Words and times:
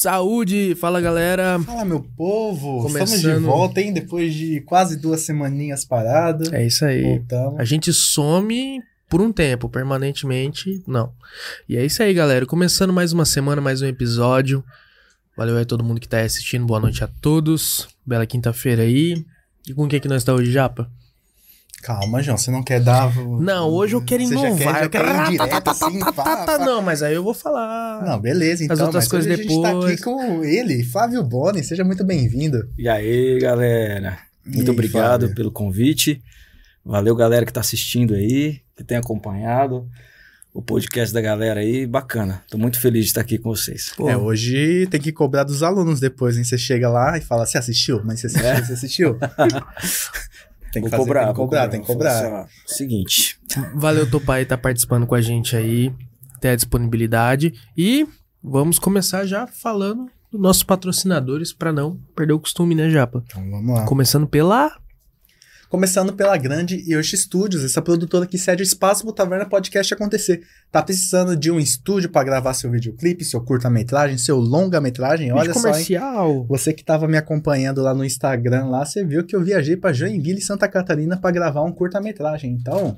Saúde! 0.00 0.76
Fala 0.76 1.00
galera! 1.00 1.58
Fala 1.66 1.84
meu 1.84 2.00
povo! 2.16 2.82
Começando- 2.82 3.16
Estamos 3.16 3.40
de 3.40 3.44
volta, 3.44 3.80
hein? 3.80 3.92
Depois 3.92 4.32
de 4.32 4.60
quase 4.60 4.96
duas 4.96 5.22
semaninhas 5.22 5.84
parado. 5.84 6.54
É 6.54 6.64
isso 6.64 6.84
aí. 6.84 7.02
Voltamos. 7.02 7.58
A 7.58 7.64
gente 7.64 7.92
some 7.92 8.80
por 9.10 9.20
um 9.20 9.32
tempo, 9.32 9.68
permanentemente, 9.68 10.80
não. 10.86 11.12
E 11.68 11.76
é 11.76 11.84
isso 11.84 12.00
aí, 12.00 12.14
galera. 12.14 12.46
Começando 12.46 12.92
mais 12.92 13.12
uma 13.12 13.24
semana, 13.24 13.60
mais 13.60 13.82
um 13.82 13.86
episódio. 13.86 14.62
Valeu 15.36 15.56
aí 15.56 15.64
todo 15.64 15.82
mundo 15.82 16.00
que 16.00 16.08
tá 16.08 16.18
aí 16.18 16.26
assistindo. 16.26 16.64
Boa 16.64 16.78
noite 16.78 17.02
a 17.02 17.08
todos. 17.08 17.88
Bela 18.06 18.24
quinta-feira 18.24 18.82
aí. 18.82 19.24
E 19.68 19.74
com 19.74 19.88
quem 19.88 19.98
que 20.00 20.06
nós 20.06 20.22
tá 20.22 20.32
hoje, 20.32 20.52
Japa? 20.52 20.88
Calma, 21.82 22.20
João, 22.22 22.36
você 22.36 22.50
não 22.50 22.62
quer 22.62 22.80
dar. 22.80 23.14
Não, 23.40 23.68
hoje 23.70 23.94
eu 23.94 24.04
quero 24.04 24.24
Você 24.26 24.34
já 24.34 24.48
inovar. 24.48 24.56
quer- 24.58 24.78
já 24.80 24.84
eu 24.84 24.90
quero... 24.90 25.04
quer 25.04 25.30
direto 25.30 25.70
assim, 25.70 25.98
pá, 26.00 26.12
pá. 26.12 26.58
Não, 26.58 26.82
mas 26.82 27.02
aí 27.02 27.14
eu 27.14 27.22
vou 27.22 27.32
falar. 27.34 28.04
Não, 28.04 28.18
beleza, 28.20 28.64
então. 28.64 28.76
outras 28.86 29.04
mas 29.04 29.08
coisas 29.08 29.30
hoje 29.32 29.40
A 29.40 29.42
gente 29.44 29.62
tá 29.62 29.68
depois. 29.72 29.92
aqui 29.94 30.02
com 30.02 30.44
ele, 30.44 30.82
Flávio 30.84 31.22
Boni. 31.22 31.62
Seja 31.62 31.84
muito 31.84 32.04
bem-vindo. 32.04 32.68
E 32.76 32.88
aí, 32.88 33.38
galera? 33.40 34.18
Muito 34.44 34.70
aí, 34.70 34.74
obrigado 34.74 35.20
Fábio? 35.22 35.34
pelo 35.36 35.52
convite. 35.52 36.20
Valeu, 36.84 37.14
galera 37.14 37.46
que 37.46 37.52
tá 37.52 37.60
assistindo 37.60 38.14
aí, 38.14 38.60
que 38.76 38.82
tem 38.82 38.96
acompanhado 38.96 39.86
o 40.52 40.60
podcast 40.62 41.14
da 41.14 41.20
galera 41.20 41.60
aí. 41.60 41.86
Bacana. 41.86 42.42
Tô 42.50 42.58
muito 42.58 42.80
feliz 42.80 43.04
de 43.04 43.10
estar 43.10 43.20
aqui 43.20 43.38
com 43.38 43.50
vocês. 43.50 43.92
Pô, 43.96 44.08
É, 44.08 44.16
hoje 44.16 44.88
tem 44.90 45.00
que 45.00 45.12
cobrar 45.12 45.44
dos 45.44 45.62
alunos 45.62 46.00
depois, 46.00 46.36
hein? 46.36 46.42
Você 46.44 46.58
chega 46.58 46.88
lá 46.88 47.16
e 47.16 47.20
fala: 47.20 47.46
Você 47.46 47.56
assistiu? 47.58 48.02
Mas 48.04 48.20
você 48.20 48.26
assistiu? 48.26 48.48
É. 48.48 48.62
Você 48.64 48.72
assistiu? 48.72 49.18
tem 50.72 50.82
que 50.82 50.88
vou 50.88 50.90
fazer, 50.90 51.02
cobrar, 51.02 51.24
tem 51.24 51.32
que 51.32 51.36
cobrar, 51.36 51.68
tem 51.68 51.80
que 51.80 51.86
cobrar. 51.86 52.10
assim, 52.10 52.32
ó, 52.32 52.44
Seguinte, 52.66 53.38
Valeu, 53.74 54.08
Topai, 54.10 54.44
tá 54.44 54.56
participando 54.56 55.06
com 55.06 55.14
a 55.14 55.20
gente 55.20 55.56
aí. 55.56 55.92
Ter 56.40 56.50
a 56.50 56.56
disponibilidade. 56.56 57.52
E 57.76 58.06
vamos 58.42 58.78
começar 58.78 59.26
já 59.26 59.46
falando 59.46 60.06
dos 60.30 60.40
nossos 60.40 60.62
patrocinadores 60.62 61.52
pra 61.52 61.72
não 61.72 61.98
perder 62.14 62.34
o 62.34 62.40
costume, 62.40 62.74
né, 62.74 62.88
Japa? 62.90 63.22
Então 63.26 63.50
vamos 63.50 63.74
lá. 63.74 63.84
Começando 63.84 64.26
pela. 64.26 64.70
Começando 65.68 66.14
pela 66.14 66.34
grande 66.38 66.82
Yoshi 66.90 67.14
Studios, 67.18 67.62
essa 67.62 67.82
produtora 67.82 68.26
que 68.26 68.38
cede 68.38 68.62
espaço 68.62 69.04
pro 69.04 69.12
Taverna 69.12 69.44
Podcast 69.44 69.92
acontecer. 69.92 70.40
Tá 70.72 70.82
precisando 70.82 71.36
de 71.36 71.50
um 71.50 71.60
estúdio 71.60 72.08
para 72.08 72.24
gravar 72.24 72.54
seu 72.54 72.70
videoclipe, 72.70 73.22
seu 73.22 73.38
curta-metragem, 73.42 74.16
seu 74.16 74.38
longa-metragem? 74.38 75.30
Olha 75.30 75.42
Vídeo 75.48 75.52
só, 75.60 75.68
hein? 75.68 75.72
comercial. 75.74 76.46
Você 76.48 76.72
que 76.72 76.82
tava 76.82 77.06
me 77.06 77.18
acompanhando 77.18 77.82
lá 77.82 77.92
no 77.92 78.02
Instagram, 78.02 78.64
lá 78.68 78.86
você 78.86 79.04
viu 79.04 79.26
que 79.26 79.36
eu 79.36 79.42
viajei 79.44 79.76
para 79.76 79.92
Joinville, 79.92 80.40
Santa 80.40 80.66
Catarina 80.68 81.18
para 81.18 81.30
gravar 81.32 81.62
um 81.62 81.72
curta-metragem. 81.72 82.50
Então, 82.50 82.96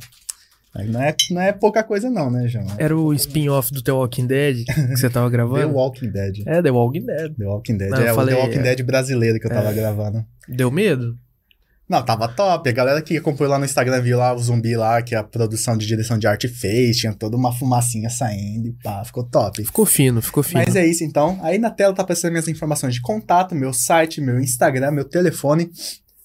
não 0.73 1.03
é, 1.03 1.13
não 1.33 1.41
é 1.41 1.51
pouca 1.53 1.83
coisa 1.83 2.09
não, 2.09 2.31
né, 2.31 2.47
João? 2.47 2.67
Era 2.79 2.97
o 2.97 3.13
spin-off 3.15 3.73
do 3.75 3.83
The 3.83 3.91
Walking 3.91 4.29
Dead 4.29 4.65
que 4.65 4.97
você 4.97 5.11
tava 5.11 5.27
The 5.29 5.33
gravando? 5.33 5.75
Walking 5.75 6.11
Dead. 6.11 6.43
É, 6.47 6.63
The 6.63 6.71
Walking 6.71 7.05
Dead. 7.05 7.35
The 7.37 7.45
Walking 7.47 7.77
Dead. 7.79 7.91
Não, 7.91 7.98
é 8.01 8.15
falei, 8.15 8.33
o 8.33 8.39
The 8.39 8.45
Walking 8.45 8.59
é. 8.61 8.63
Dead 8.63 8.83
brasileiro 8.87 9.41
que 9.41 9.47
eu 9.47 9.51
tava 9.51 9.71
É. 9.71 9.75
gravando. 9.75 10.25
Deu 10.48 10.71
medo? 10.71 11.19
Não, 11.91 12.05
tava 12.05 12.28
top. 12.28 12.69
A 12.69 12.72
galera 12.72 13.02
que 13.02 13.16
acompanhou 13.16 13.50
lá 13.50 13.58
no 13.58 13.64
Instagram 13.64 14.00
viu 14.00 14.16
lá 14.16 14.33
o 14.33 14.38
zumbi 14.38 14.77
lá, 14.77 15.02
que 15.02 15.12
a 15.12 15.24
produção 15.24 15.77
de 15.77 15.84
direção 15.84 16.16
de 16.16 16.24
arte 16.28 16.46
fez, 16.46 16.98
tinha 16.98 17.12
toda 17.12 17.36
uma 17.36 17.52
fumacinha 17.52 18.08
saindo 18.08 18.69
e 18.69 18.72
pá, 18.80 19.05
ficou 19.05 19.24
top. 19.24 19.64
Ficou 19.64 19.84
fino, 19.84 20.22
ficou 20.22 20.44
fino. 20.44 20.62
Mas 20.64 20.77
é 20.77 20.86
isso 20.86 21.02
então. 21.02 21.41
Aí 21.42 21.58
na 21.58 21.68
tela 21.68 21.92
tá 21.92 22.02
aparecendo 22.02 22.30
minhas 22.30 22.46
informações 22.46 22.94
de 22.94 23.00
contato, 23.00 23.56
meu 23.56 23.72
site, 23.72 24.20
meu 24.20 24.38
Instagram, 24.38 24.92
meu 24.92 25.05
telefone. 25.05 25.68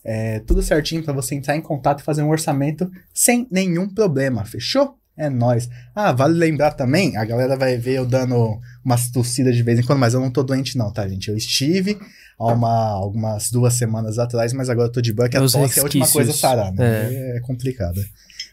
É, 0.04 0.40
tudo 0.42 0.62
certinho 0.62 1.02
pra 1.02 1.12
você 1.12 1.34
entrar 1.34 1.56
em 1.56 1.62
contato 1.62 2.02
e 2.02 2.04
fazer 2.04 2.22
um 2.22 2.30
orçamento 2.30 2.88
sem 3.12 3.48
nenhum 3.50 3.90
problema, 3.90 4.46
fechou? 4.46 4.96
É 5.18 5.30
nóis. 5.30 5.70
Ah, 5.96 6.12
vale 6.12 6.38
lembrar 6.38 6.72
também, 6.72 7.16
a 7.16 7.24
galera 7.24 7.56
vai 7.56 7.78
ver 7.78 7.96
eu 7.96 8.06
dando 8.06 8.60
umas 8.84 9.10
tossidas 9.10 9.56
de 9.56 9.64
vez 9.64 9.80
em 9.80 9.84
quando, 9.84 10.00
mas 10.00 10.14
eu 10.14 10.20
não 10.20 10.30
tô 10.30 10.44
doente 10.44 10.78
não, 10.78 10.92
tá, 10.92 11.08
gente? 11.08 11.30
Eu 11.30 11.38
estive 11.38 11.98
há 12.38 12.46
uma, 12.48 12.90
algumas 12.90 13.50
duas 13.50 13.74
semanas 13.76 14.20
atrás, 14.20 14.52
mas 14.52 14.70
agora 14.70 14.88
eu 14.90 14.92
tô 14.92 15.02
de 15.02 15.14
boa, 15.14 15.30
que 15.30 15.38
a 15.38 15.40
É 15.40 15.44
os 15.44 15.54
tosse 15.54 15.80
é 15.80 15.82
a 15.82 15.86
última 15.86 16.08
coisa 16.08 16.32
a 16.32 16.34
sarar, 16.34 16.72
né? 16.74 17.38
É. 17.38 17.40
complicado. 17.42 18.04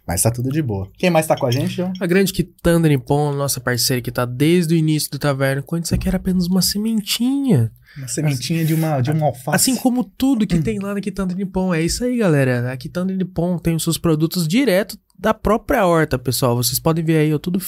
Mas 0.06 0.22
tá 0.22 0.30
tudo 0.30 0.50
de 0.50 0.60
boa. 0.60 0.88
Quem 0.98 1.10
mais 1.10 1.26
tá 1.26 1.36
com 1.36 1.46
a 1.46 1.50
gente, 1.50 1.74
João? 1.74 1.92
A 2.00 2.06
grande 2.06 2.32
Quitanda 2.32 2.88
Nippon, 2.88 3.32
nossa 3.32 3.60
parceira 3.60 4.02
que 4.02 4.10
tá 4.10 4.24
desde 4.24 4.74
o 4.74 4.76
início 4.76 5.10
do 5.10 5.18
taverna, 5.18 5.62
quando 5.62 5.84
isso 5.84 5.94
aqui 5.94 6.08
era 6.08 6.16
apenas 6.16 6.46
uma 6.46 6.60
sementinha. 6.60 7.70
Uma 7.96 8.08
sementinha 8.08 8.64
de 8.64 8.74
uma, 8.74 9.00
de 9.00 9.10
uma 9.10 9.26
alface. 9.26 9.54
Assim 9.54 9.76
como 9.76 10.02
tudo 10.02 10.46
que 10.46 10.58
tem 10.58 10.78
lá 10.78 10.94
na 10.94 11.00
Quitanda 11.00 11.34
Nippon. 11.34 11.74
É 11.74 11.82
isso 11.82 12.04
aí, 12.04 12.16
galera. 12.16 12.72
A 12.72 12.76
Quitanda 12.76 13.14
Nippon 13.14 13.58
tem 13.58 13.76
os 13.76 13.82
seus 13.82 13.98
produtos 13.98 14.48
direto 14.48 14.98
da 15.18 15.32
própria 15.32 15.86
horta, 15.86 16.18
pessoal. 16.18 16.56
Vocês 16.56 16.80
podem 16.80 17.04
ver 17.04 17.18
aí, 17.18 17.32
ó, 17.32 17.38
tudo 17.38 17.60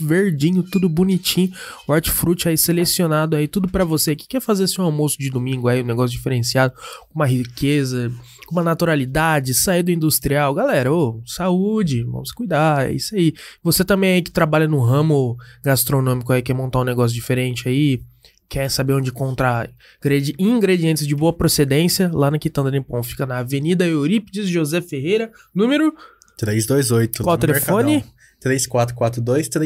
verdinho, 0.00 0.62
tudo 0.62 0.88
bonitinho. 0.88 1.52
Hortifruti 1.86 2.48
aí 2.48 2.56
selecionado 2.56 3.36
aí, 3.36 3.46
tudo 3.46 3.68
pra 3.68 3.84
você 3.84 4.16
que 4.16 4.26
quer 4.26 4.40
fazer 4.40 4.66
seu 4.66 4.82
almoço 4.82 5.18
de 5.18 5.28
domingo 5.28 5.68
aí, 5.68 5.82
um 5.82 5.86
negócio 5.86 6.16
diferenciado, 6.16 6.72
uma 7.14 7.26
riqueza, 7.26 8.10
com 8.46 8.52
uma 8.54 8.62
naturalidade, 8.62 9.52
sair 9.54 9.82
do 9.82 9.90
industrial. 9.90 10.54
Galera, 10.54 10.92
ô, 10.92 11.20
saúde, 11.26 12.02
vamos 12.04 12.32
cuidar, 12.32 12.88
é 12.88 12.92
isso 12.94 13.14
aí. 13.14 13.32
Você 13.62 13.84
também 13.84 14.14
aí 14.14 14.22
que 14.22 14.30
trabalha 14.30 14.66
no 14.68 14.80
ramo 14.80 15.36
gastronômico 15.64 16.32
aí, 16.32 16.40
quer 16.42 16.54
montar 16.54 16.80
um 16.80 16.84
negócio 16.84 17.14
diferente 17.14 17.68
aí, 17.68 18.00
quer 18.48 18.70
saber 18.70 18.92
onde 18.94 19.10
encontrar 19.10 19.68
ingredi- 19.98 20.34
ingredientes 20.38 21.06
de 21.06 21.14
boa 21.14 21.32
procedência, 21.32 22.10
lá 22.12 22.30
na 22.30 22.38
Quitanda 22.38 22.70
Nippon. 22.70 23.02
Fica 23.02 23.26
na 23.26 23.38
Avenida 23.38 23.86
Eurípides 23.86 24.48
José 24.48 24.80
Ferreira, 24.80 25.30
número 25.54 25.92
328. 26.38 27.22
Qual 27.22 27.34
no 27.36 27.40
telefone? 27.40 27.90
Mercadão. 27.94 28.16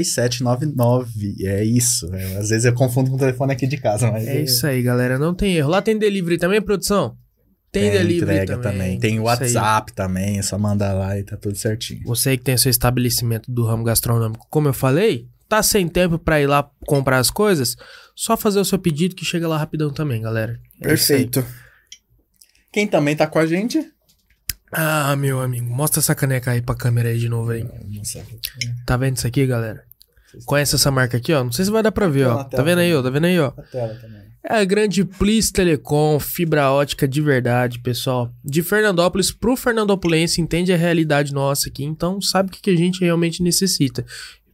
3442-3799. 0.00 1.06
É 1.44 1.64
isso. 1.64 2.06
É, 2.14 2.36
às 2.36 2.48
vezes 2.50 2.64
eu 2.64 2.72
confundo 2.72 3.10
com 3.10 3.16
o 3.16 3.18
telefone 3.18 3.52
aqui 3.52 3.66
de 3.66 3.76
casa, 3.76 4.10
mas. 4.10 4.26
É 4.26 4.40
isso 4.42 4.66
aí, 4.66 4.82
galera. 4.82 5.18
Não 5.18 5.34
tem 5.34 5.56
erro. 5.56 5.70
Lá 5.70 5.82
tem 5.82 5.98
delivery 5.98 6.38
também, 6.38 6.62
produção? 6.62 7.16
Tem, 7.72 7.82
Tem, 7.84 7.92
delivery 7.92 8.32
entrega 8.42 8.58
também. 8.58 8.72
também. 8.72 8.98
Tem. 9.00 9.20
WhatsApp 9.20 9.92
também. 9.92 10.38
É 10.38 10.42
só 10.42 10.58
mandar 10.58 10.92
lá 10.92 11.16
e 11.18 11.22
tá 11.22 11.36
tudo 11.36 11.56
certinho. 11.56 12.02
Você 12.04 12.36
que 12.36 12.42
tem 12.42 12.56
seu 12.56 12.68
estabelecimento 12.70 13.50
do 13.50 13.64
ramo 13.64 13.84
gastronômico, 13.84 14.46
como 14.50 14.66
eu 14.68 14.72
falei, 14.72 15.28
tá 15.48 15.62
sem 15.62 15.86
tempo 15.88 16.18
pra 16.18 16.40
ir 16.40 16.46
lá 16.48 16.68
comprar 16.86 17.18
as 17.18 17.30
coisas, 17.30 17.76
só 18.16 18.36
fazer 18.36 18.58
o 18.58 18.64
seu 18.64 18.78
pedido 18.78 19.14
que 19.14 19.24
chega 19.24 19.46
lá 19.46 19.56
rapidão 19.56 19.92
também, 19.92 20.20
galera. 20.20 20.58
É 20.82 20.92
aí. 20.92 21.30
Quem 22.72 22.86
também 22.88 23.14
tá 23.16 23.26
com 23.26 23.38
a 23.38 23.46
gente? 23.46 23.84
Ah, 24.72 25.14
meu 25.16 25.40
amigo, 25.40 25.68
mostra 25.68 26.00
essa 26.00 26.14
caneca 26.14 26.52
aí 26.52 26.62
pra 26.62 26.74
câmera 26.76 27.08
aí 27.08 27.18
de 27.18 27.28
novo 27.28 27.50
aí. 27.50 27.64
Nossa, 27.88 28.24
Tá 28.86 28.96
vendo 28.96 29.16
isso 29.16 29.26
aqui, 29.26 29.44
galera? 29.46 29.84
Conhece 30.46 30.76
essa 30.76 30.90
marca 30.92 31.16
aqui, 31.16 31.32
ó? 31.32 31.42
Não 31.42 31.50
sei 31.50 31.64
se 31.64 31.70
vai 31.72 31.82
dar 31.82 31.90
pra 31.90 32.06
ver, 32.06 32.24
Tá 32.26 32.34
ó. 32.34 32.38
na 32.38 32.44
Tá 32.44 32.62
vendo 32.62 32.78
aí, 32.78 32.94
ó? 32.94 33.02
Tá 33.02 33.10
vendo 33.10 33.24
aí, 33.26 33.38
ó? 33.40 33.48
a 33.48 33.62
tela 33.62 33.94
também. 33.94 34.29
É 34.42 34.56
a 34.56 34.64
grande 34.64 35.04
Plis 35.04 35.50
Telecom, 35.50 36.18
fibra 36.18 36.70
ótica 36.70 37.06
de 37.06 37.20
verdade, 37.20 37.78
pessoal. 37.78 38.32
De 38.42 38.62
Fernandópolis 38.62 39.30
pro 39.30 39.54
Fernandopolense, 39.54 40.40
entende 40.40 40.72
a 40.72 40.76
realidade 40.76 41.32
nossa 41.32 41.68
aqui, 41.68 41.84
então 41.84 42.22
sabe 42.22 42.48
o 42.48 42.52
que, 42.52 42.62
que 42.62 42.70
a 42.70 42.76
gente 42.76 43.00
realmente 43.00 43.42
necessita. 43.42 44.04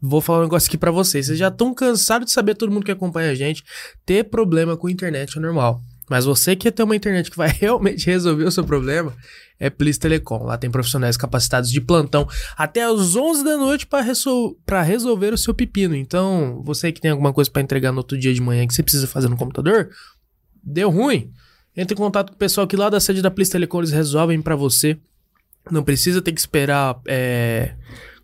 Vou 0.02 0.20
falar 0.20 0.40
um 0.40 0.42
negócio 0.42 0.68
aqui 0.68 0.76
pra 0.76 0.90
vocês. 0.90 1.26
Vocês 1.26 1.38
já 1.38 1.48
estão 1.48 1.72
cansados 1.72 2.26
de 2.26 2.32
saber, 2.32 2.56
todo 2.56 2.72
mundo 2.72 2.84
que 2.84 2.90
acompanha 2.90 3.30
a 3.30 3.34
gente, 3.34 3.62
ter 4.04 4.24
problema 4.24 4.76
com 4.76 4.88
internet 4.88 5.38
é 5.38 5.40
normal. 5.40 5.80
Mas 6.08 6.24
você 6.24 6.54
que 6.54 6.64
quer 6.64 6.72
ter 6.72 6.82
uma 6.82 6.96
internet 6.96 7.30
que 7.30 7.36
vai 7.36 7.48
realmente 7.58 8.06
resolver 8.06 8.44
o 8.44 8.50
seu 8.50 8.64
problema, 8.64 9.14
é 9.58 9.70
Plis 9.70 9.98
Telecom. 9.98 10.44
Lá 10.44 10.58
tem 10.58 10.70
profissionais 10.70 11.16
capacitados 11.16 11.70
de 11.70 11.80
plantão 11.80 12.28
até 12.56 12.82
às 12.82 13.16
11 13.16 13.44
da 13.44 13.56
noite 13.56 13.86
para 13.86 14.82
resolver 14.82 15.32
o 15.32 15.38
seu 15.38 15.54
pepino. 15.54 15.94
Então, 15.94 16.62
você 16.64 16.92
que 16.92 17.00
tem 17.00 17.10
alguma 17.10 17.32
coisa 17.32 17.50
para 17.50 17.62
entregar 17.62 17.92
no 17.92 17.98
outro 17.98 18.18
dia 18.18 18.32
de 18.32 18.40
manhã 18.40 18.66
que 18.66 18.74
você 18.74 18.82
precisa 18.82 19.06
fazer 19.06 19.28
no 19.28 19.36
computador, 19.36 19.90
deu 20.62 20.90
ruim. 20.90 21.32
Entre 21.76 21.94
em 21.94 21.96
contato 21.96 22.30
com 22.30 22.36
o 22.36 22.38
pessoal 22.38 22.66
que 22.66 22.76
lá 22.76 22.88
da 22.88 23.00
sede 23.00 23.20
da 23.20 23.30
Plis 23.30 23.48
Telecom 23.48 23.78
eles 23.78 23.92
resolvem 23.92 24.40
para 24.40 24.56
você. 24.56 24.98
Não 25.70 25.82
precisa 25.82 26.22
ter 26.22 26.32
que 26.32 26.40
esperar. 26.40 27.00
é, 27.06 27.74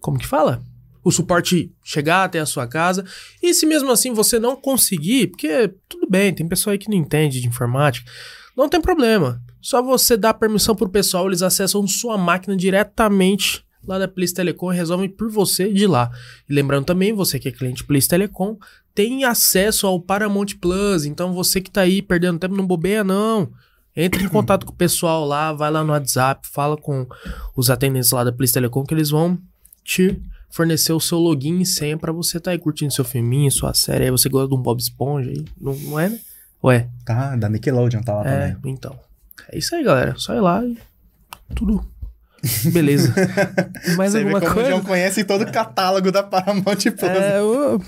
Como 0.01 0.19
que 0.19 0.27
fala? 0.27 0.63
O 1.05 1.11
suporte 1.11 1.73
chegar 1.83 2.25
até 2.25 2.39
a 2.39 2.47
sua 2.47 2.67
casa. 2.67 3.05
E 3.43 3.53
se 3.53 3.67
mesmo 3.67 3.91
assim 3.91 4.13
você 4.13 4.39
não 4.39 4.55
conseguir, 4.55 5.27
porque 5.29 5.75
tudo 5.89 6.09
bem, 6.09 6.33
tem 6.33 6.47
pessoa 6.49 6.73
aí 6.73 6.79
que 6.79 6.89
não 6.89 6.97
entende 6.97 7.41
de 7.41 7.49
informática, 7.49 8.09
não 8.57 8.69
tem 8.69 8.81
problema. 8.81 9.43
Só 9.63 9.81
você 9.81 10.17
dá 10.17 10.35
permissão 10.35 10.75
pro 10.75 10.89
pessoal, 10.89 11.29
eles 11.29 11.41
acessam 11.41 11.87
sua 11.87 12.19
máquina 12.19 12.57
diretamente 12.57 13.65
lá 13.87 13.99
da 13.99 14.09
Plis 14.09 14.33
Telecom 14.33 14.73
e 14.73 14.77
resolvem 14.77 15.09
por 15.09 15.31
você 15.31 15.73
de 15.73 15.87
lá. 15.87 16.11
E 16.49 16.53
lembrando 16.53 16.85
também, 16.85 17.13
você 17.13 17.39
que 17.39 17.49
é 17.49 17.53
cliente 17.53 17.85
Plis 17.85 18.07
Telecom, 18.07 18.57
tem 18.95 19.25
acesso 19.25 19.87
ao 19.87 20.01
Paramount 20.01 20.57
Plus. 20.61 21.05
Então 21.05 21.33
você 21.33 21.61
que 21.61 21.71
tá 21.71 21.83
aí 21.83 22.03
perdendo 22.03 22.39
tempo, 22.39 22.57
não 22.57 22.67
bobeia 22.67 23.05
não. 23.05 23.51
Entre 23.95 24.25
em 24.25 24.29
contato 24.29 24.67
com 24.67 24.73
o 24.73 24.77
pessoal 24.77 25.25
lá, 25.25 25.53
vai 25.53 25.71
lá 25.71 25.85
no 25.85 25.93
WhatsApp, 25.93 26.49
fala 26.49 26.77
com 26.77 27.07
os 27.55 27.71
atendentes 27.71 28.11
lá 28.11 28.25
da 28.25 28.33
Plis 28.33 28.51
Telecom 28.51 28.85
que 28.85 28.95
eles 28.95 29.11
vão 29.11 29.39
te 29.85 30.21
fornecer 30.51 30.93
o 30.93 31.01
seu 31.01 31.19
login 31.19 31.61
e 31.61 31.67
senha 31.67 31.97
pra 31.97 32.13
você 32.13 32.41
tá 32.41 32.51
aí 32.51 32.59
curtindo 32.59 32.93
seu 32.93 33.05
filminho, 33.05 33.51
sua 33.51 33.75
série. 33.75 34.05
Aí 34.05 34.11
você 34.11 34.29
gosta 34.29 34.49
de 34.49 34.55
um 34.55 34.63
Bob 34.63 34.79
Esponja 34.81 35.31
aí, 35.31 35.45
não, 35.61 35.75
não 35.75 36.01
é, 36.01 36.09
né? 36.09 36.19
Ué, 36.65 36.89
Tá, 37.05 37.37
da 37.37 37.49
Nickelodeon 37.49 38.03
tá 38.03 38.15
lá 38.15 38.27
é, 38.27 38.53
também. 38.53 38.73
então. 38.73 38.99
É 39.51 39.59
isso 39.59 39.75
aí, 39.75 39.83
galera. 39.85 40.15
Só 40.17 40.35
ir 40.35 40.41
lá 40.41 40.65
e 40.65 40.77
tudo. 41.55 41.85
Beleza. 42.73 43.13
Mais 43.97 44.13
Você 44.13 44.19
alguma 44.19 44.41
vê 44.41 44.47
como 44.47 44.51
o 44.51 44.55
coisa? 44.55 44.71
João 44.71 44.83
conhece 44.83 45.25
todo 45.25 45.43
o 45.43 45.53
catálogo 45.53 46.11
da 46.11 46.23
Paramount 46.23 46.77
Plus. 46.99 47.03
É, 47.03 47.41
o- 47.41 47.81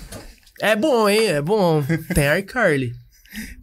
é 0.61 0.75
bom, 0.75 1.09
hein? 1.09 1.27
É 1.27 1.41
bom. 1.41 1.83
Tem 2.13 2.39
iCarly. 2.39 2.93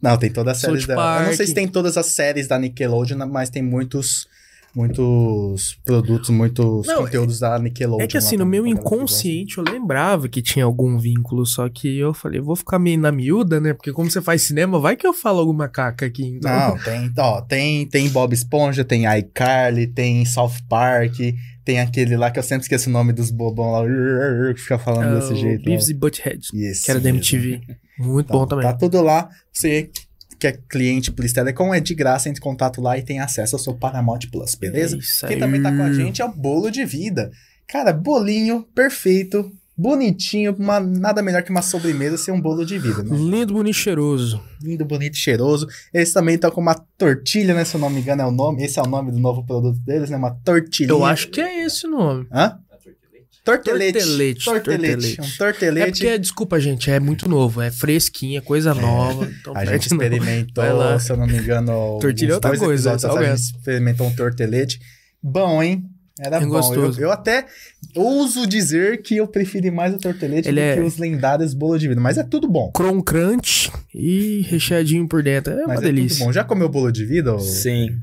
Não, 0.03 0.19
tem 0.19 0.31
todas 0.31 0.57
as 0.57 0.61
séries 0.61 0.87
da. 0.87 0.93
Eu 1.21 1.27
não 1.29 1.33
sei 1.35 1.47
se 1.47 1.55
tem 1.55 1.67
todas 1.67 1.97
as 1.97 2.07
séries 2.07 2.47
da 2.47 2.59
Nickelodeon, 2.59 3.27
mas 3.27 3.49
tem 3.49 3.63
muitos. 3.63 4.29
Muitos 4.75 5.79
produtos, 5.85 6.31
muitos 6.31 6.87
Não, 6.87 7.05
conteúdos 7.05 7.41
da 7.41 7.59
Nickelodeon. 7.59 8.05
É 8.05 8.07
que 8.07 8.17
assim, 8.17 8.37
no 8.39 8.47
meu 8.47 8.67
inconsciente 8.67 9.59
eu 9.59 9.65
lembrava 9.65 10.29
que 10.29 10.41
tinha 10.41 10.65
algum 10.65 10.99
vínculo, 10.99 11.45
só 11.45 11.69
que 11.69 11.99
eu 11.99 12.15
falei, 12.15 12.41
vou 12.41 12.57
ficar 12.57 12.79
meio 12.79 12.99
na 12.99 13.13
miúda, 13.13 13.61
né? 13.61 13.75
Porque 13.75 13.93
como 13.93 14.11
você 14.11 14.23
faz 14.23 14.43
cinema, 14.43 14.79
vai 14.81 14.97
que 14.97 15.07
eu 15.07 15.13
falo 15.13 15.41
alguma 15.41 15.69
caca 15.69 16.07
aqui. 16.07 16.25
Então... 16.25 16.51
Não, 16.51 16.79
tem, 16.79 17.13
ó, 17.19 17.41
tem, 17.43 17.87
tem 17.87 18.09
Bob 18.09 18.33
Esponja, 18.33 18.83
tem 18.83 19.05
iCarly, 19.19 19.87
tem 19.87 20.25
South 20.25 20.55
Park, 20.69 21.17
tem 21.65 21.79
aquele 21.79 22.17
lá 22.17 22.31
que 22.31 22.39
eu 22.39 22.43
sempre 22.43 22.63
esqueço 22.63 22.89
o 22.89 22.93
nome 22.93 23.13
dos 23.13 23.31
bobão 23.31 23.73
lá, 23.73 23.85
que 24.55 24.61
fica 24.61 24.79
falando 24.79 25.17
É 25.17 25.21
desse 25.21 25.37
jeito. 25.37 25.65
Beavis 25.65 25.89
ó. 25.89 25.91
e 25.91 25.95
Butthead, 25.95 26.49
Isso 26.55 26.85
que 26.85 26.91
era 26.91 26.99
da. 26.99 27.11
MTV. 27.11 27.61
Muito 27.99 28.27
Então, 28.27 28.41
bom 28.41 28.47
também. 28.47 28.65
Tá 28.65 28.73
tudo 28.73 29.03
lá. 29.03 29.29
Você 29.53 29.91
que 30.43 30.47
é 30.49 30.59
cliente 30.69 31.13
Plus 31.13 31.33
Telecom 31.33 31.73
é 31.73 31.79
de 31.79 31.95
graça, 31.95 32.29
entre 32.29 32.41
em 32.41 32.43
contato 32.43 32.81
lá 32.81 32.99
e 32.99 33.03
tem 33.03 33.21
acesso 33.21 33.55
ao 33.55 33.61
seu 33.61 33.75
Paramount 33.75 34.19
Plus, 34.31 34.57
beleza? 34.57 34.97
É 34.97 34.99
isso 34.99 35.25
Quem 35.27 35.37
aí. 35.37 35.41
também 35.41 35.63
tá 35.63 35.71
com 35.71 35.83
a 35.83 35.93
gente 35.93 36.21
é 36.21 36.25
o 36.25 36.33
Bolo 36.33 36.69
de 36.69 36.85
Vida. 36.85 37.31
Cara, 37.69 37.93
bolinho 37.93 38.67
perfeito, 38.75 39.53
bonitinho, 39.79 40.55
uma- 40.59 40.81
nada 40.81 41.23
melhor 41.23 41.43
que 41.43 41.51
uma 41.51 41.63
sobremesa 41.63 42.17
ser 42.19 42.33
um 42.33 42.41
bolo 42.41 42.65
de 42.65 42.79
vida, 42.79 43.03
né? 43.03 43.17
Lindo, 43.17 43.55
bonito, 43.55 43.75
cheiroso. 43.77 44.43
Lindo, 44.63 44.85
bonito, 44.85 45.15
e 45.15 45.19
cheiroso. 45.19 45.67
Eles 45.95 46.13
também 46.13 46.35
estão 46.35 46.51
com 46.51 46.61
uma 46.61 46.75
tortilha, 46.99 47.55
né? 47.55 47.65
Se 47.65 47.75
eu 47.77 47.81
não 47.81 47.89
me 47.89 48.01
engano, 48.01 48.23
é 48.23 48.27
o 48.27 48.31
nome. 48.31 48.63
Esse 48.65 48.79
é 48.79 48.83
o 48.83 48.87
nome 48.87 49.11
do 49.13 49.19
novo 49.19 49.45
produto 49.47 49.79
deles, 49.79 50.11
né? 50.11 50.17
Uma 50.17 50.33
tortilhinha. 50.45 50.93
Eu 50.93 51.05
acho 51.05 51.29
que 51.29 51.41
é 51.41 51.65
esse 51.65 51.87
o 51.87 51.91
nome. 51.91 52.27
Hã? 52.33 52.59
Tortelete. 53.45 53.99
Tortelete, 53.99 54.45
Tortelete. 54.45 55.17
tortelete. 55.17 55.21
Um 55.21 55.25
É 55.25 55.37
tortelete. 55.37 55.91
porque, 56.01 56.19
desculpa, 56.19 56.61
gente, 56.61 56.91
é 56.91 57.01
muito 57.01 57.29
novo, 57.29 57.61
é 57.61 57.71
fresquinha, 57.71 58.41
coisa 58.41 58.73
nova. 58.73 59.29
Então 59.41 59.53
A 59.57 59.65
gente 59.65 59.91
não. 59.91 59.97
experimentou, 59.97 60.65
lá. 60.77 60.99
se 60.99 61.11
eu 61.11 61.17
não 61.17 61.27
me 61.27 61.37
engano, 61.39 61.99
Tortilha 62.01 62.33
é 62.33 62.35
outra 62.35 62.57
coisa, 62.57 62.91
é 62.91 62.95
atrás, 62.95 63.17
a 63.17 63.37
gente 63.37 63.57
experimentou 63.57 64.07
um 64.07 64.15
tortelete. 64.15 64.79
Bom, 65.23 65.63
hein? 65.63 65.85
Era 66.21 66.37
É 66.37 66.41
bom. 66.41 66.49
gostoso. 66.49 67.01
Eu, 67.01 67.07
eu 67.07 67.11
até 67.11 67.47
ouso 67.97 68.47
dizer 68.47 69.03
que 69.03 69.17
eu 69.17 69.27
preferi 69.27 69.71
mais 69.71 69.95
o 69.95 69.99
tortelete 69.99 70.47
Ele 70.47 70.61
do 70.61 70.65
é- 70.65 70.75
que 70.75 70.81
os 70.83 70.99
lendários 70.99 71.55
bolos 71.55 71.81
de 71.81 71.89
vida. 71.89 72.01
Mas 72.01 72.19
é 72.19 72.23
tudo 72.23 72.47
bom. 72.49 72.71
Cron 72.73 73.03
crunch 73.03 73.73
e 73.95 74.43
recheadinho 74.49 75.09
por 75.09 75.23
dentro. 75.23 75.53
É 75.55 75.57
uma 75.65 75.69
Mas 75.69 75.79
é 75.81 75.83
delícia. 75.87 76.19
tudo 76.19 76.27
bom. 76.27 76.33
Já 76.33 76.45
comeu 76.45 76.69
bolo 76.69 76.93
de 76.93 77.05
vida? 77.05 77.35
ô? 77.35 77.39
Sim. 77.41 77.99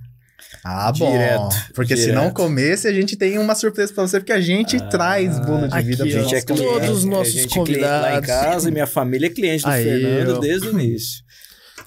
Ah, 0.63 0.91
bom. 0.91 1.11
Direto, 1.11 1.55
Porque 1.73 1.95
se 1.95 2.05
direto. 2.07 2.15
não 2.23 2.31
comesse, 2.31 2.87
a 2.87 2.93
gente 2.93 3.15
tem 3.15 3.37
uma 3.37 3.55
surpresa 3.55 3.93
pra 3.93 4.05
você, 4.07 4.19
porque 4.19 4.33
a 4.33 4.41
gente 4.41 4.79
traz 4.89 5.39
bolo 5.39 5.67
de 5.67 5.75
aqui, 5.75 5.87
vida 5.87 6.03
ó. 6.03 6.07
pro 6.07 6.17
A 6.17 6.21
gente 6.23 6.35
é 6.35 6.41
cliente, 6.41 6.63
Todos 6.73 6.89
os 6.89 7.05
nossos 7.05 7.33
gente 7.33 7.59
é 7.59 7.63
cliente 7.63 7.81
lá 7.81 7.97
em 8.11 8.15
convidados. 8.15 8.27
casa 8.27 8.69
e 8.69 8.71
minha 8.71 8.87
família 8.87 9.27
é 9.27 9.29
cliente 9.29 9.63
do 9.63 9.69
Aí, 9.69 9.83
Fernando 9.83 10.35
ó. 10.35 10.39
desde 10.39 10.67
o 10.67 10.71
início. 10.71 11.23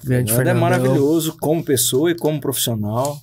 Grande 0.03 0.31
Fernando 0.31 0.31
é 0.31 0.35
Fernandão. 0.35 0.61
maravilhoso 0.61 1.37
como 1.39 1.63
pessoa 1.63 2.09
e 2.11 2.15
como 2.15 2.39
profissional. 2.39 3.19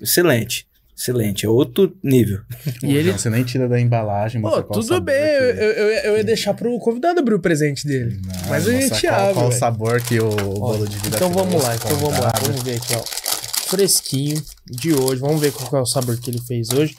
Excelente. 0.00 0.66
Excelente. 0.96 1.44
É 1.46 1.48
outro 1.48 1.96
nível. 2.02 2.40
E 2.82 2.94
ele. 2.96 3.12
Você 3.12 3.28
nem 3.28 3.42
tira 3.42 3.68
da 3.68 3.80
embalagem, 3.80 4.40
Pô, 4.40 4.62
tudo 4.62 4.82
sabor 4.84 5.00
bem, 5.00 5.16
eu, 5.16 5.54
que- 5.54 5.60
eu, 5.62 5.72
eu 6.12 6.16
ia 6.18 6.24
deixar 6.24 6.54
pro 6.54 6.78
convidado 6.78 7.18
abrir 7.18 7.34
o 7.34 7.40
presente 7.40 7.86
dele. 7.86 8.20
Não, 8.24 8.48
Mas 8.48 8.68
a 8.68 8.72
gente 8.72 9.00
qual, 9.06 9.14
abre. 9.20 9.34
Qual 9.34 9.48
o 9.48 9.52
sabor 9.52 10.00
que 10.00 10.20
o 10.20 10.28
bolo 10.30 10.86
de 10.86 10.96
vida 10.98 11.16
Então 11.16 11.30
vamos 11.32 11.60
lá, 11.62 11.74
então 11.74 11.96
vamos 11.96 12.18
lá. 12.20 12.32
Vamos 12.42 12.62
ver 12.62 12.76
aqui, 12.76 12.94
ó. 12.94 13.31
Fresquinho 13.76 14.42
de 14.66 14.92
hoje. 14.94 15.20
Vamos 15.20 15.40
ver 15.40 15.50
qual 15.52 15.80
é 15.80 15.82
o 15.82 15.86
sabor 15.86 16.16
que 16.20 16.30
ele 16.30 16.40
fez 16.40 16.68
hoje. 16.70 16.94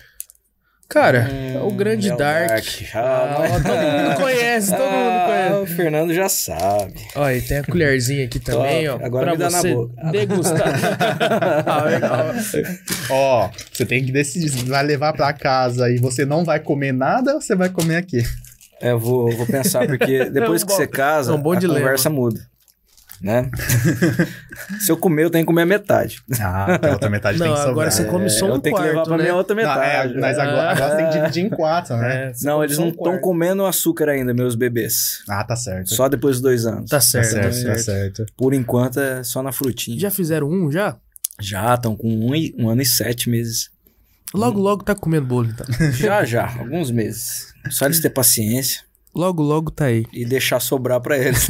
Cara, 0.90 1.20
é 1.32 1.60
o 1.60 1.72
grande 1.72 2.10
é 2.10 2.14
o 2.14 2.18
Dark. 2.18 2.66
Ah, 2.94 3.00
Ah, 3.00 3.36
ó, 3.40 3.48
todo 3.48 3.64
mundo 3.64 4.16
conhece, 4.22 4.72
todo 4.72 4.80
mundo 4.82 5.10
Ah, 5.10 5.26
conhece. 5.28 5.54
O 5.72 5.76
Fernando 5.76 6.14
já 6.14 6.30
sabe. 6.30 6.94
Ó, 7.16 7.30
e 7.32 7.42
tem 7.42 7.58
a 7.60 7.64
colherzinha 7.64 8.26
aqui 8.26 8.38
também, 8.42 8.88
ó. 8.90 8.96
Agora 9.02 9.26
pra 9.26 9.32
me 9.34 9.38
dá 9.38 9.50
na 9.50 9.60
você 9.62 9.74
boca. 9.74 9.94
degustar. 10.12 10.74
ah, 11.66 11.84
legal. 11.84 12.26
Ó, 13.10 13.50
você 13.72 13.86
tem 13.86 14.06
que 14.06 14.12
decidir 14.12 14.50
se 14.50 14.66
vai 14.66 14.84
levar 14.84 15.14
pra 15.14 15.32
casa 15.34 15.90
e 15.90 15.98
você 15.98 16.26
não 16.26 16.44
vai 16.44 16.60
comer 16.60 16.92
nada 16.92 17.34
ou 17.36 17.42
você 17.42 17.56
vai 17.56 17.70
comer 17.70 17.96
aqui. 17.96 18.22
É, 18.82 18.92
eu 18.92 19.00
vou, 19.00 19.32
vou 19.36 19.46
pensar, 19.48 19.88
porque 19.88 20.26
depois 20.30 20.62
É 20.62 20.66
um 20.66 20.68
que 20.68 20.74
bom- 20.74 20.78
você 20.78 20.88
casa, 20.88 21.32
é 21.32 21.36
um 21.36 21.42
bom 21.42 21.54
a 21.54 21.56
dilema. 21.56 21.80
conversa 21.80 22.10
muda. 22.10 22.53
Né? 23.24 23.50
Se 24.82 24.92
eu 24.92 24.98
comer, 24.98 25.24
eu 25.24 25.30
tenho 25.30 25.44
que 25.44 25.48
comer 25.48 25.62
a 25.62 25.66
metade. 25.66 26.22
Ah, 26.42 26.78
a 26.86 26.92
outra 26.92 27.10
metade 27.10 27.40
Não, 27.40 27.46
tem 27.46 27.54
que 27.54 27.60
sobrar. 27.60 27.72
agora 27.72 27.92
você 27.92 28.04
come 28.04 28.30
só 28.30 28.48
É, 28.48 28.52
um 28.52 28.56
eu 28.56 28.60
tenho 28.60 28.76
que 28.76 28.82
levar 28.82 28.94
quarto, 28.96 29.08
pra 29.08 29.18
né? 29.18 29.24
minha 29.24 29.36
outra 29.36 29.56
Não, 29.56 29.62
metade. 29.64 30.14
é, 30.14 30.20
mas 30.20 30.38
agora, 30.38 30.72
agora 30.72 30.90
você 30.90 30.98
tem 30.98 31.06
que 31.10 31.12
dividir 31.20 31.46
em 31.46 31.50
quatro, 31.50 31.96
né? 31.96 32.16
É, 32.26 32.32
Não, 32.44 32.62
eles 32.62 32.78
não 32.78 32.88
um 32.88 32.90
estão 32.90 33.04
quarto. 33.06 33.22
comendo 33.22 33.66
açúcar 33.66 34.10
ainda, 34.10 34.34
meus 34.34 34.56
bebês. 34.56 35.24
Ah, 35.30 35.42
tá 35.44 35.56
certo. 35.56 35.94
Só 35.96 36.10
depois 36.10 36.36
dos 36.36 36.42
dois 36.42 36.66
anos. 36.66 36.90
Tá 36.90 36.98
Tá 36.98 37.02
certo, 37.02 37.30
certo, 37.32 37.44
tá 37.46 37.50
tá 37.50 37.78
certo. 37.80 38.18
certo. 38.18 38.26
Por 38.36 38.54
enquanto 38.54 39.00
é 39.00 39.24
só 39.24 39.42
na 39.42 39.54
frutinha. 39.54 39.98
Já 39.98 40.12
fizeram 40.12 40.50
um, 40.50 40.70
já? 40.70 40.98
Já 41.40 41.76
estão 41.76 41.96
com 41.96 42.10
um, 42.10 42.36
e- 42.36 42.54
um 42.60 42.68
ano 42.70 42.82
e 42.82 42.86
sete 42.86 43.30
meses. 43.30 43.70
Logo, 44.34 44.60
logo 44.60 44.84
tá 44.84 44.94
comendo 44.96 45.26
bolo, 45.28 45.48
então. 45.50 45.66
Já, 45.94 46.26
já. 46.26 46.46
Alguns 46.60 46.92
meses. 46.92 47.54
Só 47.70 47.86
eles 47.86 48.02
ter 48.02 48.10
paciência 48.10 48.82
Logo, 49.16 49.44
logo 49.44 49.70
tá 49.70 49.86
aí. 49.86 50.06
e 50.12 50.26
deixar 50.26 50.60
sobrar 50.60 51.00
pra 51.00 51.18
eles. 51.18 51.48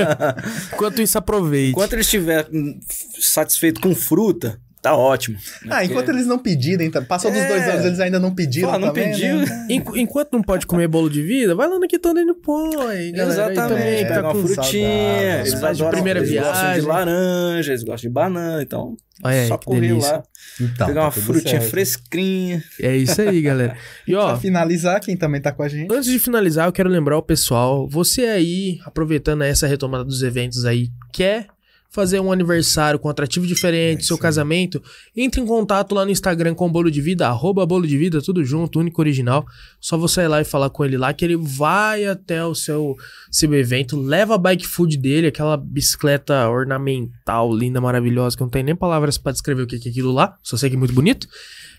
Enquanto 0.72 1.02
isso, 1.02 1.18
aproveite. 1.18 1.70
Enquanto 1.72 1.92
eles 1.92 2.06
estiverem 2.06 2.80
satisfeitos 3.20 3.82
com 3.82 3.94
fruta, 3.94 4.58
tá 4.90 4.96
ótimo. 4.96 5.36
Ah, 5.68 5.84
enquanto 5.84 6.08
eles 6.10 6.26
não 6.26 6.38
pedirem, 6.38 6.90
tá- 6.90 7.02
passou 7.02 7.30
dos 7.30 7.40
É. 7.40 7.48
dois 7.48 7.62
anos, 7.68 7.84
eles 7.86 8.00
ainda 8.00 8.20
não 8.20 8.34
pediram 8.34 8.70
Fala, 8.70 8.86
não 8.86 8.92
também, 8.94 9.10
pediu. 9.12 9.36
né? 9.36 9.66
Enqu- 9.70 9.96
enquanto 9.96 10.32
não 10.32 10.42
pode 10.42 10.66
comer 10.66 10.86
bolo 10.88 11.10
de 11.10 11.22
vida, 11.22 11.54
vai 11.54 11.68
lá 11.68 11.78
no 11.78 11.86
Quitanda 11.88 12.20
e 12.20 12.24
não 12.24 12.34
põe, 12.40 12.72
galera. 13.12 13.12
E 13.12 13.12
também 13.12 13.28
Exatamente. 13.28 14.02
tá 14.08 14.14
Pega 14.14 14.22
uma 14.32 14.34
frutinha. 14.34 14.88
saudável, 14.88 15.40
Eles 15.40 15.62
adoram, 15.64 15.90
primeira 15.90 16.20
eles 16.20 16.30
gostam 16.32 16.52
de 16.52 16.60
viagem. 16.60 16.82
laranja, 16.82 17.70
eles 17.72 17.82
gostam 17.82 18.08
de 18.08 18.14
banana. 18.14 18.62
Então, 18.62 18.96
Olha 19.24 19.40
aí, 19.42 19.48
só 19.48 19.56
que 19.56 19.64
correr 19.66 19.80
delícia. 19.80 20.12
lá, 20.12 20.22
Então, 20.60 20.86
pegar 20.86 21.00
tá 21.00 21.06
uma 21.06 21.10
frutinha 21.10 21.60
certo. 21.60 21.70
fresquinha. 21.70 22.62
É 22.80 22.96
isso 22.96 23.20
aí, 23.22 23.40
galera. 23.42 23.76
E 24.06 24.14
ó, 24.14 24.28
Pra 24.28 24.36
finalizar, 24.38 25.00
quem 25.00 25.16
também 25.16 25.40
tá 25.40 25.52
com 25.52 25.62
a 25.62 25.68
gente. 25.68 25.92
Antes 25.92 26.08
de 26.10 26.18
finalizar, 26.18 26.66
eu 26.68 26.72
quero 26.72 26.88
lembrar 26.88 27.16
o 27.18 27.22
pessoal, 27.22 27.88
você 27.88 28.22
aí, 28.26 28.78
aproveitando 28.84 29.42
essa 29.42 29.66
retomada 29.66 30.04
dos 30.04 30.22
eventos 30.22 30.64
aí, 30.64 30.88
quer 31.12 31.46
fazer 31.96 32.20
um 32.20 32.30
aniversário 32.30 32.98
com 32.98 33.08
atrativo 33.08 33.46
diferente, 33.46 34.02
É 34.02 34.04
seu 34.04 34.18
casamento, 34.18 34.82
entre 35.16 35.40
em 35.40 35.46
contato 35.46 35.94
lá 35.94 36.04
no 36.04 36.10
Instagram 36.10 36.54
com 36.54 36.66
o 36.66 36.70
Bolo 36.70 36.90
de 36.90 37.00
Vida, 37.00 37.26
arroba 37.26 37.64
Bolo 37.64 37.86
de 37.86 37.96
Vida, 37.96 38.20
tudo 38.20 38.44
junto, 38.44 38.78
único 38.78 39.00
original. 39.00 39.46
Só 39.80 39.96
você 39.96 40.20
ir 40.20 40.28
lá 40.28 40.42
e 40.42 40.44
falar 40.44 40.68
com 40.68 40.84
ele 40.84 40.98
lá, 40.98 41.14
que 41.14 41.24
ele 41.24 41.36
vai 41.36 42.04
até 42.04 42.44
o 42.44 42.54
seu, 42.54 42.94
seu 43.30 43.52
evento, 43.54 43.98
leva 43.98 44.34
a 44.34 44.38
bike 44.38 44.66
food 44.66 44.98
dele, 44.98 45.28
aquela 45.28 45.56
bicicleta 45.56 46.46
ornamental, 46.50 47.50
linda, 47.56 47.80
maravilhosa, 47.80 48.36
que 48.36 48.42
não 48.42 48.50
tenho 48.50 48.66
nem 48.66 48.76
palavras 48.76 49.16
pra 49.16 49.32
descrever 49.32 49.62
o 49.62 49.66
que 49.66 49.76
é 49.76 49.78
aquilo 49.78 50.12
lá, 50.12 50.36
só 50.42 50.54
sei 50.58 50.68
que 50.68 50.76
é 50.76 50.78
muito 50.78 50.94
bonito. 50.94 51.26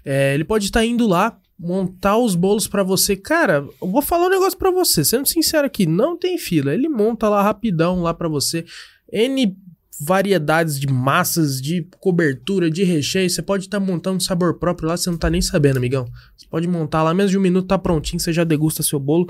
É, 0.03 0.33
ele 0.33 0.43
pode 0.43 0.65
estar 0.65 0.83
indo 0.83 1.05
lá, 1.05 1.38
montar 1.59 2.17
os 2.17 2.33
bolos 2.33 2.67
pra 2.67 2.81
você. 2.81 3.15
Cara, 3.15 3.67
eu 3.79 3.91
vou 3.91 4.01
falar 4.01 4.25
um 4.25 4.31
negócio 4.31 4.57
pra 4.57 4.71
você, 4.71 5.05
sendo 5.05 5.27
sincero 5.27 5.67
aqui, 5.67 5.86
não 5.86 6.17
tem 6.17 6.39
fila. 6.39 6.74
Ele 6.74 6.89
monta 6.89 7.29
lá 7.29 7.43
rapidão 7.43 8.01
lá 8.01 8.15
pra 8.15 8.27
você. 8.27 8.65
N 9.12 9.55
variedades 10.00 10.80
de 10.80 10.88
massas, 10.88 11.62
de 11.62 11.88
cobertura, 12.00 12.70
de 12.70 12.84
recheio. 12.84 13.30
Você 13.30 13.42
pode 13.42 13.66
estar 13.66 13.80
montando 13.80 14.22
sabor 14.22 14.60
próprio 14.60 14.89
lá, 14.89 14.98
você 14.98 15.10
não 15.10 15.18
tá 15.18 15.30
nem 15.30 15.42
sabendo, 15.42 15.77
amigão. 15.77 16.06
Você 16.36 16.46
pode 16.50 16.68
montar 16.68 17.04
lá, 17.04 17.13
menos 17.13 17.32
de 17.32 17.38
um 17.38 17.42
minuto 17.42 17.68
tá 17.68 17.77
prontinho, 17.77 18.20
você 18.20 18.32
já 18.32 18.44
degusta 18.44 18.84
seu 18.84 19.00
bolo. 19.00 19.27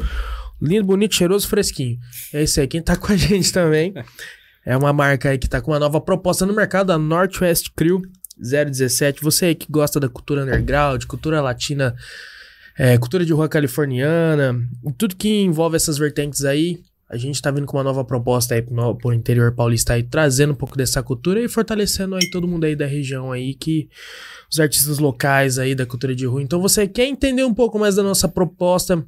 Lindo, 0.61 0.85
bonito, 0.85 1.15
cheiroso, 1.15 1.47
fresquinho. 1.47 1.97
É 2.33 2.43
isso 2.43 2.59
aí. 2.59 2.67
Quem 2.67 2.81
tá 2.81 2.95
com 2.95 3.11
a 3.11 3.15
gente 3.17 3.51
também 3.53 3.93
é 4.65 4.75
uma 4.75 4.91
marca 4.91 5.29
aí 5.29 5.37
que 5.37 5.47
tá 5.47 5.61
com 5.61 5.71
uma 5.71 5.79
nova 5.79 6.01
proposta 6.01 6.45
no 6.45 6.53
mercado, 6.53 6.91
a 6.91 6.97
Northwest 6.97 7.69
Crew 7.75 8.01
017. 8.37 9.21
Você 9.21 9.45
aí 9.45 9.55
que 9.55 9.71
gosta 9.71 9.99
da 9.99 10.09
cultura 10.09 10.43
underground, 10.43 11.03
cultura 11.05 11.41
latina, 11.41 11.95
é, 12.77 12.97
cultura 12.97 13.25
de 13.25 13.33
rua 13.33 13.47
californiana, 13.47 14.59
tudo 14.97 15.15
que 15.15 15.41
envolve 15.41 15.75
essas 15.75 15.97
vertentes 15.97 16.43
aí, 16.43 16.81
a 17.09 17.15
gente 17.15 17.41
tá 17.41 17.49
vindo 17.49 17.65
com 17.65 17.77
uma 17.77 17.83
nova 17.83 18.03
proposta 18.03 18.53
aí 18.53 18.61
pro, 18.61 18.95
pro 18.95 19.13
interior 19.13 19.55
paulista 19.55 19.93
aí, 19.93 20.03
trazendo 20.03 20.51
um 20.51 20.55
pouco 20.55 20.77
dessa 20.77 21.01
cultura 21.01 21.41
e 21.41 21.47
fortalecendo 21.47 22.15
aí 22.15 22.29
todo 22.29 22.47
mundo 22.47 22.65
aí 22.65 22.75
da 22.75 22.85
região 22.85 23.31
aí, 23.31 23.53
que 23.53 23.87
os 24.51 24.59
artistas 24.59 24.99
locais 24.99 25.57
aí 25.57 25.73
da 25.73 25.85
cultura 25.85 26.13
de 26.13 26.25
rua. 26.25 26.41
Então 26.41 26.61
você 26.61 26.85
quer 26.87 27.05
entender 27.05 27.45
um 27.45 27.53
pouco 27.53 27.79
mais 27.79 27.95
da 27.95 28.03
nossa 28.03 28.27
proposta, 28.27 29.05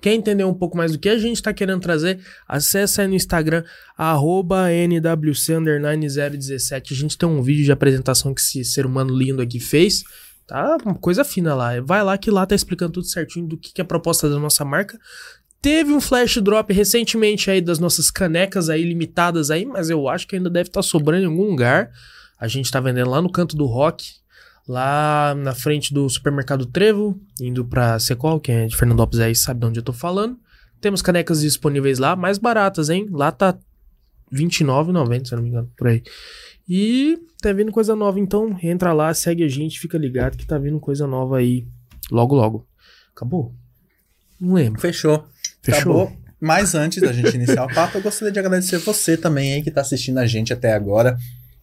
quer 0.00 0.14
entender 0.14 0.44
um 0.44 0.54
pouco 0.54 0.76
mais 0.76 0.92
do 0.92 0.98
que 0.98 1.08
a 1.08 1.18
gente 1.18 1.42
tá 1.42 1.52
querendo 1.52 1.80
trazer, 1.80 2.20
acessa 2.46 3.02
aí 3.02 3.08
no 3.08 3.14
Instagram, 3.14 3.64
arroba 3.98 4.68
nwc017. 4.68 6.92
A 6.92 6.94
gente 6.94 7.18
tem 7.18 7.28
um 7.28 7.42
vídeo 7.42 7.64
de 7.64 7.72
apresentação 7.72 8.32
que 8.32 8.40
esse 8.40 8.64
ser 8.64 8.86
humano 8.86 9.12
lindo 9.12 9.42
aqui 9.42 9.58
fez. 9.58 10.04
Tá 10.46 10.76
uma 10.84 10.94
coisa 10.94 11.24
fina 11.24 11.54
lá. 11.54 11.80
Vai 11.80 12.04
lá 12.04 12.18
que 12.18 12.30
lá 12.30 12.44
tá 12.44 12.54
explicando 12.54 12.92
tudo 12.92 13.06
certinho 13.06 13.46
do 13.46 13.56
que, 13.56 13.72
que 13.72 13.80
é 13.80 13.84
a 13.84 13.86
proposta 13.86 14.28
da 14.28 14.38
nossa 14.38 14.64
marca. 14.64 14.98
Teve 15.64 15.94
um 15.94 16.00
flash 16.00 16.36
drop 16.42 16.70
recentemente 16.74 17.50
aí 17.50 17.58
das 17.58 17.78
nossas 17.78 18.10
canecas 18.10 18.68
aí 18.68 18.84
limitadas 18.84 19.50
aí, 19.50 19.64
mas 19.64 19.88
eu 19.88 20.06
acho 20.10 20.28
que 20.28 20.36
ainda 20.36 20.50
deve 20.50 20.68
estar 20.68 20.82
sobrando 20.82 21.22
em 21.22 21.26
algum 21.26 21.48
lugar. 21.48 21.90
A 22.38 22.46
gente 22.46 22.70
tá 22.70 22.80
vendendo 22.80 23.08
lá 23.08 23.22
no 23.22 23.32
canto 23.32 23.56
do 23.56 23.64
rock, 23.64 24.12
lá 24.68 25.34
na 25.34 25.54
frente 25.54 25.94
do 25.94 26.06
supermercado 26.06 26.66
Trevo, 26.66 27.18
indo 27.40 27.64
pra 27.64 27.98
Secol, 27.98 28.38
que 28.38 28.52
é 28.52 28.66
de 28.66 28.76
Fernandópolis 28.76 29.20
aí, 29.20 29.34
sabe 29.34 29.60
de 29.60 29.66
onde 29.66 29.80
eu 29.80 29.82
tô 29.82 29.94
falando. 29.94 30.38
Temos 30.82 31.00
canecas 31.00 31.40
disponíveis 31.40 31.98
lá, 31.98 32.14
mais 32.14 32.36
baratas, 32.36 32.90
hein? 32.90 33.08
Lá 33.10 33.32
tá 33.32 33.56
29,90, 34.30 35.24
se 35.24 35.32
eu 35.32 35.36
não 35.36 35.44
me 35.44 35.48
engano, 35.48 35.72
por 35.78 35.88
aí. 35.88 36.02
E 36.68 37.18
tá 37.40 37.54
vindo 37.54 37.72
coisa 37.72 37.96
nova, 37.96 38.20
então 38.20 38.54
entra 38.62 38.92
lá, 38.92 39.14
segue 39.14 39.42
a 39.42 39.48
gente, 39.48 39.80
fica 39.80 39.96
ligado 39.96 40.36
que 40.36 40.46
tá 40.46 40.58
vindo 40.58 40.78
coisa 40.78 41.06
nova 41.06 41.38
aí 41.38 41.66
logo 42.10 42.34
logo. 42.34 42.68
Acabou? 43.16 43.54
Não 44.38 44.52
lembro. 44.52 44.78
Fechou. 44.78 45.26
Fechou? 45.64 46.02
Acabou. 46.02 46.24
Mas 46.40 46.74
antes 46.74 47.00
da 47.00 47.12
gente 47.12 47.34
iniciar 47.34 47.64
o 47.64 47.74
papo, 47.74 47.96
eu 47.96 48.02
gostaria 48.02 48.30
de 48.30 48.38
agradecer 48.38 48.78
você 48.78 49.16
também 49.16 49.54
aí 49.54 49.62
que 49.62 49.70
tá 49.70 49.80
assistindo 49.80 50.18
a 50.18 50.26
gente 50.26 50.52
até 50.52 50.74
agora. 50.74 51.16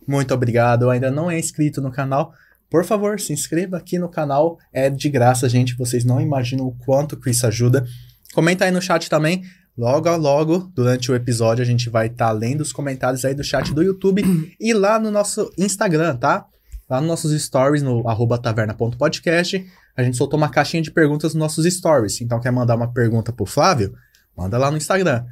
Muito 0.07 0.33
obrigado. 0.33 0.89
Ainda 0.89 1.11
não 1.11 1.29
é 1.29 1.37
inscrito 1.37 1.79
no 1.79 1.91
canal? 1.91 2.33
Por 2.67 2.83
favor, 2.83 3.19
se 3.19 3.31
inscreva 3.31 3.77
aqui 3.77 3.99
no 3.99 4.09
canal. 4.09 4.57
É 4.73 4.89
de 4.89 5.07
graça, 5.07 5.47
gente. 5.47 5.75
Vocês 5.75 6.03
não 6.03 6.19
imaginam 6.19 6.65
o 6.65 6.75
quanto 6.85 7.15
que 7.15 7.29
isso 7.29 7.45
ajuda. 7.45 7.85
Comenta 8.33 8.65
aí 8.65 8.71
no 8.71 8.81
chat 8.81 9.07
também. 9.07 9.43
Logo 9.77 10.09
a 10.09 10.15
logo, 10.15 10.71
durante 10.73 11.11
o 11.11 11.15
episódio, 11.15 11.61
a 11.61 11.65
gente 11.65 11.89
vai 11.89 12.07
estar 12.07 12.27
tá 12.27 12.31
lendo 12.31 12.61
os 12.61 12.73
comentários 12.73 13.23
aí 13.23 13.33
do 13.33 13.43
chat 13.43 13.73
do 13.73 13.83
YouTube 13.83 14.23
e 14.59 14.73
lá 14.73 14.99
no 14.99 15.11
nosso 15.11 15.51
Instagram, 15.57 16.15
tá? 16.17 16.45
Lá 16.89 16.99
nos 16.99 17.07
nossos 17.07 17.41
stories, 17.41 17.81
no 17.81 18.03
taverna.podcast, 18.41 19.65
a 19.95 20.03
gente 20.03 20.17
soltou 20.17 20.37
uma 20.37 20.49
caixinha 20.49 20.81
de 20.81 20.91
perguntas 20.91 21.33
nos 21.33 21.39
nossos 21.39 21.65
stories. 21.73 22.21
Então, 22.21 22.39
quer 22.39 22.51
mandar 22.51 22.75
uma 22.75 22.91
pergunta 22.91 23.31
pro 23.31 23.45
Flávio? 23.45 23.93
Manda 24.35 24.57
lá 24.57 24.71
no 24.71 24.77
Instagram. 24.77 25.25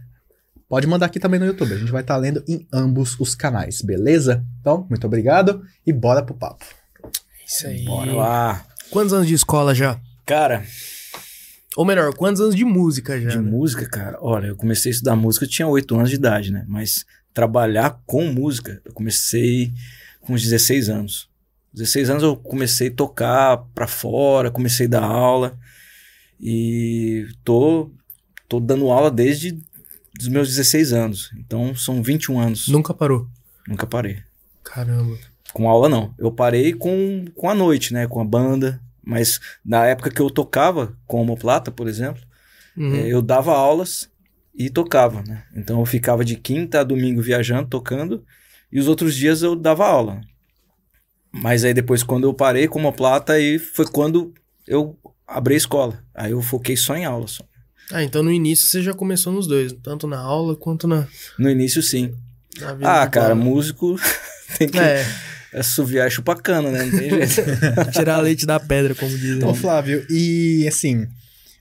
Pode 0.68 0.86
mandar 0.86 1.08
aqui 1.08 1.20
também 1.20 1.40
no 1.40 1.46
YouTube. 1.46 1.74
A 1.74 1.78
gente 1.78 1.92
vai 1.92 2.02
estar 2.02 2.14
tá 2.14 2.20
lendo 2.20 2.44
em 2.48 2.68
ambos 2.72 3.20
os 3.20 3.34
canais, 3.34 3.82
beleza? 3.82 4.46
Então, 4.62 4.86
muito 4.90 5.08
obrigado 5.08 5.64
e 5.86 5.92
bora 5.92 6.22
pro 6.24 6.36
papo. 6.36 6.64
Isso 7.46 7.66
aí. 7.66 7.86
Bora 7.86 8.12
lá. 8.14 8.66
Quantos 8.92 9.14
anos 9.14 9.28
de 9.28 9.34
escola 9.34 9.74
já? 9.74 10.00
Cara, 10.26 10.64
Ou 11.76 11.86
melhor, 11.86 12.14
quantos 12.14 12.42
anos 12.42 12.56
de 12.56 12.66
música 12.66 13.20
já? 13.20 13.30
de 13.30 13.38
né? 13.38 13.42
música, 13.42 13.88
cara, 13.88 14.18
olha, 14.22 14.48
eu 14.48 14.56
comecei 14.56 14.92
a 14.92 14.94
estudar 14.94 15.16
música, 15.16 15.46
eu 15.46 15.50
tinha 15.50 15.68
8 15.68 15.96
anos 15.96 16.10
de 16.10 16.16
idade, 16.16 16.52
né? 16.52 16.66
Mas 16.68 17.06
trabalhar 17.34 18.02
com 18.06 18.26
música, 18.26 18.82
eu 18.84 18.92
comecei 18.94 19.72
com 20.22 20.34
uns 20.34 20.44
16 20.44 20.90
anos. 20.90 21.29
16 21.74 22.10
anos 22.10 22.24
eu 22.24 22.36
comecei 22.36 22.88
a 22.90 22.94
tocar 22.94 23.58
pra 23.76 23.88
fora, 23.88 24.50
comecei 24.52 24.86
a 24.88 24.90
dar 24.90 25.04
aula 25.04 25.58
e 26.40 27.28
tô, 27.44 27.92
tô 28.48 28.60
dando 28.60 28.90
aula 28.90 29.12
desde 29.12 29.58
os 30.20 30.28
meus 30.28 30.50
16 30.50 30.94
anos. 30.94 31.32
Então 31.38 31.76
são 31.76 32.02
21 32.02 32.40
anos. 32.40 32.68
Nunca 32.68 32.94
parou. 32.94 33.28
Nunca 33.68 33.86
parei. 33.86 34.20
Caramba. 34.64 35.18
Com 35.54 35.70
aula 35.70 35.90
não. 35.90 36.14
Eu 36.18 36.32
parei 36.32 36.74
com, 36.74 37.26
com 37.36 37.50
a 37.50 37.54
noite, 37.56 37.94
né? 37.94 38.08
Com 38.08 38.22
a 38.22 38.26
banda. 38.26 38.82
Mas 39.04 39.40
na 39.66 39.86
época 39.86 40.10
que 40.12 40.22
eu 40.22 40.30
tocava 40.30 40.96
com 41.08 41.22
homoplata, 41.22 41.72
por 41.72 41.88
exemplo, 41.88 42.22
Uhum. 42.78 42.96
eh, 42.96 43.08
eu 43.10 43.22
dava 43.22 43.52
aulas 43.54 44.10
e 44.56 44.70
tocava, 44.70 45.22
né? 45.24 45.44
Então 45.56 45.80
eu 45.80 45.86
ficava 45.86 46.24
de 46.24 46.36
quinta 46.38 46.80
a 46.80 46.84
domingo 46.84 47.22
viajando, 47.22 47.68
tocando, 47.68 48.24
e 48.72 48.80
os 48.80 48.88
outros 48.88 49.16
dias 49.16 49.42
eu 49.42 49.56
dava 49.56 49.86
aula. 49.88 50.22
Mas 51.32 51.64
aí 51.64 51.74
depois, 51.74 52.02
quando 52.04 52.24
eu 52.26 52.34
parei 52.34 52.68
com 52.68 52.80
homoplata, 52.80 53.34
aí 53.34 53.60
foi 53.60 53.86
quando 53.86 54.34
eu 54.68 54.98
abri 55.28 55.54
a 55.54 55.58
escola. 55.58 56.04
Aí 56.14 56.32
eu 56.32 56.42
foquei 56.42 56.76
só 56.76 56.96
em 56.96 57.06
aula. 57.06 57.28
Só. 57.28 57.44
Ah, 57.92 58.04
então 58.04 58.22
no 58.24 58.32
início 58.32 58.68
você 58.68 58.82
já 58.82 58.94
começou 58.94 59.32
nos 59.34 59.48
dois, 59.48 59.74
tanto 59.84 60.08
na 60.08 60.20
aula 60.20 60.56
quanto 60.56 60.88
na, 60.88 61.08
No 61.38 61.50
início, 61.50 61.82
sim. 61.82 62.14
na 62.60 62.74
vida. 62.74 63.02
Ah, 63.02 63.08
cara, 63.08 63.34
banda. 63.36 63.46
músico 63.46 63.96
tem 64.58 64.68
que 64.70 64.78
É, 64.80 65.06
assoviar 65.54 66.08
e 66.08 66.12
chupar 66.12 66.38
cana, 66.42 66.70
né? 66.72 66.84
Não 66.86 66.98
tem 67.00 67.10
jeito. 67.10 67.42
tirar 67.94 68.18
leite 68.20 68.46
da 68.46 68.60
pedra, 68.60 68.94
como 68.96 69.16
dizem. 69.18 69.44
Ô, 69.44 69.54
Flávio, 69.56 70.06
e 70.10 70.68
assim, 70.68 71.08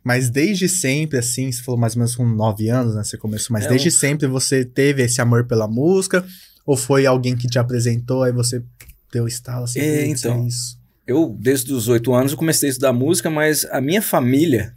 mas 0.04 0.28
desde 0.30 0.68
sempre, 0.68 1.18
assim, 1.18 1.50
você 1.50 1.62
falou 1.62 1.80
mais 1.80 1.94
ou 1.94 2.00
menos 2.00 2.14
com 2.16 2.26
9 2.26 2.68
anos, 2.68 2.94
né? 2.94 3.04
Você 3.04 3.16
começou, 3.18 3.52
mas 3.54 3.64
É, 3.66 3.68
desde 3.68 3.88
um- 3.88 3.92
sempre 3.92 4.26
você 4.26 4.64
teve 4.64 5.02
esse 5.02 5.20
amor 5.20 5.44
pela 5.46 5.66
música? 5.68 6.24
Ou 6.66 6.76
foi 6.76 7.06
alguém 7.06 7.34
que 7.34 7.46
te 7.48 7.58
apresentou, 7.58 8.22
aí 8.22 8.32
você 8.32 8.62
deu 9.12 9.26
estalo 9.26 9.64
assim? 9.64 9.80
É, 9.80 10.06
"Putz, 10.06 10.24
então. 10.24 10.46
isso. 10.46 10.78
Eu, 11.06 11.34
desde 11.40 11.72
os 11.72 11.88
oito 11.88 12.12
anos, 12.14 12.32
eu 12.32 12.38
comecei 12.38 12.68
a 12.68 12.70
estudar 12.70 12.92
música, 12.92 13.30
mas 13.30 13.64
a 13.66 13.80
minha 13.80 14.02
família, 14.02 14.74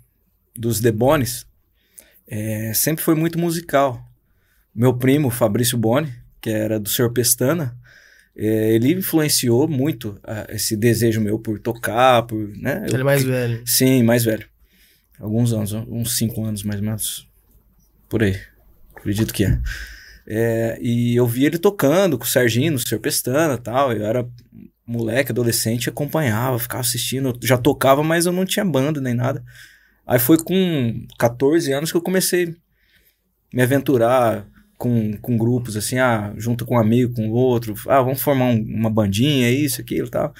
dos 0.55 0.79
Debones, 0.79 1.45
é, 2.27 2.73
sempre 2.73 3.03
foi 3.03 3.15
muito 3.15 3.37
musical. 3.37 4.01
Meu 4.73 4.93
primo, 4.93 5.29
Fabrício 5.29 5.77
Boni, 5.77 6.13
que 6.39 6.49
era 6.49 6.79
do 6.79 6.87
Senhor 6.87 7.11
Pestana, 7.11 7.77
é, 8.35 8.73
ele 8.73 8.93
influenciou 8.93 9.67
muito 9.67 10.17
ah, 10.23 10.45
esse 10.49 10.77
desejo 10.77 11.19
meu 11.19 11.37
por 11.37 11.59
tocar, 11.59 12.23
por, 12.23 12.37
né? 12.57 12.83
Eu- 12.87 12.93
Ele 12.93 13.01
é 13.01 13.03
mais 13.03 13.23
velho. 13.23 13.61
Sim, 13.65 14.03
mais 14.03 14.23
velho. 14.23 14.47
Alguns 15.19 15.51
anos, 15.53 15.73
uns 15.73 16.15
cinco 16.15 16.43
anos 16.45 16.63
mais 16.63 16.79
ou 16.79 16.85
menos. 16.85 17.27
Por 18.07 18.23
aí. 18.23 18.39
Acredito 18.95 19.33
que 19.33 19.43
é. 19.43 19.59
É, 20.33 20.77
e 20.81 21.13
eu 21.15 21.27
vi 21.27 21.43
ele 21.45 21.57
tocando 21.57 22.17
com 22.17 22.23
o 22.23 22.27
Serginho, 22.27 22.71
no 22.71 22.79
Sr. 22.79 22.99
Pestana 22.99 23.55
e 23.55 23.57
tal. 23.57 23.91
Eu 23.91 24.05
era 24.05 24.25
moleque, 24.87 25.31
adolescente, 25.31 25.89
acompanhava, 25.89 26.57
ficava 26.57 26.79
assistindo. 26.81 27.29
Eu 27.29 27.37
já 27.47 27.57
tocava, 27.57 28.01
mas 28.01 28.25
eu 28.25 28.31
não 28.31 28.45
tinha 28.45 28.63
banda 28.63 29.01
nem 29.01 29.13
nada. 29.13 29.43
Aí 30.07 30.19
foi 30.19 30.37
com 30.37 31.05
14 31.19 31.71
anos 31.73 31.91
que 31.91 31.97
eu 31.97 32.01
comecei 32.01 32.45
a 32.45 33.55
me 33.55 33.61
aventurar 33.61 34.45
com, 34.77 35.17
com 35.17 35.37
grupos, 35.37 35.75
assim, 35.75 35.99
ah, 35.99 36.33
junto 36.37 36.65
com 36.65 36.75
um 36.75 36.79
amigo, 36.79 37.13
com 37.13 37.29
outro. 37.29 37.75
Ah, 37.87 38.01
vamos 38.01 38.21
formar 38.21 38.45
um- 38.45 38.63
uma 38.63 38.89
bandinha, 38.89 39.49
isso, 39.51 39.81
aquilo 39.81 40.07
e 40.07 40.11
tal. 40.11 40.33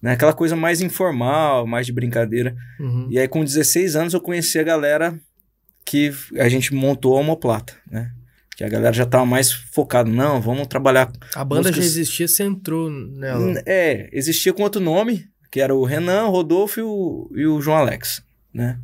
Né? 0.00 0.12
Aquela 0.12 0.32
coisa 0.32 0.56
mais 0.56 0.80
informal, 0.80 1.66
mais 1.66 1.84
de 1.86 1.92
brincadeira. 1.92 2.56
Uhum. 2.80 3.08
E 3.10 3.18
aí, 3.18 3.28
com 3.28 3.44
16 3.44 3.94
anos, 3.94 4.14
eu 4.14 4.20
conheci 4.20 4.58
a 4.58 4.62
galera 4.62 5.18
que 5.84 6.12
a 6.38 6.48
gente 6.48 6.72
montou 6.74 7.16
a 7.16 7.20
Homoplata, 7.20 7.74
né? 7.90 8.10
Que 8.58 8.64
a 8.64 8.68
galera 8.68 8.92
já 8.92 9.06
tava 9.06 9.24
mais 9.24 9.52
focada. 9.52 10.10
Não, 10.10 10.40
vamos 10.40 10.66
trabalhar. 10.66 11.12
A 11.32 11.44
banda 11.44 11.70
já 11.70 11.76
músicas- 11.76 11.86
existia, 11.86 12.26
você 12.26 12.42
entrou 12.42 12.90
nela. 12.90 13.62
É, 13.64 14.10
existia 14.12 14.52
com 14.52 14.64
outro 14.64 14.80
nome, 14.80 15.28
que 15.48 15.60
era 15.60 15.72
o 15.72 15.84
Renan, 15.84 16.24
o 16.24 16.30
Rodolfo 16.32 16.80
e 16.80 16.82
o, 16.82 17.30
e 17.36 17.46
o 17.46 17.60
João 17.60 17.76
Alex, 17.76 18.20
né? 18.52 18.80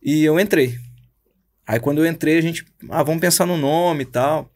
E 0.00 0.22
eu 0.22 0.38
entrei. 0.38 0.78
Aí, 1.66 1.80
quando 1.80 1.98
eu 2.04 2.06
entrei, 2.06 2.38
a 2.38 2.40
gente... 2.40 2.64
Ah, 2.88 3.02
vamos 3.02 3.20
pensar 3.20 3.44
no 3.46 3.56
nome 3.56 4.04
e 4.04 4.06
tal. 4.06 4.48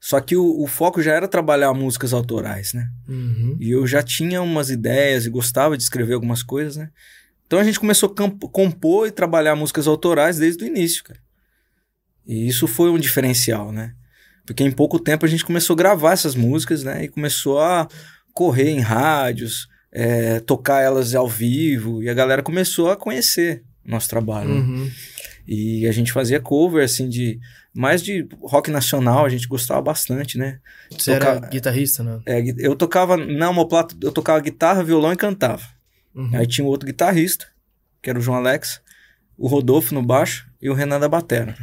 Só 0.00 0.18
que 0.18 0.34
o, 0.34 0.62
o 0.62 0.66
foco 0.66 1.02
já 1.02 1.12
era 1.12 1.28
trabalhar 1.28 1.74
músicas 1.74 2.14
autorais, 2.14 2.72
né? 2.72 2.88
Uhum. 3.06 3.54
E 3.60 3.70
eu 3.70 3.86
já 3.86 4.02
tinha 4.02 4.40
umas 4.40 4.70
ideias 4.70 5.26
e 5.26 5.30
gostava 5.30 5.76
de 5.76 5.82
escrever 5.82 6.14
algumas 6.14 6.42
coisas, 6.42 6.76
né? 6.78 6.88
Então 7.46 7.58
a 7.58 7.64
gente 7.64 7.78
começou 7.78 8.08
a 8.10 8.48
compor 8.48 9.06
e 9.06 9.10
trabalhar 9.10 9.54
músicas 9.54 9.86
autorais 9.86 10.38
desde 10.38 10.64
o 10.64 10.66
início, 10.66 11.04
cara. 11.04 11.20
E 12.26 12.46
isso 12.48 12.66
foi 12.66 12.90
um 12.90 12.98
diferencial, 12.98 13.70
né? 13.72 13.94
Porque 14.44 14.62
em 14.64 14.70
pouco 14.70 14.98
tempo 14.98 15.24
a 15.24 15.28
gente 15.28 15.44
começou 15.44 15.74
a 15.74 15.76
gravar 15.76 16.12
essas 16.12 16.34
músicas, 16.34 16.82
né? 16.82 17.04
E 17.04 17.08
começou 17.08 17.60
a 17.60 17.88
correr 18.32 18.68
em 18.70 18.80
rádios, 18.80 19.68
é, 19.92 20.40
tocar 20.40 20.82
elas 20.82 21.14
ao 21.14 21.28
vivo, 21.28 22.02
e 22.02 22.08
a 22.08 22.14
galera 22.14 22.42
começou 22.42 22.90
a 22.90 22.96
conhecer 22.96 23.62
o 23.84 23.90
nosso 23.90 24.08
trabalho. 24.08 24.48
né? 24.50 24.54
Uhum. 24.60 24.90
E 25.48 25.86
a 25.86 25.92
gente 25.92 26.12
fazia 26.12 26.40
cover, 26.40 26.84
assim, 26.84 27.08
de. 27.08 27.38
Mais 27.72 28.02
de 28.02 28.26
rock 28.40 28.70
nacional, 28.70 29.26
a 29.26 29.28
gente 29.28 29.46
gostava 29.46 29.82
bastante, 29.82 30.38
né? 30.38 30.58
Você 30.90 31.12
era 31.12 31.34
Tocar- 31.34 31.50
guitarrista, 31.50 32.02
né? 32.02 32.20
É, 32.24 32.42
eu 32.58 32.74
tocava 32.74 33.18
na 33.18 33.50
homoplata, 33.50 33.94
eu 34.02 34.10
tocava 34.10 34.40
guitarra, 34.40 34.82
violão 34.82 35.12
e 35.12 35.16
cantava. 35.16 35.62
Uhum. 36.14 36.30
Aí 36.32 36.46
tinha 36.46 36.64
um 36.64 36.68
outro 36.68 36.86
guitarrista, 36.86 37.46
que 38.02 38.08
era 38.08 38.18
o 38.18 38.22
João 38.22 38.38
Alex, 38.38 38.80
o 39.36 39.46
Rodolfo 39.46 39.92
no 39.94 40.02
baixo 40.02 40.48
e 40.60 40.70
o 40.70 40.74
Renan 40.74 40.98
da 40.98 41.06
batera. 41.08 41.54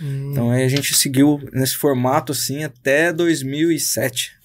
Hum. 0.00 0.30
Então 0.32 0.50
aí 0.50 0.64
a 0.64 0.68
gente 0.68 0.94
seguiu 0.94 1.40
nesse 1.52 1.76
formato 1.76 2.32
assim 2.32 2.64
até 2.64 3.12
2007. 3.12 4.35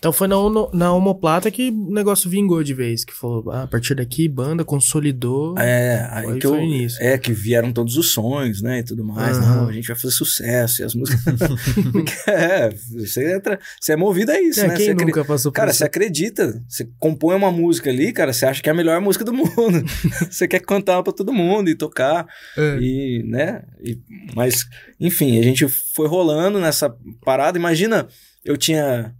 Então 0.00 0.12
foi 0.14 0.26
na, 0.26 0.38
Ono- 0.38 0.70
na 0.72 0.92
Homoplata 0.94 1.50
que 1.50 1.68
o 1.68 1.92
negócio 1.92 2.30
vingou 2.30 2.64
de 2.64 2.72
vez. 2.72 3.04
Que 3.04 3.12
falou, 3.12 3.50
ah, 3.50 3.64
a 3.64 3.66
partir 3.66 3.94
daqui, 3.94 4.26
banda 4.28 4.64
consolidou. 4.64 5.54
É, 5.58 6.08
aí 6.10 6.38
que 6.38 6.46
eu, 6.46 6.52
foi 6.52 6.60
o 6.60 6.62
início. 6.64 6.98
é 7.04 7.18
que 7.18 7.34
vieram 7.34 7.70
todos 7.70 7.98
os 7.98 8.10
sonhos, 8.12 8.62
né, 8.62 8.78
e 8.78 8.82
tudo 8.82 9.04
mais. 9.04 9.36
Aham. 9.36 9.56
Não, 9.56 9.68
a 9.68 9.72
gente 9.72 9.86
vai 9.88 9.94
fazer 9.96 10.14
sucesso 10.14 10.80
e 10.80 10.84
as 10.86 10.94
músicas. 10.94 11.20
é, 12.26 12.70
você 12.92 13.34
entra, 13.36 13.60
você 13.78 13.92
é 13.92 13.96
movido 13.96 14.32
a 14.32 14.40
isso, 14.40 14.60
É, 14.60 14.68
né? 14.68 14.76
quem 14.76 14.86
Você 14.86 14.94
nunca 14.94 15.22
passou 15.22 15.52
por 15.52 15.56
Cara, 15.56 15.68
isso? 15.70 15.78
você 15.80 15.84
acredita, 15.84 16.64
você 16.66 16.88
compõe 16.98 17.36
uma 17.36 17.52
música 17.52 17.90
ali, 17.90 18.10
cara, 18.10 18.32
você 18.32 18.46
acha 18.46 18.62
que 18.62 18.70
é 18.70 18.72
a 18.72 18.74
melhor 18.74 18.98
música 19.02 19.22
do 19.24 19.34
mundo. 19.36 19.84
você 20.30 20.48
quer 20.48 20.60
cantar 20.60 21.02
pra 21.02 21.12
todo 21.12 21.30
mundo 21.30 21.68
e 21.68 21.74
tocar. 21.74 22.26
É. 22.56 22.78
E, 22.80 23.22
né? 23.28 23.62
e- 23.84 23.98
mas, 24.34 24.64
enfim, 24.98 25.38
a 25.38 25.42
gente 25.42 25.68
foi 25.68 26.08
rolando 26.08 26.58
nessa 26.58 26.88
parada. 27.22 27.58
Imagina, 27.58 28.08
eu 28.42 28.56
tinha 28.56 29.14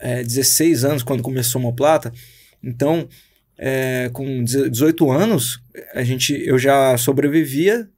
é, 0.00 0.22
16 0.22 0.84
anos 0.84 1.02
quando 1.02 1.22
começou 1.22 1.66
a 1.68 1.72
Plata. 1.72 2.12
Então, 2.62 3.08
é, 3.58 4.10
com 4.12 4.42
18 4.44 5.10
anos, 5.10 5.60
a 5.94 6.02
gente, 6.02 6.32
eu 6.46 6.58
já 6.58 6.96
sobrevivia 6.96 7.88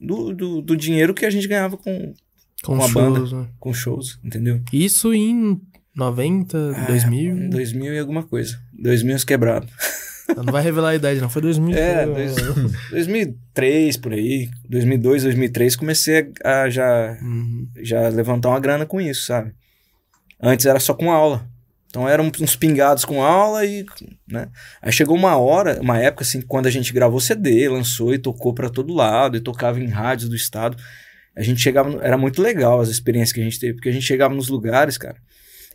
do, 0.00 0.32
do, 0.34 0.62
do 0.62 0.76
dinheiro 0.76 1.14
que 1.14 1.24
a 1.26 1.30
gente 1.30 1.46
ganhava 1.48 1.76
com, 1.76 2.14
Com, 2.64 2.76
com 2.78 2.84
a 2.84 2.88
shows, 2.88 3.32
né? 3.32 3.46
com 3.60 3.72
shows, 3.74 4.18
entendeu? 4.24 4.60
Isso 4.72 5.12
em 5.14 5.60
90, 5.94 6.72
Ah, 6.76 6.84
2000. 6.86 7.50
2000 7.50 7.94
e 7.94 7.98
alguma 7.98 8.22
coisa. 8.22 8.58
2000 8.72 9.18
quebrado. 9.26 9.66
Não 10.36 10.52
vai 10.52 10.62
revelar 10.62 10.88
a 10.90 10.94
idade, 10.94 11.20
não. 11.20 11.28
Foi 11.28 11.42
2000. 11.42 11.76
É, 11.76 12.06
dois, 12.06 12.34
2003, 12.90 13.96
por 13.98 14.12
aí. 14.12 14.48
2002, 14.68 15.22
2003, 15.24 15.76
comecei 15.76 16.30
a 16.42 16.68
já, 16.70 17.16
Uhum. 17.22 17.68
já 17.82 18.08
levantar 18.08 18.48
uma 18.48 18.58
grana 18.60 18.86
com 18.86 19.00
isso, 19.00 19.26
sabe? 19.26 19.52
Antes 20.42 20.66
era 20.66 20.80
só 20.80 20.94
com 20.94 21.10
aula. 21.10 21.46
Então 21.88 22.08
eram 22.08 22.30
uns 22.40 22.56
pingados 22.56 23.04
com 23.04 23.22
aula 23.22 23.64
e, 23.64 23.86
né? 24.28 24.48
Aí 24.82 24.90
chegou 24.90 25.16
uma 25.16 25.36
hora, 25.36 25.80
uma 25.80 25.96
época 25.98 26.24
assim, 26.24 26.40
quando 26.40 26.66
a 26.66 26.70
gente 26.70 26.92
gravou 26.92 27.20
CD, 27.20 27.68
lançou 27.68 28.12
e 28.12 28.18
tocou 28.18 28.52
pra 28.52 28.68
todo 28.68 28.92
lado, 28.92 29.36
e 29.36 29.40
tocava 29.40 29.78
em 29.80 29.86
rádios 29.88 30.28
do 30.28 30.34
estado. 30.34 30.76
A 31.36 31.42
gente 31.42 31.60
chegava, 31.60 31.88
no- 31.88 32.02
era 32.02 32.18
muito 32.18 32.42
legal 32.42 32.80
as 32.80 32.88
experiências 32.88 33.32
que 33.32 33.40
a 33.40 33.44
gente 33.44 33.60
teve, 33.60 33.74
porque 33.74 33.88
a 33.88 33.92
gente 33.92 34.04
chegava 34.06 34.34
nos 34.34 34.48
lugares, 34.48 34.98
cara. 34.98 35.16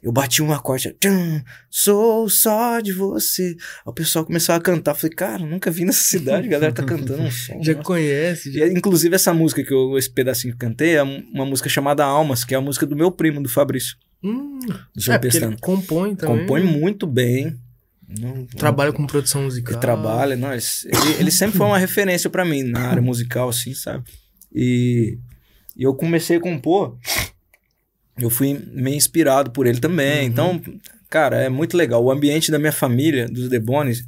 Eu 0.03 0.11
bati 0.13 0.41
um 0.41 0.51
acorde, 0.53 0.93
tchum, 0.99 1.41
sou 1.69 2.29
só 2.29 2.79
de 2.79 2.91
você. 2.93 3.55
Aí 3.57 3.57
o 3.85 3.93
pessoal 3.93 4.25
começava 4.25 4.57
a 4.59 4.61
cantar. 4.61 4.95
Falei, 4.95 5.13
cara, 5.15 5.39
nunca 5.45 5.69
vi 5.71 5.83
nessa 5.85 6.03
cidade, 6.03 6.47
a 6.47 6.51
galera 6.51 6.71
tá 6.73 6.83
cantando 6.83 7.21
um 7.23 7.31
som. 7.31 7.59
Já 7.63 7.73
nossa. 7.73 7.83
conhece, 7.85 8.51
já. 8.53 8.65
E, 8.65 8.71
inclusive, 8.73 9.13
essa 9.15 9.33
música 9.33 9.61
que 9.63 9.73
eu, 9.73 9.97
esse 9.97 10.09
pedacinho 10.09 10.55
que 10.57 10.65
eu 10.65 10.69
cantei 10.69 10.95
é 10.95 11.03
um- 11.03 11.23
uma 11.33 11.45
música 11.45 11.67
chamada 11.69 12.03
Almas, 12.05 12.43
que 12.45 12.53
é 12.53 12.57
a 12.57 12.61
música 12.61 12.85
do 12.85 12.95
meu 12.95 13.11
primo, 13.11 13.41
do 13.43 13.49
Fabrício, 13.49 13.95
Hum, 14.23 14.59
do 14.95 15.11
é, 15.11 15.17
Pestana. 15.19 15.53
ele 15.53 15.57
compõe 15.61 16.15
também. 16.15 16.39
Compõe 16.39 16.63
muito 16.63 17.07
bem. 17.07 17.55
Não- 18.19 18.45
Trabalha 18.47 18.91
com 18.91 19.05
produção 19.05 19.43
musical. 19.43 19.73
Ele 19.73 19.81
trabalha, 19.81 20.35
não, 20.35 20.51
ele, 20.51 20.61
ele- 20.85 21.13
ele 21.19 21.31
sempre 21.31 21.57
foi 21.57 21.67
uma 21.67 21.77
referência 21.79 22.29
pra 22.29 22.43
mim 22.43 22.63
na 22.63 22.87
área 22.89 23.01
musical, 23.01 23.49
assim, 23.49 23.73
sabe? 23.73 24.03
E, 24.53 25.17
e 25.77 25.83
eu 25.83 25.93
comecei 25.93 26.37
a 26.37 26.41
compor, 26.41 26.97
eu 28.17 28.29
fui 28.29 28.59
meio 28.73 28.97
inspirado 28.97 29.51
por 29.51 29.67
ele 29.67 29.79
também. 29.79 30.21
Uhum. 30.21 30.25
Então, 30.25 30.61
cara, 31.09 31.37
é 31.37 31.49
muito 31.49 31.77
legal. 31.77 32.03
O 32.03 32.11
ambiente 32.11 32.51
da 32.51 32.59
minha 32.59 32.71
família, 32.71 33.27
dos 33.27 33.47
Debones, 33.47 34.03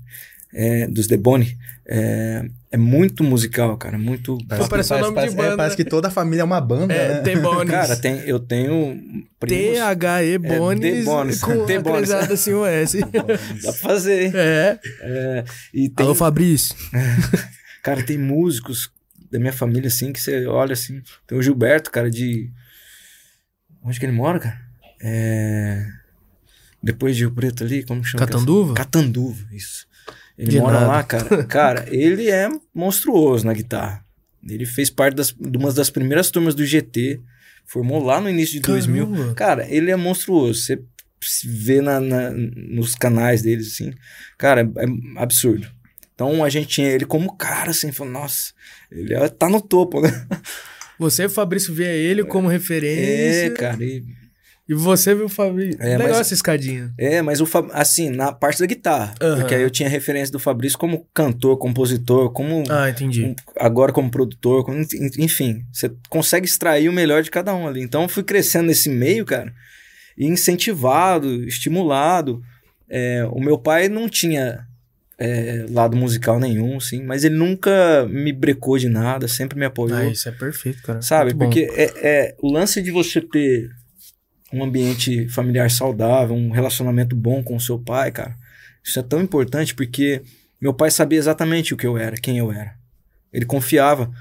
é, 0.53 0.87
dos 0.87 1.07
Deboni, 1.07 1.57
é, 1.87 2.49
é 2.71 2.77
muito 2.77 3.23
musical, 3.23 3.77
cara. 3.77 3.97
Muito. 3.97 4.37
Parece 4.47 4.91
nome 4.93 5.07
de 5.09 5.13
parece, 5.13 5.35
banda. 5.35 5.53
é, 5.53 5.57
parece 5.57 5.75
que 5.75 5.83
toda 5.85 6.07
a 6.07 6.11
família 6.11 6.41
é 6.41 6.45
uma 6.45 6.61
banda, 6.61 6.93
É, 6.93 7.15
né? 7.15 7.21
T-Bones. 7.21 7.69
Cara, 7.69 7.95
tem, 7.97 8.19
eu 8.19 8.39
tenho 8.39 9.01
primos. 9.39 9.73
T-H-E 9.73 10.37
Bones 10.37 10.79
D-Bones. 10.79 11.41
com 11.41 11.63
T-Bones. 11.65 12.11
acrescentado 12.11 12.33
assim 12.33 12.53
o 12.53 12.65
S. 12.65 12.99
Dá 13.11 13.23
pra 13.23 13.73
fazer. 13.73 14.33
É. 14.35 14.79
É, 15.01 15.43
e 15.73 15.89
tem, 15.89 16.05
Alô, 16.05 16.15
Fabrício. 16.15 16.75
Cara, 17.83 18.03
tem 18.03 18.17
músicos 18.17 18.91
da 19.31 19.39
minha 19.39 19.53
família, 19.53 19.87
assim, 19.87 20.13
que 20.13 20.21
você 20.21 20.45
olha 20.45 20.73
assim. 20.73 21.01
Tem 21.25 21.37
o 21.37 21.41
Gilberto, 21.41 21.89
cara, 21.89 22.11
de. 22.11 22.49
Onde 23.83 23.99
que 23.99 24.05
ele 24.05 24.13
mora, 24.13 24.39
cara? 24.39 24.59
É. 25.01 25.83
Depois 26.83 27.15
de 27.15 27.23
Rio 27.23 27.31
Preto 27.31 27.63
ali, 27.63 27.83
como 27.83 28.03
chama? 28.03 28.25
Catanduva? 28.25 28.73
Catanduva, 28.75 29.43
isso. 29.51 29.87
Ele 30.37 30.51
De 30.51 30.59
mora 30.59 30.79
nada. 30.81 30.87
lá, 30.87 31.03
cara. 31.03 31.43
Cara, 31.45 31.85
ele 31.89 32.29
é 32.29 32.49
monstruoso 32.73 33.45
na 33.45 33.53
guitarra. 33.53 34.03
Ele 34.47 34.65
fez 34.65 34.89
parte 34.89 35.15
das, 35.15 35.31
de 35.31 35.57
uma 35.57 35.71
das 35.71 35.89
primeiras 35.89 36.31
turmas 36.31 36.55
do 36.55 36.65
GT. 36.65 37.19
Formou 37.65 38.03
lá 38.03 38.19
no 38.19 38.29
início 38.29 38.53
de 38.55 38.61
2000. 38.61 39.07
Caramba. 39.11 39.33
Cara, 39.35 39.67
ele 39.69 39.91
é 39.91 39.95
monstruoso. 39.95 40.59
Você 40.61 40.81
vê 41.45 41.79
na, 41.81 41.99
na- 41.99 42.31
nos 42.31 42.95
canais 42.95 43.41
deles, 43.43 43.73
assim. 43.73 43.93
Cara, 44.37 44.61
é, 44.61 44.83
é 44.83 45.21
absurdo. 45.21 45.67
Então 46.15 46.43
a 46.43 46.49
gente 46.49 46.67
tinha 46.67 46.87
ele 46.87 47.05
como 47.05 47.35
cara, 47.37 47.69
assim, 47.71 47.91
falou, 47.91 48.13
nossa, 48.13 48.51
ele 48.91 49.13
é- 49.13 49.29
tá 49.29 49.47
no 49.47 49.61
topo, 49.61 50.01
né? 50.01 50.09
Você, 50.99 51.27
Fabrício, 51.29 51.73
vê 51.73 51.85
ele 51.97 52.23
como 52.23 52.47
referência. 52.47 53.45
É, 53.47 53.49
cara. 53.51 53.83
E, 53.83 54.03
E 54.71 54.73
você 54.73 55.13
viu 55.13 55.25
o 55.25 55.29
Fabrício. 55.29 55.77
É, 55.81 55.97
Legal 55.97 56.07
mas- 56.09 56.19
essa 56.21 56.33
escadinha. 56.33 56.93
é, 56.97 57.21
mas 57.21 57.41
o 57.41 57.45
Fab- 57.45 57.69
assim, 57.73 58.09
na 58.09 58.31
parte 58.31 58.59
da 58.61 58.65
guitarra. 58.65 59.13
Aham. 59.21 59.39
Porque 59.39 59.55
aí 59.55 59.61
eu 59.61 59.69
tinha 59.69 59.89
referência 59.89 60.31
do 60.31 60.39
Fabrício 60.39 60.77
como 60.77 61.05
cantor, 61.13 61.57
compositor, 61.57 62.31
como. 62.31 62.63
Ah, 62.69 62.89
entendi. 62.89 63.25
um- 63.25 63.35
agora 63.59 63.91
como 63.91 64.09
produtor, 64.09 64.63
como- 64.63 64.79
en- 64.79 65.11
enfim, 65.23 65.65
você 65.73 65.91
consegue 66.09 66.45
extrair 66.45 66.87
o 66.87 66.93
melhor 66.93 67.21
de 67.21 67.29
cada 67.29 67.53
um 67.53 67.67
ali. 67.67 67.81
Então 67.81 68.03
eu 68.03 68.09
fui 68.09 68.23
crescendo 68.23 68.67
nesse 68.67 68.89
meio, 68.89 69.25
cara, 69.25 69.53
e 70.17 70.25
incentivado, 70.25 71.43
estimulado. 71.45 72.41
É, 72.89 73.25
o 73.31 73.39
meu 73.39 73.57
pai 73.57 73.89
não 73.89 74.07
tinha 74.09 74.65
é, 75.23 75.65
lado 75.69 75.95
musical 75.95 76.39
nenhum, 76.39 76.79
sim, 76.79 77.03
mas 77.03 77.23
ele 77.23 77.35
nunca 77.35 78.07
me 78.09 78.33
brecou 78.33 78.75
de 78.77 78.89
nada, 78.89 79.27
sempre 79.27 79.59
me 79.59 79.65
apoiou. 79.65 79.95
Ah, 79.97 80.05
isso 80.07 80.27
é 80.27 80.31
perfeito, 80.31 80.81
cara. 80.81 80.99
Sabe? 81.01 81.33
Muito. 81.33 81.37
Porque 81.37 81.69
é, 81.75 81.91
é- 82.01 82.35
o 82.41 82.51
lance 82.51 82.81
de 82.81 82.89
você 82.89 83.21
ter 83.21 83.69
um 84.53 84.63
ambiente 84.63 85.27
familiar 85.29 85.69
saudável, 85.71 86.35
um 86.35 86.51
relacionamento 86.51 87.15
bom 87.15 87.41
com 87.43 87.55
o 87.55 87.59
seu 87.61 87.79
pai, 87.79 88.11
cara, 88.11 88.35
isso 88.83 88.99
é 88.99 89.03
tão 89.03 89.21
importante 89.21 89.73
porque 89.75 90.21
meu 90.59 90.73
pai 90.73 90.91
sabia 90.91 91.17
exatamente 91.19 91.73
o 91.73 91.77
que 91.77 91.87
eu 91.87 91.97
era, 91.97 92.15
quem 92.17 92.37
eu 92.37 92.51
era. 92.51 92.73
Ele 93.33 93.45
confiava. 93.45 94.11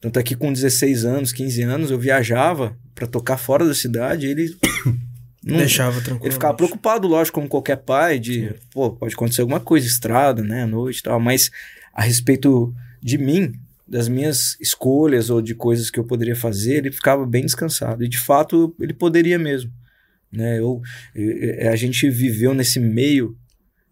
Tanto 0.00 0.18
é 0.18 0.22
que 0.22 0.36
com 0.36 0.52
16 0.52 1.04
anos, 1.04 1.32
15 1.32 1.62
anos, 1.62 1.90
eu 1.90 1.98
viajava 1.98 2.76
pra 2.94 3.06
tocar 3.06 3.36
fora 3.36 3.66
da 3.66 3.74
cidade 3.74 4.26
e 4.26 4.30
ele. 4.30 4.56
não- 5.42 5.56
Deixava 5.56 6.00
tranquilo. 6.00 6.24
ele 6.26 6.32
ficava 6.34 6.54
preocupado, 6.54 7.08
lógico, 7.08 7.36
como 7.36 7.48
qualquer 7.48 7.78
pai, 7.78 8.18
de, 8.18 8.54
pô, 8.72 8.90
pode 8.90 9.14
acontecer 9.14 9.40
alguma 9.40 9.58
coisa, 9.60 9.86
estrada, 9.86 10.42
né, 10.42 10.62
à 10.62 10.66
noite 10.66 10.98
e 10.98 11.02
tal, 11.02 11.18
mas 11.18 11.50
a 11.92 12.02
respeito 12.02 12.72
de 13.02 13.18
mim, 13.18 13.52
das 13.86 14.06
minhas 14.08 14.56
escolhas 14.60 15.30
ou 15.30 15.40
de 15.42 15.54
coisas 15.54 15.90
que 15.90 15.98
eu 15.98 16.04
poderia 16.04 16.36
fazer, 16.36 16.74
ele 16.76 16.92
ficava 16.92 17.24
bem 17.26 17.44
descansado. 17.44 18.04
E 18.04 18.08
de 18.08 18.18
fato, 18.18 18.74
ele 18.78 18.92
poderia 18.92 19.38
mesmo, 19.38 19.72
né? 20.32 20.58
Eu, 20.58 20.80
eu- 21.14 21.70
a 21.72 21.76
gente 21.76 22.08
viveu 22.10 22.54
nesse 22.54 22.78
meio 22.80 23.36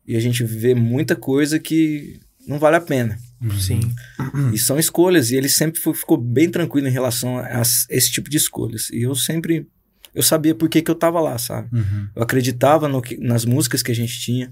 e 0.06 0.16
a 0.16 0.20
gente 0.20 0.44
vê 0.44 0.74
muita 0.74 1.16
coisa 1.16 1.58
que 1.58 2.20
não 2.46 2.58
vale 2.58 2.76
a 2.76 2.80
pena. 2.80 3.18
Sim. 3.60 3.80
E 4.54 4.58
são 4.58 4.78
escolhas, 4.78 5.30
e 5.30 5.36
ele 5.36 5.48
sempre 5.48 5.80
foi- 5.80 5.92
ficou 5.94 6.16
bem 6.16 6.48
tranquilo 6.48 6.88
em 6.88 6.92
relação 6.92 7.36
a, 7.38 7.42
a 7.58 7.62
esse 7.90 8.10
tipo 8.10 8.30
de 8.30 8.36
escolhas. 8.36 8.88
E 8.90 9.02
eu 9.02 9.14
sempre 9.14 9.66
eu 10.14 10.22
sabia 10.22 10.54
por 10.54 10.66
que, 10.70 10.80
que 10.80 10.90
eu 10.90 10.94
tava 10.94 11.20
lá, 11.20 11.36
sabe? 11.36 11.68
Uhum. 11.76 12.08
Eu 12.16 12.22
acreditava 12.22 12.88
no 12.88 13.02
que- 13.02 13.18
nas 13.18 13.44
músicas 13.44 13.82
que 13.82 13.92
a 13.92 13.94
gente 13.94 14.18
tinha. 14.18 14.50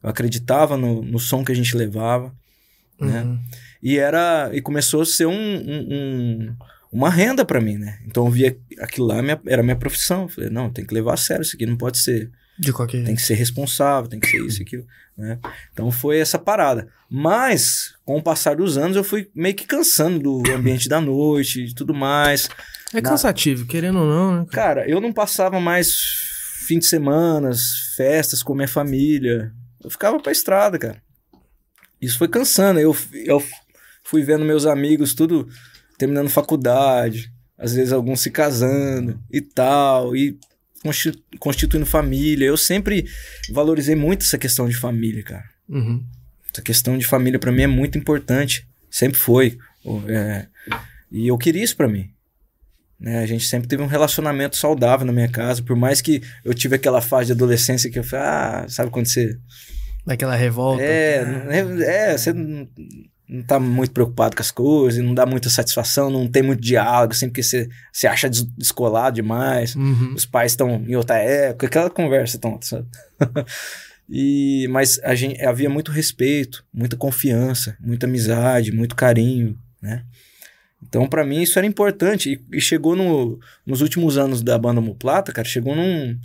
Eu 0.00 0.08
acreditava 0.10 0.76
no, 0.76 1.02
no 1.02 1.18
som 1.18 1.44
que 1.44 1.50
a 1.50 1.54
gente 1.56 1.76
levava. 1.76 2.32
Né? 3.00 3.22
Uhum. 3.22 3.38
E 3.82 3.98
era 3.98 4.50
e 4.52 4.60
começou 4.62 5.02
a 5.02 5.06
ser 5.06 5.26
um, 5.26 5.32
um- 5.32 5.88
um- 5.90 6.56
uma 6.92 7.08
renda 7.08 7.42
pra 7.44 7.60
mim, 7.60 7.78
né? 7.78 7.98
Então 8.06 8.26
eu 8.26 8.30
via 8.30 8.56
aquilo 8.78 9.06
lá 9.06 9.22
minha, 9.22 9.40
era 9.46 9.62
minha 9.62 9.76
profissão. 9.76 10.22
Eu 10.22 10.28
falei, 10.28 10.50
não, 10.50 10.70
tem 10.70 10.84
que 10.84 10.92
levar 10.92 11.14
a 11.14 11.16
sério 11.16 11.42
isso 11.42 11.56
aqui, 11.56 11.64
não 11.64 11.76
pode 11.76 11.98
ser. 11.98 12.30
De 12.58 12.70
qualquer 12.70 13.02
Tem 13.02 13.14
que 13.14 13.22
ser 13.22 13.34
responsável, 13.34 14.10
tem 14.10 14.20
que 14.20 14.28
ser 14.28 14.44
isso 14.44 14.60
e 14.60 14.62
aquilo, 14.62 14.86
né? 15.16 15.38
Então 15.72 15.90
foi 15.90 16.18
essa 16.18 16.38
parada. 16.38 16.86
Mas, 17.08 17.94
com 18.04 18.18
o 18.18 18.22
passar 18.22 18.56
dos 18.56 18.76
anos, 18.76 18.94
eu 18.94 19.02
fui 19.02 19.30
meio 19.34 19.54
que 19.54 19.66
cansando 19.66 20.18
do 20.18 20.42
ambiente 20.52 20.86
da 20.86 21.00
noite 21.00 21.64
e 21.64 21.74
tudo 21.74 21.94
mais. 21.94 22.50
É 22.92 23.00
cansativo, 23.00 23.64
querendo 23.64 24.00
ou 24.00 24.06
não, 24.06 24.40
né? 24.40 24.46
Cara, 24.52 24.86
eu 24.86 25.00
não 25.00 25.14
passava 25.14 25.58
mais 25.58 25.94
fim 26.66 26.78
de 26.78 26.84
semana, 26.84 27.50
festas 27.96 28.42
com 28.42 28.54
minha 28.54 28.68
família. 28.68 29.50
Eu 29.82 29.90
ficava 29.90 30.20
pra 30.20 30.30
estrada, 30.30 30.78
cara. 30.78 31.02
Isso 32.00 32.18
foi 32.18 32.28
cansando. 32.28 32.78
Eu, 32.78 32.94
eu 33.24 33.42
fui 34.04 34.22
vendo 34.22 34.44
meus 34.44 34.66
amigos 34.66 35.14
tudo 35.14 35.48
terminando 35.98 36.28
faculdade, 36.28 37.32
às 37.58 37.74
vezes 37.74 37.92
alguns 37.92 38.20
se 38.20 38.30
casando 38.30 39.20
e 39.30 39.40
tal, 39.40 40.16
e 40.16 40.38
consti- 40.82 41.22
constituindo 41.38 41.86
família. 41.86 42.46
Eu 42.46 42.56
sempre 42.56 43.06
valorizei 43.50 43.94
muito 43.94 44.24
essa 44.24 44.38
questão 44.38 44.68
de 44.68 44.76
família, 44.76 45.22
cara. 45.22 45.44
Uhum. 45.68 46.04
Essa 46.52 46.62
questão 46.62 46.98
de 46.98 47.06
família 47.06 47.38
pra 47.38 47.52
mim 47.52 47.62
é 47.62 47.66
muito 47.66 47.96
importante. 47.96 48.66
Sempre 48.90 49.18
foi. 49.18 49.58
É, 50.08 50.46
e 51.10 51.26
eu 51.28 51.38
queria 51.38 51.62
isso 51.64 51.76
pra 51.76 51.88
mim. 51.88 52.10
Né? 53.00 53.18
A 53.20 53.26
gente 53.26 53.46
sempre 53.46 53.66
teve 53.68 53.82
um 53.82 53.86
relacionamento 53.86 54.56
saudável 54.56 55.04
na 55.06 55.12
minha 55.12 55.28
casa. 55.28 55.62
Por 55.62 55.74
mais 55.74 56.00
que 56.00 56.22
eu 56.44 56.52
tive 56.54 56.76
aquela 56.76 57.00
fase 57.00 57.26
de 57.26 57.32
adolescência 57.32 57.90
que 57.90 57.98
eu 57.98 58.04
falei, 58.04 58.26
ah, 58.26 58.66
sabe 58.68 58.90
quando 58.90 59.06
você. 59.06 59.36
Daquela 60.06 60.36
revolta. 60.36 60.82
É, 60.82 61.24
não- 61.24 61.82
é, 61.82 62.16
você 62.18 62.32
não, 63.28 63.42
tá 63.42 63.58
muito 63.58 63.92
preocupado 63.92 64.36
com 64.36 64.42
as 64.42 64.50
coisas, 64.50 65.02
não 65.02 65.14
dá 65.14 65.24
muita 65.24 65.48
satisfação, 65.48 66.10
não 66.10 66.26
tem 66.28 66.42
muito 66.42 66.60
diálogo, 66.60 67.14
sempre 67.14 67.34
que 67.34 67.42
você 67.42 67.68
se 67.92 68.06
acha 68.06 68.28
des- 68.28 68.44
descolado 68.56 69.14
demais 69.16 69.74
Uhum. 69.76 70.14
os 70.14 70.26
pais 70.26 70.52
estão 70.52 70.84
em 70.86 70.94
outra 70.96 71.16
época, 71.18 71.66
aquela 71.66 71.88
conversa 71.90 72.38
tonta, 72.38 72.66
sabe? 72.66 72.86
e, 74.08 74.66
mas 74.70 75.00
a 75.02 75.14
gente, 75.14 75.40
havia 75.42 75.70
muito 75.70 75.90
respeito, 75.90 76.64
muita 76.72 76.96
confiança, 76.96 77.76
muita 77.80 78.06
amizade, 78.06 78.72
muito 78.72 78.94
carinho, 78.94 79.58
né? 79.80 80.04
Então, 80.84 81.06
pra 81.08 81.24
mim, 81.24 81.40
isso 81.40 81.58
era 81.60 81.66
importante. 81.66 82.32
E, 82.50 82.56
e 82.56 82.60
chegou 82.60 82.96
no, 82.96 83.38
nos 83.64 83.80
últimos 83.80 84.18
anos 84.18 84.42
da 84.42 84.58
banda 84.58 84.80
Muplata, 84.80 85.32
cara, 85.32 85.46
chegou 85.46 85.76
num, 85.76 86.18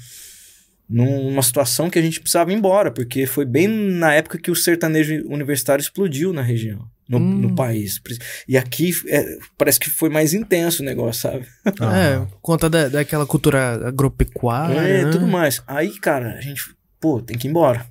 numa 0.89 1.41
situação 1.41 1.89
que 1.89 1.99
a 1.99 2.01
gente 2.01 2.19
precisava 2.19 2.51
ir 2.51 2.55
embora, 2.55 2.89
porque 2.91 3.25
foi 3.25 3.45
bem 3.45 3.67
na 3.67 4.13
época 4.13 4.37
que 4.37 4.49
o 4.49 4.55
sertanejo 4.55 5.25
universitário 5.27 5.81
explodiu 5.81 6.31
na 6.31 6.41
região, 6.41 6.87
no, 7.09 7.17
Hum. 7.17 7.37
no 7.41 7.55
país. 7.55 8.01
E 8.47 8.57
aqui 8.57 8.91
é, 9.07 9.37
parece 9.57 9.79
que 9.79 9.89
foi 9.89 10.09
mais 10.09 10.33
intenso 10.33 10.81
o 10.81 10.85
negócio, 10.85 11.29
sabe? 11.29 11.45
É, 11.65 12.25
conta 12.41 12.69
da, 12.69 12.87
daquela 12.87 13.25
cultura 13.25 13.87
agropecuária. 13.87 14.79
É, 14.79 15.03
né? 15.05 15.11
tudo 15.11 15.27
mais. 15.27 15.61
Aí, 15.67 15.97
cara, 15.99 16.33
a 16.37 16.41
gente, 16.41 16.73
pô, 17.01 17.21
tem 17.21 17.37
que 17.37 17.47
ir 17.47 17.49
embora. 17.49 17.85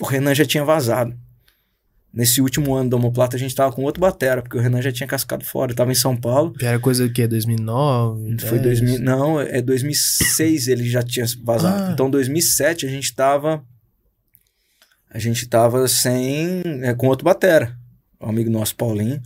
O 0.00 0.04
Renan 0.06 0.34
já 0.34 0.46
tinha 0.46 0.64
vazado. 0.64 1.14
Nesse 2.12 2.40
último 2.40 2.74
ano 2.74 2.90
do 2.90 2.96
Homoplata, 2.96 3.36
a 3.36 3.38
gente 3.38 3.54
tava 3.54 3.72
com 3.72 3.82
outro 3.84 4.00
batera, 4.00 4.42
porque 4.42 4.56
o 4.56 4.60
Renan 4.60 4.82
já 4.82 4.90
tinha 4.90 5.06
cascado 5.06 5.44
fora. 5.44 5.72
Tava 5.72 5.92
em 5.92 5.94
São 5.94 6.16
Paulo. 6.16 6.52
Que 6.52 6.66
era 6.66 6.78
coisa 6.80 7.06
do 7.06 7.12
quê? 7.12 7.26
2009? 7.28 8.38
Foi 8.40 8.58
10? 8.58 8.80
2000, 8.80 8.98
não, 9.00 9.40
é 9.40 9.62
2006 9.62 10.66
ele 10.66 10.88
já 10.88 11.02
tinha 11.02 11.24
vazado. 11.44 11.84
Ah. 11.84 11.92
Então 11.92 12.10
2007 12.10 12.84
a 12.84 12.88
gente 12.88 13.14
tava 13.14 13.64
a 15.08 15.18
gente 15.18 15.46
tava 15.48 15.86
sem 15.88 16.62
é, 16.82 16.94
com 16.94 17.06
outro 17.08 17.24
batera, 17.24 17.76
um 18.20 18.28
amigo 18.28 18.50
nosso 18.50 18.74
Paulinho, 18.76 19.20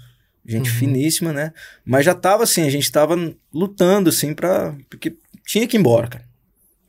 gente 0.46 0.70
Uhum. 0.70 0.76
finíssima, 0.76 1.32
né? 1.32 1.52
Mas 1.84 2.04
já 2.04 2.14
tava 2.14 2.44
assim, 2.44 2.62
a 2.62 2.70
gente 2.70 2.90
tava 2.90 3.16
lutando 3.52 4.08
assim 4.10 4.34
para 4.34 4.74
porque 4.90 5.16
tinha 5.46 5.66
que 5.66 5.76
ir 5.76 5.80
embora, 5.80 6.08
cara. 6.08 6.24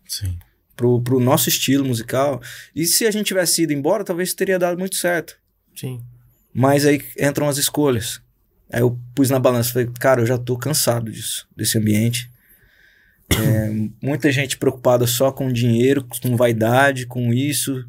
Sim. 0.07 0.37
Pro, 0.75 1.01
pro 1.01 1.19
nosso 1.21 1.47
estilo 1.47 1.85
musical. 1.85 2.41
E 2.75 2.85
se 2.85 3.05
a 3.05 3.11
gente 3.11 3.27
tivesse 3.27 3.63
ido 3.63 3.71
embora, 3.71 4.03
talvez 4.03 4.33
teria 4.33 4.59
dado 4.59 4.77
muito 4.77 4.95
certo. 4.97 5.37
Sim. 5.75 6.01
Mas 6.53 6.85
aí 6.85 7.03
entram 7.19 7.47
as 7.49 7.57
escolhas. 7.57 8.21
Aí 8.71 8.81
eu 8.81 8.97
pus 9.13 9.29
na 9.29 9.39
balança, 9.39 9.73
falei, 9.73 9.89
cara, 9.99 10.21
eu 10.21 10.25
já 10.25 10.37
tô 10.37 10.57
cansado 10.57 11.11
disso, 11.11 11.47
desse 11.55 11.77
ambiente. 11.77 12.31
É, 13.29 13.69
muita 14.01 14.31
gente 14.31 14.57
preocupada 14.57 15.05
só 15.05 15.31
com 15.31 15.51
dinheiro, 15.51 16.05
com 16.21 16.35
vaidade, 16.35 17.05
com 17.05 17.33
isso, 17.33 17.85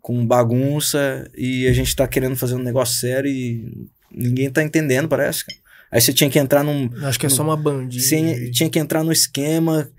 com 0.00 0.24
bagunça, 0.24 1.28
e 1.36 1.66
a 1.66 1.72
gente 1.72 1.94
tá 1.94 2.06
querendo 2.06 2.36
fazer 2.36 2.54
um 2.54 2.62
negócio 2.62 2.98
sério 2.98 3.30
e 3.30 3.88
ninguém 4.10 4.50
tá 4.50 4.62
entendendo, 4.62 5.08
parece. 5.08 5.44
Aí 5.90 6.00
você 6.00 6.12
tinha 6.12 6.30
que 6.30 6.38
entrar 6.38 6.62
num. 6.62 6.90
Acho 7.04 7.18
que 7.18 7.26
é 7.26 7.28
só 7.28 7.42
uma 7.42 7.56
bandinha. 7.56 8.02
Você 8.02 8.50
tinha 8.50 8.70
que 8.70 8.78
entrar 8.78 9.04
no 9.04 9.12
esquema 9.12 9.90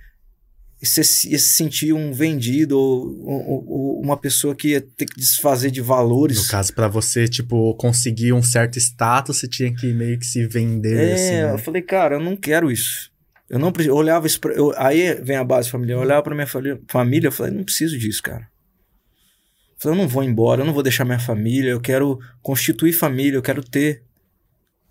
você 0.81 1.03
se- 1.03 1.29
ia 1.29 1.39
se 1.39 1.49
sentir 1.55 1.91
um 1.93 2.11
vendido 2.13 2.77
ou, 2.77 3.19
ou- 3.25 3.65
ou 3.67 4.01
uma 4.01 4.15
pessoa 4.17 4.55
que 4.55 4.69
ia 4.69 4.81
ter 4.81 5.05
que 5.05 5.19
desfazer 5.19 5.71
de 5.71 5.81
valores. 5.81 6.37
No 6.37 6.47
caso, 6.47 6.73
pra 6.73 6.87
você, 6.87 7.27
tipo, 7.27 7.73
conseguir 7.75 8.31
um 8.33 8.43
certo 8.43 8.77
status, 8.77 9.37
você 9.37 9.47
tinha 9.47 9.73
que 9.73 9.91
meio 9.93 10.19
que 10.19 10.25
se 10.25 10.45
vender, 10.45 11.09
É, 11.09 11.13
assim, 11.13 11.35
eu 11.35 11.51
né? 11.53 11.57
falei, 11.57 11.81
cara, 11.81 12.15
eu 12.15 12.19
não 12.19 12.35
quero 12.35 12.71
isso. 12.71 13.11
Eu 13.49 13.57
não 13.57 13.71
preciso. 13.71 13.93
Eu 13.93 13.97
olhava 13.97 14.27
isso. 14.27 14.39
Pra, 14.39 14.53
eu, 14.53 14.73
aí 14.77 15.15
vem 15.21 15.37
a 15.37 15.43
base 15.43 15.69
familiar. 15.69 15.95
Eu 15.97 16.01
olhava 16.01 16.21
pra 16.21 16.35
minha 16.35 16.45
família, 16.47 16.79
família 16.87 17.27
eu 17.29 17.31
falei, 17.31 17.53
não 17.53 17.63
preciso 17.63 17.97
disso, 17.97 18.21
cara. 18.21 18.41
Eu 18.41 19.79
falei, 19.79 19.97
eu 19.97 20.01
não 20.03 20.07
vou 20.09 20.23
embora, 20.23 20.61
eu 20.61 20.65
não 20.65 20.73
vou 20.73 20.83
deixar 20.83 21.05
minha 21.05 21.19
família, 21.19 21.69
eu 21.71 21.79
quero 21.79 22.19
constituir 22.41 22.93
família, 22.93 23.37
eu 23.37 23.41
quero 23.41 23.63
ter. 23.63 24.03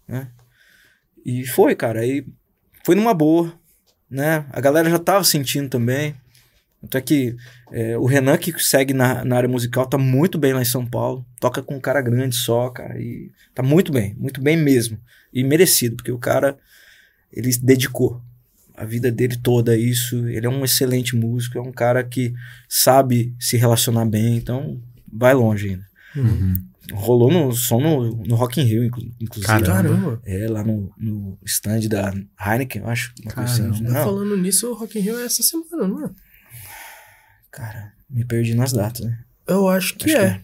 Né? 0.09 0.29
E 1.25 1.47
foi, 1.47 1.75
cara. 1.75 2.01
Aí 2.01 2.25
foi 2.85 2.95
numa 2.95 3.13
boa, 3.13 3.53
né? 4.11 4.47
A 4.51 4.61
galera 4.61 4.89
já 4.89 4.99
tava 4.99 5.25
sentindo 5.25 5.69
também. 5.69 6.15
Até 6.83 7.01
que 7.01 7.37
é, 7.73 7.99
o 7.99 8.05
Renan, 8.05 8.37
que 8.37 8.53
segue 8.63 8.93
na, 8.93 9.25
na 9.25 9.37
área 9.37 9.49
musical, 9.49 9.87
tá 9.87 9.99
muito 9.99 10.39
bem 10.39 10.53
lá 10.53 10.63
em 10.63 10.67
São 10.67 10.87
Paulo. 10.87 11.27
Toca 11.41 11.63
com 11.63 11.77
um 11.77 11.81
cara 11.81 12.01
grande 12.01 12.37
só, 12.37 12.69
cara. 12.71 13.01
E 13.01 13.31
tá 13.55 13.63
muito 13.63 13.93
bem, 13.93 14.15
muito 14.19 14.41
bem 14.41 14.57
mesmo. 14.57 14.99
E 15.33 15.43
merecido, 15.43 15.97
porque 15.97 16.13
o 16.13 16.19
cara, 16.19 16.57
ele 17.33 17.51
dedicou 17.59 18.23
a 18.75 18.85
vida 18.85 19.11
dele 19.11 19.37
toda 19.37 19.73
a 19.73 19.77
isso. 19.77 20.29
Ele 20.29 20.47
é 20.47 20.51
um 20.51 20.65
excelente 20.65 21.17
músico, 21.17 21.59
é 21.59 21.61
um 21.61 21.73
cara 21.73 22.05
que 22.05 22.35
sabe 22.69 23.35
se 23.41 23.57
relacionar 23.57 24.05
bem, 24.05 24.37
então 24.37 24.81
vai 25.13 25.35
longe 25.35 25.71
ainda. 25.71 25.87
Uhum. 26.15 26.63
Rolou 26.93 27.33
no 27.33 27.53
som 27.53 27.81
no, 27.81 28.25
no 28.25 28.35
Rock 28.37 28.61
in 28.61 28.65
Rio, 28.65 28.85
inclu- 28.85 29.13
inclusive. 29.21 29.47
Caramba. 29.65 30.21
É, 30.25 30.47
lá 30.49 30.63
no, 30.63 30.93
no 30.97 31.39
stand 31.45 31.81
da 31.89 32.13
Heineken, 32.41 32.83
eu 32.83 32.89
acho. 32.89 33.13
Uma 33.23 33.33
coisa 33.33 33.69
assim. 33.71 33.83
Não, 33.83 33.93
Falando 34.05 34.37
nisso, 34.37 34.71
o 34.71 34.75
Rock 34.75 34.99
in 34.99 35.03
Rio 35.03 35.19
é 35.19 35.25
essa 35.25 35.43
semana, 35.43 35.89
não 35.89 36.05
é? 36.07 36.11
cara, 37.51 37.93
me 38.09 38.25
perdi 38.25 38.55
nas 38.55 38.73
datas, 38.73 39.05
né? 39.07 39.19
Eu 39.47 39.69
acho 39.69 39.97
que 39.97 40.11
Acho 40.11 40.17
é. 40.25 40.43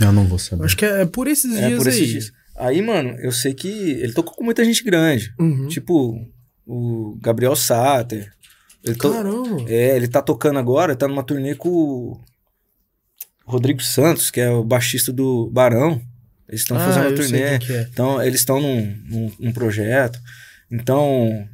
Eu 0.00 0.12
não 0.12 0.24
vou 0.26 0.38
saber. 0.38 0.64
Acho 0.64 0.76
que 0.76 0.84
é 0.84 1.04
por 1.04 1.26
esses 1.28 1.54
É, 1.56 1.66
dias 1.68 1.78
por 1.78 1.88
esses 1.88 2.00
aí. 2.02 2.06
dias. 2.08 2.32
Aí, 2.56 2.82
mano, 2.82 3.10
eu 3.20 3.32
sei 3.32 3.52
que 3.54 3.68
ele 3.68 4.12
tocou 4.12 4.34
com 4.34 4.44
muita 4.44 4.64
gente 4.64 4.84
grande. 4.84 5.32
Uhum. 5.38 5.68
Tipo, 5.68 6.24
o 6.66 7.18
Gabriel 7.20 7.56
Sater. 7.56 8.32
Ele 8.84 8.94
to- 8.96 9.12
Caramba. 9.12 9.64
É, 9.68 9.96
ele 9.96 10.08
tá 10.08 10.20
tocando 10.22 10.58
agora, 10.58 10.94
tá 10.96 11.06
numa 11.08 11.22
turnê 11.22 11.54
com 11.54 12.20
Rodrigo 13.52 13.82
Santos, 13.82 14.30
que 14.30 14.40
é 14.40 14.50
o 14.50 14.64
baixista 14.64 15.12
do 15.12 15.50
Barão. 15.50 16.00
Eles 16.48 16.62
estão 16.62 16.76
Ah, 16.76 16.80
fazendo 16.80 17.06
uma 17.08 17.12
turnê. 17.16 17.38
é. 17.40 17.88
Então, 17.92 18.22
eles 18.22 18.40
estão 18.40 18.60
num, 18.60 18.96
num, 19.08 19.32
num 19.38 19.52
projeto. 19.52 20.18
Então, 20.70 21.46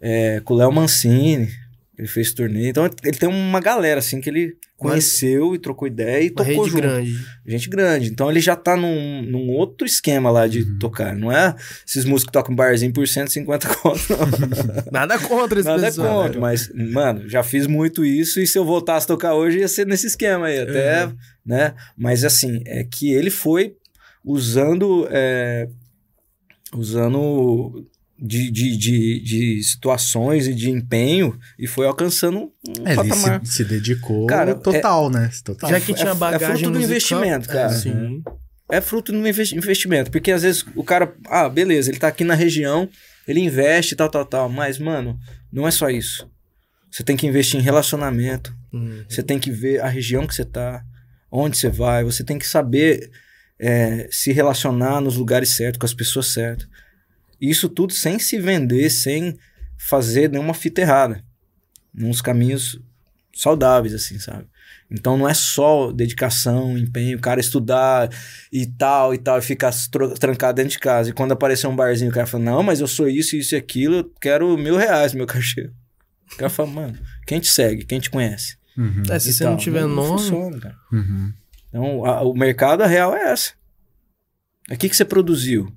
é, 0.00 0.40
com 0.44 0.54
o 0.54 0.56
Léo 0.56 0.72
Mancini, 0.72 1.48
ele 1.98 2.08
fez 2.08 2.32
turnê. 2.32 2.68
Então, 2.68 2.88
ele 3.04 3.16
tem 3.16 3.28
uma 3.28 3.60
galera, 3.60 3.98
assim, 3.98 4.20
que 4.20 4.30
ele 4.30 4.54
conheceu 4.76 5.56
e 5.56 5.58
trocou 5.58 5.88
ideia 5.88 6.22
e 6.22 6.28
Uma 6.28 6.36
tocou 6.36 6.62
rede 6.64 6.70
junto. 6.70 6.76
grande. 6.80 7.18
Gente 7.44 7.68
grande. 7.68 8.08
Então, 8.10 8.30
ele 8.30 8.38
já 8.40 8.54
tá 8.54 8.76
num, 8.76 9.22
num 9.22 9.50
outro 9.50 9.84
esquema 9.86 10.30
lá 10.30 10.46
de 10.46 10.60
Uhum. 10.62 10.78
tocar. 10.78 11.16
Não 11.16 11.32
é 11.32 11.54
esses 11.86 12.04
músicos 12.04 12.26
que 12.30 12.32
tocam 12.32 12.54
barzinho 12.54 12.92
por 12.92 13.06
150 13.06 13.68
conto. 13.74 13.98
Nada 14.92 15.18
contra 15.18 15.58
esse 15.58 15.68
Nada 15.68 15.82
pessoal. 15.82 16.22
contra, 16.24 16.40
mas, 16.40 16.70
mano, 16.74 17.28
já 17.28 17.42
fiz 17.42 17.66
muito 17.66 18.04
isso 18.04 18.40
e 18.40 18.46
se 18.46 18.56
eu 18.56 18.64
voltasse 18.64 19.04
a 19.04 19.08
tocar 19.08 19.34
hoje 19.34 19.58
ia 19.58 19.68
ser 19.68 19.84
nesse 19.86 20.06
esquema 20.06 20.46
aí, 20.46 20.60
até, 20.60 21.06
Uhum. 21.06 21.16
Né? 21.48 21.74
Mas 21.96 22.22
assim, 22.24 22.62
é 22.66 22.84
que 22.84 23.10
ele 23.10 23.30
foi 23.30 23.74
usando, 24.24 25.08
é, 25.10 25.68
usando 26.74 27.86
de, 28.18 28.50
de, 28.50 28.76
de, 28.76 29.20
de 29.20 29.62
situações 29.62 30.46
e 30.46 30.54
de 30.54 30.70
empenho 30.70 31.38
e 31.58 31.66
foi 31.66 31.86
alcançando 31.86 32.38
um 32.68 32.86
É, 32.86 32.94
ele 32.94 33.14
se, 33.46 33.52
se 33.56 33.64
dedicou 33.64 34.26
Cara, 34.26 34.54
total, 34.54 35.08
né? 35.08 35.30
Total. 35.44 35.70
Já 35.70 35.80
que 35.80 35.92
É- 35.92 35.94
tinha 35.94 36.10
é 36.10 36.14
bagagem 36.14 36.46
fruto 36.48 36.62
do 36.64 36.68
musical- 36.80 36.84
investimento, 36.90 37.48
cara. 37.48 37.72
É, 37.72 37.76
sim. 37.76 38.22
É 38.70 38.80
fruto 38.82 39.14
investi- 39.14 39.56
investimento, 39.56 40.10
porque 40.10 40.30
às 40.30 40.42
vezes 40.42 40.64
o 40.76 40.84
cara, 40.84 41.14
ah, 41.28 41.48
beleza, 41.48 41.90
ele 41.90 41.98
tá 41.98 42.08
aqui 42.08 42.22
na 42.22 42.34
região, 42.34 42.86
ele 43.26 43.40
investe 43.40 43.96
tal, 43.96 44.10
tal, 44.10 44.26
tal, 44.26 44.48
mas, 44.50 44.78
mano, 44.78 45.18
não 45.50 45.66
é 45.66 45.70
só 45.70 45.88
isso. 45.88 46.28
Você 46.90 47.02
tem 47.02 47.16
que 47.16 47.26
investir 47.26 47.58
em 47.58 47.62
relacionamento, 47.62 48.56
Uhum. 48.70 49.02
Você 49.08 49.22
tem 49.22 49.38
que 49.38 49.50
ver 49.50 49.80
a 49.80 49.88
região 49.88 50.26
que 50.26 50.34
você 50.34 50.44
tá, 50.44 50.84
onde 51.30 51.56
você 51.56 51.68
vai, 51.68 52.04
você 52.04 52.24
tem 52.24 52.38
que 52.38 52.46
saber 52.46 53.10
é, 53.58 54.08
se 54.10 54.32
relacionar 54.32 55.00
nos 55.00 55.16
lugares 55.16 55.50
certos, 55.50 55.78
com 55.78 55.86
as 55.86 55.94
pessoas 55.94 56.28
certas. 56.28 56.68
Isso 57.40 57.68
tudo 57.68 57.92
sem 57.92 58.18
se 58.18 58.38
vender, 58.38 58.90
sem 58.90 59.38
fazer 59.76 60.30
nenhuma 60.30 60.54
fita 60.54 60.80
errada. 60.80 61.22
Nos 61.94 62.20
caminhos 62.20 62.80
saudáveis, 63.34 63.94
assim, 63.94 64.18
sabe? 64.18 64.46
Então 64.90 65.16
não 65.16 65.28
é 65.28 65.34
só 65.34 65.92
dedicação, 65.92 66.76
empenho, 66.76 67.18
o 67.18 67.20
cara 67.20 67.40
estudar 67.40 68.10
e 68.50 68.66
tal 68.66 69.14
e 69.14 69.18
tal, 69.18 69.38
e 69.38 69.42
ficar 69.42 69.70
trancado 70.18 70.56
dentro 70.56 70.72
de 70.72 70.78
casa. 70.78 71.10
E 71.10 71.12
quando 71.12 71.32
aparecer 71.32 71.66
um 71.66 71.76
barzinho, 71.76 72.10
o 72.10 72.14
cara 72.14 72.26
fala, 72.26 72.44
não, 72.44 72.62
mas 72.62 72.80
eu 72.80 72.86
sou 72.86 73.08
isso, 73.08 73.36
isso 73.36 73.54
e 73.54 73.58
aquilo, 73.58 73.96
eu 73.96 74.12
quero 74.20 74.56
mil 74.56 74.76
reais 74.76 75.12
meu 75.12 75.26
cachê. 75.26 75.70
O 76.32 76.36
cara 76.36 76.50
fala, 76.50 76.70
mano, 76.70 76.98
quem 77.26 77.38
te 77.38 77.48
segue, 77.48 77.84
quem 77.84 78.00
te 78.00 78.10
conhece? 78.10 78.56
Uhum. 78.78 79.02
É, 79.10 79.18
se 79.18 79.32
você 79.32 79.42
tal. 79.44 79.52
não 79.54 79.58
tiver 79.58 79.80
não 79.82 79.88
nome. 79.88 80.08
funciona, 80.22 80.58
cara. 80.60 80.76
Uhum. 80.92 81.32
Então, 81.68 82.04
a- 82.06 82.22
o 82.22 82.32
mercado 82.32 82.82
a 82.82 82.86
real 82.86 83.14
é 83.14 83.32
essa. 83.32 83.52
O 84.70 84.76
que, 84.76 84.88
que 84.88 84.96
você 84.96 85.04
produziu? 85.04 85.72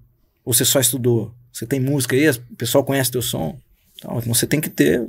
Ou 0.45 0.53
você 0.53 0.63
só 0.63 0.79
estudou? 0.79 1.33
Você 1.51 1.65
tem 1.65 1.79
música 1.79 2.15
aí? 2.15 2.29
O 2.29 2.55
pessoal 2.55 2.83
conhece 2.83 3.11
teu 3.11 3.21
som? 3.21 3.57
Então, 3.97 4.19
você 4.21 4.45
tem 4.47 4.61
que 4.61 4.69
ter 4.69 5.01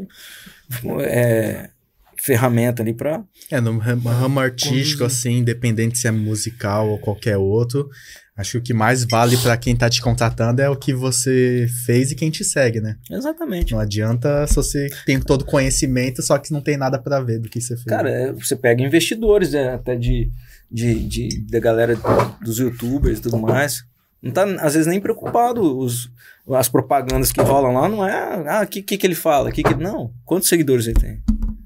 é, 1.02 1.70
ferramenta 2.18 2.82
ali 2.82 2.94
pra... 2.94 3.22
É, 3.50 3.60
no 3.60 3.78
ram- 3.78 3.98
ramo 4.00 4.40
artístico, 4.40 5.00
Conduzir. 5.00 5.06
assim, 5.06 5.38
independente 5.38 5.98
se 5.98 6.06
é 6.08 6.10
musical 6.10 6.88
ou 6.88 6.98
qualquer 6.98 7.36
outro, 7.36 7.88
acho 8.36 8.52
que 8.52 8.58
o 8.58 8.62
que 8.62 8.74
mais 8.74 9.04
vale 9.04 9.36
pra 9.36 9.56
quem 9.56 9.76
tá 9.76 9.88
te 9.90 10.00
contratando 10.00 10.62
é 10.62 10.68
o 10.68 10.76
que 10.76 10.92
você 10.92 11.68
fez 11.84 12.10
e 12.10 12.14
quem 12.14 12.30
te 12.30 12.44
segue, 12.44 12.80
né? 12.80 12.96
Exatamente. 13.10 13.72
Não 13.72 13.80
adianta 13.80 14.46
se 14.46 14.54
você 14.54 14.88
tem 15.04 15.20
todo 15.20 15.44
conhecimento, 15.44 16.22
só 16.22 16.38
que 16.38 16.52
não 16.52 16.60
tem 16.60 16.76
nada 16.76 16.98
pra 16.98 17.20
ver 17.20 17.38
do 17.38 17.48
que 17.48 17.60
você 17.60 17.74
fez. 17.74 17.86
Cara, 17.86 18.10
é, 18.10 18.32
você 18.32 18.56
pega 18.56 18.82
investidores, 18.82 19.52
né, 19.52 19.74
até 19.74 19.96
de, 19.96 20.30
de, 20.70 20.94
de, 21.06 21.46
da 21.50 21.60
galera 21.60 21.96
dos 22.42 22.58
youtubers 22.58 23.18
e 23.18 23.22
tudo 23.22 23.38
mais. 23.38 23.84
Não 24.22 24.30
tá, 24.30 24.44
às 24.60 24.74
vezes, 24.74 24.86
nem 24.86 25.00
preocupado. 25.00 25.60
Os, 25.78 26.10
as 26.52 26.68
propagandas 26.68 27.32
que 27.32 27.40
rolam 27.40 27.74
lá 27.74 27.88
não 27.88 28.06
é... 28.06 28.48
Ah, 28.48 28.62
o 28.62 28.66
que, 28.68 28.80
que, 28.80 28.96
que 28.96 29.06
ele 29.06 29.16
fala? 29.16 29.50
Que 29.50 29.64
que, 29.64 29.74
não. 29.74 30.12
Quantos 30.24 30.48
seguidores 30.48 30.86
ele 30.86 31.00
tem? 31.00 31.22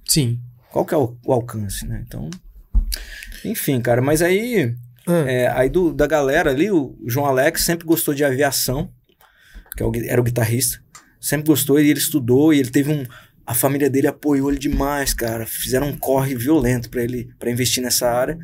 Sim. 0.07 0.41
Qual 0.71 0.85
que 0.85 0.95
é 0.95 0.97
o, 0.97 1.17
o 1.25 1.33
alcance, 1.33 1.87
né? 1.87 2.03
Então... 2.07 2.31
Enfim, 3.45 3.81
cara. 3.81 4.01
Mas 4.01 4.23
aí... 4.23 4.75
Ah, 5.07 5.25
É, 5.27 5.49
aí 5.49 5.69
do, 5.69 5.93
da 5.93 6.07
galera 6.07 6.51
ali, 6.51 6.71
o 6.71 6.97
João 7.07 7.27
Alex 7.27 7.63
sempre 7.63 7.87
gostou 7.87 8.13
de 8.15 8.25
aviação, 8.25 8.91
que 9.77 9.83
é 9.83 10.13
era 10.13 10.21
o 10.21 10.25
guitarrista. 10.25 10.81
Sempre 11.21 11.47
gostou 11.47 11.81
e 11.81 11.89
ele 11.89 11.99
estudou 11.99 12.53
e 12.53 12.59
ele 12.59 12.71
teve 12.71 12.91
um. 12.93 13.05
A 13.47 13.55
família 13.55 13.89
dele 13.89 14.09
apoiou 14.09 14.51
ele 14.51 14.59
demais, 14.59 15.15
cara. 15.15 15.47
Fizeram 15.47 15.89
um 15.89 15.97
corre 15.97 16.35
violento 16.35 16.91
pra 16.91 17.03
ele 17.03 17.29
para 17.39 17.51
investir 17.51 17.83
nessa 17.83 18.11
área. 18.11 18.39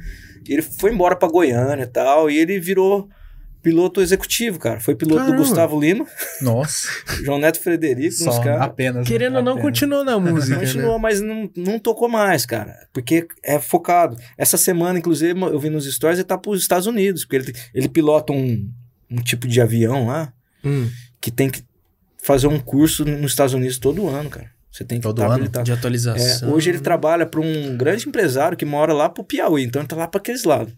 E 0.49 0.53
ele 0.53 0.63
foi 0.63 0.93
embora 0.93 1.17
pra 1.17 1.29
Goiânia 1.29 1.85
e 1.85 1.87
tal, 1.87 2.31
e 2.31 2.37
ele 2.39 2.59
virou 2.59 3.09
piloto 3.63 4.01
executivo, 4.03 4.59
cara. 4.59 4.81
Foi 4.81 4.95
piloto 4.95 5.19
Caramba. 5.19 5.37
do 5.37 5.43
Gustavo 5.43 5.81
Lima, 5.81 6.05
Nossa, 6.41 6.89
João 7.25 7.39
Neto 7.39 7.61
Frederico, 7.61 8.09
uns 8.15 8.19
só 8.19 8.41
caras. 8.43 8.63
apenas. 8.63 9.07
Querendo 9.07 9.37
ou 9.37 9.43
não, 9.43 9.59
continuou 9.59 10.05
na 10.05 10.19
música, 10.19 10.59
Continuou, 10.59 10.95
né? 10.95 10.99
mas 11.03 11.21
não, 11.21 11.49
não 11.57 11.79
tocou 11.79 12.09
mais, 12.09 12.45
cara. 12.45 12.75
Porque 12.93 13.27
é 13.43 13.59
focado. 13.59 14.17
Essa 14.37 14.57
semana, 14.57 14.99
inclusive, 14.99 15.41
eu 15.41 15.59
vi 15.59 15.71
nos 15.71 15.85
stories, 15.93 16.19
ele 16.19 16.27
tá 16.27 16.37
pros 16.37 16.61
Estados 16.61 16.87
Unidos. 16.87 17.25
Porque 17.25 17.37
ele, 17.37 17.55
ele 17.73 17.89
pilota 17.89 18.33
um, 18.33 18.69
um 19.11 19.17
tipo 19.23 19.47
de 19.47 19.61
avião 19.61 20.07
lá 20.09 20.33
Hum, 20.65 20.89
que 21.21 21.31
tem 21.31 21.51
que 21.51 21.65
fazer 22.23 22.47
um 22.47 22.59
curso 22.61 23.05
nos 23.05 23.33
Estados 23.33 23.53
Unidos 23.55 23.79
todo 23.79 24.09
ano, 24.09 24.31
cara. 24.31 24.51
Você 24.71 24.85
tem 24.85 24.99
que 24.99 25.03
Todo 25.03 25.17
tá 25.19 25.25
ano? 25.25 25.35
habilitado. 25.35 25.65
de 25.67 25.71
É, 25.71 25.75
atualização. 25.75 26.51
hoje 26.53 26.71
ele 26.71 26.79
trabalha 26.81 27.27
para 27.27 27.41
um 27.41 27.77
grande 27.77 28.09
empresário 28.09 28.57
que 28.57 28.65
mora 28.65 28.93
lá 28.95 29.09
pro 29.09 29.23
Piauí, 29.23 29.65
então 29.65 29.83
ele 29.83 29.89
tá 29.89 29.97
lá 29.97 30.07
para 30.09 30.19
aqueles 30.21 30.45
lados. 30.45 30.73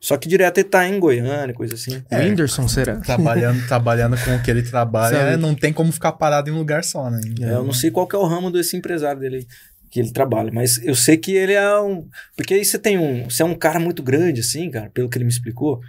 Só 0.00 0.16
que 0.16 0.28
direto 0.28 0.56
ele 0.56 0.68
tá 0.68 0.88
em 0.88 0.98
Goiânia, 0.98 1.54
coisa 1.54 1.74
assim. 1.74 2.02
É. 2.10 2.20
Whindersson, 2.20 2.66
será? 2.66 2.96
Trabalhando, 2.96 3.66
trabalhando 3.68 4.16
com 4.24 4.34
o 4.34 4.42
que 4.42 4.50
ele 4.50 4.62
trabalha, 4.62 5.16
é, 5.16 5.36
não 5.36 5.54
tem 5.54 5.74
como 5.74 5.92
ficar 5.92 6.12
parado 6.12 6.48
em 6.48 6.52
um 6.54 6.58
lugar 6.58 6.82
só, 6.82 7.10
né? 7.10 7.20
É, 7.40 7.52
eu 7.52 7.64
não 7.64 7.72
sei 7.74 7.90
qual 7.90 8.06
que 8.06 8.16
é 8.16 8.18
o 8.18 8.24
ramo 8.24 8.50
desse 8.50 8.74
empresário 8.76 9.20
dele 9.20 9.36
aí, 9.36 9.46
que 9.90 10.00
ele 10.00 10.10
trabalha, 10.10 10.50
mas 10.50 10.82
eu 10.82 10.94
sei 10.94 11.18
que 11.18 11.32
ele 11.32 11.52
é 11.52 11.78
um. 11.80 12.08
Porque 12.34 12.54
aí 12.54 12.64
você 12.64 12.78
tem 12.78 12.96
um. 12.96 13.28
Você 13.28 13.42
é 13.42 13.44
um 13.44 13.54
cara 13.54 13.78
muito 13.78 14.02
grande, 14.02 14.40
assim, 14.40 14.70
cara, 14.70 14.88
pelo 14.88 15.10
que 15.10 15.18
ele 15.18 15.26
me 15.26 15.30
explicou. 15.30 15.80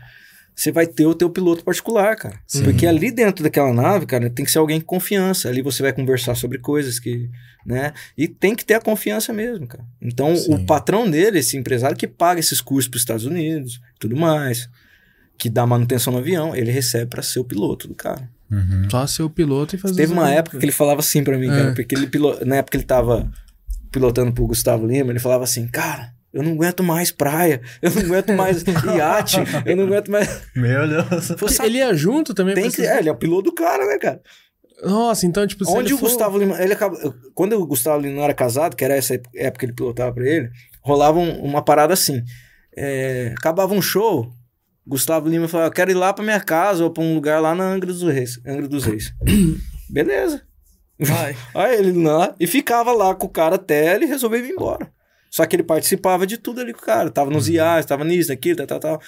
Você 0.53 0.71
vai 0.71 0.85
ter 0.85 1.05
o 1.05 1.15
teu 1.15 1.29
piloto 1.29 1.63
particular, 1.63 2.15
cara. 2.17 2.35
Sim. 2.45 2.63
Porque 2.63 2.85
ali 2.85 3.09
dentro 3.11 3.41
daquela 3.41 3.73
nave, 3.73 4.05
cara, 4.05 4.29
tem 4.29 4.43
que 4.43 4.51
ser 4.51 4.59
alguém 4.59 4.81
com 4.81 4.95
confiança. 4.97 5.47
Ali 5.47 5.61
você 5.61 5.81
vai 5.81 5.93
conversar 5.93 6.35
sobre 6.35 6.59
coisas 6.59 6.99
que, 6.99 7.29
né? 7.65 7.93
E 8.17 8.27
tem 8.27 8.55
que 8.55 8.65
ter 8.65 8.75
a 8.75 8.81
confiança 8.81 9.31
mesmo, 9.33 9.67
cara. 9.67 9.83
Então, 10.01 10.35
Sim. 10.35 10.53
o 10.55 10.65
patrão 10.65 11.09
dele, 11.09 11.39
esse 11.39 11.57
empresário 11.57 11.95
que 11.97 12.07
paga 12.07 12.39
esses 12.39 12.59
cursos 12.61 12.87
para 12.89 12.97
os 12.97 13.01
Estados 13.01 13.25
Unidos, 13.25 13.79
tudo 13.99 14.15
mais, 14.15 14.69
que 15.37 15.49
dá 15.49 15.65
manutenção 15.65 16.13
no 16.13 16.19
avião, 16.19 16.55
ele 16.55 16.71
recebe 16.71 17.07
para 17.07 17.21
ser 17.23 17.39
o 17.39 17.43
piloto 17.43 17.87
do 17.87 17.95
cara. 17.95 18.29
Uhum. 18.51 18.89
Só 18.89 19.07
ser 19.07 19.23
o 19.23 19.29
piloto 19.29 19.75
e 19.75 19.79
fazer. 19.79 19.95
Teve 19.95 20.13
uma 20.13 20.29
época 20.31 20.57
que 20.59 20.65
ele 20.65 20.71
falava 20.71 20.99
assim 20.99 21.23
pra 21.23 21.37
mim, 21.37 21.47
É. 21.49 21.55
cara, 21.55 21.73
porque 21.73 21.95
ele 21.95 22.07
pilo... 22.07 22.37
na 22.45 22.57
época 22.57 22.71
que 22.71 22.77
ele 22.77 22.83
tava 22.87 23.31
pilotando 23.91 24.33
pro 24.33 24.45
Gustavo 24.47 24.85
Lima, 24.85 25.11
ele 25.11 25.19
falava 25.19 25.43
assim, 25.43 25.67
cara, 25.67 26.13
eu 26.33 26.41
não 26.43 26.53
aguento 26.53 26.83
mais 26.83 27.11
praia, 27.11 27.61
eu 27.81 27.91
não 27.91 28.01
aguento 28.03 28.33
mais 28.33 28.63
iate, 28.95 29.37
eu 29.65 29.75
não 29.75 29.85
aguento 29.85 30.09
mais. 30.11 30.41
Meu 30.55 30.87
Deus. 30.87 31.05
Falei, 31.27 31.37
Que 31.47 31.53
"Sabe, 31.53 31.69
Ele 31.69 31.77
ia 31.79 31.93
junto 31.93 32.33
também? 32.33 32.55
tem 32.55 32.69
que... 32.71 32.85
é, 32.85 32.99
ele 32.99 33.09
é 33.09 33.11
o 33.11 33.15
piloto 33.17 33.43
do 33.49 33.53
cara, 33.55 33.85
né, 33.85 33.97
cara? 33.97 34.21
Nossa, 34.83 35.25
então, 35.25 35.45
tipo, 35.45 35.63
Onde 35.69 35.93
o 35.93 35.97
for- 35.97 36.05
Gustavo 36.09 36.37
Lima. 36.37 36.61
Ele 36.61 36.73
acaba... 36.73 36.97
Quando 37.33 37.53
o 37.53 37.65
Gustavo 37.67 38.01
Lima 38.01 38.15
não 38.15 38.23
era 38.23 38.33
casado, 38.33 38.75
que 38.75 38.83
era 38.83 38.95
essa 38.95 39.13
época 39.13 39.59
que 39.59 39.65
ele 39.65 39.73
pilotava 39.73 40.13
pra 40.13 40.25
ele, 40.27 40.49
rolava 40.81 41.19
um- 41.19 41.41
uma 41.43 41.61
parada 41.63 41.93
assim. 41.93 42.23
É, 42.75 43.33
Acabava 43.37 43.73
um 43.73 43.81
show, 43.81 44.31
Gustavo 44.87 45.27
Lima 45.29 45.47
falava: 45.47 45.67
Eu 45.69 45.73
quero 45.73 45.91
ir 45.91 45.95
lá 45.95 46.13
pra 46.13 46.23
minha 46.23 46.39
casa 46.39 46.83
ou 46.83 46.89
pra 46.89 47.03
um 47.03 47.13
lugar 47.13 47.39
lá 47.41 47.53
na 47.53 47.63
Angra 47.65 47.91
dos 47.91 48.01
Reis. 48.03 48.39
Angra 48.45 48.67
dos 48.67 48.83
Reis. 48.85 49.13
Beleza. 49.89 50.41
Vai. 50.99 51.35
Aí 51.53 51.77
ele 51.79 51.91
lá 52.03 52.33
e 52.39 52.47
ficava 52.47 52.91
lá 52.93 53.13
com 53.13 53.25
o 53.27 53.29
cara 53.29 53.55
até 53.55 53.93
ele 53.95 54.05
resolver 54.05 54.39
ir 54.39 54.51
embora. 54.51 54.91
Só 55.29 55.45
que 55.45 55.55
ele 55.55 55.63
participava 55.63 56.25
de 56.27 56.37
tudo 56.37 56.61
ali 56.61 56.73
com 56.73 56.81
o 56.81 56.85
cara. 56.85 57.09
Tava 57.09 57.29
nos 57.31 57.47
IAs, 57.47 57.85
tava 57.85 58.03
nisso, 58.03 58.29
naquilo, 58.29 58.57
tal, 58.57 58.67
tal, 58.67 58.79
tal. 58.79 59.01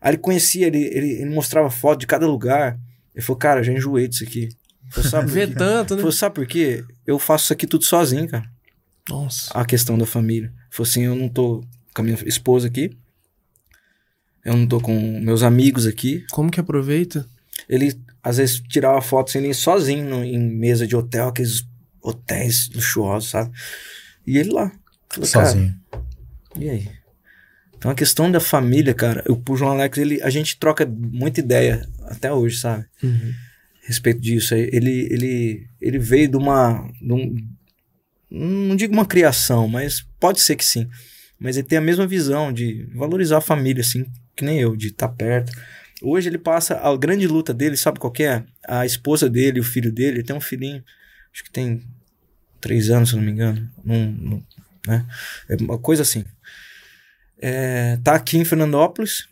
Aí 0.00 0.10
ele 0.12 0.18
conhecia, 0.18 0.66
ele, 0.66 0.78
ele, 0.84 1.10
ele 1.22 1.30
mostrava 1.30 1.70
foto 1.70 2.00
de 2.00 2.06
cada 2.06 2.26
lugar. 2.26 2.78
Ele 3.14 3.24
falou, 3.24 3.38
cara, 3.38 3.62
já 3.62 3.72
enjoei 3.72 4.06
disso 4.08 4.24
aqui. 4.24 4.48
Sabe 4.90 5.30
Vê 5.30 5.46
tanto, 5.46 5.94
né? 5.94 6.00
falou, 6.00 6.12
sabe 6.12 6.34
por 6.36 6.46
quê? 6.46 6.84
Eu 7.06 7.18
faço 7.18 7.44
isso 7.44 7.52
aqui 7.52 7.66
tudo 7.66 7.84
sozinho, 7.84 8.28
cara. 8.28 8.48
Nossa. 9.08 9.50
A 9.58 9.64
questão 9.64 9.96
da 9.98 10.06
família. 10.06 10.52
Falou 10.70 10.88
assim, 10.88 11.02
eu 11.02 11.14
não 11.14 11.28
tô 11.28 11.62
com 11.94 12.02
a 12.02 12.04
minha 12.04 12.16
esposa 12.26 12.66
aqui. 12.68 12.96
Eu 14.44 14.56
não 14.56 14.66
tô 14.66 14.80
com 14.80 15.20
meus 15.20 15.42
amigos 15.42 15.86
aqui. 15.86 16.24
Como 16.30 16.50
que 16.50 16.60
aproveita? 16.60 17.26
Ele, 17.68 17.98
às 18.22 18.36
vezes, 18.38 18.60
tirava 18.68 19.00
foto 19.02 19.36
ir 19.36 19.54
sozinho 19.54 20.08
no- 20.08 20.24
em 20.24 20.38
mesa 20.38 20.86
de 20.86 20.94
hotel, 20.96 21.28
aqueles 21.28 21.66
hotéis 22.00 22.70
luxuosos, 22.74 23.30
sabe? 23.30 23.50
E 24.26 24.38
ele 24.38 24.50
lá. 24.52 24.70
Falei, 25.10 25.28
Sozinho. 25.28 25.74
e 26.58 26.68
aí? 26.70 26.88
Então 27.76 27.90
a 27.90 27.94
questão 27.94 28.30
da 28.30 28.40
família, 28.40 28.92
cara, 28.94 29.22
eu, 29.26 29.36
pro 29.36 29.56
João 29.56 29.72
Alex, 29.72 29.98
ele, 29.98 30.20
a 30.22 30.30
gente 30.30 30.58
troca 30.58 30.84
muita 30.86 31.40
ideia 31.40 31.88
até 32.06 32.32
hoje, 32.32 32.58
sabe? 32.58 32.84
Uhum. 33.02 33.32
Respeito 33.88 34.20
disso. 34.20 34.54
Ele, 34.54 35.08
ele, 35.10 35.66
ele 35.80 35.98
veio 35.98 36.28
de 36.28 36.36
uma. 36.36 36.86
de 37.00 37.10
um- 37.12 37.34
não 38.30 38.76
digo 38.76 38.92
uma 38.92 39.06
criação, 39.06 39.66
mas 39.66 40.02
pode 40.20 40.40
ser 40.40 40.56
que 40.56 40.64
sim. 40.64 40.86
Mas 41.40 41.56
ele 41.56 41.66
tem 41.66 41.78
a 41.78 41.80
mesma 41.80 42.06
visão 42.06 42.52
de 42.52 42.86
valorizar 42.94 43.38
a 43.38 43.40
família, 43.40 43.80
assim, 43.80 44.04
que 44.36 44.44
nem 44.44 44.60
eu, 44.60 44.76
de 44.76 44.88
estar 44.88 45.08
perto. 45.08 45.50
Hoje 46.02 46.28
ele 46.28 46.36
passa. 46.36 46.76
A 46.78 46.94
grande 46.98 47.26
luta 47.26 47.54
dele, 47.54 47.78
sabe 47.78 47.98
qual 47.98 48.12
é? 48.20 48.44
A 48.68 48.84
esposa 48.84 49.30
dele, 49.30 49.58
o 49.60 49.64
filho 49.64 49.90
dele, 49.90 50.18
ele 50.18 50.22
tem 50.24 50.36
um 50.36 50.40
filhinho, 50.40 50.84
acho 51.32 51.42
que 51.42 51.50
tem 51.50 51.82
três 52.60 52.90
anos, 52.90 53.08
se 53.10 53.16
não 53.16 53.22
me 53.22 53.30
engano. 53.32 53.66
Num- 53.82 54.42
né? 54.86 55.06
É 55.48 55.56
uma 55.62 55.78
coisa 55.78 56.02
assim. 56.02 56.24
É, 57.40 57.96
tá 58.04 58.14
aqui 58.14 58.36
em 58.36 58.44
Fernandópolis 58.44 59.26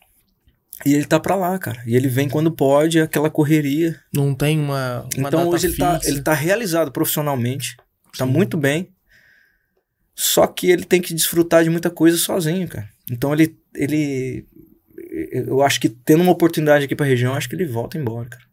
e 0.84 0.92
ele 0.94 1.04
tá 1.04 1.18
pra 1.18 1.34
lá, 1.34 1.58
cara. 1.58 1.82
E 1.86 1.96
ele 1.96 2.08
vem 2.08 2.28
quando 2.28 2.50
pode, 2.50 3.00
aquela 3.00 3.30
correria. 3.30 3.98
Não 4.12 4.34
tem 4.34 4.58
uma, 4.58 5.00
uma 5.16 5.28
então 5.28 5.44
data 5.44 5.46
hoje 5.48 5.66
ele 5.68 5.76
tá, 5.76 5.94
fixa. 5.98 6.10
ele 6.10 6.22
tá 6.22 6.34
realizado 6.34 6.92
profissionalmente, 6.92 7.76
tá 8.18 8.26
Sim. 8.26 8.32
muito 8.32 8.56
bem. 8.56 8.88
Só 10.14 10.46
que 10.46 10.70
ele 10.70 10.84
tem 10.84 11.00
que 11.00 11.14
desfrutar 11.14 11.62
de 11.62 11.70
muita 11.70 11.90
coisa 11.90 12.16
sozinho, 12.16 12.66
cara. 12.68 12.88
Então 13.10 13.32
ele, 13.32 13.56
ele 13.74 14.46
eu 15.32 15.62
acho 15.62 15.80
que 15.80 15.88
tendo 15.88 16.22
uma 16.22 16.32
oportunidade 16.32 16.84
aqui 16.84 16.94
pra 16.96 17.06
região, 17.06 17.32
eu 17.32 17.38
acho 17.38 17.48
que 17.48 17.54
ele 17.54 17.66
volta 17.66 17.98
embora, 17.98 18.28
cara. 18.28 18.44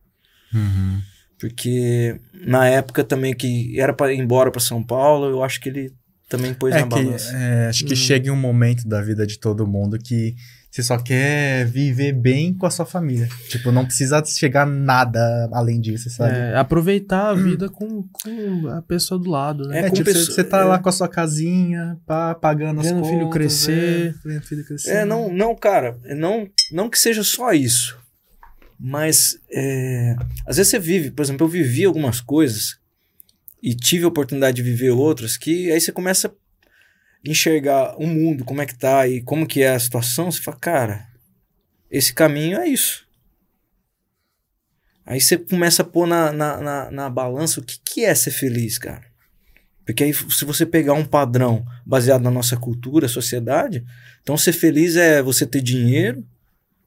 Uhum. 0.54 1.02
Porque 1.40 2.20
na 2.34 2.68
época 2.68 3.04
também 3.04 3.34
que 3.36 3.78
era 3.80 3.94
pra 3.94 4.14
ir 4.14 4.20
embora 4.20 4.52
pra 4.52 4.62
São 4.62 4.84
Paulo, 4.84 5.28
eu 5.30 5.44
acho 5.44 5.60
que 5.60 5.70
ele 5.70 5.92
também 6.30 6.54
pôs 6.54 6.74
É 6.74 6.80
na 6.82 6.84
que, 6.84 6.90
balança. 6.90 7.36
é, 7.36 7.68
acho 7.68 7.86
que 7.86 7.94
Hum. 7.94 7.98
chega 7.98 8.32
um 8.32 8.36
momento 8.36 8.88
da 8.88 9.02
vida 9.02 9.26
de 9.28 9.40
todo 9.40 9.68
mundo 9.68 9.98
que 10.00 10.36
você 10.74 10.82
só 10.82 10.98
quer 10.98 11.68
viver 11.68 12.14
bem 12.14 12.52
com 12.52 12.66
a 12.66 12.72
sua 12.72 12.84
família. 12.86 13.30
Tipo, 13.48 13.72
não 13.72 13.86
precisa 13.86 14.24
chegar 14.26 14.66
nada 14.66 15.48
além 15.54 15.80
disso, 15.80 16.10
sabe? 16.10 16.36
É, 16.36 16.56
aproveitar 16.58 17.30
a 17.30 17.34
vida 17.36 17.70
com, 17.70 18.02
com 18.12 18.68
a 18.70 18.82
pessoa 18.82 19.20
do 19.20 19.30
lado, 19.30 19.68
né? 19.68 19.82
É, 19.82 19.86
É, 19.86 19.90
com 19.90 19.96
tipo, 19.96 20.10
você- 20.10 20.18
pessoa- 20.18 20.36
você 20.36 20.44
tá 20.44 20.62
é. 20.62 20.64
lá 20.64 20.80
com 20.80 20.90
a 20.90 20.92
sua 20.92 21.08
casinha, 21.08 22.00
pá, 22.08 22.34
pagando 22.34 22.80
as 22.82 22.88
Vendo 22.88 22.98
o 22.98 23.02
contas. 23.02 23.16
filho 23.20 23.30
crescer. 23.30 24.16
é, 24.26 24.28
vendo 24.28 24.42
o 24.42 24.48
filho 24.48 24.66
crescer. 24.66 24.90
É, 24.90 25.06
não, 25.06 25.32
não, 25.32 25.56
cara, 25.56 25.96
não, 26.18 26.50
não 26.72 26.90
que 26.90 26.98
seja 26.98 27.24
só 27.24 27.54
isso. 27.54 27.96
Mas 28.80 29.38
é, 29.52 30.16
às 30.48 30.58
vezes 30.58 30.72
você 30.72 30.80
vive, 30.80 31.12
por 31.12 31.22
exemplo, 31.22 31.46
eu 31.46 31.50
vivi 31.50 31.86
algumas 31.86 32.20
coisas 32.20 32.78
e 33.62 33.76
tive 33.76 34.06
a 34.06 34.08
oportunidade 34.08 34.56
de 34.58 34.64
viver 34.64 34.90
outras 34.90 35.38
que 35.38 35.72
aí 35.72 35.80
você 35.80 35.92
começa 35.92 36.28
a 36.28 36.32
enxergar 37.24 37.96
o 37.98 38.06
mundo, 38.06 38.44
como 38.44 38.62
é 38.62 38.66
que 38.66 38.76
tá 38.78 39.08
e 39.08 39.22
como 39.22 39.48
que 39.48 39.62
é 39.62 39.70
a 39.70 39.80
situação, 39.80 40.32
você 40.32 40.42
fala, 40.42 40.58
cara, 40.58 41.08
esse 41.90 42.14
caminho 42.14 42.60
é 42.60 42.68
isso. 42.68 43.08
Aí 45.06 45.20
você 45.20 45.38
começa 45.38 45.82
a 45.82 45.86
pôr 45.86 46.08
na, 46.08 46.32
na, 46.32 46.62
na, 46.62 46.92
na 46.92 47.10
balança 47.10 47.60
o 47.60 47.64
que, 47.64 47.80
que 47.84 48.06
é 48.06 48.16
ser 48.16 48.32
feliz, 48.32 48.78
cara. 48.78 49.06
Porque 49.86 50.04
aí, 50.04 50.14
se 50.14 50.46
você 50.46 50.66
pegar 50.66 50.94
um 50.94 51.04
padrão 51.04 51.66
baseado 51.86 52.22
na 52.22 52.32
nossa 52.32 52.56
cultura, 52.56 53.08
sociedade, 53.08 53.84
então 54.22 54.38
ser 54.38 54.54
feliz 54.54 54.96
é 54.96 55.22
você 55.22 55.46
ter 55.46 55.62
dinheiro, 55.62 56.26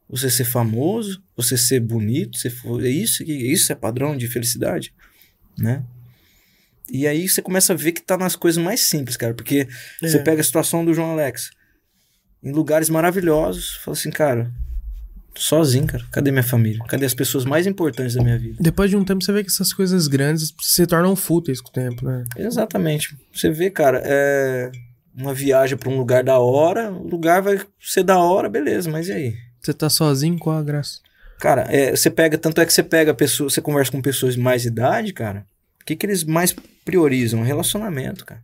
você 0.09 0.31
ser 0.31 0.45
famoso, 0.45 1.23
você 1.37 1.59
ser 1.59 1.81
bonito, 1.81 2.39
é 2.83 2.89
isso, 2.89 3.23
isso 3.25 3.71
é 3.71 3.75
padrão 3.75 4.17
de 4.17 4.27
felicidade, 4.29 4.95
né? 5.59 5.85
E 6.91 7.07
aí 7.07 7.29
você 7.29 7.43
começa 7.43 7.73
a 7.73 7.77
ver 7.77 7.93
que 7.93 8.01
tá 8.01 8.17
nas 8.17 8.37
coisas 8.37 8.63
mais 8.63 8.81
simples, 8.81 9.17
cara, 9.17 9.35
porque 9.35 9.67
você 10.01 10.19
É. 10.19 10.23
pega 10.23 10.41
a 10.41 10.45
situação 10.45 10.85
do 10.85 10.95
João 10.95 11.13
Alex 11.13 11.51
em 12.43 12.53
lugares 12.53 12.89
maravilhosos, 12.89 13.77
fala 13.85 13.97
assim, 13.97 14.11
cara, 14.11 14.51
sozinho, 15.35 15.87
cara, 15.87 16.05
cadê 16.13 16.31
minha 16.31 16.43
família? 16.43 16.83
Cadê 16.89 17.05
as 17.05 17.15
pessoas 17.15 17.45
mais 17.45 17.67
importantes 17.67 18.15
da 18.15 18.23
minha 18.23 18.39
vida? 18.39 18.57
Depois 18.61 18.89
de 18.91 18.97
um 18.97 19.05
tempo 19.05 19.23
você 19.25 19.33
vê 19.33 19.43
que 19.43 19.51
essas 19.51 19.73
coisas 19.73 20.07
grandes 20.07 20.55
se 20.63 20.87
tornam 20.87 21.15
fúteis 21.17 21.61
com 21.61 21.69
o 21.71 21.73
tempo, 21.73 22.05
né? 22.05 22.25
Exatamente. 22.37 23.17
Você 23.33 23.51
vê, 23.51 23.69
cara, 23.71 24.01
é 24.05 24.71
uma 25.15 25.35
viagem 25.35 25.77
para 25.77 25.89
um 25.91 25.97
lugar 25.99 26.23
da 26.23 26.39
hora, 26.39 26.91
o 26.93 27.07
lugar 27.09 27.43
vai 27.43 27.61
ser 27.81 28.03
da 28.05 28.19
hora, 28.19 28.49
beleza, 28.49 28.91
mas 28.91 29.09
e 29.09 29.13
aí? 29.13 29.35
Você 29.61 29.73
tá 29.75 29.91
sozinho 29.91 30.39
com 30.39 30.51
a 30.51 30.63
graça. 30.63 31.01
Cara, 31.41 31.63
é, 31.69 31.95
você 31.95 32.09
pega, 32.11 32.39
tanto 32.39 32.61
é 32.61 32.67
que 32.67 32.73
você 32.73 32.83
pega 32.83 33.13
pessoas, 33.13 33.53
você 33.55 33.61
conversa 33.61 33.91
com 33.93 34.01
pessoas 34.01 34.35
de 34.35 34.41
mais 34.41 34.65
idade, 34.65 35.13
cara. 35.13 35.45
O 35.83 35.85
que, 35.85 35.95
que 35.97 36.07
eles 36.07 36.25
mais 36.25 36.55
priorizam? 36.87 37.43
Relacionamento, 37.43 38.25
cara. 38.25 38.43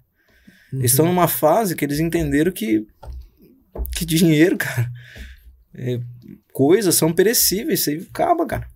Eles 0.72 0.90
estão 0.90 1.06
numa 1.06 1.28
fase 1.28 1.76
que 1.76 1.84
eles 1.84 2.00
entenderam 2.00 2.50
que, 2.50 2.86
que 3.94 4.04
dinheiro, 4.04 4.56
cara, 4.58 4.90
é, 5.74 6.00
coisas 6.52 6.94
são 6.94 7.12
perecíveis, 7.12 7.80
isso 7.80 7.90
aí 7.90 8.06
acaba, 8.10 8.44
cara. 8.44 8.66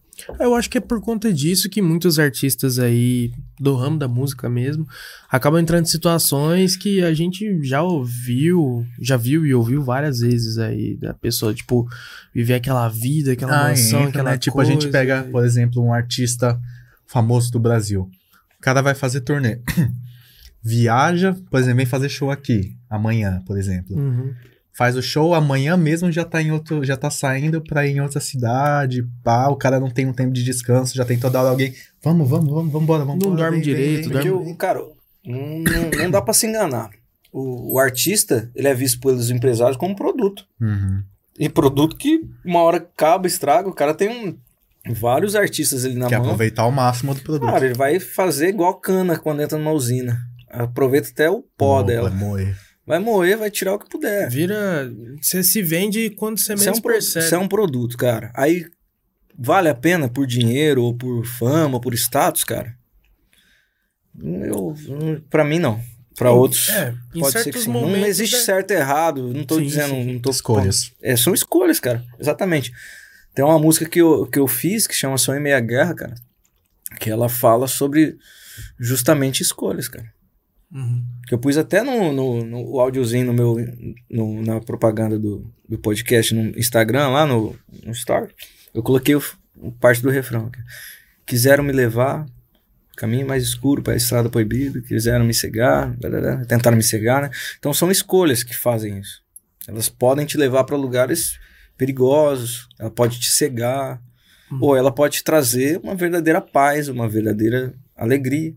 Eu 0.40 0.54
acho 0.54 0.70
que 0.70 0.78
é 0.78 0.80
por 0.80 0.98
conta 1.02 1.30
disso 1.30 1.68
que 1.68 1.82
muitos 1.82 2.18
artistas 2.18 2.78
aí 2.78 3.30
do 3.60 3.74
ramo 3.76 3.98
da 3.98 4.08
música 4.08 4.48
mesmo 4.48 4.86
acabam 5.30 5.60
entrando 5.60 5.84
em 5.84 5.90
situações 5.90 6.74
que 6.74 7.02
a 7.02 7.12
gente 7.12 7.62
já 7.62 7.82
ouviu, 7.82 8.86
já 8.98 9.18
viu 9.18 9.44
e 9.44 9.54
ouviu 9.54 9.82
várias 9.82 10.20
vezes 10.20 10.56
aí 10.56 10.96
da 10.96 11.12
pessoa, 11.12 11.52
tipo, 11.52 11.86
viver 12.34 12.54
aquela 12.54 12.88
vida, 12.88 13.32
aquela 13.32 13.66
Ah, 13.66 13.68
mansão, 13.68 14.00
entra, 14.00 14.08
aquela 14.08 14.30
né? 14.30 14.38
Tipo, 14.38 14.58
a 14.58 14.64
gente 14.64 14.88
pega, 14.88 15.22
por 15.30 15.44
exemplo, 15.44 15.84
um 15.84 15.92
artista 15.92 16.58
famoso 17.06 17.50
do 17.52 17.60
Brasil. 17.60 18.08
O 18.58 18.62
cara 18.62 18.80
vai 18.82 18.94
fazer 18.94 19.20
turnê. 19.20 19.60
Viaja, 20.62 21.36
por 21.50 21.60
exemplo, 21.60 21.76
vem 21.76 21.86
fazer 21.86 22.08
show 22.08 22.30
aqui, 22.30 22.76
amanhã, 22.90 23.42
por 23.46 23.56
exemplo. 23.58 23.96
Uhum. 23.96 24.34
Faz 24.76 24.96
o 24.96 25.02
show, 25.02 25.34
amanhã 25.34 25.76
mesmo 25.76 26.10
já 26.12 26.24
tá 26.24 26.42
em 26.42 26.50
outro, 26.50 26.84
já 26.84 26.96
tá 26.96 27.08
saindo 27.08 27.62
pra 27.62 27.86
ir 27.86 27.92
em 27.96 28.00
outra 28.00 28.20
cidade, 28.20 29.02
pá, 29.22 29.48
o 29.48 29.56
cara 29.56 29.80
não 29.80 29.88
tem 29.90 30.06
um 30.06 30.12
tempo 30.12 30.32
de 30.32 30.42
descanso, 30.44 30.94
já 30.94 31.04
tem 31.04 31.18
toda 31.18 31.40
hora 31.40 31.48
alguém, 31.50 31.72
vamos, 32.02 32.28
vamos, 32.28 32.50
vamos, 32.50 32.70
vamos 32.72 32.82
embora, 32.82 33.04
vamos 33.04 33.24
Não 33.24 33.32
embora, 33.32 33.50
dorme 33.50 33.64
vem, 33.64 33.74
vem, 33.74 33.84
direito, 33.84 34.08
vem, 34.08 34.12
Porque, 34.12 34.28
dorme- 34.28 34.52
o, 34.52 34.56
cara, 34.56 34.80
não, 35.24 35.58
não- 35.60 35.90
não 36.02 36.10
dá 36.10 36.20
pra 36.20 36.34
se 36.34 36.46
enganar. 36.46 36.90
O, 37.32 37.74
o 37.74 37.78
artista, 37.78 38.50
ele 38.54 38.68
é 38.68 38.74
visto 38.74 38.98
pelos 39.00 39.30
empresários 39.30 39.76
como 39.76 39.94
produto. 39.96 40.44
Uhum. 40.60 41.02
E 41.38 41.48
produto 41.48 41.96
que 41.96 42.20
uma 42.44 42.60
hora 42.60 42.78
acaba, 42.78 43.26
estraga. 43.26 43.68
O 43.68 43.74
cara 43.74 43.92
tem 43.94 44.08
um, 44.08 44.36
vários 44.94 45.34
artistas 45.34 45.84
ali 45.84 45.94
na 45.94 46.08
Quer 46.08 46.16
mão. 46.18 46.26
aproveitar 46.26 46.66
o 46.66 46.70
máximo 46.72 47.14
do 47.14 47.20
produto. 47.22 47.50
Cara, 47.50 47.64
ele 47.66 47.74
vai 47.74 47.98
fazer 48.00 48.48
igual 48.48 48.74
cana 48.80 49.18
quando 49.18 49.42
entra 49.42 49.58
numa 49.58 49.72
usina. 49.72 50.18
Aproveita 50.48 51.08
até 51.10 51.28
o 51.30 51.42
pó 51.56 51.80
Não, 51.80 51.86
dela. 51.86 52.10
vai 52.10 52.18
morrer. 52.18 52.56
Vai 52.86 52.98
moer, 53.00 53.36
vai 53.36 53.50
tirar 53.50 53.74
o 53.74 53.78
que 53.80 53.88
puder. 53.90 54.30
Vira. 54.30 54.88
Você 55.20 55.42
se 55.42 55.60
vende 55.60 56.08
quando 56.10 56.38
você 56.38 56.54
Isso 56.54 56.62
é, 56.62 56.66
menos 56.66 56.78
um, 56.78 56.82
pro- 56.82 56.92
percebe. 56.92 57.24
isso 57.26 57.34
é 57.34 57.38
um 57.38 57.48
produto, 57.48 57.96
cara. 57.96 58.30
Aí 58.34 58.64
vale 59.36 59.68
a 59.68 59.74
pena 59.74 60.08
por 60.08 60.24
dinheiro, 60.26 60.82
ou 60.84 60.94
por 60.96 61.26
fama, 61.26 61.74
ou 61.74 61.80
por 61.80 61.92
status, 61.94 62.44
cara? 62.44 62.74
Eu, 64.22 64.74
pra 65.28 65.44
mim, 65.44 65.58
não. 65.58 65.80
Pra 66.16 66.30
outros, 66.30 66.70
É, 66.70 66.94
pode 67.18 67.42
ser 67.42 67.52
que 67.52 67.58
sim. 67.60 67.70
Não 67.70 67.94
existe 68.06 68.36
é- 68.36 68.38
certo 68.40 68.70
e 68.70 68.74
errado. 68.74 69.34
Não 69.34 69.44
tô 69.44 69.56
Sim, 69.56 69.64
dizendo. 69.64 69.88
sim. 69.90 70.12
Não 70.14 70.18
tô 70.20 70.30
Escolhas. 70.30 70.92
É, 71.02 71.14
são 71.16 71.34
escolhas, 71.34 71.78
cara. 71.78 72.02
Exatamente. 72.18 72.72
Tem 73.36 73.44
uma 73.44 73.58
música 73.58 73.88
que 73.88 74.00
eu, 74.00 74.26
que 74.26 74.38
eu 74.38 74.48
fiz 74.48 74.86
que 74.86 74.94
chama 74.94 75.18
Sonho 75.18 75.38
em 75.38 75.42
Meia 75.42 75.60
Guerra, 75.60 75.94
cara. 75.94 76.14
Que 76.98 77.10
ela 77.10 77.28
fala 77.28 77.68
sobre 77.68 78.16
justamente 78.80 79.42
escolhas, 79.42 79.86
cara. 79.88 80.10
Uhum. 80.72 81.04
Que 81.28 81.34
eu 81.34 81.38
pus 81.38 81.56
até 81.58 81.82
no, 81.82 82.12
no, 82.12 82.44
no 82.44 82.80
áudiozinho 82.80 83.26
no 83.26 83.32
meu, 83.34 83.56
no- 84.10 84.42
na 84.42 84.58
propaganda 84.60 85.18
do, 85.18 85.52
do 85.68 85.78
podcast 85.78 86.34
no 86.34 86.58
Instagram, 86.58 87.08
lá 87.08 87.26
no, 87.26 87.54
no 87.84 87.92
Story. 87.92 88.32
Eu 88.74 88.82
coloquei 88.82 89.14
o, 89.14 89.22
o 89.58 89.70
parte 89.70 90.02
do 90.02 90.10
refrão. 90.10 90.50
é, 90.56 90.62
Quiseram 91.26 91.62
me 91.62 91.72
levar, 91.72 92.26
caminho 92.96 93.26
mais 93.26 93.42
escuro 93.44 93.82
para 93.82 93.92
a 93.92 93.96
estrada 93.96 94.28
proibida, 94.30 94.80
quiseram 94.80 95.24
me 95.26 95.34
cegar, 95.34 95.94
tentaram 96.48 96.76
me 96.76 96.82
cegar, 96.82 97.22
né? 97.22 97.30
Então 97.58 97.74
são 97.74 97.90
escolhas 97.90 98.42
que 98.42 98.56
fazem 98.56 98.98
isso. 98.98 99.22
Elas 99.68 99.88
podem 99.88 100.24
te 100.24 100.38
levar 100.38 100.64
para 100.64 100.76
lugares 100.76 101.38
perigosos, 101.76 102.68
ela 102.78 102.90
pode 102.90 103.18
te 103.20 103.30
cegar, 103.30 104.02
Hum. 104.50 104.58
ou 104.62 104.76
ela 104.76 104.92
pode 104.92 105.16
te 105.16 105.24
trazer 105.24 105.80
uma 105.82 105.94
verdadeira 105.96 106.40
paz, 106.40 106.86
uma 106.88 107.08
verdadeira 107.08 107.74
alegria. 107.96 108.54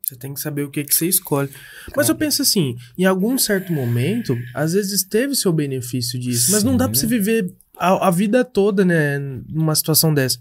Você 0.00 0.14
tem 0.14 0.32
que 0.32 0.40
saber 0.40 0.62
o 0.62 0.70
que, 0.70 0.84
que 0.84 0.94
você 0.94 1.08
escolhe. 1.08 1.50
Mas 1.96 2.08
eu 2.08 2.14
penso 2.14 2.40
assim, 2.42 2.76
em 2.96 3.04
algum 3.04 3.36
certo 3.36 3.72
momento, 3.72 4.38
às 4.54 4.72
vezes 4.74 5.02
teve 5.02 5.34
seu 5.34 5.52
benefício 5.52 6.16
disso, 6.20 6.52
mas 6.52 6.62
não 6.62 6.76
dá 6.76 6.84
pra 6.86 6.94
Sim. 6.94 7.00
você 7.00 7.06
viver 7.08 7.52
a, 7.76 8.06
a 8.06 8.10
vida 8.12 8.44
toda, 8.44 8.84
né, 8.84 9.18
numa 9.48 9.74
situação 9.74 10.14
dessa. 10.14 10.38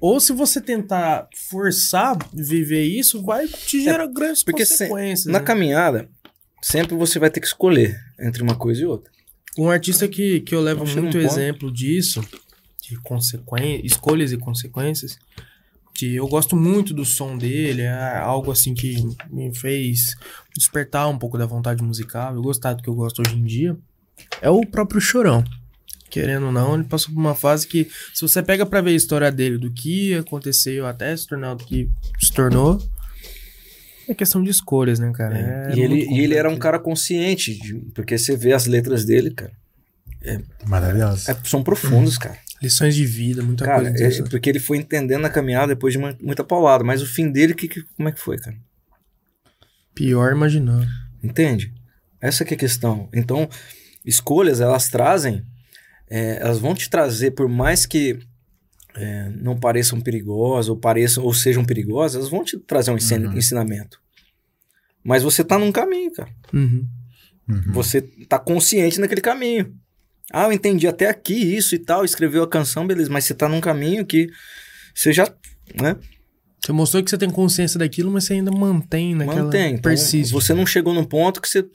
Ou 0.00 0.18
se 0.18 0.32
você 0.32 0.60
tentar 0.60 1.28
forçar 1.48 2.18
viver 2.34 2.82
isso, 2.82 3.22
vai 3.22 3.46
te 3.46 3.84
gerar 3.84 4.08
grandes 4.08 4.42
É, 4.42 4.44
porque 4.44 4.66
se- 4.66 4.78
consequências. 4.88 5.32
Na 5.32 5.38
né? 5.38 5.44
caminhada, 5.44 6.08
sempre 6.60 6.96
você 6.96 7.20
vai 7.20 7.30
ter 7.30 7.38
que 7.40 7.46
escolher 7.46 7.96
entre 8.18 8.42
uma 8.42 8.56
coisa 8.56 8.82
e 8.82 8.84
outra. 8.84 9.12
Um 9.58 9.70
artista 9.70 10.08
que, 10.08 10.40
que 10.40 10.54
eu 10.54 10.60
levo 10.60 10.82
um 10.84 10.86
muito 10.86 11.04
ponto- 11.04 11.18
exemplo 11.18 11.72
disso, 11.72 12.20
de 12.82 12.96
consequen... 13.02 13.80
escolhas 13.84 14.32
e 14.32 14.36
consequências, 14.36 15.18
que 15.94 16.16
eu 16.16 16.26
gosto 16.26 16.56
muito 16.56 16.92
do 16.92 17.04
som 17.04 17.38
dele, 17.38 17.82
é 17.82 18.18
algo 18.18 18.50
assim 18.50 18.74
que 18.74 18.96
me 19.30 19.54
fez 19.54 20.16
despertar 20.56 21.08
um 21.08 21.16
pouco 21.16 21.38
da 21.38 21.46
vontade 21.46 21.82
musical, 21.84 22.34
eu 22.34 22.42
gostar 22.42 22.74
do 22.74 22.82
que 22.82 22.88
eu 22.88 22.94
gosto 22.94 23.22
hoje 23.24 23.36
em 23.36 23.44
dia, 23.44 23.76
é 24.40 24.50
o 24.50 24.66
próprio 24.66 25.00
Chorão. 25.00 25.44
Querendo 26.10 26.46
ou 26.46 26.52
não, 26.52 26.74
ele 26.74 26.84
passou 26.84 27.12
por 27.12 27.20
uma 27.20 27.34
fase 27.34 27.66
que, 27.66 27.88
se 28.12 28.22
você 28.22 28.40
pega 28.42 28.64
pra 28.64 28.80
ver 28.80 28.90
a 28.90 28.94
história 28.94 29.32
dele, 29.32 29.58
do 29.58 29.70
que 29.70 30.14
aconteceu 30.14 30.86
até 30.86 31.16
se 31.16 31.26
tornar 31.26 31.54
o 31.54 31.56
que 31.56 31.90
se 32.20 32.32
tornou, 32.32 32.80
é 34.08 34.14
questão 34.14 34.42
de 34.42 34.50
escolhas, 34.50 34.98
né, 34.98 35.12
cara? 35.14 35.38
É 35.38 35.74
e 35.76 35.80
ele, 35.80 36.04
e 36.10 36.20
ele 36.20 36.34
era 36.34 36.48
um 36.50 36.56
cara 36.58 36.78
consciente, 36.78 37.54
de- 37.58 37.74
porque 37.94 38.16
você 38.18 38.36
vê 38.36 38.52
as 38.52 38.66
letras 38.66 39.04
dele, 39.04 39.30
cara. 39.30 39.52
Maravilhoso. 40.66 41.30
é- 41.30 41.36
são 41.44 41.62
profundas, 41.62 42.16
cara. 42.16 42.38
Lições 42.62 42.94
de 42.94 43.04
vida, 43.04 43.42
muita 43.42 43.64
Cara, 43.64 43.90
coisa. 43.92 44.22
é- 44.22 44.28
porque 44.28 44.48
ele 44.48 44.58
foi 44.58 44.78
entendendo 44.78 45.20
na 45.22 45.28
caminhada 45.28 45.74
depois 45.74 45.92
de 45.92 45.98
uma- 45.98 46.16
muita 46.20 46.42
paulada. 46.42 46.82
Mas 46.82 47.02
o 47.02 47.06
fim 47.06 47.30
dele, 47.30 47.52
que, 47.54 47.68
que- 47.68 47.82
como 47.96 48.08
é 48.08 48.12
que 48.12 48.20
foi, 48.20 48.38
cara? 48.38 48.56
Pior 49.94 50.32
imaginando. 50.32 50.86
Entende? 51.22 51.72
Essa 52.20 52.44
que 52.44 52.54
é 52.54 52.56
a 52.56 52.60
questão. 52.60 53.08
Então, 53.12 53.48
escolhas, 54.04 54.60
elas 54.60 54.88
trazem, 54.88 55.42
é, 56.08 56.38
elas 56.40 56.58
vão 56.58 56.74
te 56.74 56.88
trazer, 56.88 57.32
por 57.32 57.48
mais 57.48 57.84
que 57.84 58.18
é, 58.96 59.28
não 59.30 59.56
pareçam 59.58 60.00
perigosas, 60.00 60.68
ou 60.68 60.76
pareçam, 60.76 61.24
ou 61.24 61.34
sejam 61.34 61.64
perigosas, 61.64 62.16
elas 62.16 62.28
vão 62.30 62.44
te 62.44 62.58
trazer 62.58 62.90
um 62.90 62.94
Uhum. 62.94 63.36
ensinamento. 63.36 63.98
Mas 65.02 65.22
você 65.22 65.44
tá 65.44 65.58
num 65.58 65.72
caminho, 65.72 66.12
cara. 66.12 66.30
Uhum. 66.52 66.86
Uhum. 67.48 67.72
Você 67.72 68.00
tá 68.28 68.38
consciente 68.38 68.98
naquele 69.00 69.20
caminho. 69.20 69.74
Ah, 70.32 70.44
eu 70.44 70.52
entendi 70.52 70.86
até 70.88 71.08
aqui 71.08 71.34
isso 71.34 71.74
e 71.74 71.78
tal, 71.78 72.04
escreveu 72.04 72.42
a 72.42 72.48
canção, 72.48 72.86
beleza, 72.86 73.10
mas 73.10 73.24
você 73.24 73.34
tá 73.34 73.48
num 73.48 73.60
caminho 73.60 74.06
que 74.06 74.28
você 74.94 75.12
já, 75.12 75.24
né, 75.80 75.96
Você 76.64 76.72
mostrou 76.72 77.02
que 77.04 77.10
você 77.10 77.18
tem 77.18 77.28
consciência 77.28 77.78
daquilo, 77.78 78.10
mas 78.10 78.24
você 78.24 78.32
ainda 78.34 78.50
mantém 78.50 79.14
naquela... 79.14 79.42
mantém. 79.44 79.72
Então, 79.74 79.82
Persiste. 79.82 80.32
você 80.32 80.54
não 80.54 80.64
chegou 80.64 80.94
num 80.94 81.04
ponto 81.04 81.42
que 81.42 81.48
você, 81.48 81.66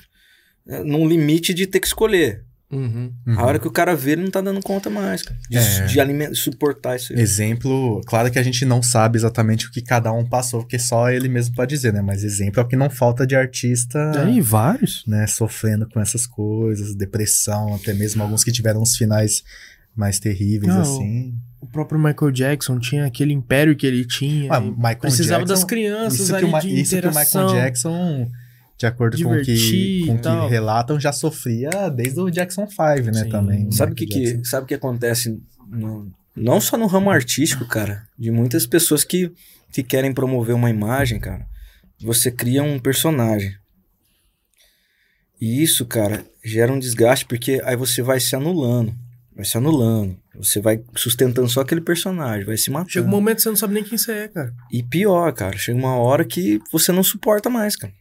é, 0.68 0.84
num 0.84 1.08
limite 1.08 1.54
de 1.54 1.68
ter 1.68 1.80
que 1.80 1.86
escolher. 1.86 2.44
Uhum. 2.72 3.12
Uhum. 3.26 3.40
A 3.40 3.46
hora 3.46 3.58
que 3.58 3.68
o 3.68 3.72
cara 3.72 3.96
vê, 3.96 4.12
ele 4.12 4.22
não 4.24 4.30
tá 4.30 4.42
dando 4.42 4.62
conta 4.62 4.90
mais, 4.90 5.24
cara. 5.24 5.40
De, 5.50 5.58
É. 5.58 5.86
de 5.86 6.36
suportar 6.36 6.96
isso 6.98 7.12
aí. 7.14 7.20
Exemplo, 7.20 8.00
claro 8.06 8.30
que 8.30 8.38
a 8.38 8.44
gente 8.44 8.64
não 8.64 8.84
sabe 8.84 9.18
exatamente 9.18 9.68
o 9.68 9.72
que 9.72 9.82
cada 9.82 10.12
um 10.12 10.24
passou, 10.24 10.62
porque 10.62 10.78
só 10.78 11.10
ele 11.10 11.28
mesmo 11.28 11.56
pode 11.56 11.74
dizer, 11.76 11.92
né? 11.92 12.02
Mas 12.02 12.24
exemplo 12.24 12.60
é 12.60 12.64
o 12.64 12.68
que 12.68 12.76
não 12.76 12.90
falta 12.90 13.26
de 13.26 13.36
artista, 13.36 14.00
Aí, 14.24 14.40
vários. 14.40 15.04
né, 15.08 15.26
sofrendo 15.26 15.90
com 15.90 16.00
essas 16.00 16.28
coisas, 16.28 16.94
depressão, 16.96 17.74
até 17.74 17.94
mesmo 17.94 18.22
alguns 18.22 18.44
que 18.44 18.52
tiveram 18.52 18.82
uns 18.82 18.96
finais 18.96 19.44
mais 19.96 20.20
terríveis, 20.20 20.72
Não, 20.74 20.82
assim. 20.82 21.34
O 21.60 21.68
próprio 21.68 22.00
Michael 22.00 22.32
Jackson 22.32 22.80
tinha 22.80 23.06
aquele 23.06 23.34
império 23.34 23.76
que 23.76 23.86
ele 23.86 24.06
tinha. 24.06 24.54
Ah, 24.54 24.62
Michael 24.62 24.98
precisava 25.00 25.40
Jackson- 25.40 25.54
das 25.56 25.64
crianças 25.66 26.20
Isso 26.20 26.30
que, 26.30 26.36
ali 26.36 26.46
o, 26.46 26.52
Ma- 26.52 26.60
de 26.60 26.68
isso 26.80 26.90
que 26.92 26.96
o 26.96 27.00
interação. 27.00 27.46
Michael 27.48 27.64
Jackson, 27.64 28.32
de 28.80 28.86
acordo 28.86 29.22
com 29.22 29.36
o 29.36 29.42
que, 29.42 30.06
com 30.08 30.16
o 30.16 30.20
que 30.22 30.50
relatam, 30.50 30.98
já 30.98 31.12
sofria 31.12 31.70
desde 31.90 32.18
o 32.22 32.30
Jackson 32.30 32.66
5, 32.66 33.12
né, 33.12 33.24
Sim. 33.26 33.30
também. 33.30 33.72
Sabe 33.72 33.92
o 33.92 33.96
que, 33.96 34.06
que, 34.06 34.46
sabe 34.46 34.66
que 34.66 34.74
acontece? 34.74 35.38
no- 35.68 36.10
não 36.34 36.62
só 36.62 36.78
no 36.78 36.88
ramo 36.88 37.12
artístico, 37.12 37.66
cara. 37.68 38.08
De 38.18 38.32
muitas 38.32 38.66
pessoas 38.66 39.04
que, 39.04 39.32
que 39.74 39.84
querem 39.84 40.14
promover 40.14 40.56
uma 40.56 40.70
imagem, 40.70 41.20
cara. 41.20 41.46
Você 42.02 42.32
cria 42.32 42.64
um 42.64 42.80
personagem. 42.80 43.54
E 45.42 45.62
isso, 45.62 45.86
cara, 45.86 46.26
gera 46.44 46.72
um 46.72 46.80
desgaste 46.80 47.26
porque 47.26 47.62
aí 47.66 47.76
você 47.76 48.02
vai 48.02 48.22
se 48.22 48.34
anulando. 48.34 48.96
Vai 49.36 49.44
se 49.44 49.58
anulando. 49.58 50.18
Você 50.36 50.62
vai 50.62 50.82
sustentando 50.96 51.50
só 51.50 51.62
aquele 51.62 51.82
personagem, 51.82 52.46
vai 52.46 52.56
se 52.56 52.72
matando. 52.72 52.92
Chega 52.92 53.08
um 53.08 53.12
momento 53.12 53.38
que 53.38 53.44
você 53.44 53.50
não 53.50 53.56
sabe 53.58 53.74
nem 53.74 53.84
quem 53.84 53.98
você 53.98 54.12
é, 54.14 54.28
cara. 54.30 54.54
E 54.72 54.82
pior, 54.82 55.34
cara, 55.34 55.58
chega 55.58 55.78
uma 55.78 55.96
hora 55.98 56.24
que 56.24 56.62
você 56.72 56.94
não 56.94 57.04
suporta 57.04 57.50
mais, 57.50 57.76
cara. 57.76 57.92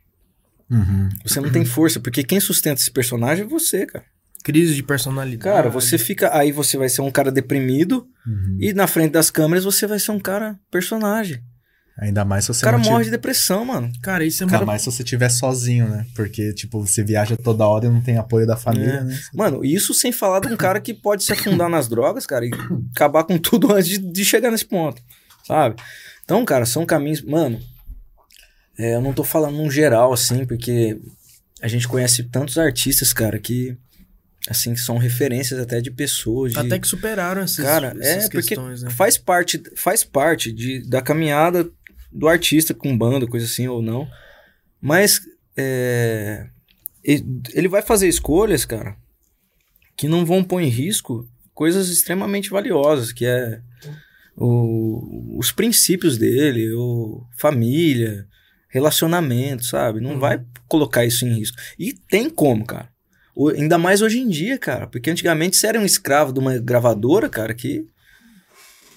Uhum. 0.71 1.09
Você 1.25 1.41
não 1.41 1.51
tem 1.51 1.65
força, 1.65 1.99
porque 2.01 2.23
quem 2.23 2.41
sustenta 2.41 2.81
esse 2.81 2.91
personagem 2.91 3.45
é 3.45 3.49
você, 3.49 3.87
cara. 3.87 4.05
Crise 4.45 4.75
de 4.75 4.83
personalidade. 4.83 5.43
Cara, 5.57 5.69
você 5.69 5.99
fica. 5.99 6.35
Aí 6.37 6.53
você 6.53 6.77
vai 6.77 6.89
ser 6.89 7.01
um 7.03 7.11
cara 7.11 7.31
deprimido 7.33 8.07
Uhum. 8.27 8.57
e 8.61 8.73
na 8.73 8.87
frente 8.87 9.13
das 9.13 9.31
câmeras 9.31 9.65
você 9.65 9.87
vai 9.87 9.99
ser 9.99 10.11
um 10.13 10.21
cara 10.21 10.59
personagem. 10.71 11.41
Ainda 12.01 12.25
mais 12.25 12.45
se 12.45 12.53
O 12.53 12.55
você 12.55 12.65
cara 12.65 12.79
não 12.79 12.85
morre 12.85 13.07
de 13.07 13.11
depressão, 13.11 13.65
mano. 13.65 13.91
Cara, 14.01 14.25
isso 14.25 14.43
é 14.43 14.47
Ainda 14.47 14.59
muito... 14.59 14.67
mais 14.69 14.83
se 14.83 14.93
você 14.93 15.03
estiver 15.03 15.29
sozinho, 15.29 15.89
né? 15.89 16.07
Porque, 16.15 16.53
tipo, 16.55 16.81
você 16.87 17.03
viaja 17.03 17.37
toda 17.37 17.67
hora 17.67 17.87
e 17.87 17.89
não 17.89 18.01
tem 18.01 18.17
apoio 18.17 18.47
da 18.47 18.57
família, 18.57 19.01
É. 19.01 19.05
né? 19.05 19.19
Mano, 19.35 19.65
isso 19.65 19.93
sem 19.93 20.13
falar 20.13 20.39
de 20.39 20.47
um 20.47 20.57
cara 20.57 20.81
que 20.81 20.95
pode 20.95 21.25
se 21.25 21.33
afundar 21.33 21.69
nas 21.69 21.89
drogas, 21.89 22.25
cara, 22.25 22.47
e 22.47 22.51
acabar 22.95 23.25
com 23.25 23.37
tudo 23.37 23.73
antes 23.75 23.89
de, 23.89 23.99
de 23.99 24.25
chegar 24.25 24.53
nesse 24.53 24.65
ponto, 24.67 25.03
sabe? 25.45 25.75
Então, 26.25 26.45
cara, 26.45 26.65
são 26.65 26.87
caminhos. 26.87 27.21
Mano, 27.23 27.59
é, 28.79 28.95
eu 28.95 29.01
não 29.01 29.12
tô 29.12 29.24
falando 29.24 29.57
num 29.57 29.70
geral 29.70 30.12
assim, 30.12 30.47
porque 30.47 30.99
a 31.61 31.68
gente 31.68 31.89
conhece 31.89 32.22
tantos 32.24 32.57
artistas, 32.59 33.12
cara, 33.12 33.39
que 33.39 33.76
assim, 34.49 34.72
que 34.72 34.81
são 34.81 34.97
referências 34.97 35.59
até 35.61 35.81
de 35.81 35.91
pessoas. 35.91 36.53
De... 36.53 36.59
Até 36.59 36.79
que 36.79 36.87
superaram 36.89 37.43
essas, 37.43 37.64
Cara, 37.64 37.95
essas 38.01 38.24
é 38.24 38.29
porque 38.31 38.49
questões, 38.55 38.83
né? 38.83 38.91
faz 38.91 39.18
parte, 39.18 39.62
faz 39.76 40.05
parte 40.05 40.51
de, 40.53 40.89
da 40.89 41.03
caminhada 41.03 41.68
do 42.11 42.26
artista 42.29 42.72
com 42.72 42.97
banda, 42.97 43.26
coisa 43.26 43.45
assim, 43.45 43.68
ou 43.68 43.83
não. 43.83 44.09
Mas 44.81 45.20
é, 45.57 46.47
ele 47.05 47.68
vai 47.68 47.83
fazer 47.83 48.09
escolhas, 48.09 48.64
cara, 48.64 48.97
que 49.97 50.09
não 50.09 50.24
vão 50.24 50.43
pôr 50.45 50.61
em 50.62 50.68
risco 50.68 51.29
coisas 51.53 51.89
extremamente 51.91 52.49
valiosas, 52.51 53.12
que 53.12 53.26
é 53.26 53.61
o- 54.37 55.37
os 55.39 55.51
princípios 55.51 56.16
dele, 56.16 56.72
o 56.72 57.26
família, 57.37 58.26
relacionamento, 58.69 59.64
sabe? 59.64 60.01
Não 60.01 60.12
Uhum. 60.12 60.19
vai 60.19 60.41
colocar 60.69 61.05
isso 61.05 61.25
em 61.27 61.33
risco. 61.35 61.57
E 61.79 61.93
tem 61.93 62.29
como, 62.29 62.64
cara. 62.64 62.89
O- 63.35 63.49
ainda 63.51 63.79
mais 63.79 64.03
hoje 64.03 64.19
em 64.19 64.29
dia, 64.29 64.59
cara. 64.59 64.87
Porque 64.87 65.11
antigamente 65.11 65.57
você 65.57 65.66
era 65.69 65.79
um 65.81 65.85
escravo 65.85 66.33
de 66.33 66.39
uma 66.41 66.59
gravadora, 66.59 67.29
cara, 67.29 67.55
que, 67.55 67.85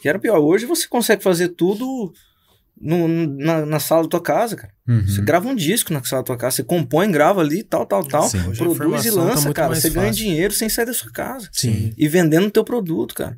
que 0.01 0.09
era 0.09 0.19
pior. 0.19 0.39
Hoje 0.39 0.65
você 0.65 0.87
consegue 0.87 1.23
fazer 1.23 1.49
tudo 1.49 2.11
no- 2.79 3.07
na, 3.07 3.65
na 3.65 3.79
sala 3.79 4.03
da 4.03 4.09
tua 4.09 4.21
casa, 4.21 4.55
cara. 4.55 4.73
Uhum. 4.87 5.07
Você 5.07 5.21
grava 5.21 5.47
um 5.47 5.55
disco 5.55 5.93
na 5.93 6.03
sala 6.03 6.23
da 6.23 6.25
tua 6.25 6.37
casa, 6.37 6.55
você 6.57 6.63
compõe, 6.63 7.11
grava 7.11 7.39
ali, 7.39 7.61
tal, 7.63 7.85
tal, 7.85 8.03
tal. 8.03 8.23
Sim. 8.27 8.39
Produz 8.55 9.05
e 9.05 9.09
tá 9.11 9.15
lança, 9.15 9.41
muito 9.43 9.55
cara. 9.55 9.75
Você 9.75 9.89
ganha 9.89 10.07
fácil. 10.07 10.23
dinheiro 10.25 10.53
sem 10.53 10.67
sair 10.67 10.85
da 10.85 10.93
sua 10.93 11.11
casa. 11.11 11.47
Sim. 11.51 11.93
E 11.97 12.07
vendendo 12.07 12.47
o 12.47 12.51
teu 12.51 12.63
produto, 12.63 13.13
cara. 13.13 13.37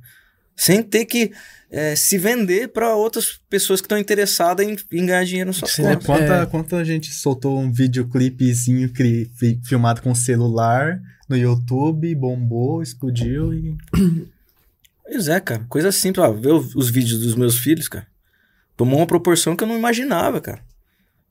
Sem 0.56 0.82
ter 0.82 1.06
que 1.06 1.32
eh, 1.74 1.96
se 1.96 2.18
vender 2.18 2.68
para 2.70 2.96
outras 2.96 3.40
pessoas 3.50 3.82
que 3.82 3.86
estão 3.86 3.98
interessadas 3.98 4.66
em, 4.66 4.78
em 4.92 5.06
ganhar 5.08 5.26
dinheiro 5.26 5.48
na 5.50 5.54
sua 5.54 5.68
conta. 5.68 5.90
né? 5.90 5.96
Quanta, 6.06 6.34
É. 6.36 6.46
quanta 6.46 6.86
gente 6.86 7.12
soltou 7.12 7.60
um 7.60 7.72
videoclipezinho 7.72 8.90
cri- 8.94 9.30
fi- 9.36 9.60
filmado 9.66 10.02
com 10.02 10.14
celular 10.16 11.00
no 11.28 11.36
YouTube, 11.36 12.14
bombou, 12.16 12.82
explodiu 12.84 13.54
e. 13.54 13.76
Pois 15.06 15.28
é, 15.28 15.40
cara. 15.40 15.66
Coisa 15.70 15.92
simples. 15.92 16.26
Ó, 16.26 16.32
ver 16.32 16.54
os 16.54 16.90
vídeos 16.90 17.20
dos 17.20 17.36
meus 17.36 17.58
filhos, 17.58 17.88
cara. 17.88 18.08
Tomou 18.76 18.98
uma 19.00 19.06
proporção 19.06 19.56
que 19.56 19.64
eu 19.64 19.68
não 19.68 19.78
imaginava, 19.78 20.40
cara. 20.42 20.62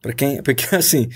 Pra 0.00 0.12
quem. 0.12 0.40
Porque 0.44 0.74
assim, 0.76 1.08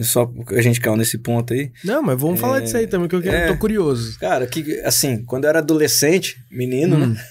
só 0.00 0.32
a 0.50 0.62
gente 0.62 0.80
caiu 0.80 0.96
nesse 0.96 1.18
ponto 1.18 1.52
aí. 1.52 1.72
Não, 1.84 2.02
mas 2.02 2.18
vamos 2.18 2.40
falar 2.40 2.60
disso 2.60 2.76
aí 2.76 2.86
também, 2.86 3.08
que 3.08 3.16
eu 3.16 3.20
quero, 3.20 3.36
é. 3.36 3.46
tô 3.48 3.56
curioso. 3.58 4.18
Cara, 4.20 4.46
que 4.46 4.80
assim, 4.80 5.24
quando 5.24 5.44
eu 5.44 5.50
era 5.50 5.58
adolescente, 5.58 6.36
menino, 6.50 6.96
Hum. 6.96 7.06
né? 7.08 7.24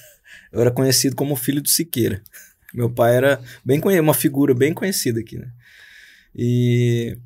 Eu 0.53 0.61
era 0.61 0.71
conhecido 0.71 1.15
como 1.15 1.35
filho 1.35 1.61
do 1.61 1.67
Siqueira. 1.67 2.21
Meu 2.73 2.89
pai 2.89 3.15
era 3.15 3.41
bem 3.65 3.81
uma 3.99 4.13
figura 4.13 4.53
bem 4.53 4.73
conhecida 4.73 5.19
aqui, 5.19 5.37
né? 5.37 5.47
E 6.35 7.17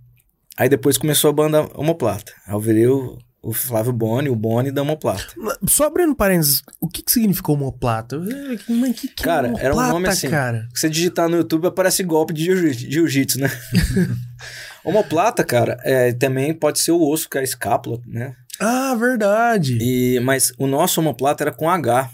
aí 0.58 0.68
depois 0.70 0.98
começou 0.98 1.30
a 1.30 1.34
banda 1.34 1.62
Homoplata. 1.76 2.34
Aí 2.46 2.60
virei 2.60 2.88
o, 2.88 3.18
o 3.42 3.54
Flávio 3.54 3.94
Boni, 3.94 4.28
o 4.30 4.36
Boni 4.36 4.72
da 4.72 4.82
Homoplata. 4.82 5.26
Só 5.68 5.86
abrindo 5.88 6.16
parênteses, 6.16 6.62
o 6.82 6.88
que 6.90 7.02
que 7.02 7.12
significou 7.12 7.56
homoplata? 7.56 8.20
Que- 8.20 8.94
que, 8.94 9.08
que 9.10 9.24
Cara, 9.24 9.48
era 9.60 9.74
um 9.74 9.78
homoplata, 9.78 9.94
nome 9.94 10.08
assim. 10.10 10.30
cara? 10.30 10.68
Se 10.74 10.82
você 10.82 10.90
digitar 10.90 11.30
no 11.30 11.38
YouTube, 11.38 11.68
aparece 11.68 12.04
golpe 12.04 12.34
de 12.34 12.44
jiu- 12.46 12.74
jiu-jitsu, 12.74 13.40
né? 13.40 13.50
Homoplata, 14.84 15.44
cara, 15.44 15.78
é, 15.84 16.14
também 16.14 16.54
pode 16.54 16.80
ser 16.80 16.92
o 16.92 17.02
osso, 17.02 17.30
que 17.30 17.38
é 17.38 17.42
a 17.42 17.44
escápula, 17.44 18.00
né? 18.06 18.36
Ah, 18.60 18.96
verdade. 18.96 19.78
E, 19.82 20.20
mas 20.22 20.54
o 20.58 20.66
nosso 20.66 21.00
homoplata 21.02 21.44
era 21.44 21.52
com 21.52 21.70
H. 21.70 22.10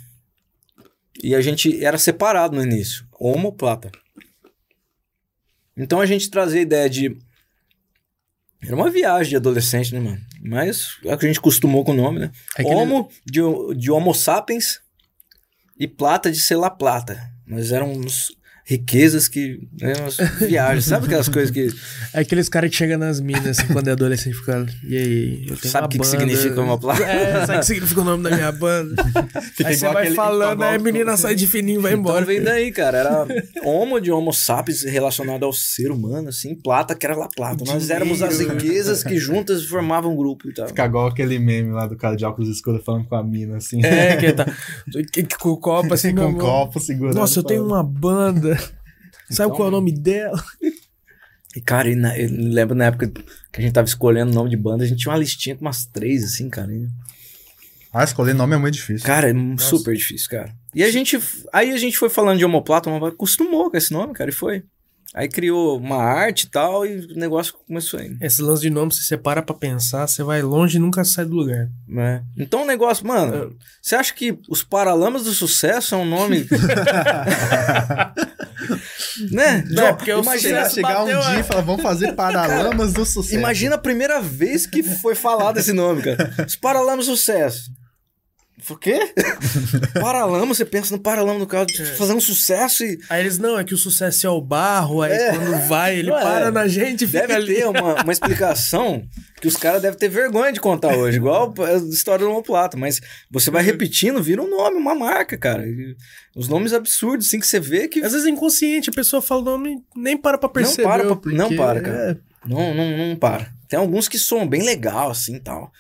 E 1.21 1.35
a 1.35 1.41
gente 1.41 1.83
era 1.83 1.97
separado 1.97 2.55
no 2.55 2.63
início. 2.63 3.05
Homoplata. 3.19 3.91
Então 5.75 5.99
a 5.99 6.05
gente 6.05 6.29
trazia 6.29 6.59
a 6.59 6.63
ideia 6.63 6.89
de. 6.89 7.17
Era 8.61 8.75
uma 8.75 8.89
viagem 8.89 9.31
de 9.31 9.35
adolescente, 9.35 9.93
né, 9.93 9.99
mano? 9.99 10.21
Mas 10.41 10.97
é 11.03 11.15
que 11.17 11.25
a 11.25 11.27
gente 11.27 11.39
acostumou 11.39 11.83
com 11.83 11.91
o 11.91 11.95
nome, 11.95 12.19
né? 12.19 12.31
Aquele- 12.53 12.75
Homo 12.75 13.09
de, 13.25 13.41
de 13.75 13.91
Homo 13.91 14.13
sapiens 14.13 14.81
e 15.77 15.87
plata 15.87 16.31
de 16.31 16.39
ser 16.39 16.55
La 16.55 16.69
Plata. 16.69 17.21
Nós 17.45 17.71
éramos 17.71 18.35
riquezas 18.65 19.27
que. 19.27 19.67
Né, 19.79 19.93
umas 19.99 20.17
viagens. 20.39 20.85
Sabe 20.85 21.05
aquelas 21.05 21.29
coisas 21.29 21.51
que. 21.51 21.69
É 22.13 22.21
aqueles 22.21 22.49
caras 22.49 22.69
que 22.69 22.75
chegam 22.75 22.97
nas 22.97 23.19
minas 23.19 23.59
assim, 23.59 23.71
quando 23.71 23.87
é 23.87 23.91
adolescente 23.91 24.33
e 24.33 24.37
ficam. 24.37 24.65
E 24.83 24.97
aí, 24.97 25.45
eu 25.49 25.57
tenho 25.57 25.71
Sabe 25.71 25.83
uma 25.83 25.85
o 25.85 25.89
que 25.89 25.99
que 25.99 26.05
significa 26.05 26.61
homoplata? 26.61 27.03
É, 27.03 27.45
sabe 27.45 27.57
o 27.57 27.59
que 27.59 27.65
significa 27.65 28.01
o 28.01 28.03
nome 28.03 28.23
da 28.23 28.31
minha 28.31 28.51
banda? 28.51 29.03
Fica 29.53 29.69
aí 29.69 29.75
você 29.75 29.87
vai 29.89 30.11
falando, 30.11 30.63
aí 30.63 30.75
a 30.75 30.79
menina 30.79 31.17
sai 31.17 31.35
de 31.35 31.45
fininho 31.47 31.79
e 31.79 31.83
vai 31.83 31.93
embora. 31.93 32.21
Então 32.21 32.27
vem 32.27 32.41
daí, 32.41 32.71
cara. 32.71 32.97
Era 32.97 33.27
homo 33.63 33.99
de 33.99 34.11
homo 34.11 34.31
sapiens 34.31 34.83
relacionado 34.83 35.43
ao 35.43 35.53
ser 35.53 35.91
humano, 35.91 36.29
assim. 36.29 36.55
Plata, 36.55 36.95
que 36.95 37.05
era 37.05 37.15
La 37.15 37.27
Plata. 37.27 37.63
Nós 37.65 37.89
éramos 37.89 38.21
as 38.21 38.39
riquezas 38.39 39.03
que 39.03 39.17
juntas 39.17 39.65
formavam 39.65 40.13
um 40.13 40.15
grupo 40.15 40.49
e 40.49 40.53
tal. 40.53 40.67
Fica 40.67 40.85
igual 40.85 41.07
aquele 41.07 41.37
meme 41.39 41.71
lá 41.71 41.87
do 41.87 41.95
cara 41.95 42.15
de 42.15 42.25
óculos 42.25 42.49
escuros 42.49 42.83
falando 42.83 43.05
com 43.05 43.15
a 43.15 43.23
mina, 43.23 43.57
assim. 43.57 43.83
É, 43.83 44.15
que 44.17 44.31
tá. 44.31 44.45
Com 45.39 45.49
o 45.49 45.57
copo 45.57 45.93
assim, 45.93 46.13
com 46.15 46.23
amor. 46.23 46.39
copo 46.41 46.79
segurando. 46.79 47.15
Nossa, 47.15 47.39
eu 47.39 47.43
tenho 47.43 47.65
uma 47.65 47.83
banda. 47.83 48.52
Sabe 49.29 49.47
Então- 49.47 49.49
qual 49.51 49.65
é 49.65 49.69
o 49.69 49.71
nome 49.71 49.91
dela? 49.91 50.43
E, 51.55 51.61
cara, 51.61 51.89
e 51.89 51.95
na- 51.95 52.17
eu 52.17 52.29
lembro 52.31 52.75
na 52.75 52.85
época 52.85 53.07
que 53.07 53.59
a 53.59 53.61
gente 53.61 53.73
tava 53.73 53.87
escolhendo 53.87 54.31
o 54.31 54.35
nome 54.35 54.49
de 54.49 54.57
banda, 54.57 54.83
a 54.83 54.87
gente 54.87 54.99
tinha 54.99 55.11
uma 55.11 55.19
listinha 55.19 55.55
com 55.55 55.61
umas 55.61 55.85
três, 55.85 56.23
assim, 56.23 56.49
cara. 56.49 56.69
Ah, 57.93 58.03
escolher 58.03 58.33
nome 58.33 58.55
é 58.55 58.57
muito 58.57 58.73
difícil. 58.73 59.05
Cara, 59.05 59.29
é 59.29 59.33
super 59.59 59.95
difícil, 59.95 60.29
cara. 60.29 60.51
E 60.73 60.83
a 60.83 60.91
gente. 60.91 61.19
Aí 61.53 61.71
a 61.71 61.77
gente 61.77 61.97
foi 61.97 62.09
falando 62.09 62.39
de 62.39 62.45
homoplata, 62.45 62.89
mas 62.89 63.13
acostumou 63.13 63.69
com 63.69 63.77
esse 63.77 63.93
nome, 63.93 64.13
cara, 64.13 64.31
e 64.31 64.33
foi. 64.33 64.63
Aí 65.13 65.29
criou 65.29 65.77
uma 65.77 65.97
arte 65.97 66.45
e 66.45 66.49
tal, 66.49 66.87
e 66.87 66.97
o 67.05 67.15
negócio 67.15 67.53
começou 67.67 67.99
aí. 67.99 68.17
Esse 68.19 68.41
lance 68.41 68.63
de 68.63 68.71
nome, 68.71 68.91
se 68.91 69.03
você 69.03 69.15
para 69.15 69.43
pra 69.43 69.53
pensar, 69.53 70.07
você 70.07 70.23
vai 70.23 70.41
longe 70.41 70.77
e 70.77 70.79
nunca 70.79 71.03
sai 71.05 71.23
do 71.25 71.35
lugar. 71.35 71.69
né? 71.87 72.23
Então 72.35 72.63
o 72.63 72.65
negócio, 72.65 73.05
mano, 73.05 73.55
você 73.79 73.95
acha 73.95 74.11
que 74.11 74.39
os 74.49 74.63
Paralamas 74.63 75.25
do 75.25 75.31
Sucesso 75.31 75.93
é 75.93 75.97
um 75.99 76.05
nome. 76.05 76.47
né? 79.31 79.63
Não, 79.69 79.95
porque 79.95 80.13
o 80.13 80.21
imagina, 80.21 80.69
Chegar 80.69 81.03
um 81.03 81.05
dia 81.05 81.39
e 81.39 81.43
falar, 81.43 81.61
vamos 81.61 81.81
fazer 81.81 82.13
Paralamas 82.13 82.93
do 82.93 83.05
Sucesso. 83.05 83.35
imagina 83.35 83.75
a 83.75 83.77
primeira 83.77 84.21
vez 84.21 84.65
que 84.65 84.81
foi 84.83 85.15
falado 85.15 85.57
esse 85.59 85.73
nome, 85.73 86.01
cara. 86.01 86.33
Os 86.45 86.55
Paralamas 86.55 87.05
do 87.07 87.15
Sucesso. 87.15 87.71
Por 88.67 88.79
quê? 88.79 89.13
Paralama, 89.99 90.53
você 90.53 90.63
pensa 90.65 90.95
no 90.95 91.01
Paralama 91.01 91.39
do 91.39 91.47
carro, 91.47 91.65
fazer 91.97 92.13
um 92.13 92.19
sucesso 92.19 92.83
e. 92.83 92.97
Aí 93.09 93.21
eles, 93.21 93.37
não, 93.37 93.57
é 93.59 93.63
que 93.63 93.73
o 93.73 93.77
sucesso 93.77 94.25
é 94.25 94.29
o 94.29 94.41
barro, 94.41 95.01
aí 95.01 95.11
É. 95.11 95.29
quando 95.35 95.67
vai, 95.67 95.97
ele 95.99 96.09
Não 96.09 96.17
é. 96.17 96.21
para 96.21 96.51
na 96.51 96.67
gente 96.67 97.03
e 97.03 97.07
fica 97.07 97.21
Deve 97.21 97.33
ali. 97.33 97.55
ter 97.55 97.67
uma, 97.67 98.01
uma 98.03 98.11
explicação 98.13 99.03
que 99.41 99.47
os 99.47 99.57
caras 99.57 99.81
devem 99.81 99.97
ter 99.99 100.07
vergonha 100.09 100.53
de 100.53 100.59
contar 100.61 100.95
hoje, 100.95 101.17
igual 101.17 101.53
a 101.59 101.73
história 101.93 102.25
do 102.25 102.31
homoplata, 102.31 102.77
mas 102.77 103.01
você 103.29 103.51
vai 103.51 103.61
repetindo, 103.63 104.21
vira 104.23 104.41
um 104.41 104.49
nome, 104.49 104.77
uma 104.77 104.95
marca, 104.95 105.37
cara. 105.37 105.65
E 105.67 105.95
os 106.35 106.47
nomes 106.47 106.71
absurdos, 106.73 107.27
assim, 107.27 107.39
que 107.39 107.47
você 107.47 107.59
vê 107.59 107.87
que 107.87 107.99
Às 108.01 108.13
vezes 108.13 108.25
é 108.27 108.29
inconsciente, 108.29 108.89
a 108.89 108.93
pessoa 108.93 109.21
fala 109.21 109.41
o 109.41 109.45
nome, 109.45 109.83
nem 109.95 110.15
para 110.17 110.37
pra 110.37 110.47
perceber. 110.49 110.83
para 110.83 111.03
pra- 111.05 111.15
porque 111.15 111.37
não 111.37 111.53
para, 111.55 111.81
cara. 111.81 112.11
é- 112.11 112.17
não, 112.47 112.73
não, 112.73 112.97
não 113.09 113.15
para. 113.15 113.51
Tem 113.67 113.79
alguns 113.79 114.07
que 114.07 114.17
soam 114.19 114.47
bem 114.47 114.63
legal, 114.63 115.09
assim, 115.11 115.39
tal. 115.39 115.71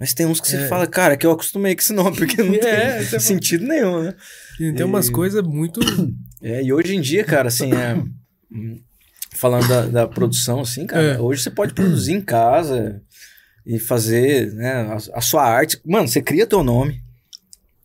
Mas 0.00 0.14
tem 0.14 0.24
uns 0.26 0.40
que 0.40 0.48
você 0.48 0.56
É. 0.56 0.66
fala, 0.66 0.86
cara, 0.86 1.14
que 1.16 1.26
eu 1.26 1.30
acostumei 1.30 1.74
com 1.76 1.82
esse 1.82 1.92
nome, 1.92 2.16
porque 2.16 2.42
não 2.42 2.54
É, 2.56 2.58
tem 2.96 2.98
você 3.00 3.10
fala- 3.10 3.20
sentido 3.20 3.66
nenhum, 3.66 4.02
né? 4.02 4.14
Tem 4.56 4.82
umas 4.84 5.08
E- 5.08 5.12
coisas 5.12 5.42
muito. 5.44 5.78
É, 6.42 6.62
e 6.62 6.72
hoje 6.72 6.96
em 6.96 7.02
dia, 7.02 7.22
cara, 7.22 7.48
assim, 7.48 7.70
é, 7.74 8.02
hum, 8.50 8.80
falando 9.30 9.68
da, 9.68 9.82
da 9.86 10.08
produção, 10.08 10.60
assim, 10.60 10.86
cara, 10.86 11.02
É. 11.16 11.20
hoje 11.20 11.42
você 11.42 11.50
pode 11.50 11.74
produzir 11.74 12.12
em 12.14 12.20
casa 12.22 13.02
e 13.66 13.78
fazer, 13.78 14.50
né, 14.54 14.72
a, 14.72 15.18
a 15.18 15.20
sua 15.20 15.44
arte. 15.44 15.78
Mano, 15.84 16.08
você 16.08 16.22
cria 16.22 16.46
teu 16.46 16.64
nome, 16.64 17.02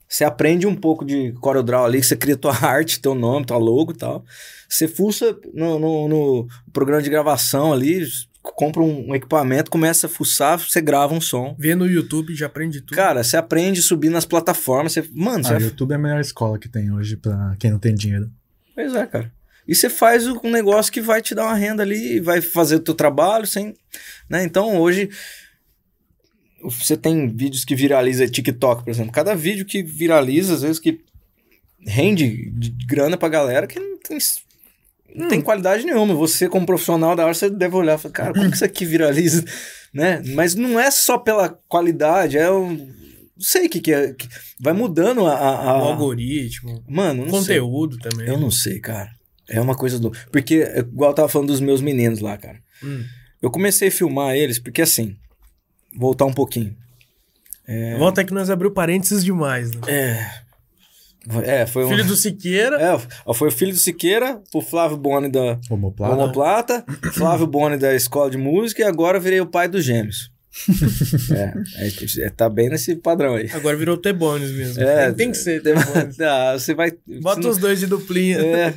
você 0.07 0.23
aprende 0.23 0.65
um 0.65 0.73
pouco 0.73 1.03
de 1.03 1.33
CorelDRAW 1.41 1.83
ali, 1.83 2.01
você 2.01 2.15
cria 2.15 2.37
tua 2.37 2.53
arte, 2.65 3.01
teu 3.01 3.13
nome, 3.13 3.45
tua 3.45 3.57
logo 3.57 3.91
e 3.91 3.97
tal. 3.97 4.23
Você 4.69 4.87
fuça 4.87 5.37
no, 5.53 5.77
no, 5.77 6.07
no 6.07 6.47
programa 6.71 7.01
de 7.01 7.09
gravação 7.09 7.73
ali, 7.73 8.05
compra 8.53 8.81
um 8.81 9.13
equipamento, 9.15 9.71
começa 9.71 10.07
a 10.07 10.09
fuçar, 10.09 10.59
você 10.59 10.81
grava 10.81 11.13
um 11.13 11.21
som. 11.21 11.55
Vê 11.57 11.75
no 11.75 11.87
YouTube, 11.87 12.35
já 12.35 12.45
aprende 12.45 12.81
tudo. 12.81 12.95
Cara, 12.95 13.23
você 13.23 13.37
aprende 13.37 13.79
a 13.79 13.83
subir 13.83 14.09
nas 14.09 14.25
plataformas, 14.25 14.93
você, 14.93 15.07
mano, 15.13 15.43
você 15.43 15.53
Ah, 15.53 15.57
vai 15.57 15.63
YouTube 15.63 15.91
é 15.91 15.95
a 15.95 15.99
melhor 15.99 16.21
escola 16.21 16.59
que 16.59 16.69
tem 16.69 16.91
hoje 16.91 17.17
pra 17.17 17.55
quem 17.59 17.71
não 17.71 17.79
tem 17.79 17.93
dinheiro. 17.93 18.29
Pois 18.73 18.93
é, 18.93 19.05
cara. 19.05 19.31
E 19.67 19.73
você 19.73 19.89
faz 19.89 20.27
um 20.27 20.51
negócio 20.51 20.91
que 20.91 21.01
vai 21.01 21.21
te 21.21 21.33
dar 21.33 21.45
uma 21.45 21.55
renda 21.55 21.81
ali, 21.81 22.19
vai 22.19 22.41
fazer 22.41 22.75
o 22.75 22.79
teu 22.79 22.93
trabalho 22.93 23.47
sem. 23.47 23.73
Né? 24.29 24.43
Então 24.43 24.77
hoje. 24.77 25.09
Você 26.63 26.97
tem 26.97 27.27
vídeos 27.27 27.63
que 27.63 27.75
viraliza 27.75 28.27
TikTok, 28.27 28.83
por 28.83 28.89
exemplo. 28.89 29.11
Cada 29.11 29.35
vídeo 29.35 29.65
que 29.65 29.83
viraliza, 29.83 30.55
às 30.55 30.63
vezes, 30.63 30.79
que 30.79 30.99
rende 31.85 32.49
de 32.51 32.71
grana 32.87 33.17
pra 33.17 33.29
galera 33.29 33.67
que 33.67 33.79
não 33.79 33.99
tem, 33.99 34.17
não 35.13 35.27
tem 35.27 35.41
qualidade 35.41 35.85
nenhuma. 35.85 36.13
Você, 36.15 36.47
como 36.47 36.65
profissional 36.65 37.15
da 37.15 37.23
hora, 37.25 37.33
você 37.33 37.49
deve 37.49 37.75
olhar 37.75 37.97
e 37.97 38.01
falar, 38.01 38.13
cara, 38.13 38.33
como 38.33 38.49
que 38.49 38.55
isso 38.55 38.65
aqui 38.65 38.85
viraliza? 38.85 39.43
né? 39.93 40.21
Mas 40.33 40.55
não 40.55 40.79
é 40.79 40.89
só 40.91 41.17
pela 41.17 41.49
qualidade, 41.67 42.37
é 42.37 42.49
um. 42.51 42.75
Não 43.37 43.43
sei 43.43 43.65
o 43.65 43.69
que, 43.69 43.81
que 43.81 43.93
é. 43.93 44.13
que 44.13 44.27
vai 44.59 44.73
mudando 44.73 45.25
a. 45.25 45.33
a- 45.33 45.69
a- 45.71 45.77
O 45.79 45.83
algoritmo, 45.89 46.83
Mano, 46.87 47.23
não 47.25 47.31
sei. 47.43 47.59
conteúdo 47.59 47.97
também. 47.97 48.27
Eu 48.27 48.37
não 48.39 48.49
sei, 48.49 48.79
cara. 48.79 49.09
É 49.49 49.59
uma 49.61 49.75
coisa 49.75 49.99
do. 49.99 50.11
Porque, 50.31 50.63
igual 50.77 51.11
eu 51.11 51.15
tava 51.15 51.27
falando 51.29 51.49
dos 51.49 51.59
meus 51.61 51.81
meninos 51.81 52.19
lá, 52.19 52.37
cara. 52.37 52.57
Hum. 52.83 53.03
Eu 53.41 53.51
comecei 53.51 53.89
a 53.89 53.91
filmar 53.91 54.35
eles 54.35 54.57
porque, 54.57 54.81
assim, 54.81 55.15
voltar 55.95 56.25
um 56.25 56.33
pouquinho. 56.33 56.75
É... 57.67 57.97
Volta 57.97 58.23
que 58.23 58.33
nós 58.33 58.49
abriu 58.49 58.71
parênteses 58.71 59.23
demais, 59.23 59.71
né? 59.71 59.81
É. 59.87 60.29
É, 61.43 61.65
foi 61.65 61.85
um... 61.85 61.89
Filho 61.89 62.05
do 62.05 62.15
Siqueira. 62.15 62.77
É, 62.79 63.33
foi 63.33 63.47
o 63.47 63.51
filho 63.51 63.71
do 63.71 63.79
Siqueira, 63.79 64.41
o 64.53 64.61
Flávio 64.61 64.97
Boni 64.97 65.29
da 65.29 65.59
Homoplata. 65.69 66.13
Homoplata, 66.13 66.85
Flávio 67.13 67.47
Boni 67.47 67.77
da 67.77 67.95
Escola 67.95 68.29
de 68.29 68.37
Música 68.37 68.81
e 68.81 68.85
agora 68.85 69.19
virei 69.19 69.41
o 69.41 69.47
pai 69.47 69.67
dos 69.67 69.83
gêmeos. 69.83 70.31
é, 71.33 71.85
é, 71.85 72.25
é, 72.25 72.29
tá 72.29 72.47
bem 72.47 72.69
nesse 72.69 72.95
padrão 72.95 73.35
aí. 73.35 73.49
Agora 73.53 73.75
virou 73.75 73.97
T-Bones 73.97 74.51
mesmo. 74.51 74.81
É, 74.81 75.07
tem, 75.07 75.15
tem 75.15 75.31
que 75.31 75.37
ser 75.37 75.61
T-Bones. 75.61 76.17
Ah, 76.21 76.53
você 76.53 76.73
vai... 76.73 76.93
Bota 77.21 77.47
os 77.47 77.57
dois 77.57 77.79
de 77.79 77.87
duplinha. 77.87 78.39
É. 78.39 78.73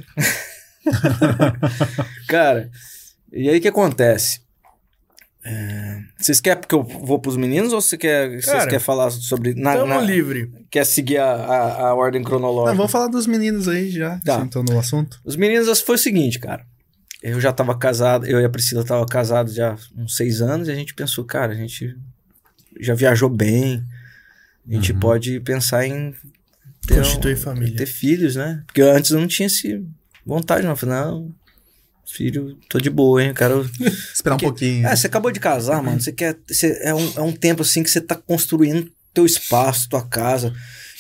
Cara, 2.27 2.71
e 3.33 3.49
aí 3.49 3.59
o 3.59 3.61
que 3.61 3.69
acontece? 3.69 4.41
É, 5.45 6.03
vocês 6.19 6.41
querem 6.41 6.63
que 6.63 6.75
eu 6.75 6.83
vou 6.83 7.19
pros 7.19 7.37
meninos 7.37 7.73
ou 7.73 7.81
você 7.81 7.97
quer, 7.97 8.29
Cara, 8.29 8.43
vocês 8.43 8.65
querem 8.65 8.79
falar 8.81 9.11
sobre. 9.11 9.55
Na, 9.55 9.75
tamo 9.75 9.87
na, 9.87 10.01
livre. 10.01 10.53
Quer 10.71 10.85
seguir 10.85 11.19
a, 11.19 11.33
a, 11.33 11.89
a 11.89 11.95
ordem 11.95 12.23
cronológica? 12.23 12.71
Não, 12.71 12.77
vamos 12.77 12.93
falar 12.93 13.07
dos 13.07 13.27
meninos 13.27 13.69
aí 13.69 13.91
já, 13.91 14.19
tá. 14.21 14.43
então 14.45 14.63
no 14.63 14.79
assunto. 14.79 15.21
Os 15.25 15.37
meninos 15.37 15.81
foi 15.81 15.95
o 15.95 15.99
seguinte, 15.99 16.39
cara. 16.39 16.67
Eu 17.23 17.41
já 17.41 17.53
tava 17.53 17.77
casado, 17.77 18.27
eu 18.27 18.41
e 18.41 18.45
a 18.45 18.49
Priscila 18.49 18.85
tava 18.85 19.05
casados 19.07 19.55
já 19.55 19.77
uns 19.97 20.17
seis 20.17 20.41
anos 20.41 20.69
e 20.69 20.73
a 20.73 20.75
gente 20.75 20.95
pensou, 20.95 21.25
cara, 21.25 21.53
a 21.53 21.57
gente 21.57 21.97
já 22.81 22.95
viajou 22.95 23.29
bem, 23.29 23.85
a 24.69 24.75
gente 24.75 24.93
uhum. 24.93 25.01
pode 25.01 25.41
pensar 25.41 25.87
em 25.87 26.15
ter, 26.87 26.97
Constituir 26.97 27.37
um, 27.37 27.41
família. 27.41 27.77
ter 27.77 27.87
filhos, 27.87 28.37
né? 28.37 28.63
Porque 28.67 28.83
antes 28.83 29.11
eu 29.11 29.21
não 29.21 29.27
tinha 29.27 29.47
esse 29.47 29.85
vontade, 30.25 30.63
não. 30.63 30.71
Eu 30.71 30.77
falei, 30.77 30.95
não, 30.95 31.35
filho, 32.13 32.59
tô 32.69 32.79
de 32.79 32.91
boa, 32.91 33.23
hein? 33.23 33.35
Quero. 33.35 33.63
Esperar 34.15 34.37
Porque, 34.37 34.47
um 34.47 34.49
pouquinho. 34.49 34.87
É, 34.87 34.97
você 34.97 35.07
acabou 35.07 35.31
de 35.31 35.41
casar, 35.41 35.83
mano. 35.83 36.01
Você 36.01 36.13
quer. 36.13 36.37
Você, 36.47 36.79
é, 36.83 36.95
um, 36.95 37.13
é 37.17 37.21
um 37.21 37.33
tempo 37.33 37.63
assim 37.63 37.83
que 37.83 37.91
você 37.91 38.01
tá 38.01 38.15
construindo 38.15 38.91
teu 39.13 39.27
espaço, 39.27 39.89
tua 39.89 40.07
casa. 40.07 40.55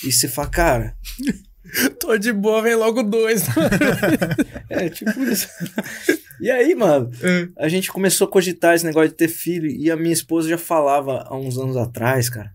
E 0.04 0.12
você 0.12 0.28
fala, 0.28 0.48
cara. 0.48 0.94
tô 2.00 2.16
de 2.16 2.32
boa, 2.32 2.62
vem 2.62 2.74
logo 2.74 3.02
dois. 3.02 3.44
é, 4.70 4.88
tipo 4.88 5.20
isso. 5.22 5.48
E 6.40 6.50
aí, 6.50 6.74
mano, 6.74 7.10
é. 7.22 7.48
a 7.56 7.68
gente 7.68 7.90
começou 7.90 8.26
a 8.26 8.30
cogitar 8.30 8.74
esse 8.74 8.84
negócio 8.84 9.10
de 9.10 9.16
ter 9.16 9.28
filho. 9.28 9.66
E 9.66 9.90
a 9.90 9.96
minha 9.96 10.12
esposa 10.12 10.48
já 10.48 10.58
falava 10.58 11.24
há 11.26 11.36
uns 11.36 11.58
anos 11.58 11.76
atrás, 11.76 12.28
cara. 12.28 12.52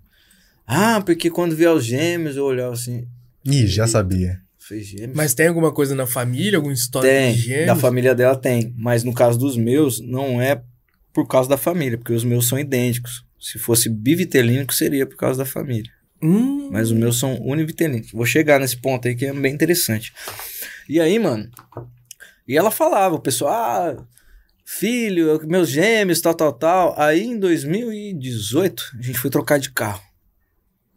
Ah, 0.65 1.01
porque 1.05 1.29
quando 1.29 1.55
vier 1.55 1.71
os 1.71 1.85
gêmeos, 1.85 2.37
eu 2.37 2.45
olhava 2.45 2.73
assim. 2.73 3.07
Ih, 3.45 3.67
já 3.67 3.85
sabia. 3.85 4.42
Fez 4.67 4.87
gêmeos. 4.87 5.15
Mas 5.15 5.33
tem 5.33 5.47
alguma 5.47 5.73
coisa 5.73 5.93
na 5.93 6.07
família, 6.07 6.57
alguma 6.57 6.73
história 6.73 7.09
tem, 7.09 7.33
de 7.33 7.41
gêmeos? 7.41 7.67
Da 7.67 7.75
família 7.75 8.15
dela 8.15 8.35
tem. 8.35 8.73
Mas 8.77 9.03
no 9.03 9.13
caso 9.13 9.37
dos 9.37 9.57
meus, 9.57 9.99
não 9.99 10.41
é 10.41 10.63
por 11.11 11.27
causa 11.27 11.49
da 11.49 11.57
família, 11.57 11.97
porque 11.97 12.13
os 12.13 12.23
meus 12.23 12.47
são 12.47 12.57
idênticos. 12.57 13.25
Se 13.37 13.59
fosse 13.59 13.89
bivitelínico, 13.89 14.73
seria 14.73 15.05
por 15.05 15.17
causa 15.17 15.39
da 15.39 15.45
família. 15.45 15.91
Hum. 16.21 16.69
Mas 16.71 16.91
os 16.91 16.97
meus 16.97 17.19
são 17.19 17.35
univitelínicos. 17.41 18.13
Vou 18.13 18.25
chegar 18.25 18.57
nesse 18.57 18.77
ponto 18.77 19.05
aí 19.05 19.15
que 19.15 19.25
é 19.25 19.33
bem 19.33 19.53
interessante. 19.53 20.13
E 20.87 20.97
aí, 20.97 21.19
mano. 21.19 21.49
E 22.47 22.57
ela 22.57 22.71
falava, 22.71 23.15
o 23.15 23.19
pessoal, 23.19 23.53
ah, 23.53 24.07
filho, 24.63 25.41
meus 25.45 25.69
gêmeos, 25.69 26.21
tal, 26.21 26.33
tal, 26.33 26.53
tal. 26.53 26.95
Aí 26.97 27.21
em 27.21 27.37
2018, 27.37 28.91
a 28.97 29.01
gente 29.01 29.19
foi 29.19 29.29
trocar 29.29 29.59
de 29.59 29.71
carro. 29.71 30.01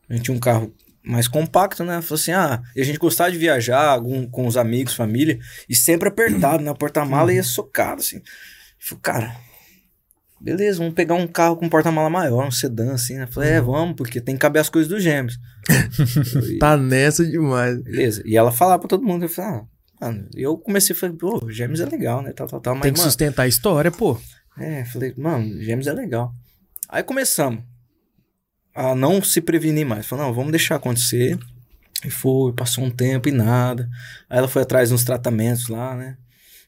A 0.09 0.15
gente 0.15 0.27
tinha 0.27 0.37
um 0.37 0.41
carro 0.41 0.73
mais 1.07 1.29
compacto, 1.29 1.85
né? 1.85 2.03
Falou 2.03 2.21
assim, 2.21 2.33
ah, 2.33 2.61
e 2.75 2.81
a 2.81 2.85
gente 2.85 2.99
gostava 2.99 3.31
de 3.31 3.39
viajar 3.39 3.87
algum, 3.87 4.29
com 4.29 4.47
os 4.47 4.57
amigos, 4.57 4.95
família, 4.95 5.39
e 5.69 5.75
sempre 5.75 6.09
apertado, 6.09 6.63
né? 6.63 6.75
Porta-mala 6.75 7.33
ia 7.33 7.45
socado, 7.45 8.01
assim. 8.01 8.21
Falei, 8.79 9.01
cara, 9.01 9.37
beleza, 10.41 10.79
vamos 10.79 10.95
pegar 10.95 11.15
um 11.15 11.29
carro 11.29 11.57
com 11.57 11.69
porta-mala 11.69 12.11
maior, 12.11 12.47
um 12.47 12.51
sedã, 12.51 12.93
assim, 12.93 13.15
né? 13.15 13.29
Falei, 13.29 13.51
é, 13.51 13.61
vamos, 13.61 13.95
porque 13.95 14.21
tem 14.21 14.35
que 14.35 14.41
caber 14.41 14.61
as 14.61 14.69
coisas 14.69 14.91
dos 14.91 15.03
gêmeos. 15.03 15.39
tá 16.59 16.77
nessa 16.77 17.25
demais. 17.25 17.81
Beleza. 17.83 18.23
E 18.25 18.37
ela 18.37 18.51
falava 18.51 18.81
pra 18.81 18.89
todo 18.89 19.05
mundo, 19.05 19.25
eu 19.25 19.29
falei, 19.29 19.51
ah, 19.53 19.65
mano, 20.01 20.29
eu 20.35 20.59
comecei 20.59 20.95
a 20.95 20.99
falar, 20.99 21.13
pô, 21.13 21.49
gêmeos 21.49 21.81
é 21.81 21.87
legal, 21.87 22.21
né? 22.21 22.33
Tal, 22.33 22.49
tal, 22.49 22.61
tal. 22.61 22.75
Mas, 22.75 22.83
tem 22.83 22.93
que 22.93 22.99
mano, 22.99 23.11
sustentar 23.11 23.45
a 23.45 23.49
história, 23.49 23.93
pô. 23.93 24.19
É, 24.59 24.85
falei, 24.87 25.15
mano, 25.17 25.63
gêmeos 25.63 25.87
é 25.87 25.93
legal. 25.93 26.33
Aí 26.89 27.05
começamos 27.05 27.63
a 28.77 28.95
não 28.95 29.23
se 29.23 29.41
prevenir 29.41 29.87
mais. 29.87 30.07
Falou, 30.07 30.27
não, 30.27 30.35
vamos 30.35 30.51
deixar 30.51 30.77
acontecer. 30.77 31.39
E 32.05 32.11
foi, 32.11 32.53
passou 32.53 32.85
um 32.85 32.91
tempo 32.91 33.29
e 33.29 33.33
nada. 33.33 33.89
Aí 34.29 34.39
ela 34.39 34.49
foi 34.49 34.63
atrás 34.63 34.93
uns 34.93 35.03
tratamentos 35.03 35.69
lá, 35.69 35.97
né? 35.97 36.17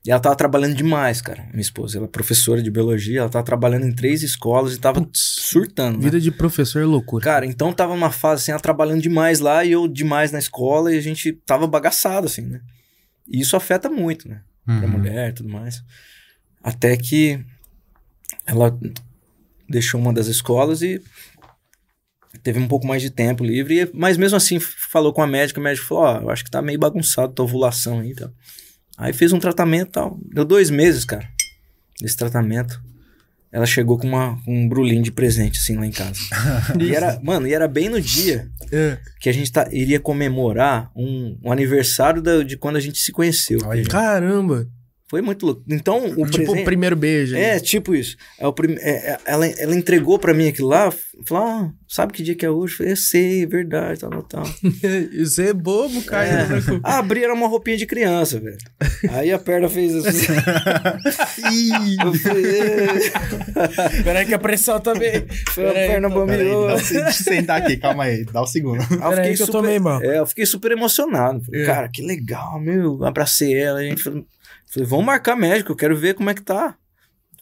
E 0.07 0.11
ela 0.11 0.21
tava 0.21 0.35
trabalhando 0.35 0.75
demais, 0.75 1.21
cara, 1.21 1.43
minha 1.51 1.61
esposa. 1.61 1.99
Ela 1.99 2.07
é 2.07 2.09
professora 2.09 2.63
de 2.63 2.71
biologia, 2.71 3.21
ela 3.21 3.29
tava 3.29 3.45
trabalhando 3.45 3.85
em 3.85 3.93
três 3.93 4.23
escolas 4.23 4.75
e 4.75 4.79
tava 4.79 5.03
Putz, 5.03 5.21
surtando. 5.21 5.99
Né? 5.99 6.05
Vida 6.05 6.17
né? 6.17 6.23
de 6.23 6.31
professor 6.31 6.81
é 6.81 6.87
loucura. 6.87 7.23
Cara, 7.23 7.45
então 7.45 7.73
tava 7.75 7.95
numa 7.95 8.11
fase 8.11 8.43
assim, 8.43 8.53
ela 8.53 8.61
trabalhando 8.61 9.03
demais 9.03 9.39
lá 9.41 9.65
e 9.65 9.73
eu 9.73 9.87
demais 9.87 10.33
na 10.33 10.39
escola 10.39 10.95
e 10.95 10.97
a 10.97 11.03
gente 11.03 11.33
tava 11.45 11.67
bagaçado, 11.67 12.27
assim, 12.27 12.43
né? 12.43 12.61
E 13.29 13.41
isso 13.41 13.55
afeta 13.55 13.91
muito, 13.91 14.27
né? 14.29 14.41
Uhum. 14.67 14.79
Pra 14.79 14.89
mulher 14.89 15.29
e 15.29 15.33
tudo 15.33 15.51
mais. 15.51 15.83
Até 16.63 16.97
que 16.97 17.45
ela 18.47 18.79
deixou 19.69 20.01
uma 20.01 20.13
das 20.13 20.27
escolas 20.27 20.81
e 20.81 21.03
teve 22.49 22.59
um 22.59 22.67
pouco 22.67 22.87
mais 22.87 23.03
de 23.03 23.11
tempo 23.11 23.45
livre, 23.45 23.91
mas 23.93 24.17
mesmo 24.17 24.39
assim 24.39 24.59
falou 24.59 25.13
com 25.13 25.21
a 25.21 25.27
médica, 25.27 25.61
a 25.61 25.63
médica 25.63 25.87
falou, 25.87 26.05
ó, 26.05 26.19
oh, 26.19 26.23
eu 26.23 26.31
acho 26.31 26.43
que 26.43 26.51
tá 26.51 26.63
meio 26.63 26.79
bagunçado 26.79 27.35
tua 27.35 27.45
ovulação 27.45 28.01
aí, 28.01 28.15
tá? 28.15 28.31
Aí 28.97 29.13
fez 29.13 29.35
um 29.35 29.39
tratamento 29.39 29.89
e 29.89 29.93
tal, 29.93 30.19
deu 30.33 30.47
dois 30.47 30.71
meses, 30.71 31.05
cara, 31.05 31.29
desse 32.01 32.17
tratamento. 32.17 32.83
Ela 33.53 33.67
chegou 33.67 33.99
com, 33.99 34.07
uma, 34.07 34.39
um 34.47 34.67
brulinho 34.67 35.03
de 35.03 35.13
presente, 35.13 35.59
assim, 35.59 35.77
lá 35.77 35.87
em 35.87 35.91
casa. 35.91 36.21
e 36.81 36.95
era, 36.95 37.21
mano, 37.23 37.47
e 37.47 37.53
era 37.53 37.69
bem 37.69 37.91
no 37.91 38.01
dia 38.01 38.49
é. 38.73 38.99
que 39.21 39.29
a 39.29 39.33
gente 39.33 39.53
tá, 39.53 39.69
iria 39.71 40.01
comemorar 40.01 40.91
um, 40.97 41.39
um 41.45 41.53
aniversário 41.53 42.23
da, 42.23 42.43
de 42.43 42.57
quando 42.57 42.77
a 42.77 42.81
gente 42.81 42.99
se 42.99 43.13
conheceu. 43.13 43.59
Caramba! 43.91 44.67
Foi 45.09 45.23
muito 45.23 45.47
louco. 45.47 45.63
Então, 45.67 46.05
o 46.05 46.27
Tipo 46.27 46.45
presente... 46.45 46.61
o 46.61 46.65
primeiro 46.65 46.95
beijo. 46.95 47.35
É, 47.35 47.59
tipo 47.59 47.95
isso. 47.95 48.15
É 48.39 48.47
o 48.47 48.53
prim... 48.53 48.77
É, 48.79 49.13
é, 49.13 49.19
ela, 49.25 49.47
ela 49.47 49.75
entregou 49.75 50.19
pra 50.19 50.35
mim 50.35 50.49
aquilo 50.49 50.69
lá, 50.69 50.93
falou, 51.25 51.45
ah, 51.45 51.73
sabe 51.89 52.13
que 52.13 52.23
dia 52.23 52.35
que 52.35 52.45
é 52.45 52.51
hoje? 52.51 52.75
Eu 52.75 52.77
falei, 52.77 52.93
eu 52.93 52.97
sei, 52.97 53.43
é 53.43 53.47
verdade, 53.47 54.01
tal, 54.01 54.23
tal, 54.25 54.43
Isso 55.11 55.41
é 55.41 55.55
bobo, 55.55 56.03
cara. 56.03 56.29
É. 56.29 56.47
ah, 56.85 56.99
abri, 56.99 57.25
era 57.25 57.33
uma 57.33 57.49
roupinha 57.49 57.79
de 57.79 57.87
criança, 57.87 58.39
velho. 58.39 58.59
Aí 59.11 59.33
a 59.33 59.39
perna 59.39 59.67
fez 59.71 59.97
assim. 59.97 60.27
eu 62.05 62.13
falei... 62.13 63.11
Peraí 64.05 64.27
que 64.27 64.35
a 64.35 64.39
pressão 64.39 64.79
também... 64.79 65.27
Foi 65.55 65.71
a 65.71 65.73
perna 65.73 66.11
bambiou. 66.11 66.69
Deixa 66.69 66.99
eu 66.99 67.13
sentar 67.13 67.63
aqui, 67.63 67.79
calma 67.79 68.05
aí, 68.05 68.27
dá 68.27 68.43
um 68.43 68.47
segundo. 68.47 68.87
Peraí 68.87 69.31
que 69.31 69.39
super... 69.39 69.49
eu 69.49 69.53
tomei, 69.63 69.79
mano. 69.79 70.05
É, 70.05 70.19
eu 70.19 70.27
fiquei 70.27 70.45
super 70.45 70.71
emocionado. 70.73 71.43
Falei, 71.47 71.63
é. 71.63 71.65
Cara, 71.65 71.89
que 71.89 72.03
legal, 72.03 72.61
meu. 72.61 73.03
Abracei 73.07 73.55
ela, 73.59 73.79
a 73.79 73.83
gente 73.83 74.03
falou... 74.03 74.27
Falei, 74.71 74.87
vamos 74.89 75.07
marcar 75.07 75.37
médico, 75.37 75.73
eu 75.73 75.77
quero 75.77 75.97
ver 75.97 76.15
como 76.15 76.31
é 76.31 76.35
que 76.35 76.43
tá. 76.43 76.77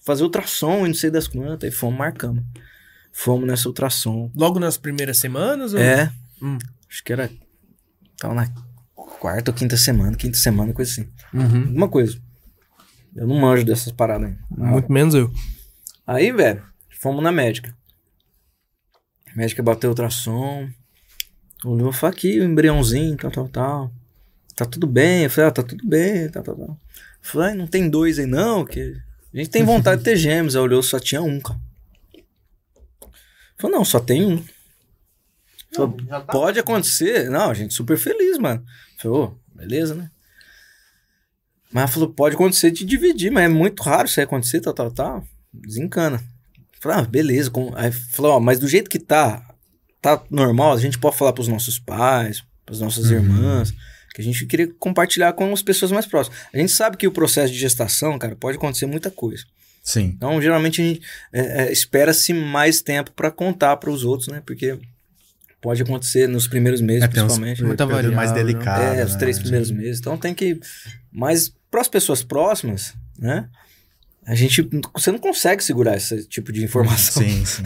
Fazer 0.05 0.23
ultrassom 0.23 0.85
e 0.85 0.89
não 0.89 0.95
sei 0.95 1.11
das 1.11 1.27
quantas. 1.27 1.73
E 1.73 1.77
fomos 1.77 1.99
marcando. 1.99 2.45
Fomos 3.13 3.47
nessa 3.47 3.69
ultrassom. 3.69 4.31
Logo 4.35 4.61
nas 4.61 4.77
primeiras 4.77 5.19
semanas? 5.19 5.75
Ou... 5.75 5.81
É. 5.81 6.13
Hum. 6.41 6.59
Acho 6.89 7.03
que 7.03 7.13
era. 7.13 7.31
Tava 8.19 8.35
na 8.35 8.47
quarta 8.95 9.51
ou 9.51 9.57
quinta 9.57 9.77
semana, 9.77 10.17
quinta 10.17 10.39
semana, 10.39 10.73
coisa 10.73 10.91
assim. 10.93 11.09
Uhum. 11.35 11.63
Alguma 11.67 11.89
coisa. 11.89 12.21
Eu 13.15 13.27
não 13.27 13.41
manjo 13.41 13.65
dessas 13.65 13.93
paradas 13.93 14.31
aí. 14.31 14.37
Muito 14.51 14.93
menos 14.93 15.15
eu. 15.15 15.33
Aí, 16.07 16.31
velho, 16.31 16.63
fomos 17.01 17.23
na 17.23 17.33
médica. 17.33 17.75
A 19.33 19.37
médica 19.37 19.63
bateu 19.63 19.91
ultrassom. 19.91 20.69
Olhou, 21.65 21.91
falou 21.93 22.15
aqui 22.15 22.39
o 22.39 22.45
embriãozinho, 22.45 23.17
tal, 23.17 23.31
tal, 23.31 23.49
tal. 23.49 23.93
Tá 24.55 24.65
tudo 24.65 24.87
bem. 24.87 25.25
Eu 25.25 25.31
falei, 25.31 25.49
ah, 25.49 25.53
tá 25.53 25.63
tudo 25.63 25.87
bem, 25.89 26.29
tal, 26.31 26.43
tal, 26.43 26.57
tal. 26.57 26.81
Falei, 27.27 27.55
não 27.55 27.67
tem 27.67 27.91
dois 27.91 28.21
aí 28.21 28.27
não, 28.27 28.65
que 28.65 28.97
a 29.35 29.37
gente 29.37 29.51
tem 29.51 29.65
vontade 29.65 29.99
de 29.99 30.05
ter 30.05 30.17
gêmeos. 30.17 30.55
Aí 30.55 30.63
olhou, 30.63 30.81
só 30.81 31.01
tinha 31.01 31.21
um, 31.21 31.41
cara. 31.41 31.59
Falei, 33.59 33.77
não, 33.77 33.85
só 33.85 33.99
tem 33.99 34.25
um. 34.25 34.45
Falei, 35.75 36.07
tá 36.07 36.21
pode 36.21 36.61
acontecer. 36.61 37.29
Não, 37.29 37.51
a 37.51 37.55
gente 37.55 37.75
super 37.75 37.99
feliz, 37.99 38.39
mano. 38.39 38.65
Falei, 38.97 39.19
oh, 39.19 39.35
beleza, 39.53 39.97
né? 39.97 40.09
Mas 41.73 41.83
ela 41.83 41.89
falou, 41.89 42.09
pode 42.11 42.37
acontecer 42.37 42.71
de 42.71 42.85
dividir, 42.85 43.33
mas 43.33 43.45
é 43.45 43.49
muito 43.49 43.83
raro 43.83 44.07
isso 44.07 44.21
aí 44.21 44.25
acontecer, 44.25 44.61
tal, 44.61 44.73
tal, 44.73 44.93
tal. 44.93 45.25
Desencana. 45.53 46.23
Falei, 46.81 46.99
ah, 46.99 47.03
beleza. 47.03 47.51
Aí 47.75 47.91
falou, 47.91 48.37
ó, 48.37 48.41
mas 48.41 48.61
do 48.61 48.69
jeito 48.69 48.89
que 48.89 49.01
tá, 49.01 49.45
tá 50.01 50.23
normal, 50.31 50.75
a 50.75 50.79
gente 50.79 50.97
pode 50.97 51.17
falar 51.17 51.33
pros 51.33 51.49
nossos 51.49 51.77
pais, 51.77 52.45
pras 52.65 52.79
nossas 52.79 53.07
uhum. 53.07 53.17
irmãs 53.17 53.75
que 54.17 54.23
a 54.23 54.25
gente 54.25 54.47
queria 54.47 54.67
compartilhar 54.79 55.35
com 55.35 55.53
as 55.53 55.61
pessoas 55.61 55.93
mais 55.93 56.07
próximas. 56.07 56.41
A 56.51 56.57
gente 56.57 56.73
sabe 56.73 56.97
que 56.97 57.07
o 57.07 57.13
processo 57.13 57.53
de 57.53 57.59
gestação, 57.59 58.19
cara, 58.19 58.35
pode 58.35 58.57
acontecer 58.57 58.87
muita 58.87 59.11
coisa. 59.11 59.45
Sim. 59.83 60.15
Então, 60.17 60.41
geralmente, 60.41 60.81
a 60.81 60.85
gente 60.85 61.03
é, 61.31 61.65
é, 61.65 61.73
espera-se 61.73 62.33
mais 62.33 62.81
tempo 62.81 63.13
para 63.13 63.31
contar 63.31 63.77
para 63.77 63.91
os 63.91 64.05
outros, 64.05 64.29
né? 64.29 64.43
Porque 64.47 64.79
pode 65.61 65.83
acontecer 65.83 66.27
nos 66.27 66.49
primeiros 66.49 66.81
meses, 66.81 67.03
é, 67.03 67.09
principalmente. 67.09 67.63
Muita 67.63 67.85
variável, 67.85 68.17
mais 68.17 68.33
delicado. 68.33 68.97
É, 68.97 69.05
os 69.05 69.13
né? 69.13 69.19
três 69.19 69.39
primeiros 69.39 69.69
Sim. 69.69 69.75
meses. 69.75 70.01
Então, 70.01 70.17
tem 70.17 70.33
que... 70.33 70.59
Mas 71.13 71.53
para 71.71 71.83
as 71.83 71.89
pessoas 71.89 72.23
próximas, 72.23 72.95
né? 73.19 73.51
a 74.27 74.35
gente. 74.35 74.69
Você 74.95 75.13
não 75.13 75.19
consegue 75.19 75.63
segurar 75.63 75.97
esse 75.97 76.25
tipo 76.25 76.51
de 76.51 76.65
informação. 76.65 77.23
Sim, 77.23 77.45
sim. 77.45 77.63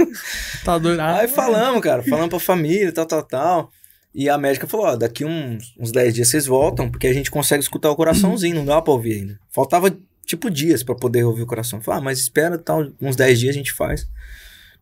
Tá 0.64 0.76
doido. 0.76 1.00
Aí 1.00 1.28
falamos, 1.28 1.80
cara, 1.80 2.02
falamos 2.02 2.30
pra 2.30 2.40
família, 2.40 2.90
tal, 2.90 3.06
tal, 3.06 3.22
tal. 3.22 3.72
E 4.14 4.28
a 4.28 4.36
médica 4.36 4.66
falou: 4.66 4.86
ó, 4.86 4.96
daqui 4.96 5.24
uns, 5.24 5.74
uns 5.78 5.92
10 5.92 6.14
dias 6.14 6.28
vocês 6.28 6.46
voltam, 6.46 6.90
porque 6.90 7.06
a 7.06 7.12
gente 7.12 7.30
consegue 7.30 7.62
escutar 7.62 7.90
o 7.90 7.96
coraçãozinho, 7.96 8.56
não 8.56 8.64
dá 8.64 8.82
pra 8.82 8.92
ouvir 8.92 9.14
ainda. 9.14 9.40
Faltava, 9.50 9.96
tipo, 10.26 10.50
dias 10.50 10.82
pra 10.82 10.94
poder 10.94 11.24
ouvir 11.24 11.42
o 11.42 11.46
coração. 11.46 11.80
Falei, 11.80 12.00
ah, 12.00 12.04
mas 12.04 12.18
espera, 12.18 12.58
tal, 12.58 12.90
uns 13.00 13.16
10 13.16 13.38
dias 13.38 13.54
a 13.54 13.58
gente 13.58 13.72
faz. 13.72 14.08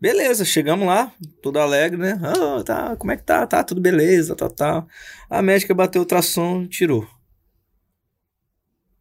Beleza, 0.00 0.44
chegamos 0.44 0.86
lá, 0.86 1.12
todo 1.42 1.58
alegre, 1.58 1.98
né? 1.98 2.18
Ah, 2.22 2.62
tá, 2.62 2.96
como 2.96 3.10
é 3.10 3.16
que 3.16 3.24
tá? 3.24 3.46
Tá, 3.46 3.64
tudo 3.64 3.80
beleza, 3.80 4.34
tal, 4.36 4.48
tal. 4.48 4.88
A 5.28 5.42
médica 5.42 5.74
bateu 5.74 6.00
o 6.00 6.04
ultrassom 6.04 6.62
e 6.62 6.68
tirou. 6.68 7.06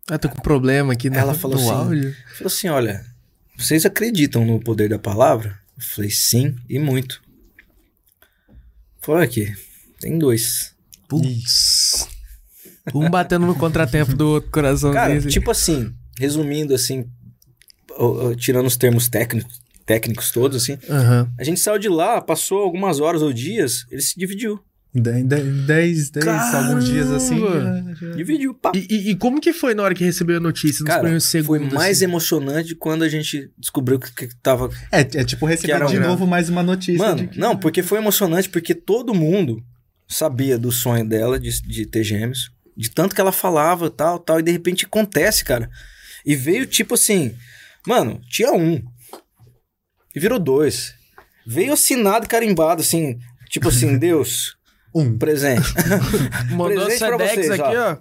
Eu 0.09 0.17
tô 0.17 0.29
com 0.29 0.41
problema 0.41 0.93
aqui 0.93 1.07
Ela 1.07 1.33
no, 1.33 1.39
falou 1.39 1.57
no 1.57 1.63
assim, 1.63 1.79
áudio. 1.79 2.15
Falou 2.35 2.47
assim: 2.47 2.69
olha, 2.69 3.05
vocês 3.57 3.85
acreditam 3.85 4.45
no 4.45 4.59
poder 4.59 4.89
da 4.89 4.97
palavra? 4.97 5.59
Eu 5.77 5.83
falei, 5.83 6.09
sim, 6.09 6.55
e 6.67 6.79
muito. 6.79 7.21
Falou 8.99 9.21
aqui, 9.21 9.53
tem 9.99 10.17
dois. 10.17 10.73
Putz. 11.07 12.07
Um 12.93 13.09
batendo 13.09 13.45
no 13.45 13.55
contratempo 13.55 14.15
do 14.15 14.27
outro 14.29 14.49
coração. 14.51 14.91
Cara, 14.93 15.19
tipo 15.21 15.51
assim, 15.51 15.93
resumindo 16.19 16.73
assim, 16.73 17.05
tirando 18.37 18.65
os 18.65 18.77
termos 18.77 19.09
técnicos, 19.09 19.59
técnicos 19.85 20.31
todos, 20.31 20.63
assim, 20.63 20.77
Aham. 20.89 21.29
a 21.37 21.43
gente 21.43 21.59
saiu 21.59 21.79
de 21.79 21.89
lá, 21.89 22.21
passou 22.21 22.59
algumas 22.59 22.99
horas 22.99 23.21
ou 23.21 23.33
dias, 23.33 23.85
ele 23.91 24.01
se 24.01 24.17
dividiu. 24.17 24.59
Dez, 24.93 26.09
dez, 26.09 26.11
alguns 26.55 26.85
dias 26.85 27.11
assim. 27.11 27.39
Já- 27.39 27.93
já- 27.93 28.15
Dividiu, 28.15 28.53
pá. 28.53 28.71
E, 28.73 28.87
e- 28.89 29.11
e 29.11 29.15
como 29.15 29.39
que 29.39 29.53
foi 29.53 29.75
na 29.75 29.83
hora 29.83 29.93
que 29.93 30.03
recebeu 30.03 30.37
a 30.37 30.39
notícia? 30.39 30.83
Nos 30.83 30.87
Cara, 30.87 31.43
foi 31.43 31.59
mais 31.59 31.97
assim? 31.97 32.05
emocionante 32.05 32.73
quando 32.73 33.03
a 33.03 33.09
gente 33.09 33.51
descobriu 33.59 33.99
que, 33.99 34.11
que 34.11 34.29
tava 34.41 34.71
É, 34.91 35.01
é 35.01 35.23
tipo 35.23 35.45
receber 35.45 35.85
de 35.85 35.97
um- 35.97 36.01
novo 36.01 36.25
mais 36.25 36.49
uma 36.49 36.63
notícia. 36.63 36.97
Mano, 37.05 37.27
que- 37.27 37.37
não, 37.39 37.55
porque 37.55 37.83
foi 37.83 37.99
emocionante, 37.99 38.49
porque 38.49 38.73
todo 38.73 39.13
mundo 39.13 39.61
sabia 40.07 40.57
do 40.57 40.71
sonho 40.71 41.07
dela 41.07 41.39
de, 41.39 41.61
de 41.61 41.85
ter 41.85 42.03
gêmeos, 42.03 42.51
de 42.75 42.89
tanto 42.89 43.13
que 43.15 43.21
ela 43.21 43.31
falava, 43.31 43.89
tal, 43.89 44.19
tal, 44.19 44.39
e 44.39 44.43
de 44.43 44.51
repente 44.51 44.85
acontece, 44.85 45.43
cara. 45.43 45.69
E 46.25 46.35
veio 46.35 46.65
tipo 46.65 46.93
assim, 46.93 47.35
mano, 47.85 48.21
tinha 48.29 48.51
um, 48.53 48.81
e 50.15 50.19
virou 50.19 50.39
dois. 50.39 50.93
Veio 51.45 51.73
assinado, 51.73 52.25
e 52.25 52.27
carimbado, 52.29 52.81
assim, 52.81 53.17
tipo 53.49 53.69
assim, 53.69 53.95
Deus, 53.99 54.55
Um. 54.93 55.17
presente. 55.17 55.67
Mandou 56.51 56.85
presente 56.85 56.99
pra 57.15 57.29
Sedex 57.29 57.47
vocês, 57.47 57.51
aqui, 57.51 57.75
ó. 57.77 57.93
ó. 57.93 57.97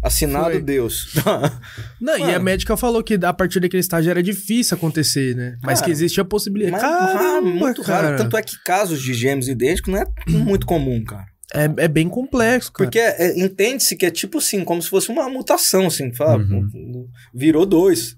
Assinado 0.00 0.50
Foi. 0.52 0.62
Deus. 0.62 1.12
Não, 2.00 2.16
e 2.16 2.22
a 2.22 2.26
Mano. 2.26 2.44
médica 2.44 2.76
falou 2.76 3.02
que 3.02 3.14
a 3.14 3.32
partir 3.32 3.58
daquele 3.58 3.80
estágio 3.80 4.10
era 4.10 4.22
difícil 4.22 4.76
acontecer, 4.76 5.34
né? 5.34 5.58
Mas 5.60 5.80
Cara, 5.80 5.86
que 5.86 5.90
existia 5.90 6.22
a 6.22 6.26
possibilidade. 6.26 6.80
Mas 6.80 7.12
Caramba, 7.12 7.40
muito 7.50 7.82
cara. 7.82 8.08
raro. 8.10 8.18
Tanto 8.18 8.36
é 8.36 8.42
que 8.42 8.56
casos 8.62 9.02
de 9.02 9.12
gêmeos 9.12 9.48
idênticos 9.48 9.92
não 9.92 10.00
é 10.00 10.06
muito 10.28 10.66
comum, 10.66 11.02
cara. 11.04 11.26
É, 11.54 11.84
é 11.84 11.88
bem 11.88 12.08
complexo, 12.08 12.72
cara. 12.72 12.86
Porque 12.86 12.98
é, 12.98 13.38
entende-se 13.38 13.96
que 13.96 14.04
é 14.06 14.10
tipo 14.10 14.38
assim, 14.38 14.64
como 14.64 14.82
se 14.82 14.88
fosse 14.90 15.08
uma 15.10 15.28
mutação, 15.30 15.86
assim, 15.86 16.12
fala, 16.14 16.36
Uhum. 16.38 17.06
virou 17.34 17.64
dois. 17.64 18.16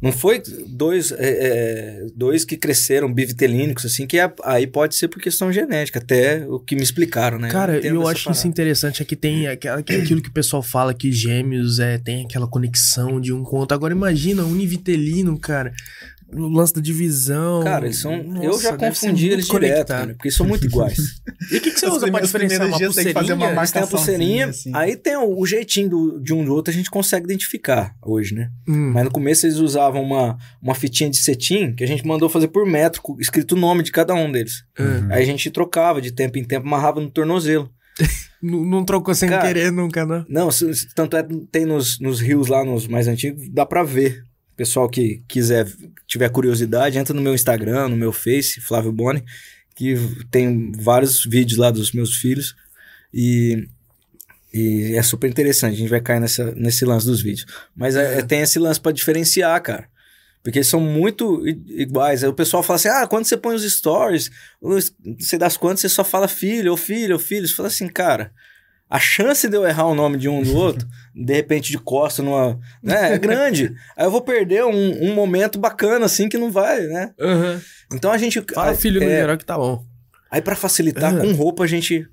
Não 0.00 0.12
foi 0.12 0.42
dois, 0.68 1.10
é, 1.12 1.16
é, 1.18 2.06
dois 2.14 2.44
que 2.44 2.54
cresceram 2.56 3.12
bivitelínicos, 3.12 3.86
assim, 3.86 4.06
que 4.06 4.18
é- 4.18 4.32
aí 4.44 4.66
pode 4.66 4.94
ser 4.94 5.08
por 5.08 5.20
questão 5.20 5.50
genética, 5.50 5.98
até 5.98 6.46
o 6.46 6.60
que 6.60 6.76
me 6.76 6.82
explicaram, 6.82 7.38
né? 7.38 7.48
Cara, 7.48 7.78
eu 7.78 8.02
essa 8.02 8.10
acho 8.10 8.20
isso 8.20 8.24
parada. 8.42 8.48
interessante, 8.48 9.02
é 9.02 9.04
que 9.06 9.16
tem 9.16 9.46
aquela, 9.48 9.82
que 9.82 9.94
é 9.94 9.96
aquilo 9.96 10.20
que 10.22 10.28
o 10.28 10.32
pessoal 10.32 10.62
fala 10.62 10.92
que 10.92 11.10
gêmeos 11.10 11.78
é, 11.78 11.96
tem 11.98 12.24
aquela 12.26 12.46
conexão 12.46 13.18
de 13.18 13.32
um 13.32 13.42
com 13.42 13.56
o 13.56 13.60
outro. 13.60 13.74
Agora 13.74 13.94
imagina, 13.94 14.44
univitelino, 14.44 15.38
cara, 15.40 15.72
o 16.34 16.48
lance 16.48 16.74
da 16.74 16.80
divisão. 16.80 17.62
Cara, 17.62 17.86
eles 17.86 17.98
são. 18.00 18.12
eu 18.14 18.24
Nossa, 18.24 18.62
já 18.62 18.76
deve 18.76 18.94
ser 18.96 19.06
confundi 19.06 19.28
eles 19.28 19.46
direto, 19.46 19.88
cara, 19.88 20.06
porque 20.14 20.28
eles 20.28 20.36
são 20.36 20.46
muito 20.46 20.66
iguais. 20.66 20.98
E 21.52 21.58
o 21.58 21.60
que, 21.60 21.72
que 21.72 21.78
você 21.78 21.86
Os 21.86 21.96
usa 21.96 22.10
pra 22.10 22.20
diferenciar 22.20 22.66
uma 22.66 22.78
tem 22.78 22.88
que 22.88 22.94
fazer 22.94 23.12
pulseirinha? 23.12 23.34
uma 23.52 23.60
Eles 23.60 23.70
têm 23.70 23.82
a 23.82 23.86
pulseirinha, 23.86 24.46
assim. 24.46 24.70
aí 24.74 24.96
tem 24.96 25.14
o, 25.16 25.38
o 25.38 25.44
jeitinho 25.46 25.90
do- 25.90 26.18
de 26.20 26.32
um 26.32 26.42
do 26.42 26.54
outro, 26.54 26.72
a 26.72 26.74
gente 26.74 26.88
consegue 26.88 27.26
identificar 27.26 27.94
hoje, 28.02 28.34
né? 28.34 28.50
Hum. 28.66 28.92
Mas 28.94 29.04
no 29.04 29.10
começo 29.10 29.44
eles 29.44 29.58
usavam 29.58 30.02
uma, 30.02 30.38
uma 30.62 30.74
fitinha 30.74 31.10
de 31.10 31.18
cetim 31.18 31.74
que 31.74 31.84
a 31.84 31.86
gente 31.86 32.06
mandou 32.06 32.30
fazer 32.30 32.48
por 32.48 32.64
metro, 32.64 33.02
escrito 33.20 33.52
o 33.54 33.58
nome 33.58 33.82
de 33.82 33.92
cada 33.92 34.14
um 34.14 34.32
deles. 34.32 34.64
Uhum. 34.78 35.08
Aí 35.10 35.22
a 35.22 35.26
gente 35.26 35.50
trocava 35.50 36.00
de 36.00 36.12
tempo 36.12 36.38
em 36.38 36.44
tempo, 36.44 36.66
amarrava 36.66 36.98
no 36.98 37.10
tornozelo. 37.10 37.68
Não, 38.42 38.62
não 38.62 38.84
trocou 38.84 39.14
sem 39.14 39.28
Cara, 39.30 39.46
querer 39.46 39.72
nunca, 39.72 40.04
não. 40.04 40.22
Não, 40.28 40.50
se- 40.50 40.74
se- 40.74 40.94
tanto 40.94 41.16
é 41.16 41.24
tem 41.50 41.64
nos, 41.64 41.98
nos 41.98 42.20
rios 42.20 42.46
lá, 42.48 42.62
nos 42.62 42.86
mais 42.86 43.08
antigos, 43.08 43.48
dá 43.50 43.64
pra 43.64 43.82
ver. 43.82 44.22
Pessoal 44.56 44.88
que 44.88 45.22
quiser, 45.26 45.66
tiver 46.06 46.28
curiosidade, 46.30 46.98
entra 46.98 47.14
no 47.14 47.20
meu 47.22 47.34
Instagram, 47.34 47.88
no 47.88 47.96
meu 47.96 48.12
Face, 48.12 48.60
Flávio 48.60 48.92
Boni, 48.92 49.24
que 49.74 49.96
tem 50.30 50.70
vários 50.72 51.24
vídeos 51.24 51.58
lá 51.58 51.70
dos 51.70 51.92
meus 51.92 52.16
filhos. 52.16 52.54
E, 53.12 53.68
e 54.52 54.94
é 54.96 55.02
super 55.02 55.28
interessante, 55.28 55.74
a 55.74 55.78
gente 55.78 55.90
vai 55.90 56.00
cair 56.00 56.20
nessa, 56.20 56.52
nesse 56.54 56.84
lance 56.84 57.06
dos 57.06 57.20
vídeos. 57.20 57.46
Mas 57.74 57.96
é- 57.96 58.18
é- 58.18 58.22
tem 58.22 58.40
esse 58.40 58.58
lance 58.58 58.80
pra 58.80 58.92
diferenciar, 58.92 59.60
cara. 59.62 59.88
Porque 60.42 60.58
eles 60.58 60.68
são 60.68 60.78
muito 60.78 61.42
iguais. 61.46 62.22
Aí 62.22 62.28
o 62.28 62.34
pessoal 62.34 62.62
fala 62.62 62.76
assim: 62.76 62.88
ah, 62.88 63.06
quando 63.06 63.24
você 63.24 63.34
põe 63.36 63.56
os 63.56 63.62
stories, 63.64 64.30
sei 65.18 65.38
das 65.38 65.56
quantas, 65.56 65.80
você 65.80 65.88
só 65.88 66.04
fala 66.04 66.28
filho, 66.28 66.70
ou 66.70 66.76
filho, 66.76 67.14
ou 67.14 67.18
filho. 67.18 67.48
Você 67.48 67.54
fala 67.54 67.68
assim, 67.68 67.88
cara, 67.88 68.30
a 68.94 68.98
chance 69.00 69.48
de 69.48 69.56
eu 69.56 69.66
errar 69.66 69.86
o 69.86 69.94
nome 69.94 70.16
de 70.18 70.28
um 70.28 70.40
do 70.42 70.54
outro, 70.56 70.86
de 71.14 71.34
repente 71.34 71.72
de 71.72 71.78
costa 71.78 72.22
numa. 72.22 72.58
Né, 72.82 73.14
é 73.14 73.18
grande. 73.18 73.74
Aí 73.96 74.06
eu 74.06 74.10
vou 74.10 74.20
perder 74.20 74.64
um, 74.64 75.10
um 75.10 75.14
momento 75.14 75.58
bacana, 75.58 76.06
assim, 76.06 76.28
que 76.28 76.38
não 76.38 76.50
vai, 76.50 76.82
né? 76.86 77.12
Então 77.92 78.12
a 78.12 78.18
gente. 78.18 78.40
Fala 78.54 78.70
aí- 78.70 78.76
filho 78.76 79.00
no 79.00 79.06
é, 79.06 79.16
geral 79.20 79.36
que 79.36 79.44
tá 79.44 79.56
bom. 79.58 79.84
Aí 80.30 80.40
pra 80.40 80.54
facilitar, 80.54 81.12
Ah. 81.14 81.20
com 81.20 81.32
roupa 81.32 81.64
a 81.64 81.66
gente 81.66 82.06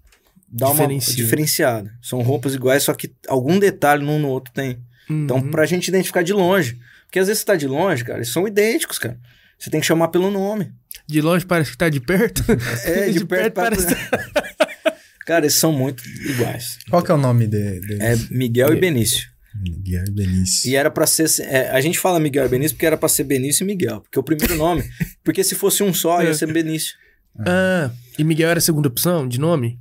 dá 0.52 0.66
uma 0.68 0.74
Diferencia. 0.76 1.16
diferenciada. 1.16 1.92
São 2.02 2.22
roupas 2.22 2.56
iguais, 2.56 2.84
só 2.84 2.94
que 2.94 3.14
algum 3.28 3.60
detalhe 3.60 4.04
num 4.04 4.18
no 4.20 4.30
outro 4.30 4.52
tem. 4.54 4.80
Então, 5.10 5.38
Uhum. 5.38 5.52
pra 5.52 5.66
gente 5.66 5.88
identificar 5.88 6.24
de 6.24 6.34
longe. 6.34 6.80
Porque 7.06 7.20
às 7.20 7.28
vezes 7.28 7.42
você 7.42 7.46
tá 7.46 7.56
de 7.56 7.68
longe, 7.68 8.04
cara, 8.04 8.20
eles 8.20 8.30
são 8.30 8.48
idênticos, 8.48 8.98
cara. 8.98 9.18
Você 9.60 9.70
tem 9.70 9.80
que 9.82 9.86
chamar 9.86 10.08
pelo 10.08 10.32
nome. 10.32 10.72
De 11.08 11.22
longe 11.22 11.46
parece 11.46 11.72
que 11.72 11.78
tá 11.78 11.90
de 11.90 12.00
perto. 12.00 12.44
É, 12.86 13.10
de, 13.12 13.24
perto, 13.26 13.54
parece... 13.54 13.88
Cara, 15.26 15.46
eles 15.46 15.56
são 15.56 15.72
muito 15.72 16.04
iguais. 16.08 16.80
Qual 16.90 17.04
que 17.04 17.12
é 17.12 17.14
o 17.14 17.18
nome 17.18 17.48
de, 17.48 17.80
de... 17.82 18.02
É 18.02 18.16
Miguel 18.30 18.74
e 18.74 18.80
Benício. 18.80 19.30
Miguel 19.56 20.06
Benício. 20.12 20.70
E 20.70 20.76
era 20.76 20.90
pra 20.90 21.06
ser. 21.06 21.28
é, 21.42 21.70
a 21.72 21.82
gente 21.82 22.00
fala 22.00 22.20
Miguel 22.20 22.46
e 22.46 22.50
Benício 22.50 22.76
porque 22.76 22.86
era 22.86 22.98
pra 22.98 23.10
ser 23.10 23.26
Benício 23.26 23.64
e 23.64 23.68
Miguel. 23.68 24.02
Porque 24.02 24.20
o 24.20 24.24
primeiro 24.24 24.56
nome. 24.56 24.84
porque 25.24 25.44
se 25.44 25.56
fosse 25.56 25.84
um 25.84 25.94
só, 25.94 26.24
ia 26.24 26.34
ser 26.34 26.52
Benício. 26.52 26.96
ah, 27.40 27.92
e 28.18 28.24
Miguel 28.24 28.50
era 28.50 28.60
a 28.60 28.62
segunda 28.62 28.88
opção 28.88 29.28
de 29.28 29.40
nome? 29.40 29.80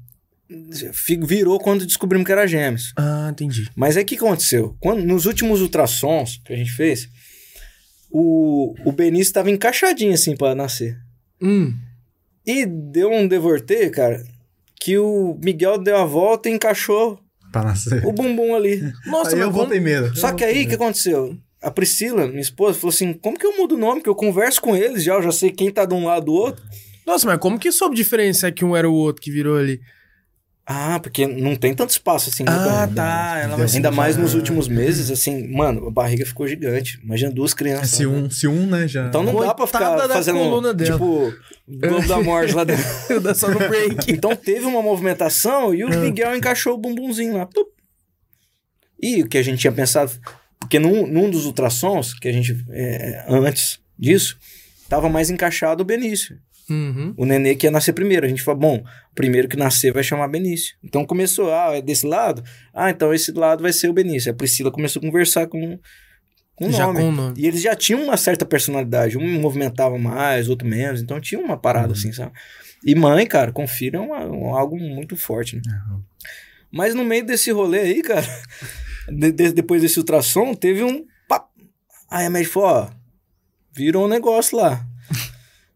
Virou 1.23 1.61
quando 1.61 1.87
descobrimos 1.87 2.27
que 2.27 2.33
era 2.33 2.47
gêmeos. 2.47 2.93
Ah, 2.97 3.29
entendi. 3.31 3.71
Mas 3.77 3.97
aí 3.97 4.03
o 4.03 4.07
que 4.07 4.17
aconteceu? 4.17 4.77
Quando, 4.81 5.05
nos 5.05 5.25
últimos 5.25 5.61
ultrassons 5.61 6.41
que 6.45 6.53
a 6.53 6.57
gente 6.57 6.73
fez, 6.73 7.09
o, 8.11 8.75
o 8.85 8.91
Benício 8.91 9.33
tava 9.33 9.51
encaixadinho 9.51 10.13
assim 10.13 10.37
pra 10.37 10.55
nascer. 10.55 10.99
Hum. 11.41 11.73
E 12.45 12.67
deu 12.67 13.13
um 13.13 13.29
devorter, 13.29 13.91
cara, 13.93 14.25
que 14.81 14.97
o 14.99 15.39
Miguel 15.45 15.79
deu 15.79 15.97
a 15.99 16.05
volta 16.05 16.49
e 16.49 16.53
encaixou 16.53 17.21
Pra 17.53 17.63
nascer. 17.63 18.05
o 18.07 18.13
bumbum 18.13 18.55
ali. 18.55 18.81
Nossa, 19.07 19.31
Aí 19.31 19.37
mas 19.37 19.45
eu 19.47 19.51
vou 19.51 19.61
como- 19.63 19.69
primeiro. 19.69 20.17
Só 20.17 20.33
que 20.33 20.43
aí 20.45 20.65
o 20.65 20.69
que 20.69 20.75
aconteceu? 20.75 21.37
A 21.63 21.71
Priscila, 21.71 22.27
minha 22.27 22.41
esposa, 22.41 22.79
falou 22.79 22.89
assim: 22.95 23.13
como 23.13 23.39
que 23.39 23.45
eu 23.47 23.57
mudo 23.59 23.75
o 23.75 23.79
nome? 23.79 24.01
Que 24.03 24.09
eu 24.09 24.15
converso 24.15 24.61
com 24.63 24.75
eles 24.75 25.05
já, 25.05 25.15
eu 25.15 25.23
já 25.23 25.31
sei 25.33 25.51
quem 25.51 25.71
tá 25.71 25.85
de 25.85 25.93
um 25.95 26.07
lado 26.07 26.27
do 26.27 26.33
outro. 26.33 26.63
Nossa, 27.07 27.27
mas 27.27 27.39
como 27.39 27.59
que 27.59 27.71
soube 27.71 27.95
diferenciar 27.97 28.53
que 28.55 28.65
um 28.65 28.75
era 28.75 28.89
o 28.89 28.95
outro 28.95 29.21
que 29.21 29.31
virou 29.31 29.59
ali? 29.59 29.81
Ah, 30.73 31.01
porque 31.01 31.27
não 31.27 31.57
tem 31.57 31.75
tanto 31.75 31.91
espaço 31.91 32.31
assim. 32.31 32.45
né, 32.45 32.53
Ah, 32.53 32.89
tá. 32.95 33.41
Ela 33.43 33.57
vai 33.57 33.67
Ainda 33.67 33.91
mais 33.91 34.17
nos 34.17 34.31
já- 34.31 34.39
últimos 34.39 34.69
meses, 34.69 35.11
assim, 35.11 35.49
mano, 35.49 35.89
a 35.89 35.91
barriga 35.91 36.25
ficou 36.25 36.47
gigante. 36.47 37.01
Imagina 37.03 37.33
duas 37.33 37.51
É, 37.53 37.57
crianças. 37.57 37.91
se 37.91 38.07
né? 38.07 38.09
um, 38.09 38.31
se 38.31 38.47
um, 38.47 38.67
né, 38.67 38.87
já... 38.87 39.09
Então 39.09 39.25
não 39.25 39.33
dá 39.35 39.53
pra 39.53 39.67
Coitada 39.67 40.03
ficar 40.03 40.15
fazendo, 40.15 40.39
coluna 40.39 40.73
dela. 40.73 40.93
tipo, 40.93 41.35
Globo 41.67 42.07
da 42.07 42.23
Morte 42.23 42.55
lá 42.55 42.63
dentro. 42.63 42.85
Só 43.35 43.49
no 43.51 43.59
break. 43.59 43.97
Então 44.15 44.37
teve 44.37 44.65
uma 44.65 44.81
movimentação 44.81 45.75
e 45.75 45.83
o 45.83 45.89
Ah. 45.93 45.97
Miguel 45.97 46.37
encaixou 46.37 46.75
o 46.75 46.79
bumbumzinho 46.79 47.37
lá. 47.37 47.47
Tup. 47.47 47.69
E 49.03 49.23
o 49.23 49.29
que 49.29 49.39
a 49.39 49.43
gente 49.43 49.59
tinha 49.59 49.73
pensado... 49.73 50.13
Porque 50.61 50.79
num, 50.79 51.05
num 51.07 51.29
dos 51.31 51.47
ultrassons, 51.47 52.15
que 52.15 52.29
a 52.29 52.33
gente... 52.33 52.65
é, 52.71 53.25
antes 53.29 53.81
disso, 53.99 54.37
tava 54.89 55.09
mais 55.09 55.31
encaixado 55.31 55.83
o 55.83 55.87
Benício. 55.87 56.39
Uhum. 56.71 57.13
O 57.17 57.25
nenê 57.27 57.55
que 57.55 57.67
ia 57.67 57.71
nascer 57.71 57.93
primeiro. 57.93 58.25
A 58.25 58.29
gente 58.29 58.43
falou, 58.43 58.61
bom, 58.61 58.77
o 59.11 59.15
primeiro 59.15 59.49
que 59.49 59.57
nascer 59.57 59.93
vai 59.93 60.03
chamar 60.03 60.29
Benício. 60.29 60.77
Então 60.83 61.05
começou, 61.05 61.53
ah, 61.53 61.77
é 61.77 61.83
desse 61.83 62.07
lado? 62.07 62.43
Ah, 62.73 62.91
então 62.91 63.13
esse 63.13 63.33
lado 63.33 63.63
vai 63.63 63.73
ser 63.73 63.89
o 63.89 63.93
Benício. 63.93 64.31
A 64.31 64.35
Priscila 64.35 64.71
começou 64.71 65.01
a 65.01 65.05
conversar 65.07 65.47
com, 65.49 65.79
com 66.55 66.67
o 66.67 66.71
nome. 66.71 67.01
com 67.01 67.11
nome. 67.13 67.35
E 67.37 67.47
eles 67.47 67.61
já 67.63 67.75
tinham 67.75 68.03
uma 68.03 68.17
certa 68.17 68.45
personalidade. 68.47 69.19
Um 69.19 69.41
movimentava 69.41 69.99
mais, 69.99 70.49
outro 70.49 70.67
menos. 70.69 71.03
Então 71.03 71.21
tinha 71.21 71.41
uma 71.41 71.57
parada 71.59 71.89
Uhum. 71.89 71.93
assim, 71.95 72.13
sabe? 72.13 72.33
E 72.87 72.95
mãe, 72.95 73.27
cara, 73.27 73.53
confira 73.53 73.99
é 73.99 74.01
uma- 74.01 74.25
um- 74.27 74.55
algo 74.55 74.79
muito 74.79 75.17
forte, 75.17 75.57
né? 75.57 75.63
Aham. 75.69 76.03
Mas 76.73 76.95
no 76.95 77.05
meio 77.05 77.27
desse 77.27 77.51
rolê 77.51 77.81
aí, 77.81 78.01
cara, 78.03 78.25
de- 79.11 79.33
de- 79.33 79.53
depois 79.53 79.83
desse 79.83 79.99
ultrassom, 79.99 80.55
teve 80.55 80.85
um. 80.85 81.05
pá, 81.29 81.45
Aí 82.09 82.27
a 82.27 82.31
médica 82.31 82.55
falou, 82.55 82.69
ó, 82.69 82.91
virou 83.73 84.05
um 84.05 84.09
negócio 84.09 84.57
lá. 84.57 84.87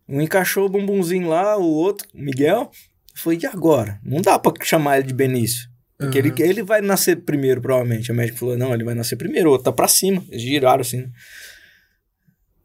Um 0.09 0.21
encaixou 0.21 0.67
o 0.67 0.69
bumbumzinho 0.69 1.29
lá, 1.29 1.57
o 1.57 1.65
outro, 1.65 2.07
o 2.15 2.19
Miguel. 2.21 2.71
Foi, 3.15 3.39
e 3.41 3.47
agora? 3.47 4.01
Não 4.05 4.21
dá 4.21 4.39
pra 4.39 4.53
chamar 4.63 4.99
ele 4.99 5.07
de 5.09 5.15
Benício. 5.15 5.69
Porque 5.97 6.19
Uhum. 6.21 6.27
ele, 6.27 6.43
ele 6.43 6.63
vai 6.63 6.81
nascer 6.81 7.17
primeiro, 7.23 7.61
provavelmente. 7.61 8.11
A 8.11 8.15
médica 8.15 8.39
falou, 8.39 8.59
não, 8.59 8.75
ele 8.75 8.85
vai 8.85 8.95
nascer 8.95 9.17
primeiro, 9.17 9.49
o 9.49 9.53
outro 9.53 9.65
tá 9.67 9.73
pra 9.73 9.87
cima. 9.89 10.23
Eles 10.29 10.43
giraram 10.43 10.81
assim. 10.81 11.07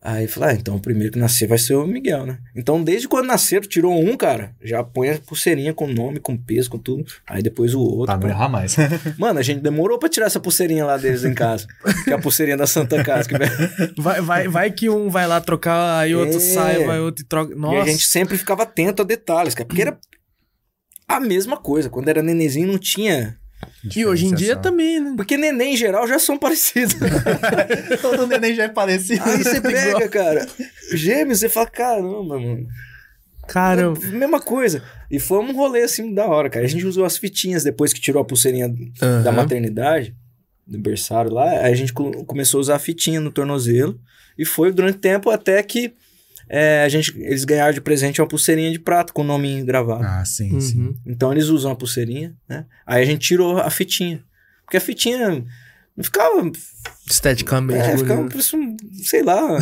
Aí 0.01 0.27
falou, 0.27 0.49
ah, 0.49 0.53
então 0.53 0.75
o 0.77 0.79
primeiro 0.79 1.11
que 1.11 1.19
nascer 1.19 1.45
vai 1.45 1.57
ser 1.57 1.73
o 1.75 1.85
Miguel, 1.85 2.25
né? 2.25 2.37
Então, 2.55 2.81
desde 2.81 3.05
quando 3.05 3.27
nasceram, 3.27 3.67
tirou 3.67 3.93
um, 3.93 4.15
cara, 4.15 4.55
já 4.63 4.81
põe 4.81 5.09
a 5.09 5.19
pulseirinha 5.19 5.73
com 5.73 5.87
nome, 5.87 6.21
com 6.21 6.37
peso, 6.37 6.69
com 6.69 6.77
tudo. 6.77 7.05
Aí 7.27 7.43
depois 7.43 7.73
o 7.75 7.81
outro. 7.81 8.05
Pra 8.05 8.17
não 8.17 8.29
errar 8.29 8.47
mais. 8.47 8.77
Mano, 9.19 9.39
a 9.39 9.41
gente 9.41 9.59
demorou 9.59 9.99
pra 9.99 10.07
tirar 10.07 10.27
essa 10.27 10.39
pulseirinha 10.39 10.85
lá 10.85 10.95
deles 10.95 11.25
em 11.25 11.33
casa. 11.33 11.67
que 12.05 12.11
é 12.11 12.13
a 12.13 12.17
pulseirinha 12.17 12.55
da 12.55 12.65
Santa 12.65 13.03
Casa. 13.03 13.27
Que... 13.27 13.35
Vai, 14.01 14.21
vai, 14.21 14.47
vai 14.47 14.71
que 14.71 14.89
um 14.89 15.09
vai 15.09 15.27
lá 15.27 15.41
trocar, 15.41 15.99
aí 15.99 16.15
outro 16.15 16.37
É. 16.37 16.39
sai, 16.39 16.85
vai 16.85 16.99
outro 16.99 17.23
e 17.23 17.27
troca. 17.27 17.53
Nossa. 17.55 17.75
E 17.75 17.79
a 17.79 17.85
gente 17.85 18.07
sempre 18.07 18.37
ficava 18.37 18.63
atento 18.63 19.01
a 19.01 19.05
detalhes, 19.05 19.53
cara. 19.53 19.67
Porque 19.67 19.81
era 19.81 19.99
a 21.07 21.19
mesma 21.19 21.57
coisa. 21.57 21.89
Quando 21.89 22.07
era 22.07 22.23
nenenzinho, 22.23 22.67
não 22.67 22.77
tinha. 22.77 23.37
E 23.95 24.05
hoje 24.05 24.25
em 24.25 24.33
dia 24.33 24.55
também, 24.55 24.99
né? 24.99 25.13
Porque 25.15 25.37
neném 25.37 25.73
em 25.73 25.77
geral 25.77 26.07
já 26.07 26.19
são 26.19 26.37
parecidos. 26.37 26.95
Todo 28.01 28.27
neném 28.27 28.53
já 28.55 28.63
é 28.63 28.67
parecido. 28.69 29.23
Aí 29.23 29.43
você 29.43 29.59
pega, 29.61 30.07
cara, 30.09 30.47
gêmeos, 30.93 31.39
você 31.39 31.49
fala, 31.49 31.67
caramba, 31.67 32.39
mano. 32.39 32.67
Caramba. 33.47 33.99
Mesma 34.07 34.39
coisa. 34.39 34.83
E 35.09 35.19
foi 35.19 35.39
um 35.39 35.53
rolê 35.55 35.83
assim 35.83 36.13
da 36.13 36.25
hora, 36.27 36.49
cara. 36.49 36.65
A 36.65 36.69
gente 36.69 36.85
usou 36.85 37.03
as 37.05 37.17
fitinhas 37.17 37.63
depois 37.63 37.91
que 37.93 37.99
tirou 38.01 38.21
a 38.21 38.25
pulseirinha 38.25 38.69
da 38.99 39.29
Aham. 39.29 39.31
maternidade, 39.31 40.15
do 40.67 40.77
berçário 40.79 41.31
lá. 41.33 41.49
Aí 41.49 41.71
a 41.71 41.75
gente 41.75 41.91
co- 41.93 42.23
começou 42.25 42.59
a 42.59 42.61
usar 42.61 42.75
a 42.75 42.79
fitinha 42.79 43.19
no 43.19 43.31
tornozelo. 43.31 43.99
E 44.37 44.45
foi 44.45 44.71
durante 44.71 44.99
tempo 44.99 45.29
até 45.31 45.61
que 45.63 45.93
é, 46.49 46.83
a 46.83 46.89
gente, 46.89 47.15
eles 47.19 47.45
ganharam 47.45 47.73
de 47.73 47.79
presente 47.81 48.19
uma 48.19 48.27
pulseirinha 48.27 48.71
de 48.71 48.79
prata 48.79 49.13
com 49.13 49.21
o 49.21 49.25
nome 49.25 49.63
gravado. 49.63 50.03
Ah, 50.03 50.25
sim, 50.25 50.59
sim. 50.59 50.79
Uhum. 50.81 50.95
Então 51.05 51.31
eles 51.31 51.45
usam 51.45 51.71
a 51.71 51.75
pulseirinha, 51.75 52.35
né? 52.47 52.65
Aí 52.85 53.03
a 53.03 53.05
gente 53.05 53.19
tirou 53.27 53.59
a 53.59 53.69
fitinha. 53.69 54.23
Porque 54.65 54.77
a 54.77 54.81
fitinha 54.81 55.45
não 55.95 56.03
ficava. 56.03 56.51
Esteticamente. 57.09 57.79
É, 57.79 57.97
ficava, 57.97 58.27
sei 59.03 59.23
lá. 59.23 59.59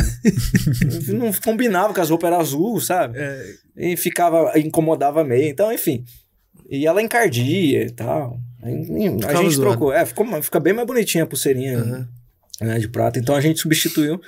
não 1.08 1.32
combinava 1.32 1.92
com 1.94 2.00
as 2.00 2.10
roupas 2.10 2.28
eram 2.28 2.40
azul, 2.40 2.80
sabe? 2.80 3.18
É, 3.18 3.54
E 3.76 3.96
ficava, 3.96 4.58
incomodava 4.58 5.24
meio. 5.24 5.48
Então, 5.48 5.72
enfim. 5.72 6.04
E 6.70 6.86
ela 6.86 7.02
encardia 7.02 7.84
e 7.84 7.90
tal. 7.90 8.38
Aí, 8.62 8.74
a 8.74 9.12
Ficava 9.18 9.42
gente 9.42 9.54
zoado. 9.54 9.70
trocou. 9.70 9.92
É, 9.92 10.04
ficou, 10.04 10.42
fica 10.42 10.60
bem 10.60 10.72
mais 10.72 10.86
bonitinha 10.86 11.24
a 11.24 11.26
pulseirinha 11.26 11.78
Aham. 11.78 12.08
né, 12.60 12.78
de 12.78 12.88
prata. 12.88 13.18
Então 13.18 13.34
a 13.34 13.40
gente 13.40 13.60
substituiu. 13.60 14.20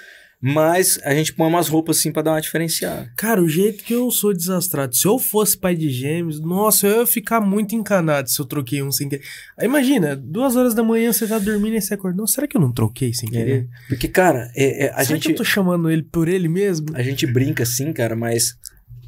Mas 0.43 0.99
a 1.05 1.13
gente 1.15 1.35
põe 1.35 1.47
umas 1.47 1.69
roupas 1.69 1.99
assim 1.99 2.11
pra 2.11 2.23
dar 2.23 2.31
uma 2.33 2.41
diferenciada. 2.41 3.13
Cara, 3.15 3.43
o 3.43 3.49
jeito 3.49 3.85
que 3.85 3.93
eu 3.93 4.11
sou 4.11 4.33
desastrado. 4.33 4.97
Se 4.97 5.07
eu 5.07 5.19
fosse 5.19 5.57
pai 5.59 5.75
de 5.77 5.91
gêmeos, 5.91 6.41
nossa, 6.41 6.87
eu 6.87 7.01
ia 7.01 7.07
ficar 7.07 7.43
muito 7.43 7.75
encanado 7.75 8.31
se 8.31 8.41
eu 8.41 8.47
troquei 8.47 8.83
um 8.83 8.91
sem 8.91 9.07
querer. 9.09 9.23
Imagina, 9.61 10.17
duas 10.17 10.57
horas 10.57 10.73
da 10.73 10.83
manhã 10.83 11.13
você 11.13 11.27
tá 11.27 11.39
dormindo 11.39 11.77
e 11.77 11.81
você 11.83 11.93
acorda. 11.93 12.17
Não, 12.17 12.27
será 12.27 12.47
que 12.47 12.57
eu 12.57 12.61
não 12.61 12.73
troquei 12.73 13.13
sem 13.13 13.29
querer? 13.29 13.69
Porque, 13.87 14.09
cara, 14.09 14.51
é- 14.57 14.87
é, 14.87 14.91
a 14.95 15.05
será 15.05 15.17
gente. 15.17 15.27
que 15.27 15.33
eu 15.33 15.37
tô 15.37 15.45
chamando 15.45 15.91
ele 15.91 16.03
por 16.03 16.27
ele 16.27 16.49
mesmo? 16.49 16.87
A 16.95 17.03
gente 17.03 17.27
brinca 17.27 17.63
assim, 17.65 17.93
cara, 17.93 18.17
mas 18.17 18.57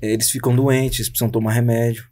é, 0.03 0.13
eles 0.13 0.31
ficam 0.31 0.55
doentes, 0.55 1.09
precisam 1.09 1.31
tomar 1.31 1.53
remédio. 1.53 2.12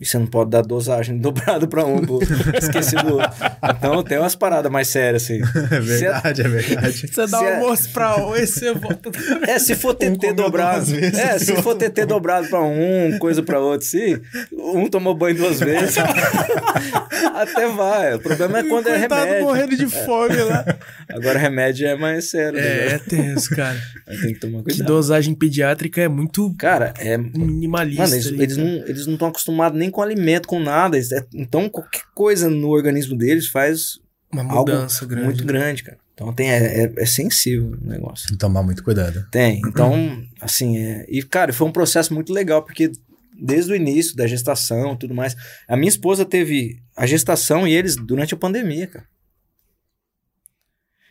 E 0.00 0.04
você 0.04 0.18
não 0.18 0.26
pode 0.26 0.50
dar 0.50 0.62
dosagem 0.62 1.16
dobrada 1.22 1.66
pra 1.68 1.84
um, 1.86 2.04
pô. 2.04 2.18
Esqueci 2.60 2.96
do 2.96 3.14
outro. 3.14 3.30
Então 3.76 4.02
tem 4.02 4.18
umas 4.18 4.34
paradas 4.34 4.70
mais 4.70 4.88
sérias, 4.88 5.22
assim. 5.22 5.40
É 5.70 5.80
verdade, 5.80 6.40
é 6.42 6.48
verdade. 6.48 7.06
Você 7.08 7.26
dá 7.26 7.28
Se 7.28 7.36
um 7.36 7.44
é- 7.48 7.54
almoço 7.56 7.88
pra 7.90 8.16
um 8.26 8.34
e 8.36 8.46
você 8.46 8.72
volta. 8.74 9.10
É, 9.46 9.58
se 9.58 9.74
for 9.76 9.94
TT 9.94 10.16
comeu 10.18 10.34
dobrado. 10.34 10.84
vezes, 10.86 11.18
é, 11.18 11.38
se 11.38 11.50
outro 11.52 11.62
for 11.62 11.74
TT 11.76 12.06
dobrado 12.06 12.48
pra 12.48 12.60
um, 12.62 13.16
coisa 13.20 13.42
pra 13.42 13.60
outro, 13.60 13.86
sim. 13.86 14.20
Um 14.52 14.88
tomou 14.88 15.14
banho 15.14 15.36
duas 15.36 15.60
vezes. 15.60 15.94
Até 17.34 17.68
vai. 17.68 18.14
O 18.14 18.20
problema 18.20 18.58
é 18.58 18.62
quando 18.64 18.88
é 18.88 18.96
remédio. 18.96 19.42
morrendo 19.44 19.76
de 19.76 19.86
fome 19.86 20.36
lá. 20.36 20.64
Agora 21.08 21.38
remédio 21.38 21.86
é 21.86 21.96
mais 21.96 22.30
sério. 22.30 22.58
É, 22.58 22.62
né? 22.62 22.94
é 22.94 22.98
tenso, 22.98 23.50
cara. 23.54 23.78
Aí 24.06 24.18
tem 24.20 24.34
que 24.34 24.40
tomar 24.40 24.58
Que 24.58 24.64
cuidado. 24.70 24.86
dosagem 24.86 25.34
pediátrica 25.34 26.00
é 26.02 26.08
muito 26.08 26.52
Cara, 26.58 26.92
é. 26.98 27.16
minimalista. 27.16 28.02
Mano, 28.02 28.14
eles, 28.14 28.26
ali, 28.26 28.42
eles 28.42 28.56
cara. 28.56 28.68
não 28.68 28.74
eles 28.86 29.06
não 29.06 29.14
estão 29.14 29.28
acostumados 29.28 29.78
nem 29.78 29.90
com 29.94 30.02
alimento, 30.02 30.46
com 30.48 30.60
nada. 30.60 30.98
É- 30.98 31.26
então, 31.32 31.68
qualquer 31.70 32.02
coisa 32.14 32.50
no 32.50 32.68
organismo 32.68 33.16
deles 33.16 33.46
faz 33.48 33.98
Uma 34.32 34.42
algo 34.42 34.70
mudança 34.70 35.06
grande. 35.06 35.26
muito 35.26 35.44
grande, 35.44 35.82
cara. 35.82 35.98
Então 36.12 36.32
tem, 36.32 36.48
é, 36.50 36.84
é, 36.84 36.92
é 36.98 37.06
sensível 37.06 37.72
o 37.80 37.86
negócio. 37.88 38.26
Tem 38.28 38.36
que 38.36 38.40
tomar 38.40 38.62
muito 38.62 38.84
cuidado. 38.84 39.26
Tem. 39.30 39.60
Então, 39.66 40.22
assim, 40.40 40.76
é... 40.78 41.06
e, 41.08 41.22
cara, 41.22 41.52
foi 41.52 41.66
um 41.66 41.72
processo 41.72 42.12
muito 42.14 42.32
legal, 42.32 42.62
porque 42.62 42.92
desde 43.36 43.72
o 43.72 43.74
início 43.76 44.14
da 44.14 44.26
gestação 44.26 44.92
e 44.94 44.98
tudo 44.98 45.12
mais, 45.14 45.34
a 45.66 45.76
minha 45.76 45.88
esposa 45.88 46.24
teve 46.24 46.80
a 46.96 47.04
gestação 47.06 47.66
e 47.66 47.72
eles 47.72 47.96
durante 47.96 48.32
a 48.34 48.36
pandemia, 48.36 48.86
cara. 48.86 49.06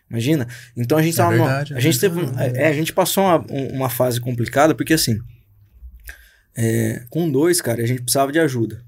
Imagina. 0.09 0.47
Então 0.77 0.97
a 0.97 1.01
gente 1.01 1.15
É 1.15 1.17
tava 1.17 1.31
numa- 1.35 1.47
verdade, 1.47 1.73
é 1.73 1.77
a 1.77 1.79
gente 1.79 1.99
teve, 1.99 2.19
um- 2.19 2.25
verdade. 2.25 2.57
é, 2.59 2.67
a 2.67 2.73
gente 2.73 2.93
passou 2.93 3.23
uma, 3.23 3.45
um- 3.51 3.67
uma 3.75 3.89
fase 3.89 4.21
complicada, 4.21 4.75
porque 4.75 4.93
assim, 4.93 5.17
é, 6.55 7.03
com 7.09 7.29
dois, 7.31 7.61
cara, 7.61 7.81
a 7.81 7.85
gente 7.85 8.01
precisava 8.01 8.31
de 8.31 8.39
ajuda. 8.39 8.83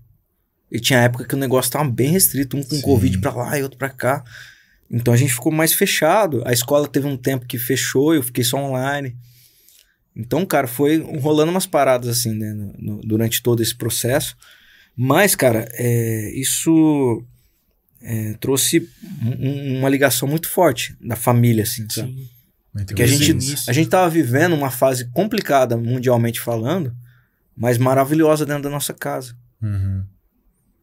E 0.71 0.79
tinha 0.79 0.99
época 0.99 1.25
que 1.25 1.35
o 1.35 1.37
negócio 1.37 1.71
tava 1.71 1.89
bem 1.89 2.09
restrito, 2.11 2.57
um 2.57 2.63
com 2.63 2.75
Sim. 2.75 2.81
Covid 2.81 3.17
pra 3.19 3.33
lá 3.33 3.57
e 3.57 3.63
outro 3.63 3.77
pra 3.77 3.89
cá. 3.89 4.23
Então 4.89 5.13
a 5.13 5.17
gente 5.17 5.33
ficou 5.33 5.51
mais 5.51 5.73
fechado. 5.73 6.41
A 6.45 6.51
escola 6.53 6.87
teve 6.87 7.07
um 7.07 7.17
tempo 7.17 7.45
que 7.45 7.57
fechou, 7.57 8.13
eu 8.13 8.23
fiquei 8.23 8.43
só 8.43 8.57
online. 8.57 9.15
Então, 10.15 10.45
cara, 10.45 10.67
foi 10.67 10.97
rolando 11.19 11.51
umas 11.51 11.65
paradas 11.65 12.09
assim, 12.09 12.33
né, 12.33 12.53
no- 12.53 12.73
no- 12.79 13.01
durante 13.01 13.41
todo 13.41 13.61
esse 13.61 13.75
processo. 13.75 14.35
Mas, 14.95 15.35
cara, 15.35 15.67
é, 15.73 16.31
isso 16.35 17.23
é, 18.01 18.33
trouxe 18.39 18.87
um- 19.23 19.47
um- 19.49 19.79
uma 19.79 19.89
ligação 19.89 20.27
muito 20.27 20.47
forte 20.47 20.95
da 21.01 21.15
família, 21.15 21.63
assim, 21.63 21.87
sabe? 21.89 22.11
Sim. 22.13 22.29
Muito 22.73 22.87
Porque 22.87 23.01
a 23.03 23.07
gente, 23.07 23.55
a 23.67 23.73
gente 23.73 23.89
tava 23.89 24.09
vivendo 24.09 24.53
uma 24.53 24.69
fase 24.69 25.05
complicada 25.11 25.75
mundialmente 25.77 26.39
falando, 26.39 26.93
mas 27.55 27.77
maravilhosa 27.77 28.45
dentro 28.45 28.63
da 28.63 28.69
nossa 28.69 28.93
casa. 28.93 29.35
Uhum. 29.61 30.03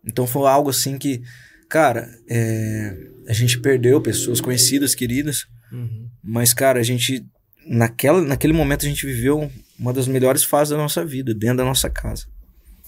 Então 0.05 0.27
foi 0.27 0.49
algo 0.49 0.70
assim 0.70 0.99
que, 0.99 1.23
cara, 1.68 2.09
é, 2.29 2.97
a 3.29 3.33
gente 3.33 3.59
perdeu 3.61 4.01
pessoas 4.01 4.41
conhecidas, 4.41 4.95
queridas, 4.95 5.47
Uhum. 5.70 6.07
mas, 6.23 6.53
cara, 6.53 6.81
a 6.81 6.83
gente, 6.83 7.25
naquela, 7.66 8.20
naquele 8.20 8.53
momento, 8.53 8.85
a 8.85 8.89
gente 8.89 9.07
viveu 9.07 9.51
uma 9.79 9.93
das 9.93 10.07
melhores 10.07 10.45
fases 10.45 10.70
da 10.70 10.77
nossa 10.77 11.05
vida, 11.05 11.33
dentro 11.35 11.59
da 11.59 11.64
nossa 11.64 11.89
casa. 11.89 12.27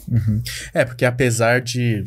Uhum. 0.08 0.42
É, 0.72 0.84
porque 0.84 1.04
apesar 1.04 1.60
de. 1.60 2.04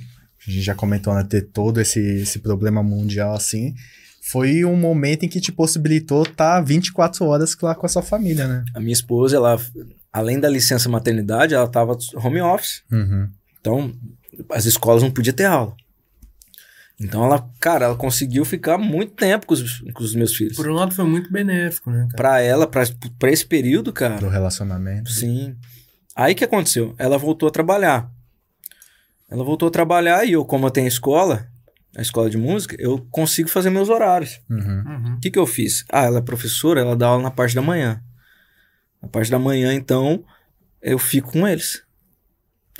A 0.47 0.51
gente 0.51 0.61
já 0.63 0.75
comentou, 0.75 1.13
né? 1.13 1.25
Ter 1.28 1.41
todo 1.41 1.82
esse, 1.82 1.99
esse 1.99 2.39
problema 2.39 2.82
mundial 2.84 3.34
assim. 3.34 3.73
Foi 4.21 4.63
um 4.63 4.75
momento 4.78 5.23
em 5.23 5.30
que 5.30 5.41
te 5.41 5.51
possibilitou 5.51 6.23
estar 6.23 6.61
24 6.61 7.25
horas 7.25 7.57
lá 7.61 7.73
com 7.73 7.86
a 7.86 7.89
sua 7.89 8.01
família, 8.01 8.47
né? 8.47 8.63
A 8.73 8.80
minha 8.80 8.93
esposa, 8.93 9.36
ela, 9.38 9.59
além 10.18 10.39
da 10.39 10.49
licença 10.49 10.89
maternidade, 10.89 11.53
ela 11.53 11.68
tava 11.68 11.95
home 12.15 12.41
office. 12.41 12.84
Uhum. 12.91 13.30
Então, 13.61 13.93
as 14.51 14.65
escolas 14.65 15.03
não 15.03 15.11
podiam 15.11 15.36
ter 15.36 15.45
aula. 15.45 15.76
Então, 16.99 17.24
ela, 17.24 17.47
cara, 17.59 17.86
ela 17.86 17.95
conseguiu 17.95 18.43
ficar 18.43 18.80
muito 18.80 19.13
tempo 19.13 19.45
com 19.45 19.53
os, 19.53 19.80
com 19.93 20.03
os 20.03 20.15
meus 20.15 20.36
filhos. 20.36 20.57
Por 20.57 20.68
um 20.68 20.74
lado 20.74 20.95
foi 20.95 21.05
muito 21.05 21.32
benéfico, 21.32 21.91
né, 21.91 22.07
cara? 22.09 22.15
Pra 22.15 22.41
ela, 22.41 22.65
pra, 22.65 22.84
pra 23.20 23.32
esse 23.32 23.45
período, 23.45 23.93
cara, 23.93 24.18
Do 24.18 24.28
relacionamento. 24.28 25.11
Sim. 25.11 25.55
Aí 26.15 26.34
que 26.34 26.43
aconteceu? 26.43 26.95
Ela 26.97 27.20
voltou 27.20 27.47
a 27.47 27.51
trabalhar. 27.51 28.09
Ela 29.30 29.43
voltou 29.43 29.68
a 29.68 29.72
trabalhar 29.72 30.26
e 30.26 30.32
eu, 30.32 30.43
como 30.43 30.65
eu 30.65 30.72
tenho 30.72 30.88
escola, 30.88 31.47
a 31.95 32.01
escola 32.01 32.28
de 32.28 32.38
música, 32.38 32.76
eu 32.80 33.05
consigo 33.11 33.49
fazer 33.49 33.70
meus 33.70 33.89
horários. 33.89 34.39
Uhum. 34.49 34.57
Uhum. 34.57 35.13
O 35.18 35.20
que, 35.20 35.30
que 35.30 35.38
eu 35.38 35.45
fiz? 35.45 35.86
Ah, 35.91 36.05
ela 36.05 36.18
é 36.18 36.22
professora, 36.22 36.82
ela 36.82 36.95
dá 36.95 37.07
aula 37.07 37.22
na 37.22 37.32
parte 37.32 37.53
da 37.53 37.61
manhã. 37.61 38.01
Na 39.01 39.07
parte 39.09 39.29
da 39.31 39.39
manhã, 39.39 39.73
então, 39.73 40.23
eu 40.81 40.97
fico 40.97 41.31
com 41.31 41.47
eles. 41.47 41.83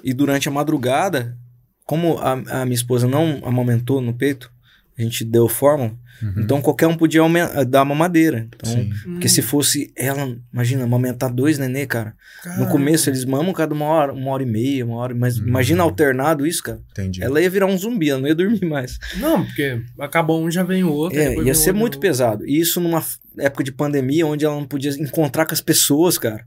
E 0.04 0.14
durante 0.14 0.48
a 0.48 0.52
madrugada, 0.52 1.38
como 1.86 2.18
a, 2.20 2.34
a 2.62 2.66
minha 2.66 2.76
esposa 2.76 3.08
não 3.08 3.42
amamentou 3.44 4.02
no 4.02 4.14
peito, 4.14 4.52
a 4.98 5.02
gente 5.02 5.24
deu 5.24 5.48
fórmula, 5.48 5.94
Uhum. 6.20 6.34
então 6.42 6.60
qualquer 6.64 6.88
um 6.88 6.98
podia 6.98 7.22
dar 7.68 7.86
mamadeira. 7.86 8.48
Então, 8.56 8.72
Sim. 8.72 8.90
porque 9.06 9.30
se 9.30 9.44
fosse 9.44 9.94
ela, 9.96 10.36
imagina, 10.52 10.84
amamentar 10.84 11.32
dois 11.32 11.60
nenê, 11.60 11.86
cara. 11.86 12.16
No 12.44 12.52
Caramba. 12.52 12.72
começo 12.72 13.08
eles 13.08 13.24
mamam 13.24 13.54
cada 13.54 13.76
uma 13.76 13.86
hora, 13.86 14.12
uma 14.14 14.32
hora 14.32 14.42
e 14.42 14.46
meia, 14.48 14.84
uma 14.84 14.96
hora. 14.96 15.14
Mas 15.14 15.38
Uhum. 15.38 15.48
imagina 15.48 15.84
alternado 15.84 16.48
isso, 16.48 16.64
cara. 16.64 16.82
Entendi. 16.90 17.24
Ela 17.24 17.40
ia 17.40 17.48
virar 17.52 17.68
um 17.68 17.78
zumbi, 17.78 18.10
ela 18.10 18.20
não 18.20 18.28
ia 18.28 18.34
dormir 18.34 18.66
mais. 18.66 18.98
Não, 19.18 19.46
porque 19.46 19.80
acabou 20.00 20.44
um, 20.44 20.50
já 20.50 20.64
vem 20.64 20.84
o 20.84 20.92
outro. 20.92 21.20
É, 21.20 21.36
ia 21.36 21.54
ser 21.54 21.70
outro, 21.70 21.76
muito 21.82 22.00
pesado. 22.00 22.48
E 22.48 22.60
isso 22.60 22.82
numa 22.82 23.04
época 23.40 23.64
de 23.64 23.72
pandemia, 23.72 24.26
onde 24.26 24.46
ela 24.46 24.56
não 24.56 24.66
podia 24.66 24.92
encontrar 24.92 25.46
com 25.46 25.54
as 25.54 25.62
pessoas, 25.62 26.18
cara. 26.18 26.46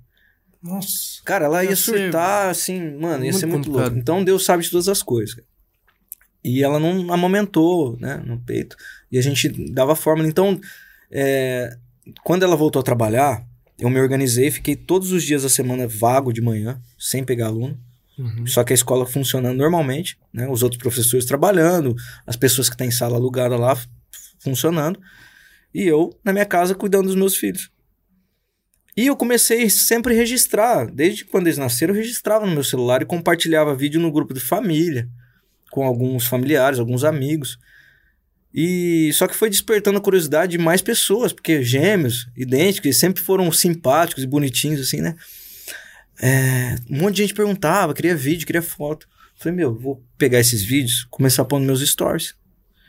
Nossa. 0.62 1.22
Cara, 1.24 1.46
ela 1.46 1.64
ia 1.64 1.76
surtar, 1.76 2.50
assim, 2.50 2.78
mano, 2.98 3.24
ia 3.24 3.30
muito 3.30 3.38
ser 3.38 3.46
muito 3.46 3.66
complicado. 3.66 3.92
louco. 3.92 3.98
Então 3.98 4.24
Deus 4.24 4.44
sabe 4.44 4.62
de 4.62 4.70
todas 4.70 4.88
as 4.88 5.02
coisas, 5.02 5.34
cara. 5.34 5.46
E 6.42 6.62
ela 6.62 6.78
não 6.78 7.12
amamentou, 7.12 7.98
né, 7.98 8.22
no 8.24 8.38
peito. 8.40 8.76
E 9.12 9.18
a 9.18 9.22
gente 9.22 9.48
dava 9.72 9.94
fórmula. 9.94 10.28
Então, 10.28 10.58
é, 11.10 11.76
quando 12.24 12.44
ela 12.44 12.56
voltou 12.56 12.80
a 12.80 12.82
trabalhar, 12.82 13.44
eu 13.78 13.90
me 13.90 14.00
organizei, 14.00 14.50
fiquei 14.50 14.74
todos 14.76 15.12
os 15.12 15.22
dias 15.22 15.42
da 15.42 15.48
semana 15.48 15.86
vago 15.86 16.32
de 16.32 16.40
manhã, 16.40 16.80
sem 16.98 17.24
pegar 17.24 17.46
aluno. 17.46 17.78
Uhum. 18.18 18.46
Só 18.46 18.62
que 18.62 18.72
a 18.72 18.74
escola 18.74 19.06
funcionando 19.06 19.56
normalmente, 19.56 20.18
né? 20.32 20.46
Os 20.48 20.62
outros 20.62 20.80
professores 20.80 21.24
trabalhando, 21.24 21.94
as 22.26 22.36
pessoas 22.36 22.68
que 22.68 22.76
têm 22.76 22.90
sala 22.90 23.16
alugada 23.16 23.56
lá 23.56 23.78
funcionando. 24.38 25.00
E 25.74 25.86
eu 25.86 26.10
na 26.24 26.32
minha 26.32 26.46
casa 26.46 26.74
cuidando 26.74 27.06
dos 27.06 27.14
meus 27.14 27.36
filhos. 27.36 27.70
E 28.96 29.06
eu 29.06 29.16
comecei 29.16 29.70
sempre 29.70 30.12
a 30.12 30.16
registrar. 30.16 30.90
Desde 30.90 31.24
quando 31.24 31.46
eles 31.46 31.58
nasceram, 31.58 31.94
eu 31.94 32.00
registrava 32.00 32.44
no 32.44 32.52
meu 32.52 32.64
celular 32.64 33.02
e 33.02 33.06
compartilhava 33.06 33.74
vídeo 33.74 34.00
no 34.00 34.12
grupo 34.12 34.34
de 34.34 34.40
família, 34.40 35.08
com 35.70 35.84
alguns 35.84 36.26
familiares, 36.26 36.78
alguns 36.78 37.04
amigos. 37.04 37.58
E 38.52 39.12
só 39.14 39.28
que 39.28 39.34
foi 39.34 39.48
despertando 39.48 39.98
a 39.98 40.02
curiosidade 40.02 40.52
de 40.52 40.58
mais 40.58 40.82
pessoas, 40.82 41.32
porque 41.32 41.62
gêmeos, 41.62 42.28
idênticos, 42.36 42.86
eles 42.86 42.96
sempre 42.96 43.22
foram 43.22 43.50
simpáticos 43.52 44.24
e 44.24 44.26
bonitinhos, 44.26 44.80
assim, 44.80 45.00
né? 45.00 45.14
É, 46.20 46.76
um 46.90 46.98
monte 46.98 47.16
de 47.16 47.22
gente 47.22 47.34
perguntava, 47.34 47.94
queria 47.94 48.14
vídeo, 48.14 48.46
queria 48.46 48.60
foto. 48.60 49.08
Falei, 49.36 49.56
meu, 49.56 49.74
vou 49.74 50.04
pegar 50.18 50.40
esses 50.40 50.62
vídeos, 50.62 51.06
começar 51.08 51.42
a 51.42 51.44
pôr 51.46 51.58
nos 51.58 51.66
meus 51.66 51.88
stories. 51.88 52.34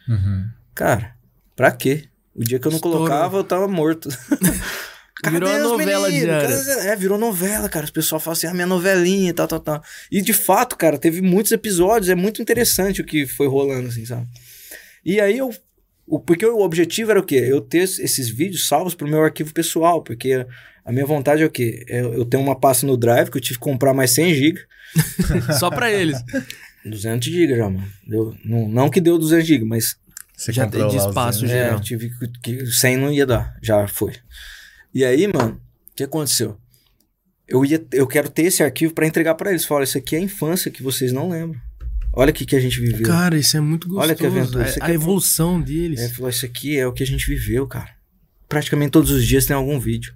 Uhum. 0.10 0.50
Cara, 0.76 1.16
pra 1.56 1.72
quê? 1.72 2.10
O 2.36 2.44
dia 2.44 2.60
que 2.60 2.68
eu 2.68 2.72
não 2.72 2.78
Estourou. 2.78 3.00
colocava, 3.00 3.38
eu 3.38 3.44
tava 3.44 3.68
morto. 3.68 4.10
Virou 5.30 5.48
Cadê 5.52 5.62
os 5.64 5.72
novela 5.72 6.10
meninos? 6.10 6.66
Cadê- 6.66 6.88
É, 6.88 6.96
virou 6.96 7.16
novela, 7.18 7.70
cara. 7.70 7.86
Os 7.86 7.92
pessoal 7.92 8.20
falam 8.20 8.34
assim, 8.34 8.48
a 8.48 8.54
minha 8.56 8.66
novelinha 8.66 9.30
e 9.30 9.34
tal, 9.34 9.48
tal, 9.48 9.60
tal. 9.60 9.84
E 10.12 10.20
de 10.20 10.34
fato, 10.34 10.76
cara, 10.76 10.98
teve 10.98 11.22
muitos 11.22 11.52
episódios, 11.52 12.10
é 12.10 12.16
muito 12.16 12.42
interessante 12.42 13.02
o 13.02 13.06
que 13.06 13.28
foi 13.28 13.48
rolando, 13.48 13.88
assim, 13.90 14.04
sabe? 14.04 14.26
E 15.06 15.22
aí 15.22 15.38
eu. 15.38 15.54
O, 16.08 16.20
porque 16.20 16.44
o 16.46 16.62
objetivo 16.62 17.12
era 17.12 17.20
o 17.20 17.24
quê? 17.24 17.36
Eu 17.36 17.62
ter 17.62 17.84
esses 17.84 18.30
vídeos 18.30 18.68
salvos 18.68 18.96
pro 18.96 19.08
meu 19.08 19.22
arquivo 19.24 19.54
pessoal, 19.54 20.02
porque 20.02 20.44
a 20.84 20.92
minha 20.92 21.06
vontade 21.06 21.44
é 21.44 21.46
o 21.46 21.52
quê? 21.52 21.86
Eu, 21.88 22.14
eu 22.16 22.26
tenho 22.26 22.42
uma 22.42 22.60
pasta 22.60 22.88
no 22.88 22.98
Drive 22.98 23.30
que 23.30 23.38
eu 23.38 23.42
tive 23.42 23.60
que 23.60 23.64
comprar 23.64 23.94
mais 23.94 24.10
100 24.12 24.34
GB. 24.34 24.60
Só 25.60 25.70
pra 25.70 25.92
eles. 25.92 26.18
200 26.84 27.28
GB 27.32 27.56
já, 27.58 27.70
mano. 27.70 27.88
Deu, 28.08 28.36
não, 28.44 28.68
não 28.68 28.90
que 28.90 29.00
deu 29.00 29.20
200 29.20 29.48
GB, 29.48 29.66
mas 29.66 29.96
Você 30.42 30.52
Já 30.52 30.66
de 30.66 30.98
espaço, 30.98 31.46
já. 31.46 31.54
É, 31.54 31.72
eu 31.72 31.80
tive 31.80 32.10
que, 32.42 32.58
que 32.58 32.66
100 32.66 32.98
não 32.98 33.14
ia 33.14 33.28
dar, 33.28 33.56
já 33.62 33.88
foi. 33.88 34.14
E 34.92 35.06
aí, 35.06 35.28
mano, 35.28 35.62
o 35.92 35.96
que 35.96 36.04
aconteceu? 36.04 36.58
Eu 37.48 37.64
ia, 37.64 37.86
eu 37.92 38.08
quero 38.08 38.28
ter 38.28 38.44
esse 38.44 38.64
arquivo 38.64 38.92
pra 38.92 39.06
entregar 39.06 39.36
pra 39.36 39.52
eles. 39.52 39.66
Falar, 39.66 39.84
isso 39.84 40.00
aqui 40.00 40.16
é 40.16 40.20
a 40.20 40.22
infância 40.22 40.72
que 40.72 40.82
vocês 40.82 41.12
não 41.12 41.30
lembram. 41.30 41.62
Olha 42.12 42.32
o 42.32 42.34
que, 42.34 42.44
que 42.44 42.56
a 42.56 42.60
gente 42.60 42.80
viveu. 42.82 43.06
Cara, 43.06 43.38
isso 43.38 43.56
é 43.56 43.60
muito 43.60 43.88
gostoso. 43.88 44.08
Olha 44.08 44.16
que 44.16 44.26
aventura. 44.26 44.64
É- 44.64 44.70
Isso 44.70 44.80
a 44.80 44.84
aqui 44.84 44.92
é- 44.92 44.96
evolução 44.96 45.62
deles. 45.62 46.00
É, 46.02 46.10
falou, 46.10 46.30
isso 46.32 46.46
aqui 46.46 46.76
é 46.76 46.88
o 46.88 46.92
que 46.92 47.04
a 47.04 47.08
gente 47.08 47.28
viveu, 47.28 47.68
cara. 47.68 47.92
Praticamente 48.50 48.92
todos 48.92 49.12
os 49.12 49.26
dias 49.26 49.46
tem 49.46 49.56
algum 49.56 49.80
vídeo 49.80 50.12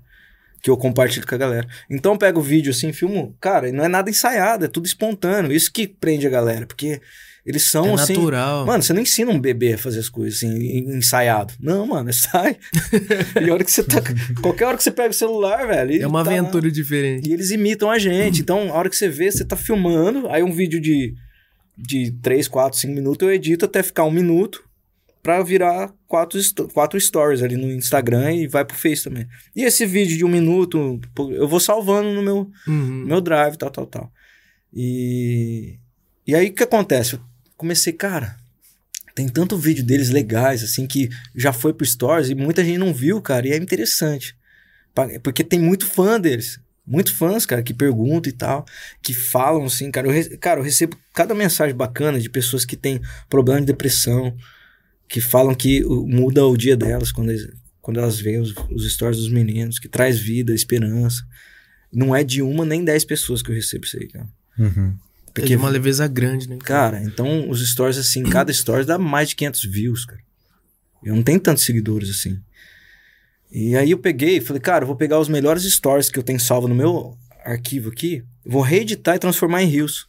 que 0.59 0.71
eu 0.71 0.75
compartilho 0.75 1.27
com 1.27 1.35
a 1.35 1.37
galera. 1.37 1.67
Então 1.87 2.13
eu 2.13 2.17
pego 2.17 2.39
o 2.39 2.43
vídeo 2.43 2.71
assim, 2.71 2.91
filmo, 2.91 3.37
cara, 3.39 3.69
e 3.69 3.71
não 3.71 3.83
é 3.85 3.87
nada 3.87 4.09
ensaiado, 4.09 4.65
é 4.65 4.67
tudo 4.67 4.87
espontâneo. 4.87 5.51
Isso 5.51 5.71
que 5.71 5.87
prende 5.87 6.25
a 6.25 6.31
galera, 6.31 6.65
porque 6.65 6.99
eles 7.45 7.63
são 7.63 7.89
é 7.89 7.93
assim, 7.93 8.13
natural. 8.13 8.65
Mano, 8.65 8.81
você 8.81 8.91
não 8.93 9.01
ensina 9.01 9.29
um 9.31 9.39
bebê 9.39 9.73
a 9.73 9.77
fazer 9.77 9.99
as 9.99 10.09
coisas 10.09 10.37
assim, 10.37 10.47
en- 10.55 10.97
ensaiado. 10.97 11.53
Não, 11.59 11.85
mano, 11.85 12.09
é 12.09 12.13
sai. 12.13 12.57
e 13.39 13.49
a 13.49 13.53
hora 13.53 13.63
que 13.63 13.71
você 13.71 13.83
tá. 13.83 14.01
Qualquer 14.41 14.65
hora 14.65 14.77
que 14.77 14.83
você 14.83 14.91
pega 14.91 15.09
o 15.09 15.13
celular, 15.13 15.67
velho. 15.67 16.01
é 16.01 16.07
uma 16.07 16.23
tá 16.23 16.31
lá. 16.31 16.39
aventura 16.39 16.71
diferente. 16.71 17.29
E 17.29 17.33
eles 17.33 17.51
imitam 17.51 17.89
a 17.91 17.99
gente. 17.99 18.41
Então, 18.45 18.69
a 18.73 18.77
hora 18.77 18.89
que 18.89 18.95
você 18.97 19.07
vê, 19.09 19.29
você 19.31 19.45
tá 19.45 19.55
filmando, 19.55 20.27
aí 20.29 20.41
um 20.41 20.51
vídeo 20.51 20.81
de, 20.81 21.13
de 21.77 22.11
3, 22.21 22.47
4, 22.47 22.79
5 22.79 22.93
minutos, 22.93 23.27
eu 23.27 23.33
edito 23.33 23.65
até 23.65 23.83
ficar 23.83 24.05
um 24.05 24.11
minuto 24.11 24.63
pra 25.21 25.41
virar 25.41 25.91
quatro, 26.07 26.39
quatro 26.73 26.99
stories 27.01 27.41
ali 27.41 27.55
no 27.57 27.71
Instagram 27.71 28.31
e 28.33 28.47
vai 28.47 28.63
pro 28.63 28.75
Face 28.77 29.03
também. 29.03 29.27
E 29.55 29.63
esse 29.63 29.85
vídeo 29.85 30.17
de 30.17 30.23
um 30.25 30.29
minuto, 30.29 30.99
eu 31.31 31.47
vou 31.47 31.59
salvando 31.59 32.11
no 32.13 32.21
meu, 32.21 32.49
Uhum. 32.67 33.05
meu 33.07 33.19
drive, 33.21 33.57
tal, 33.57 33.71
tal, 33.71 33.85
tal. 33.87 34.11
E, 34.73 35.77
e 36.27 36.35
aí 36.35 36.49
o 36.49 36.53
que 36.53 36.63
acontece? 36.63 37.19
Comecei, 37.57 37.93
cara, 37.93 38.35
tem 39.13 39.27
tanto 39.29 39.57
vídeo 39.57 39.83
deles 39.83 40.09
legais, 40.09 40.63
assim, 40.63 40.85
que 40.85 41.09
já 41.35 41.53
foi 41.53 41.73
pro 41.73 41.85
Stories 41.85 42.29
e 42.29 42.35
muita 42.35 42.63
gente 42.63 42.77
não 42.77 42.93
viu, 42.93 43.21
cara, 43.21 43.47
e 43.47 43.51
é 43.51 43.57
interessante. 43.57 44.35
Porque 45.23 45.43
tem 45.43 45.59
muito 45.59 45.85
fã 45.85 46.19
deles. 46.19 46.59
Muito 46.87 47.13
fãs, 47.15 47.45
cara, 47.47 47.63
que 47.63 47.73
perguntam 47.73 48.29
e 48.31 48.35
tal, 48.35 48.63
que 49.01 49.11
falam 49.13 49.65
assim, 49.65 49.89
cara. 49.89 50.07
Eu, 50.07 50.37
cara, 50.39 50.59
eu 50.59 50.63
recebo 50.63 50.95
cada 51.13 51.33
mensagem 51.33 51.75
bacana 51.75 52.19
de 52.19 52.29
pessoas 52.29 52.63
que 52.63 52.75
têm 52.77 53.01
problema 53.27 53.59
de 53.59 53.65
depressão, 53.67 54.35
que 55.07 55.19
falam 55.19 55.55
que 55.55 55.83
muda 55.83 56.45
o 56.45 56.55
dia 56.55 56.77
delas 56.77 57.11
quando, 57.11 57.31
eles- 57.31 57.49
quando 57.81 57.99
elas 57.99 58.19
veem 58.19 58.39
os, 58.39 58.53
os 58.71 58.91
stories 58.93 59.17
dos 59.17 59.29
meninos, 59.29 59.79
que 59.79 59.89
traz 59.89 60.19
vida, 60.19 60.53
esperança. 60.53 61.23
Não 61.91 62.15
é 62.15 62.23
de 62.23 62.41
uma 62.43 62.63
nem 62.63 62.83
dez 62.83 63.03
pessoas 63.03 63.41
que 63.41 63.49
eu 63.49 63.55
recebo 63.55 63.85
isso 63.85 63.97
aí, 63.97 64.07
cara. 64.07 64.27
Uhum. 64.59 64.95
É 65.37 65.39
Porque, 65.41 65.47
de 65.47 65.55
uma 65.57 65.69
leveza 65.69 66.07
grande, 66.07 66.47
né? 66.49 66.57
cara, 66.63 67.03
então 67.03 67.49
os 67.49 67.67
stories 67.69 67.97
assim, 67.97 68.23
cada 68.23 68.51
story 68.51 68.85
dá 68.85 68.97
mais 68.97 69.29
de 69.29 69.35
500 69.35 69.65
views, 69.65 70.05
cara. 70.05 70.21
Eu 71.03 71.13
não 71.15 71.21
tenho 71.23 71.39
tantos 71.39 71.63
seguidores 71.65 72.09
assim. 72.09 72.39
E 73.51 73.75
aí 73.75 73.91
eu 73.91 73.97
peguei, 73.97 74.39
falei, 74.41 74.61
cara, 74.61 74.83
eu 74.83 74.87
vou 74.87 74.95
pegar 74.95 75.19
os 75.19 75.27
melhores 75.29 75.63
stories 75.63 76.09
que 76.09 76.17
eu 76.17 76.23
tenho 76.23 76.39
salvo 76.39 76.67
no 76.67 76.75
meu 76.75 77.17
arquivo 77.43 77.89
aqui, 77.89 78.23
vou 78.45 78.61
reeditar 78.61 79.15
e 79.15 79.19
transformar 79.19 79.61
em 79.61 79.67
reels. 79.67 80.07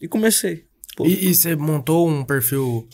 E 0.00 0.06
comecei. 0.08 0.64
Pô, 0.96 1.06
E, 1.06 1.32
você 1.34 1.54
montou 1.56 2.08
um 2.08 2.24
perfil 2.24 2.88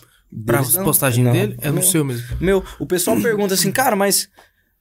pra 0.44 0.60
deles 0.60 0.74
não- 0.74 0.84
postagem 0.84 1.24
não, 1.24 1.32
dele? 1.32 1.56
É 1.60 1.70
no 1.70 1.82
seu 1.82 2.04
mesmo. 2.04 2.36
Meu, 2.40 2.62
o 2.78 2.86
pessoal 2.86 3.20
pergunta 3.20 3.54
assim, 3.54 3.72
cara, 3.72 3.96
mas 3.96 4.28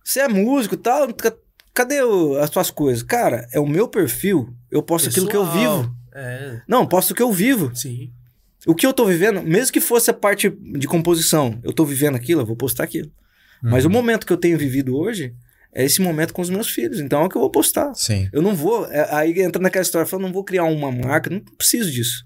você 0.03 0.19
é 0.19 0.27
músico 0.27 0.75
e 0.75 0.77
tal, 0.77 1.11
ca- 1.13 1.33
cadê 1.73 2.01
o- 2.03 2.37
as 2.37 2.49
suas 2.49 2.69
coisas? 2.69 3.01
Cara, 3.03 3.47
é 3.51 3.59
o 3.59 3.67
meu 3.67 3.87
perfil, 3.87 4.53
eu 4.69 4.83
posto 4.83 5.09
aquilo 5.09 5.27
que 5.27 5.35
eu 5.35 5.45
Pessoal. 5.45 5.81
vivo. 5.83 5.95
É, 6.15 6.61
Não, 6.67 6.87
posto 6.87 7.11
o 7.11 7.15
que 7.15 7.21
eu 7.21 7.31
vivo. 7.31 7.71
sim. 7.75 8.11
O 8.67 8.73
que 8.73 8.87
eu 8.87 8.93
tô 8.93 9.05
vivendo, 9.05 9.43
mesmo 9.43 9.71
que 9.71 9.79
fosse 9.79 10.09
a 10.09 10.13
parte 10.13 10.49
de 10.49 10.87
composição, 10.87 11.59
eu 11.63 11.71
tô 11.71 11.85
vivendo 11.85 12.15
aquilo, 12.15 12.41
eu 12.41 12.45
vou 12.47 12.55
postar 12.55 12.83
aquilo. 12.85 13.11
Mas 13.61 13.83
Uhum. 13.85 13.91
o 13.91 13.93
momento 13.93 14.25
que 14.25 14.33
eu 14.33 14.37
tenho 14.37 14.57
vivido 14.57 14.97
hoje 14.97 15.35
é 15.71 15.83
esse 15.85 16.01
momento 16.01 16.33
com 16.33 16.41
os 16.41 16.49
meus 16.49 16.67
filhos. 16.71 16.99
Então 16.99 17.21
é 17.21 17.25
o 17.25 17.29
que 17.29 17.35
eu 17.35 17.41
vou 17.41 17.51
postar. 17.51 17.93
Sim. 17.93 18.27
Eu 18.33 18.41
não 18.41 18.55
vou. 18.55 18.85
é, 18.91 19.07
aí 19.13 19.39
entra 19.39 19.61
naquela 19.61 19.83
história, 19.83 20.07
eu 20.11 20.19
não 20.19 20.33
vou 20.33 20.43
criar 20.43 20.63
uma 20.63 20.91
marca, 20.91 21.29
não 21.29 21.39
preciso 21.41 21.91
disso. 21.91 22.25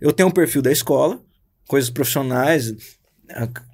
Eu 0.00 0.12
tenho 0.12 0.28
um 0.28 0.32
perfil 0.32 0.60
da 0.60 0.70
escola, 0.72 1.18
coisas 1.66 1.88
profissionais, 1.88 2.74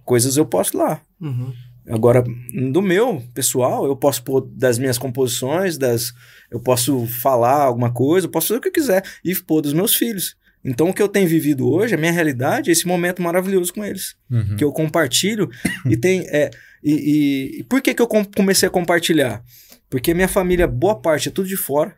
coisas 0.04 0.36
eu 0.36 0.46
posto 0.46 0.76
lá. 0.78 1.00
Uhum. 1.20 1.52
Agora, 1.88 2.24
do 2.70 2.82
meu 2.82 3.22
pessoal, 3.32 3.86
eu 3.86 3.94
posso 3.96 4.22
pôr 4.24 4.40
das 4.40 4.78
minhas 4.78 4.98
composições, 4.98 5.78
das, 5.78 6.12
eu 6.50 6.58
posso 6.60 7.06
falar 7.06 7.62
alguma 7.62 7.92
coisa, 7.92 8.26
eu 8.26 8.30
posso 8.30 8.48
fazer 8.48 8.58
o 8.58 8.62
que 8.62 8.68
eu 8.68 8.72
quiser 8.72 9.04
e 9.24 9.34
pôr 9.34 9.60
dos 9.62 9.72
meus 9.72 9.94
filhos. 9.94 10.36
Então, 10.64 10.88
o 10.88 10.92
que 10.94 11.00
eu 11.00 11.08
tenho 11.08 11.28
vivido 11.28 11.68
hoje, 11.70 11.94
a 11.94 11.98
minha 11.98 12.10
realidade, 12.10 12.70
é 12.70 12.72
esse 12.72 12.86
momento 12.88 13.22
maravilhoso 13.22 13.72
com 13.72 13.84
eles 13.84 14.16
Uhum. 14.28 14.56
que 14.56 14.64
eu 14.64 14.72
compartilho 14.72 15.48
e 15.88 15.96
tem 15.96 16.26
é 16.28 16.50
e, 16.82 17.60
e- 17.60 17.64
por 17.64 17.80
que 17.80 17.94
que 17.94 18.02
eu 18.02 18.06
com- 18.08 18.24
comecei 18.24 18.66
a 18.66 18.70
compartilhar 18.70 19.42
porque 19.88 20.12
minha 20.12 20.26
família 20.28 20.66
boa 20.66 20.94
parte 21.00 21.28
é 21.28 21.32
tudo 21.32 21.46
de 21.48 21.56
fora 21.56 21.94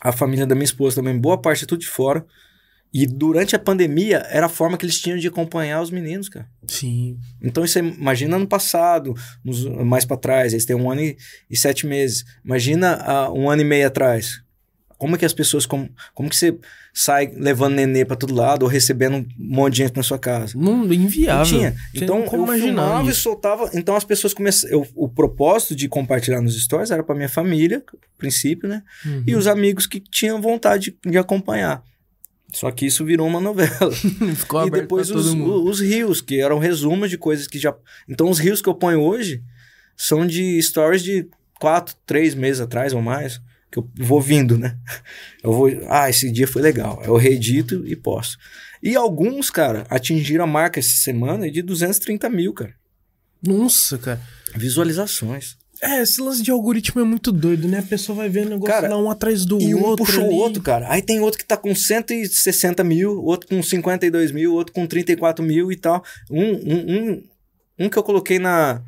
a 0.00 0.12
família 0.12 0.46
da 0.46 0.54
minha 0.54 0.64
esposa 0.66 0.96
também 0.96 1.18
boa 1.18 1.38
parte 1.40 1.64
é 1.64 1.66
tudo 1.66 1.80
de 1.80 1.86
fora 1.88 2.24
e 2.94 3.06
durante 3.06 3.54
a 3.54 3.58
pandemia 3.58 4.24
era 4.30 4.46
a 4.46 4.48
forma 4.48 4.76
que 4.78 4.84
eles 4.86 4.98
tinham 5.00 5.18
de 5.18 5.26
acompanhar 5.28 5.82
os 5.82 5.90
meninos 5.90 6.28
cara 6.28 6.48
Sim. 6.66 7.18
então 7.42 7.64
isso 7.64 7.78
é, 7.78 7.82
imagina 7.82 8.36
ano 8.36 8.46
passado 8.46 9.14
nos- 9.44 9.64
mais 9.84 10.04
para 10.04 10.16
trás 10.16 10.52
eles 10.52 10.64
têm 10.64 10.76
um 10.76 10.90
ano 10.90 11.00
e, 11.02 11.16
e 11.50 11.56
sete 11.56 11.86
meses 11.86 12.24
imagina 12.44 12.94
ah, 13.02 13.30
um 13.32 13.50
ano 13.50 13.62
e 13.62 13.64
meio 13.64 13.86
atrás 13.86 14.40
como 14.98 15.14
é 15.14 15.18
que 15.18 15.26
as 15.26 15.34
pessoas 15.34 15.66
como, 15.66 15.90
como 16.14 16.30
que 16.30 16.36
você 16.36 16.58
sai 16.94 17.26
levando 17.36 17.74
nenê 17.74 18.02
para 18.02 18.16
todo 18.16 18.34
lado 18.34 18.62
ou 18.62 18.68
recebendo 18.68 19.16
um 19.18 19.26
monte 19.38 19.72
de 19.74 19.78
gente 19.82 19.94
na 19.96 20.02
sua 20.02 20.18
casa 20.18 20.54
Não, 20.56 20.90
inviável. 20.90 21.36
não 21.36 21.44
tinha. 21.44 21.76
Então 21.94 22.22
como 22.22 22.50
eu 22.50 22.58
filmava 22.58 23.10
e 23.10 23.14
soltava. 23.14 23.68
Então 23.74 23.94
as 23.94 24.04
pessoas 24.04 24.32
começaram. 24.32 24.86
O 24.94 25.06
propósito 25.06 25.76
de 25.76 25.86
compartilhar 25.86 26.40
nos 26.40 26.58
stories 26.58 26.90
era 26.90 27.02
para 27.02 27.14
minha 27.14 27.28
família, 27.28 27.84
a 27.92 27.96
princípio, 28.18 28.66
né? 28.66 28.82
Uhum. 29.04 29.24
E 29.26 29.36
os 29.36 29.46
amigos 29.46 29.86
que 29.86 30.00
tinham 30.00 30.40
vontade 30.40 30.96
de, 31.04 31.10
de 31.10 31.18
acompanhar. 31.18 31.82
Só 32.52 32.70
que 32.70 32.86
isso 32.86 33.04
virou 33.04 33.26
uma 33.26 33.40
novela. 33.40 33.90
Ficou 34.36 34.66
e 34.66 34.70
depois 34.70 35.10
os, 35.10 35.26
os 35.34 35.80
rios, 35.80 36.20
que 36.20 36.40
eram 36.40 36.58
resumos 36.58 37.10
de 37.10 37.18
coisas 37.18 37.46
que 37.46 37.58
já. 37.58 37.74
Então 38.08 38.30
os 38.30 38.38
rios 38.38 38.62
que 38.62 38.68
eu 38.68 38.74
ponho 38.74 39.00
hoje 39.00 39.42
são 39.96 40.26
de 40.26 40.60
stories 40.62 41.02
de 41.02 41.28
quatro, 41.58 41.94
três 42.06 42.34
meses 42.34 42.60
atrás 42.60 42.92
ou 42.92 43.02
mais. 43.02 43.40
Que 43.70 43.78
eu 43.78 43.90
vou 43.96 44.20
vindo, 44.20 44.56
né? 44.56 44.78
Eu 45.42 45.52
vou. 45.52 45.68
Ah, 45.88 46.08
esse 46.08 46.30
dia 46.30 46.46
foi 46.46 46.62
legal. 46.62 47.02
Eu 47.04 47.16
reedito 47.16 47.86
e 47.86 47.96
posto. 47.96 48.38
E 48.82 48.94
alguns, 48.94 49.50
cara, 49.50 49.84
atingiram 49.90 50.44
a 50.44 50.46
marca 50.46 50.78
essa 50.78 50.94
semana 50.94 51.50
de 51.50 51.62
230 51.62 52.30
mil, 52.30 52.52
cara. 52.52 52.74
Nossa, 53.42 53.98
cara. 53.98 54.20
Visualizações. 54.54 55.58
É, 55.82 56.00
esse 56.02 56.20
lance 56.20 56.42
de 56.42 56.50
algoritmo 56.50 57.00
é 57.00 57.04
muito 57.04 57.30
doido, 57.30 57.68
né? 57.68 57.78
A 57.80 57.82
pessoa 57.82 58.16
vai 58.16 58.28
vendo 58.28 58.46
o 58.46 58.50
negócio 58.50 58.74
Cara, 58.74 58.88
lá 58.88 58.98
um 58.98 59.10
atrás 59.10 59.44
do 59.44 59.60
e 59.60 59.74
um 59.74 59.82
outro. 59.84 60.04
puxou 60.04 60.24
o 60.24 60.34
outro, 60.34 60.62
cara. 60.62 60.86
Aí 60.90 61.02
tem 61.02 61.20
outro 61.20 61.38
que 61.38 61.44
tá 61.44 61.56
com 61.56 61.74
160 61.74 62.82
mil, 62.82 63.22
outro 63.22 63.48
com 63.48 63.62
52 63.62 64.32
mil, 64.32 64.54
outro 64.54 64.72
com 64.72 64.86
34 64.86 65.44
mil 65.44 65.70
e 65.70 65.76
tal. 65.76 66.02
Um, 66.30 66.42
um, 66.42 67.10
um, 67.10 67.22
um 67.80 67.88
que 67.88 67.96
eu 67.98 68.02
coloquei 68.02 68.38
na. 68.38 68.82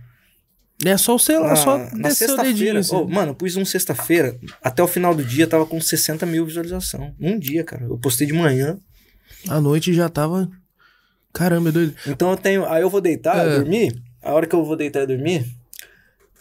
É 0.84 0.96
só 0.96 1.16
o 1.16 1.18
celular, 1.18 1.56
só 1.56 1.76
na, 1.92 2.10
sexta-feira. 2.10 2.78
assim. 2.78 2.94
Ô, 2.94 3.06
mano, 3.08 3.32
eu 3.32 3.34
pus 3.34 3.56
um 3.56 3.64
sexta-feira, 3.64 4.38
até 4.62 4.80
o 4.82 4.86
final 4.86 5.12
do 5.14 5.24
dia 5.24 5.46
tava 5.46 5.66
com 5.66 5.80
60 5.80 6.24
mil 6.24 6.46
visualização. 6.46 7.12
Um 7.20 7.36
dia, 7.38 7.64
cara. 7.64 7.84
Eu 7.84 7.98
postei 7.98 8.26
de 8.26 8.32
manhã. 8.32 8.78
À 9.48 9.60
noite 9.60 9.92
já 9.92 10.08
tava. 10.08 10.48
Caramba, 11.34 11.68
é 11.68 11.72
doido. 11.72 11.94
Então 12.06 12.30
eu 12.30 12.36
tenho. 12.36 12.64
Aí 12.66 12.80
eu 12.82 12.88
vou 12.88 13.00
deitar, 13.00 13.36
É. 13.46 13.56
dormir. 13.58 14.00
A 14.22 14.32
hora 14.32 14.46
que 14.46 14.54
eu 14.54 14.64
vou 14.64 14.76
deitar 14.76 15.02
e 15.02 15.06
dormir, 15.06 15.44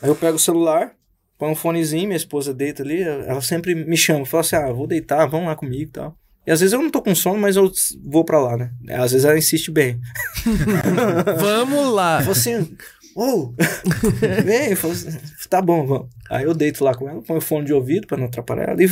aí 0.01 0.09
eu 0.09 0.15
pego 0.15 0.35
o 0.35 0.39
celular, 0.39 0.91
põe 1.37 1.49
um 1.51 1.55
fonezinho, 1.55 2.05
minha 2.07 2.17
esposa 2.17 2.53
deita 2.53 2.83
ali, 2.83 3.01
ela 3.01 3.41
sempre 3.41 3.73
me 3.75 3.97
chama, 3.97 4.25
fala 4.25 4.41
assim: 4.41 4.55
ah, 4.55 4.71
vou 4.71 4.87
deitar, 4.87 5.25
vamos 5.27 5.47
lá 5.47 5.55
comigo 5.55 5.83
e 5.83 5.87
tal. 5.93 6.17
E 6.45 6.51
às 6.51 6.61
vezes 6.61 6.71
eu 6.73 6.81
não 6.81 6.89
tô 6.89 7.01
com 7.01 7.13
sono, 7.13 7.37
mas 7.39 7.57
eu 7.57 7.69
vou 8.05 8.23
pra 8.23 8.39
lá, 8.39 8.55
né? 8.55 8.71
Às 8.91 9.11
vezes 9.11 9.25
ela 9.25 9.37
insiste 9.37 9.69
bem. 9.69 9.99
Vamos 11.39 11.93
lá. 11.93 12.19
Assim, 12.19 12.75
ô, 13.15 13.53
vem, 14.45 14.69
eu 14.69 14.77
falo 14.77 14.93
assim, 14.93 15.09
tá 15.49 15.61
bom, 15.61 15.85
vamos. 15.85 16.07
Aí 16.29 16.45
eu 16.45 16.53
deito 16.53 16.83
lá 16.85 16.93
com 16.95 17.09
ela, 17.09 17.21
ponho 17.21 17.39
o 17.39 17.41
fone 17.41 17.65
de 17.65 17.73
ouvido 17.73 18.07
pra 18.07 18.17
não 18.17 18.27
atrapalhar 18.27 18.69
ela 18.69 18.81
e, 18.81 18.89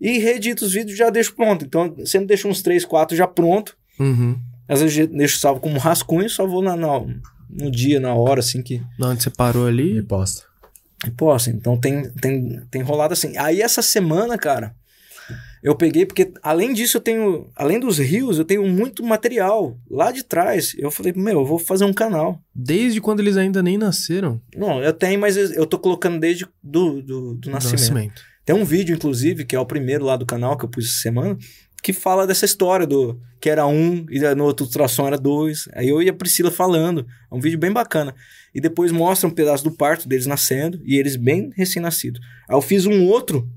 e 0.00 0.18
reedito 0.18 0.64
os 0.64 0.72
vídeos 0.72 0.92
e 0.94 0.96
já 0.98 1.10
deixo 1.10 1.34
pronto. 1.34 1.64
Então 1.64 1.94
sempre 2.06 2.28
deixo 2.28 2.46
uns 2.48 2.62
3, 2.62 2.84
4 2.84 3.16
já 3.16 3.26
pronto. 3.26 3.76
Uhum. 3.98 4.38
Às 4.68 4.80
vezes 4.80 4.96
eu 4.98 5.06
deixo 5.08 5.38
salvo 5.38 5.60
como 5.60 5.78
rascunho, 5.78 6.30
só 6.30 6.46
vou 6.46 6.62
lá 6.62 6.76
na- 6.76 7.00
no 7.52 7.70
dia, 7.70 8.00
na 8.00 8.14
hora, 8.14 8.40
assim 8.40 8.62
que. 8.62 8.82
Na 8.98 9.08
onde 9.08 9.22
você 9.22 9.30
parou 9.30 9.66
ali. 9.66 9.98
E 9.98 10.02
posta. 10.02 10.44
E 11.06 11.10
posso. 11.10 11.50
Então 11.50 11.76
tem, 11.76 12.08
tem, 12.10 12.60
tem 12.70 12.82
rolado 12.82 13.12
assim. 13.12 13.36
Aí 13.36 13.60
essa 13.60 13.82
semana, 13.82 14.38
cara, 14.38 14.74
eu 15.62 15.74
peguei, 15.76 16.04
porque 16.04 16.32
além 16.42 16.72
disso 16.72 16.96
eu 16.96 17.00
tenho, 17.00 17.50
além 17.54 17.78
dos 17.78 17.98
rios, 17.98 18.38
eu 18.38 18.44
tenho 18.44 18.66
muito 18.66 19.02
material 19.04 19.78
lá 19.90 20.10
de 20.10 20.24
trás. 20.24 20.74
Eu 20.76 20.90
falei, 20.90 21.12
meu, 21.14 21.40
eu 21.40 21.46
vou 21.46 21.58
fazer 21.58 21.84
um 21.84 21.92
canal. 21.92 22.40
Desde 22.54 23.00
quando 23.00 23.20
eles 23.20 23.36
ainda 23.36 23.62
nem 23.62 23.78
nasceram. 23.78 24.40
Não, 24.56 24.82
eu 24.82 24.92
tenho, 24.92 25.20
mas 25.20 25.36
eu 25.36 25.66
tô 25.66 25.78
colocando 25.78 26.18
desde 26.18 26.46
do, 26.62 27.00
do, 27.00 27.34
do 27.34 27.34
do 27.34 27.50
nascimento. 27.50 28.22
Tem 28.44 28.56
um 28.56 28.64
vídeo, 28.64 28.96
inclusive, 28.96 29.44
que 29.44 29.54
é 29.54 29.60
o 29.60 29.66
primeiro 29.66 30.04
lá 30.04 30.16
do 30.16 30.26
canal 30.26 30.56
que 30.56 30.64
eu 30.64 30.68
pus 30.68 30.86
essa 30.86 31.00
semana, 31.00 31.38
que 31.82 31.92
fala 31.92 32.26
dessa 32.26 32.44
história 32.44 32.86
do 32.86 33.20
que 33.40 33.50
era 33.50 33.66
um 33.66 34.06
e 34.08 34.20
no 34.36 34.44
outro 34.44 34.64
ultrassom 34.64 35.06
era 35.06 35.18
dois. 35.18 35.68
Aí 35.74 35.88
eu 35.88 36.00
e 36.00 36.08
a 36.08 36.12
Priscila 36.12 36.50
falando. 36.50 37.04
É 37.30 37.34
um 37.34 37.40
vídeo 37.40 37.58
bem 37.58 37.72
bacana. 37.72 38.14
E 38.54 38.60
depois 38.60 38.92
mostra 38.92 39.28
um 39.28 39.32
pedaço 39.32 39.64
do 39.64 39.72
parto 39.72 40.08
deles 40.08 40.26
nascendo 40.26 40.80
e 40.84 40.96
eles 40.96 41.16
bem 41.16 41.50
recém-nascidos. 41.56 42.20
Aí 42.48 42.56
eu 42.56 42.62
fiz 42.62 42.86
um 42.86 43.04
outro 43.06 43.50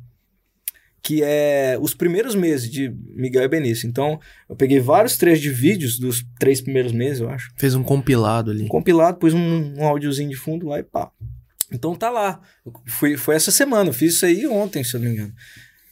que 1.04 1.22
é 1.24 1.78
os 1.80 1.94
primeiros 1.94 2.34
meses 2.34 2.68
de 2.68 2.92
Miguel 3.14 3.44
e 3.44 3.48
Benício. 3.48 3.88
Então, 3.88 4.20
eu 4.50 4.56
peguei 4.56 4.80
vários 4.80 5.18
trechos 5.18 5.44
de 5.44 5.52
vídeos 5.52 6.00
dos 6.00 6.26
três 6.40 6.62
primeiros 6.62 6.92
meses, 6.92 7.20
eu 7.20 7.30
acho. 7.30 7.52
Fez 7.56 7.76
um 7.76 7.84
compilado 7.84 8.50
ali. 8.50 8.64
Um 8.64 8.68
compilado, 8.68 9.20
pus 9.20 9.32
um, 9.32 9.76
um 9.78 9.86
áudiozinho 9.86 10.32
de 10.32 10.36
fundo 10.36 10.66
lá 10.66 10.80
e 10.80 10.84
pá. 10.84 11.12
Então 11.72 11.94
tá 11.94 12.10
lá. 12.10 12.42
Fui, 12.88 13.18
foi 13.18 13.36
essa 13.36 13.52
semana, 13.52 13.90
eu 13.90 13.94
fiz 13.94 14.16
isso 14.16 14.26
aí 14.26 14.48
ontem, 14.48 14.84
se 14.84 14.96
eu 14.96 15.00
não 15.00 15.08
me 15.08 15.14
engano. 15.14 15.34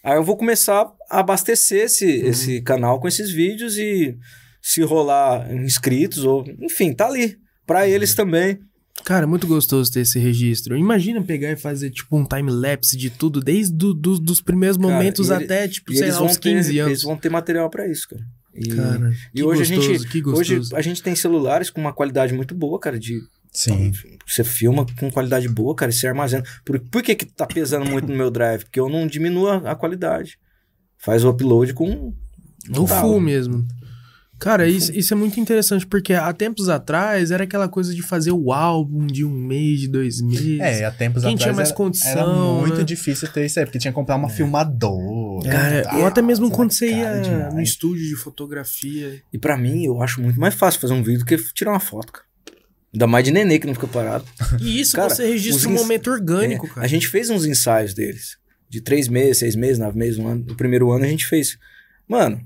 Aí 0.03 0.15
eu 0.17 0.23
vou 0.23 0.35
começar 0.35 0.91
a 1.09 1.19
abastecer 1.19 1.85
esse, 1.85 2.05
esse 2.05 2.61
canal 2.61 2.99
com 2.99 3.07
esses 3.07 3.31
vídeos 3.31 3.77
e 3.77 4.17
se 4.61 4.81
rolar 4.81 5.51
inscritos, 5.53 6.23
ou 6.25 6.43
enfim, 6.61 6.93
tá 6.93 7.07
ali. 7.07 7.37
Pra 7.65 7.87
eles 7.87 8.13
também. 8.13 8.59
Cara, 9.05 9.23
é 9.23 9.25
muito 9.27 9.47
gostoso 9.47 9.91
ter 9.91 10.01
esse 10.01 10.19
registro. 10.19 10.77
Imagina 10.77 11.21
pegar 11.23 11.51
e 11.51 11.55
fazer, 11.55 11.89
tipo, 11.89 12.17
um 12.17 12.25
time-lapse 12.25 12.97
de 12.97 13.09
tudo, 13.09 13.39
desde 13.41 13.73
do, 13.73 13.93
do- 13.93 14.19
dos 14.19 14.41
primeiros 14.41 14.77
Cara, 14.77 14.89
momentos 14.93 15.29
ele- 15.29 15.43
até, 15.45 15.67
tipo, 15.67 15.93
sei 15.93 16.11
lá, 16.11 16.21
uns 16.21 16.37
ter, 16.37 16.49
15 16.55 16.77
anos. 16.79 16.91
eles 16.91 17.03
vão 17.03 17.15
ter 17.17 17.29
material 17.29 17.69
pra 17.69 17.87
isso, 17.89 18.07
cara. 18.09 18.21
E, 18.53 18.67
Cara, 18.67 19.11
e 19.33 19.37
que 19.37 19.43
hoje 19.43 19.63
a 19.63 19.75
gostoso, 19.75 19.93
gente- 19.97 20.07
que 20.11 20.21
gostoso. 20.21 20.53
hoje 20.53 20.75
a 20.75 20.81
gente 20.81 21.01
tem 21.01 21.15
celulares 21.15 21.69
com 21.69 21.81
uma 21.81 21.91
qualidade 21.93 22.33
muito 22.33 22.53
boa, 22.53 22.77
cara, 22.79 22.99
de 22.99 23.19
Sim. 23.53 23.91
Você 24.25 24.43
filma 24.43 24.85
com 24.99 25.11
qualidade 25.11 25.47
boa, 25.47 25.75
cara, 25.75 25.91
e 25.91 25.93
você 25.93 26.07
armazena. 26.07 26.43
Por, 26.65 26.79
por 26.79 27.03
que 27.03 27.13
que 27.15 27.25
tá 27.25 27.45
pesando 27.45 27.89
muito 27.89 28.07
no 28.07 28.15
meu 28.15 28.31
drive? 28.31 28.63
Porque 28.63 28.79
eu 28.79 28.89
não 28.89 29.05
diminuo 29.05 29.47
a, 29.47 29.71
a 29.71 29.75
qualidade. 29.75 30.39
Faz 30.97 31.23
o 31.23 31.29
upload 31.29 31.73
com... 31.73 32.13
No 32.69 32.87
full 32.87 33.19
mesmo. 33.19 33.67
Cara, 34.39 34.67
isso, 34.67 34.91
isso 34.93 35.13
é 35.13 35.15
muito 35.17 35.39
interessante, 35.39 35.85
porque 35.87 36.13
há 36.13 36.33
tempos 36.33 36.67
atrás 36.67 37.31
era 37.31 37.43
aquela 37.45 37.69
coisa 37.69 37.93
de 37.93 38.01
fazer 38.01 38.31
o 38.31 38.51
álbum 38.51 39.05
de 39.07 39.23
um 39.23 39.29
mês, 39.31 39.81
de 39.81 39.87
dois 39.87 40.19
meses. 40.21 40.59
É, 40.59 40.83
há 40.83 40.91
tempos 40.91 41.23
Quem 41.23 41.33
atrás 41.35 41.43
tinha 41.43 41.53
mais 41.53 41.69
era, 41.69 41.77
condição, 41.77 42.11
era 42.11 42.61
muito 42.61 42.77
né? 42.77 42.83
difícil 42.83 43.27
ter 43.29 43.45
isso 43.45 43.59
aí, 43.59 43.65
porque 43.65 43.79
tinha 43.79 43.91
que 43.91 43.95
comprar 43.95 44.15
uma 44.17 44.27
filmadora. 44.29 45.49
Cara, 45.49 45.83
Ah, 45.87 45.97
ou 45.99 46.05
até 46.05 46.21
mesmo 46.21 46.49
quando 46.51 46.71
você 46.71 46.89
ia 46.89 47.21
demais. 47.21 47.53
no 47.53 47.61
estúdio 47.61 48.03
de 48.05 48.15
fotografia. 48.15 49.21
E 49.31 49.37
pra 49.37 49.57
mim, 49.57 49.85
eu 49.85 50.01
acho 50.01 50.21
muito 50.21 50.39
mais 50.39 50.53
fácil 50.55 50.81
fazer 50.81 50.93
um 50.93 51.03
vídeo 51.03 51.19
do 51.19 51.25
que 51.25 51.37
tirar 51.53 51.71
uma 51.71 51.79
foto, 51.79 52.11
cara. 52.11 52.25
Ainda 52.93 53.07
mais 53.07 53.25
de 53.25 53.31
nenê 53.31 53.57
que 53.59 53.65
não 53.67 53.73
fica 53.73 53.87
parado. 53.87 54.23
E 54.61 54.79
isso 54.79 54.95
Cara, 54.95 55.09
você 55.09 55.25
registra 55.25 55.67
um 55.67 55.73
momento 55.73 56.11
orgânico, 56.11 56.67
É, 56.67 56.69
cara. 56.69 56.81
A 56.85 56.87
gente 56.87 57.07
fez 57.07 57.29
uns 57.29 57.45
ensaios 57.45 57.93
deles. 57.93 58.37
De 58.69 58.81
três 58.81 59.07
meses, 59.07 59.37
seis 59.39 59.55
meses, 59.55 59.79
nove 59.79 59.97
meses, 59.97 60.17
um 60.19 60.27
ano. 60.27 60.45
No 60.47 60.55
primeiro 60.55 60.91
ano 60.91 61.03
a 61.05 61.07
gente 61.07 61.25
fez. 61.25 61.57
Mano, 62.07 62.39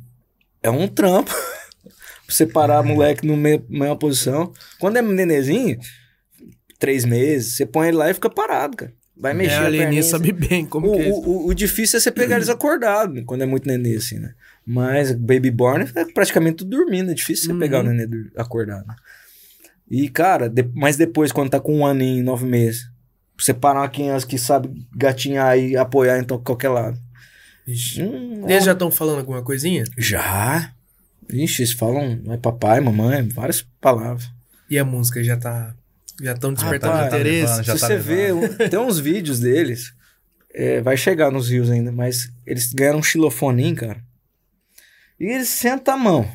é 0.64 0.70
um 0.70 0.88
trampo. 0.88 1.32
pra 1.84 2.36
você 2.36 2.46
parar 2.46 2.82
moleque 2.84 3.26
no 3.28 3.36
meio, 3.38 3.66
mesma 3.70 3.96
posição. 3.98 4.52
Quando 4.80 4.98
é 4.98 5.02
nenezinho, 5.02 5.78
três 6.80 7.06
meses, 7.06 7.56
você 7.56 7.66
põe 7.66 7.90
ele 7.90 7.98
lá 7.98 8.10
e 8.10 8.14
fica 8.14 8.30
parado, 8.30 8.78
cara. 8.78 8.94
Vai 9.20 9.34
mexer. 9.34 9.54
é, 9.56 9.58
a 9.58 9.66
a 9.66 9.68
Leni 9.68 9.84
perninha, 9.84 10.04
sabe 10.04 10.32
bem 10.32 10.66
como 10.66 10.92
o, 10.92 10.96
que 10.96 11.02
é. 11.02 11.10
o, 11.10 11.14
o- 11.16 11.48
o 11.48 11.54
difícil 11.54 11.98
é 11.98 12.00
você 12.00 12.12
pegar 12.12 12.36
eles 12.36 12.50
acordados, 12.50 13.24
quando 13.26 13.42
é 13.42 13.46
muito 13.48 13.68
nenê, 13.68 13.96
assim, 13.96 14.20
né? 14.20 14.34
Mas 14.66 15.12
Baby 15.12 15.50
Born 15.50 15.90
é 15.96 16.06
praticamente 16.06 16.58
tudo 16.58 16.70
dormindo, 16.78 17.10
é 17.10 17.14
difícil 17.16 17.46
você 17.48 17.52
Uhum. 17.54 17.60
pegar 17.60 17.80
o 17.80 17.84
nenê 17.84 18.08
acordado. 18.36 18.86
E, 19.90 20.10
cara, 20.10 20.50
de- 20.50 20.70
mas 20.74 20.98
depois, 20.98 21.32
quando 21.32 21.50
tá 21.50 21.60
com 21.60 21.78
um 21.78 21.86
aninho, 21.86 22.24
nove 22.24 22.46
meses, 22.46 22.90
você 23.38 23.54
parar 23.54 23.82
uma 23.82 23.90
criança 23.90 24.26
que 24.28 24.38
sabe 24.38 24.70
gatinhar 24.96 25.58
e 25.58 25.78
apoiar 25.78 26.20
em 26.20 26.24
qualquer 26.26 26.70
lado. 26.70 27.00
Hum, 28.00 28.50
Eles 28.50 28.64
já 28.64 28.72
estão 28.74 28.90
falando 28.90 29.20
alguma 29.20 29.42
coisinha? 29.44 29.84
já? 29.98 30.72
Ixi, 31.30 31.62
eles 31.64 31.74
falam 31.74 32.22
é 32.30 32.38
papai, 32.38 32.80
mamãe, 32.80 33.28
várias 33.28 33.62
palavras. 33.82 34.30
E 34.70 34.78
a 34.80 34.86
música 34.86 35.22
já 35.24 35.36
tá. 35.36 35.74
Já 36.22 36.32
estão 36.34 36.54
despertando 36.54 36.94
Rapaz, 36.94 37.14
interesse? 37.14 37.42
levando, 37.42 37.64
já 37.66 37.74
Se 37.76 37.80
tá 37.82 37.88
você 37.88 37.98
vê, 37.98 38.32
um- 38.32 38.48
tem 38.70 38.80
uns 38.80 38.98
vídeos 39.00 39.40
deles, 39.42 39.94
é, 40.54 40.80
vai 40.82 40.96
chegar 40.98 41.30
nos 41.32 41.50
rios 41.50 41.70
ainda, 41.70 41.92
mas 41.92 42.32
eles 42.46 42.72
ganharam 42.74 43.00
um 43.00 43.04
xilofoninho, 43.04 43.76
cara. 43.76 44.02
E 45.20 45.26
eles 45.26 45.50
sentam 45.50 45.94
a 45.94 45.98
mão. 45.98 46.32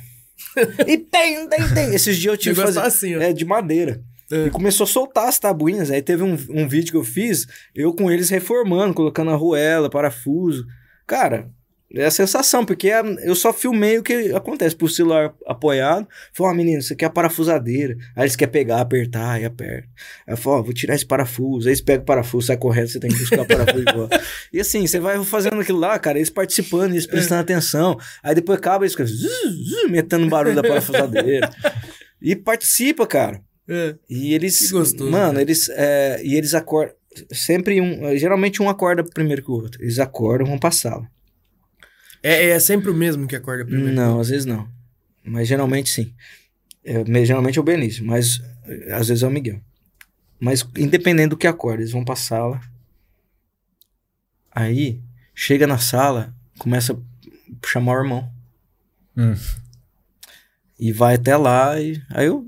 e 0.86 0.98
tem, 0.98 1.48
tem, 1.48 1.74
tem. 1.74 1.94
Esses 1.94 2.16
dias 2.16 2.32
eu 2.32 2.38
tive 2.38 2.54
que 2.54 2.62
fazer. 2.62 2.80
assim, 2.80 3.16
ó. 3.16 3.20
É, 3.20 3.32
de 3.32 3.44
madeira. 3.44 4.02
É. 4.30 4.46
E 4.46 4.50
começou 4.50 4.84
a 4.84 4.88
soltar 4.88 5.28
as 5.28 5.38
tabuinhas. 5.38 5.90
Aí 5.90 6.00
teve 6.00 6.22
um, 6.22 6.36
um 6.50 6.66
vídeo 6.66 6.90
que 6.90 6.96
eu 6.96 7.04
fiz, 7.04 7.46
eu 7.74 7.92
com 7.94 8.10
eles 8.10 8.30
reformando, 8.30 8.94
colocando 8.94 9.30
arruela, 9.30 9.90
parafuso. 9.90 10.66
Cara, 11.06 11.50
é 11.94 12.04
a 12.06 12.10
sensação, 12.10 12.64
porque 12.64 12.90
a- 12.90 13.02
eu 13.22 13.34
só 13.34 13.52
filmei 13.52 13.98
o 13.98 14.02
que 14.02 14.32
acontece 14.34 14.74
por 14.74 14.88
celular 14.90 15.34
apoiado. 15.46 16.06
Falei, 16.32 16.52
ó, 16.52 16.56
menino, 16.56 16.78
isso 16.78 16.92
aqui 16.92 17.04
é 17.04 17.08
a 17.08 17.10
parafusadeira. 17.10 17.96
Aí 18.16 18.22
eles 18.24 18.36
querem 18.36 18.52
pegar, 18.52 18.80
apertar 18.80 19.40
e 19.40 19.44
aperta. 19.44 19.88
Aí 20.26 20.32
eu 20.32 20.36
falo, 20.36 20.62
vou 20.64 20.72
tirar 20.72 20.94
esse 20.94 21.04
parafuso. 21.06 21.66
Aí 21.68 21.70
eles 21.72 21.80
pegam 21.80 22.02
o 22.02 22.06
parafuso, 22.06 22.46
sai 22.46 22.56
correndo, 22.56 22.88
você 22.88 22.98
tem 23.00 23.10
que 23.10 23.18
buscar 23.18 23.42
o 23.42 23.46
parafuso 23.46 23.84
de 23.84 23.92
volta. 23.92 24.20
E 24.52 24.60
assim, 24.60 24.86
você 24.86 24.98
vai 24.98 25.22
fazendo 25.24 25.60
aquilo 25.60 25.78
lá, 25.78 25.98
cara, 25.98 26.18
eles 26.18 26.30
participando, 26.30 26.92
eles 26.92 27.06
prestando 27.06 27.40
atenção. 27.42 27.98
Aí 28.22 28.34
depois 28.34 28.58
acaba, 28.58 28.84
eles 28.84 28.92
ficam 28.94 29.06
zzz, 29.06 29.20
zzz, 29.20 29.90
metendo 29.90 30.28
barulho 30.28 30.54
da 30.56 30.62
parafusadeira. 30.62 31.50
E 32.24 32.36
participa, 32.36 33.04
cara. 33.04 33.40
É. 33.68 33.96
E 34.08 34.32
eles. 34.32 34.56
Que 34.68 34.72
gostoso, 34.72 35.10
Mano, 35.10 35.30
cara. 35.32 35.42
eles. 35.42 35.68
é, 35.70 36.20
e 36.22 36.36
eles 36.36 36.54
acordam. 36.54 36.94
Sempre 37.32 37.80
um. 37.80 38.16
Geralmente 38.16 38.62
um 38.62 38.68
acorda 38.68 39.02
primeiro 39.02 39.42
que 39.42 39.50
o 39.50 39.54
outro. 39.54 39.82
Eles 39.82 39.98
acordam 39.98 40.46
vão 40.46 40.56
pra 40.56 40.70
sala. 40.70 41.04
É, 42.22 42.50
é 42.50 42.60
sempre 42.60 42.90
o 42.90 42.94
mesmo 42.94 43.26
que 43.26 43.34
acorda 43.36 43.64
primeiro. 43.64 43.92
Não, 43.94 44.20
às 44.20 44.28
vezes 44.28 44.46
não. 44.46 44.68
Mas 45.24 45.48
geralmente 45.48 45.90
sim. 45.90 46.12
É, 46.84 47.02
me- 47.04 47.24
geralmente 47.24 47.58
é 47.58 47.60
o 47.60 47.64
Benício, 47.64 48.04
mas 48.04 48.40
é, 48.64 48.92
às 48.94 49.08
vezes 49.08 49.22
é 49.22 49.26
o 49.26 49.30
Miguel. 49.30 49.60
Mas 50.38 50.66
independente 50.76 51.30
do 51.30 51.36
que 51.36 51.46
acorda, 51.46 51.82
eles 51.82 51.92
vão 51.92 52.04
pra 52.04 52.16
sala. 52.16 52.60
Aí, 54.50 55.00
chega 55.34 55.66
na 55.66 55.78
sala, 55.78 56.34
começa 56.58 56.92
a 56.92 57.66
chamar 57.66 57.94
o 57.94 58.02
irmão. 58.04 58.30
Hum. 59.16 59.34
E 60.78 60.90
vai 60.92 61.14
até 61.14 61.36
lá 61.36 61.80
e. 61.80 62.02
Aí 62.10 62.26
eu 62.26 62.44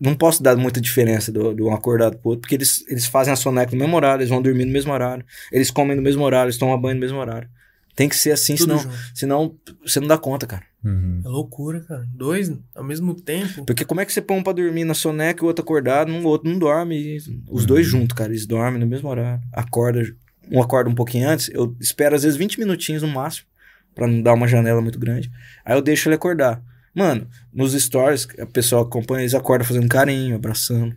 não 0.00 0.14
posso 0.14 0.42
dar 0.42 0.56
muita 0.56 0.80
diferença 0.80 1.30
do, 1.30 1.54
do 1.54 1.66
um 1.66 1.74
acordado 1.74 2.16
pro 2.18 2.30
outro, 2.30 2.40
porque 2.40 2.54
eles, 2.54 2.82
eles 2.88 3.04
fazem 3.06 3.32
a 3.32 3.36
soneca 3.36 3.72
no 3.72 3.78
mesmo 3.78 3.94
horário, 3.94 4.22
eles 4.22 4.30
vão 4.30 4.40
dormir 4.40 4.64
no 4.64 4.72
mesmo 4.72 4.90
horário, 4.92 5.24
eles 5.52 5.70
comem 5.70 5.94
no 5.94 6.02
mesmo 6.02 6.24
horário, 6.24 6.48
eles 6.48 6.58
tomam 6.58 6.80
banho 6.80 6.94
no 6.94 7.00
mesmo 7.00 7.18
horário. 7.18 7.48
Tem 7.94 8.08
que 8.08 8.16
ser 8.16 8.30
assim, 8.32 8.54
Tudo 8.54 8.78
senão, 8.78 8.78
junto. 8.78 8.94
senão 9.14 9.54
você 9.84 10.00
não 10.00 10.08
dá 10.08 10.16
conta, 10.16 10.46
cara. 10.46 10.62
Uhum. 10.82 11.20
É 11.24 11.28
loucura, 11.28 11.80
cara. 11.80 12.04
Dois 12.14 12.50
ao 12.74 12.82
mesmo 12.82 13.14
tempo. 13.14 13.64
Porque 13.64 13.84
como 13.84 14.00
é 14.00 14.04
que 14.06 14.12
você 14.12 14.22
põe 14.22 14.38
um 14.38 14.42
pra 14.42 14.52
dormir 14.52 14.84
na 14.84 14.94
soneca 14.94 15.42
e 15.42 15.44
o 15.44 15.46
outro 15.46 15.62
acordado, 15.62 16.10
um, 16.10 16.24
o 16.24 16.28
outro 16.28 16.50
não 16.50 16.58
dorme. 16.58 16.96
e 16.96 17.18
os 17.48 17.66
dois 17.66 17.86
juntos, 17.86 18.16
cara, 18.16 18.30
eles 18.30 18.46
dormem 18.46 18.80
no 18.80 18.86
mesmo 18.86 19.08
horário. 19.08 19.42
Acorda, 19.52 20.02
um 20.50 20.60
acorda 20.60 20.88
um 20.90 20.94
pouquinho 20.94 21.28
antes, 21.28 21.50
eu 21.52 21.76
espero 21.80 22.14
às 22.16 22.22
vezes 22.22 22.36
20 22.36 22.58
minutinhos 22.58 23.02
no 23.02 23.08
máximo, 23.08 23.46
pra 23.94 24.06
não 24.06 24.22
dar 24.22 24.32
uma 24.32 24.48
janela 24.48 24.80
muito 24.80 24.98
grande. 24.98 25.30
Aí 25.64 25.76
eu 25.76 25.82
deixo 25.82 26.08
ele 26.08 26.16
acordar. 26.16 26.62
Mano, 26.94 27.26
nos 27.52 27.72
stories, 27.74 28.26
a 28.38 28.46
pessoa 28.46 28.82
acompanha, 28.82 29.22
eles 29.22 29.34
acordam 29.34 29.66
fazendo 29.66 29.88
carinho, 29.88 30.34
abraçando. 30.36 30.94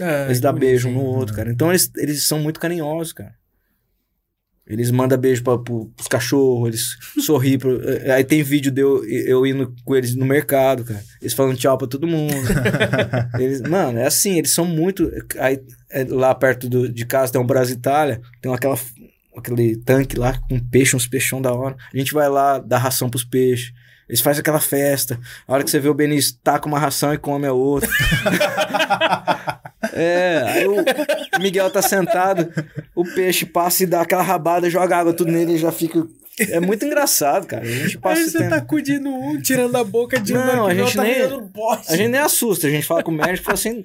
É, 0.00 0.26
Eles 0.26 0.40
dão 0.40 0.52
beijo 0.54 0.88
um 0.88 0.92
no 0.92 1.00
outro, 1.02 1.34
cara. 1.34 1.50
Então 1.50 1.70
eles, 1.70 1.90
eles 1.96 2.22
são 2.24 2.38
muito 2.40 2.60
carinhosos, 2.60 3.12
cara. 3.12 3.34
Eles 4.68 4.90
mandam 4.90 5.16
beijo 5.16 5.42
pra, 5.42 5.56
pro, 5.58 5.86
pros 5.96 6.06
cachorros, 6.08 6.68
eles 6.68 7.24
sorriem. 7.24 7.58
Pro, 7.58 7.80
eh, 7.82 8.12
aí 8.12 8.22
tem 8.24 8.42
vídeo 8.42 8.70
de 8.70 8.82
eu, 8.82 9.02
eu 9.04 9.46
indo 9.46 9.74
com 9.84 9.96
eles 9.96 10.14
no 10.14 10.26
mercado, 10.26 10.84
cara. 10.84 11.02
Eles 11.22 11.32
falando 11.32 11.56
tchau 11.56 11.78
pra 11.78 11.88
todo 11.88 12.06
mundo. 12.06 12.34
Eles- 13.40 13.62
mano, 13.62 13.98
é 13.98 14.06
assim, 14.06 14.36
eles 14.38 14.50
são 14.50 14.64
muito. 14.66 15.10
Aí, 15.38 15.58
é, 15.90 16.04
lá 16.08 16.34
perto 16.34 16.68
do- 16.68 16.88
de 16.88 17.06
casa 17.06 17.32
tem 17.32 17.40
um 17.40 17.46
Brasil 17.46 17.76
Itália, 17.76 18.20
tem 18.42 18.52
aquela, 18.52 18.78
aquele 19.36 19.76
tanque 19.76 20.18
lá 20.18 20.38
com 20.48 20.58
peixe, 20.60 20.94
uns 20.94 21.06
peixão 21.06 21.40
da 21.40 21.52
hora. 21.52 21.74
A 21.92 21.96
gente 21.96 22.12
vai 22.12 22.28
lá 22.28 22.58
dar 22.58 22.78
ração 22.78 23.08
pros 23.08 23.24
peixes. 23.24 23.72
Eles 24.08 24.20
fazem 24.20 24.40
aquela 24.40 24.60
festa. 24.60 25.18
A 25.46 25.52
hora 25.52 25.62
que 25.64 25.70
você 25.70 25.78
vê 25.78 25.88
o 25.88 25.94
Benício 25.94 26.34
taca 26.42 26.66
uma 26.66 26.78
ração 26.78 27.12
e 27.12 27.18
come 27.18 27.46
a 27.46 27.52
outra. 27.52 27.88
é, 29.98 30.42
aí 30.46 30.66
o 30.66 30.76
Miguel 31.40 31.70
tá 31.70 31.82
sentado, 31.82 32.52
o 32.94 33.04
peixe 33.04 33.44
passa 33.44 33.82
e 33.82 33.86
dá 33.86 34.00
aquela 34.02 34.22
rabada, 34.22 34.70
joga 34.70 34.96
água 34.96 35.12
tudo 35.12 35.30
nele 35.32 35.54
e 35.54 35.58
já 35.58 35.72
fica. 35.72 36.06
É 36.40 36.60
muito 36.60 36.84
engraçado, 36.84 37.48
cara. 37.48 37.64
A 37.64 37.66
gente 37.68 37.98
passa 37.98 38.20
Aí 38.20 38.30
você 38.30 38.38
tempo. 38.38 38.50
tá 38.50 38.56
acudindo 38.56 39.08
um, 39.10 39.40
tirando 39.40 39.74
a 39.74 39.82
boca 39.82 40.20
de 40.20 40.32
um. 40.32 40.36
Não, 40.36 40.66
a 40.68 40.72
gente 40.74 40.96
nem- 40.96 41.28
Tá 41.28 41.36
bote. 41.38 41.92
A 41.92 41.96
gente 41.96 42.10
nem 42.10 42.20
assusta, 42.20 42.68
a 42.68 42.70
gente 42.70 42.86
fala 42.86 43.02
com 43.02 43.10
o 43.10 43.14
médico 43.14 43.38
e 43.40 43.44
fala 43.44 43.54
assim: 43.54 43.84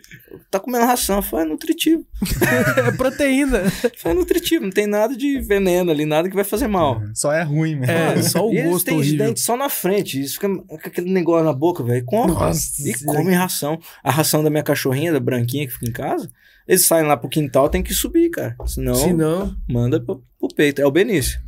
tá 0.54 0.60
comendo 0.60 0.86
ração. 0.86 1.18
Eu 1.18 1.22
falo, 1.22 1.44
é 1.44 1.46
nutritivo. 1.46 2.06
É 2.88 2.92
proteína. 2.92 3.62
É 4.04 4.14
nutritivo, 4.14 4.64
não 4.66 4.72
tem 4.72 4.88
nada 4.88 5.16
de 5.16 5.40
veneno 5.42 5.92
ali, 5.92 6.06
nada 6.06 6.30
que 6.30 6.36
vai 6.36 6.44
fazer 6.44 6.68
mal. 6.68 7.02
Só 7.14 7.32
é 7.32 7.44
ruim 7.44 7.76
mesmo. 7.76 7.92
É, 7.94 8.22
só 8.22 8.48
o 8.48 8.54
e 8.54 8.58
eles 8.58 8.72
gosto 8.72 8.86
têm 8.86 8.96
os 9.00 9.08
horrível. 9.08 9.26
dentes 9.28 9.44
só 9.44 9.56
na 9.58 9.70
frente, 9.70 10.20
isso 10.22 10.36
fica 10.36 10.50
com 10.50 10.76
aquele 10.76 11.12
negócio 11.12 11.46
na 11.46 11.54
boca, 11.54 11.84
velho. 11.84 12.04
Come. 12.06 12.34
Nossa 12.34 12.82
E 12.88 12.98
Senhora. 12.98 13.18
come 13.20 13.34
ração. 13.34 13.80
A 14.04 14.12
ração 14.12 14.44
da 14.44 14.50
minha 14.50 14.64
cachorrinha, 14.64 15.12
da 15.14 15.20
branquinha 15.20 15.66
que 15.68 15.74
fica 15.74 15.88
em 15.90 15.92
casa, 15.94 16.30
eles 16.68 16.86
saem 16.86 17.06
lá 17.06 17.16
pro 17.18 17.30
quintal, 17.30 17.70
tem 17.70 17.84
que 17.84 17.94
subir, 17.94 18.30
cara. 18.30 18.56
Senão, 18.66 18.96
Se 18.96 19.14
não, 19.14 19.56
manda 19.70 20.00
pro, 20.00 20.24
pro 20.40 20.50
peito. 20.56 20.82
É 20.82 20.86
o 20.86 20.92
Benício. 20.92 21.40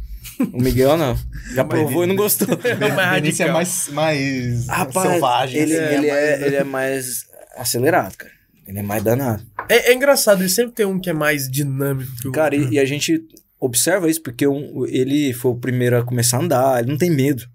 O 0.53 0.61
Miguel 0.61 0.97
não. 0.97 1.17
Já 1.53 1.63
provou 1.63 2.03
e 2.03 2.07
não 2.07 2.15
gostou. 2.15 2.47
mais 2.95 3.21
Benício 3.21 3.45
é 3.45 3.51
mais, 3.51 3.87
mais 3.91 4.67
Rapaz, 4.67 5.11
selvagem. 5.11 5.61
ele, 5.61 5.75
assim, 5.77 5.93
ele, 5.95 6.07
mais- 6.07 6.13
é, 6.13 6.45
ele 6.47 6.55
é 6.55 6.63
mais 6.63 7.25
acelerado, 7.57 8.15
cara. 8.17 8.34
Ele 8.67 8.79
é 8.79 8.83
mais 8.83 9.03
danado. 9.03 9.43
É, 9.69 9.91
é 9.91 9.93
engraçado, 9.93 10.41
ele 10.41 10.49
sempre 10.49 10.73
tem 10.73 10.85
um 10.85 10.99
que 10.99 11.09
é 11.09 11.13
mais 11.13 11.49
dinâmico 11.49 12.11
que 12.21 12.27
o 12.27 12.31
Cara, 12.31 12.55
e, 12.55 12.71
e 12.73 12.79
a 12.79 12.85
gente 12.85 13.23
observa 13.59 14.09
isso 14.09 14.21
porque 14.21 14.47
um- 14.47 14.85
ele 14.87 15.33
foi 15.33 15.51
o 15.51 15.55
primeiro 15.55 15.97
a 15.97 16.03
começar 16.03 16.37
a 16.37 16.41
andar, 16.41 16.79
ele 16.81 16.89
não 16.91 16.97
tem 16.97 17.09
medo. 17.11 17.47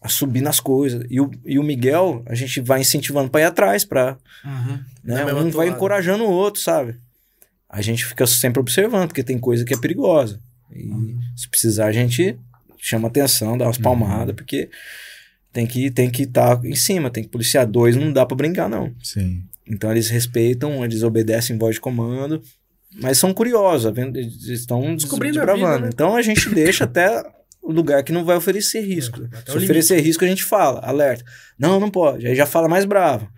A 0.00 0.08
subir 0.08 0.40
nas 0.40 0.60
coisas. 0.60 1.04
E 1.10 1.20
o, 1.20 1.30
e 1.44 1.58
o 1.58 1.62
Miguel, 1.62 2.22
a 2.26 2.34
gente 2.34 2.60
vai 2.60 2.80
incentivando 2.80 3.28
pra 3.30 3.40
ir 3.40 3.44
atrás, 3.44 3.84
pra. 3.84 4.16
Uhum. 4.44 4.78
Né? 5.02 5.22
É 5.22 5.34
Um 5.34 5.50
vai 5.50 5.68
encorajando 5.68 6.24
o 6.24 6.30
outro, 6.30 6.60
sabe? 6.60 6.96
A 7.68 7.82
gente 7.82 8.04
fica 8.04 8.26
sempre 8.26 8.60
observando, 8.60 9.08
porque 9.08 9.24
tem 9.24 9.38
coisa 9.38 9.64
que 9.64 9.74
é 9.74 9.78
perigosa. 9.78 10.40
E 10.70 10.86
Uhum. 10.88 11.18
se 11.36 11.48
precisar, 11.48 11.86
a 11.86 11.92
gente 11.92 12.38
chama 12.78 13.08
atenção, 13.08 13.56
dá 13.58 13.64
umas 13.66 13.78
palmadas, 13.78 14.34
porque 14.36 14.68
tem 15.52 15.66
que 15.66 15.90
tem 15.90 16.08
que 16.10 16.22
estar 16.24 16.64
em 16.64 16.76
cima, 16.76 17.10
tem 17.10 17.24
que 17.24 17.30
policiar. 17.30 17.66
Dois 17.66 17.96
não 17.96 18.12
dá 18.12 18.24
pra 18.24 18.36
brincar, 18.36 18.68
não. 18.68 18.94
Sim. 19.02 19.42
Então 19.68 19.90
eles 19.90 20.08
respeitam, 20.08 20.84
eles 20.84 21.02
obedecem 21.02 21.58
voz 21.58 21.74
de 21.76 21.80
comando, 21.80 22.40
mas 23.00 23.18
são 23.18 23.34
curiosos, 23.34 23.92
tá 23.92 24.02
estão 24.52 24.94
Descobrindo 24.94 25.34
desbravando. 25.34 25.84
né? 25.84 25.90
Então 25.92 26.14
a 26.16 26.22
gente 26.22 26.48
deixa 26.50 26.84
até 26.84 27.22
o 27.60 27.72
lugar 27.72 28.02
que 28.04 28.12
não 28.12 28.24
vai 28.24 28.36
oferecer 28.36 28.80
risco. 28.80 29.22
É, 29.32 29.50
Se 29.50 29.56
oferecer 29.58 30.00
risco, 30.00 30.24
a 30.24 30.28
gente 30.28 30.44
fala, 30.44 30.80
alerta. 30.80 31.24
Não, 31.58 31.80
não 31.80 31.90
pode. 31.90 32.26
Aí 32.26 32.34
já 32.36 32.46
fala 32.46 32.68
mais 32.68 32.84
bravo. 32.84 33.28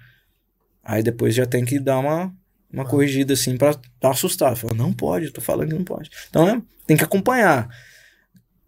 Aí 0.84 1.02
depois 1.02 1.34
já 1.34 1.46
tem 1.46 1.64
que 1.64 1.78
dar 1.80 1.98
uma, 1.98 2.32
uma 2.70 2.82
Ah. 2.82 2.86
corrigida 2.86 3.32
assim 3.32 3.56
pra 3.56 3.70
estar 3.70 4.10
assustado. 4.10 4.54
Fala, 4.56 4.74
não 4.74 4.92
pode, 4.92 5.30
tô 5.30 5.40
falando 5.40 5.68
que 5.70 5.74
não 5.74 5.84
pode. 5.84 6.10
Então 6.28 6.46
é, 6.48 6.60
tem 6.86 6.96
que 6.96 7.04
acompanhar. 7.04 7.68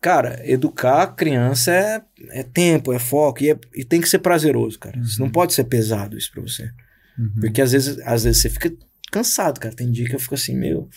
Cara, 0.01 0.41
educar 0.51 1.03
a 1.03 1.07
criança 1.07 1.71
é, 1.73 2.01
é 2.31 2.43
tempo, 2.43 2.91
é 2.91 2.99
foco 2.99 3.45
e, 3.45 3.51
é- 3.51 3.59
e 3.75 3.85
tem 3.85 4.01
que 4.01 4.09
ser 4.09 4.19
prazeroso, 4.21 4.79
cara. 4.79 4.99
Isso 4.99 5.21
não 5.21 5.29
pode 5.29 5.53
ser 5.53 5.65
pesado 5.65 6.17
isso 6.17 6.31
pra 6.33 6.41
você. 6.41 6.71
Uhum. 7.21 7.41
Porque 7.41 7.61
às 7.61 7.73
vezes, 7.73 7.99
às 8.01 8.25
vezes 8.25 8.41
você 8.41 8.49
fica 8.49 8.73
cansado, 9.13 9.61
cara. 9.61 9.75
Tem 9.75 9.91
dia 9.91 10.09
que 10.09 10.15
eu 10.15 10.21
fico 10.21 10.35
assim, 10.35 10.57
meu. 10.57 10.89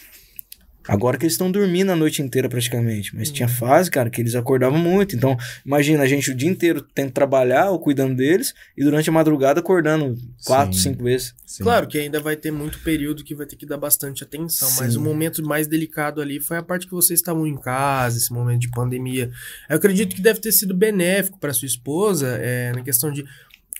Agora 0.85 1.17
que 1.17 1.23
eles 1.23 1.33
estão 1.33 1.49
dormindo 1.49 1.91
a 1.91 1.95
noite 1.95 2.21
inteira 2.21 2.49
praticamente. 2.49 3.15
Mas 3.15 3.31
tinha 3.31 3.47
fase, 3.47 3.89
cara, 3.89 4.09
que 4.09 4.19
eles 4.19 4.35
acordavam 4.35 4.77
muito. 4.77 5.15
Então, 5.15 5.37
imagina 5.65 6.03
a 6.03 6.07
gente 6.07 6.29
o 6.29 6.35
dia 6.35 6.49
inteiro 6.49 6.81
tendo 6.93 7.07
que 7.07 7.13
trabalhar 7.13 7.69
ou 7.69 7.79
cuidando 7.79 8.15
deles 8.15 8.53
e 8.77 8.83
durante 8.83 9.09
a 9.09 9.13
madrugada 9.13 9.61
acordando 9.61 10.17
quatro, 10.45 10.73
Sim. 10.73 10.91
cinco 10.91 11.03
vezes. 11.03 11.33
Sim. 11.45 11.63
Claro 11.63 11.87
que 11.87 11.97
ainda 11.97 12.19
vai 12.19 12.35
ter 12.35 12.51
muito 12.51 12.79
período 12.79 13.23
que 13.23 13.33
vai 13.33 13.45
ter 13.45 13.55
que 13.55 13.65
dar 13.65 13.77
bastante 13.77 14.23
atenção, 14.23 14.69
mas 14.77 14.93
Sim. 14.93 14.99
o 14.99 15.01
momento 15.01 15.41
mais 15.41 15.67
delicado 15.67 16.21
ali 16.21 16.41
foi 16.41 16.57
a 16.57 16.63
parte 16.63 16.85
que 16.85 16.93
vocês 16.93 17.19
estavam 17.19 17.47
em 17.47 17.55
casa, 17.55 18.17
esse 18.17 18.33
momento 18.33 18.61
de 18.61 18.69
pandemia. 18.71 19.31
Eu 19.69 19.77
acredito 19.77 20.13
que 20.13 20.21
deve 20.21 20.41
ter 20.41 20.51
sido 20.51 20.75
benéfico 20.75 21.39
para 21.39 21.53
sua 21.53 21.65
esposa, 21.65 22.37
é, 22.41 22.73
na 22.73 22.81
questão 22.81 23.09
de 23.09 23.23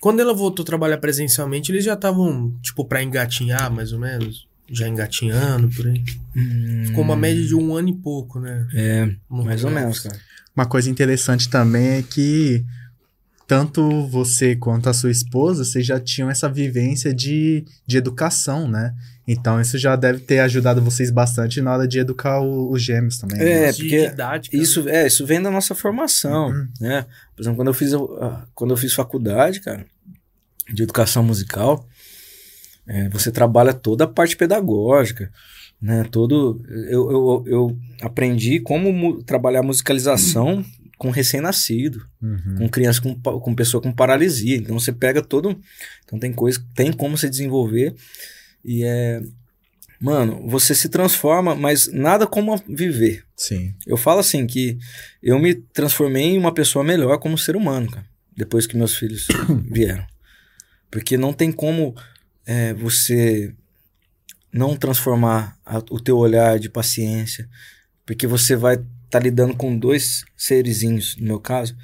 quando 0.04 0.20
ela 0.20 0.34
voltou 0.34 0.62
a 0.62 0.66
trabalhar 0.66 0.98
presencialmente, 0.98 1.72
eles 1.72 1.82
já 1.82 1.94
estavam 1.94 2.52
tipo 2.62 2.84
para 2.84 3.02
engatinhar, 3.02 3.72
mais 3.72 3.90
ou 3.90 3.98
menos, 3.98 4.46
já 4.70 4.86
engatinhando 4.86 5.70
por 5.70 5.86
aí. 5.86 6.04
Ficou 6.84 7.02
uma 7.02 7.16
média 7.16 7.42
de 7.42 7.54
um 7.54 7.74
ano 7.74 7.88
e 7.88 7.94
pouco, 7.94 8.38
né? 8.38 8.66
É, 8.74 9.06
No 9.30 9.42
mais 9.44 9.64
ou 9.64 9.70
menos, 9.70 10.00
cara. 10.00 10.18
Uma 10.54 10.66
coisa 10.66 10.90
interessante 10.90 11.48
também 11.48 11.86
é 11.98 12.02
que 12.02 12.62
tanto 13.46 14.06
você 14.08 14.54
quanto 14.54 14.90
a 14.90 14.92
sua 14.92 15.10
esposa, 15.10 15.64
vocês 15.64 15.86
já 15.86 15.98
tinham 15.98 16.28
essa 16.30 16.48
vivência 16.50 17.14
de, 17.14 17.64
de 17.86 17.96
educação, 17.96 18.68
né? 18.68 18.94
Então 19.26 19.58
isso 19.58 19.78
já 19.78 19.96
deve 19.96 20.20
ter 20.20 20.40
ajudado 20.40 20.82
vocês 20.82 21.10
bastante 21.10 21.62
na 21.62 21.72
hora 21.72 21.88
de 21.88 21.98
educar 21.98 22.42
os 22.42 22.82
gêmeos 22.82 23.16
também. 23.18 23.38
né? 23.38 23.68
É, 23.68 23.72
De 23.72 23.78
porque 23.82 24.08
didática, 24.10 24.54
né? 24.56 24.62
Isso, 24.62 24.86
é, 24.88 25.06
isso 25.06 25.24
vem 25.24 25.40
da 25.40 25.50
nossa 25.50 25.74
formação, 25.74 26.48
Uhum. 26.48 26.68
né? 26.80 27.06
Por 27.34 27.42
exemplo, 27.42 27.56
quando 27.56 27.68
eu 27.68 27.74
fiz, 27.74 27.92
quando 28.54 28.70
eu 28.72 28.76
fiz 28.76 28.92
faculdade, 28.92 29.60
cara, 29.60 29.84
de 30.72 30.82
educação 30.82 31.22
musical, 31.22 31.86
é, 32.86 33.08
você 33.08 33.30
trabalha 33.32 33.72
toda 33.72 34.04
a 34.04 34.08
parte 34.08 34.36
pedagógica, 34.36 35.30
né? 35.80 36.04
Todo, 36.10 36.62
eu, 36.88 37.10
eu, 37.10 37.44
eu 37.46 37.78
aprendi 38.02 38.60
como 38.60 38.92
mu- 38.92 39.22
trabalhar 39.22 39.62
musicalização 39.62 40.64
com 40.98 41.10
recém-nascido, 41.10 42.06
Uhum. 42.22 42.54
com 42.58 42.68
criança 42.68 43.00
com, 43.02 43.14
com 43.20 43.54
pessoa 43.54 43.82
com 43.82 43.92
paralisia. 43.92 44.56
Então 44.56 44.78
você 44.78 44.92
pega 44.92 45.20
todo, 45.22 45.58
então 46.04 46.18
tem 46.18 46.32
coisa, 46.32 46.64
tem 46.74 46.92
como 46.92 47.18
se 47.18 47.28
desenvolver 47.28 47.94
e 48.64 48.82
é, 48.84 49.20
mano, 50.00 50.46
você 50.48 50.74
se 50.74 50.88
transforma, 50.88 51.54
mas 51.54 51.90
nada 51.92 52.26
como 52.26 52.56
viver. 52.68 53.24
Sim. 53.36 53.74
Eu 53.86 53.96
falo 53.96 54.20
assim 54.20 54.46
que 54.46 54.78
eu 55.22 55.38
me 55.38 55.54
transformei 55.54 56.24
em 56.34 56.38
uma 56.38 56.52
pessoa 56.54 56.84
melhor 56.84 57.18
como 57.18 57.36
ser 57.36 57.56
humano, 57.56 57.90
cara, 57.90 58.06
depois 58.36 58.66
que 58.66 58.76
meus 58.76 58.94
filhos 58.96 59.26
vieram. 59.70 60.06
Porque 60.94 61.16
não 61.16 61.32
tem 61.32 61.50
como 61.50 61.92
é, 62.46 62.72
você 62.72 63.52
não 64.52 64.76
transformar 64.76 65.58
a- 65.66 65.82
o 65.90 65.98
teu 65.98 66.16
olhar 66.16 66.56
de 66.60 66.68
paciência, 66.70 67.48
porque 68.06 68.28
você 68.28 68.54
vai 68.54 68.76
estar 69.06 69.18
lidando 69.18 69.56
com 69.56 69.76
dois 69.76 70.24
serizinhos, 70.36 71.16
no 71.16 71.24
meu 71.26 71.40
caso, 71.40 71.76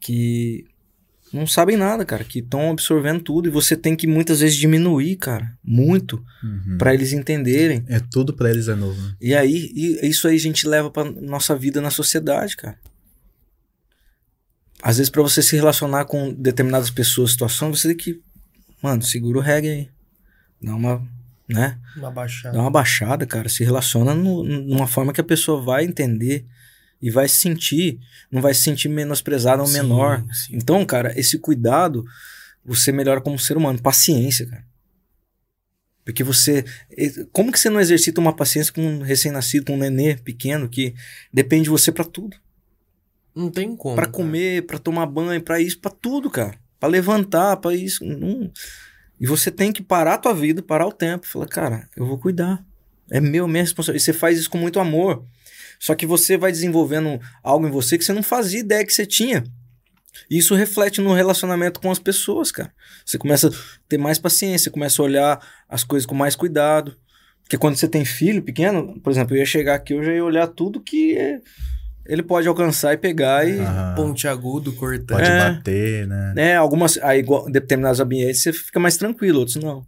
que 0.00 0.64
não 1.30 1.46
sabem 1.46 1.76
nada, 1.76 2.06
cara, 2.06 2.24
que 2.24 2.38
estão 2.38 2.70
absorvendo 2.70 3.20
tudo 3.22 3.48
e 3.48 3.52
você 3.52 3.76
tem 3.76 3.94
que 3.94 4.06
muitas 4.06 4.40
vezes 4.40 4.56
diminuir, 4.56 5.16
cara, 5.16 5.52
muito, 5.62 6.24
Uhum. 6.42 6.78
pra 6.78 6.94
eles 6.94 7.12
entenderem. 7.12 7.84
É 7.86 8.00
tudo 8.00 8.32
pra 8.32 8.48
eles 8.48 8.66
é 8.66 8.74
novo. 8.74 8.98
né? 8.98 9.14
E 9.20 9.34
aí, 9.34 9.70
e 9.74 10.08
isso 10.08 10.26
aí 10.26 10.36
a 10.36 10.40
gente 10.40 10.66
leva 10.66 10.90
pra 10.90 11.04
nossa 11.04 11.54
vida 11.54 11.82
na 11.82 11.90
sociedade, 11.90 12.56
cara. 12.56 12.78
Às 14.82 14.96
vezes, 14.98 15.10
pra 15.10 15.20
você 15.22 15.42
se 15.42 15.56
relacionar 15.56 16.04
com 16.04 16.32
determinadas 16.32 16.88
pessoas, 16.88 17.32
situações, 17.32 17.80
você 17.80 17.88
tem 17.88 17.96
que, 17.96 18.22
mano, 18.82 19.02
segura 19.02 19.38
o 19.38 19.42
reggae 19.42 19.68
aí. 19.68 19.88
Dá 20.60 20.74
uma, 20.74 21.06
né? 21.48 21.78
Uma 21.96 22.10
baixada. 22.10 22.56
Dá 22.56 22.60
uma 22.62 22.70
baixada, 22.70 23.26
cara. 23.26 23.48
Se 23.48 23.64
relaciona 23.64 24.14
no, 24.14 24.42
numa 24.42 24.86
forma 24.86 25.12
que 25.12 25.20
a 25.20 25.24
pessoa 25.24 25.60
vai 25.62 25.84
entender 25.84 26.44
e 27.00 27.10
vai 27.10 27.28
se 27.28 27.36
sentir, 27.36 28.00
não 28.30 28.42
vai 28.42 28.52
se 28.54 28.62
sentir 28.62 28.88
menosprezada 28.88 29.62
ou 29.62 29.68
Sim, 29.68 29.74
menor. 29.74 30.24
sim. 30.32 30.56
Então, 30.56 30.84
cara, 30.84 31.18
esse 31.18 31.38
cuidado, 31.38 32.04
você 32.64 32.90
melhora 32.90 33.20
como 33.20 33.38
ser 33.38 33.56
humano. 33.56 33.80
Paciência, 33.80 34.46
cara. 34.46 34.64
Porque 36.04 36.24
você. 36.24 36.64
Como 37.32 37.52
que 37.52 37.60
você 37.60 37.68
não 37.68 37.80
exercita 37.80 38.20
uma 38.20 38.32
paciência 38.34 38.72
com 38.72 38.80
um 38.80 39.02
recém-nascido, 39.02 39.66
com 39.66 39.74
um 39.74 39.78
nenê 39.78 40.16
pequeno, 40.16 40.68
que 40.68 40.94
depende 41.32 41.64
de 41.64 41.70
você 41.70 41.92
pra 41.92 42.02
tudo? 42.02 42.36
Não 43.34 43.50
tem 43.50 43.76
como. 43.76 43.94
Pra 43.94 44.06
cara. 44.06 44.16
comer, 44.16 44.66
pra 44.66 44.78
tomar 44.78 45.06
banho, 45.06 45.40
pra 45.42 45.60
isso, 45.60 45.78
pra 45.78 45.90
tudo, 45.90 46.30
cara. 46.30 46.58
Pra 46.78 46.88
levantar, 46.88 47.56
pra 47.56 47.74
isso. 47.74 48.04
Não... 48.04 48.50
E 49.20 49.26
você 49.26 49.50
tem 49.50 49.72
que 49.72 49.82
parar 49.82 50.14
a 50.14 50.18
tua 50.18 50.34
vida, 50.34 50.62
parar 50.62 50.86
o 50.86 50.92
tempo. 50.92 51.26
Falar, 51.26 51.48
cara, 51.48 51.88
eu 51.96 52.06
vou 52.06 52.18
cuidar. 52.18 52.64
É 53.10 53.20
meu, 53.20 53.48
minha 53.48 53.62
responsabilidade. 53.62 54.02
E 54.02 54.04
você 54.04 54.18
faz 54.18 54.38
isso 54.38 54.50
com 54.50 54.58
muito 54.58 54.78
amor. 54.78 55.24
Só 55.80 55.94
que 55.94 56.06
você 56.06 56.36
vai 56.36 56.52
desenvolvendo 56.52 57.20
algo 57.42 57.66
em 57.66 57.70
você 57.70 57.96
que 57.96 58.04
você 58.04 58.12
não 58.12 58.22
fazia 58.22 58.60
ideia 58.60 58.84
que 58.84 58.92
você 58.92 59.06
tinha. 59.06 59.44
E 60.30 60.38
isso 60.38 60.54
reflete 60.54 61.00
no 61.00 61.12
relacionamento 61.14 61.80
com 61.80 61.90
as 61.90 61.98
pessoas, 61.98 62.50
cara. 62.50 62.72
Você 63.04 63.18
começa 63.18 63.48
a 63.48 63.52
ter 63.88 63.98
mais 63.98 64.18
paciência, 64.18 64.70
começa 64.70 65.00
a 65.00 65.04
olhar 65.04 65.46
as 65.68 65.84
coisas 65.84 66.06
com 66.06 66.14
mais 66.14 66.34
cuidado. 66.34 66.96
Porque 67.42 67.56
quando 67.56 67.76
você 67.76 67.88
tem 67.88 68.04
filho 68.04 68.42
pequeno, 68.42 69.00
por 69.00 69.10
exemplo, 69.10 69.34
eu 69.34 69.38
ia 69.38 69.46
chegar 69.46 69.74
aqui, 69.76 69.94
eu 69.94 70.04
já 70.04 70.12
ia 70.12 70.24
olhar 70.24 70.46
tudo 70.48 70.82
que 70.82 71.16
é- 71.16 71.40
ele 72.08 72.22
pode 72.22 72.48
alcançar 72.48 72.94
e 72.94 72.96
pegar 72.96 73.46
e. 73.48 73.60
Aham. 73.60 73.94
Ponte 73.94 74.26
agudo, 74.26 74.72
cortante. 74.72 75.06
Pode 75.06 75.30
É. 75.30 75.38
bater, 75.52 76.06
né? 76.06 76.32
né, 76.34 76.56
algumas. 76.56 76.96
Aí, 76.98 77.20
igual- 77.20 77.48
em 77.48 77.52
determinados 77.52 78.00
ambientes, 78.00 78.42
você 78.42 78.52
fica 78.52 78.80
mais 78.80 78.96
tranquilo, 78.96 79.40
outros 79.40 79.56
não. 79.56 79.84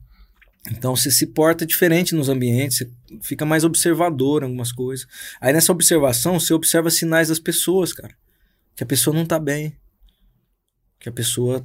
Então 0.70 0.94
você 0.94 1.10
se 1.10 1.26
porta 1.28 1.64
diferente 1.64 2.14
nos 2.14 2.28
ambientes, 2.28 2.76
você 2.78 2.90
fica 3.22 3.46
mais 3.46 3.64
observador 3.64 4.42
em 4.42 4.46
algumas 4.46 4.70
coisas. 4.70 5.06
Aí 5.40 5.52
nessa 5.54 5.72
observação, 5.72 6.38
você 6.38 6.52
observa 6.52 6.90
sinais 6.90 7.28
das 7.28 7.38
pessoas, 7.38 7.92
cara. 7.94 8.14
Que 8.76 8.84
a 8.84 8.86
pessoa 8.86 9.16
não 9.16 9.24
tá 9.24 9.38
bem. 9.38 9.74
Que 10.98 11.08
a 11.08 11.12
pessoa 11.12 11.64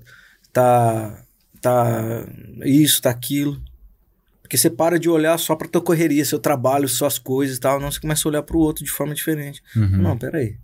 tá. 0.53 1.22
tá. 1.61 2.26
isso, 2.64 3.02
tá 3.02 3.10
aquilo. 3.10 3.61
Porque 4.46 4.58
você 4.60 4.70
para 4.70 5.00
de 5.00 5.10
olhar 5.10 5.36
só 5.40 5.56
pra 5.56 5.68
tua 5.68 5.82
correria, 5.82 6.24
seu 6.24 6.38
trabalho, 6.38 6.88
suas 6.88 7.18
coisas 7.18 7.58
e 7.58 7.60
tal. 7.60 7.80
Não, 7.80 7.90
você 7.92 8.00
começa 8.00 8.28
a 8.28 8.30
olhar 8.30 8.44
pro 8.44 8.60
outro 8.60 8.86
de 8.86 8.92
forma 8.92 9.12
diferente. 9.16 9.60
Uhum. 9.76 9.98
Não, 9.98 10.16
peraí. 10.16 10.56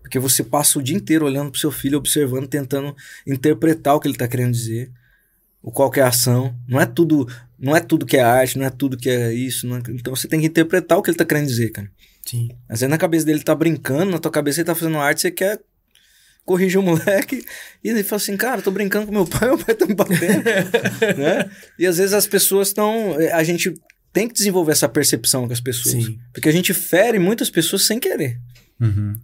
Porque 0.00 0.16
você 0.20 0.44
passa 0.44 0.78
o 0.78 0.82
dia 0.82 0.94
inteiro 0.96 1.26
olhando 1.26 1.50
pro 1.50 1.58
seu 1.58 1.72
filho, 1.72 1.98
observando, 1.98 2.46
tentando 2.46 2.94
interpretar 3.26 3.96
o 3.96 4.00
que 4.00 4.06
ele 4.06 4.16
tá 4.16 4.28
querendo 4.28 4.52
dizer. 4.52 4.92
O 5.60 5.72
qual 5.72 5.90
que 5.90 5.98
é 5.98 6.04
a 6.04 6.08
ação. 6.08 6.54
Não 6.68 6.80
é 6.80 6.86
tudo, 6.86 7.26
não 7.58 7.74
é 7.74 7.80
tudo 7.80 8.06
que 8.06 8.16
é 8.16 8.22
arte, 8.22 8.56
não 8.56 8.64
é 8.64 8.70
tudo 8.70 8.96
que 8.96 9.10
é 9.10 9.32
isso. 9.34 9.66
é- 9.74 9.82
Então 9.90 10.14
você 10.14 10.28
tem 10.28 10.38
que 10.38 10.46
interpretar 10.46 10.96
o 10.96 11.02
que 11.02 11.10
ele 11.10 11.18
tá 11.18 11.24
querendo 11.24 11.48
dizer, 11.48 11.70
cara. 11.70 11.90
Sim. 12.24 12.48
Às 12.68 12.78
vezes 12.80 12.90
na 12.90 12.96
cabeça 12.98 13.26
dele 13.26 13.38
ele 13.38 13.44
tá 13.44 13.56
brincando, 13.56 14.12
na 14.12 14.18
tua 14.20 14.30
cabeça 14.30 14.60
ele 14.60 14.66
tá 14.66 14.74
fazendo 14.76 14.98
arte, 14.98 15.20
você 15.22 15.32
quer 15.32 15.58
corrigir 16.46 16.78
o 16.78 16.82
moleque. 16.82 17.44
E 17.84 17.90
ele 17.90 18.02
fala 18.02 18.22
assim, 18.22 18.36
cara, 18.36 18.60
eu 18.60 18.62
tô 18.62 18.70
brincando 18.70 19.06
com 19.06 19.12
meu 19.12 19.26
pai, 19.26 19.48
meu 19.50 19.58
pai 19.58 19.74
tá 19.74 19.84
me 19.84 19.94
batendo. 19.94 20.44
né? 21.18 21.50
E 21.78 21.84
às 21.86 21.98
vezes 21.98 22.14
as 22.14 22.26
pessoas 22.26 22.68
estão. 22.68 23.16
A 23.32 23.42
gente 23.44 23.74
tem 24.12 24.26
que 24.26 24.32
desenvolver 24.32 24.72
essa 24.72 24.88
percepção 24.88 25.46
com 25.46 25.52
as 25.52 25.60
pessoas. 25.60 26.04
Sim. 26.04 26.18
Porque 26.32 26.48
a 26.48 26.52
gente 26.52 26.72
fere 26.72 27.18
muitas 27.18 27.50
pessoas 27.50 27.84
sem 27.84 28.00
querer 28.00 28.40
Uhum. 28.80 29.14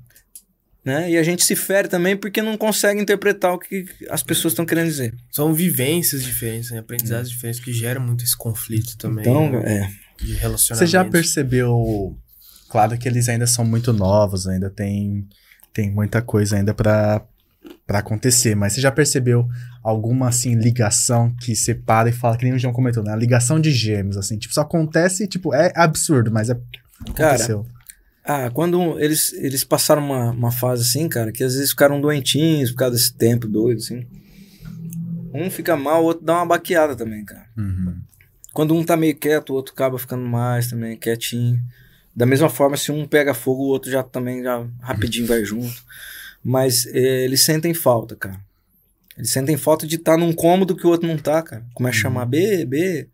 né? 0.82 1.10
E 1.10 1.16
a 1.18 1.22
gente 1.22 1.44
se 1.44 1.54
fere 1.54 1.86
também 1.86 2.16
porque 2.16 2.40
não 2.40 2.56
consegue 2.56 3.00
interpretar 3.00 3.52
o 3.52 3.58
que 3.58 3.84
as 4.08 4.22
pessoas 4.22 4.52
estão 4.52 4.64
querendo 4.64 4.86
dizer. 4.86 5.14
São 5.30 5.52
vivências 5.52 6.22
diferentes, 6.24 6.70
né? 6.70 6.78
aprendizados 6.78 7.30
diferentes 7.30 7.60
que 7.60 7.72
geram 7.72 8.00
muito 8.00 8.24
esse 8.24 8.36
conflito 8.36 8.96
também. 8.96 9.22
Então, 9.22 9.50
né? 9.50 9.90
é. 10.18 10.24
de 10.24 10.32
relacionamento. 10.34 10.86
Você 10.86 10.90
já 10.90 11.04
percebeu? 11.04 12.18
Claro 12.70 12.96
que 12.96 13.06
eles 13.06 13.28
ainda 13.28 13.46
são 13.46 13.64
muito 13.64 13.92
novos, 13.92 14.46
ainda 14.46 14.70
tem, 14.70 15.28
tem 15.72 15.90
muita 15.90 16.22
coisa 16.22 16.56
ainda 16.56 16.74
pra 16.74 17.22
pra 17.86 17.98
acontecer, 17.98 18.54
mas 18.54 18.72
você 18.72 18.80
já 18.80 18.90
percebeu 18.90 19.48
alguma 19.82 20.28
assim 20.28 20.54
ligação 20.54 21.34
que 21.40 21.54
você 21.54 21.74
para 21.74 22.08
e 22.08 22.12
fala 22.12 22.36
que 22.36 22.44
nem 22.44 22.54
o 22.54 22.58
João 22.58 22.72
comentou, 22.72 23.02
né? 23.02 23.12
A 23.12 23.16
ligação 23.16 23.60
de 23.60 23.70
gêmeos 23.70 24.16
assim, 24.16 24.38
tipo, 24.38 24.54
só 24.54 24.62
acontece, 24.62 25.26
tipo, 25.28 25.54
é 25.54 25.72
absurdo, 25.76 26.30
mas 26.30 26.50
é 26.50 26.54
Cara, 27.14 27.34
aconteceu. 27.34 27.66
ah, 28.24 28.50
quando 28.50 28.98
eles, 28.98 29.32
eles 29.34 29.62
passaram 29.64 30.04
uma, 30.04 30.30
uma 30.30 30.52
fase 30.52 30.82
assim, 30.82 31.08
cara, 31.08 31.32
que 31.32 31.44
às 31.44 31.54
vezes 31.54 31.70
ficaram 31.70 32.00
doentinhos 32.00 32.70
por 32.70 32.78
causa 32.78 32.96
desse 32.96 33.14
tempo 33.14 33.46
doido, 33.46 33.78
assim. 33.78 34.06
Um 35.34 35.50
fica 35.50 35.76
mal, 35.76 36.02
o 36.02 36.06
outro 36.06 36.24
dá 36.24 36.34
uma 36.34 36.46
baqueada 36.46 36.94
também, 36.94 37.24
cara. 37.24 37.46
Uhum. 37.56 37.96
Quando 38.52 38.74
um 38.74 38.84
tá 38.84 38.96
meio 38.96 39.16
quieto, 39.16 39.50
o 39.50 39.54
outro 39.54 39.72
acaba 39.72 39.98
ficando 39.98 40.24
mais 40.24 40.68
também, 40.68 40.96
quietinho. 40.96 41.58
Da 42.14 42.26
mesma 42.26 42.48
forma, 42.48 42.76
se 42.76 42.92
um 42.92 43.06
pega 43.06 43.32
fogo, 43.32 43.62
o 43.62 43.68
outro 43.68 43.90
já 43.90 44.02
também 44.02 44.42
já 44.42 44.66
rapidinho 44.80 45.26
vai 45.26 45.44
junto. 45.44 45.82
Mas 46.44 46.86
eh, 46.86 47.24
eles 47.24 47.42
sentem 47.42 47.72
falta, 47.72 48.14
cara. 48.16 48.38
Eles 49.16 49.30
sentem 49.30 49.56
falta 49.56 49.86
de 49.86 49.96
estar 49.96 50.16
num 50.16 50.32
cômodo 50.32 50.76
que 50.76 50.86
o 50.86 50.90
outro 50.90 51.06
não 51.06 51.16
tá, 51.16 51.42
cara. 51.42 51.64
Começa 51.74 51.98
a 51.98 52.00
chamar 52.00 52.26
B, 52.26 52.64
B, 52.64 53.08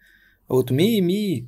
outro 0.49 0.75
Mi, 0.75 1.01
Mi. 1.01 1.47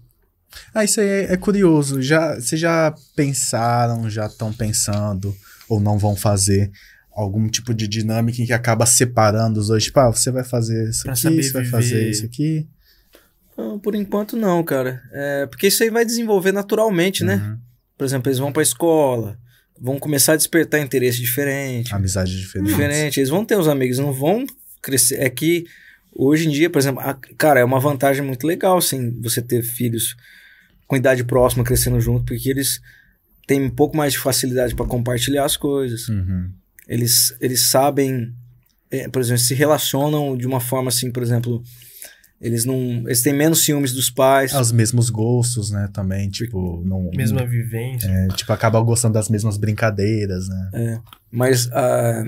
Ah, 0.75 0.85
isso 0.85 1.01
aí 1.01 1.07
é, 1.07 1.33
é 1.33 1.37
curioso. 1.37 2.03
Já, 2.03 2.35
vocês 2.35 2.61
já 2.61 2.95
pensaram, 3.15 4.11
já 4.11 4.27
estão 4.27 4.53
pensando, 4.53 5.35
ou 5.69 5.81
não 5.81 5.99
vão 5.99 6.17
fazer 6.17 6.71
algum 7.13 7.49
tipo 7.49 7.73
de 7.73 7.87
dinâmica 7.87 8.43
em 8.43 8.47
que 8.47 8.53
acaba 8.53 8.87
separando 8.87 9.61
os 9.61 9.69
dois? 9.69 9.85
Tipo, 9.85 10.01
ah, 10.01 10.11
você 10.11 10.31
vai 10.31 10.45
fazer 10.45 10.91
isso 10.91 11.05
Pra 11.05 11.13
aqui, 11.13 11.43
você 11.43 11.53
vai 11.53 11.65
fazer 11.65 12.11
isso 12.11 12.25
aqui. 12.25 12.69
Ah, 13.75 13.79
Por 13.83 13.95
enquanto 13.95 14.37
não, 14.37 14.63
cara. 14.65 15.03
É, 15.13 15.47
porque 15.47 15.67
isso 15.69 15.83
aí 15.83 15.91
vai 15.91 16.05
desenvolver 16.05 16.53
naturalmente, 16.53 17.23
né? 17.25 17.37
Uhum. 17.37 17.59
Por 17.99 18.05
exemplo, 18.05 18.29
eles 18.29 18.39
vão 18.39 18.53
pra 18.53 18.63
escola, 18.63 19.39
vão 19.79 19.99
começar 19.99 20.33
a 20.33 20.37
despertar 20.37 20.81
interesse 20.81 21.19
diferente. 21.21 21.95
Amizade 21.95 22.37
diferente. 22.37 22.69
diferente. 22.69 23.21
Eles 23.21 23.31
vão 23.31 23.45
ter 23.45 23.59
os 23.59 23.69
amigos, 23.69 23.99
não 23.99 24.13
vão 24.13 24.47
crescer. 24.83 25.17
É 25.21 25.29
que 25.29 25.67
hoje 26.15 26.47
em 26.47 26.51
dia, 26.51 26.71
por 26.71 26.79
exemplo, 26.79 27.01
a- 27.01 27.19
cara, 27.37 27.61
é 27.61 27.65
uma 27.65 27.79
vantagem 27.81 28.25
muito 28.25 28.47
legal, 28.47 28.79
assim, 28.79 29.11
você 29.21 29.43
ter 29.43 29.63
filhos 29.63 30.17
com 30.87 30.97
idade 30.97 31.23
próxima 31.25 31.63
crescendo 31.63 32.01
junto, 32.01 32.25
porque 32.25 32.49
eles 32.51 32.81
têm 33.47 33.61
um 33.63 33.71
pouco 33.71 33.97
mais 33.97 34.13
de 34.13 34.19
facilidade 34.19 34.75
para 34.75 34.87
compartilhar 34.87 35.45
as 35.45 35.57
coisas. 35.57 36.09
Uhum. 36.09 36.51
Eles, 36.89 37.37
eles 37.41 37.67
sabem, 37.67 38.33
é, 38.91 39.09
por 39.09 39.21
exemplo, 39.21 39.39
se 39.41 39.55
relacionam 39.55 40.37
de 40.37 40.47
uma 40.47 40.59
forma 40.61 40.89
assim, 40.89 41.11
por 41.13 41.23
exemplo, 41.23 41.63
eles 42.41 42.65
não, 42.65 42.77
eles 43.07 43.23
têm 43.23 43.35
menos 43.35 43.65
ciúmes 43.65 43.93
dos 43.93 44.09
pais. 44.11 44.55
Os 44.55 44.73
mesmos 44.73 45.11
gostos, 45.11 45.71
né, 45.71 45.89
também, 45.93 46.29
tipo, 46.31 46.83
não... 46.87 47.11
Mesma 47.15 47.45
vivência. 47.45 48.09
é, 48.09 48.29
tipo, 48.29 48.53
acaba 48.53 48.81
gostando 48.81 49.15
das 49.15 49.29
mesmas 49.29 49.57
brincadeiras, 49.59 50.49
né? 50.49 51.01
Mas 51.31 51.69
ah, 51.73 52.25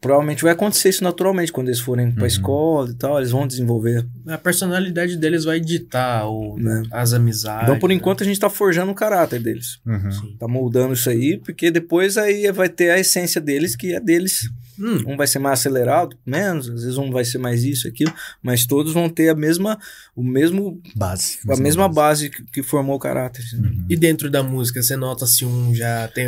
provavelmente 0.00 0.42
vai 0.42 0.52
acontecer 0.52 0.90
isso 0.90 1.02
naturalmente 1.02 1.50
quando 1.50 1.68
eles 1.68 1.80
forem 1.80 2.10
para 2.12 2.22
Uhum. 2.22 2.26
escola 2.26 2.90
e 2.90 2.94
tal, 2.94 3.18
eles 3.18 3.30
vão 3.30 3.46
desenvolver 3.46 4.06
A 4.26 4.38
personalidade 4.38 5.16
deles 5.16 5.44
vai 5.44 5.58
ditar 5.58 6.28
o, 6.28 6.56
Né? 6.58 6.82
as 6.92 7.12
amizades. 7.12 7.64
Então, 7.64 7.78
por 7.78 7.88
né? 7.88 7.94
enquanto, 7.94 8.22
a 8.22 8.26
gente 8.26 8.38
tá 8.38 8.50
forjando 8.50 8.92
o 8.92 8.94
caráter 8.94 9.40
deles. 9.40 9.78
Uhum. 9.86 10.36
Tá 10.38 10.46
moldando 10.46 10.92
isso 10.94 11.08
aí, 11.08 11.38
porque 11.44 11.70
depois 11.70 12.16
aí 12.16 12.50
vai 12.52 12.68
ter 12.68 12.90
a 12.90 12.98
essência 12.98 13.40
deles, 13.40 13.74
que 13.74 13.94
é 13.94 14.00
deles. 14.00 14.48
Hum, 14.78 15.02
Um 15.06 15.16
vai 15.16 15.26
ser 15.26 15.38
mais 15.38 15.60
acelerado, 15.60 16.16
menos, 16.26 16.68
às 16.68 16.82
vezes 16.82 16.98
um 16.98 17.10
vai 17.10 17.24
ser 17.24 17.38
mais 17.38 17.64
isso, 17.64 17.88
aquilo, 17.88 18.12
mas 18.42 18.66
todos 18.66 18.92
vão 18.92 19.08
ter 19.08 19.28
a 19.30 19.34
mesma, 19.34 19.78
o 20.14 20.22
mesmo, 20.22 20.80
Base. 20.94 21.38
a 21.48 21.56
mesma 21.56 21.88
base 21.88 22.28
que, 22.30 22.42
que 22.44 22.62
formou 22.62 22.96
o 22.96 22.98
caráter. 22.98 23.42
assim. 23.42 23.56
Uhum. 23.56 23.86
E 23.88 23.96
dentro 23.96 24.30
da 24.30 24.42
música, 24.42 24.82
você 24.82 24.96
nota 24.96 25.26
se 25.26 25.44
um 25.44 25.74
já 25.74 26.08
tem, 26.08 26.26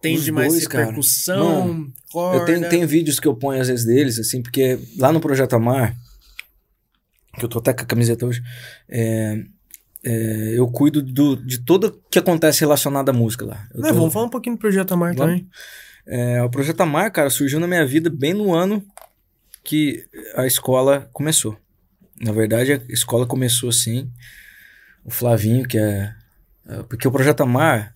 tem 0.00 0.16
Os 0.16 0.24
de 0.24 0.32
mais 0.32 0.52
dois, 0.52 0.66
percussão, 0.68 1.86
corda... 2.10 2.38
Eu 2.38 2.44
tenho, 2.46 2.68
tenho 2.70 2.88
vídeos 2.88 3.20
que 3.20 3.28
eu 3.28 3.34
ponho 3.34 3.60
às 3.60 3.68
vezes 3.68 3.84
deles, 3.84 4.18
assim, 4.18 4.42
porque 4.42 4.78
lá 4.98 5.12
no 5.12 5.20
Projeto 5.20 5.54
Amar, 5.54 5.94
que 7.38 7.44
eu 7.44 7.48
tô 7.48 7.58
até 7.58 7.72
com 7.72 7.82
a 7.82 7.86
camiseta 7.86 8.26
hoje, 8.26 8.42
é, 8.88 9.42
é, 10.04 10.52
eu 10.58 10.66
cuido 10.68 11.00
do, 11.02 11.36
de 11.36 11.58
tudo 11.58 12.00
que 12.10 12.18
acontece 12.18 12.60
relacionado 12.60 13.08
à 13.08 13.12
música 13.12 13.44
lá. 13.44 13.66
Eu 13.74 13.80
Não, 13.80 13.88
tô- 13.90 13.94
vamos 13.96 14.12
falar 14.12 14.26
um 14.26 14.30
pouquinho 14.30 14.56
do 14.56 14.58
Projeto 14.58 14.92
Amar 14.92 15.14
Vamos. 15.14 15.34
também. 15.40 15.48
É, 16.06 16.42
o 16.42 16.50
Projeto 16.50 16.80
Amar, 16.80 17.10
cara, 17.12 17.30
surgiu 17.30 17.60
na 17.60 17.66
minha 17.66 17.86
vida 17.86 18.10
bem 18.10 18.34
no 18.34 18.54
ano 18.54 18.84
que 19.62 20.04
a 20.34 20.46
escola 20.46 21.08
começou. 21.12 21.56
Na 22.20 22.32
verdade, 22.32 22.72
a 22.72 22.80
escola 22.88 23.26
começou 23.26 23.68
assim. 23.68 24.10
O 25.04 25.10
Flavinho, 25.10 25.66
que 25.66 25.78
é. 25.78 26.14
é, 26.68 26.82
Porque 26.84 27.06
o 27.06 27.12
Projeto 27.12 27.42
Amar 27.42 27.92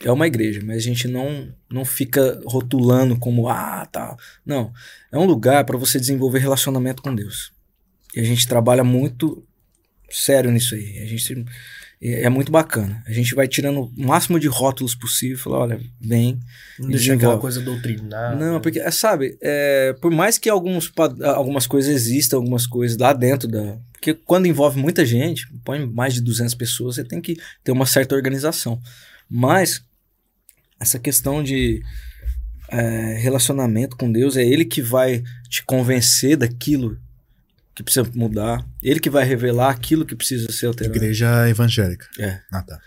é 0.00 0.10
uma 0.10 0.26
igreja, 0.26 0.60
mas 0.64 0.78
a 0.78 0.80
gente 0.80 1.06
não, 1.08 1.54
não 1.70 1.84
fica 1.84 2.40
rotulando 2.44 3.18
como, 3.18 3.48
ah, 3.48 3.86
tá. 3.86 4.16
Não. 4.44 4.72
É 5.10 5.18
um 5.18 5.24
lugar 5.24 5.64
para 5.64 5.78
você 5.78 5.98
desenvolver 5.98 6.40
relacionamento 6.40 7.02
com 7.02 7.14
Deus. 7.14 7.52
E 8.14 8.20
a 8.20 8.24
gente 8.24 8.46
trabalha 8.46 8.84
muito 8.84 9.46
sério 10.10 10.50
nisso 10.50 10.74
aí. 10.74 10.98
A 10.98 11.06
gente. 11.06 11.44
É 12.02 12.24
é 12.24 12.28
muito 12.28 12.50
bacana. 12.50 13.00
A 13.06 13.12
gente 13.12 13.32
vai 13.32 13.46
tirando 13.46 13.82
o 13.82 13.92
máximo 13.96 14.40
de 14.40 14.48
rótulos 14.48 14.94
possível. 14.94 15.38
Falar, 15.38 15.58
olha, 15.60 15.80
vem, 16.00 16.40
Não 16.78 16.88
deixa 16.88 17.14
aquela 17.14 17.38
coisa 17.38 17.60
doutrinada. 17.60 18.34
não, 18.34 18.60
porque, 18.60 18.80
é, 18.80 18.90
sabe, 18.90 19.38
é, 19.40 19.94
por 20.00 20.10
mais 20.10 20.36
que 20.36 20.50
alguns, 20.50 20.92
algumas 21.22 21.66
coisas 21.66 21.94
existam, 21.94 22.36
algumas 22.36 22.66
coisas 22.66 22.98
lá 22.98 23.12
dentro 23.12 23.46
da. 23.46 23.78
Porque 23.92 24.14
quando 24.14 24.46
envolve 24.46 24.80
muita 24.80 25.06
gente, 25.06 25.46
põe 25.64 25.86
mais 25.86 26.14
de 26.14 26.20
200 26.20 26.54
pessoas, 26.56 26.96
você 26.96 27.04
tem 27.04 27.20
que 27.20 27.36
ter 27.62 27.70
uma 27.70 27.86
certa 27.86 28.16
organização. 28.16 28.80
Mas, 29.30 29.84
essa 30.80 30.98
questão 30.98 31.40
de 31.40 31.80
é, 32.68 33.18
relacionamento 33.20 33.96
com 33.96 34.10
Deus, 34.10 34.36
é 34.36 34.44
Ele 34.44 34.64
que 34.64 34.82
vai 34.82 35.22
te 35.48 35.64
convencer 35.64 36.36
daquilo 36.36 36.98
que 37.74 37.82
precisa 37.82 38.06
mudar, 38.14 38.64
Ele 38.82 39.00
que 39.00 39.08
vai 39.10 39.24
revelar 39.24 39.70
aquilo 39.70 40.04
que 40.04 40.14
precisa 40.14 40.50
ser 40.52 40.66
alterado. 40.66 40.94
Igreja 40.96 41.48
evangélica. 41.48 42.06
É. 42.18 42.38
Ah, 42.52 42.62
tá. 42.62 42.78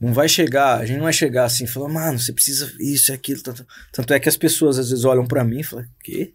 Não 0.00 0.12
vai 0.12 0.28
chegar, 0.28 0.78
a 0.80 0.84
gente 0.86 0.96
não 0.98 1.04
vai 1.04 1.12
chegar 1.12 1.44
assim 1.44 1.64
e 1.64 1.68
falar, 1.68 1.88
mano, 1.88 2.18
você 2.18 2.32
precisa 2.32 2.70
isso 2.78 3.10
e 3.10 3.14
aquilo. 3.14 3.42
Tanto, 3.42 3.66
tanto 3.92 4.12
é 4.12 4.20
que 4.20 4.28
as 4.28 4.36
pessoas 4.36 4.78
às 4.78 4.90
vezes 4.90 5.04
olham 5.04 5.26
pra 5.26 5.42
mim 5.44 5.60
e 5.60 5.64
falam, 5.64 5.86
quê? 6.02 6.32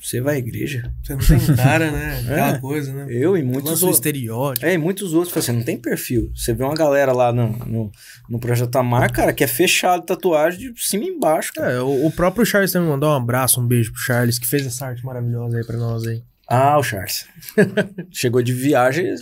Você 0.00 0.20
vai 0.20 0.36
à 0.36 0.38
igreja? 0.38 0.92
Você 1.02 1.14
não 1.14 1.20
tem 1.46 1.56
cara, 1.56 1.90
né? 1.90 2.20
Aquela 2.20 2.56
É. 2.56 2.58
coisa, 2.58 2.92
né? 2.92 3.06
Eu 3.10 3.36
e 3.36 3.42
muitos 3.42 3.82
outros. 3.82 3.96
estereótipo. 3.96 4.64
É, 4.64 4.74
e 4.74 4.78
muitos 4.78 5.12
outros, 5.14 5.32
falam 5.32 5.42
assim, 5.44 5.52
não 5.52 5.64
tem 5.64 5.76
perfil. 5.76 6.30
Você 6.34 6.52
vê 6.54 6.62
uma 6.62 6.74
galera 6.74 7.12
lá 7.12 7.32
no, 7.32 7.48
no, 7.66 7.92
no 8.28 8.38
Projeto 8.38 8.76
Amar, 8.76 9.10
cara, 9.12 9.32
que 9.32 9.42
é 9.42 9.46
fechado 9.46 10.04
tatuagem 10.04 10.72
de 10.72 10.82
cima 10.82 11.04
e 11.04 11.08
embaixo, 11.08 11.52
cara. 11.54 11.72
É, 11.72 11.80
o, 11.80 12.06
o 12.06 12.10
próprio 12.12 12.46
Charles 12.46 12.70
também 12.72 12.88
mandou 12.88 13.10
um 13.10 13.16
abraço, 13.16 13.60
um 13.60 13.66
beijo 13.66 13.90
pro 13.92 14.00
Charles, 14.00 14.38
que 14.38 14.46
fez 14.46 14.64
essa 14.66 14.86
arte 14.86 15.04
maravilhosa 15.04 15.58
aí 15.58 15.64
pra 15.64 15.76
nós 15.76 16.06
aí. 16.06 16.22
Ah, 16.48 16.78
o 16.78 16.82
Charles. 16.82 17.26
Chegou 18.10 18.42
de 18.42 18.52
viagem. 18.52 19.14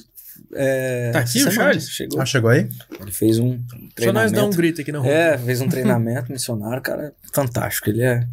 É, 0.52 1.10
Tá 1.12 1.20
aqui 1.20 1.42
o. 1.42 1.50
Charles? 1.50 1.88
Chegou. 1.88 2.20
Ah, 2.20 2.26
chegou 2.26 2.50
aí? 2.50 2.68
Ele 3.00 3.10
fez 3.10 3.38
um 3.38 3.60
Só 3.98 4.12
nós 4.12 4.30
dar 4.30 4.44
um 4.44 4.50
treinamento. 4.50 4.56
grito 4.56 4.80
aqui 4.80 4.92
na 4.92 4.98
rua. 4.98 5.10
É, 5.10 5.38
fez 5.38 5.60
um 5.60 5.68
treinamento 5.68 6.30
missionário, 6.32 6.82
cara, 6.82 7.14
fantástico. 7.32 7.88
Ele 7.88 8.02
é. 8.02 8.26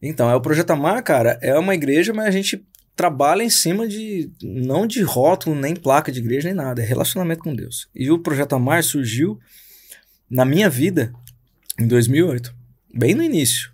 Então, 0.00 0.30
é 0.30 0.34
o 0.34 0.40
Projeto 0.40 0.70
Amar, 0.70 1.02
cara, 1.02 1.38
é 1.42 1.58
uma 1.58 1.74
igreja, 1.74 2.12
mas 2.14 2.26
a 2.26 2.30
gente 2.30 2.64
trabalha 2.94 3.42
em 3.42 3.50
cima 3.50 3.88
de. 3.88 4.30
não 4.42 4.86
de 4.86 5.02
rótulo, 5.02 5.56
nem 5.56 5.74
placa 5.74 6.12
de 6.12 6.20
igreja, 6.20 6.48
nem 6.48 6.56
nada. 6.56 6.80
É 6.82 6.84
relacionamento 6.84 7.42
com 7.42 7.54
Deus. 7.54 7.88
E 7.94 8.10
o 8.10 8.18
Projeto 8.18 8.54
Amar 8.54 8.84
surgiu 8.84 9.38
na 10.30 10.44
minha 10.44 10.68
vida 10.70 11.12
em 11.78 11.86
2008, 11.86 12.54
bem 12.94 13.14
no 13.14 13.22
início. 13.22 13.70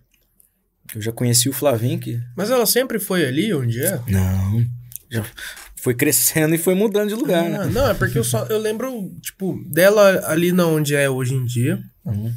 Eu 0.94 1.00
já 1.00 1.12
conheci 1.12 1.48
o 1.48 1.52
Flavinho, 1.52 1.98
que. 1.98 2.20
Mas 2.36 2.50
ela 2.50 2.66
sempre 2.66 2.98
foi 2.98 3.24
ali 3.24 3.52
onde 3.54 3.80
é? 3.84 4.00
Não. 4.08 4.66
Já 5.10 5.24
foi 5.76 5.94
crescendo 5.94 6.54
e 6.54 6.58
foi 6.58 6.74
mudando 6.74 7.10
de 7.10 7.14
lugar, 7.14 7.48
né? 7.48 7.58
Ah, 7.60 7.66
não, 7.66 7.88
é 7.90 7.94
porque 7.94 8.18
eu 8.18 8.24
só 8.24 8.44
eu 8.46 8.58
lembro, 8.58 9.12
tipo, 9.20 9.62
dela 9.70 10.22
ali 10.26 10.50
na 10.52 10.66
onde 10.66 10.94
é 10.94 11.08
hoje 11.10 11.34
em 11.34 11.44
dia. 11.44 11.78
Uhum. 12.04 12.34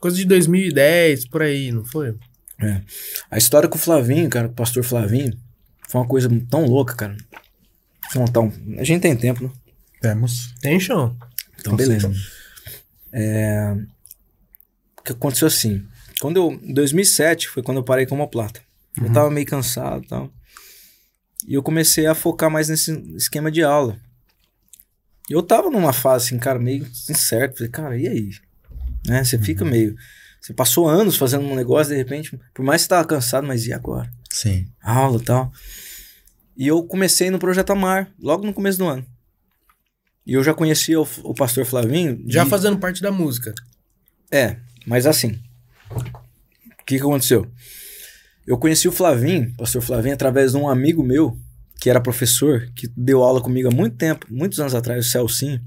Coisa 0.00 0.16
de 0.16 0.24
2010, 0.24 1.26
por 1.26 1.42
aí, 1.42 1.72
não 1.72 1.84
foi? 1.84 2.14
A 3.30 3.36
história 3.38 3.68
com 3.68 3.76
o 3.76 3.80
Flavinho, 3.80 4.28
cara, 4.30 4.46
com 4.48 4.52
o 4.52 4.56
pastor 4.56 4.82
Flavinho, 4.84 5.36
foi 5.88 6.00
uma 6.00 6.06
coisa 6.06 6.28
tão 6.50 6.64
louca, 6.66 6.94
cara. 6.94 7.16
Contar 8.12 8.40
um- 8.40 8.52
A 8.78 8.84
gente 8.84 9.00
tem 9.02 9.16
tempo, 9.16 9.44
né? 9.44 9.50
Temos. 10.00 10.54
Tem 10.60 10.78
chão. 10.78 11.16
Então, 11.58 11.74
beleza. 11.76 12.12
É, 13.12 13.74
O 14.98 15.02
que 15.02 15.12
aconteceu 15.12 15.48
assim? 15.48 15.84
Quando 16.20 16.36
eu, 16.36 16.52
em 16.62 16.72
2007 16.74 17.48
foi 17.48 17.62
quando 17.62 17.78
eu 17.78 17.84
parei 17.84 18.06
com 18.06 18.14
homoplata. 18.14 18.60
Eu 19.00 19.12
tava 19.12 19.30
meio 19.30 19.46
cansado 19.46 20.04
e 20.04 20.08
tal. 20.08 20.32
E 21.46 21.54
eu 21.54 21.62
comecei 21.62 22.06
a 22.06 22.14
focar 22.14 22.50
mais 22.50 22.68
nesse 22.68 22.92
esquema 23.16 23.50
de 23.50 23.62
aula. 23.62 23.96
E 25.30 25.32
eu 25.32 25.42
tava 25.42 25.70
numa 25.70 25.92
fase 25.92 26.26
assim, 26.26 26.38
cara, 26.38 26.58
meio 26.58 26.84
incerto. 27.08 27.58
Falei, 27.58 27.70
cara, 27.70 27.96
e 27.96 28.08
aí? 28.08 28.30
Né? 29.06 29.22
Você 29.22 29.38
fica 29.38 29.64
meio. 29.64 29.94
Você 30.40 30.52
passou 30.52 30.88
anos 30.88 31.16
fazendo 31.16 31.44
um 31.44 31.54
negócio, 31.54 31.92
de 31.92 31.96
repente, 31.98 32.38
por 32.54 32.64
mais 32.64 32.80
que 32.82 32.84
você 32.84 32.88
tava 32.88 33.06
cansado, 33.06 33.46
mas 33.46 33.66
e 33.66 33.72
agora? 33.72 34.10
Sim. 34.30 34.66
aula 34.82 35.20
e 35.20 35.24
tal. 35.24 35.52
E 36.56 36.66
eu 36.66 36.82
comecei 36.82 37.30
no 37.30 37.38
Projeto 37.38 37.70
Amar, 37.70 38.10
logo 38.18 38.44
no 38.44 38.52
começo 38.52 38.78
do 38.78 38.86
ano. 38.86 39.06
E 40.26 40.32
eu 40.34 40.42
já 40.42 40.52
conhecia 40.52 41.00
o, 41.00 41.06
o 41.22 41.34
pastor 41.34 41.64
Flavinho. 41.64 42.22
Já 42.26 42.44
de- 42.44 42.50
fazendo 42.50 42.78
parte 42.78 43.00
da 43.00 43.12
música. 43.12 43.54
É, 44.30 44.56
mas 44.86 45.06
assim. 45.06 45.40
O 46.88 46.90
que, 46.90 46.96
que 46.96 47.02
aconteceu? 47.02 47.46
Eu 48.46 48.56
conheci 48.56 48.88
o 48.88 48.92
Flavinho, 48.92 49.52
pastor 49.58 49.82
Flavinho, 49.82 50.14
através 50.14 50.52
de 50.52 50.56
um 50.56 50.70
amigo 50.70 51.04
meu, 51.04 51.38
que 51.78 51.90
era 51.90 52.00
professor, 52.00 52.66
que 52.74 52.88
deu 52.96 53.22
aula 53.22 53.42
comigo 53.42 53.68
há 53.68 53.70
muito 53.70 53.96
tempo, 53.96 54.26
muitos 54.30 54.58
anos 54.58 54.74
atrás, 54.74 55.06
o 55.06 55.10
Celcinho. 55.10 55.60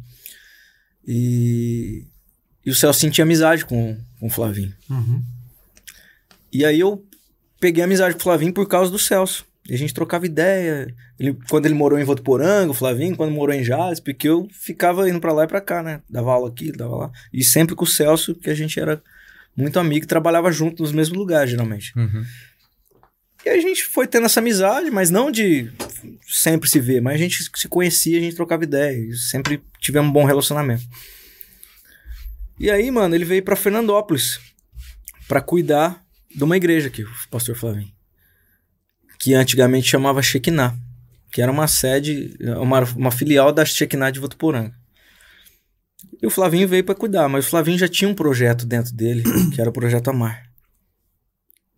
E, 1.07 2.07
e 2.65 2.71
o 2.71 2.73
Celcinho 2.73 3.11
tinha 3.11 3.23
amizade 3.23 3.65
com, 3.65 3.95
com 4.19 4.25
o 4.25 4.29
Flavinho. 4.31 4.73
Uhum. 4.89 5.21
E 6.51 6.65
aí 6.65 6.79
eu 6.79 7.05
peguei 7.59 7.83
amizade 7.83 8.15
com 8.15 8.21
o 8.21 8.23
Flavinho 8.23 8.51
por 8.51 8.67
causa 8.67 8.89
do 8.89 8.97
Celso. 8.97 9.45
E 9.69 9.75
a 9.75 9.77
gente 9.77 9.93
trocava 9.93 10.25
ideia. 10.25 10.91
Ele, 11.19 11.37
quando 11.51 11.67
ele 11.67 11.75
morou 11.75 11.99
em 11.99 12.03
Votuporanga, 12.03 12.71
o 12.71 12.73
Flavinho, 12.73 13.15
quando 13.15 13.31
morou 13.31 13.53
em 13.53 13.63
Jales, 13.63 13.99
porque 13.99 14.27
eu 14.27 14.47
ficava 14.51 15.07
indo 15.07 15.19
pra 15.21 15.33
lá 15.33 15.43
e 15.43 15.47
pra 15.47 15.61
cá, 15.61 15.83
né? 15.83 16.01
Dava 16.09 16.33
aula 16.33 16.49
aqui, 16.49 16.71
dava 16.71 16.95
lá. 16.95 17.11
E 17.31 17.43
sempre 17.43 17.75
com 17.75 17.83
o 17.83 17.87
Celso, 17.87 18.33
que 18.33 18.49
a 18.49 18.55
gente 18.55 18.79
era 18.79 18.99
muito 19.55 19.79
amigo 19.79 20.05
e 20.05 20.07
trabalhava 20.07 20.51
junto 20.51 20.81
nos 20.81 20.91
mesmos 20.91 21.17
lugares, 21.17 21.51
geralmente. 21.51 21.91
Uhum. 21.97 22.23
E 23.45 23.49
a 23.49 23.59
gente 23.59 23.83
foi 23.85 24.07
tendo 24.07 24.25
essa 24.25 24.39
amizade, 24.39 24.91
mas 24.91 25.09
não 25.09 25.31
de 25.31 25.71
sempre 26.27 26.69
se 26.69 26.79
ver, 26.79 27.01
mas 27.01 27.15
a 27.15 27.17
gente 27.17 27.43
se 27.55 27.67
conhecia, 27.67 28.17
a 28.17 28.21
gente 28.21 28.35
trocava 28.35 28.63
ideia. 28.63 28.97
E 28.97 29.15
sempre 29.15 29.61
tivemos 29.79 30.09
um 30.09 30.13
bom 30.13 30.25
relacionamento. 30.25 30.83
E 32.59 32.69
aí, 32.69 32.91
mano, 32.91 33.15
ele 33.15 33.25
veio 33.25 33.43
pra 33.43 33.55
Fernandópolis 33.55 34.39
pra 35.27 35.41
cuidar 35.41 36.05
de 36.33 36.43
uma 36.43 36.55
igreja 36.55 36.87
aqui, 36.87 37.03
o 37.03 37.09
pastor 37.29 37.55
Flavinho. 37.55 37.91
Que 39.19 39.33
antigamente 39.33 39.87
chamava 39.87 40.21
Shekinah, 40.21 40.77
que 41.31 41.41
era 41.41 41.51
uma 41.51 41.67
sede, 41.67 42.37
uma, 42.59 42.83
uma 42.95 43.11
filial 43.11 43.51
da 43.51 43.65
Shekinah 43.65 44.11
de 44.11 44.19
Votuporanga. 44.19 44.75
E 46.21 46.27
o 46.27 46.29
Flavinho 46.29 46.67
veio 46.67 46.83
pra 46.83 46.93
cuidar, 46.93 47.27
mas 47.27 47.45
o 47.45 47.49
Flavinho 47.49 47.77
já 47.77 47.87
tinha 47.87 48.09
um 48.09 48.13
projeto 48.13 48.65
dentro 48.65 48.93
dele, 48.93 49.23
que 49.53 49.59
era 49.59 49.69
o 49.69 49.73
Projeto 49.73 50.09
Amar. 50.09 50.49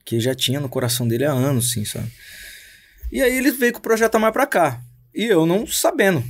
Que 0.03 0.19
já 0.19 0.35
tinha 0.35 0.59
no 0.59 0.67
coração 0.67 1.07
dele 1.07 1.23
há 1.23 1.31
anos, 1.31 1.71
sim, 1.71 1.85
sabe? 1.85 2.11
E 3.11 3.21
aí 3.21 3.37
ele 3.37 3.51
veio 3.51 3.71
com 3.71 3.79
o 3.79 3.81
Projeto 3.81 4.15
Amar 4.15 4.33
pra 4.33 4.45
cá. 4.45 4.81
E 5.15 5.23
eu 5.23 5.45
não 5.45 5.65
sabendo. 5.65 6.23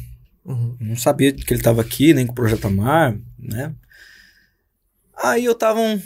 Uhum. 0.45 0.77
Não 0.80 0.95
sabia 0.95 1.31
que 1.31 1.53
ele 1.53 1.64
tava 1.64 1.81
aqui, 1.81 2.14
nem 2.14 2.27
com 2.27 2.34
o 2.34 2.35
Projeto 2.35 2.68
Amar, 2.68 3.18
né? 3.40 3.73
Aí 5.15 5.45
eu 5.45 5.56
tava 5.56 5.80
um, 5.80 5.99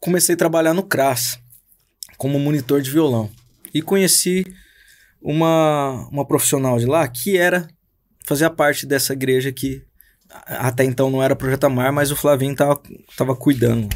comecei 0.00 0.34
a 0.34 0.38
trabalhar 0.38 0.74
no 0.74 0.82
CRAS 0.82 1.38
como 2.16 2.38
monitor 2.38 2.80
de 2.80 2.90
violão 2.90 3.30
e 3.72 3.82
conheci 3.82 4.44
uma, 5.20 6.08
uma 6.10 6.26
profissional 6.26 6.78
de 6.78 6.86
lá 6.86 7.06
que 7.06 7.36
era 7.36 7.68
fazia 8.24 8.50
parte 8.50 8.86
dessa 8.86 9.12
igreja 9.12 9.52
que 9.52 9.84
até 10.46 10.84
então 10.84 11.10
não 11.10 11.22
era 11.22 11.34
Projeto 11.36 11.64
Amar, 11.64 11.92
mas 11.92 12.10
o 12.10 12.16
Flavinho 12.16 12.54
tava, 12.54 12.80
tava 13.16 13.34
cuidando. 13.36 13.88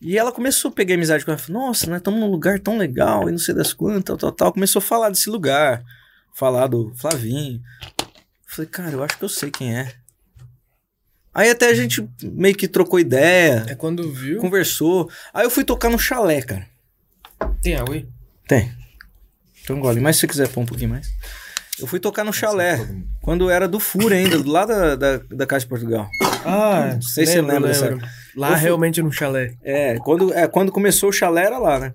E 0.00 0.18
ela 0.18 0.32
começou 0.32 0.70
a 0.70 0.74
pegar 0.74 0.94
amizade 0.94 1.24
com 1.24 1.30
ela. 1.30 1.40
Nossa, 1.48 1.86
nós 1.88 1.98
estamos 1.98 2.18
num 2.18 2.30
lugar 2.30 2.58
tão 2.58 2.76
legal 2.76 3.28
e 3.28 3.32
não 3.32 3.38
sei 3.38 3.54
das 3.54 3.72
quantas, 3.72 4.02
tal, 4.04 4.16
tal, 4.16 4.32
tal. 4.32 4.52
Começou 4.52 4.80
a 4.80 4.82
falar 4.82 5.10
desse 5.10 5.30
lugar, 5.30 5.82
falar 6.34 6.66
do 6.66 6.92
Flavinho. 6.96 7.60
Falei, 8.46 8.68
cara, 8.68 8.90
eu 8.90 9.02
acho 9.04 9.16
que 9.16 9.24
eu 9.24 9.28
sei 9.28 9.50
quem 9.50 9.76
é. 9.78 9.94
Aí 11.34 11.48
até 11.50 11.68
a 11.68 11.74
gente 11.74 12.06
meio 12.22 12.54
que 12.54 12.68
trocou 12.68 12.98
ideia, 13.00 13.64
É 13.68 13.74
quando 13.74 14.12
viu. 14.12 14.38
conversou. 14.40 15.08
Aí 15.32 15.44
eu 15.46 15.50
fui 15.50 15.64
tocar 15.64 15.88
no 15.88 15.98
chalé, 15.98 16.42
cara. 16.42 16.66
Tem 17.62 17.76
água 17.76 17.94
aí? 17.94 18.06
Tem. 18.46 18.70
Então 19.62 19.78
gole, 19.80 20.00
mas 20.00 20.16
se 20.16 20.20
você 20.20 20.26
quiser 20.26 20.48
pôr 20.48 20.60
um 20.62 20.66
pouquinho 20.66 20.90
mais. 20.90 21.08
Eu 21.80 21.86
fui 21.86 21.98
tocar 21.98 22.22
no 22.22 22.32
chalé, 22.32 22.78
quando 23.22 23.48
era 23.50 23.66
do 23.66 23.80
Fura 23.80 24.14
ainda, 24.14 24.38
do 24.38 24.50
lado 24.50 24.68
da, 24.68 24.94
da, 24.94 25.16
da 25.30 25.46
Casa 25.46 25.64
de 25.64 25.68
Portugal. 25.68 26.08
Ah, 26.44 26.92
Não 26.94 27.02
sei 27.02 27.24
se 27.26 27.32
você 27.32 27.40
lembra 27.40 27.68
dessa- 27.68 27.96
Lá 28.36 28.50
fui- 28.52 28.60
realmente 28.60 29.02
no 29.02 29.10
chalé. 29.10 29.54
É, 29.62 29.96
quando, 30.00 30.32
é, 30.34 30.46
quando 30.46 30.70
começou 30.70 31.08
o 31.08 31.12
chalé 31.12 31.44
era 31.44 31.58
lá, 31.58 31.78
né? 31.78 31.94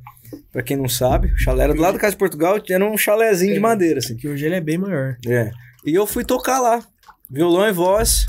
Pra 0.51 0.61
quem 0.63 0.75
não 0.75 0.89
sabe, 0.89 1.31
o 1.31 1.37
chalé 1.37 1.65
era 1.65 1.73
do 1.73 1.81
lado 1.81 1.93
da 1.93 1.99
Casa 1.99 2.11
de 2.11 2.17
Portugal, 2.17 2.57
era 2.69 2.85
um 2.85 2.97
chalézinho 2.97 3.53
de 3.53 3.59
É. 3.59 3.61
madeira, 3.61 3.99
assim. 3.99 4.15
Que 4.15 4.27
hoje 4.27 4.45
ele 4.45 4.55
é 4.55 4.61
bem 4.61 4.77
maior. 4.77 5.15
É. 5.25 5.51
E 5.85 5.93
eu 5.93 6.05
fui 6.07 6.25
tocar 6.25 6.59
lá, 6.59 6.83
violão 7.29 7.67
e 7.67 7.71
voz, 7.71 8.25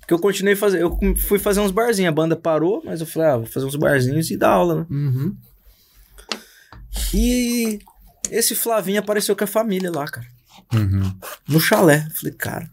porque 0.00 0.12
eu 0.14 0.18
continuei 0.18 0.54
fazer, 0.54 0.82
eu 0.82 0.96
fui 1.16 1.38
fazer 1.38 1.60
uns 1.60 1.70
barzinhos, 1.70 2.10
a 2.10 2.14
banda 2.14 2.36
parou, 2.36 2.82
mas 2.84 3.00
eu 3.00 3.06
falei, 3.06 3.28
ah, 3.30 3.36
vou 3.38 3.46
fazer 3.46 3.64
uns 3.66 3.74
barzinhos 3.76 4.30
e 4.30 4.36
dar 4.36 4.50
aula, 4.50 4.80
né? 4.80 4.86
Uhum. 4.90 5.34
E 7.12 7.78
esse 8.30 8.54
Flavinho 8.54 9.00
apareceu 9.00 9.34
com 9.34 9.44
a 9.44 9.46
família 9.46 9.90
lá, 9.90 10.04
cara, 10.06 10.26
Uhum. 10.74 11.16
no 11.48 11.60
chalé. 11.60 12.06
Falei, 12.14 12.34
cara, 12.34 12.70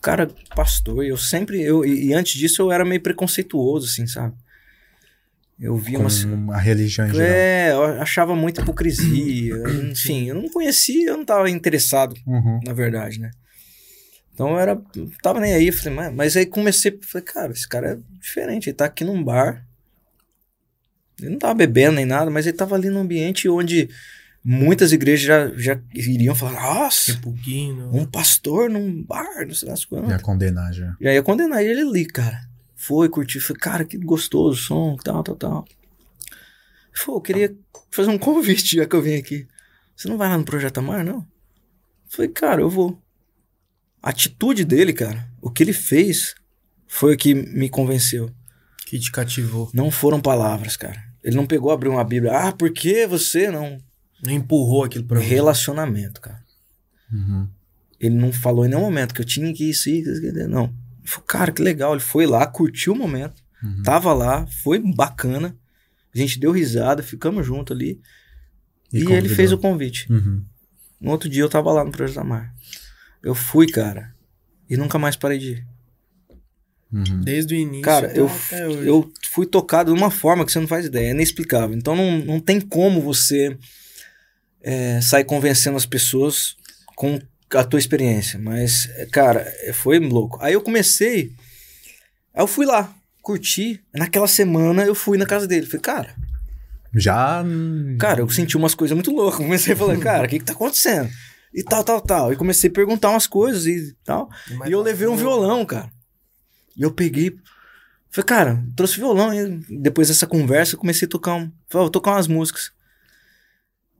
cara 0.00 0.30
pastor, 0.54 1.04
eu 1.04 1.16
sempre, 1.16 1.60
eu, 1.62 1.84
e, 1.84 2.12
antes 2.12 2.34
disso 2.34 2.62
eu 2.62 2.72
era 2.72 2.84
meio 2.84 3.00
preconceituoso, 3.00 3.86
assim, 3.86 4.06
sabe? 4.06 4.34
Eu 5.58 5.76
via 5.76 5.98
uma... 5.98 6.54
a 6.54 6.58
religião 6.58 7.06
em 7.06 7.12
geral. 7.12 7.28
É, 7.28 7.72
eu 7.72 7.84
achava 8.00 8.34
muita 8.34 8.62
hipocrisia, 8.62 9.54
enfim, 9.90 10.28
eu 10.28 10.34
não 10.34 10.48
conhecia, 10.48 11.10
eu 11.10 11.18
não 11.18 11.24
tava 11.24 11.50
interessado 11.50 12.14
Uhum. 12.26 12.60
na 12.64 12.72
verdade, 12.72 13.20
né? 13.20 13.30
Então 14.32 14.52
eu 14.52 14.58
era. 14.58 14.74
não 14.74 15.10
Tava 15.22 15.38
nem 15.38 15.52
aí, 15.52 15.70
falei, 15.70 15.94
mas, 15.94 16.14
mas 16.14 16.36
aí 16.36 16.46
comecei, 16.46 16.98
falei, 17.02 17.26
cara, 17.26 17.52
esse 17.52 17.68
cara 17.68 17.92
é 17.92 17.98
diferente, 18.18 18.70
ele 18.70 18.76
tá 18.76 18.86
aqui 18.86 19.04
num 19.04 19.22
bar. 19.22 19.66
Ele 21.20 21.32
não 21.32 21.38
tava 21.38 21.52
bebendo 21.52 21.96
nem 21.96 22.06
nada, 22.06 22.30
mas 22.30 22.46
ele 22.46 22.56
tava 22.56 22.74
ali 22.74 22.88
num 22.88 23.00
ambiente 23.00 23.46
onde 23.50 23.90
muitas 24.44 24.92
igrejas 24.92 25.26
já, 25.26 25.52
já 25.54 25.80
iriam 25.94 26.34
falar, 26.34 26.52
nossa, 26.52 27.12
Repuguinho. 27.12 27.94
um 27.94 28.04
pastor 28.04 28.70
num 28.70 29.02
bar, 29.02 29.46
não 29.46 29.54
sei 29.54 29.68
das 29.68 29.84
quantas. 29.84 30.10
Ia 30.10 30.18
condenar 30.18 30.72
já. 30.72 30.96
E 31.00 31.08
aí 31.08 31.16
eu 31.16 31.22
condenei 31.22 31.66
ele 31.66 31.82
ali, 31.82 32.06
cara. 32.06 32.48
Foi, 32.74 33.08
curtiu, 33.08 33.40
falei, 33.40 33.60
cara, 33.60 33.84
que 33.84 33.98
gostoso 33.98 34.58
o 34.58 34.62
som, 34.62 34.96
tal, 34.96 35.22
tal, 35.22 35.36
tal. 35.36 35.64
Ele 35.68 36.96
falou, 36.96 37.18
eu 37.18 37.22
queria 37.22 37.54
fazer 37.90 38.10
um 38.10 38.18
convite 38.18 38.76
já 38.76 38.86
que 38.86 38.96
eu 38.96 39.02
vim 39.02 39.16
aqui. 39.16 39.46
Você 39.94 40.08
não 40.08 40.16
vai 40.16 40.28
lá 40.28 40.38
no 40.38 40.44
Projeto 40.44 40.78
Amar, 40.78 41.04
não? 41.04 41.26
Falei, 42.08 42.30
cara, 42.30 42.62
eu 42.62 42.70
vou. 42.70 43.00
A 44.02 44.08
atitude 44.10 44.64
dele, 44.64 44.94
cara, 44.94 45.28
o 45.42 45.50
que 45.50 45.62
ele 45.62 45.74
fez 45.74 46.34
foi 46.86 47.14
o 47.14 47.18
que 47.18 47.34
me 47.34 47.68
convenceu. 47.68 48.30
Que 48.86 48.98
te 48.98 49.12
cativou. 49.12 49.70
Não 49.74 49.90
foram 49.90 50.20
palavras, 50.20 50.76
cara. 50.76 50.98
Ele 51.22 51.36
não 51.36 51.46
pegou, 51.46 51.70
abriu 51.70 51.92
uma 51.92 52.02
Bíblia. 52.02 52.32
Ah, 52.32 52.52
por 52.52 52.72
que 52.72 53.06
você 53.06 53.50
não? 53.50 53.78
Não 54.22 54.32
empurrou 54.32 54.84
aquilo 54.84 55.04
pra 55.04 55.18
você. 55.20 55.26
Relacionamento, 55.26 56.20
cara. 56.20 56.42
Uhum. 57.12 57.48
Ele 57.98 58.14
não 58.14 58.32
falou 58.32 58.64
em 58.64 58.68
nenhum 58.68 58.80
momento 58.82 59.14
que 59.14 59.20
eu 59.20 59.24
tinha 59.24 59.52
que 59.52 59.68
isso, 59.68 59.88
isso, 59.90 60.10
não. 60.48 60.64
Ele 60.64 61.06
falou, 61.08 61.26
cara, 61.26 61.52
que 61.52 61.62
legal. 61.62 61.92
Ele 61.92 62.00
foi 62.00 62.26
lá, 62.26 62.46
curtiu 62.46 62.92
o 62.92 62.96
momento, 62.96 63.42
Uhum. 63.62 63.82
tava 63.82 64.12
lá, 64.14 64.46
foi 64.62 64.78
bacana. 64.78 65.56
A 66.14 66.18
gente 66.18 66.38
deu 66.40 66.50
risada, 66.50 67.02
ficamos 67.02 67.46
juntos 67.46 67.76
ali. 67.76 68.00
E, 68.92 68.96
ele 68.98 69.04
convidou. 69.06 69.36
fez 69.36 69.52
o 69.52 69.58
convite. 69.58 70.10
Uhum. 70.12 70.42
No 71.00 71.10
outro 71.12 71.28
dia 71.28 71.42
eu 71.42 71.48
tava 71.48 71.72
lá 71.72 71.84
no 71.84 71.90
Projeto 71.92 72.18
Amar. 72.20 72.54
Eu 73.22 73.34
fui, 73.34 73.66
cara, 73.66 74.14
e 74.68 74.76
nunca 74.76 74.98
mais 74.98 75.14
parei 75.16 75.38
de 75.38 75.50
ir. 75.52 75.66
Uhum. 76.92 77.20
Desde 77.20 77.54
o 77.54 77.56
início. 77.58 77.82
Cara, 77.82 78.08
até- 78.08 78.18
eu, 78.18 78.26
até 78.26 78.66
hoje. 78.66 78.88
eu 78.88 79.12
fui 79.30 79.46
tocado 79.46 79.92
de 79.94 79.98
uma 79.98 80.10
forma 80.10 80.44
que 80.44 80.50
você 80.50 80.58
não 80.58 80.66
faz 80.66 80.86
ideia, 80.86 81.08
é 81.08 81.10
inexplicável. 81.12 81.76
Então 81.76 81.94
não, 81.94 82.18
não 82.18 82.40
tem 82.40 82.60
como 82.60 83.00
você 83.00 83.56
é, 84.62 85.00
sair 85.00 85.24
convencendo 85.24 85.76
as 85.76 85.86
pessoas 85.86 86.56
com 86.94 87.18
a 87.54 87.64
tua 87.64 87.78
experiência. 87.78 88.38
Mas, 88.38 88.88
é, 88.96 89.06
cara, 89.06 89.40
é, 89.62 89.72
foi 89.72 89.98
louco. 89.98 90.38
Aí 90.40 90.52
eu 90.52 90.60
comecei, 90.60 91.32
aí 92.34 92.42
eu 92.42 92.46
fui 92.46 92.66
lá, 92.66 92.94
curti. 93.22 93.82
Naquela 93.94 94.28
semana 94.28 94.84
eu 94.84 94.94
fui 94.94 95.18
na 95.18 95.26
casa 95.26 95.46
dele. 95.46 95.66
Falei, 95.66 95.80
cara, 95.80 96.14
Já. 96.94 97.44
cara, 97.98 98.20
eu 98.20 98.28
senti 98.28 98.56
umas 98.56 98.74
coisas 98.74 98.94
muito 98.94 99.12
loucas. 99.12 99.38
Comecei 99.38 99.74
a 99.74 99.76
falar, 99.76 99.98
cara, 100.00 100.26
o 100.26 100.28
que 100.28 100.38
que 100.38 100.44
tá 100.44 100.52
acontecendo? 100.52 101.10
E 101.52 101.64
tal, 101.64 101.82
tal, 101.82 102.00
tal. 102.00 102.32
E 102.32 102.36
comecei 102.36 102.70
a 102.70 102.72
perguntar 102.72 103.10
umas 103.10 103.26
coisas 103.26 103.66
e 103.66 103.96
tal. 104.04 104.28
Mas 104.56 104.68
E 104.68 104.72
eu 104.72 104.80
levei 104.80 105.08
um 105.08 105.16
violão, 105.16 105.64
cara. 105.66 105.90
E 106.76 106.82
eu 106.82 106.92
peguei. 106.92 107.36
Falei, 108.08 108.26
cara, 108.26 108.64
trouxe 108.76 108.96
violão. 108.96 109.34
E 109.34 109.60
depois 109.80 110.08
dessa 110.08 110.26
conversa, 110.26 110.74
eu 110.74 110.78
comecei 110.78 111.06
a 111.06 111.08
tocar 111.08 111.34
um. 111.34 111.50
Falei, 111.68 111.84
vou 111.84 111.90
tocar 111.90 112.12
umas 112.12 112.28
músicas. 112.28 112.72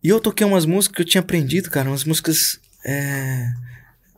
E 0.02 0.08
eu 0.08 0.20
toquei 0.20 0.46
umas 0.46 0.64
músicas 0.66 0.96
que 0.96 1.02
eu 1.02 1.06
tinha 1.06 1.20
aprendido, 1.20 1.70
cara. 1.70 1.88
Umas 1.90 2.04
músicas. 2.04 2.58
É, 2.84 3.52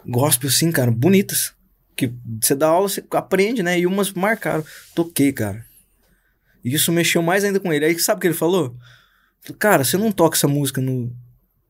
gospel, 0.06 0.48
assim, 0.48 0.70
cara, 0.70 0.90
bonitas. 0.90 1.52
Que 1.96 2.12
você 2.40 2.54
dá 2.54 2.68
aula, 2.68 2.88
você 2.88 3.04
aprende, 3.10 3.62
né? 3.62 3.78
E 3.78 3.86
umas 3.86 4.12
marcaram. 4.12 4.64
Toquei, 4.94 5.32
cara. 5.32 5.64
E 6.64 6.72
isso 6.74 6.92
mexeu 6.92 7.22
mais 7.22 7.42
ainda 7.44 7.58
com 7.60 7.72
ele. 7.72 7.84
Aí 7.84 7.98
sabe 7.98 8.18
o 8.18 8.20
que 8.20 8.26
ele 8.28 8.34
falou? 8.34 8.76
Cara, 9.58 9.84
você 9.84 9.96
não 9.96 10.12
toca 10.12 10.36
essa 10.36 10.46
música 10.46 10.80
no, 10.80 11.12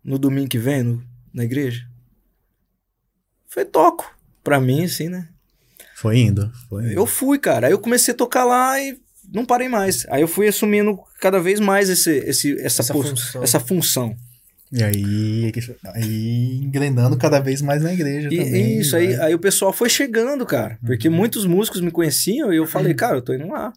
no 0.04 0.18
domingo 0.18 0.48
que 0.50 0.58
vem, 0.58 0.82
no- 0.82 1.02
na 1.32 1.44
igreja? 1.44 1.88
Falei, 3.48 3.68
toco. 3.68 4.14
Pra 4.44 4.60
mim, 4.60 4.84
assim, 4.84 5.08
né? 5.08 5.28
Foi 5.94 6.18
indo. 6.18 6.52
Foi 6.68 6.84
indo. 6.84 6.92
Eu 6.92 7.06
fui, 7.06 7.38
cara. 7.38 7.66
Aí 7.68 7.72
eu 7.72 7.78
comecei 7.78 8.12
a 8.12 8.16
tocar 8.16 8.44
lá 8.44 8.78
e 8.80 9.00
não 9.32 9.44
parei 9.44 9.68
mais. 9.68 10.04
Aí 10.10 10.20
eu 10.22 10.28
fui 10.28 10.46
assumindo 10.48 10.98
cada 11.20 11.40
vez 11.40 11.58
mais 11.60 11.88
esse, 11.88 12.10
esse, 12.18 12.52
essa, 12.60 12.82
Essa 12.82 12.92
função. 12.92 13.42
essa 13.42 13.60
função. 13.60 14.16
E 14.74 14.82
aí, 14.82 15.52
aí 15.94 16.60
engrenando 16.62 17.16
cada 17.18 17.40
vez 17.40 17.60
mais 17.60 17.82
na 17.82 17.92
igreja 17.92 18.28
E 18.32 18.38
também. 18.38 18.78
isso, 18.80 18.96
aí, 18.96 19.14
aí 19.20 19.34
o 19.34 19.38
pessoal 19.38 19.70
foi 19.72 19.88
chegando, 19.90 20.46
cara. 20.46 20.78
Porque 20.84 21.10
muitos 21.10 21.44
músicos 21.44 21.80
me 21.82 21.90
conheciam 21.90 22.52
e 22.52 22.56
eu 22.56 22.66
falei, 22.66 22.94
cara, 22.94 23.16
eu 23.18 23.22
tô 23.22 23.34
indo 23.34 23.48
lá. 23.48 23.72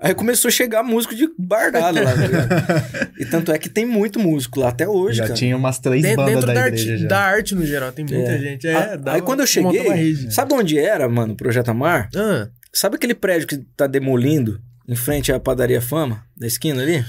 Aí 0.00 0.14
começou 0.14 0.48
a 0.48 0.52
chegar 0.52 0.82
músico 0.84 1.12
de 1.14 1.28
bardado 1.36 1.98
lá. 2.00 2.12
tá 2.12 3.10
e 3.18 3.24
tanto 3.24 3.50
é 3.50 3.58
que 3.58 3.68
tem 3.68 3.84
muito 3.84 4.20
músico 4.20 4.60
lá 4.60 4.68
até 4.68 4.86
hoje, 4.86 5.16
já 5.18 5.24
cara. 5.24 5.34
tinha 5.34 5.56
umas 5.56 5.78
três 5.80 6.02
Dentro, 6.02 6.18
bandas 6.18 6.34
dentro 6.34 6.46
da, 6.46 6.54
da, 6.54 6.66
igreja 6.68 6.90
arte, 6.92 7.02
já. 7.02 7.08
da 7.08 7.18
arte 7.20 7.54
no 7.56 7.66
geral, 7.66 7.90
tem 7.90 8.04
muita 8.04 8.30
É. 8.30 8.38
gente. 8.38 8.68
É, 8.68 8.74
Ah, 8.74 8.96
dá 8.96 9.12
aí 9.14 9.20
uma- 9.20 9.26
quando 9.26 9.40
eu 9.40 9.46
cheguei, 9.46 10.14
sabe 10.30 10.54
onde 10.54 10.78
era, 10.78 11.08
mano, 11.08 11.32
o 11.32 11.36
Projeto 11.36 11.70
Amar? 11.70 12.08
Ah, 12.14 12.48
Sabe 12.70 12.96
aquele 12.96 13.14
prédio 13.14 13.48
que 13.48 13.56
tá 13.74 13.86
demolindo 13.86 14.60
em 14.88 14.96
frente 14.96 15.30
à 15.32 15.38
padaria 15.38 15.80
Fama, 15.82 16.24
da 16.36 16.46
esquina 16.46 16.82
ali? 16.82 17.04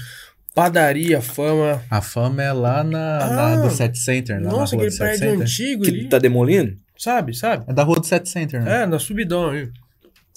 padaria, 0.54 1.22
fama. 1.22 1.80
A 1.88 2.02
fama 2.02 2.42
é 2.42 2.52
lá 2.52 2.82
na, 2.84 3.18
Ah, 3.18 3.30
na 3.56 3.56
do 3.62 3.70
Set 3.70 3.96
Center, 3.98 4.36
lá 4.42 4.50
Nossa, 4.50 4.76
na 4.76 4.82
rua 4.82 4.88
aquele 4.88 4.98
prédio 4.98 5.18
Center. 5.30 5.40
antigo 5.42 5.82
Que 5.84 5.90
ali. 5.90 6.08
tá 6.08 6.18
demolindo? 6.18 6.76
Sabe, 6.98 7.34
sabe? 7.34 7.64
É 7.68 7.72
da 7.72 7.82
rua 7.82 8.00
do 8.00 8.06
Set 8.06 8.28
Center, 8.28 8.62
né? 8.62 8.82
É, 8.82 8.86
na 8.86 8.98
subidão 8.98 9.48
ali. 9.48 9.70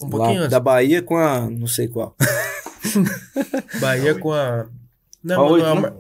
Um 0.01 0.05
Lá 0.05 0.09
pouquinho 0.11 0.39
antes. 0.41 0.51
da 0.51 0.59
Bahia 0.59 1.01
com 1.01 1.17
a 1.17 1.49
não 1.49 1.67
sei 1.67 1.87
qual. 1.87 2.15
Bahia 3.81 4.15
com 4.15 4.31
a. 4.33 4.65
Não, 5.23 5.39
A 5.39 5.43
mas 5.43 5.51
oito, 5.51 5.65
não 5.65 5.77
é 5.77 5.81
né? 5.81 5.93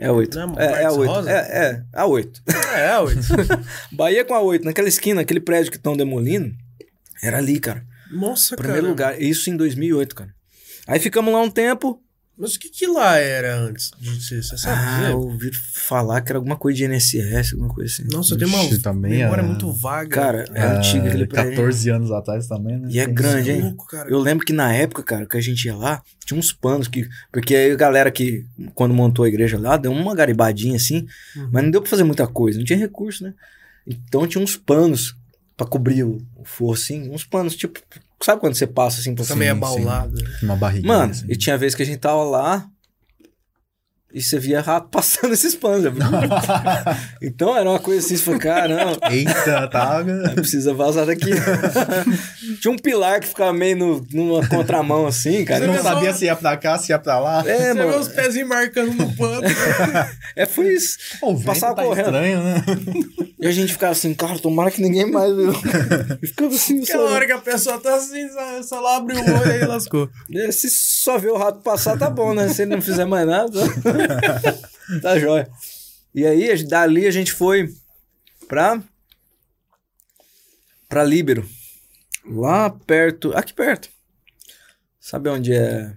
É 0.00 0.06
a 0.06 0.12
8. 0.12 0.38
Não, 0.38 0.54
É, 0.58 0.64
é 0.64 0.68
a 0.68 0.72
Marcos 0.82 0.96
8. 0.98 1.10
Rosa? 1.12 1.30
É, 1.30 1.34
é, 1.34 1.82
a 1.92 2.06
8. 2.06 2.42
É, 2.74 2.86
é, 2.90 2.98
oito. 3.00 3.20
Bahia 3.92 4.24
com 4.24 4.34
a 4.34 4.40
8. 4.40 4.64
Naquela 4.64 4.86
esquina, 4.88 5.20
aquele 5.22 5.40
prédio 5.40 5.70
que 5.72 5.76
estão 5.76 5.96
demolindo, 5.96 6.54
era 7.22 7.38
ali, 7.38 7.58
cara. 7.58 7.84
Nossa, 8.12 8.56
Primeiro 8.56 8.82
cara. 8.82 8.90
lugar. 9.12 9.20
Isso 9.22 9.50
em 9.50 9.56
2008, 9.56 10.14
cara. 10.14 10.30
Aí 10.88 10.98
ficamos 10.98 11.32
lá 11.32 11.40
um 11.42 11.50
tempo. 11.50 12.02
Mas 12.40 12.54
o 12.54 12.60
que 12.60 12.68
que 12.68 12.86
lá 12.86 13.16
era 13.16 13.58
antes 13.58 13.90
de 13.98 14.22
ser? 14.24 14.40
Você 14.44 14.56
sabe 14.56 14.80
Ah, 14.80 14.98
dizer? 15.00 15.10
eu 15.10 15.18
ouvi 15.18 15.50
falar 15.52 16.20
que 16.20 16.30
era 16.30 16.38
alguma 16.38 16.54
coisa 16.56 16.76
de 16.78 16.84
NSS, 16.84 17.54
alguma 17.54 17.74
coisa 17.74 17.92
assim. 17.92 18.04
Nossa, 18.12 18.38
tenho 18.38 18.48
uma 18.48 18.78
também 18.80 19.10
memória 19.18 19.42
é- 19.42 19.44
muito 19.44 19.72
vaga. 19.72 20.08
Cara, 20.08 20.44
é 20.54 20.62
antigo 20.62 21.08
aquele 21.08 21.26
prédio. 21.26 21.50
14 21.56 21.90
anos 21.90 22.12
atrás 22.12 22.46
também, 22.46 22.78
né? 22.78 22.88
E 22.92 23.00
é 23.00 23.06
Tem- 23.06 23.12
grande, 23.14 23.50
hein? 23.50 23.62
Louco, 23.62 23.88
cara. 23.88 24.08
Eu 24.08 24.20
lembro 24.20 24.46
que 24.46 24.52
na 24.52 24.72
época, 24.72 25.02
cara, 25.02 25.26
que 25.26 25.36
a 25.36 25.40
gente 25.40 25.64
ia 25.64 25.74
lá, 25.74 26.00
tinha 26.24 26.38
uns 26.38 26.52
panos 26.52 26.86
que. 26.86 27.08
Porque 27.32 27.56
aí 27.56 27.72
a 27.72 27.76
galera 27.76 28.08
que, 28.08 28.46
quando 28.72 28.94
montou 28.94 29.24
a 29.24 29.28
igreja 29.28 29.58
lá, 29.58 29.76
deu 29.76 29.90
uma 29.90 30.14
garibadinha 30.14 30.76
assim, 30.76 31.08
Uhum. 31.34 31.48
mas 31.52 31.64
não 31.64 31.70
deu 31.72 31.80
pra 31.82 31.90
fazer 31.90 32.04
muita 32.04 32.26
coisa, 32.28 32.56
não 32.56 32.64
tinha 32.64 32.78
recurso, 32.78 33.24
né? 33.24 33.34
Então 33.84 34.24
tinha 34.28 34.42
uns 34.42 34.56
panos 34.56 35.16
pra 35.56 35.66
cobrir 35.66 36.04
o, 36.04 36.18
o 36.36 36.44
forro, 36.44 36.74
assim, 36.74 37.10
uns 37.10 37.24
panos, 37.24 37.56
tipo. 37.56 37.80
Sabe 38.20 38.40
quando 38.40 38.54
você 38.54 38.66
passa 38.66 39.00
assim 39.00 39.14
meio 39.36 39.52
sim. 39.52 39.56
abaulado. 39.56 40.14
né? 40.14 40.38
Uma 40.42 40.56
barriguinha. 40.56 40.92
Mano, 40.92 41.12
assim. 41.12 41.26
e 41.28 41.36
tinha 41.36 41.56
vez 41.56 41.74
que 41.74 41.82
a 41.82 41.86
gente 41.86 41.98
tava 41.98 42.22
lá 42.24 42.68
e 44.12 44.22
você 44.22 44.38
via 44.38 44.60
rato 44.60 44.88
passando 44.92 45.34
esses 45.34 45.54
panos. 45.54 45.84
então 47.22 47.56
era 47.56 47.68
uma 47.68 47.78
coisa 47.78 48.04
assim, 48.04 48.16
você 48.16 48.22
falou, 48.24 48.40
caramba. 48.40 48.98
Eita, 49.10 49.68
tá. 49.68 50.02
Precisa 50.34 50.72
vazar 50.74 51.06
daqui. 51.06 51.30
Tinha 52.60 52.72
um 52.72 52.76
pilar 52.78 53.20
que 53.20 53.26
ficava 53.28 53.52
meio 53.52 53.76
no, 53.76 54.06
numa 54.12 54.46
contramão 54.48 55.06
assim, 55.06 55.44
cara. 55.44 55.66
não 55.66 55.74
vê 55.74 55.82
sabia 55.82 56.12
só- 56.12 56.18
se 56.18 56.24
ia 56.24 56.36
pra 56.36 56.56
cá, 56.56 56.78
se 56.78 56.90
ia 56.92 56.98
pra 56.98 57.18
lá. 57.18 57.42
É, 57.46 57.68
Você 57.68 57.74
vê 57.74 57.84
mano. 57.84 57.98
os 57.98 58.08
pezinhos 58.08 58.48
marcando 58.48 58.92
no 58.94 59.14
pano. 59.16 59.42
É, 60.34 60.46
foi 60.46 60.68
isso. 60.74 60.96
O 61.22 61.34
vento 61.36 61.46
Passava 61.46 61.74
tá 61.74 61.82
correndo. 61.82 62.06
estranho, 62.06 62.42
né? 62.42 62.64
E 63.40 63.46
a 63.46 63.52
gente 63.52 63.72
ficava 63.72 63.92
assim, 63.92 64.14
cara, 64.14 64.38
tomara 64.38 64.70
que 64.70 64.82
ninguém 64.82 65.08
mais 65.10 65.34
viu. 65.34 65.52
E 66.22 66.26
ficava 66.26 66.54
assim, 66.54 66.82
Aquela 66.82 67.08
só... 67.08 67.14
hora 67.14 67.26
que 67.26 67.32
a 67.32 67.38
pessoa 67.38 67.78
tá 67.78 67.94
assim, 67.94 68.26
só, 68.64 68.80
lá 68.80 68.96
abre 68.96 69.16
o 69.16 69.20
olho 69.20 69.52
e 69.62 69.66
lascou. 69.66 70.08
É, 70.34 70.50
Se 70.50 70.68
só 70.70 71.18
ver 71.18 71.30
o 71.30 71.36
rato 71.36 71.60
passar, 71.60 71.96
tá 71.98 72.10
bom, 72.10 72.34
né? 72.34 72.48
Se 72.48 72.62
ele 72.62 72.74
não 72.74 72.82
fizer 72.82 73.04
mais 73.04 73.26
nada, 73.26 73.60
tá 75.02 75.18
jóia. 75.18 75.48
E 76.14 76.26
aí, 76.26 76.64
dali 76.64 77.06
a 77.06 77.10
gente 77.10 77.32
foi 77.32 77.72
pra... 78.46 78.82
Pra 80.88 81.04
Líbero. 81.04 81.48
Lá 82.24 82.70
perto... 82.70 83.36
Aqui 83.36 83.52
perto. 83.52 83.88
Sabe 84.98 85.28
onde 85.28 85.52
é... 85.52 85.94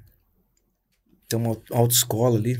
Tem 1.27 1.39
uma 1.39 1.57
autoescola 1.71 2.37
ali. 2.37 2.59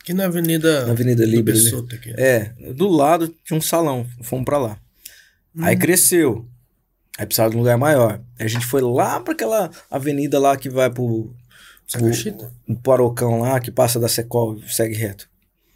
Aqui 0.00 0.12
na 0.12 0.24
Avenida... 0.24 0.86
Na 0.86 0.92
Avenida 0.92 1.24
Líbero. 1.24 1.58
aqui. 1.92 2.12
É, 2.16 2.52
do 2.74 2.88
lado 2.88 3.28
tinha 3.44 3.56
um 3.56 3.62
salão, 3.62 4.06
fomos 4.22 4.44
pra 4.44 4.58
lá. 4.58 4.80
Aí 5.60 5.76
cresceu. 5.76 6.48
Aí 7.18 7.26
precisava 7.26 7.50
de 7.50 7.56
um 7.56 7.60
lugar 7.60 7.76
maior. 7.76 8.20
Aí 8.38 8.46
a 8.46 8.48
gente 8.48 8.66
foi 8.66 8.80
lá 8.80 9.20
pra 9.20 9.32
aquela 9.32 9.70
avenida 9.90 10.38
lá 10.40 10.56
que 10.56 10.68
vai 10.68 10.90
pro, 10.90 11.34
Sacachita? 11.92 12.52
pro 12.66 12.76
Parocão 12.76 13.40
lá, 13.40 13.58
que 13.60 13.70
passa 13.70 13.98
da 14.00 14.08
Secol, 14.08 14.60
segue 14.68 14.94
reto. 14.94 15.28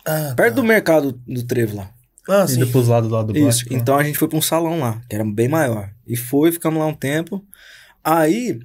Ah, 0.05 0.35
Perto 0.37 0.55
do 0.57 0.65
mercado 0.65 1.13
do 1.27 1.43
Trevo 1.45 1.77
lá. 1.77 1.91
Ah, 2.29 2.47
sim. 2.47 2.57
Indo 2.57 2.67
pros 2.69 2.89
lados 2.89 3.09
do 3.09 3.15
lado 3.15 3.27
do 3.33 3.37
Isso. 3.37 3.43
plástico. 3.45 3.75
Então 3.75 3.97
a 3.97 4.03
gente 4.03 4.19
foi 4.19 4.29
pra 4.29 4.39
um 4.39 4.43
salão 4.43 4.79
lá, 4.81 5.01
que 5.09 5.15
era 5.15 5.25
bem 5.25 5.49
maior. 5.49 5.91
E 6.07 6.17
foi, 6.17 6.51
ficamos 6.53 6.79
lá 6.81 6.87
um 6.87 6.95
tempo. 6.95 7.45
Aí, 8.03 8.59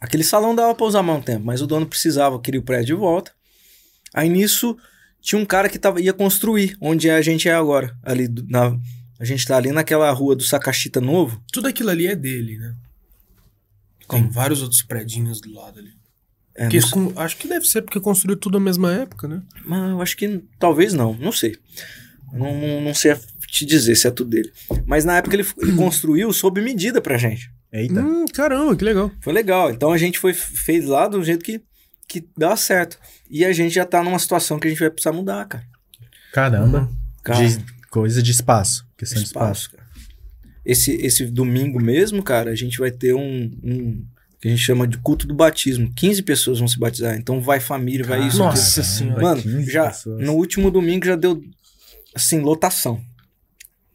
aquele 0.00 0.22
salão 0.24 0.54
dava 0.54 0.74
pra 0.74 0.86
usar 0.86 1.02
mais 1.02 1.18
um 1.18 1.22
tempo, 1.22 1.44
mas 1.44 1.60
o 1.62 1.66
dono 1.66 1.86
precisava, 1.86 2.40
queria 2.40 2.60
o 2.60 2.64
prédio 2.64 2.86
de 2.96 3.00
volta. 3.00 3.32
Aí 4.12 4.28
nisso, 4.28 4.76
tinha 5.20 5.38
um 5.40 5.44
cara 5.46 5.68
que 5.68 5.78
tava, 5.78 6.00
ia 6.00 6.12
construir 6.12 6.76
onde 6.80 7.08
a 7.10 7.20
gente 7.22 7.48
é 7.48 7.54
agora. 7.54 7.96
Ali 8.02 8.28
do- 8.28 8.46
na, 8.48 8.78
a 9.18 9.24
gente 9.24 9.46
tá 9.46 9.56
ali 9.56 9.72
naquela 9.72 10.10
rua 10.10 10.34
do 10.36 10.42
Sacachita 10.42 11.00
Novo. 11.00 11.42
Tudo 11.52 11.68
aquilo 11.68 11.90
ali 11.90 12.06
é 12.06 12.14
dele, 12.14 12.58
né? 12.58 12.74
Tem 14.08 14.28
vários 14.28 14.62
outros 14.62 14.82
predinhos 14.82 15.40
do 15.40 15.52
lado 15.52 15.78
ali. 15.80 15.90
É, 16.56 16.68
com- 16.90 17.12
acho 17.16 17.36
que 17.36 17.46
deve 17.48 17.66
ser 17.66 17.82
porque 17.82 18.00
construiu 18.00 18.36
tudo 18.36 18.58
na 18.58 18.64
mesma 18.64 18.92
época, 18.92 19.28
né? 19.28 19.42
mas 19.64 19.90
eu 19.90 20.00
acho 20.00 20.16
que 20.16 20.42
talvez 20.58 20.92
não, 20.94 21.12
não 21.14 21.30
sei. 21.32 21.56
Não, 22.32 22.58
não, 22.58 22.80
não 22.80 22.94
sei 22.94 23.14
te 23.48 23.64
dizer 23.64 23.94
se 23.94 24.06
é 24.06 24.10
tudo 24.10 24.30
dele. 24.30 24.50
Mas 24.86 25.04
na 25.04 25.16
época 25.18 25.36
ele, 25.36 25.46
ele 25.58 25.72
construiu 25.76 26.32
sob 26.32 26.60
medida 26.60 27.00
pra 27.00 27.16
gente. 27.16 27.50
Eita. 27.72 28.00
Hum, 28.00 28.24
caramba, 28.32 28.74
que 28.76 28.84
legal. 28.84 29.10
Foi 29.20 29.32
legal. 29.32 29.70
Então 29.70 29.92
a 29.92 29.98
gente 29.98 30.18
foi 30.18 30.32
fez 30.34 30.86
lá 30.86 31.08
do 31.08 31.22
jeito 31.22 31.44
que, 31.44 31.60
que 32.08 32.26
dá 32.36 32.56
certo. 32.56 32.98
E 33.30 33.44
a 33.44 33.52
gente 33.52 33.74
já 33.74 33.84
tá 33.84 34.02
numa 34.02 34.18
situação 34.18 34.58
que 34.58 34.66
a 34.66 34.70
gente 34.70 34.80
vai 34.80 34.90
precisar 34.90 35.12
mudar, 35.12 35.44
cara. 35.46 35.64
Caramba. 36.32 36.90
Cara, 37.22 37.46
De- 37.46 37.64
coisa 37.90 38.22
de 38.22 38.30
espaço. 38.30 38.86
Questão 38.96 39.18
de 39.20 39.26
espaço. 39.26 39.66
espaço, 39.66 39.70
cara. 39.76 39.86
Esse, 40.64 40.92
esse 40.96 41.26
domingo 41.26 41.80
mesmo, 41.80 42.22
cara, 42.22 42.50
a 42.50 42.54
gente 42.54 42.78
vai 42.78 42.90
ter 42.90 43.14
um, 43.14 43.50
um- 43.62 44.04
que 44.46 44.52
a 44.52 44.56
gente 44.56 44.64
chama 44.64 44.86
de 44.86 44.96
culto 44.98 45.26
do 45.26 45.34
batismo. 45.34 45.90
15 45.96 46.22
pessoas 46.22 46.58
vão 46.60 46.68
se 46.68 46.78
batizar. 46.78 47.16
Então 47.16 47.40
vai 47.40 47.58
família, 47.58 48.04
vai 48.04 48.26
isso. 48.28 48.38
Nossa 48.38 48.82
senhora. 48.82 49.20
Mano, 49.20 49.42
15 49.42 49.70
já 49.70 49.86
pessoas. 49.88 50.24
no 50.24 50.34
último 50.34 50.70
domingo 50.70 51.04
já 51.04 51.16
deu 51.16 51.42
assim, 52.14 52.40
lotação. 52.40 53.00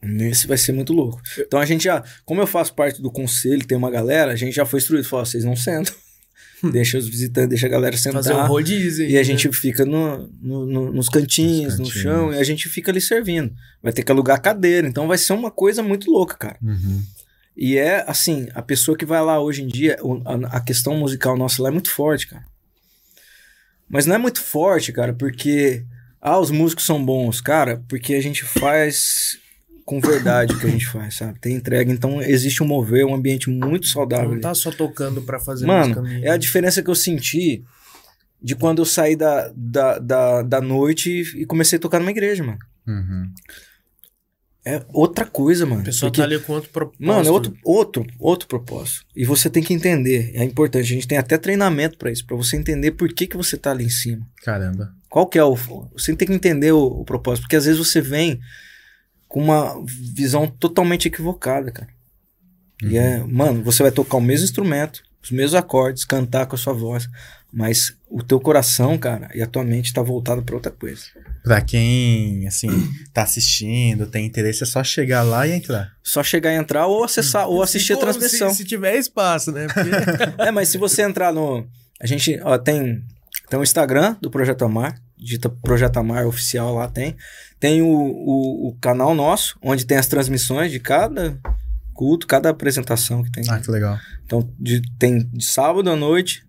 Nesse 0.03 0.47
vai 0.47 0.57
ser 0.57 0.71
muito 0.71 0.91
louco. 0.93 1.21
Então 1.37 1.59
a 1.59 1.65
gente 1.65 1.83
já, 1.83 2.03
como 2.25 2.41
eu 2.41 2.47
faço 2.47 2.73
parte 2.73 3.01
do 3.01 3.11
conselho, 3.11 3.65
tem 3.65 3.77
uma 3.77 3.89
galera, 3.91 4.31
a 4.31 4.35
gente 4.35 4.53
já 4.55 4.65
foi 4.65 4.79
instruído, 4.79 5.07
falou, 5.07 5.25
vocês 5.25 5.43
não 5.45 5.55
sentam. 5.55 5.93
deixa 6.71 6.97
os 6.97 7.07
visitantes, 7.07 7.49
deixa 7.49 7.67
a 7.67 7.69
galera 7.69 7.95
sentar. 7.95 8.23
Fazer 8.23 8.33
um 8.35 8.45
rodízio. 8.47 9.05
E 9.07 9.15
a 9.15 9.19
né? 9.19 9.23
gente 9.23 9.51
fica 9.53 9.85
no, 9.85 10.27
no- 10.41 10.65
no- 10.65 10.91
nos 10.93 11.07
cantinhos, 11.07 11.77
Nos 11.77 11.79
no 11.79 11.85
cantinhos. 11.85 12.03
chão, 12.03 12.33
e 12.33 12.37
a 12.39 12.43
gente 12.43 12.67
fica 12.67 12.91
ali 12.91 12.99
servindo. 12.99 13.53
Vai 13.81 13.93
ter 13.93 14.03
que 14.03 14.11
alugar 14.11 14.41
cadeira, 14.41 14.87
então 14.87 15.07
vai 15.07 15.17
ser 15.17 15.33
uma 15.33 15.49
coisa 15.51 15.81
muito 15.83 16.09
louca, 16.11 16.35
cara. 16.35 16.57
Uhum. 16.63 17.01
E 17.61 17.77
é 17.77 18.03
assim, 18.07 18.47
a 18.55 18.61
pessoa 18.63 18.97
que 18.97 19.05
vai 19.05 19.21
lá 19.21 19.39
hoje 19.39 19.61
em 19.61 19.67
dia, 19.67 19.95
a, 20.49 20.59
questão 20.59 20.97
musical 20.97 21.37
nossa 21.37 21.61
lá 21.61 21.69
é 21.69 21.71
muito 21.71 21.91
forte, 21.91 22.25
cara. 22.25 22.43
Mas 23.87 24.07
não 24.07 24.15
é 24.15 24.17
muito 24.17 24.41
forte, 24.41 24.91
cara, 24.91 25.13
porque 25.13 25.85
ah, 26.19 26.39
os 26.39 26.49
músicos 26.49 26.87
são 26.87 27.05
bons, 27.05 27.39
cara, 27.39 27.79
porque 27.87 28.15
a 28.15 28.21
gente 28.21 28.43
faz 28.43 29.37
com 29.85 30.01
verdade 30.01 30.55
o 30.55 30.59
que 30.59 30.65
a 30.65 30.71
gente 30.71 30.87
faz, 30.87 31.17
sabe? 31.17 31.37
Tem 31.39 31.53
entrega, 31.53 31.93
então 31.93 32.19
existe 32.19 32.63
um 32.63 32.65
mover, 32.65 33.05
um 33.05 33.13
ambiente 33.13 33.47
muito 33.47 33.85
saudável. 33.85 34.29
Não 34.29 34.33
ali. 34.33 34.41
tá 34.41 34.55
só 34.55 34.71
tocando 34.71 35.21
pra 35.21 35.39
fazer 35.39 35.67
Mano, 35.67 36.03
é 36.23 36.31
a 36.31 36.37
diferença 36.37 36.81
que 36.81 36.89
eu 36.89 36.95
senti 36.95 37.63
de 38.41 38.55
quando 38.55 38.79
eu 38.79 38.85
saí 38.85 39.15
da, 39.15 39.53
da, 39.55 39.99
da, 39.99 40.41
da 40.41 40.61
noite 40.61 41.11
e, 41.11 41.43
e 41.43 41.45
comecei 41.45 41.77
a 41.77 41.79
tocar 41.79 41.99
numa 41.99 42.09
igreja, 42.09 42.43
mano. 42.43 42.57
Uhum. 42.87 43.31
É 44.63 44.83
outra 44.93 45.25
coisa, 45.25 45.65
mano. 45.65 45.81
A 45.81 45.85
pessoa 45.85 46.11
Porque- 46.11 46.21
tá 46.21 46.25
ali 46.25 46.39
com 46.39 46.53
outro 46.53 46.69
propósito. 46.69 47.03
Mano, 47.03 47.27
é 47.27 47.31
outro, 47.31 47.57
outro, 47.63 48.05
outro 48.19 48.47
propósito. 48.47 49.05
E 49.15 49.25
você 49.25 49.49
tem 49.49 49.63
que 49.63 49.73
entender, 49.73 50.31
é 50.35 50.43
importante. 50.43 50.83
A 50.83 50.95
gente 50.95 51.07
tem 51.07 51.17
até 51.17 51.35
treinamento 51.37 51.97
pra 51.97 52.11
isso, 52.11 52.25
pra 52.25 52.37
você 52.37 52.57
entender 52.57 52.91
por 52.91 53.11
que, 53.11 53.25
que 53.25 53.35
você 53.35 53.57
tá 53.57 53.71
ali 53.71 53.85
em 53.85 53.89
cima. 53.89 54.27
Caramba. 54.43 54.93
Qual 55.09 55.25
que 55.25 55.39
é 55.39 55.43
o. 55.43 55.55
Você 55.93 56.15
tem 56.15 56.27
que 56.27 56.33
entender 56.33 56.71
o, 56.71 56.83
o 56.83 57.03
propósito, 57.03 57.43
porque 57.43 57.55
às 57.55 57.65
vezes 57.65 57.79
você 57.79 57.99
vem 57.99 58.39
com 59.27 59.41
uma 59.41 59.83
visão 60.13 60.45
totalmente 60.45 61.07
equivocada, 61.07 61.71
cara. 61.71 61.89
E 62.83 62.97
é, 62.97 63.23
mano, 63.23 63.63
você 63.63 63.81
vai 63.81 63.91
tocar 63.91 64.17
o 64.17 64.21
mesmo 64.21 64.43
instrumento, 64.43 65.01
os 65.23 65.31
mesmos 65.31 65.55
acordes, 65.55 66.05
cantar 66.05 66.45
com 66.45 66.55
a 66.55 66.57
sua 66.57 66.73
voz, 66.73 67.07
mas 67.51 67.95
o 68.09 68.21
teu 68.23 68.39
coração, 68.39 68.97
cara, 68.97 69.29
e 69.33 69.41
a 69.41 69.47
tua 69.47 69.63
mente 69.63 69.93
tá 69.93 70.01
voltado 70.01 70.43
pra 70.43 70.55
outra 70.55 70.71
coisa. 70.71 71.03
Pra 71.43 71.59
quem, 71.61 72.47
assim, 72.47 72.69
tá 73.13 73.23
assistindo, 73.23 74.05
tem 74.05 74.25
interesse, 74.25 74.61
é 74.63 74.65
só 74.65 74.83
chegar 74.83 75.23
lá 75.23 75.47
e 75.47 75.51
entrar. 75.53 75.91
Só 76.03 76.21
chegar 76.23 76.51
e 76.53 76.55
entrar 76.55 76.85
ou 76.85 77.03
acessar 77.03 77.47
ou 77.47 77.63
assistir 77.63 77.93
a 77.93 77.97
transmissão. 77.97 78.51
Se, 78.51 78.57
se 78.57 78.65
tiver 78.65 78.95
espaço, 78.95 79.51
né? 79.51 79.65
Porque- 79.67 79.89
É, 80.43 80.51
mas 80.51 80.69
se 80.69 80.77
você 80.77 81.01
entrar 81.01 81.33
no. 81.33 81.67
A 81.99 82.05
gente 82.05 82.39
ó, 82.43 82.57
tem, 82.57 83.03
tem 83.49 83.59
o 83.59 83.63
Instagram 83.63 84.15
do 84.21 84.29
Projeto 84.29 84.63
Amar, 84.65 84.95
digita 85.17 85.49
Projeto 85.49 85.97
Amar 85.97 86.25
oficial 86.27 86.75
lá 86.75 86.87
tem. 86.87 87.15
Tem 87.59 87.81
o, 87.81 87.87
o, 87.87 88.69
o 88.69 88.77
canal 88.79 89.13
nosso, 89.15 89.57
onde 89.63 89.85
tem 89.85 89.97
as 89.97 90.07
transmissões 90.07 90.71
de 90.71 90.79
cada 90.79 91.39
culto, 91.93 92.25
cada 92.27 92.49
apresentação 92.49 93.23
que 93.23 93.31
tem. 93.31 93.43
Ah, 93.49 93.59
que 93.59 93.69
legal. 93.69 93.97
Então, 94.25 94.47
de- 94.59 94.81
tem 94.99 95.19
de 95.27 95.43
sábado 95.45 95.89
à 95.89 95.95
noite, 95.95 96.43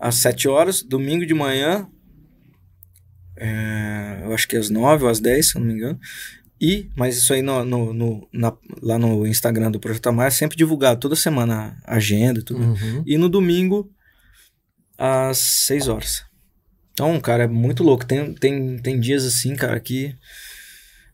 às 0.00 0.16
7 0.16 0.48
horas, 0.48 0.82
domingo 0.82 1.24
de 1.24 1.32
manhã, 1.34 1.86
é, 3.36 4.20
eu 4.24 4.32
acho 4.34 4.46
que 4.48 4.56
às 4.56 4.70
9 4.70 5.04
ou 5.04 5.10
às 5.10 5.20
10, 5.20 5.48
se 5.50 5.56
eu 5.56 5.60
não 5.60 5.68
me 5.68 5.74
engano. 5.74 5.98
E, 6.60 6.88
mas 6.96 7.16
isso 7.16 7.32
aí 7.34 7.42
no, 7.42 7.64
no- 7.64 7.92
no- 7.92 8.28
na- 8.32 8.56
lá 8.80 8.98
no 8.98 9.26
Instagram 9.26 9.70
do 9.70 9.80
Projeto 9.80 10.06
Amar 10.08 10.28
é 10.28 10.30
sempre 10.30 10.56
divulgado, 10.56 11.00
toda 11.00 11.16
semana 11.16 11.76
a 11.84 11.96
agenda 11.96 12.40
e 12.40 12.42
tudo. 12.42 12.62
Uhum. 12.64 13.02
E 13.06 13.18
no 13.18 13.28
domingo, 13.28 13.90
às 14.96 15.38
6 15.38 15.88
horas. 15.88 16.24
Então, 16.92 17.20
cara, 17.20 17.44
é 17.44 17.48
muito 17.48 17.82
louco. 17.82 18.06
Tem, 18.06 18.32
tem, 18.34 18.78
tem 18.78 19.00
dias 19.00 19.24
assim, 19.24 19.56
cara, 19.56 19.78
que 19.80 20.14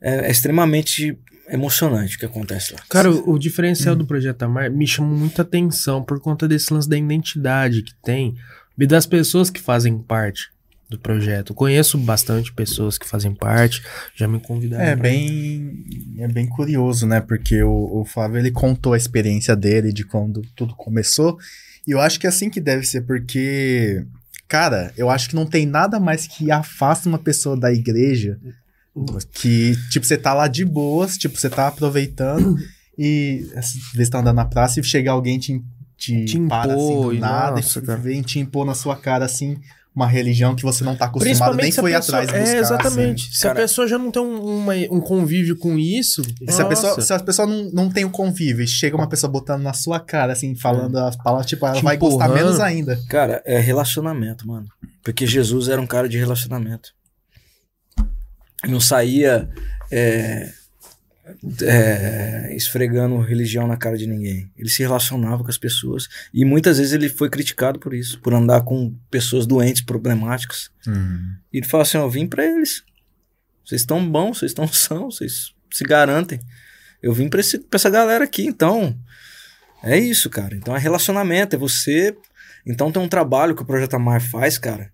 é, 0.01 0.27
é 0.27 0.31
extremamente 0.31 1.19
emocionante 1.49 2.17
o 2.17 2.19
que 2.19 2.27
acontece 2.27 2.75
lá. 2.75 2.81
Cara, 2.89 3.11
o, 3.11 3.31
o 3.33 3.39
diferencial 3.39 3.97
do 3.97 4.07
Projeto 4.07 4.43
Amar 4.43 4.71
me 4.71 4.87
chamou 4.87 5.17
muita 5.19 5.43
atenção 5.43 6.05
por 6.05 6.21
conta 6.21 6.47
desse 6.47 6.73
lance 6.73 6.89
da 6.89 6.97
identidade 6.99 7.83
que 7.83 7.95
tem 8.05 8.37
e 8.79 8.87
das 8.87 9.07
pessoas 9.07 9.51
que 9.51 9.61
fazem 9.61 9.99
parte 9.99 10.49
do 10.91 10.99
projeto. 10.99 11.55
Conheço 11.55 11.97
bastante 11.97 12.53
pessoas 12.53 12.99
que 12.99 13.07
fazem 13.07 13.33
parte, 13.33 13.81
já 14.15 14.27
me 14.27 14.41
convidaram. 14.41 14.85
É 14.85 14.97
bem, 14.97 15.85
é 16.19 16.27
bem 16.27 16.49
curioso, 16.49 17.07
né? 17.07 17.21
Porque 17.21 17.63
o, 17.63 18.01
o 18.01 18.05
Flávio 18.05 18.39
ele 18.39 18.51
contou 18.51 18.93
a 18.93 18.97
experiência 18.97 19.55
dele 19.55 19.93
de 19.93 20.05
quando 20.05 20.43
tudo 20.57 20.75
começou. 20.75 21.39
E 21.87 21.93
eu 21.93 22.01
acho 22.01 22.19
que 22.19 22.27
é 22.27 22.29
assim 22.29 22.51
que 22.51 22.61
deve 22.61 22.85
ser, 22.85 23.03
porque, 23.03 24.05
cara, 24.49 24.93
eu 24.97 25.09
acho 25.09 25.29
que 25.29 25.37
não 25.37 25.47
tem 25.47 25.65
nada 25.65 26.01
mais 26.01 26.27
que 26.27 26.51
afasta 26.51 27.09
uma 27.09 27.19
pessoa 27.19 27.57
da 27.57 27.73
igreja 27.73 28.39
que, 29.33 29.77
tipo, 29.91 30.05
você 30.05 30.19
tá 30.19 30.35
lá 30.35 30.49
de 30.49 30.65
boas, 30.65 31.17
tipo, 31.17 31.39
você 31.39 31.49
tá 31.49 31.69
aproveitando 31.69 32.57
e 32.99 33.49
às 33.55 33.73
vezes 33.95 34.11
tá 34.11 34.19
andando 34.19 34.37
na 34.37 34.45
praça 34.45 34.81
e 34.81 34.85
chega 34.85 35.13
alguém 35.13 35.39
te, 35.39 35.63
te, 35.97 36.25
Te 36.25 36.41
para 36.41 36.75
assim 36.75 36.93
impor, 36.93 37.15
do 37.15 37.21
nada 37.21 37.57
nossa, 37.57 37.79
e 37.79 37.97
vem 37.97 38.23
te 38.23 38.41
impor 38.41 38.67
na 38.67 38.75
sua 38.75 38.97
cara 38.97 39.25
assim 39.25 39.57
uma 39.95 40.07
religião 40.07 40.55
que 40.55 40.63
você 40.63 40.85
não 40.85 40.95
tá 40.95 41.07
acostumado, 41.07 41.57
nem 41.57 41.73
foi 41.73 41.93
pessoa- 41.93 42.19
atrás 42.21 42.27
buscar. 42.41 42.57
É, 42.57 42.61
exatamente. 42.61 43.25
assim. 43.25 43.35
Se 43.37 43.43
Cara- 43.43 43.59
a 43.59 43.63
pessoa 43.63 43.89
já 43.89 43.99
não 43.99 44.11
tem 44.11 44.23
um, 44.23 44.59
uma- 44.61 44.75
um 44.91 45.01
convívio 45.01 45.57
com 45.59 45.77
isso. 45.77 46.23
Se 46.49 46.63
a 46.63 46.65
pessoa, 46.65 47.01
se 47.01 47.13
a 47.13 47.19
pessoa 47.19 47.47
não, 47.47 47.71
não 47.73 47.91
tem 47.91 48.05
o 48.05 48.11
convívio 48.11 48.63
e 48.65 48.69
chega 48.69 48.97
uma 48.97 49.09
pessoa 49.09 49.31
botando 49.31 49.63
na 49.63 49.73
sua 49.73 49.99
cara, 49.99 50.33
assim, 50.33 50.55
falando 50.55 50.97
as 50.99 51.17
palavras, 51.17 51.47
tipo, 51.47 51.67
ela 51.67 51.75
Te 51.77 51.83
vai 51.83 51.97
gostar 51.97 52.27
empurrando. 52.27 52.45
menos 52.45 52.61
ainda. 52.61 53.01
Cara, 53.09 53.43
é 53.45 53.59
relacionamento, 53.59 54.47
mano. 54.47 54.67
Porque 55.03 55.27
Jesus 55.27 55.69
era 55.69 55.81
um 55.81 55.87
cara 55.87 56.09
de 56.09 56.19
relacionamento. 56.19 56.91
Não 58.69 58.79
saía 58.81 59.49
é, 59.91 60.53
é, 61.63 62.55
esfregando 62.55 63.19
religião 63.21 63.67
na 63.67 63.77
cara 63.77 63.97
de 63.97 64.07
ninguém. 64.07 64.51
Ele 64.57 64.69
se 64.69 64.83
relacionava 64.83 65.43
com 65.43 65.51
as 65.51 65.59
pessoas. 65.59 66.09
E 66.33 66.45
muitas 66.45 66.79
vezes 66.79 66.93
ele 66.93 67.09
foi 67.09 67.29
criticado 67.29 67.79
por 67.79 67.95
isso, 67.95 68.21
por 68.21 68.35
andar 68.35 68.63
com 68.63 68.95
pessoas 69.11 69.47
doentes, 69.47 69.83
problemáticas. 69.83 70.71
E 71.53 71.59
ele 71.59 71.67
fala 71.67 71.83
assim: 71.83 71.99
Eu 71.99 72.11
vim 72.11 72.27
pra 72.27 72.45
eles. 72.45 72.83
Vocês 73.65 73.83
estão 73.83 74.09
bons, 74.09 74.39
vocês 74.39 74.51
estão 74.51 74.67
são, 74.69 75.11
vocês 75.11 75.55
se 75.71 75.85
garantem. 75.85 76.41
Eu 77.03 77.13
vim 77.13 77.29
pra 77.29 77.41
essa 77.41 77.91
galera 77.91 78.25
aqui, 78.25 78.45
então. 78.45 78.99
É 79.83 79.99
isso, 79.99 80.29
cara. 80.29 80.55
Então 80.55 80.77
é 80.77 80.79
relacionamento, 80.79 81.57
é 81.57 81.59
você. 81.59 82.17
Então 82.67 82.93
tem 82.93 83.03
um 83.03 83.09
trabalho 83.09 83.55
que 83.55 83.63
o 83.63 83.67
Projeto 83.67 83.95
Amar 83.95 84.21
faz, 84.21 84.59
cara. 84.59 84.93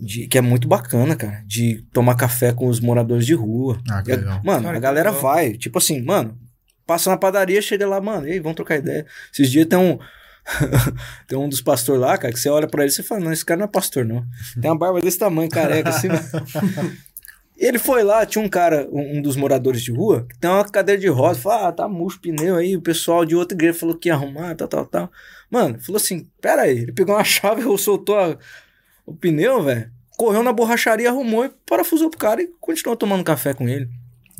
De- 0.00 0.26
que 0.26 0.38
é 0.38 0.40
muito 0.40 0.66
bacana, 0.66 1.14
cara. 1.14 1.42
De 1.46 1.84
tomar 1.92 2.14
café 2.16 2.52
com 2.52 2.66
os 2.68 2.80
moradores 2.80 3.26
de 3.26 3.34
rua. 3.34 3.80
Ah, 3.90 4.02
que 4.02 4.10
legal. 4.14 4.40
Mano, 4.44 4.64
Cara, 4.64 4.76
a 4.76 4.80
galera 4.80 5.10
legal. 5.10 5.22
vai. 5.22 5.52
Tipo 5.52 5.78
assim, 5.78 6.00
mano, 6.02 6.38
passa 6.86 7.10
na 7.10 7.16
padaria, 7.16 7.60
chega 7.62 7.86
lá, 7.86 8.00
mano, 8.00 8.26
e 8.26 8.32
aí, 8.32 8.40
vamos 8.40 8.56
trocar 8.56 8.76
ideia. 8.78 9.06
Esses 9.32 9.50
dias 9.50 9.66
tem 9.66 9.78
um. 9.78 9.98
tem 11.28 11.38
um 11.38 11.48
dos 11.48 11.60
pastores 11.60 12.00
lá, 12.00 12.16
cara, 12.16 12.32
que 12.32 12.40
você 12.40 12.48
olha 12.48 12.66
pra 12.66 12.82
ele 12.82 12.90
e 12.90 12.94
você 12.94 13.02
fala, 13.02 13.20
não, 13.20 13.32
esse 13.32 13.44
cara 13.44 13.58
não 13.58 13.66
é 13.66 13.68
pastor, 13.68 14.04
não. 14.04 14.24
Tem 14.60 14.70
uma 14.70 14.76
barba 14.78 15.00
desse 15.00 15.18
tamanho, 15.18 15.50
careca, 15.50 15.90
assim. 15.90 16.08
Ele 17.56 17.78
foi 17.78 18.02
lá, 18.02 18.24
tinha 18.24 18.42
um 18.42 18.48
cara, 18.48 18.88
um, 18.90 19.18
um 19.18 19.22
dos 19.22 19.36
moradores 19.36 19.82
de 19.82 19.92
rua, 19.92 20.26
que 20.26 20.38
tem 20.38 20.48
uma 20.50 20.64
cadeira 20.64 20.98
de 20.98 21.08
roda, 21.08 21.34
falou, 21.38 21.66
ah, 21.66 21.70
tá 21.72 21.86
murcho 21.86 22.18
pneu 22.18 22.56
aí, 22.56 22.74
o 22.74 22.80
pessoal 22.80 23.22
de 23.26 23.36
outra 23.36 23.54
igreja 23.54 23.78
falou 23.78 23.94
que 23.94 24.08
ia 24.08 24.14
arrumar, 24.14 24.54
tal, 24.54 24.66
tal, 24.66 24.86
tal. 24.86 25.12
Mano, 25.50 25.78
falou 25.78 25.98
assim, 25.98 26.26
pera 26.40 26.62
aí, 26.62 26.78
ele 26.78 26.92
pegou 26.92 27.14
uma 27.14 27.22
chave, 27.22 27.62
soltou 27.76 28.18
a- 28.18 28.38
o 29.10 29.14
pneu, 29.16 29.62
velho, 29.62 29.90
correu 30.16 30.42
na 30.42 30.52
borracharia, 30.52 31.08
arrumou 31.08 31.44
e 31.44 31.50
parafusou 31.66 32.10
pro 32.10 32.18
cara 32.18 32.42
e 32.42 32.48
continuou 32.60 32.96
tomando 32.96 33.24
café 33.24 33.52
com 33.54 33.68
ele. 33.68 33.88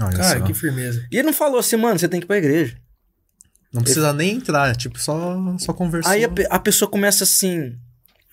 Olha 0.01 0.17
Cara, 0.17 0.39
só. 0.41 0.45
que 0.47 0.55
firmeza. 0.55 1.07
E 1.11 1.17
ele 1.17 1.27
não 1.27 1.33
falou 1.33 1.59
assim, 1.59 1.77
mano, 1.77 1.99
você 1.99 2.09
tem 2.09 2.21
que 2.21 2.25
ir 2.25 2.29
pra 2.29 2.39
igreja. 2.39 2.77
Não 3.73 3.83
precisa 3.83 4.13
nem 4.13 4.37
entrar, 4.37 4.75
tipo, 4.75 4.99
só, 4.99 5.37
só 5.59 5.73
conversar. 5.73 6.11
Aí 6.11 6.25
a, 6.25 6.29
pe- 6.29 6.47
a 6.51 6.59
pessoa 6.59 6.91
começa 6.91 7.23
assim, 7.25 7.77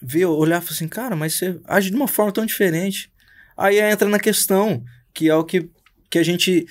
ver, 0.02 0.26
olhar 0.26 0.58
e 0.62 0.66
fala 0.66 0.74
assim, 0.76 0.88
cara, 0.88 1.16
mas 1.16 1.34
você 1.36 1.60
age 1.66 1.90
de 1.92 1.96
uma 1.96 2.08
forma 2.08 2.32
tão 2.32 2.46
diferente. 2.46 3.12
Aí 3.56 3.80
entra 3.80 4.08
na 4.10 4.20
questão, 4.20 4.84
que 5.14 5.30
é 5.30 5.36
o 5.36 5.44
que, 5.44 5.70
que 6.10 6.18
a 6.18 6.24
gente 6.24 6.66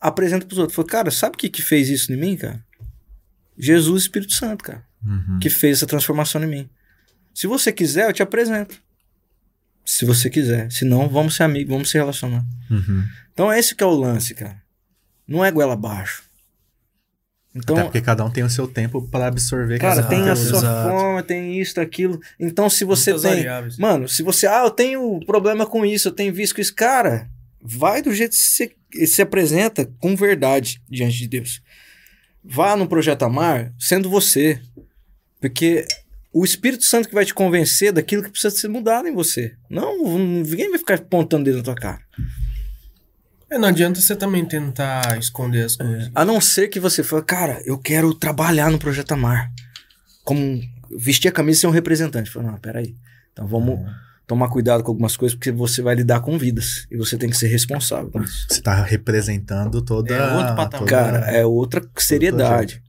apresenta 0.00 0.46
pros 0.46 0.58
outros. 0.58 0.76
Fala, 0.76 0.88
cara, 0.88 1.10
sabe 1.10 1.34
o 1.34 1.38
que, 1.38 1.48
que 1.48 1.60
fez 1.62 1.88
isso 1.88 2.12
em 2.12 2.16
mim, 2.16 2.36
cara? 2.36 2.64
Jesus 3.58 4.02
Espírito 4.02 4.32
Santo, 4.32 4.64
cara, 4.64 4.84
Uhum. 5.04 5.38
que 5.40 5.50
fez 5.50 5.78
essa 5.78 5.86
transformação 5.86 6.42
em 6.44 6.46
mim. 6.46 6.70
Se 7.34 7.46
você 7.46 7.70
quiser, 7.72 8.08
eu 8.08 8.12
te 8.12 8.22
apresento. 8.22 8.80
Se 9.84 10.04
você 10.04 10.30
quiser. 10.30 10.70
Se 10.70 10.84
não, 10.84 11.08
vamos 11.08 11.34
ser 11.36 11.42
amigos, 11.42 11.72
vamos 11.72 11.90
se 11.90 11.98
relacionar. 11.98 12.44
Uhum. 12.70 13.04
Então 13.32 13.50
é 13.50 13.58
esse 13.58 13.74
que 13.74 13.82
é 13.82 13.86
o 13.86 13.90
lance, 13.90 14.34
cara. 14.34 14.60
Não 15.26 15.44
é 15.44 15.50
goela 15.50 15.74
abaixo. 15.74 16.24
Então, 17.54 17.74
Até 17.74 17.84
porque 17.84 18.00
cada 18.00 18.24
um 18.24 18.30
tem 18.30 18.44
o 18.44 18.50
seu 18.50 18.68
tempo 18.68 19.02
para 19.08 19.26
absorver. 19.26 19.78
Cara, 19.78 19.96
cada 20.02 20.08
tem 20.08 20.28
a 20.28 20.36
sua 20.36 20.58
exato. 20.58 20.88
forma, 20.88 21.22
tem 21.22 21.60
isso, 21.60 21.80
aquilo. 21.80 22.20
Então, 22.38 22.70
se 22.70 22.84
você 22.84 23.10
Muitas 23.10 23.30
tem. 23.30 23.40
variáveis. 23.40 23.76
Mano, 23.76 24.08
se 24.08 24.22
você. 24.22 24.46
Ah, 24.46 24.62
eu 24.64 24.70
tenho 24.70 25.18
problema 25.26 25.66
com 25.66 25.84
isso, 25.84 26.08
eu 26.08 26.12
tenho 26.12 26.32
visto 26.32 26.54
com 26.54 26.60
isso. 26.60 26.74
Cara, 26.74 27.28
vai 27.60 28.02
do 28.02 28.14
jeito 28.14 28.32
que 28.32 28.36
você 28.36 28.72
se 29.06 29.20
apresenta 29.20 29.84
com 29.98 30.14
verdade 30.14 30.80
diante 30.88 31.18
de 31.18 31.26
Deus. 31.26 31.60
Vá 32.44 32.76
no 32.76 32.86
Projeto 32.86 33.24
Amar 33.24 33.72
sendo 33.78 34.08
você. 34.08 34.60
Porque 35.40 35.86
o 36.32 36.44
Espírito 36.44 36.84
Santo 36.84 37.08
que 37.08 37.14
vai 37.14 37.24
te 37.24 37.34
convencer 37.34 37.92
daquilo 37.92 38.22
que 38.22 38.30
precisa 38.30 38.54
ser 38.54 38.68
mudado 38.68 39.08
em 39.08 39.14
você. 39.14 39.54
Não, 39.68 40.18
ninguém 40.18 40.70
vai 40.70 40.78
ficar 40.78 40.94
apontando 40.94 41.44
dele 41.44 41.58
na 41.58 41.62
tua 41.62 41.74
cara. 41.74 42.00
É, 43.50 43.58
não 43.58 43.68
adianta 43.68 44.00
você 44.00 44.14
também 44.14 44.44
tentar 44.44 45.18
esconder 45.18 45.64
as 45.64 45.76
coisas. 45.76 46.10
A 46.14 46.24
não 46.24 46.40
ser 46.40 46.68
que 46.68 46.78
você 46.78 47.02
fale, 47.02 47.24
cara, 47.24 47.60
eu 47.64 47.76
quero 47.78 48.14
trabalhar 48.14 48.70
no 48.70 48.78
Projeto 48.78 49.12
Amar. 49.12 49.50
Como 50.22 50.60
vestir 50.96 51.28
a 51.28 51.32
camisa 51.32 51.58
e 51.58 51.60
ser 51.62 51.66
um 51.66 51.70
representante. 51.72 52.30
Fala, 52.30 52.52
não, 52.52 52.58
peraí. 52.58 52.94
Então 53.32 53.48
vamos 53.48 53.80
tomar 54.24 54.48
cuidado 54.48 54.84
com 54.84 54.92
algumas 54.92 55.16
coisas, 55.16 55.34
porque 55.36 55.50
você 55.50 55.82
vai 55.82 55.96
lidar 55.96 56.20
com 56.20 56.38
vidas. 56.38 56.86
E 56.92 56.96
você 56.96 57.16
tem 57.18 57.28
que 57.28 57.36
ser 57.36 57.48
responsável 57.48 58.08
por 58.08 58.22
isso. 58.22 58.46
Você 58.48 58.62
tá 58.62 58.84
representando 58.84 59.82
toda. 59.82 60.14
É 60.14 60.36
outro 60.36 60.54
patamar. 60.54 60.70
toda- 60.70 60.86
Cara, 60.86 61.18
é 61.32 61.44
outra 61.44 61.82
seriedade. 61.96 62.80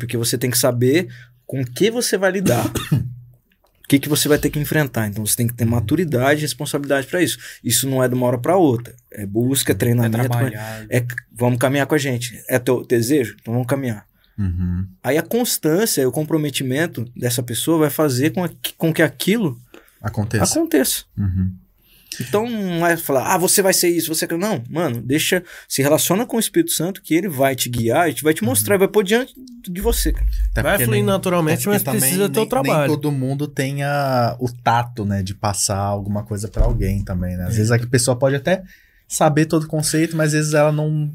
Porque 0.00 0.16
você 0.16 0.36
tem 0.36 0.50
que 0.50 0.58
saber 0.58 1.06
com 1.48 1.64
que 1.64 1.90
você 1.90 2.16
vai 2.16 2.30
lidar. 2.30 2.64
O 2.66 3.88
que, 3.88 3.98
que 3.98 4.08
você 4.08 4.28
vai 4.28 4.38
ter 4.38 4.50
que 4.50 4.58
enfrentar. 4.58 5.08
Então 5.08 5.24
você 5.26 5.34
tem 5.34 5.46
que 5.48 5.54
ter 5.54 5.64
maturidade 5.64 6.40
e 6.40 6.42
responsabilidade 6.42 7.06
pra 7.06 7.22
isso. 7.22 7.38
Isso 7.64 7.88
não 7.88 8.04
é 8.04 8.08
de 8.08 8.14
uma 8.14 8.26
hora 8.26 8.38
pra 8.38 8.54
outra. 8.56 8.94
É 9.10 9.24
busca, 9.26 9.72
É 9.72 9.74
treinamento. 9.74 10.28
trabalhar. 10.28 10.86
é, 10.90 11.04
vamos 11.32 11.58
caminhar 11.58 11.86
com 11.86 11.94
a 11.94 11.98
gente. 11.98 12.40
É 12.48 12.58
teu 12.58 12.84
desejo? 12.86 13.34
Então 13.40 13.54
vamos 13.54 13.66
caminhar. 13.66 14.06
Uhum. 14.38 14.86
Aí 15.02 15.18
a 15.18 15.22
constância 15.22 16.02
e 16.02 16.06
o 16.06 16.12
comprometimento 16.12 17.04
dessa 17.16 17.42
pessoa 17.42 17.78
vai 17.78 17.90
fazer 17.90 18.30
com, 18.30 18.46
que- 18.48 18.74
com 18.74 18.92
que 18.92 19.02
aquilo 19.02 19.58
Aconteça. 20.00 20.44
aconteça. 20.58 21.04
Uhum. 21.16 21.52
Então 22.20 22.48
não 22.48 22.86
é 22.86 22.96
falar, 22.96 23.34
ah, 23.34 23.38
você 23.38 23.62
vai 23.62 23.72
ser 23.72 23.88
isso, 23.88 24.12
você. 24.12 24.26
quer-". 24.26 24.38
Não, 24.38 24.62
mano, 24.68 25.00
deixa. 25.00 25.42
Se 25.68 25.82
relaciona 25.82 26.26
com 26.26 26.36
o 26.36 26.40
Espírito 26.40 26.72
Santo 26.72 27.02
que 27.02 27.14
ele 27.14 27.28
vai 27.28 27.54
te 27.54 27.68
guiar 27.68 28.08
e 28.10 28.14
vai 28.22 28.34
te 28.34 28.42
mostrar, 28.42 28.76
vai 28.78 28.88
pôr 28.88 29.04
diante 29.04 29.34
de 29.68 29.80
você. 29.80 30.12
cara. 30.12 30.26
Vai 30.62 30.76
fluir 30.78 30.90
nem- 30.90 31.02
naturalmente, 31.04 31.60
até 31.62 31.70
mas 31.70 31.82
porque 31.82 31.98
precisa 31.98 32.28
ter 32.28 32.40
o 32.40 32.46
trabalho. 32.46 32.90
Nem 32.92 33.00
todo 33.00 33.12
mundo 33.12 33.46
tenha 33.46 34.36
o 34.40 34.50
tato, 34.50 35.04
né, 35.04 35.22
de 35.22 35.34
passar 35.34 35.78
alguma 35.78 36.24
coisa 36.24 36.48
pra 36.48 36.64
alguém 36.64 37.04
também, 37.04 37.36
né? 37.36 37.44
Às 37.44 37.56
vezes 37.56 37.70
a 37.70 37.78
pessoa 37.78 38.16
pode 38.16 38.34
até 38.36 38.62
saber 39.06 39.46
todo 39.46 39.64
o 39.64 39.68
conceito, 39.68 40.16
mas 40.16 40.28
às 40.28 40.32
vezes 40.32 40.54
ela 40.54 40.72
não 40.72 41.10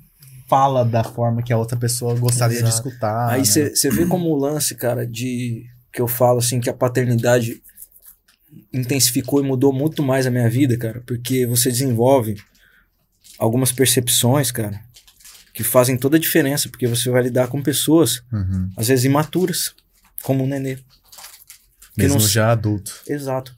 fala 0.48 0.86
da 0.86 1.04
forma 1.04 1.42
que 1.42 1.52
a 1.52 1.58
outra 1.58 1.78
pessoa 1.78 2.16
gostaria 2.16 2.58
de 2.62 2.64
Exato. 2.68 2.88
escutar. 2.88 3.30
Aí 3.30 3.40
né? 3.40 3.46
você 3.46 3.90
vê 3.90 4.06
como 4.06 4.30
o 4.30 4.36
lance, 4.38 4.76
cara, 4.76 5.06
de. 5.06 5.66
Que 5.92 6.02
eu 6.02 6.08
falo 6.08 6.40
assim, 6.40 6.60
que 6.60 6.70
a 6.70 6.74
paternidade 6.74 7.62
intensificou 8.72 9.40
e 9.44 9.48
mudou 9.48 9.72
muito 9.74 10.02
mais 10.04 10.26
a 10.28 10.32
minha 10.32 10.50
vida, 10.50 10.78
cara, 10.78 11.02
porque 11.06 11.46
você 11.46 11.70
desenvolve 11.72 12.36
algumas 13.38 13.72
percepções, 13.72 14.52
cara, 14.52 14.80
que 15.54 15.64
fazem 15.64 15.98
toda 15.98 16.18
a 16.18 16.20
diferença, 16.20 16.70
porque 16.70 16.88
você 16.88 17.10
vai 17.10 17.24
lidar 17.24 17.48
com 17.48 17.62
pessoas, 17.62 18.24
Uhum. 18.32 18.70
às 18.78 18.88
vezes 18.88 19.06
imaturas, 19.06 19.74
como 20.22 20.44
o 20.44 20.48
nenê. 20.48 20.78
Mesmo 21.98 22.20
não- 22.20 22.28
já 22.28 22.52
adulto. 22.52 23.02
Exato. 23.08 23.56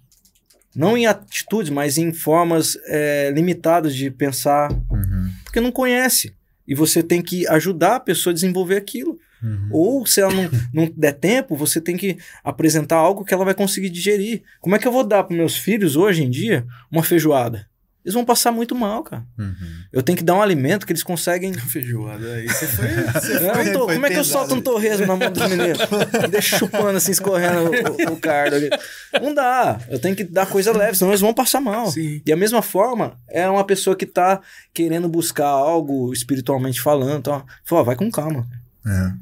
Não 0.75 0.97
em 0.97 1.05
atitudes, 1.05 1.69
mas 1.71 1.97
em 1.97 2.11
formas 2.11 2.77
é, 2.87 3.31
limitadas 3.33 3.95
de 3.95 4.11
pensar, 4.11 4.71
Uhum. 4.71 5.31
porque 5.45 5.61
não 5.61 5.71
conhece. 5.71 6.35
E 6.67 6.75
você 6.75 7.01
tem 7.01 7.21
que 7.21 7.47
ajudar 7.47 7.95
a 7.95 7.99
pessoa 7.99 8.31
a 8.31 8.33
desenvolver 8.33 8.75
aquilo. 8.75 9.17
Uhum. 9.45 9.69
Ou 9.71 10.05
se 10.05 10.21
ela 10.21 10.33
não, 10.33 10.49
não 10.73 10.91
der 10.95 11.13
tempo, 11.13 11.55
você 11.55 11.79
tem 11.79 11.95
que 11.95 12.17
apresentar 12.43 12.97
algo 12.97 13.23
que 13.23 13.33
ela 13.33 13.45
vai 13.45 13.53
conseguir 13.53 13.89
digerir. 13.89 14.41
Como 14.59 14.75
é 14.75 14.79
que 14.79 14.87
eu 14.87 14.91
vou 14.91 15.03
dar 15.03 15.23
para 15.23 15.35
meus 15.37 15.55
filhos 15.55 15.95
hoje 15.95 16.23
em 16.23 16.29
dia 16.29 16.65
uma 16.91 17.03
feijoada? 17.03 17.67
Eles 18.03 18.13
vão 18.13 18.23
passar 18.23 18.51
muito 18.51 18.75
mal, 18.75 19.01
cara. 19.03 19.23
Uhum. 19.35 19.55
Eu 19.91 20.03
tenho 20.03 20.15
que 20.15 20.23
dar 20.23 20.35
um 20.35 20.41
alimento 20.41 20.85
que 20.85 20.91
eles 20.93 21.01
conseguem. 21.01 21.51
Feijoada 21.57 22.33
aí. 22.35 22.47
Você 22.47 22.67
foi. 22.67 22.85
Eu 22.85 23.65
não 23.65 23.73
tô- 23.73 23.85
foi 23.85 23.95
como 23.95 24.05
é 24.05 24.09
que 24.11 24.19
eu 24.19 24.23
solto 24.23 24.53
um 24.53 24.61
torresmo 24.61 25.07
na 25.07 25.15
mão 25.15 25.31
dos 25.31 25.41
meninos? 25.49 25.79
E 26.23 26.27
deixa 26.27 26.59
chupando 26.59 26.95
assim, 26.97 27.11
escorrendo 27.11 27.71
o, 28.07 28.13
o 28.13 28.17
cardo 28.17 28.57
ali. 28.57 28.69
Não 29.19 29.33
dá. 29.33 29.79
Eu 29.89 29.97
tenho 29.97 30.15
que 30.15 30.23
dar 30.23 30.45
coisa 30.45 30.71
leve, 30.71 30.95
senão 30.95 31.09
eles 31.09 31.21
vão 31.21 31.33
passar 31.33 31.59
mal. 31.59 31.89
Sim. 31.89 32.21
E 32.23 32.31
a 32.31 32.35
mesma 32.37 32.61
forma, 32.61 33.17
é 33.27 33.49
uma 33.49 33.63
pessoa 33.65 33.95
que 33.95 34.05
tá 34.05 34.39
querendo 34.71 35.09
buscar 35.09 35.47
algo 35.47 36.13
espiritualmente 36.13 36.79
falando. 36.79 37.17
Então, 37.17 37.43
fala, 37.63 37.83
vai 37.85 37.95
com 37.95 38.11
calma. 38.11 38.45
É. 38.85 39.13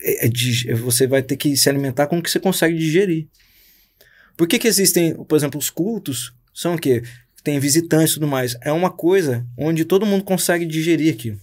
É- 0.00 0.26
é 0.26 0.28
dig- 0.28 0.72
você 0.74 1.06
vai 1.06 1.22
ter 1.22 1.36
que 1.36 1.56
se 1.56 1.68
alimentar 1.68 2.06
com 2.06 2.18
o 2.18 2.22
que 2.22 2.30
você 2.30 2.38
consegue 2.40 2.76
digerir. 2.78 3.26
Por 4.36 4.46
que, 4.48 4.58
que 4.58 4.68
existem, 4.68 5.14
por 5.24 5.36
exemplo, 5.36 5.58
os 5.58 5.70
cultos? 5.70 6.32
São 6.52 6.74
o 6.74 6.78
quê? 6.78 7.02
Tem 7.42 7.58
visitantes 7.58 8.12
e 8.12 8.14
tudo 8.14 8.26
mais. 8.26 8.56
É 8.62 8.72
uma 8.72 8.90
coisa 8.90 9.46
onde 9.56 9.84
todo 9.84 10.06
mundo 10.06 10.24
consegue 10.24 10.64
digerir 10.64 11.12
aquilo. 11.12 11.38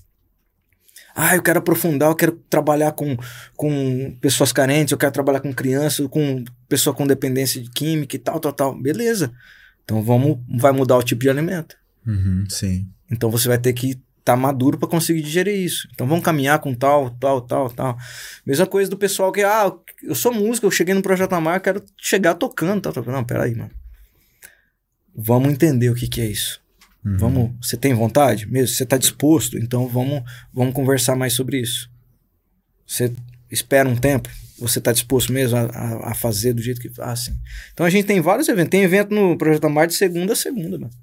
Ah, 1.13 1.35
eu 1.35 1.41
quero 1.43 1.59
aprofundar, 1.59 2.09
eu 2.09 2.15
quero 2.15 2.31
trabalhar 2.49 2.93
com, 2.93 3.17
com 3.57 4.15
pessoas 4.21 4.53
carentes, 4.53 4.93
eu 4.93 4.97
quero 4.97 5.11
trabalhar 5.11 5.41
com 5.41 5.53
crianças, 5.53 6.07
com 6.07 6.43
pessoa 6.69 6.93
com 6.95 7.05
dependência 7.05 7.61
de 7.61 7.69
química 7.69 8.15
e 8.15 8.19
tal, 8.19 8.39
tal, 8.39 8.53
tal. 8.53 8.81
Beleza. 8.81 9.31
Então 9.83 10.01
vamos, 10.01 10.39
vai 10.57 10.71
mudar 10.71 10.97
o 10.97 11.03
tipo 11.03 11.21
de 11.21 11.29
alimento. 11.29 11.75
Uhum. 12.07 12.45
Sim. 12.49 12.87
Então 13.11 13.29
você 13.29 13.47
vai 13.49 13.57
ter 13.57 13.73
que 13.73 13.99
estar 14.21 14.35
maduro 14.37 14.77
para 14.77 14.87
conseguir 14.87 15.21
digerir 15.21 15.55
isso. 15.55 15.87
Então 15.93 16.07
vamos 16.07 16.23
caminhar 16.23 16.59
com 16.59 16.73
tal, 16.73 17.09
tal, 17.11 17.41
tal, 17.41 17.69
tal. 17.69 17.97
Mesma 18.45 18.65
coisa 18.65 18.89
do 18.89 18.97
pessoal 18.97 19.31
que, 19.31 19.43
ah, 19.43 19.71
eu 20.03 20.15
sou 20.15 20.33
músico, 20.33 20.65
eu 20.65 20.71
cheguei 20.71 20.93
no 20.93 21.01
Projeto 21.01 21.33
Amar, 21.33 21.59
quero 21.59 21.83
chegar 21.97 22.35
tocando, 22.35 22.81
tal, 22.81 22.93
tal. 22.93 23.03
Não, 23.05 23.23
peraí, 23.23 23.53
mano. 23.53 23.71
Vamos 25.13 25.51
entender 25.51 25.89
o 25.89 25.95
que, 25.95 26.07
que 26.07 26.21
é 26.21 26.25
isso. 26.25 26.61
Uhum. 27.03 27.17
Vamos, 27.17 27.51
você 27.61 27.75
tem 27.75 27.93
vontade 27.93 28.47
mesmo? 28.47 28.75
Você 28.75 28.83
está 28.83 28.97
disposto? 28.97 29.57
Então 29.57 29.87
vamos, 29.87 30.23
vamos 30.53 30.73
conversar 30.73 31.15
mais 31.15 31.33
sobre 31.33 31.59
isso. 31.59 31.89
Você 32.85 33.11
espera 33.49 33.89
um 33.89 33.95
tempo? 33.95 34.29
Você 34.59 34.77
está 34.77 34.91
disposto 34.91 35.33
mesmo 35.33 35.57
a, 35.57 35.61
a, 35.61 36.11
a 36.11 36.13
fazer 36.13 36.53
do 36.53 36.61
jeito 36.61 36.79
que 36.79 36.89
faz? 36.89 37.21
Assim. 37.21 37.37
Então 37.73 37.85
a 37.85 37.89
gente 37.89 38.05
tem 38.05 38.21
vários 38.21 38.47
eventos. 38.47 38.69
Tem 38.69 38.83
evento 38.83 39.13
no 39.13 39.35
Projeto 39.35 39.65
Amar 39.65 39.87
de 39.87 39.95
segunda 39.95 40.33
a 40.33 40.35
segunda, 40.35 40.77
mano. 40.77 40.93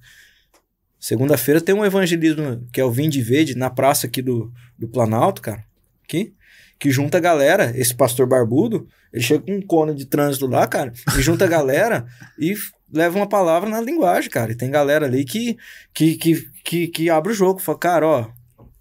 Segunda-feira 0.99 1.61
tem 1.61 1.75
um 1.75 1.85
evangelismo 1.85 2.67
que 2.73 2.81
é 2.81 2.85
o 2.85 2.91
Vinde 2.91 3.23
Verde 3.23 3.57
na 3.57 3.71
praça 3.71 4.07
aqui 4.07 4.21
do, 4.21 4.53
do 4.77 4.89
Planalto, 4.89 5.41
cara. 5.41 5.65
Aqui. 6.05 6.35
Que 6.79 6.91
junta 6.91 7.19
a 7.19 7.21
galera. 7.21 7.73
Esse 7.77 7.95
pastor 7.95 8.27
barbudo, 8.27 8.87
ele 9.13 9.23
chega 9.23 9.45
com 9.45 9.57
um 9.57 9.63
cone 9.63 9.95
de 9.95 10.07
trânsito 10.07 10.47
lá, 10.47 10.67
cara. 10.67 10.93
E 11.17 11.23
junta 11.23 11.45
a 11.45 11.49
galera 11.49 12.07
e 12.39 12.55
leva 12.93 13.17
uma 13.17 13.29
palavra 13.29 13.69
na 13.69 13.81
linguagem, 13.81 14.31
cara. 14.31 14.53
E 14.53 14.57
tem 14.57 14.71
galera 14.71 15.07
ali 15.07 15.25
que, 15.25 15.57
que, 15.95 16.17
que, 16.17 16.49
que, 16.65 16.89
que 16.89 17.11
abre 17.11 17.33
o 17.33 17.35
jogo. 17.35 17.61
Fala, 17.61 17.79
cara, 17.79 18.07
ó, 18.07 18.31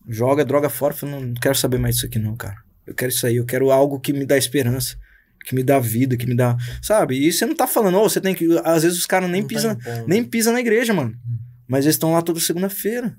joga 0.08 0.44
droga 0.44 0.70
fora. 0.70 0.94
Fala, 0.94 1.20
não, 1.20 1.34
quero 1.36 1.56
saber 1.56 1.78
mais 1.78 1.96
disso 1.96 2.08
aqui, 2.08 2.18
não, 2.18 2.36
cara. 2.36 2.56
Eu 2.86 2.96
quero 2.96 3.12
isso 3.12 3.28
aí. 3.28 3.36
Eu 3.36 3.46
quero 3.46 3.70
algo 3.72 4.00
que 4.00 4.12
me 4.14 4.26
dá 4.26 4.38
esperança. 4.38 4.98
Que 5.46 5.56
me 5.56 5.64
dá 5.64 5.80
vida, 5.80 6.18
que 6.18 6.26
me 6.26 6.36
dá. 6.36 6.58
Sabe? 6.82 7.16
E 7.16 7.32
você 7.32 7.46
não 7.46 7.56
tá 7.56 7.68
falando, 7.68 8.00
ô, 8.00 8.10
você 8.10 8.20
tem 8.20 8.34
que. 8.34 8.46
Às 8.64 8.84
vezes 8.84 8.98
os 8.98 9.06
caras 9.06 9.30
nem 9.30 9.44
tá 9.44 9.48
pisam 9.48 9.78
nem 10.06 10.24
pisa 10.24 10.52
na 10.52 10.60
igreja, 10.60 10.94
mano. 10.94 11.16
Mas 11.68 11.86
eles 11.86 11.96
estão 11.96 12.14
lá 12.14 12.22
toda 12.22 12.40
segunda-feira. 12.40 13.18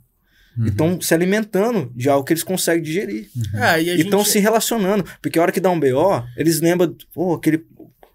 Uhum. 0.57 0.67
E 0.67 0.69
estão 0.71 1.01
se 1.01 1.15
alimentando 1.15 1.93
de 1.95 2.09
algo 2.09 2.25
que 2.25 2.33
eles 2.33 2.43
conseguem 2.43 2.83
digerir. 2.83 3.29
É, 3.55 3.83
e 3.83 3.91
a 3.91 3.95
E 3.95 4.01
estão 4.01 4.21
gente- 4.21 4.31
se 4.31 4.39
relacionando. 4.39 5.05
Porque 5.23 5.39
a 5.39 5.43
hora 5.43 5.53
que 5.53 5.61
dá 5.61 5.71
um 5.71 5.79
BO, 5.79 6.25
eles 6.37 6.61
lembram, 6.61 6.97
pô, 7.15 7.35
aquele 7.35 7.65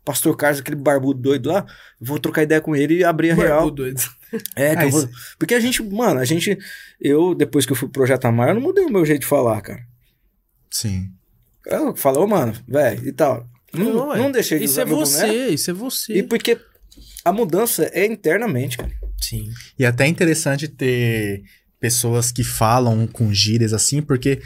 pastor 0.04 0.36
Carlos, 0.36 0.60
aquele 0.60 0.76
barbudo 0.76 1.22
doido 1.22 1.48
lá, 1.50 1.66
eu 2.02 2.06
vou 2.08 2.20
trocar 2.20 2.44
ideia 2.44 2.60
com 2.60 2.76
ele 2.76 2.96
e 2.98 3.04
abrir 3.06 3.32
a 3.32 3.36
real. 3.36 3.58
Barbudo 3.62 3.84
doido. 3.84 4.02
É, 4.56 4.76
que 4.76 4.82
Ah, 4.82 4.86
eu 4.86 4.90
vou... 4.90 5.04
isso- 5.04 5.12
Porque 5.38 5.54
a 5.54 5.60
gente, 5.60 5.84
mano, 5.84 6.20
a 6.20 6.26
gente. 6.26 6.58
Eu, 7.00 7.36
depois 7.36 7.68
que 7.68 7.72
eu 7.72 7.76
fui 7.76 7.88
pro 7.88 8.00
Projeto 8.02 8.26
Amar, 8.26 8.50
eu 8.50 8.56
não 8.56 8.62
mudei 8.62 8.84
o 8.84 8.92
meu 8.92 9.06
jeito 9.06 9.22
de 9.22 9.28
falar, 9.28 9.62
cara. 9.62 9.80
Sim. 10.72 11.12
Eu 11.66 11.96
falo, 11.96 12.22
ô, 12.24 12.28
mano, 12.28 12.52
velho, 12.68 13.08
e 13.08 13.12
tal. 13.14 13.48
Não, 13.72 13.86
Não, 13.86 14.08
não, 14.18 14.26
é. 14.30 14.32
deixei 14.32 14.58
de 14.58 14.66
Isso 14.66 14.74
usar 14.74 14.82
é 14.82 14.86
meu 14.86 14.96
boné. 14.96 15.06
você, 15.06 15.48
isso 15.50 15.70
é 15.70 15.74
você. 15.74 16.14
E 16.18 16.24
porque 16.24 16.60
a 17.24 17.32
mudança 17.32 17.90
é 17.94 18.06
internamente, 18.06 18.78
cara. 18.78 18.92
Sim. 19.22 19.50
E 19.78 19.86
é 19.86 19.88
até 19.88 20.08
interessante 20.08 20.68
ter 20.68 21.44
pessoas 21.80 22.32
que 22.32 22.44
falam 22.44 23.08
com 23.08 23.34
gírias 23.34 23.74
assim, 23.74 24.02
porque 24.02 24.42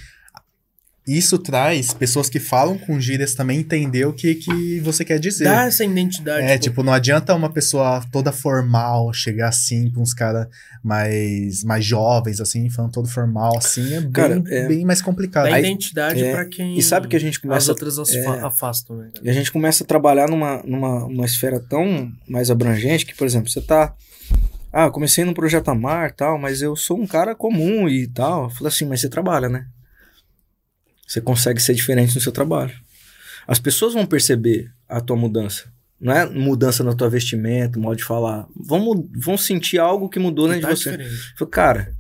isso 1.08 1.40
traz 1.40 1.94
pessoas 1.94 2.30
que 2.30 2.40
falam 2.40 2.78
com 2.78 3.00
gírias 3.00 3.34
também 3.34 3.60
entender 3.60 4.06
o 4.06 4.12
que, 4.14 4.36
que 4.36 4.80
você 4.82 5.06
quer 5.06 5.20
dizer. 5.20 5.46
Dá 5.46 5.66
essa 5.66 5.86
identidade. 5.86 6.46
É, 6.46 6.58
tipo, 6.58 6.84
não 6.84 6.92
adianta 6.92 7.34
uma 7.34 7.50
pessoa 7.50 8.04
toda 8.12 8.32
formal 8.32 9.14
chegar 9.14 9.48
assim 9.50 9.90
com 9.92 10.02
uns 10.02 10.14
caras 10.14 10.48
mais, 10.84 11.64
mais 11.64 11.86
jovens, 11.86 12.40
assim, 12.42 12.70
falando 12.70 12.92
todo 12.92 13.08
formal, 13.08 13.58
assim, 13.58 13.94
é 13.94 14.02
bem, 14.02 14.12
Cara, 14.12 14.44
é- 14.48 14.68
bem 14.68 14.86
mais 14.86 15.02
complicado. 15.02 15.50
Dá 15.50 15.56
Aí- 15.56 15.64
identidade 15.66 16.24
é, 16.24 16.32
pra 16.32 16.46
quem. 16.46 16.78
e 16.78 16.82
sabe 16.84 17.08
que 17.08 17.16
a 17.16 17.20
gente 17.20 17.36
As 17.36 17.42
começa- 17.42 17.72
outras 17.72 17.98
as- 18.00 18.14
é. 18.14 18.26
afastam, 18.42 18.98
né? 18.98 19.10
E 19.24 19.30
a 19.30 19.34
gente 19.34 19.52
começa 19.52 19.84
a 19.84 19.88
trabalhar 19.88 20.28
numa, 20.30 20.62
numa 20.64 21.06
uma 21.06 21.26
esfera 21.26 21.60
tão 21.60 22.12
mais 22.28 22.50
abrangente 22.52 23.06
que, 23.06 23.16
por 23.16 23.26
exemplo, 23.26 23.50
você 23.50 23.62
tá. 23.62 23.94
Ah, 24.72 24.86
eu 24.86 24.92
comecei 24.92 25.24
no 25.24 25.34
Projeto 25.34 25.70
Amar 25.70 26.12
tal, 26.12 26.38
mas 26.38 26.62
eu 26.62 26.76
sou 26.76 27.00
um 27.00 27.08
cara 27.08 27.34
comum 27.34 27.88
e 27.88 28.06
tal. 28.08 28.44
Eu 28.46 28.50
falei 28.50 28.68
assim, 28.68 28.86
mas 28.86 29.02
você 29.02 29.10
trabalha, 29.10 29.48
né? 29.50 29.66
Você 31.08 31.22
consegue 31.22 31.62
ser 31.62 31.74
diferente 31.74 32.14
no 32.14 32.22
seu 32.22 32.32
trabalho. 32.32 32.76
As 33.48 33.60
pessoas 33.60 33.94
vão 33.94 34.06
perceber 34.06 34.70
a 34.90 35.00
tua 35.00 35.16
mudança. 35.16 35.72
Não 36.00 36.14
é 36.14 36.26
mudança 36.30 36.84
na 36.84 36.94
tua 36.94 37.10
vestimenta, 37.10 37.80
modo 37.80 37.96
de 37.96 38.04
falar. 38.04 38.46
Vão, 38.56 39.10
vão 39.16 39.38
sentir 39.38 39.80
algo 39.80 40.10
que 40.10 40.20
mudou 40.20 40.48
dentro 40.48 40.64
Tá 40.68 40.74
de 40.74 40.80
você. 40.80 40.92
diferente. 40.92 41.34
Falei, 41.38 41.52
cara, 41.52 41.94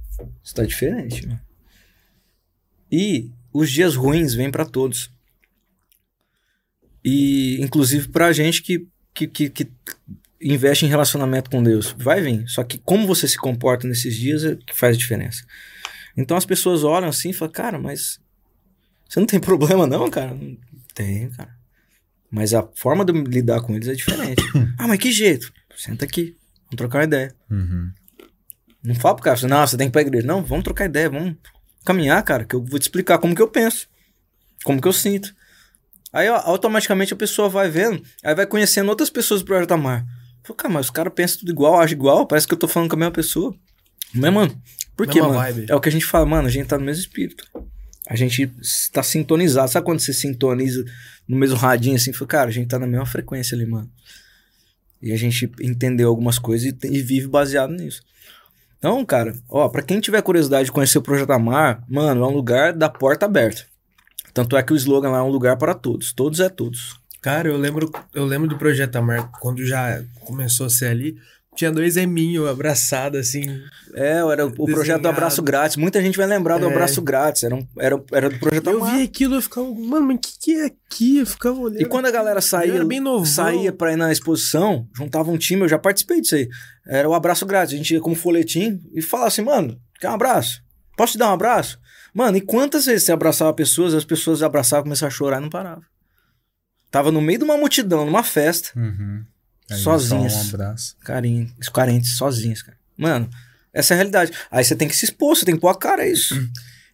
isso 0.44 0.54
tá 0.54 0.66
diferente. 0.66 1.26
Né? 1.26 1.40
E 2.92 3.32
os 3.54 3.72
dias 3.72 3.96
ruins 3.96 4.34
vêm 4.34 4.52
pra 4.52 4.66
todos. 4.66 5.10
E, 7.04 7.60
inclusive, 7.62 8.10
pra 8.10 8.34
gente 8.34 8.62
que, 8.62 8.86
que, 9.14 9.28
que, 9.28 9.50
que 9.50 9.68
investe 10.42 10.86
em 10.86 10.90
relacionamento 10.90 11.50
com 11.50 11.64
Deus, 11.64 11.96
vai 11.98 12.22
vir. 12.22 12.48
Só 12.48 12.64
que 12.64 12.78
como 12.80 13.08
você 13.08 13.28
se 13.28 13.38
comporta 13.38 13.88
nesses 13.88 14.16
dias 14.16 14.44
é 14.44 14.56
que 14.56 14.76
faz 14.78 14.98
diferença. 14.98 15.46
Então 16.16 16.36
as 16.36 16.46
pessoas 16.46 16.84
olham 16.84 17.08
assim 17.10 17.30
e 17.30 17.34
falam, 17.34 17.52
cara, 17.54 17.80
mas 17.80 18.20
você 19.08 19.20
não 19.20 19.28
tem 19.28 19.40
problema 19.42 19.88
não, 19.88 20.10
cara? 20.10 20.38
Tem, 20.94 21.30
cara. 21.30 21.56
Mas 22.30 22.54
a 22.54 22.68
forma 22.76 23.06
de 23.06 23.14
lidar 23.14 23.62
com 23.62 23.74
eles 23.74 23.88
é 23.88 23.94
diferente. 23.94 24.44
ah, 24.78 24.88
mas 24.88 25.00
que 25.00 25.12
jeito? 25.12 25.52
Senta 25.76 26.06
aqui, 26.06 26.36
vamos 26.66 26.78
trocar 26.78 27.00
uma 27.00 27.04
ideia. 27.06 27.34
Uhum. 27.50 27.92
Não 28.84 28.96
fala 28.96 29.16
pro 29.16 29.24
cara, 29.24 29.48
não, 29.48 29.66
você 29.66 29.78
tem 29.78 29.88
que 29.88 29.92
ir 29.92 29.94
pra 29.94 30.02
igreja. 30.02 30.28
Não, 30.28 30.44
vamos 30.44 30.64
trocar 30.64 30.86
ideia, 30.86 31.10
vamos 31.10 31.36
caminhar, 31.86 32.22
cara, 32.24 32.44
que 32.44 32.56
eu 32.56 32.64
vou 32.64 32.80
te 32.80 32.84
explicar 32.84 33.18
como 33.18 33.36
que 33.36 33.42
eu 33.42 33.48
penso, 33.48 33.88
como 34.64 34.82
que 34.82 34.88
eu 34.88 34.94
sinto. 34.94 35.34
Aí 36.12 36.30
ó, 36.30 36.36
automaticamente 36.38 37.14
a 37.14 37.18
pessoa 37.18 37.48
vai 37.48 37.70
vendo, 37.70 38.02
aí 38.24 38.36
vai 38.36 38.46
conhecendo 38.46 38.90
outras 38.90 39.10
pessoas 39.10 39.42
do 39.42 39.46
Projeto 39.46 39.72
Amar. 39.72 40.06
Fala, 40.44 40.58
cara, 40.58 40.74
mas 40.74 40.86
os 40.88 40.90
caras 40.90 41.14
pensam 41.14 41.40
tudo 41.40 41.52
igual, 41.52 41.80
agem 41.80 41.96
igual, 41.96 42.26
parece 42.26 42.48
que 42.48 42.54
eu 42.54 42.58
tô 42.58 42.68
falando 42.68 42.90
com 42.90 42.96
a 42.96 43.00
mesma 43.00 43.12
pessoa. 43.12 43.54
Mas, 44.14 44.34
mano, 44.34 44.62
por 44.96 45.08
quê, 45.08 45.22
mano? 45.22 45.34
vibe. 45.34 45.66
É 45.70 45.76
o 45.76 45.80
que 45.80 45.90
a 45.90 45.92
gente 45.92 46.06
fala, 46.06 46.26
mano, 46.26 46.48
a 46.48 46.52
gente 46.52 46.68
tá 46.68 46.78
no 46.78 46.86
mesmo 46.86 47.02
espírito. 47.02 47.46
A 48.10 48.16
gente 48.16 48.52
tá 48.92 49.04
sintonizado. 49.04 49.70
Sabe 49.70 49.86
quando 49.86 50.00
você 50.00 50.14
sintoniza 50.14 50.84
no 51.28 51.38
mesmo 51.38 51.58
radinho 51.58 51.96
assim? 51.96 52.14
Fala, 52.14 52.28
cara, 52.28 52.50
a 52.50 52.54
gente 52.54 52.68
tá 52.68 52.80
na 52.80 52.88
mesma 52.88 53.06
frequência 53.06 53.56
ali, 53.56 53.66
mano. 53.66 53.90
E 55.02 55.12
a 55.12 55.18
gente 55.18 55.52
entendeu 55.62 56.10
algumas 56.10 56.40
coisas 56.40 56.68
e, 56.68 56.88
e 56.88 57.02
vive 57.02 57.28
baseado 57.28 57.72
nisso. 57.72 58.02
Então, 58.80 59.04
cara, 59.06 59.34
ó, 59.50 59.68
pra 59.70 59.82
quem 59.82 60.00
tiver 60.00 60.22
curiosidade 60.22 60.66
de 60.66 60.72
conhecer 60.72 60.98
o 60.98 61.02
Projeto 61.02 61.32
Amar, 61.32 61.84
mano, 61.88 62.24
é 62.24 62.28
um 62.28 62.34
lugar 62.34 62.74
da 62.74 62.90
porta 62.90 63.26
aberta. 63.26 63.66
Tanto 64.34 64.56
é 64.56 64.64
que 64.64 64.72
o 64.72 64.76
slogan 64.76 65.10
lá 65.10 65.20
é 65.20 65.24
um 65.24 65.30
lugar 65.30 65.58
para 65.58 65.74
todos. 65.74 66.14
Todos 66.14 66.40
é 66.40 66.48
todos. 66.48 67.00
Cara, 67.22 67.50
eu 67.50 67.58
lembro, 67.58 67.92
eu 68.14 68.26
lembro 68.26 68.48
do 68.48 68.58
Projeto 68.58 68.96
Amar, 68.96 69.32
quando 69.40 69.66
já 69.66 70.04
começou 70.22 70.68
a 70.68 70.70
ser 70.70 70.88
ali, 70.88 71.18
tinha 71.58 71.72
dois 71.72 71.98
eminhos 71.98 72.48
abraçados, 72.48 73.20
assim. 73.20 73.62
É, 73.94 74.20
era 74.20 74.46
o 74.46 74.50
o 74.58 74.66
projeto 74.66 75.02
do 75.02 75.08
Abraço 75.10 75.42
Desenhado. 75.42 75.44
Grátis. 75.44 75.76
Muita 75.78 76.02
gente 76.02 76.18
vai 76.18 76.28
lembrar 76.28 76.58
do 76.60 76.68
É. 76.68 76.70
Abraço 76.70 77.02
Grátis. 77.02 77.44
Era, 77.44 77.56
um, 77.56 77.68
era, 77.78 78.02
era 78.12 78.30
do 78.30 78.40
Projeto 78.40 78.70
Eu 78.70 78.78
Amar. 78.84 78.96
vi 78.98 79.04
aquilo 79.04 79.38
e 79.38 79.42
ficava, 79.42 79.68
mano, 79.74 80.08
mas 80.08 80.18
o 80.18 80.20
que, 80.20 80.32
que 80.40 80.52
é 80.56 80.66
aqui? 80.66 81.18
Eu 81.20 81.26
ficava 81.26 81.58
olhando. 81.60 81.82
E 81.82 81.86
quando 81.86 82.06
a 82.06 82.12
galera 82.12 82.38
Eu 82.38 82.42
saía, 82.44 82.74
era 82.76 82.86
bem 82.86 83.00
novão. 83.00 83.26
saía 83.26 83.74
pra 83.74 83.92
ir 83.94 83.98
na 83.98 84.12
exposição, 84.12 84.88
juntava 84.96 85.32
um 85.32 85.38
time, 85.38 85.64
eu 85.64 85.68
já 85.68 85.80
participei 85.80 86.22
disso 86.22 86.36
aí. 86.36 86.48
Era 86.86 87.10
o 87.10 87.14
abraço 87.14 87.46
grátis. 87.46 87.74
A 87.74 87.78
gente 87.78 87.94
ia 87.94 88.00
como 88.00 88.16
folhetim 88.16 88.80
e 88.94 89.02
falava 89.02 89.28
assim, 89.30 89.42
mano, 89.42 89.78
quer 90.00 90.10
um 90.10 90.14
abraço? 90.14 90.62
Posso 90.96 91.14
te 91.14 91.18
dar 91.18 91.30
um 91.30 91.34
abraço? 91.34 91.80
Mano, 92.14 92.38
e 92.38 92.42
quantas 92.42 92.86
vezes 92.86 93.04
você 93.04 93.12
abraçava 93.12 93.54
pessoas, 93.54 93.94
as 93.94 94.06
pessoas 94.06 94.42
abraçavam, 94.42 94.84
começavam 94.84 95.08
a 95.14 95.16
chorar 95.16 95.38
e 95.40 95.42
não 95.42 95.50
paravam. 95.50 95.84
Tava 96.90 97.12
no 97.12 97.22
meio 97.22 97.38
de 97.40 97.44
uma 97.46 97.58
multidão, 97.58 98.06
numa 98.06 98.24
festa, 98.24 98.70
Uhum. 98.76 99.24
Aí, 99.69 99.77
Sozinhas. 99.80 100.34
só 100.34 100.39
Um 100.39 100.49
abraço. 100.49 100.95
carinho, 101.03 101.52
carentes, 101.73 102.18
sozinhos, 102.18 102.61
cara. 102.61 102.77
Mano, 102.98 103.30
essa 103.73 103.94
é 103.94 103.95
a 103.95 103.98
realidade. 103.98 104.31
Aí 104.49 104.64
você 104.64 104.76
tem 104.76 104.88
que 104.88 104.95
se 104.95 105.06
expor, 105.06 105.35
você 105.35 105.45
tem 105.45 105.56
que 105.56 105.61
pôr 105.61 105.69
a 105.69 105.76
cara, 105.76 106.03
é 106.03 106.11
isso. 106.11 106.35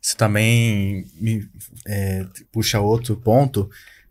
Isso 0.01 0.17
também 0.17 1.05
me 1.15 1.47
é, 1.87 2.25
puxa 2.51 2.79
outro 2.79 3.15
ponto 3.15 3.69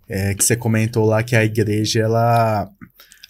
é, 0.09 0.34
que 0.34 0.44
você 0.44 0.56
comentou 0.56 1.05
lá 1.05 1.22
que 1.22 1.36
a 1.36 1.44
igreja 1.44 2.01
ela 2.01 2.70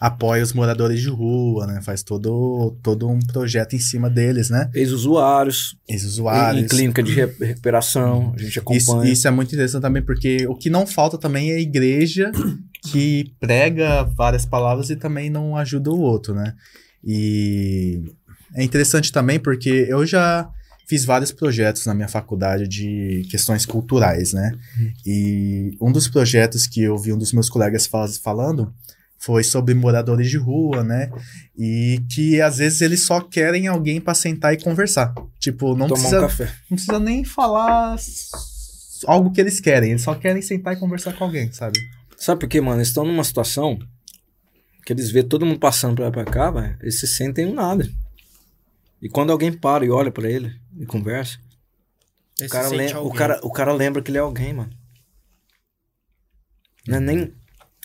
apoia 0.04 0.42
os 0.42 0.52
moradores 0.52 1.00
de 1.00 1.08
rua, 1.08 1.64
né? 1.66 1.80
Faz 1.80 2.02
todo, 2.02 2.76
todo 2.82 3.08
um 3.08 3.20
projeto 3.20 3.74
em 3.76 3.78
cima 3.78 4.10
deles, 4.10 4.50
né? 4.50 4.68
Ex-usuários, 4.74 5.76
em, 5.88 5.92
em 5.92 5.94
Ex-usuários. 5.94 6.66
clínica 6.68 7.02
de 7.02 7.12
re- 7.12 7.32
recuperação, 7.40 8.32
a 8.34 8.38
gente 8.38 8.50
Isso, 8.50 8.58
acompanha. 8.60 9.12
isso 9.12 9.28
é 9.28 9.30
muito 9.30 9.54
interessante 9.54 9.82
também, 9.82 10.02
porque 10.02 10.44
o 10.48 10.56
que 10.56 10.68
não 10.68 10.86
falta 10.88 11.16
também 11.16 11.52
é 11.52 11.54
a 11.56 11.60
igreja 11.60 12.32
que 12.90 13.32
prega 13.38 14.02
várias 14.16 14.44
palavras 14.44 14.90
e 14.90 14.96
também 14.96 15.30
não 15.30 15.56
ajuda 15.56 15.90
o 15.92 16.00
outro, 16.00 16.34
né? 16.34 16.54
E 17.04 18.02
é 18.54 18.64
interessante 18.64 19.12
também 19.12 19.38
porque 19.38 19.86
eu 19.88 20.04
já 20.04 20.48
fiz 20.88 21.04
vários 21.04 21.32
projetos 21.32 21.86
na 21.86 21.94
minha 21.94 22.08
faculdade 22.08 22.66
de 22.68 23.26
questões 23.30 23.64
culturais, 23.64 24.32
né? 24.32 24.52
E 25.06 25.76
um 25.80 25.90
dos 25.92 26.08
projetos 26.08 26.66
que 26.66 26.82
eu 26.82 26.98
vi 26.98 27.12
um 27.12 27.18
dos 27.18 27.32
meus 27.32 27.48
colegas 27.48 27.86
faz- 27.86 28.18
falando 28.18 28.72
foi 29.24 29.44
sobre 29.44 29.72
moradores 29.72 30.28
de 30.28 30.36
rua, 30.36 30.82
né? 30.82 31.10
E 31.56 32.02
que 32.10 32.40
às 32.40 32.58
vezes 32.58 32.80
eles 32.80 33.02
só 33.06 33.20
querem 33.20 33.68
alguém 33.68 34.00
para 34.00 34.14
sentar 34.14 34.52
e 34.52 34.60
conversar. 34.60 35.14
Tipo, 35.38 35.76
não 35.76 35.86
tomar 35.86 36.00
precisa 36.00 36.18
um 36.18 36.22
café. 36.22 36.44
não 36.68 36.76
precisa 36.76 36.98
nem 36.98 37.24
falar 37.24 37.96
algo 39.06 39.30
que 39.32 39.40
eles 39.40 39.60
querem, 39.60 39.90
eles 39.90 40.02
só 40.02 40.14
querem 40.14 40.42
sentar 40.42 40.74
e 40.74 40.76
conversar 40.76 41.12
com 41.12 41.24
alguém, 41.24 41.52
sabe? 41.52 41.78
Sabe 42.16 42.40
por 42.40 42.48
quê, 42.48 42.60
mano? 42.60 42.78
Eles 42.78 42.88
estão 42.88 43.04
numa 43.04 43.24
situação 43.24 43.78
que 44.84 44.92
eles 44.92 45.10
vê 45.10 45.22
todo 45.22 45.46
mundo 45.46 45.58
passando 45.60 45.94
pra 45.96 46.04
lá 46.04 46.10
e 46.10 46.12
pra 46.12 46.24
cá, 46.24 46.50
velho, 46.50 46.76
eles 46.80 46.98
se 46.98 47.06
sentem 47.06 47.46
um 47.46 47.54
nada. 47.54 47.88
E 49.00 49.08
quando 49.08 49.30
alguém 49.30 49.52
para 49.52 49.84
e 49.84 49.90
olha 49.90 50.10
pra 50.10 50.28
ele 50.30 50.52
e 50.78 50.84
conversa, 50.86 51.38
Aí 52.40 52.46
o 52.46 52.50
cara, 52.50 52.68
sente 52.68 52.76
lem- 52.76 52.96
o, 52.96 53.10
cara, 53.12 53.40
o 53.44 53.50
cara 53.52 53.72
lembra 53.72 54.02
que 54.02 54.10
ele 54.10 54.18
é 54.18 54.20
alguém, 54.20 54.52
mano. 54.52 54.70
Não 56.88 56.96
é 56.96 57.00
nem. 57.00 57.32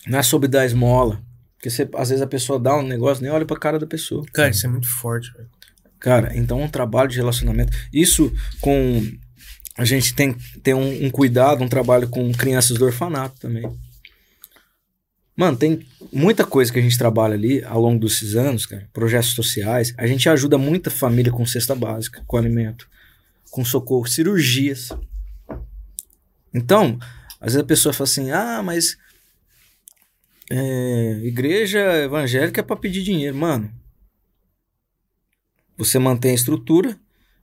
Não 0.06 0.18
é 0.18 0.22
sobre 0.22 0.48
dar 0.48 0.64
esmola. 0.64 1.22
Porque 1.58 1.70
você, 1.70 1.88
às 1.96 2.08
vezes 2.08 2.22
a 2.22 2.26
pessoa 2.26 2.58
dá 2.58 2.76
um 2.76 2.84
negócio, 2.84 3.20
nem 3.20 3.32
olha 3.32 3.44
pra 3.44 3.58
cara 3.58 3.80
da 3.80 3.86
pessoa. 3.86 4.24
Cara, 4.32 4.48
isso 4.48 4.64
é 4.64 4.70
muito 4.70 4.88
forte, 4.88 5.32
velho. 5.32 5.50
Cara, 5.98 6.36
então 6.36 6.62
um 6.62 6.68
trabalho 6.68 7.08
de 7.08 7.16
relacionamento. 7.16 7.76
Isso 7.92 8.32
com. 8.60 9.02
A 9.76 9.84
gente 9.84 10.14
tem, 10.14 10.34
tem 10.62 10.74
um, 10.74 11.06
um 11.06 11.10
cuidado, 11.10 11.62
um 11.62 11.68
trabalho 11.68 12.08
com 12.08 12.32
crianças 12.32 12.78
do 12.78 12.84
orfanato 12.84 13.40
também. 13.40 13.68
Mano, 15.36 15.56
tem 15.56 15.86
muita 16.12 16.44
coisa 16.44 16.72
que 16.72 16.78
a 16.78 16.82
gente 16.82 16.98
trabalha 16.98 17.34
ali 17.34 17.62
ao 17.64 17.80
longo 17.80 18.04
desses 18.04 18.34
anos, 18.34 18.66
cara. 18.66 18.88
Projetos 18.92 19.30
sociais. 19.30 19.94
A 19.96 20.06
gente 20.06 20.28
ajuda 20.28 20.58
muita 20.58 20.90
família 20.90 21.30
com 21.32 21.46
cesta 21.46 21.74
básica, 21.74 22.22
com 22.26 22.36
alimento, 22.36 22.88
com 23.50 23.64
socorro, 23.64 24.06
cirurgias. 24.06 24.90
Então, 26.54 26.98
às 27.40 27.52
vezes 27.52 27.60
a 27.60 27.66
pessoa 27.66 27.92
fala 27.92 28.08
assim: 28.08 28.30
ah, 28.30 28.62
mas. 28.64 28.96
É, 30.50 31.20
igreja 31.22 31.80
evangélica 32.04 32.60
é 32.60 32.64
pra 32.64 32.76
pedir 32.76 33.02
dinheiro. 33.02 33.36
Mano, 33.36 33.70
você 35.76 35.98
mantém 35.98 36.32
a 36.32 36.34
estrutura, 36.34 36.98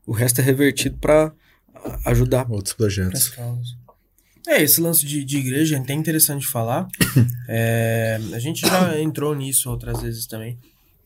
o 0.05 0.11
resto 0.11 0.41
é 0.41 0.43
revertido 0.43 0.97
pra 0.97 1.33
ajudar. 2.05 2.49
Outros 2.49 2.73
projetos. 2.73 3.33
É, 4.47 4.61
esse 4.61 4.79
lance 4.79 5.05
de, 5.05 5.23
de 5.23 5.37
igreja 5.37 5.75
é 5.75 5.79
até 5.79 5.93
interessante 5.93 6.45
falar. 6.45 6.87
É, 7.47 8.19
a 8.33 8.39
gente 8.39 8.61
já 8.61 8.99
entrou 8.99 9.35
nisso 9.35 9.69
outras 9.69 10.01
vezes 10.01 10.25
também. 10.25 10.57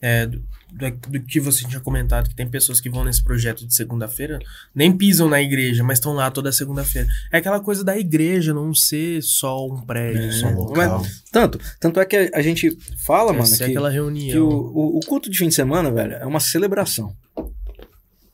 É, 0.01 0.25
do, 0.25 0.39
do- 0.71 1.09
do 1.09 1.19
que 1.23 1.39
você 1.41 1.67
tinha 1.67 1.81
comentado, 1.81 2.29
que 2.29 2.35
tem 2.35 2.47
pessoas 2.47 2.79
que 2.79 2.89
vão 2.89 3.03
nesse 3.03 3.21
projeto 3.23 3.67
de 3.67 3.75
segunda-feira, 3.75 4.39
nem 4.73 4.95
pisam 4.95 5.27
na 5.27 5.41
igreja, 5.41 5.83
mas 5.83 5.97
estão 5.97 6.13
lá 6.13 6.31
toda 6.31 6.51
segunda-feira. 6.53 7.07
É 7.31 7.37
aquela 7.39 7.59
coisa 7.59 7.83
da 7.83 7.97
igreja 7.97 8.53
não 8.53 8.73
ser 8.73 9.21
só 9.21 9.67
um 9.67 9.81
prédio, 9.81 10.21
É, 10.29 10.31
só 10.31 10.47
um 10.47 10.55
local. 10.55 11.05
Tanto, 11.31 11.59
tanto 11.81 11.99
é 11.99 12.05
que 12.05 12.31
a, 12.33 12.41
gente 12.41 12.77
fala, 13.03 13.33
mano, 13.33 13.43
Essa 13.43 13.63
é 13.63 13.67
que, 13.67 13.71
aquela 13.73 13.89
que 13.89 13.95
reunião. 13.95 14.47
o, 14.47 14.95
o, 14.95 14.97
o 14.97 14.99
culto 15.01 15.29
de 15.29 15.37
fim 15.37 15.49
de 15.49 15.55
semana, 15.55 15.91
velho, 15.91 16.13
é 16.13 16.25
uma 16.25 16.39
celebração. 16.39 17.13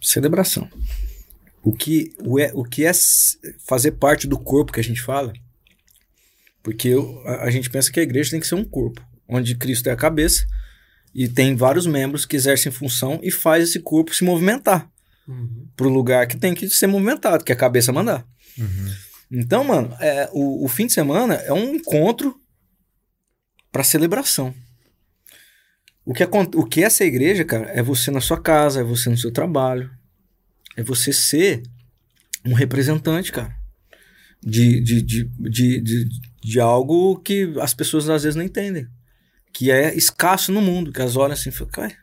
Celebração. 0.02 0.70
O 1.64 1.74
que, 1.74 2.14
o, 2.24 2.40
é, 2.40 2.52
o 2.54 2.64
que 2.64 2.86
é 2.86 2.92
fazer 3.68 3.94
parte 3.94 4.28
do 4.28 4.38
corpo 4.38 4.72
que 4.72 4.80
a 4.80 4.84
gente 4.84 5.02
fala? 5.02 5.34
Porque 6.62 6.90
eu- 6.90 7.22
a, 7.26 7.46
a 7.46 7.50
gente 7.50 7.70
pensa 7.72 7.92
que 7.92 8.00
a 8.00 8.04
igreja 8.04 8.30
tem 8.32 8.40
que 8.40 8.46
ser 8.48 8.56
um 8.56 8.64
corpo, 8.64 9.02
onde 9.28 9.56
Cristo 9.56 9.88
é 9.90 9.92
a 9.92 9.96
cabeça 9.96 10.46
e 11.16 11.28
tem 11.30 11.56
vários 11.56 11.88
membros 11.88 12.26
que 12.26 12.36
exercem 12.36 12.72
função 12.72 13.20
e 13.24 13.32
faz 13.32 13.64
esse 13.64 13.80
corpo 13.80 14.14
se 14.14 14.24
movimentar 14.24 14.88
Uhum. 15.28 15.68
pro 15.76 15.90
lugar 15.90 16.28
que 16.28 16.38
tem 16.38 16.54
que 16.54 16.70
ser 16.70 16.86
movimentado, 16.86 17.44
que 17.44 17.52
é 17.52 17.56
a 17.56 17.58
cabeça 17.58 17.92
mandar. 17.92 18.24
Uhum. 18.60 18.92
Então, 19.32 19.64
mano, 19.64 19.92
é, 20.00 20.30
o, 20.32 20.64
o 20.64 20.68
fim 20.68 20.86
de 20.86 20.94
semana 20.94 21.34
é 21.34 21.52
um 21.52 21.74
encontro 21.74 22.36
para 23.72 23.84
celebração. 23.84 24.54
O 26.06 26.14
que, 26.14 26.22
acon- 26.22 26.52
o 26.54 26.64
que 26.64 26.84
é 26.84 26.86
essa 26.86 27.04
igreja, 27.04 27.44
cara, 27.44 27.66
é 27.72 27.82
você 27.82 28.12
na 28.12 28.22
sua 28.22 28.40
casa, 28.40 28.82
é 28.82 28.84
você 28.84 29.10
no 29.10 29.18
seu 29.18 29.32
trabalho, 29.32 29.90
é 30.78 30.84
você 30.84 31.12
ser 31.12 31.64
um 32.46 32.54
representante, 32.54 33.32
cara, 33.32 33.56
de, 34.44 34.80
de, 34.80 35.02
de, 35.02 35.24
de, 35.40 35.82
de, 35.82 36.10
de 36.44 36.60
algo 36.60 37.20
que 37.22 37.52
as 37.60 37.74
pessoas 37.74 38.08
às 38.10 38.22
vezes 38.22 38.36
não 38.36 38.44
entendem, 38.44 38.86
que 39.56 39.72
é 39.72 39.96
escasso 39.96 40.52
no 40.52 40.62
mundo, 40.62 40.92
que 40.92 41.00
elas 41.00 41.16
olham 41.16 41.32
assim 41.32 41.50
cara, 41.72 41.96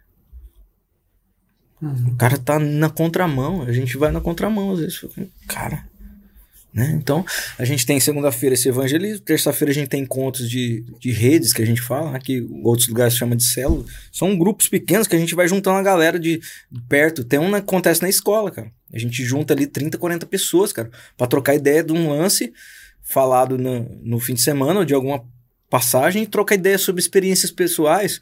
Uhum. 1.83 2.13
o 2.13 2.17
cara 2.17 2.39
tá 2.39 2.59
na 2.59 2.89
contramão, 2.89 3.63
a 3.63 3.73
gente 3.73 3.97
vai 3.99 4.11
na 4.11 4.23
contramão 4.23 4.73
às 4.73 4.79
vezes. 4.79 4.97
Fala, 4.97 5.13
Cara, 5.49 5.85
né? 6.73 6.93
Então, 6.97 7.27
a 7.59 7.65
gente 7.67 7.85
tem 7.85 8.01
segunda-feira 8.01 8.55
esse 8.55 8.69
evangelismo, 8.69 9.23
terça-feira 9.23 9.71
a 9.71 9.75
gente 9.75 9.89
tem 9.89 10.03
encontros 10.03 10.49
de, 10.49 10.83
de 10.99 11.11
redes 11.11 11.53
que 11.53 11.61
a 11.61 11.67
gente 11.67 11.83
fala, 11.83 12.13
né, 12.13 12.21
que 12.21 12.41
outros 12.63 12.89
lugares 12.89 13.15
chamam 13.17 13.37
de 13.37 13.45
célula. 13.45 13.85
São 14.11 14.39
grupos 14.39 14.69
pequenos 14.69 15.07
que 15.07 15.15
a 15.15 15.19
gente 15.19 15.35
vai 15.35 15.47
juntando 15.47 15.77
a 15.77 15.83
galera 15.83 16.19
de 16.19 16.41
perto. 16.89 17.23
Tem 17.23 17.39
um 17.39 17.51
que 17.51 17.57
acontece 17.57 18.01
na 18.01 18.09
escola, 18.09 18.51
cara. 18.51 18.73
A 18.95 18.99
gente 18.99 19.23
junta 19.25 19.53
ali 19.53 19.67
30, 19.67 19.99
40 19.99 20.25
pessoas, 20.25 20.73
cara, 20.73 20.91
pra 21.19 21.27
trocar 21.27 21.55
ideia 21.55 21.85
de 21.85 21.93
um 21.93 22.09
lance 22.09 22.51
falado 23.03 23.59
no, 23.59 23.83
no 24.03 24.19
fim 24.19 24.33
de 24.35 24.41
semana 24.41 24.79
ou 24.79 24.87
de 24.87 24.95
alguma 24.95 25.23
passagem 25.73 26.23
e 26.23 26.27
troca 26.27 26.55
ideia 26.55 26.77
sobre 26.77 27.01
experiências 27.01 27.51
pessoais 27.51 28.21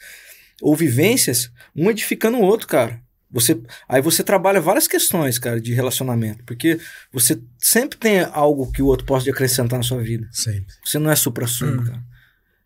ou 0.62 0.76
vivências, 0.76 1.50
um 1.74 1.90
edificando 1.90 2.38
o 2.38 2.42
outro, 2.42 2.68
cara. 2.68 3.02
Você, 3.32 3.60
aí 3.88 4.00
você 4.00 4.22
trabalha 4.22 4.60
várias 4.60 4.86
questões, 4.86 5.36
cara, 5.36 5.60
de 5.60 5.74
relacionamento, 5.74 6.44
porque 6.44 6.78
você 7.12 7.40
sempre 7.58 7.98
tem 7.98 8.20
algo 8.20 8.70
que 8.70 8.82
o 8.82 8.86
outro 8.86 9.04
pode 9.04 9.28
acrescentar 9.28 9.78
na 9.78 9.82
sua 9.82 10.00
vida. 10.00 10.28
Sempre. 10.30 10.72
Você 10.84 10.98
não 11.00 11.10
é 11.10 11.16
supra-sumo, 11.16 11.80
Hum. 11.82 11.84
cara. 11.84 12.02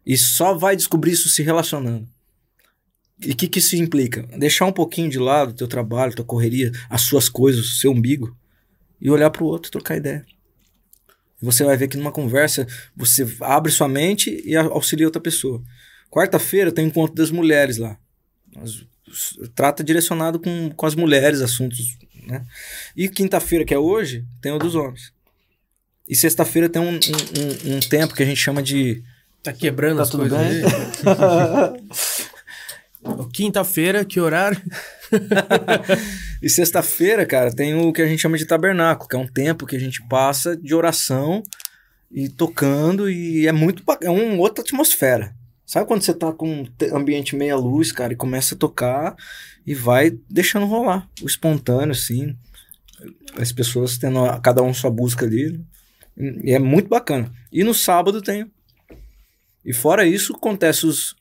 E 0.04 0.18
só 0.18 0.52
vai 0.54 0.76
descobrir 0.76 1.12
isso 1.12 1.30
se 1.30 1.42
relacionando. 1.42 2.06
E 3.20 3.30
o 3.32 3.36
que, 3.36 3.48
que 3.48 3.58
isso 3.58 3.74
implica? 3.76 4.22
Deixar 4.38 4.66
um 4.66 4.72
pouquinho 4.72 5.08
de 5.08 5.18
lado 5.18 5.50
o 5.50 5.54
teu 5.54 5.66
trabalho, 5.68 6.14
tua 6.14 6.24
correria, 6.26 6.70
as 6.90 7.00
suas 7.02 7.28
coisas, 7.28 7.64
o 7.64 7.74
seu 7.80 7.90
umbigo, 7.90 8.36
e 9.00 9.10
olhar 9.10 9.30
pro 9.30 9.46
outro, 9.46 9.70
trocar 9.70 9.96
ideia. 9.96 10.26
Você 11.44 11.64
vai 11.64 11.76
ver 11.76 11.88
que 11.88 11.96
numa 11.96 12.12
conversa 12.12 12.66
você 12.96 13.26
abre 13.40 13.70
sua 13.70 13.88
mente 13.88 14.42
e 14.44 14.56
auxilia 14.56 15.06
outra 15.06 15.20
pessoa. 15.20 15.62
Quarta-feira 16.10 16.72
tem 16.72 16.84
o 16.84 16.88
encontro 16.88 17.14
das 17.14 17.30
mulheres 17.30 17.78
lá. 17.78 17.96
As- 18.56 18.84
trata 19.54 19.84
direcionado 19.84 20.40
com, 20.40 20.70
com 20.70 20.86
as 20.86 20.94
mulheres, 20.94 21.40
assuntos. 21.40 21.96
Né? 22.26 22.44
E 22.96 23.08
quinta-feira, 23.08 23.64
que 23.64 23.74
é 23.74 23.78
hoje, 23.78 24.24
tem 24.40 24.50
o 24.52 24.58
dos 24.58 24.74
homens. 24.74 25.12
E 26.08 26.14
sexta-feira 26.16 26.68
tem 26.68 26.80
um, 26.82 26.94
um, 26.94 26.94
um- 26.94 27.76
um 27.76 27.80
tempo 27.80 28.14
que 28.14 28.22
a 28.22 28.26
gente 28.26 28.40
chama 28.40 28.62
de. 28.62 29.02
Tá 29.42 29.52
quebrando 29.52 29.96
Tá 29.98 30.02
as 30.04 30.10
tudo 30.10 30.28
coisas 30.28 30.38
bem? 30.38 30.62
Quinta-feira, 33.32 34.04
que 34.04 34.18
horário? 34.20 34.60
E 36.44 36.50
sexta-feira, 36.50 37.24
cara, 37.24 37.50
tem 37.50 37.74
o 37.74 37.90
que 37.90 38.02
a 38.02 38.06
gente 38.06 38.20
chama 38.20 38.36
de 38.36 38.44
tabernáculo, 38.44 39.08
que 39.08 39.16
é 39.16 39.18
um 39.18 39.26
tempo 39.26 39.64
que 39.64 39.76
a 39.76 39.80
gente 39.80 40.06
passa 40.06 40.54
de 40.54 40.74
oração 40.74 41.42
e 42.12 42.28
tocando, 42.28 43.08
e 43.08 43.46
é 43.46 43.52
muito. 43.52 43.82
É 44.02 44.10
uma 44.10 44.36
outra 44.36 44.62
atmosfera. 44.62 45.34
Sabe 45.64 45.88
quando 45.88 46.02
você 46.02 46.12
tá 46.12 46.30
com 46.34 46.60
um 46.60 46.64
te- 46.66 46.90
ambiente 46.92 47.34
meia 47.34 47.56
luz, 47.56 47.90
cara, 47.92 48.12
e 48.12 48.16
começa 48.16 48.54
a 48.54 48.58
tocar 48.58 49.16
e 49.66 49.74
vai 49.74 50.10
deixando 50.28 50.66
rolar. 50.66 51.08
O 51.22 51.26
espontâneo, 51.26 51.92
assim. 51.92 52.36
As 53.38 53.50
pessoas 53.50 53.96
tendo 53.96 54.20
cada 54.42 54.62
um 54.62 54.74
sua 54.74 54.90
busca 54.90 55.24
ali. 55.24 55.58
E 56.14 56.52
é 56.52 56.58
muito 56.58 56.90
bacana. 56.90 57.32
E 57.50 57.64
no 57.64 57.72
sábado 57.72 58.20
tem. 58.20 58.44
E 59.64 59.72
fora 59.72 60.06
isso, 60.06 60.34
acontece 60.36 60.84
os, 60.84 61.16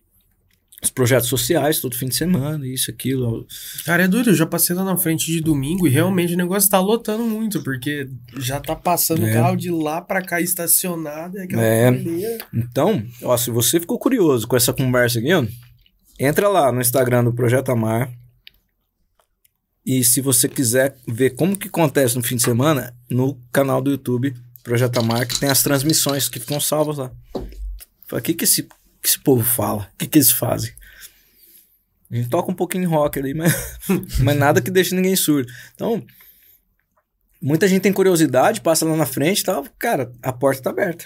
os 0.83 0.89
projetos 0.91 1.29
sociais 1.29 1.79
todo 1.79 1.95
fim 1.95 2.07
de 2.07 2.15
semana, 2.15 2.67
isso, 2.67 2.91
aquilo. 2.91 3.47
Cara, 3.85 4.03
é 4.03 4.07
doido, 4.07 4.29
eu 4.31 4.35
já 4.35 4.45
passei 4.45 4.75
lá 4.75 4.83
na 4.83 4.97
frente 4.97 5.25
de 5.25 5.39
domingo 5.41 5.87
e 5.87 5.89
realmente 5.89 6.33
o 6.33 6.37
negócio 6.37 6.69
tá 6.69 6.79
lotando 6.79 7.23
muito, 7.23 7.63
porque 7.63 8.07
já 8.37 8.59
tá 8.59 8.75
passando 8.75 9.21
o 9.23 9.25
É. 9.27 9.33
carro 9.33 9.55
de 9.55 9.69
lá 9.71 10.01
pra 10.01 10.21
cá 10.21 10.41
estacionado, 10.41 11.37
é 11.37 11.43
aquela 11.43 11.63
É. 11.63 12.37
Então, 12.53 13.03
ó, 13.21 13.35
se 13.37 13.49
você 13.49 13.79
ficou 13.79 13.97
curioso 13.97 14.47
com 14.47 14.55
essa 14.57 14.73
conversa 14.73 15.19
aqui, 15.19 15.33
ó, 15.33 15.45
entra 16.19 16.47
lá 16.49 16.71
no 16.71 16.81
Instagram 16.81 17.23
do 17.23 17.33
Projeto 17.33 17.69
Amar. 17.71 18.11
E 19.85 20.03
se 20.03 20.21
você 20.21 20.47
quiser 20.47 20.95
ver 21.07 21.31
como 21.31 21.57
que 21.57 21.67
acontece 21.67 22.15
no 22.15 22.23
fim 22.23 22.37
de 22.37 22.43
semana, 22.43 22.93
no 23.09 23.37
canal 23.51 23.81
do 23.81 23.91
YouTube 23.91 24.33
Projeto 24.63 24.97
Amar, 24.97 25.27
que 25.27 25.37
tem 25.37 25.49
as 25.49 25.61
transmissões 25.61 26.29
que 26.29 26.39
ficam 26.39 26.57
salvas 26.59 26.97
lá. 26.97 27.11
O 28.11 28.21
que 28.21 28.33
que 28.33 28.45
esse, 28.45 28.65
que 29.03 29.09
esse 29.09 29.19
povo 29.19 29.43
fala? 29.43 29.89
O 29.93 29.97
que 29.97 30.07
que 30.07 30.17
eles 30.17 30.31
fazem? 30.31 30.71
A 32.09 32.15
gente 32.15 32.29
toca 32.29 32.49
um 32.51 32.55
pouquinho 32.55 32.89
rock 32.89 33.19
ali, 33.19 33.33
mas, 33.33 33.53
mas 34.19 34.37
nada 34.37 34.61
que 34.61 34.71
deixe 34.71 34.95
ninguém 34.95 35.15
surdo. 35.15 35.51
Então, 35.75 36.03
muita 37.41 37.67
gente 37.67 37.81
tem 37.81 37.91
curiosidade, 37.91 38.61
passa 38.61 38.85
lá 38.85 38.95
na 38.95 39.05
frente 39.05 39.41
e 39.41 39.43
tal. 39.43 39.65
Cara, 39.77 40.11
a 40.21 40.31
porta 40.31 40.63
tá 40.63 40.69
aberta. 40.69 41.05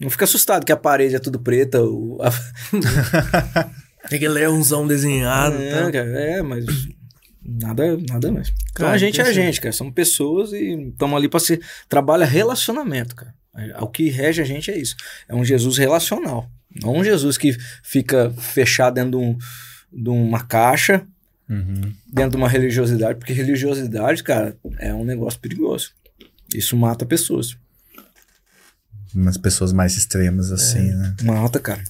Não 0.00 0.10
fica 0.10 0.24
assustado 0.24 0.64
que 0.64 0.72
a 0.72 0.76
parede 0.76 1.14
é 1.14 1.18
tudo 1.18 1.38
preta. 1.38 1.82
O, 1.82 2.18
a, 2.20 2.30
Tem 4.08 4.16
aquele 4.16 4.34
leãozão 4.34 4.86
desenhado. 4.86 5.56
é, 5.56 5.70
tá? 5.70 5.92
cara, 5.92 6.20
é, 6.20 6.42
mas 6.42 6.64
nada, 7.42 7.96
nada 8.08 8.32
mais. 8.32 8.48
Então 8.48 8.86
Cara, 8.86 8.92
a 8.92 8.98
gente 8.98 9.20
é 9.20 9.24
a 9.24 9.32
gente, 9.32 9.60
cara. 9.60 9.72
São 9.72 9.90
pessoas 9.90 10.52
e 10.52 10.90
estamos 10.90 11.16
ali 11.16 11.28
para 11.28 11.40
ser. 11.40 11.60
Trabalha 11.88 12.24
relacionamento, 12.24 13.14
cara. 13.14 13.34
O 13.80 13.88
que 13.88 14.10
rege 14.10 14.42
a 14.42 14.44
gente 14.44 14.70
é 14.70 14.78
isso. 14.78 14.96
É 15.28 15.34
um 15.34 15.44
Jesus 15.44 15.78
relacional. 15.78 16.48
Não 16.82 16.96
um 16.96 17.04
Jesus 17.04 17.36
que 17.38 17.56
fica 17.82 18.30
fechado 18.38 18.94
dentro 18.94 19.10
de, 19.12 19.16
um- 19.16 19.38
de 19.92 20.08
uma 20.10 20.42
caixa, 20.44 21.06
Uhum. 21.48 21.92
dentro 22.12 22.32
de 22.32 22.36
uma 22.38 22.48
religiosidade, 22.48 23.18
porque 23.18 23.32
religiosidade, 23.32 24.22
cara, 24.24 24.56
é 24.78 24.92
um 24.92 25.04
negócio 25.04 25.38
perigoso. 25.38 25.92
Isso 26.54 26.76
mata 26.76 27.06
pessoas. 27.06 27.56
Umas 29.14 29.38
pessoas 29.38 29.72
mais 29.72 29.96
extremas, 29.96 30.50
assim, 30.50 30.90
né? 30.92 31.14
Mata, 31.22 31.58
cara. 31.60 31.82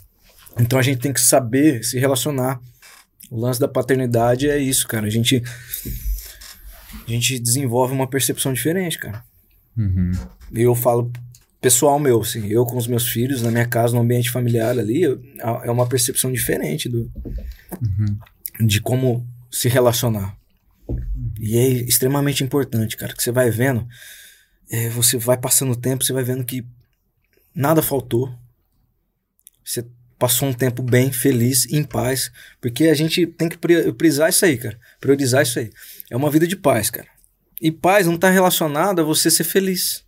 Então 0.61 0.79
a 0.79 0.83
gente 0.83 1.01
tem 1.01 1.13
que 1.13 1.21
saber 1.21 1.83
se 1.85 1.99
relacionar. 1.99 2.61
O 3.31 3.41
lance 3.41 3.59
da 3.59 3.67
paternidade 3.67 4.49
é 4.49 4.59
isso, 4.59 4.87
cara. 4.87 5.07
A 5.07 5.11
gente, 5.11 5.43
a 7.07 7.11
gente 7.11 7.39
desenvolve 7.39 7.93
uma 7.95 8.07
percepção 8.09 8.53
diferente, 8.53 8.99
cara. 8.99 9.25
Uhum. 9.77 10.13
Eu 10.53 10.75
falo 10.75 11.11
pessoal 11.61 11.99
meu, 11.99 12.21
assim, 12.21 12.47
eu 12.49 12.65
com 12.65 12.77
os 12.77 12.87
meus 12.87 13.09
filhos 13.09 13.43
na 13.43 13.51
minha 13.51 13.67
casa, 13.67 13.95
no 13.95 14.03
ambiente 14.03 14.31
familiar 14.31 14.79
ali, 14.79 15.03
eu- 15.03 15.21
é 15.65 15.71
uma 15.71 15.87
percepção 15.89 16.33
diferente 16.33 16.89
do, 16.89 17.11
de 18.65 18.81
como 18.81 19.27
se 19.51 19.69
relacionar. 19.69 20.37
E 21.41 21.57
é 21.57 21.69
extremamente 21.69 22.45
importante, 22.45 22.97
cara, 22.97 23.13
que 23.15 23.23
você 23.23 23.33
vai 23.33 23.51
vendo, 23.51 23.87
é, 24.71 24.89
você 24.91 25.17
vai 25.17 25.37
passando 25.37 25.73
o 25.73 25.77
tempo, 25.77 26.05
você 26.05 26.13
vai 26.13 26.23
vendo 26.25 26.45
que 26.45 26.65
nada 27.55 27.83
faltou. 27.83 28.33
Você 29.65 29.85
passou 30.19 30.49
um 30.49 30.53
tempo 30.53 30.83
bem, 30.83 31.11
feliz, 31.13 31.67
em 31.73 31.83
paz, 31.83 32.31
porque 32.61 32.85
a 32.87 32.95
gente 32.95 33.27
tem 33.27 33.49
que 33.49 33.59
pri- 33.59 33.93
priorizar 33.93 34.31
isso 34.31 34.45
aí, 34.45 34.57
cara. 34.57 34.79
Priorizar 35.01 35.43
isso 35.43 35.59
aí. 35.59 35.71
É 36.11 36.17
uma 36.17 36.31
vida 36.31 36.47
de 36.47 36.57
paz, 36.57 36.91
cara. 36.91 37.09
E 37.61 37.71
paz 37.73 38.07
não 38.07 38.17
tá 38.17 38.31
relacionado 38.31 39.01
a 39.01 39.05
você 39.05 39.31
ser 39.31 39.45
feliz 39.45 40.05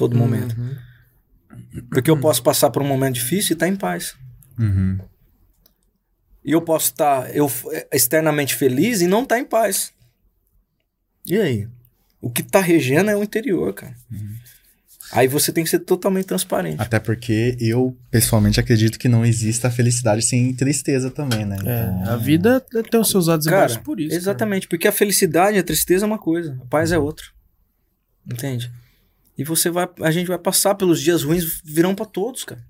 todo 0.00 0.16
momento. 0.16 0.56
Uhum. 0.58 1.84
Porque 1.90 2.10
eu 2.10 2.18
posso 2.18 2.42
passar 2.42 2.70
por 2.70 2.80
um 2.80 2.86
momento 2.86 3.16
difícil 3.16 3.52
e 3.52 3.54
estar 3.54 3.68
em 3.68 3.76
paz. 3.76 4.14
Uhum. 4.58 4.98
E 6.42 6.52
eu 6.52 6.62
posso 6.62 6.86
estar 6.86 7.34
eu, 7.36 7.52
externamente 7.92 8.54
feliz 8.54 9.02
e 9.02 9.06
não 9.06 9.24
estar 9.24 9.38
em 9.38 9.44
paz. 9.44 9.92
E 11.26 11.38
aí? 11.38 11.68
O 12.18 12.30
que 12.30 12.42
tá 12.42 12.60
regendo 12.60 13.10
é 13.10 13.16
o 13.16 13.22
interior, 13.22 13.74
cara. 13.74 13.94
Aí 15.12 15.28
você 15.28 15.52
tem 15.52 15.64
que 15.64 15.70
ser 15.70 15.80
totalmente 15.80 16.26
transparente. 16.26 16.80
Até 16.80 16.98
porque 16.98 17.56
eu, 17.60 17.94
pessoalmente, 18.10 18.58
acredito 18.58 18.98
que 18.98 19.08
não 19.08 19.26
exista 19.26 19.70
felicidade 19.70 20.22
sem 20.22 20.54
tristeza 20.54 21.10
também, 21.10 21.44
né? 21.44 21.56
É, 21.56 21.82
Então, 22.02 22.12
a 22.12 22.16
vida 22.16 22.60
tem 22.90 23.00
os 23.00 23.10
seus 23.10 23.28
altos 23.28 23.46
e 23.46 23.50
Cara, 23.50 23.62
baixos 23.62 23.78
por 23.78 24.00
isso. 24.00 24.16
exatamente, 24.16 24.66
porque 24.66 24.88
a 24.88 24.92
felicidade 24.92 25.56
e 25.56 25.60
a 25.60 25.64
tristeza 25.64 26.06
é 26.06 26.08
uma 26.08 26.18
coisa, 26.18 26.56
a 26.62 26.66
paz 26.66 26.90
é 26.90 26.98
outra. 26.98 27.26
Entende? 28.30 28.70
E 29.36 29.44
você 29.44 29.70
vai, 29.70 29.88
a 30.02 30.10
gente 30.10 30.26
vai 30.26 30.38
passar 30.38 30.74
pelos 30.74 31.00
dias 31.00 31.22
ruins, 31.22 31.60
virão 31.64 31.94
pra 31.94 32.04
todos, 32.04 32.44
cara. 32.44 32.62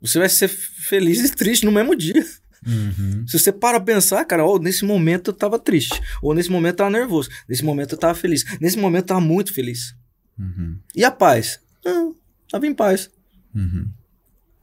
Você 0.00 0.18
vai 0.18 0.28
ser 0.28 0.48
feliz 0.48 1.20
e 1.20 1.34
triste 1.34 1.64
no 1.64 1.72
mesmo 1.72 1.94
dia. 1.94 2.24
Uhum. 2.66 3.24
Se 3.26 3.38
você 3.38 3.50
para 3.52 3.80
pra 3.80 3.94
pensar, 3.94 4.24
cara, 4.24 4.44
ó, 4.44 4.58
nesse 4.58 4.84
momento 4.84 5.30
eu 5.30 5.34
tava 5.34 5.58
triste, 5.58 6.00
ou 6.22 6.32
nesse 6.32 6.50
momento 6.50 6.74
eu 6.74 6.76
tava 6.78 6.90
nervoso, 6.90 7.28
nesse 7.48 7.64
momento 7.64 7.92
eu 7.94 7.98
tava 7.98 8.14
feliz, 8.14 8.44
nesse 8.60 8.78
momento 8.78 9.02
eu 9.02 9.08
tava 9.08 9.20
muito 9.20 9.52
feliz. 9.52 9.94
Uhum. 10.38 10.78
E 10.94 11.04
a 11.04 11.10
paz? 11.10 11.60
Não, 11.84 12.14
tava 12.50 12.66
em 12.66 12.74
paz, 12.74 13.10
Uhum. 13.54 13.90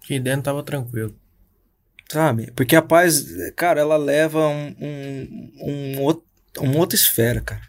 Aqui 0.03 0.19
dentro 0.19 0.41
tava 0.43 0.63
tranquilo. 0.63 1.15
sabe? 2.11 2.51
Porque 2.55 2.75
a 2.75 2.81
paz, 2.81 3.27
cara, 3.55 3.79
ela 3.79 3.97
leva 3.97 4.47
um, 4.47 4.75
um, 4.79 5.51
um 5.61 6.01
outro, 6.01 6.23
uma 6.57 6.77
outra 6.77 6.95
esfera, 6.95 7.39
cara. 7.41 7.61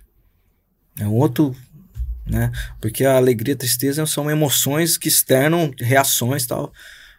É 0.99 1.07
um 1.07 1.13
outro, 1.15 1.55
né? 2.31 2.53
Porque 2.81 3.05
a 3.05 3.17
alegria 3.17 3.53
e 3.53 3.57
a 3.57 3.59
tristeza 3.59 4.07
são 4.07 4.31
emoções 4.31 4.97
que 4.97 5.09
externam 5.09 5.73
reações 5.79 6.47
tal. 6.47 6.73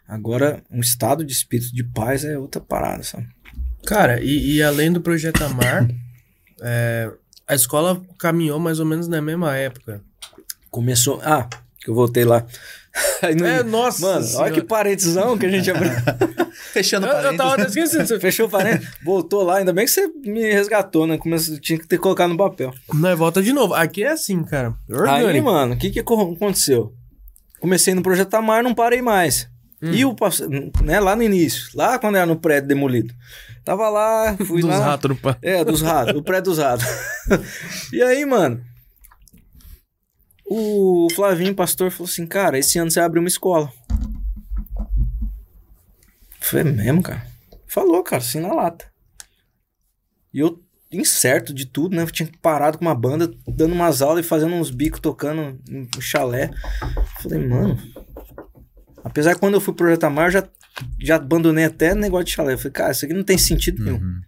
Agora, 0.08 0.62
um 0.70 0.80
estado 0.80 1.24
de 1.24 1.32
espírito 1.32 1.74
de 1.74 1.84
paz 1.84 2.24
é 2.24 2.36
outra 2.36 2.60
parada, 2.60 3.02
sabe? 3.02 3.28
Cara, 3.86 4.22
e, 4.22 4.54
e 4.56 4.62
além 4.62 4.92
do 4.92 5.00
Projeto 5.00 5.42
Amar, 5.44 5.88
é, 6.60 7.10
a 7.46 7.54
escola 7.54 8.02
caminhou 8.18 8.58
mais 8.58 8.80
ou 8.80 8.86
menos 8.86 9.06
na 9.08 9.20
mesma 9.20 9.56
época. 9.56 10.02
Começou. 10.70 11.20
Ah, 11.22 11.48
que 11.78 11.90
eu 11.90 11.94
voltei 11.94 12.24
lá. 12.24 12.46
Aí 13.22 13.34
no- 13.34 13.46
É, 13.46 13.62
nossa 13.62 14.02
Mano, 14.02 14.16
olha 14.18 14.24
senhora. 14.26 14.50
que 14.52 14.62
parentesão 14.62 15.38
que 15.38 15.46
a 15.46 15.50
gente 15.50 15.70
abriu. 15.70 15.90
Fechando 16.72 17.06
Eu, 17.06 17.10
eu 17.12 17.36
parênteses. 17.36 17.38
tava 17.38 17.62
esquecendo. 17.62 18.20
Fechou 18.20 18.46
o 18.46 18.50
parênteses, 18.50 18.88
voltou 19.04 19.42
lá, 19.42 19.58
ainda 19.58 19.72
bem 19.72 19.84
que 19.84 19.90
você 19.90 20.06
me 20.24 20.52
resgatou, 20.52 21.06
né? 21.06 21.16
Começou, 21.18 21.58
tinha 21.58 21.78
que 21.78 21.86
ter 21.86 21.98
colocado 21.98 22.30
no 22.30 22.36
papel. 22.36 22.72
Nós 22.92 23.18
volta 23.18 23.42
de 23.42 23.52
novo. 23.52 23.74
Aqui 23.74 24.02
é 24.04 24.10
assim, 24.12 24.42
cara. 24.44 24.74
Aí, 24.90 24.96
Orgânico. 25.24 25.44
mano, 25.46 25.74
o 25.74 25.78
que 25.78 25.90
que 25.90 26.00
acon- 26.00 26.34
aconteceu? 26.34 26.92
Comecei 27.60 27.94
no 27.94 28.02
Projeto 28.02 28.34
Amar, 28.34 28.62
não 28.62 28.74
parei 28.74 29.00
mais. 29.00 29.48
Hum. 29.82 29.90
E 29.92 30.04
o 30.04 30.14
né, 30.82 31.00
lá 31.00 31.16
no 31.16 31.22
início, 31.22 31.64
lá 31.74 31.98
quando 31.98 32.16
era 32.16 32.26
no 32.26 32.36
prédio 32.36 32.68
demolido. 32.68 33.14
Tava 33.64 33.88
lá, 33.88 34.36
fui 34.44 34.60
Dos 34.60 34.70
lá. 34.70 34.78
ratos 34.84 35.10
no. 35.10 35.18
É, 35.40 35.64
dos 35.64 35.80
ratos, 35.82 36.14
o 36.16 36.22
prédio 36.22 36.50
dos 36.50 36.58
ratos. 36.58 36.84
e 37.92 38.02
aí, 38.02 38.24
mano, 38.26 38.60
o 40.54 41.08
Flavinho, 41.14 41.54
pastor, 41.54 41.90
falou 41.90 42.10
assim, 42.10 42.26
cara, 42.26 42.58
esse 42.58 42.78
ano 42.78 42.90
você 42.90 43.00
abre 43.00 43.18
uma 43.18 43.28
escola. 43.28 43.72
Foi 46.40 46.62
mesmo, 46.62 47.02
cara. 47.02 47.26
Falou, 47.66 48.02
cara, 48.02 48.22
assim 48.22 48.40
na 48.40 48.52
lata. 48.52 48.84
E 50.34 50.40
eu, 50.40 50.62
incerto 50.92 51.54
de 51.54 51.64
tudo, 51.64 51.96
né? 51.96 52.02
Eu 52.02 52.10
tinha 52.10 52.28
parado 52.42 52.76
com 52.76 52.84
uma 52.84 52.94
banda, 52.94 53.32
dando 53.48 53.72
umas 53.72 54.02
aulas 54.02 54.26
e 54.26 54.28
fazendo 54.28 54.54
uns 54.54 54.68
bicos, 54.68 55.00
tocando 55.00 55.58
no 55.66 56.02
chalé. 56.02 56.50
Falei, 57.22 57.38
mano. 57.38 57.78
Apesar 59.02 59.32
que 59.32 59.40
quando 59.40 59.54
eu 59.54 59.60
fui 59.60 59.72
pro 59.72 59.86
Projeto 59.86 60.04
Amar, 60.04 60.26
eu 60.26 60.32
já, 60.32 60.48
já 61.00 61.16
abandonei 61.16 61.64
até 61.64 61.94
negócio 61.94 62.26
de 62.26 62.32
chalé. 62.32 62.52
Eu 62.52 62.58
falei, 62.58 62.72
cara, 62.72 62.92
isso 62.92 63.06
aqui 63.06 63.14
não 63.14 63.24
tem 63.24 63.38
sentido 63.38 63.82
nenhum. 63.82 63.96
Uhum. 63.96 64.20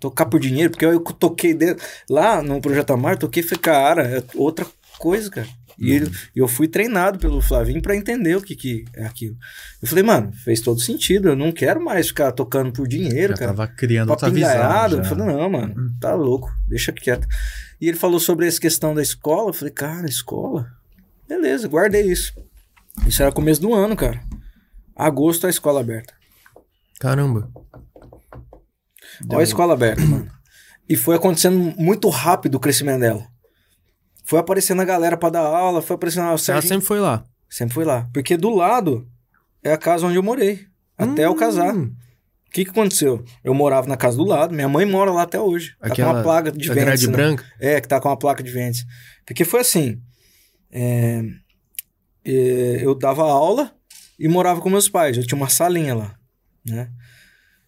Tocar 0.00 0.24
por 0.24 0.40
dinheiro, 0.40 0.70
porque 0.70 0.86
eu, 0.86 0.92
eu 0.92 1.00
toquei 1.00 1.52
dentro, 1.52 1.84
lá 2.08 2.42
no 2.42 2.58
Projeto 2.58 2.94
Amar, 2.94 3.18
toquei 3.18 3.42
e 3.42 3.46
falei, 3.46 3.60
cara, 3.60 4.02
é 4.08 4.24
outra 4.34 4.64
coisa, 5.00 5.30
cara. 5.30 5.48
E 5.78 5.92
ele, 5.92 6.10
eu 6.36 6.46
fui 6.46 6.68
treinado 6.68 7.18
pelo 7.18 7.40
Flavinho 7.40 7.80
pra 7.80 7.96
entender 7.96 8.36
o 8.36 8.42
que, 8.42 8.54
que 8.54 8.84
é 8.94 9.06
aquilo. 9.06 9.34
Eu 9.80 9.88
falei, 9.88 10.04
mano, 10.04 10.30
fez 10.34 10.60
todo 10.60 10.78
sentido. 10.78 11.28
Eu 11.30 11.36
não 11.36 11.50
quero 11.50 11.82
mais 11.82 12.08
ficar 12.08 12.30
tocando 12.32 12.70
por 12.70 12.86
dinheiro, 12.86 13.32
Já 13.32 13.38
cara. 13.38 13.54
tava 13.54 13.66
criando 13.66 14.10
outra 14.10 14.28
visão. 14.28 14.98
Eu 14.98 15.04
falei, 15.04 15.26
não, 15.26 15.48
mano, 15.48 15.74
tá 15.98 16.14
louco, 16.14 16.52
deixa 16.68 16.92
quieto. 16.92 17.26
E 17.80 17.88
ele 17.88 17.96
falou 17.96 18.20
sobre 18.20 18.46
essa 18.46 18.60
questão 18.60 18.94
da 18.94 19.00
escola. 19.00 19.48
Eu 19.48 19.54
falei, 19.54 19.72
cara, 19.72 20.06
escola? 20.06 20.70
Beleza, 21.26 21.66
guardei 21.66 22.02
isso. 22.02 22.34
Isso 23.06 23.22
era 23.22 23.32
começo 23.32 23.62
do 23.62 23.72
ano, 23.72 23.96
cara. 23.96 24.20
Agosto 24.94 25.46
a 25.46 25.50
escola 25.50 25.80
aberta. 25.80 26.12
Caramba. 27.00 27.50
Olha 29.30 29.40
a 29.40 29.42
escola 29.42 29.72
aberta, 29.72 30.02
mano. 30.02 30.30
E 30.86 30.94
foi 30.94 31.16
acontecendo 31.16 31.56
muito 31.78 32.08
rápido 32.10 32.56
o 32.56 32.60
crescimento 32.60 33.00
dela. 33.00 33.26
Foi 34.30 34.38
aparecendo 34.38 34.80
a 34.80 34.84
galera 34.84 35.16
pra 35.16 35.28
dar 35.28 35.40
aula, 35.40 35.82
foi 35.82 35.96
aparecendo 35.96 36.26
a 36.26 36.28
Ela 36.28 36.62
sempre 36.62 36.86
foi 36.86 37.00
lá. 37.00 37.24
Sempre 37.48 37.74
foi 37.74 37.84
lá. 37.84 38.08
Porque 38.14 38.36
do 38.36 38.48
lado 38.54 39.04
é 39.60 39.72
a 39.72 39.76
casa 39.76 40.06
onde 40.06 40.14
eu 40.14 40.22
morei. 40.22 40.68
Até 40.96 41.26
eu 41.26 41.34
casar. 41.34 41.74
Hum. 41.74 41.92
O 42.46 42.50
que 42.52 42.64
que 42.64 42.70
aconteceu? 42.70 43.24
Eu 43.42 43.52
morava 43.52 43.88
na 43.88 43.96
casa 43.96 44.16
do 44.16 44.22
lado, 44.22 44.54
minha 44.54 44.68
mãe 44.68 44.86
mora 44.86 45.10
lá 45.10 45.22
até 45.22 45.40
hoje. 45.40 45.74
Tá 45.80 45.88
com 45.88 45.92
Aquela 45.94 46.12
uma 46.12 46.22
placa 46.22 46.52
de 46.52 46.68
da 46.68 46.74
ventes. 46.74 46.84
grade 46.84 47.06
né? 47.08 47.12
branca. 47.12 47.44
É, 47.58 47.80
que 47.80 47.88
tá 47.88 47.98
com 48.00 48.08
uma 48.08 48.16
placa 48.16 48.40
de 48.40 48.52
ventes. 48.52 48.86
Porque 49.26 49.44
foi 49.44 49.62
assim. 49.62 50.00
é, 50.70 51.24
é, 52.24 52.84
eu 52.84 52.94
dava 52.94 53.24
aula 53.24 53.72
e 54.16 54.28
morava 54.28 54.60
com 54.60 54.70
meus 54.70 54.88
pais. 54.88 55.16
Eu 55.16 55.26
tinha 55.26 55.36
uma 55.36 55.48
salinha 55.48 55.92
lá, 55.92 56.14
né? 56.64 56.88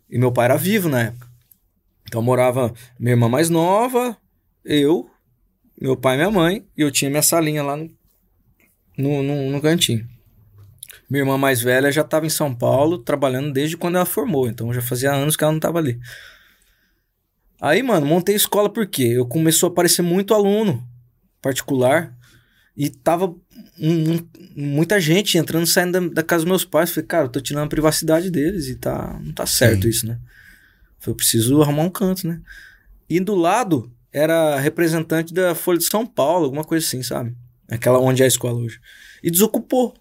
E 0.08 0.16
meu 0.16 0.30
pai 0.30 0.44
era 0.44 0.56
vivo 0.56 0.88
na 0.88 1.02
época. 1.06 1.26
Então 2.06 2.22
morava 2.22 2.72
minha 3.00 3.14
irmã 3.14 3.28
mais 3.28 3.50
nova, 3.50 4.16
eu, 4.64 5.10
meu 5.82 5.96
pai 5.96 6.14
e 6.14 6.18
minha 6.18 6.30
mãe, 6.30 6.64
e 6.76 6.80
eu 6.82 6.90
tinha 6.90 7.10
minha 7.10 7.22
salinha 7.22 7.62
lá 7.62 7.76
no, 7.76 7.90
no, 8.96 9.22
no, 9.22 9.50
no 9.50 9.60
cantinho. 9.60 10.06
Minha 11.10 11.22
irmã 11.22 11.36
mais 11.36 11.60
velha 11.60 11.90
já 11.90 12.02
estava 12.02 12.24
em 12.24 12.30
São 12.30 12.54
Paulo, 12.54 12.98
trabalhando 12.98 13.52
desde 13.52 13.76
quando 13.76 13.96
ela 13.96 14.06
formou. 14.06 14.48
Então 14.48 14.72
já 14.72 14.80
fazia 14.80 15.12
anos 15.12 15.36
que 15.36 15.44
ela 15.44 15.52
não 15.52 15.58
estava 15.58 15.78
ali. 15.78 15.98
Aí, 17.60 17.82
mano, 17.82 18.06
montei 18.06 18.34
escola 18.34 18.68
porque 18.70 19.02
eu 19.02 19.26
começou 19.26 19.68
a 19.68 19.72
aparecer 19.72 20.02
muito 20.02 20.34
aluno 20.34 20.86
particular 21.40 22.16
e 22.76 22.88
tava 22.90 23.26
um- 23.78 24.12
um- 24.14 24.28
muita 24.56 25.00
gente 25.00 25.36
entrando 25.38 25.64
e 25.64 25.68
saindo 25.70 25.92
da, 26.08 26.14
da 26.14 26.22
casa 26.22 26.44
dos 26.44 26.48
meus 26.50 26.64
pais. 26.64 26.90
Falei, 26.90 27.06
cara, 27.06 27.24
eu 27.26 27.28
tô 27.28 27.40
tirando 27.40 27.64
a 27.64 27.68
privacidade 27.68 28.30
deles 28.30 28.68
e 28.68 28.76
tá, 28.76 29.18
não 29.22 29.32
tá 29.32 29.46
certo 29.46 29.82
Sim. 29.82 29.88
isso, 29.88 30.06
né? 30.06 30.18
Falei, 30.98 31.12
eu 31.12 31.16
preciso 31.16 31.62
arrumar 31.62 31.82
um 31.82 31.90
canto, 31.90 32.26
né? 32.26 32.40
E 33.08 33.20
do 33.20 33.34
lado 33.34 33.92
era 34.12 34.58
representante 34.58 35.32
da 35.32 35.54
Folha 35.54 35.78
de 35.78 35.84
São 35.84 36.06
Paulo, 36.06 36.44
alguma 36.44 36.64
coisa 36.64 36.86
assim, 36.86 37.02
sabe? 37.02 37.34
Aquela 37.68 37.98
onde 37.98 38.22
é 38.22 38.24
a 38.24 38.28
escola 38.28 38.58
hoje. 38.58 38.78
E 39.22 39.30
desocupou. 39.30 39.94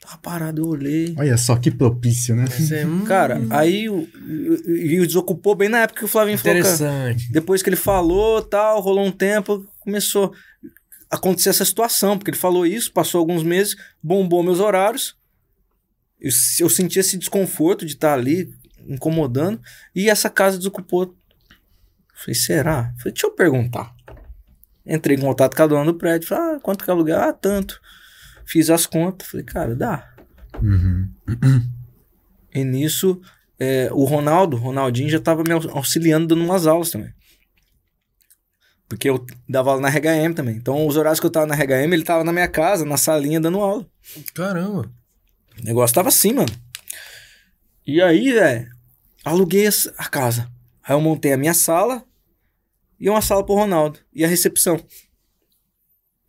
Tava 0.00 0.18
parado, 0.18 0.62
eu 0.62 0.68
olhei. 0.68 1.14
Olha 1.18 1.36
só 1.36 1.56
que 1.56 1.70
propício, 1.70 2.36
né? 2.36 2.44
Você, 2.46 2.84
hum, 2.84 3.04
Cara, 3.08 3.40
aí 3.50 3.88
o, 3.88 4.06
e 4.66 5.00
o 5.00 5.06
desocupou 5.06 5.54
bem 5.54 5.68
na 5.68 5.80
época 5.80 6.00
que 6.00 6.04
o 6.04 6.08
Flavinho 6.08 6.38
falou. 6.38 6.62
cara, 6.62 6.74
interessante. 6.74 7.32
depois 7.32 7.62
que 7.62 7.70
ele 7.70 7.76
falou, 7.76 8.42
tal, 8.42 8.80
rolou 8.80 9.06
um 9.06 9.10
tempo, 9.10 9.66
começou 9.80 10.32
a 11.10 11.16
acontecer 11.16 11.48
essa 11.48 11.64
situação, 11.64 12.18
porque 12.18 12.30
ele 12.30 12.38
falou 12.38 12.66
isso, 12.66 12.92
passou 12.92 13.18
alguns 13.18 13.42
meses, 13.42 13.76
bombou 14.02 14.42
meus 14.42 14.60
horários. 14.60 15.16
Eu, 16.20 16.30
eu 16.60 16.68
senti 16.68 16.98
esse 16.98 17.16
desconforto 17.16 17.86
de 17.86 17.94
estar 17.94 18.12
ali 18.12 18.54
incomodando 18.86 19.60
e 19.94 20.10
essa 20.10 20.28
casa 20.28 20.58
desocupou. 20.58 21.14
Falei, 22.14 22.34
será? 22.34 22.94
Falei, 22.98 23.12
deixa 23.12 23.26
eu 23.26 23.30
perguntar. 23.32 23.94
Entrei 24.86 25.16
em 25.16 25.20
contato 25.20 25.56
com 25.56 25.62
a 25.62 25.66
dona 25.66 25.84
do 25.86 25.94
prédio, 25.98 26.28
falei, 26.28 26.56
ah, 26.56 26.60
quanto 26.60 26.84
que 26.84 26.90
é 26.90 26.92
aluguel? 26.92 27.18
Ah, 27.20 27.32
tanto. 27.32 27.80
Fiz 28.46 28.68
as 28.70 28.86
contas, 28.86 29.28
falei, 29.28 29.44
cara, 29.44 29.74
dá. 29.74 30.14
Uhum. 30.62 31.08
E 32.54 32.62
nisso, 32.64 33.20
é, 33.58 33.88
o 33.92 34.04
Ronaldo, 34.04 34.56
Ronaldinho, 34.56 35.08
já 35.08 35.18
estava 35.18 35.42
me 35.42 35.52
aux- 35.52 35.66
auxiliando 35.66 36.26
dando 36.28 36.44
umas 36.44 36.66
aulas 36.66 36.90
também. 36.90 37.12
Porque 38.88 39.08
eu 39.08 39.24
dava 39.48 39.70
aula 39.70 39.80
na 39.82 39.88
RHM 39.88 40.34
também. 40.34 40.56
Então, 40.56 40.86
os 40.86 40.96
horários 40.96 41.18
que 41.18 41.26
eu 41.26 41.30
tava 41.30 41.46
na 41.46 41.54
RHM, 41.54 41.92
ele 41.94 42.04
tava 42.04 42.22
na 42.22 42.32
minha 42.32 42.46
casa, 42.46 42.84
na 42.84 42.96
salinha, 42.98 43.40
dando 43.40 43.58
aula. 43.60 43.86
Caramba. 44.34 44.90
O 45.60 45.64
negócio 45.64 45.94
tava 45.94 46.08
assim, 46.10 46.34
mano. 46.34 46.52
E 47.86 48.00
aí, 48.02 48.32
velho, 48.32 48.70
aluguei 49.24 49.66
a 49.96 50.08
casa. 50.08 50.50
Aí 50.86 50.94
eu 50.94 51.00
montei 51.00 51.32
a 51.32 51.36
minha 51.36 51.54
sala 51.54 52.04
e 53.00 53.08
uma 53.08 53.22
sala 53.22 53.44
pro 53.44 53.54
Ronaldo. 53.54 53.98
E 54.12 54.24
a 54.24 54.28
recepção. 54.28 54.78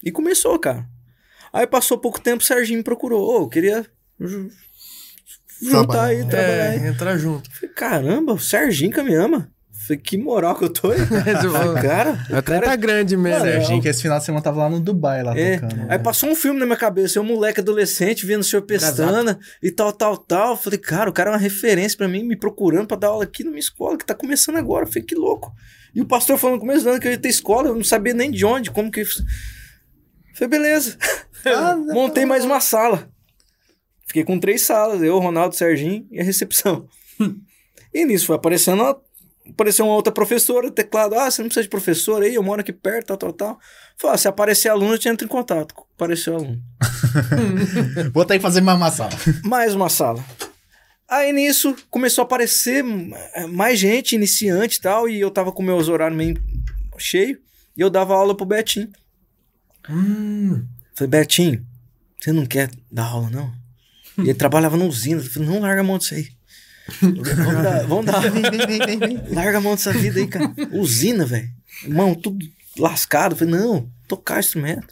E 0.03 0.11
começou, 0.11 0.57
cara. 0.59 0.87
Aí 1.51 1.65
passou 1.67 1.97
pouco 1.97 2.19
tempo, 2.21 2.43
o 2.43 2.45
Serginho 2.45 2.77
me 2.77 2.83
procurou. 2.83 3.25
Ô, 3.27 3.43
eu 3.43 3.49
queria 3.49 3.85
ju- 4.19 4.49
juntar 5.61 6.05
aí, 6.05 6.25
trabalhar 6.27 6.69
aí. 6.71 6.79
É, 6.79 6.87
entrar 6.89 7.17
junto. 7.17 7.49
Falei, 7.51 7.73
caramba, 7.73 8.33
o 8.33 8.39
Serginho 8.39 8.91
que 8.91 9.01
me 9.01 9.15
ama. 9.15 9.51
Falei, 9.85 10.01
que 10.01 10.17
moral 10.17 10.55
que 10.55 10.63
eu 10.63 10.69
tô 10.69 10.89
aí. 10.89 10.97
Cara, 11.79 12.25
O 12.29 12.43
cara 12.43 12.65
tá 12.65 12.75
grande 12.75 13.15
mesmo. 13.15 13.39
Mano, 13.39 13.51
Serginho, 13.51 13.81
que 13.81 13.87
esse 13.87 14.01
final 14.01 14.17
de 14.17 14.25
semana 14.25 14.43
tava 14.43 14.59
lá 14.59 14.69
no 14.69 14.79
Dubai, 14.79 15.21
lá 15.21 15.37
é. 15.37 15.59
tocando. 15.59 15.85
Aí 15.91 15.99
passou 15.99 16.29
um 16.29 16.35
filme 16.35 16.59
na 16.59 16.65
minha 16.65 16.77
cabeça, 16.77 17.19
eu 17.19 17.23
moleque 17.23 17.59
adolescente 17.59 18.25
vendo 18.25 18.41
o 18.41 18.43
senhor 18.43 18.63
Pestana 18.63 19.37
e 19.61 19.69
tal, 19.69 19.93
tal, 19.93 20.17
tal. 20.17 20.57
Falei, 20.57 20.79
cara, 20.79 21.07
o 21.07 21.13
cara 21.13 21.29
é 21.29 21.33
uma 21.33 21.39
referência 21.39 21.95
pra 21.95 22.07
mim, 22.07 22.23
me 22.23 22.35
procurando 22.35 22.87
pra 22.87 22.97
dar 22.97 23.09
aula 23.09 23.25
aqui 23.25 23.43
na 23.43 23.51
minha 23.51 23.59
escola, 23.59 23.95
que 23.95 24.05
tá 24.05 24.15
começando 24.15 24.55
agora. 24.55 24.87
Falei, 24.87 25.03
que 25.03 25.13
louco. 25.13 25.53
E 25.93 26.01
o 26.01 26.05
pastor 26.05 26.39
falando 26.39 26.55
no 26.55 26.61
começo 26.61 26.83
do 26.83 26.89
ano 26.89 26.99
que 26.99 27.07
eu 27.07 27.11
ia 27.11 27.17
ter 27.19 27.29
escola, 27.29 27.67
eu 27.67 27.75
não 27.75 27.83
sabia 27.83 28.13
nem 28.13 28.31
de 28.31 28.43
onde, 28.43 28.71
como 28.71 28.89
que. 28.89 29.05
Falei, 30.33 30.49
beleza. 30.49 30.97
Ah. 31.45 31.75
Montei 31.93 32.25
mais 32.25 32.43
uma 32.43 32.59
sala. 32.59 33.07
Fiquei 34.07 34.23
com 34.23 34.39
três 34.39 34.63
salas, 34.63 35.03
eu, 35.03 35.19
Ronaldo, 35.19 35.55
Serginho 35.55 36.07
e 36.09 36.19
a 36.19 36.23
recepção. 36.23 36.87
e 37.93 38.05
nisso 38.05 38.25
foi 38.25 38.35
aparecendo 38.35 38.81
uma, 38.81 38.99
apareceu 39.49 39.85
uma 39.85 39.95
outra 39.95 40.11
professora, 40.11 40.71
teclado. 40.71 41.15
Ah, 41.15 41.29
você 41.29 41.41
não 41.41 41.49
precisa 41.49 41.63
de 41.63 41.69
professor 41.69 42.21
aí, 42.21 42.35
eu 42.35 42.43
moro 42.43 42.61
aqui 42.61 42.73
perto, 42.73 43.07
tal, 43.07 43.17
tal, 43.17 43.33
tal. 43.33 43.59
Falei, 43.97 44.15
ah, 44.15 44.17
se 44.17 44.27
aparecer 44.27 44.69
aluno, 44.69 44.93
eu 44.93 44.99
te 44.99 45.07
entro 45.07 45.25
em 45.25 45.29
contato. 45.29 45.73
Apareceu 45.95 46.35
aluno. 46.35 46.61
Vou 48.13 48.25
ter 48.25 48.35
que 48.37 48.41
fazer 48.41 48.61
mais 48.61 48.77
uma 48.77 48.91
sala. 48.91 49.11
Mais 49.43 49.73
uma 49.73 49.89
sala. 49.89 50.23
Aí 51.07 51.31
nisso 51.31 51.75
começou 51.89 52.23
a 52.23 52.25
aparecer 52.25 52.83
eh, 53.35 53.47
mais 53.47 53.77
gente, 53.79 54.15
iniciante 54.15 54.77
e 54.77 54.81
tal, 54.81 55.07
e 55.07 55.19
eu 55.19 55.29
tava 55.29 55.51
com 55.51 55.61
meus 55.61 55.87
horários 55.87 56.17
meio 56.17 56.41
cheio, 56.97 57.39
e 57.77 57.81
eu 57.81 57.89
dava 57.89 58.15
aula 58.15 58.35
pro 58.35 58.45
Betinho. 58.45 58.89
Hum, 59.87 60.65
Falei, 60.95 61.09
Betinho, 61.09 61.65
você 62.19 62.31
não 62.31 62.45
quer 62.45 62.71
dar 62.91 63.05
aula, 63.05 63.29
não? 63.29 63.53
E 64.17 64.21
ele 64.29 64.33
trabalhava 64.33 64.77
na 64.77 64.85
usina. 64.85 65.21
Eu 65.21 65.25
falei, 65.25 65.49
não 65.49 65.59
larga 65.59 65.81
a 65.81 65.83
mão 65.83 65.97
disso 65.97 66.15
aí. 66.15 66.29
Vamos 67.01 67.63
dar, 67.63 67.87
vamos 67.87 68.05
dar. 68.05 68.19
Vem, 68.31 68.43
vem, 68.43 68.79
vem, 68.79 68.99
vem. 68.99 69.21
Larga 69.33 69.57
a 69.57 69.61
mão 69.61 69.73
dessa 69.73 69.91
vida 69.91 70.19
aí, 70.19 70.27
cara. 70.27 70.53
Usina, 70.71 71.25
velho. 71.25 71.49
Mão, 71.87 72.13
tudo 72.13 72.45
lascado. 72.77 73.35
Falei, 73.35 73.53
não, 73.53 73.89
tocar 74.07 74.39
instrumento. 74.39 74.87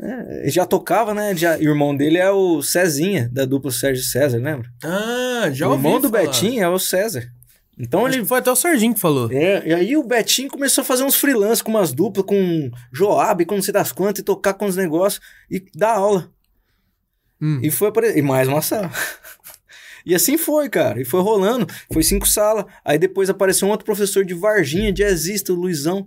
É, 0.00 0.42
ele 0.42 0.50
já 0.50 0.64
tocava, 0.64 1.12
né? 1.14 1.36
Já, 1.36 1.58
e 1.58 1.66
o 1.66 1.70
irmão 1.70 1.96
dele 1.96 2.18
é 2.18 2.30
o 2.30 2.62
Cezinha, 2.62 3.28
da 3.32 3.44
dupla 3.44 3.70
Sérgio 3.70 4.04
César, 4.04 4.38
lembra? 4.38 4.70
Ah, 4.82 5.50
já 5.52 5.66
o 5.68 5.72
ouvi 5.72 5.84
irmão 5.84 6.00
do 6.00 6.08
falar. 6.08 6.22
Betinho 6.24 6.62
é 6.62 6.68
o 6.68 6.78
César. 6.78 7.30
Então 7.78 8.06
Acho 8.06 8.18
ele. 8.18 8.26
foi 8.26 8.38
até 8.38 8.50
o 8.50 8.56
Serginho 8.56 8.94
que 8.94 9.00
falou. 9.00 9.30
É, 9.30 9.68
e 9.68 9.72
aí 9.72 9.96
o 9.96 10.02
Betinho 10.02 10.48
começou 10.48 10.82
a 10.82 10.84
fazer 10.84 11.04
uns 11.04 11.14
freelance 11.14 11.62
com 11.62 11.70
umas 11.70 11.92
duplas, 11.92 12.26
com 12.26 12.70
Joab, 12.92 13.44
com 13.44 13.54
não 13.54 13.62
sei 13.62 13.72
das 13.72 13.92
quantas, 13.92 14.20
e 14.20 14.24
tocar 14.24 14.54
com 14.54 14.66
os 14.66 14.74
negócios 14.74 15.22
e 15.48 15.64
dar 15.76 15.92
aula. 15.92 16.28
Hum. 17.40 17.60
E 17.62 17.70
foi 17.70 17.88
apare... 17.88 18.18
E 18.18 18.22
mais 18.22 18.48
uma 18.48 18.60
sala. 18.60 18.90
E 20.08 20.14
assim 20.14 20.36
foi, 20.38 20.68
cara. 20.68 21.00
E 21.00 21.04
foi 21.04 21.20
rolando. 21.20 21.66
Foi 21.92 22.02
cinco 22.02 22.26
salas. 22.26 22.64
Aí 22.84 22.98
depois 22.98 23.28
apareceu 23.30 23.68
um 23.68 23.70
outro 23.70 23.84
professor 23.84 24.24
de 24.24 24.34
Varginha, 24.34 24.92
jazzista, 24.92 25.52
o 25.52 25.56
Luizão. 25.56 26.06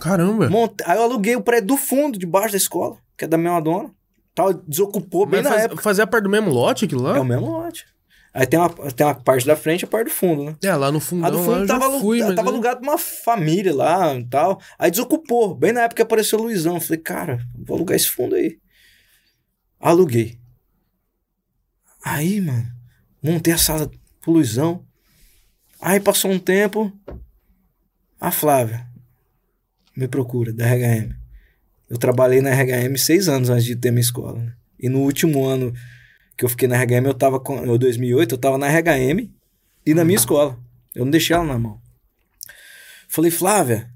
Caramba. 0.00 0.48
Aí 0.84 0.96
eu 0.96 1.02
aluguei 1.02 1.34
o 1.36 1.42
prédio 1.42 1.68
do 1.68 1.76
fundo, 1.76 2.18
debaixo 2.18 2.52
da 2.52 2.56
escola, 2.56 2.96
que 3.16 3.24
é 3.24 3.28
da 3.28 3.36
mesma 3.38 3.60
dona. 3.60 3.90
Tal, 4.34 4.52
desocupou 4.54 5.26
bem 5.26 5.40
Mas 5.42 5.44
na 5.44 5.50
faz- 5.50 5.64
época. 5.64 5.82
Fazia 5.82 6.06
parte 6.06 6.24
do 6.24 6.30
mesmo 6.30 6.50
lote 6.50 6.84
aquilo 6.84 7.02
lá? 7.02 7.16
É 7.16 7.20
o 7.20 7.24
mesmo 7.24 7.50
lote. 7.50 7.84
Aí 8.32 8.46
tem 8.46 8.60
uma, 8.60 8.70
tem 8.92 9.04
uma 9.04 9.14
parte 9.14 9.44
da 9.44 9.56
frente 9.56 9.82
e 9.82 9.84
a 9.84 9.88
parte 9.88 10.04
do 10.06 10.12
fundo, 10.12 10.44
né? 10.44 10.56
É, 10.62 10.72
lá 10.76 10.92
no 10.92 11.00
fundão. 11.00 11.26
A 11.26 11.30
do 11.30 11.38
lá 11.38 11.44
fundo 11.44 11.60
eu 11.62 11.66
tava, 11.66 11.98
fui, 11.98 12.22
mas 12.22 12.36
tava 12.36 12.48
alugado 12.48 12.80
uma 12.80 12.96
família 12.96 13.74
lá 13.74 14.14
e 14.14 14.24
tal. 14.24 14.60
Aí 14.78 14.88
desocupou. 14.90 15.54
Bem 15.54 15.72
na 15.72 15.80
época 15.80 15.96
que 15.96 16.02
apareceu 16.02 16.38
o 16.38 16.42
Luizão. 16.42 16.76
Eu 16.76 16.80
falei, 16.80 17.00
cara, 17.02 17.40
vou 17.58 17.76
alugar 17.76 17.96
esse 17.96 18.08
fundo 18.08 18.36
aí. 18.36 18.58
Aluguei. 19.80 20.38
Aí, 22.04 22.40
mano, 22.40 22.66
Montei 23.22 23.52
a 23.52 23.58
sala 23.58 23.90
pro 24.20 24.32
Luizão. 24.32 24.84
Aí 25.80 26.00
passou 26.00 26.30
um 26.30 26.38
tempo. 26.38 26.92
A 28.20 28.30
Flávia 28.30 28.86
me 29.96 30.08
procura, 30.08 30.52
da 30.52 30.66
RHM. 30.66 31.14
Eu 31.88 31.98
trabalhei 31.98 32.40
na 32.40 32.50
RHM 32.50 32.96
seis 32.96 33.28
anos 33.28 33.50
antes 33.50 33.64
de 33.64 33.76
ter 33.76 33.90
minha 33.90 34.00
escola. 34.00 34.38
Né? 34.38 34.52
E 34.78 34.88
no 34.88 35.00
último 35.00 35.44
ano 35.44 35.72
que 36.36 36.44
eu 36.44 36.48
fiquei 36.48 36.68
na 36.68 36.76
RHM, 36.76 37.06
eu 37.06 37.14
tava 37.14 37.40
com. 37.40 37.64
Em 37.64 37.78
2008, 37.78 38.34
eu 38.34 38.38
tava 38.38 38.56
na 38.56 38.68
RHM 38.68 39.28
e 39.84 39.94
na 39.94 40.04
minha 40.04 40.16
escola. 40.16 40.58
Eu 40.94 41.04
não 41.04 41.10
deixei 41.10 41.34
ela 41.34 41.44
na 41.44 41.58
mão. 41.58 41.80
Falei, 43.08 43.30
Flávia, 43.30 43.90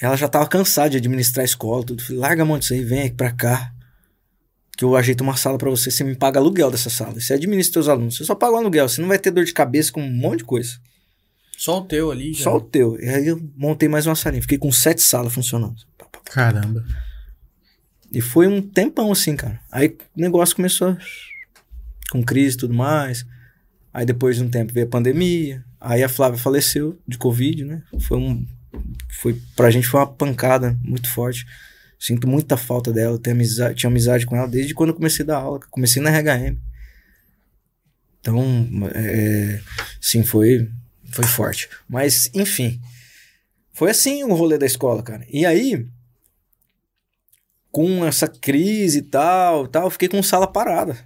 ela 0.00 0.16
já 0.16 0.28
tava 0.28 0.46
cansada 0.46 0.90
de 0.90 0.96
administrar 0.98 1.42
a 1.42 1.44
escola, 1.44 1.84
tudo. 1.84 2.02
Falei, 2.02 2.20
larga 2.20 2.42
a 2.42 2.46
mão 2.46 2.58
disso 2.58 2.72
aí, 2.72 2.84
vem 2.84 3.02
aqui 3.02 3.16
pra 3.16 3.32
cá. 3.32 3.72
Que 4.80 4.84
eu 4.86 4.96
ajeito 4.96 5.20
uma 5.20 5.36
sala 5.36 5.58
para 5.58 5.68
você, 5.68 5.90
você 5.90 6.02
me 6.02 6.14
paga 6.14 6.40
aluguel 6.40 6.70
dessa 6.70 6.88
sala. 6.88 7.20
Você 7.20 7.34
administra 7.34 7.74
seus 7.74 7.86
alunos, 7.86 8.16
você 8.16 8.24
só 8.24 8.34
paga 8.34 8.54
o 8.54 8.56
aluguel, 8.56 8.88
você 8.88 8.98
não 8.98 9.08
vai 9.08 9.18
ter 9.18 9.30
dor 9.30 9.44
de 9.44 9.52
cabeça 9.52 9.92
com 9.92 10.00
um 10.00 10.10
monte 10.10 10.38
de 10.38 10.44
coisa. 10.44 10.80
Só 11.58 11.80
o 11.80 11.84
teu 11.84 12.10
ali. 12.10 12.32
Já. 12.32 12.44
Só 12.44 12.56
o 12.56 12.62
teu. 12.62 12.98
E 12.98 13.06
aí 13.06 13.26
eu 13.26 13.38
montei 13.54 13.90
mais 13.90 14.06
uma 14.06 14.14
salinha, 14.14 14.40
fiquei 14.40 14.56
com 14.56 14.72
sete 14.72 15.02
salas 15.02 15.34
funcionando. 15.34 15.76
Caramba. 16.24 16.82
E 18.10 18.22
foi 18.22 18.46
um 18.46 18.62
tempão 18.62 19.12
assim, 19.12 19.36
cara. 19.36 19.60
Aí 19.70 19.88
o 20.16 20.18
negócio 20.18 20.56
começou 20.56 20.96
com 22.10 22.22
crise 22.22 22.56
e 22.56 22.60
tudo 22.60 22.72
mais. 22.72 23.26
Aí 23.92 24.06
depois 24.06 24.36
de 24.36 24.44
um 24.44 24.48
tempo 24.48 24.72
veio 24.72 24.86
a 24.86 24.90
pandemia. 24.90 25.62
Aí 25.78 26.02
a 26.02 26.08
Flávia 26.08 26.38
faleceu 26.38 26.98
de 27.06 27.18
Covid, 27.18 27.66
né? 27.66 27.82
Foi 28.00 28.16
um. 28.16 28.46
Foi, 29.20 29.38
pra 29.54 29.70
gente 29.70 29.86
foi 29.86 30.00
uma 30.00 30.06
pancada 30.06 30.74
muito 30.82 31.10
forte. 31.10 31.44
Sinto 32.00 32.26
muita 32.26 32.56
falta 32.56 32.90
dela. 32.90 33.18
Tenho 33.18 33.36
amizade, 33.36 33.74
tinha 33.74 33.90
amizade 33.90 34.24
com 34.24 34.34
ela 34.34 34.48
desde 34.48 34.72
quando 34.72 34.88
eu 34.88 34.96
comecei 34.96 35.22
a 35.22 35.26
dar 35.26 35.36
aula. 35.36 35.60
Comecei 35.70 36.00
na 36.00 36.08
RHM. 36.10 36.56
Então, 38.20 38.42
é, 38.94 39.60
sim, 40.00 40.24
foi, 40.24 40.70
foi 41.12 41.26
forte. 41.26 41.68
Mas, 41.86 42.30
enfim. 42.32 42.80
Foi 43.74 43.90
assim 43.90 44.24
o 44.24 44.34
rolê 44.34 44.56
da 44.56 44.64
escola, 44.64 45.02
cara. 45.02 45.26
E 45.28 45.44
aí, 45.44 45.86
com 47.70 48.04
essa 48.06 48.26
crise 48.26 49.00
e 49.00 49.02
tal, 49.02 49.68
tal, 49.68 49.84
eu 49.84 49.90
fiquei 49.90 50.08
com 50.08 50.22
sala 50.22 50.50
parada. 50.50 50.96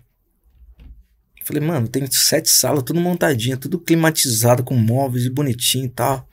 Falei, 1.43 1.61
mano, 1.61 1.89
tem 1.89 2.07
sete 2.11 2.49
salas, 2.49 2.85
tudo 2.85 3.01
montadinha, 3.01 3.57
tudo 3.57 3.79
climatizado, 3.81 4.65
com 4.65 4.77
móveis 4.77 5.29
bonitinho 5.29 5.87
e 5.87 5.91
tal. 5.91 6.29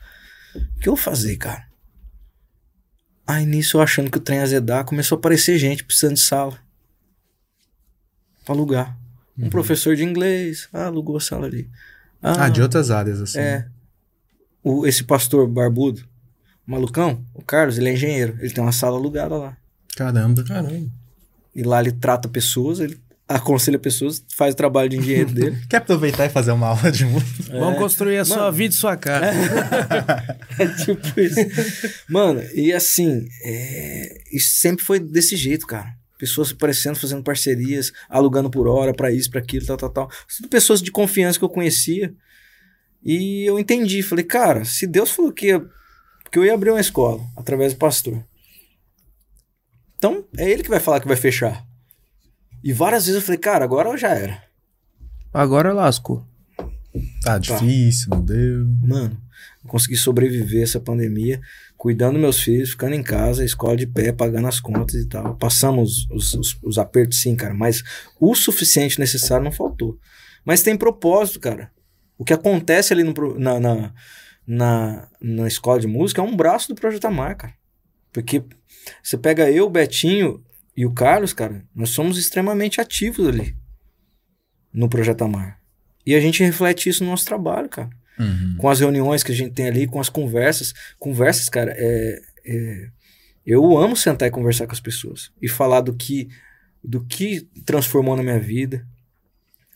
O 0.56 0.80
que 0.80 0.88
eu 0.88 0.96
vou 0.96 1.04
fazer, 1.04 1.36
cara? 1.38 1.71
Aí 3.26 3.46
nisso 3.46 3.78
eu 3.78 3.82
achando 3.82 4.10
que 4.12 4.18
o 4.18 4.22
trem 4.22 4.40
azedar, 4.40 4.84
começou 4.86 5.16
a 5.16 5.20
aparecer 5.20 5.58
gente 5.58 5.84
precisando 5.84 6.16
de 6.16 6.22
sala. 6.22 6.58
Pra 8.46 8.54
alugar. 8.56 8.98
Um 9.38 9.44
Uhum. 9.44 9.50
professor 9.50 9.96
de 9.96 10.04
inglês, 10.04 10.68
ah, 10.74 10.86
alugou 10.88 11.18
a 11.18 11.22
sala 11.22 11.48
ali. 11.48 11.70
Ah, 12.22 12.50
de 12.50 12.62
outras 12.62 12.92
áreas, 12.92 13.20
assim. 13.22 13.40
É. 13.40 13.68
O, 14.64 14.86
esse 14.86 15.04
pastor 15.04 15.48
barbudo, 15.48 16.02
o 16.68 16.72
malucão, 16.72 17.26
o 17.34 17.42
Carlos, 17.42 17.78
ele 17.78 17.90
é 17.90 17.94
engenheiro. 17.94 18.38
Ele 18.40 18.52
tem 18.54 18.64
uma 18.64 18.72
sala 18.72 18.98
alugada 18.98 19.36
lá. 19.36 19.58
Caramba. 19.96 20.44
Caramba. 20.44 20.92
E 21.56 21.64
lá 21.64 21.80
ele 21.82 21.92
trata 21.92 22.30
pessoas, 22.30 22.80
ele 22.80 23.01
aconselha 23.36 23.78
pessoas, 23.80 24.24
faz 24.36 24.54
o 24.54 24.58
trabalho 24.58 24.90
de 24.90 24.98
engenheiro 24.98 25.32
dele. 25.32 25.58
Quer 25.70 25.78
aproveitar 25.78 26.26
e 26.26 26.30
fazer 26.30 26.52
uma 26.52 26.68
aula 26.68 26.92
de 26.92 27.06
música? 27.06 27.58
Vamos 27.58 27.78
construir 27.80 28.18
a 28.18 28.26
sua 28.26 28.38
Mano. 28.38 28.52
vida 28.54 28.74
e 28.74 28.78
sua 28.78 28.96
casa. 28.98 29.32
É 30.60 30.68
tipo 30.84 31.20
isso. 31.20 31.40
Mano, 32.10 32.42
e 32.54 32.72
assim, 32.74 33.28
é, 33.44 34.22
isso 34.32 34.56
sempre 34.58 34.84
foi 34.86 35.00
desse 35.00 35.36
jeito, 35.36 35.66
cara. 35.66 35.94
Pessoas 36.20 36.52
aparecendo, 36.52 36.98
fazendo 37.00 37.24
parcerias, 37.24 37.92
alugando 38.08 38.50
por 38.50 38.68
hora 38.68 38.94
pra 38.94 39.12
isso, 39.12 39.32
pra 39.32 39.40
aquilo, 39.40 39.66
tal, 39.66 39.78
tal, 39.78 39.90
tal. 39.90 40.12
Pessoas 40.50 40.82
de 40.82 40.92
confiança 40.92 41.40
que 41.40 41.46
eu 41.46 41.50
conhecia. 41.50 42.14
E 43.04 43.44
eu 43.50 43.58
entendi, 43.58 44.04
falei, 44.04 44.24
cara, 44.24 44.64
se 44.66 44.86
Deus 44.86 45.10
falou 45.10 45.32
que, 45.32 45.48
ia- 45.48 45.66
que 46.32 46.38
eu 46.38 46.46
ia 46.46 46.54
abrir 46.54 46.70
uma 46.70 46.80
escola 46.80 47.20
através 47.36 47.74
do 47.74 47.80
pastor, 47.80 48.24
então 49.98 50.26
é 50.38 50.50
ele 50.50 50.62
que 50.64 50.70
vai 50.70 50.80
falar 50.80 51.00
que 51.00 51.08
vai 51.08 51.18
fechar. 51.18 51.66
E 52.64 52.72
várias 52.74 53.06
vezes 53.06 53.22
eu 53.22 53.26
falei, 53.26 53.40
cara, 53.40 53.66
agora 53.66 53.96
já 53.98 54.10
era. 54.10 54.44
Agora 55.34 55.74
lascou. 55.74 56.26
Tá 57.24 57.38
difícil, 57.38 58.10
não 58.10 58.24
deu. 58.24 58.66
Mano, 58.82 59.18
eu 59.64 59.70
consegui 59.70 59.96
sobreviver 59.96 60.64
essa 60.64 60.80
pandemia, 60.80 61.40
cuidando 61.78 62.14
dos 62.14 62.22
meus 62.22 62.40
filhos, 62.42 62.72
ficando 62.72 62.96
em 62.96 63.04
casa, 63.04 63.46
escola 63.46 63.78
de 63.78 63.88
pé, 63.88 64.12
pagando 64.12 64.48
as 64.48 64.60
contas 64.60 64.96
e 64.96 65.08
tal. 65.08 65.36
Passamos 65.36 66.08
os, 66.12 66.34
os, 66.34 66.58
os 66.62 66.78
apertos 66.78 67.22
sim, 67.22 67.36
cara, 67.36 67.54
mas 67.54 67.84
o 68.20 68.36
suficiente 68.36 69.00
necessário 69.00 69.44
não 69.44 69.52
faltou. 69.52 69.98
Mas 70.44 70.64
tem 70.64 70.76
propósito, 70.76 71.40
cara. 71.40 71.72
O 72.18 72.26
que 72.26 72.34
acontece 72.34 72.94
ali 72.94 73.04
no 73.04 73.14
na, 73.40 73.60
na, 73.60 73.94
na, 74.46 75.08
na 75.22 75.48
escola 75.48 75.80
de 75.80 75.88
música 75.88 76.22
é 76.22 76.24
um 76.24 76.36
braço 76.36 76.68
do 76.68 76.76
Projeto 76.76 77.06
Amar, 77.06 77.38
cara. 77.38 77.54
Porque 78.12 78.44
você 79.02 79.18
pega 79.18 79.50
eu, 79.50 79.68
o 79.68 79.70
Betinho 79.70 80.44
e 80.76 80.86
o 80.86 80.92
Carlos, 80.94 81.34
cara, 81.34 81.64
nós 81.76 81.90
somos 81.90 82.18
extremamente 82.18 82.80
ativos 82.80 83.28
ali 83.28 83.56
no 84.74 84.88
Projeto 84.90 85.24
Amar. 85.24 85.60
E 86.06 86.16
a 86.16 86.20
gente 86.20 86.44
reflete 86.44 86.90
isso 86.90 87.04
no 87.04 87.10
nosso 87.12 87.26
trabalho, 87.26 87.70
cara 87.70 87.90
Uhum. 88.20 88.56
com 88.58 88.70
as 88.70 88.80
reuniões 88.80 89.24
que 89.24 89.32
a 89.32 89.36
gente 89.36 89.54
tem 89.54 89.68
ali, 89.68 89.88
com 89.88 90.00
as 90.00 90.10
conversas. 90.10 90.74
Conversas, 91.00 91.50
cara, 91.50 91.74
é, 91.76 92.22
é- 92.46 92.90
eu 93.46 93.78
amo 93.78 93.96
sentar 93.96 94.28
e 94.28 94.32
conversar 94.32 94.68
com 94.68 94.74
as 94.74 94.80
pessoas 94.80 95.32
e 95.42 95.48
falar 95.48 95.82
do 95.82 95.94
que, 95.94 96.30
do 96.84 97.04
que 97.04 97.48
transformou 97.66 98.16
na 98.16 98.22
minha 98.24 98.40
vida, 98.40 98.86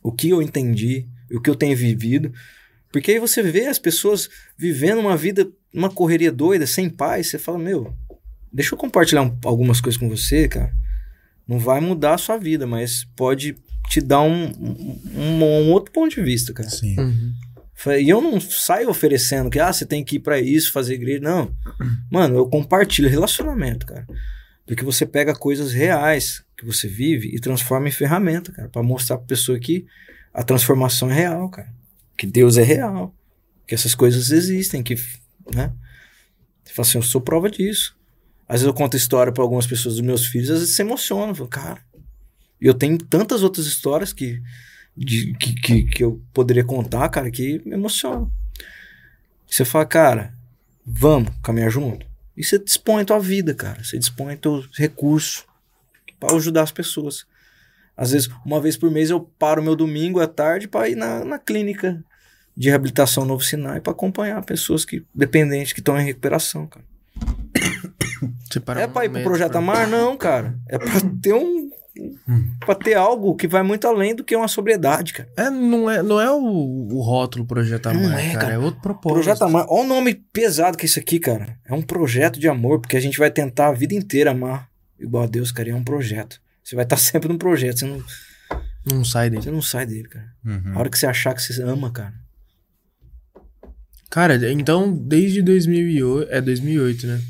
o 0.03 0.11
que 0.11 0.29
eu 0.29 0.41
entendi, 0.41 1.07
o 1.31 1.41
que 1.41 1.49
eu 1.49 1.55
tenho 1.55 1.75
vivido. 1.75 2.31
Porque 2.91 3.11
aí 3.13 3.19
você 3.19 3.41
vê 3.41 3.65
as 3.67 3.79
pessoas 3.79 4.29
vivendo 4.57 4.99
uma 4.99 5.17
vida, 5.17 5.49
uma 5.73 5.89
correria 5.89 6.31
doida, 6.31 6.67
sem 6.67 6.89
paz, 6.89 7.27
você 7.27 7.39
fala, 7.39 7.57
meu, 7.57 7.95
deixa 8.53 8.75
eu 8.75 8.77
compartilhar 8.77 9.23
um- 9.23 9.37
algumas 9.43 9.81
coisas 9.81 9.99
com 9.99 10.07
você, 10.07 10.47
cara. 10.47 10.71
Não 11.47 11.59
vai 11.59 11.79
mudar 11.79 12.15
a 12.15 12.17
sua 12.17 12.37
vida, 12.37 12.65
mas 12.65 13.05
pode 13.15 13.55
te 13.87 14.01
dar 14.01 14.21
um, 14.21 14.45
um, 14.47 15.43
um- 15.43 15.71
outro 15.71 15.91
ponto 15.91 16.15
de 16.15 16.21
vista, 16.21 16.53
cara. 16.53 16.69
Sim. 16.69 16.99
Uhum. 16.99 17.33
E 17.99 18.09
eu 18.09 18.19
não 18.21 18.39
saio 18.39 18.89
oferecendo 18.89 19.49
que, 19.49 19.59
ah, 19.59 19.71
você 19.71 19.85
tem 19.85 20.03
que 20.03 20.15
ir 20.15 20.19
pra 20.19 20.39
isso, 20.39 20.71
fazer 20.71 20.95
igreja. 20.95 21.19
Não. 21.21 21.53
Mano, 22.09 22.37
eu 22.37 22.47
compartilho 22.47 23.09
relacionamento, 23.09 23.85
cara. 23.85 24.07
Porque 24.65 24.83
você 24.83 25.05
pega 25.05 25.35
coisas 25.35 25.71
reais 25.71 26.43
que 26.57 26.65
você 26.65 26.87
vive 26.87 27.29
e 27.35 27.39
transforma 27.39 27.87
em 27.87 27.91
ferramenta, 27.91 28.51
cara. 28.51 28.69
Pra 28.69 28.81
mostrar 28.81 29.17
pra 29.17 29.27
pessoa 29.27 29.59
que 29.59 29.85
a 30.33 30.41
transformação 30.41 31.11
é 31.11 31.13
real, 31.13 31.47
cara. 31.49 31.71
Que 32.17 32.25
Deus 32.25 32.57
é 32.57 32.63
real. 32.63 33.13
Que 33.67 33.75
essas 33.75 33.93
coisas 33.93 34.31
existem, 34.31 34.81
que, 34.81 34.95
né? 35.53 35.71
Você 36.63 36.73
fala 36.73 36.87
assim, 36.87 36.97
eu 36.97 37.03
sou 37.03 37.21
prova 37.21 37.51
disso. 37.51 37.95
Às 38.47 38.55
vezes 38.61 38.67
eu 38.67 38.73
conto 38.73 38.95
história 38.95 39.31
pra 39.33 39.43
algumas 39.43 39.65
pessoas 39.65 39.95
dos 39.95 40.03
meus 40.05 40.25
filhos, 40.27 40.49
às 40.51 40.59
vezes 40.59 40.75
se 40.75 40.81
emocionam. 40.81 41.29
Eu 41.29 41.35
falo, 41.35 41.49
cara. 41.49 41.79
E 42.61 42.65
eu 42.67 42.73
tenho 42.73 42.97
tantas 42.97 43.43
outras 43.43 43.65
histórias 43.65 44.13
que 44.13 44.41
de- 44.95 45.33
que, 45.39 45.53
que, 45.55 45.83
que 45.83 46.03
eu 46.03 46.21
poderia 46.33 46.63
contar, 46.63 47.09
cara, 47.09 47.29
que 47.29 47.61
me 47.65 47.73
emociona. 47.73 48.29
Você 49.47 49.65
fala, 49.65 49.85
cara, 49.85 50.33
vamos 50.85 51.31
caminhar 51.43 51.69
junto. 51.69 52.05
E 52.37 52.43
você 52.43 52.57
dispõe 52.59 53.01
a 53.01 53.05
tua 53.05 53.19
vida, 53.19 53.53
cara. 53.53 53.83
Você 53.83 53.97
dispõe 53.97 54.35
teu 54.37 54.63
recurso 54.77 55.45
para 56.19 56.35
ajudar 56.35 56.63
as 56.63 56.71
pessoas. 56.71 57.25
Às 57.95 58.11
vezes, 58.11 58.29
uma 58.45 58.59
vez 58.59 58.75
por 58.77 58.91
mês, 58.91 59.09
eu 59.09 59.19
paro 59.39 59.63
meu 59.63 59.75
domingo 59.75 60.19
à 60.19 60.27
tarde 60.27 60.67
para 60.67 60.89
ir 60.89 60.95
na, 60.95 61.23
na 61.23 61.39
clínica 61.39 62.03
de 62.55 62.69
reabilitação 62.69 63.25
Novo 63.25 63.43
Sinai 63.43 63.81
para 63.81 63.91
acompanhar 63.91 64.43
pessoas 64.45 64.85
que 64.85 65.03
dependentes 65.13 65.73
que 65.73 65.79
estão 65.79 65.99
em 65.99 66.05
recuperação, 66.05 66.67
cara. 66.67 66.85
Você 68.49 68.59
para 68.59 68.81
É 68.81 68.87
um 68.87 68.91
pra 68.91 69.05
ir 69.05 69.09
pro 69.09 69.23
Projeto 69.23 69.51
pra- 69.51 69.59
Amar? 69.59 69.87
Não, 69.87 70.15
cara. 70.17 70.57
É 70.67 70.77
pra 70.77 70.91
ter 71.21 71.33
um. 71.33 71.69
pra 72.59 72.75
ter 72.75 72.93
algo 72.95 73.35
que 73.35 73.47
vai 73.47 73.63
muito 73.63 73.87
além 73.87 74.13
do 74.15 74.23
que 74.23 74.35
uma 74.35 74.47
sobriedade, 74.47 75.13
cara. 75.13 75.29
É, 75.37 75.49
não 75.49 75.89
é, 75.89 76.03
não 76.03 76.19
é 76.19 76.29
o, 76.31 76.39
o 76.91 77.01
rótulo 77.01 77.45
Projeto 77.45 77.87
Amar, 77.87 78.01
Não 78.01 78.17
é, 78.17 78.27
cara, 78.33 78.39
cara. 78.39 78.53
É 78.53 78.57
outro 78.59 78.81
propósito. 78.81 79.13
Projeto 79.13 79.41
Amar. 79.43 79.65
Olha 79.69 79.83
o 79.83 79.87
nome 79.87 80.13
pesado 80.13 80.77
que 80.77 80.85
é 80.85 80.87
isso 80.87 80.99
aqui, 80.99 81.19
cara. 81.19 81.57
É 81.65 81.73
um 81.73 81.81
projeto 81.81 82.39
de 82.39 82.47
amor, 82.49 82.79
porque 82.81 82.97
a 82.97 83.01
gente 83.01 83.17
vai 83.17 83.31
tentar 83.31 83.69
a 83.69 83.73
vida 83.73 83.93
inteira 83.95 84.31
amar 84.31 84.69
igual 84.99 85.23
a 85.23 85.27
Deus, 85.27 85.51
cara. 85.51 85.69
e 85.69 85.71
É 85.71 85.75
um 85.75 85.83
projeto. 85.83 86.41
Você 86.63 86.75
vai 86.75 86.83
estar 86.85 86.97
sempre 86.97 87.29
num 87.29 87.37
projeto. 87.37 87.79
Você 87.79 87.85
não, 87.85 88.03
Não 88.97 89.05
sai 89.05 89.29
dele. 89.29 89.43
você 89.43 89.51
não 89.51 89.61
sai 89.61 89.85
dele, 89.85 90.07
cara. 90.09 90.25
Uhum. 90.45 90.73
A 90.75 90.79
hora 90.79 90.89
que 90.89 90.97
você 90.99 91.07
achar 91.07 91.33
que 91.33 91.41
você 91.41 91.61
ama, 91.63 91.91
cara. 91.91 92.13
Cara, 94.09 94.51
então, 94.51 94.93
desde 94.95 95.41
2008... 95.41 96.31
É 96.31 96.39
2008, 96.41 97.07
né? 97.07 97.21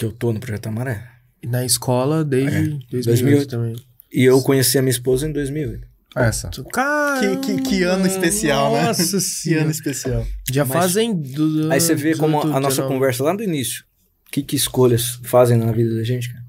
Que 0.00 0.06
eu 0.06 0.12
tô 0.12 0.32
no 0.32 0.40
Projeto 0.40 0.66
Amar 0.66 0.88
é. 0.88 1.06
E 1.42 1.46
na 1.46 1.62
escola, 1.62 2.24
desde 2.24 2.70
2008, 2.90 2.90
2008. 3.02 3.48
também. 3.48 3.76
E 4.10 4.24
eu 4.24 4.40
conheci 4.40 4.78
a 4.78 4.82
minha 4.82 4.90
esposa 4.90 5.28
em 5.28 5.32
2008. 5.32 5.86
Essa. 6.16 6.50
Cara, 6.72 7.20
Que- 7.36 7.36
que- 7.56 7.62
que 7.62 7.82
ano 7.82 8.06
especial, 8.06 8.72
né? 8.72 8.84
Nossa 8.84 9.18
Que 9.44 9.54
ano 9.54 9.70
especial. 9.70 10.26
Já 10.50 10.64
Mas- 10.64 10.72
fazem... 10.78 11.14
Do, 11.14 11.70
Aí 11.70 11.78
você 11.80 11.94
vê 11.94 12.16
como 12.16 12.38
a 12.38 12.44
18, 12.44 12.60
nossa 12.62 12.76
19. 12.76 12.94
conversa 12.94 13.24
lá 13.24 13.34
do 13.36 13.42
início. 13.42 13.84
O 14.26 14.30
que, 14.30 14.42
que 14.42 14.56
escolhas 14.56 15.20
fazem 15.24 15.58
na 15.58 15.70
vida 15.70 15.94
da 15.94 16.02
gente, 16.02 16.32
cara? 16.32 16.44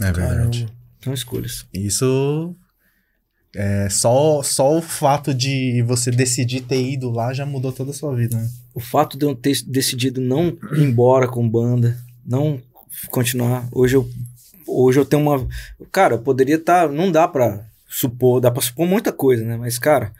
É 0.00 0.12
verdade. 0.12 0.58
Caramba. 0.60 0.72
São 1.02 1.12
escolhas. 1.12 1.66
Isso 1.74 2.54
É, 3.54 3.88
só, 3.90 4.42
só 4.44 4.78
o 4.78 4.80
fato 4.80 5.34
de 5.34 5.82
você 5.82 6.10
decidir 6.12 6.60
ter 6.62 6.80
ido 6.88 7.10
lá 7.10 7.34
já 7.34 7.44
mudou 7.44 7.72
toda 7.72 7.90
a 7.90 7.94
sua 7.94 8.14
vida, 8.14 8.36
né? 8.36 8.48
O 8.72 8.80
fato 8.80 9.18
de 9.18 9.26
eu 9.26 9.34
ter 9.34 9.60
decidido 9.66 10.20
não 10.20 10.56
ir 10.74 10.80
embora 10.84 11.26
com 11.28 11.46
banda, 11.48 11.98
não 12.24 12.62
continuar. 13.10 13.68
Hoje 13.72 13.96
eu, 13.96 14.08
hoje 14.66 14.98
eu 15.00 15.04
tenho 15.04 15.22
uma. 15.22 15.48
Cara, 15.90 16.18
poderia 16.18 16.56
estar. 16.56 16.88
Tá, 16.88 16.92
não 16.92 17.10
dá 17.10 17.26
pra 17.26 17.66
supor, 17.88 18.40
dá 18.40 18.50
pra 18.50 18.62
supor 18.62 18.86
muita 18.86 19.12
coisa, 19.12 19.44
né? 19.44 19.56
Mas, 19.56 19.78
cara, 19.78 20.12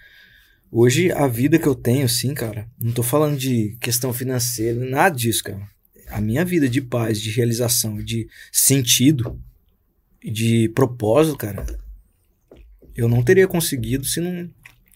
hoje 0.70 1.10
a 1.12 1.26
vida 1.26 1.58
que 1.58 1.66
eu 1.66 1.74
tenho, 1.74 2.04
assim, 2.04 2.34
cara, 2.34 2.68
não 2.80 2.92
tô 2.92 3.02
falando 3.02 3.36
de 3.36 3.76
questão 3.80 4.12
financeira, 4.12 4.78
nada 4.84 5.14
disso, 5.14 5.44
cara. 5.44 5.66
A 6.08 6.20
minha 6.20 6.44
vida 6.44 6.68
de 6.68 6.80
paz, 6.82 7.20
de 7.20 7.30
realização, 7.30 7.96
de 8.02 8.28
sentido, 8.52 9.40
de 10.22 10.68
propósito, 10.74 11.38
cara, 11.38 11.64
eu 12.94 13.08
não 13.08 13.22
teria 13.22 13.48
conseguido 13.48 14.04
se 14.04 14.20
não 14.20 14.50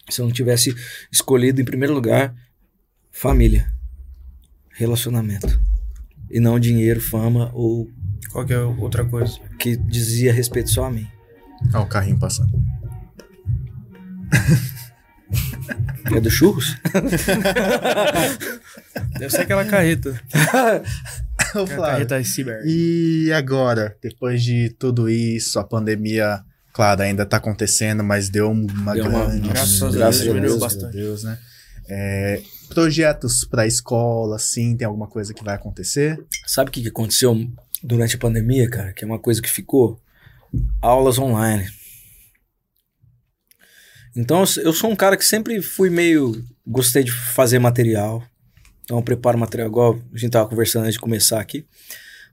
se 0.09 0.21
eu 0.21 0.27
não 0.27 0.33
tivesse 0.33 0.73
escolhido 1.11 1.61
em 1.61 1.65
primeiro 1.65 1.93
lugar 1.93 2.33
família, 3.11 3.73
relacionamento 4.71 5.66
e 6.31 6.41
não 6.41 6.59
dinheiro, 6.59 7.01
fama 7.01 7.51
ou 7.55 7.89
qualquer 8.31 8.59
outra 8.59 9.05
coisa 9.05 9.39
que 9.59 9.77
dizia 9.77 10.33
respeito 10.33 10.71
só 10.71 10.87
a 10.87 10.91
mim. 10.91 11.07
Ah, 11.73 11.81
o 11.81 11.87
carrinho 11.87 12.19
passando. 12.19 12.53
É 16.15 16.21
do 16.21 16.31
churros? 16.31 16.77
Deve 19.19 19.31
ser 19.31 19.41
aquela 19.41 19.65
carreta. 19.65 20.11
Ô, 21.53 21.67
Flávio, 21.67 22.07
carreta 22.07 22.23
Cyber. 22.23 22.63
E 22.65 23.33
agora, 23.33 23.97
depois 24.01 24.41
de 24.41 24.71
tudo 24.79 25.11
isso, 25.11 25.59
a 25.59 25.65
pandemia 25.65 26.45
Claro, 26.77 27.01
ainda 27.01 27.23
está 27.23 27.39
acontecendo, 27.39 28.05
mas 28.05 28.29
deu 28.29 28.51
uma 28.51 28.93
deu 28.93 29.05
grande. 29.05 29.39
Uma, 29.39 29.53
graças 29.55 29.83
a 29.83 29.89
Deus, 29.89 30.21
diminuiu 30.21 30.59
bastante. 30.59 30.93
Deus, 30.93 31.25
né? 31.25 31.39
É, 31.89 32.43
projetos 32.67 33.45
para 33.45 33.67
escola, 33.67 34.39
sim, 34.39 34.77
tem 34.77 34.87
alguma 34.87 35.07
coisa 35.07 35.33
que 35.33 35.45
vai 35.45 35.55
acontecer? 35.55 36.23
Sabe 36.47 36.69
o 36.69 36.73
que, 36.73 36.83
que 36.83 36.89
aconteceu 36.89 37.35
durante 37.83 38.17
a 38.17 38.19
pandemia, 38.19 38.69
cara? 38.69 38.93
Que 38.93 39.05
é 39.05 39.07
uma 39.07 39.19
coisa 39.19 39.41
que 39.41 39.51
ficou? 39.51 40.01
Aulas 40.81 41.19
online. 41.19 41.67
Então, 44.15 44.45
eu 44.63 44.73
sou 44.73 44.91
um 44.91 44.97
cara 44.97 45.17
que 45.17 45.25
sempre 45.25 45.61
fui 45.61 45.91
meio. 45.91 46.45
Gostei 46.67 47.05
de 47.05 47.13
fazer 47.13 47.59
material. 47.59 48.23
Então, 48.85 48.99
eu 48.99 49.03
preparo 49.03 49.39
material, 49.39 49.69
igual 49.69 50.01
a 50.13 50.19
gente 50.19 50.31
tava 50.31 50.49
conversando 50.49 50.85
antes 50.85 50.95
de 50.95 51.01
começar 51.01 51.41
aqui 51.41 51.67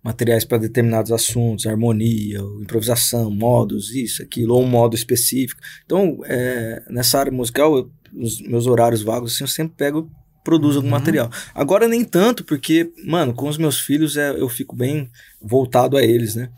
materiais 0.04 0.44
para 0.44 0.58
determinados 0.58 1.12
assuntos, 1.12 1.66
harmonia, 1.66 2.40
improvisação, 2.62 3.32
modos, 3.32 3.96
isso, 3.96 4.22
aquilo, 4.22 4.56
ou 4.56 4.62
um 4.62 4.68
modo 4.68 4.96
específico. 4.96 5.62
Então, 5.86 6.20
é, 6.26 6.84
nessa 6.90 7.18
área 7.18 7.32
musical, 7.32 7.78
eu, 7.78 7.92
os 8.14 8.42
meus 8.42 8.68
horários 8.68 9.02
vagos, 9.02 9.34
assim, 9.34 9.46
eu 9.46 9.48
sempre 9.48 9.76
pego 9.78 10.12
produzo 10.44 10.80
algum 10.80 10.90
uhum. 10.90 10.92
material. 10.92 11.32
Agora 11.54 11.88
nem 11.88 12.04
tanto, 12.04 12.44
porque, 12.44 12.92
mano, 13.06 13.34
com 13.34 13.48
os 13.48 13.58
meus 13.58 13.80
filhos 13.80 14.18
é, 14.18 14.32
eu 14.32 14.50
fico 14.50 14.76
bem 14.76 15.10
voltado 15.42 15.98
a 15.98 16.04
eles, 16.04 16.36
né? 16.36 16.50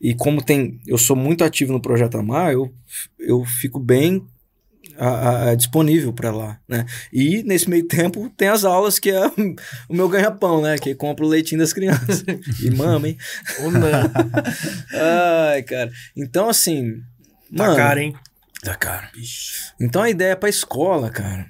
E 0.00 0.14
como 0.14 0.42
tem, 0.42 0.80
eu 0.86 0.98
sou 0.98 1.14
muito 1.14 1.44
ativo 1.44 1.72
no 1.72 1.80
Projeto 1.80 2.18
Amar, 2.18 2.52
eu, 2.52 2.72
eu 3.18 3.44
fico 3.44 3.78
bem 3.78 4.26
a, 4.98 5.50
a, 5.50 5.54
disponível 5.54 6.12
para 6.12 6.32
lá, 6.32 6.58
né? 6.68 6.84
E 7.12 7.42
nesse 7.44 7.70
meio 7.70 7.86
tempo 7.86 8.28
tem 8.36 8.48
as 8.48 8.64
aulas 8.64 8.98
que 8.98 9.10
é 9.10 9.26
o 9.88 9.94
meu 9.94 10.08
ganha-pão, 10.08 10.60
né? 10.60 10.76
Que 10.76 10.94
compra 10.94 11.24
o 11.24 11.28
leitinho 11.28 11.60
das 11.60 11.72
crianças. 11.72 12.24
e 12.62 12.70
mama, 12.74 13.08
hein? 13.08 13.16
Ou 13.60 13.70
não. 13.72 14.10
Ai, 15.50 15.62
cara. 15.62 15.90
Então, 16.16 16.48
assim. 16.48 17.00
Tá 17.56 17.64
mano, 17.64 17.76
caro, 17.76 18.00
hein? 18.00 18.14
Tá 18.62 18.74
caro. 18.74 19.08
Então 19.80 20.02
a 20.02 20.10
ideia 20.10 20.36
pra 20.36 20.48
escola, 20.48 21.10
cara, 21.10 21.46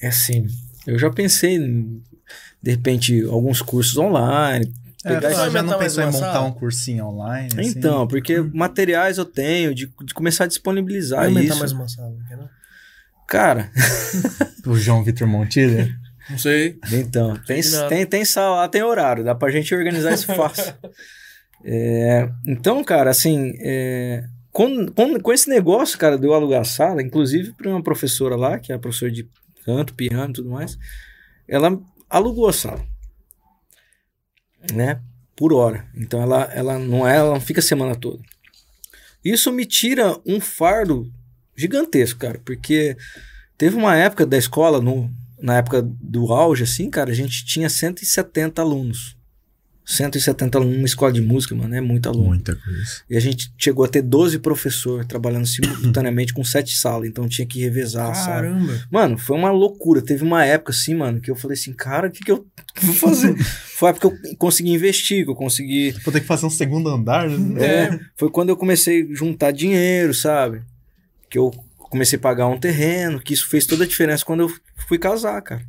é 0.00 0.08
assim. 0.08 0.46
Eu 0.86 0.98
já 0.98 1.10
pensei 1.10 1.58
de 1.58 2.70
repente, 2.70 3.22
alguns 3.24 3.62
cursos 3.62 3.96
online, 3.96 4.72
é, 5.04 5.14
pegar 5.14 5.48
já 5.50 5.62
não 5.62 5.78
pensou 5.78 6.02
em 6.02 6.10
montar 6.10 6.42
um 6.42 6.52
cursinho 6.52 7.06
online? 7.06 7.48
Assim? 7.56 7.68
Então, 7.68 8.08
porque 8.08 8.40
materiais 8.40 9.18
eu 9.18 9.24
tenho 9.24 9.74
de, 9.74 9.86
de 10.04 10.12
começar 10.12 10.44
a 10.44 10.46
disponibilizar 10.48 11.30
Vai 11.32 11.44
isso. 11.44 11.58
mais 11.58 11.72
uma 11.72 11.88
sala, 11.88 12.12
não? 12.30 12.48
Cara. 13.28 13.70
o 14.66 14.76
João 14.76 15.04
Vitor 15.04 15.28
Montilha? 15.28 15.88
Não 16.28 16.38
sei. 16.38 16.76
Então, 16.92 17.36
tem, 17.46 17.60
tem, 17.88 18.06
tem 18.06 18.24
sala 18.24 18.56
lá, 18.56 18.68
tem 18.68 18.82
horário, 18.82 19.22
dá 19.22 19.34
pra 19.34 19.50
gente 19.50 19.72
organizar 19.72 20.12
isso 20.12 20.26
fácil. 20.34 20.74
é, 21.64 22.28
então, 22.44 22.82
cara, 22.82 23.10
assim, 23.10 23.54
é, 23.60 24.24
com, 24.50 24.86
com, 24.86 25.20
com 25.20 25.32
esse 25.32 25.48
negócio, 25.48 25.96
cara, 25.98 26.18
de 26.18 26.26
eu 26.26 26.34
alugar 26.34 26.62
a 26.62 26.64
sala, 26.64 27.00
inclusive 27.00 27.52
para 27.52 27.70
uma 27.70 27.82
professora 27.82 28.34
lá, 28.34 28.58
que 28.58 28.72
é 28.72 28.74
a 28.74 28.78
professora 28.78 29.12
de 29.12 29.28
canto, 29.66 29.94
piano 29.94 30.30
e 30.30 30.34
tudo 30.34 30.50
mais, 30.50 30.78
ela 31.48 31.76
alugou 32.08 32.48
a 32.48 32.52
sala. 32.52 32.86
Né? 34.72 35.02
Por 35.34 35.52
hora. 35.52 35.86
Então 35.94 36.22
ela, 36.22 36.44
ela 36.44 36.78
não 36.78 37.06
é, 37.06 37.16
ela 37.16 37.34
não 37.34 37.40
fica 37.40 37.58
a 37.58 37.62
semana 37.62 37.96
toda. 37.96 38.22
Isso 39.24 39.52
me 39.52 39.66
tira 39.66 40.16
um 40.24 40.40
fardo 40.40 41.12
gigantesco, 41.56 42.20
cara, 42.20 42.40
porque 42.44 42.96
teve 43.58 43.76
uma 43.76 43.96
época 43.96 44.24
da 44.24 44.38
escola, 44.38 44.80
no, 44.80 45.10
na 45.40 45.56
época 45.56 45.82
do 45.82 46.32
auge, 46.32 46.62
assim, 46.62 46.88
cara, 46.88 47.10
a 47.10 47.14
gente 47.14 47.44
tinha 47.44 47.68
170 47.68 48.62
alunos. 48.62 49.16
170 49.86 50.58
alunos 50.58 50.74
numa 50.76 50.86
escola 50.86 51.12
de 51.12 51.20
música, 51.20 51.54
mano, 51.54 51.74
é 51.74 51.80
muito 51.80 52.08
aluno. 52.08 52.28
Muita 52.28 52.54
coisa. 52.54 53.02
E 53.08 53.16
a 53.16 53.20
gente 53.20 53.52
chegou 53.56 53.84
a 53.84 53.88
ter 53.88 54.02
12 54.02 54.40
professores 54.40 55.06
trabalhando 55.06 55.46
simultaneamente 55.46 56.34
com 56.34 56.44
sete 56.44 56.76
salas, 56.76 57.08
então 57.08 57.28
tinha 57.28 57.46
que 57.46 57.60
revezar 57.60 58.12
Caramba. 58.12 58.72
Sabe? 58.72 58.84
Mano, 58.90 59.16
foi 59.16 59.36
uma 59.36 59.50
loucura. 59.50 60.02
Teve 60.02 60.24
uma 60.24 60.44
época 60.44 60.72
assim, 60.72 60.94
mano, 60.94 61.20
que 61.20 61.30
eu 61.30 61.36
falei 61.36 61.54
assim, 61.54 61.72
cara, 61.72 62.08
o 62.08 62.10
que, 62.10 62.24
que 62.24 62.32
eu 62.32 62.44
vou 62.82 62.94
fazer? 62.94 63.36
foi 63.76 63.88
a 63.88 63.90
época 63.90 64.10
que 64.10 64.28
eu 64.28 64.36
consegui 64.36 64.72
investir, 64.72 65.24
que 65.24 65.30
eu 65.30 65.36
consegui. 65.36 65.92
Vou 66.04 66.12
ter 66.12 66.20
que 66.20 66.26
fazer 66.26 66.46
um 66.46 66.50
segundo 66.50 66.90
andar, 66.90 67.28
né? 67.28 67.64
É, 67.64 68.00
foi 68.16 68.28
quando 68.28 68.48
eu 68.48 68.56
comecei 68.56 69.02
a 69.02 69.14
juntar 69.14 69.52
dinheiro, 69.52 70.12
sabe? 70.12 70.62
que 71.28 71.38
eu 71.38 71.50
comecei 71.76 72.18
a 72.18 72.22
pagar 72.22 72.46
um 72.48 72.58
terreno, 72.58 73.20
que 73.20 73.34
isso 73.34 73.48
fez 73.48 73.66
toda 73.66 73.84
a 73.84 73.86
diferença 73.86 74.24
quando 74.24 74.40
eu 74.40 74.52
fui 74.88 74.98
casar, 74.98 75.40
cara. 75.42 75.62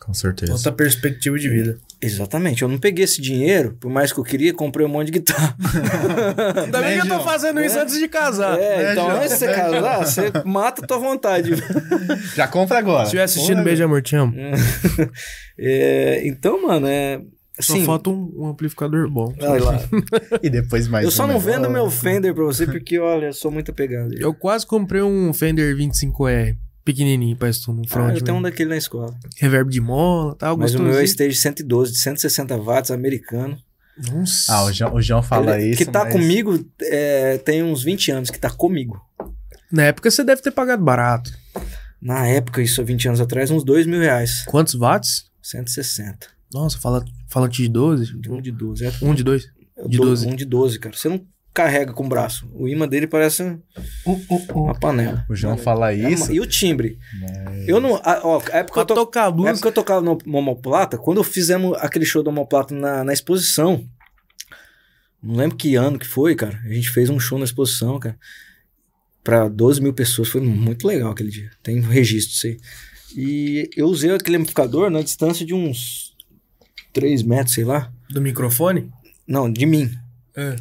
Com 0.00 0.14
certeza. 0.14 0.52
Outra 0.52 0.72
perspectiva 0.72 1.38
de 1.38 1.48
vida. 1.48 1.78
Exatamente. 2.00 2.62
Eu 2.62 2.68
não 2.68 2.78
peguei 2.78 3.04
esse 3.04 3.20
dinheiro, 3.20 3.76
por 3.78 3.90
mais 3.90 4.10
que 4.10 4.18
eu 4.18 4.24
queria, 4.24 4.54
comprei 4.54 4.86
um 4.86 4.88
monte 4.88 5.06
de 5.06 5.12
guitarra. 5.12 5.54
Ainda 6.64 6.80
bem 6.80 6.98
que 6.98 7.06
eu 7.06 7.18
tô 7.18 7.22
fazendo 7.22 7.60
isso 7.60 7.78
é. 7.78 7.82
antes 7.82 7.98
de 7.98 8.08
casar. 8.08 8.58
É, 8.58 8.92
então 8.92 9.10
antes 9.10 9.32
de 9.32 9.36
você 9.36 9.46
casar, 9.52 9.98
você 9.98 10.32
mata 10.46 10.82
a 10.82 10.86
tua 10.86 10.98
vontade. 10.98 11.50
Já 12.34 12.48
compra 12.48 12.78
agora. 12.78 13.00
Se 13.00 13.08
estiver 13.08 13.22
assistindo, 13.24 13.62
beijo, 13.62 13.84
amor, 13.84 14.00
te 14.00 14.16
amo. 14.16 14.34
é, 15.58 16.26
então, 16.26 16.66
mano, 16.66 16.86
é 16.86 17.20
só 17.60 17.74
Sim. 17.74 17.84
falta 17.84 18.08
um, 18.08 18.32
um, 18.36 18.46
amplificador 18.48 19.08
bom. 19.10 19.34
Olha 19.38 19.62
lá. 19.62 19.80
e 20.42 20.48
depois 20.48 20.88
mais 20.88 21.04
Eu 21.04 21.10
só 21.10 21.26
não 21.26 21.38
vendo 21.38 21.68
meu 21.68 21.90
Fender 21.90 22.34
pra 22.34 22.44
você 22.44 22.64
porque, 22.64 22.98
olha, 22.98 23.26
eu 23.26 23.34
sou 23.34 23.50
muito 23.50 23.70
apegado. 23.70 24.14
Eu 24.18 24.32
quase 24.32 24.66
comprei 24.66 25.02
um 25.02 25.30
Fender 25.34 25.76
25R 25.76 26.56
pequenininho 26.84 27.36
pra 27.36 27.48
isso 27.48 27.72
no 27.72 27.86
front. 27.88 28.10
Ah, 28.10 28.14
eu 28.14 28.22
tenho 28.22 28.38
um 28.38 28.42
daquele 28.42 28.70
na 28.70 28.76
escola. 28.76 29.14
Reverb 29.38 29.70
de 29.70 29.80
mola, 29.80 30.34
tal. 30.34 30.56
Mas 30.56 30.74
o 30.74 30.82
meu 30.82 30.98
é 30.98 31.04
stage 31.04 31.36
112, 31.36 31.92
de 31.92 31.98
160 31.98 32.56
watts, 32.58 32.90
americano. 32.90 33.58
Nossa. 34.10 34.52
Ah, 34.52 34.64
o 34.64 34.72
João, 34.72 34.94
o 34.94 35.02
João 35.02 35.22
fala 35.22 35.60
Ele, 35.60 35.70
isso. 35.70 35.78
Que 35.78 35.90
tá 35.90 36.04
mas... 36.04 36.12
comigo 36.12 36.64
é, 36.82 37.38
tem 37.38 37.62
uns 37.62 37.82
20 37.82 38.10
anos, 38.12 38.30
que 38.30 38.38
tá 38.38 38.50
comigo. 38.50 39.00
Na 39.70 39.84
época 39.84 40.10
você 40.10 40.24
deve 40.24 40.42
ter 40.42 40.50
pagado 40.50 40.82
barato. 40.82 41.30
Na 42.00 42.26
época, 42.26 42.62
isso 42.62 42.80
há 42.80 42.84
20 42.84 43.08
anos 43.08 43.20
atrás, 43.20 43.50
uns 43.50 43.62
2 43.62 43.86
mil 43.86 44.00
reais. 44.00 44.42
Quantos 44.46 44.74
watts? 44.74 45.26
160. 45.42 46.26
Nossa, 46.52 46.78
fala, 46.78 47.04
fala 47.28 47.48
de 47.48 47.68
12? 47.68 48.16
Um 48.28 48.40
de 48.40 48.50
12. 48.50 48.86
É. 48.86 48.92
Um 49.02 49.14
de 49.14 49.22
2? 49.22 49.42
De 49.86 49.98
12. 49.98 50.26
Um 50.26 50.34
de 50.34 50.44
12, 50.46 50.78
cara. 50.78 50.96
Você 50.96 51.08
não 51.08 51.22
carrega 51.52 51.92
com 51.92 52.04
o 52.04 52.08
braço. 52.08 52.48
O 52.54 52.68
imã 52.68 52.88
dele 52.88 53.06
parece 53.06 53.42
uh, 53.42 53.60
uh, 54.06 54.20
uh. 54.30 54.64
uma 54.64 54.78
panela. 54.78 55.24
O 55.28 55.34
João 55.34 55.56
fala 55.56 55.92
é 55.92 56.10
isso. 56.10 56.32
E 56.32 56.40
o 56.40 56.46
timbre. 56.46 56.98
Mas... 57.20 57.68
Eu 57.68 57.80
não. 57.80 57.96
A, 57.96 58.20
ó, 58.24 58.40
a 58.52 58.58
época, 58.58 58.84
que 58.84 58.92
eu 58.92 58.96
to, 58.96 59.18
a 59.18 59.26
época 59.26 59.60
que 59.60 59.68
eu 59.68 59.72
tocava 59.72 60.00
no, 60.00 60.18
no 60.24 60.38
Homoplata, 60.38 60.96
quando 60.96 61.22
fizemos 61.24 61.76
aquele 61.78 62.04
show 62.04 62.22
do 62.22 62.30
Homoplata 62.30 62.74
na, 62.74 63.04
na 63.04 63.12
exposição, 63.12 63.84
não 65.22 65.36
lembro 65.36 65.56
que 65.56 65.74
ano 65.74 65.98
que 65.98 66.06
foi, 66.06 66.34
cara. 66.34 66.58
A 66.64 66.72
gente 66.72 66.90
fez 66.90 67.10
um 67.10 67.20
show 67.20 67.38
na 67.38 67.44
exposição, 67.44 67.98
cara. 67.98 68.18
Pra 69.22 69.48
12 69.48 69.82
mil 69.82 69.92
pessoas. 69.92 70.28
Foi 70.28 70.40
muito 70.40 70.86
legal 70.86 71.10
aquele 71.10 71.30
dia. 71.30 71.50
Tem 71.62 71.78
um 71.78 71.88
registro 71.88 72.32
disso 72.32 72.46
aí. 72.46 72.56
E 73.16 73.70
eu 73.76 73.86
usei 73.86 74.10
aquele 74.12 74.36
amplificador 74.36 74.88
na 74.88 75.02
distância 75.02 75.44
de 75.44 75.52
uns 75.52 76.16
3 76.92 77.22
metros, 77.22 77.54
sei 77.54 77.64
lá. 77.64 77.92
Do 78.08 78.20
microfone? 78.20 78.90
Não, 79.26 79.52
de 79.52 79.66
mim. 79.66 79.90
É. 80.34 80.56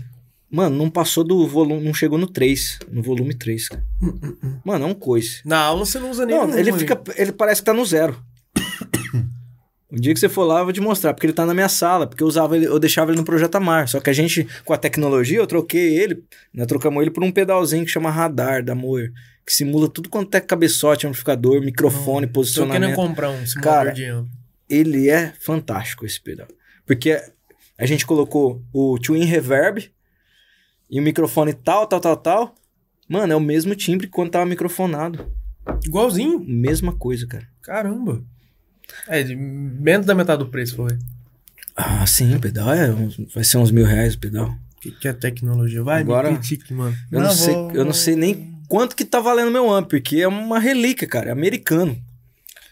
Mano, 0.51 0.75
não 0.75 0.89
passou 0.89 1.23
do 1.23 1.47
volume, 1.47 1.83
não 1.83 1.93
chegou 1.93 2.17
no 2.17 2.25
3, 2.25 2.79
no 2.91 3.03
volume 3.03 3.35
3, 3.35 3.69
cara. 3.69 3.85
Uh, 4.01 4.07
uh, 4.07 4.37
uh. 4.43 4.61
Mano, 4.65 4.85
é 4.85 4.87
um 4.87 4.95
coice. 4.95 5.41
Na 5.45 5.59
aula 5.59 5.85
você 5.85 5.99
não 5.99 6.09
usa 6.09 6.25
nem 6.25 6.35
Não, 6.35 6.57
ele 6.57 6.73
fica, 6.73 6.99
ele 7.15 7.31
parece 7.31 7.61
que 7.61 7.65
tá 7.65 7.73
no 7.73 7.85
zero. 7.85 8.19
Um 9.91 9.99
dia 9.99 10.13
que 10.13 10.19
você 10.19 10.29
for 10.29 10.43
lá, 10.43 10.59
eu 10.59 10.65
vou 10.65 10.71
te 10.71 10.79
mostrar, 10.79 11.15
porque 11.15 11.25
ele 11.25 11.33
tá 11.33 11.47
na 11.47 11.53
minha 11.53 11.67
sala, 11.67 12.05
porque 12.05 12.21
eu 12.21 12.27
usava 12.27 12.55
ele, 12.55 12.67
eu 12.67 12.77
deixava 12.77 13.09
ele 13.09 13.17
no 13.17 13.25
Projeto 13.25 13.55
Amar. 13.55 13.87
Só 13.87 13.99
que 13.99 14.07
a 14.07 14.13
gente, 14.13 14.47
com 14.63 14.71
a 14.71 14.77
tecnologia, 14.77 15.39
eu 15.39 15.47
troquei 15.47 15.97
ele, 15.97 16.23
nós 16.53 16.67
trocamos 16.67 17.01
ele 17.01 17.09
por 17.09 17.23
um 17.23 17.31
pedalzinho 17.31 17.83
que 17.83 17.89
chama 17.89 18.11
Radar 18.11 18.63
da 18.63 18.75
Moer, 18.75 19.11
que 19.43 19.51
simula 19.51 19.89
tudo 19.89 20.07
quanto 20.07 20.35
é 20.35 20.39
cabeçote, 20.39 21.07
amplificador, 21.07 21.59
microfone, 21.61 22.27
Tô 22.27 22.33
posicionamento. 22.33 22.81
querendo 22.81 22.95
comprar 22.95 23.31
um 23.31 23.43
Cara, 23.63 23.89
de 23.89 24.05
amplo. 24.05 24.29
ele 24.69 25.09
é 25.09 25.33
fantástico 25.39 26.05
esse 26.05 26.21
pedal. 26.21 26.47
Porque 26.85 27.19
a 27.75 27.85
gente 27.87 28.05
colocou 28.05 28.61
o 28.71 28.99
Twin 28.99 29.25
Reverb 29.25 29.91
e 30.89 30.99
o 30.99 31.03
microfone 31.03 31.53
tal, 31.53 31.85
tal, 31.87 31.99
tal, 31.99 32.17
tal. 32.17 32.55
Mano, 33.07 33.33
é 33.33 33.35
o 33.35 33.39
mesmo 33.39 33.75
timbre 33.75 34.07
que 34.07 34.13
quando 34.13 34.31
tava 34.31 34.45
microfonado. 34.45 35.25
Igualzinho. 35.85 36.39
Mesma 36.39 36.93
coisa, 36.93 37.25
cara. 37.27 37.47
Caramba. 37.61 38.23
É, 39.07 39.21
de 39.23 39.35
menos 39.35 40.05
da 40.05 40.15
metade 40.15 40.43
do 40.43 40.49
preço, 40.49 40.75
foi. 40.75 40.97
Ah, 41.75 42.05
sim, 42.05 42.35
o 42.35 42.39
pedal 42.39 42.71
é, 42.73 42.91
vai 43.33 43.43
ser 43.43 43.57
uns 43.57 43.71
mil 43.71 43.85
reais 43.85 44.15
o 44.15 44.19
pedal. 44.19 44.49
O 44.49 44.81
que, 44.81 44.91
que 44.91 45.07
é 45.07 45.13
tecnologia? 45.13 45.83
Vai, 45.83 46.01
Agora- 46.01 46.31
me 46.31 46.37
critique, 46.37 46.73
mano. 46.73 46.95
Eu 47.11 47.19
não, 47.19 47.27
Não, 47.27 47.33
sei, 47.35 47.53
vou- 47.53 47.71
eu 47.71 47.85
não 47.85 47.93
sei 47.93 48.15
nem 48.15 48.55
quanto 48.67 48.95
que 48.95 49.05
tá 49.05 49.19
valendo 49.19 49.51
meu 49.51 49.69
amp, 49.71 49.89
porque 49.89 50.17
é 50.17 50.27
uma 50.27 50.59
relíquia, 50.59 51.07
cara, 51.07 51.29
é 51.29 51.31
americano. 51.31 51.97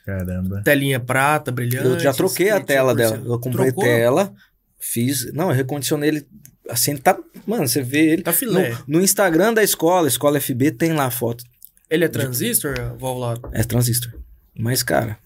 Caramba. 0.06 0.62
Telinha 0.64 1.00
prata, 1.00 1.52
brilhante. 1.52 1.86
eu 1.88 2.00
já 2.00 2.14
troquei 2.14 2.50
a 2.50 2.60
tela 2.62 2.94
100%. 2.94 2.98
dela. 2.98 3.22
Eu 3.26 3.40
comprei 3.40 3.66
Trocou? 3.68 3.84
tela, 3.84 4.34
fiz, 4.80 5.32
não, 5.34 5.50
eu 5.50 5.56
recondicionei 5.56 6.10
ele 6.10 6.28
assim, 6.70 6.96
tá, 6.98 7.18
mano, 7.48 7.68
você 7.68 7.82
vê 7.82 8.12
ele 8.12 8.22
Tá 8.24 8.34
filé. 8.34 8.70
no, 8.88 9.00
no 9.00 9.02
Instagram 9.02 9.54
da 9.54 9.64
escola, 9.64 10.08
escola 10.08 10.40
FB 10.40 10.72
tem 10.72 10.94
lá 10.94 11.06
a 11.06 11.12
foto. 11.12 11.44
Ele 11.90 12.04
é 12.06 12.08
transistor, 12.08 12.76
valvulado? 13.00 13.50
É 13.54 13.64
transistor. 13.64 14.12
Mas, 14.58 14.84
cara, 14.84 15.18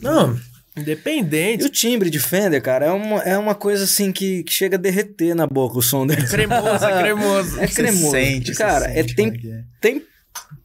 Não, 0.00 0.38
E 0.76 0.80
independente. 0.80 1.64
o 1.64 1.68
timbre 1.70 2.10
de 2.10 2.18
Fender, 2.20 2.60
cara, 2.62 2.86
é 2.86 2.90
uma, 2.92 3.22
é 3.22 3.38
uma 3.38 3.54
coisa 3.54 3.84
assim 3.84 4.12
que, 4.12 4.42
que 4.44 4.52
chega 4.52 4.76
a 4.76 4.80
derreter 4.80 5.34
na 5.34 5.46
boca 5.46 5.78
o 5.78 5.82
som 5.82 6.06
dele. 6.06 6.26
Cremoso, 6.26 6.84
é 6.84 6.98
cremoso. 7.02 7.60
É 7.60 7.66
cremoso. 7.66 8.10
Você 8.10 8.10
sente, 8.10 8.52
cara, 8.54 8.84
você 8.86 8.90
é, 8.90 9.02
sente 9.02 9.14
tem, 9.14 9.26
como 9.30 9.36
é 9.36 9.40
que 9.40 9.50
é. 9.50 9.64
tem 9.80 10.02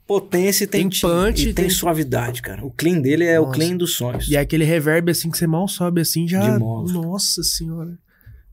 potência 0.06 0.66
e 0.66 0.68
tem, 0.68 0.88
Tem 0.90 1.00
punch, 1.02 1.42
e 1.42 1.46
tem, 1.46 1.54
tem- 1.66 1.70
suavidade, 1.70 2.42
cara. 2.42 2.64
O 2.66 2.70
clean 2.72 3.00
dele 3.02 3.24
é 3.26 3.40
o 3.40 3.46
Nossa. 3.46 3.56
clean 3.56 3.76
dos 3.78 3.96
sonhos. 3.96 4.28
E 4.30 4.36
é 4.36 4.40
aquele 4.40 4.64
reverb 4.66 5.10
assim 5.10 5.32
que 5.32 5.38
você 5.38 5.48
mal 5.48 5.68
sobe 5.68 6.02
assim 6.02 6.28
já. 6.28 6.40
De 6.42 6.60
mola. 6.60 6.92
Nossa 6.92 7.42
senhora. 7.42 7.98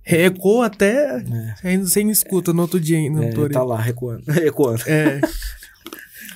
Recuou 0.04 0.62
até. 0.62 1.22
Ainda 1.62 1.86
sem 1.86 2.10
escuta 2.10 2.52
no 2.52 2.62
outro 2.62 2.80
dia 2.80 2.98
ainda. 2.98 3.24
É, 3.24 3.48
tá 3.48 3.62
lá 3.62 3.80
recuando. 3.80 4.22
recuando. 4.30 4.82
É. 4.86 5.20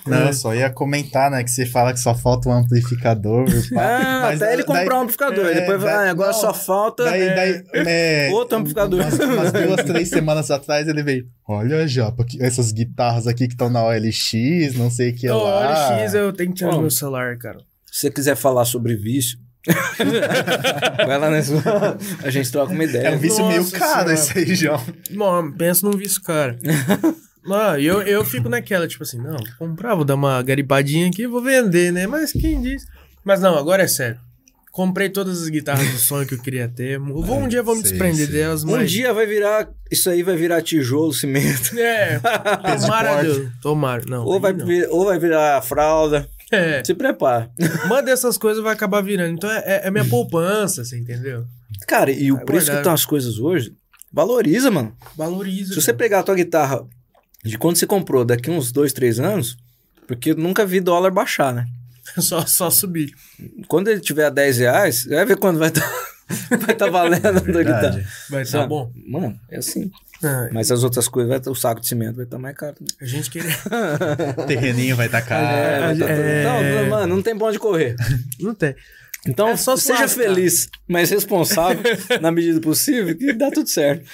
Não, 0.06 0.26
eu 0.28 0.32
só 0.32 0.54
ia 0.54 0.70
comentar, 0.70 1.28
né? 1.32 1.42
Que 1.42 1.50
você 1.50 1.66
fala 1.66 1.92
que 1.92 1.98
só 1.98 2.14
falta 2.14 2.48
um 2.48 2.52
amplificador. 2.52 3.44
Ah, 3.76 4.20
Mas 4.22 4.40
até 4.40 4.52
ele 4.52 4.62
daí- 4.64 4.78
comprar 4.82 4.98
um 4.98 5.02
amplificador. 5.02 5.46
é, 5.46 5.54
depois 5.54 5.82
vai, 5.82 5.92
daí- 5.96 6.06
ah, 6.06 6.10
agora 6.12 6.30
não, 6.32 6.40
só 6.40 6.54
falta. 6.54 7.04
Daí, 7.04 7.22
é, 7.22 7.34
daí, 7.34 7.84
né, 7.84 8.28
Outro 8.30 8.58
amplificador. 8.58 9.00
Umas, 9.00 9.18
umas 9.18 9.52
duas, 9.52 9.82
três 9.84 10.08
semanas 10.08 10.48
atrás 10.50 10.86
ele 10.86 11.02
veio. 11.02 11.26
Olha, 11.48 11.88
Japa, 11.88 12.24
essas 12.38 12.70
guitarras 12.70 13.26
aqui 13.26 13.48
que 13.48 13.54
estão 13.54 13.68
na 13.68 13.84
OLX, 13.84 14.74
não 14.76 14.90
sei 14.90 15.10
o 15.10 15.14
que 15.14 15.26
Então, 15.26 15.42
lá. 15.42 15.96
OLX 15.98 16.14
eu 16.14 16.32
tenho 16.32 16.50
que 16.50 16.56
tirar 16.58 16.70
Bom. 16.72 16.82
meu 16.82 16.90
celular, 16.90 17.36
cara. 17.36 17.58
Se 17.90 18.02
você 18.02 18.10
quiser 18.10 18.36
falar 18.36 18.64
sobre 18.64 18.94
vício, 18.94 19.38
vai 21.06 21.18
lá 21.18 21.30
nessa. 21.30 21.52
A 22.22 22.30
gente 22.30 22.50
troca 22.50 22.72
uma 22.72 22.84
ideia. 22.84 23.08
É 23.08 23.14
um 23.14 23.18
vício 23.18 23.46
meio 23.46 23.62
Nossa 23.62 23.78
caro 23.78 23.92
Senhora. 24.08 24.14
esse 24.14 24.38
aí, 24.38 24.54
João. 24.54 24.82
Mano, 25.10 25.52
pensa 25.56 25.86
num 25.86 25.96
vício, 25.96 26.22
cara. 26.22 26.58
Não, 27.44 27.78
eu, 27.78 28.02
eu 28.02 28.24
fico 28.24 28.48
naquela, 28.48 28.88
tipo 28.88 29.04
assim, 29.04 29.18
não, 29.18 29.30
vou 29.30 29.46
comprar, 29.56 29.94
vou 29.94 30.04
dar 30.04 30.16
uma 30.16 30.42
garipadinha 30.42 31.06
aqui, 31.06 31.28
vou 31.28 31.40
vender, 31.40 31.92
né? 31.92 32.04
Mas 32.04 32.32
quem 32.32 32.60
diz? 32.60 32.84
Mas 33.24 33.40
não, 33.40 33.56
agora 33.56 33.84
é 33.84 33.86
sério. 33.86 34.18
Comprei 34.72 35.08
todas 35.08 35.40
as 35.42 35.48
guitarras 35.48 35.88
do 35.88 35.96
sonho 35.96 36.26
que 36.26 36.34
eu 36.34 36.42
queria 36.42 36.68
ter. 36.68 36.96
Eu 36.96 37.22
vou, 37.22 37.38
um 37.38 37.46
dia 37.46 37.62
vou 37.62 37.76
me 37.76 37.82
sei, 37.82 37.92
desprender 37.92 38.26
sei. 38.26 38.34
delas, 38.34 38.64
Um 38.64 38.72
mas... 38.72 38.90
dia 38.90 39.14
vai 39.14 39.26
virar. 39.26 39.68
Isso 39.88 40.10
aí 40.10 40.24
vai 40.24 40.34
virar 40.34 40.60
tijolo, 40.60 41.12
cimento. 41.12 41.78
É, 41.78 42.20
tomara. 42.82 43.22
Deus. 43.22 43.48
Tomara, 43.62 44.02
não. 44.08 44.24
Ou 44.24 44.40
vai, 44.40 44.52
não. 44.52 44.66
vir- 44.66 44.88
ou 44.90 45.04
vai 45.04 45.16
virar 45.18 45.62
fralda. 45.62 46.28
É, 46.52 46.82
Se 46.84 46.94
prepara. 46.94 47.50
uma 47.86 48.02
dessas 48.02 48.38
coisas 48.38 48.62
vai 48.62 48.72
acabar 48.72 49.00
virando. 49.02 49.34
Então 49.34 49.50
é, 49.50 49.62
é- 49.66 49.88
é 49.88 49.90
minha 49.90 50.04
poupança, 50.04 50.84
você 50.84 50.96
entendeu? 50.98 51.44
Cara, 51.88 52.10
e 52.10 52.30
o 52.30 52.36
Vai 52.36 52.44
preço 52.44 52.66
guardar. 52.66 52.74
que 52.76 52.80
estão 52.82 52.92
as 52.94 53.04
coisas 53.04 53.38
hoje, 53.38 53.74
valoriza, 54.12 54.70
mano. 54.70 54.96
Valoriza. 55.16 55.74
Se 55.74 55.80
você 55.80 55.86
cara. 55.92 55.98
pegar 55.98 56.18
a 56.20 56.22
tua 56.22 56.34
guitarra 56.36 56.84
de 57.44 57.58
quando 57.58 57.76
você 57.76 57.86
comprou, 57.86 58.24
daqui 58.24 58.50
uns 58.50 58.70
dois, 58.72 58.92
três 58.92 59.18
anos, 59.18 59.56
porque 60.06 60.30
eu 60.30 60.36
nunca 60.36 60.64
vi 60.64 60.80
dólar 60.80 61.10
baixar, 61.10 61.52
né? 61.52 61.66
só, 62.20 62.46
só 62.46 62.70
subir. 62.70 63.10
Quando 63.66 63.88
ele 63.88 64.00
tiver 64.00 64.26
a 64.26 64.30
10 64.30 64.58
reais, 64.58 65.02
você 65.02 65.14
vai 65.16 65.26
ver 65.26 65.36
quando 65.36 65.58
vai 65.58 65.68
estar 65.68 65.84
vai 66.60 66.74
tá 66.76 66.88
valendo 66.88 67.26
a 67.26 67.40
tua 67.40 67.62
guitarra. 67.62 68.04
Vai 68.30 68.44
tá 68.44 68.50
Sabe? 68.50 68.68
bom. 68.68 68.92
Mano, 69.08 69.38
é 69.50 69.58
assim. 69.58 69.90
Ah, 70.22 70.48
Mas 70.52 70.70
as 70.70 70.82
outras 70.82 71.08
coisas, 71.08 71.28
vai, 71.28 71.40
tá- 71.40 71.50
o 71.50 71.54
saco 71.54 71.80
de 71.80 71.86
cimento 71.88 72.16
vai 72.16 72.24
estar 72.24 72.38
mais 72.38 72.56
caro. 72.56 72.74
também. 72.74 72.92
a 73.00 73.04
gente 73.04 73.30
queria. 73.30 73.50
Terreninho 74.46 74.96
vai 74.96 75.06
estar 75.06 75.22
caro. 75.22 75.44
É, 75.46 75.80
vai 75.80 75.96
tá 75.98 76.04
é. 76.10 76.42
tudo- 76.42 76.82
Não, 76.82 76.90
mano, 76.90 77.16
não 77.16 77.22
tem 77.22 77.36
pra 77.36 77.48
onde 77.48 77.58
correr. 77.58 77.94
Não 78.40 78.54
tem. 78.54 78.74
Então, 79.28 79.48
É 79.48 79.56
só 79.56 79.76
se 79.76 79.84
seja 79.86 80.06
feliz, 80.06 80.68
mas 80.86 81.10
responsável 81.10 81.82
na 82.22 82.30
medida 82.30 82.54
do 82.54 82.60
possível, 82.60 83.16
que 83.16 83.32
dá 83.32 83.50
tudo 83.50 83.68
certo. 83.68 84.04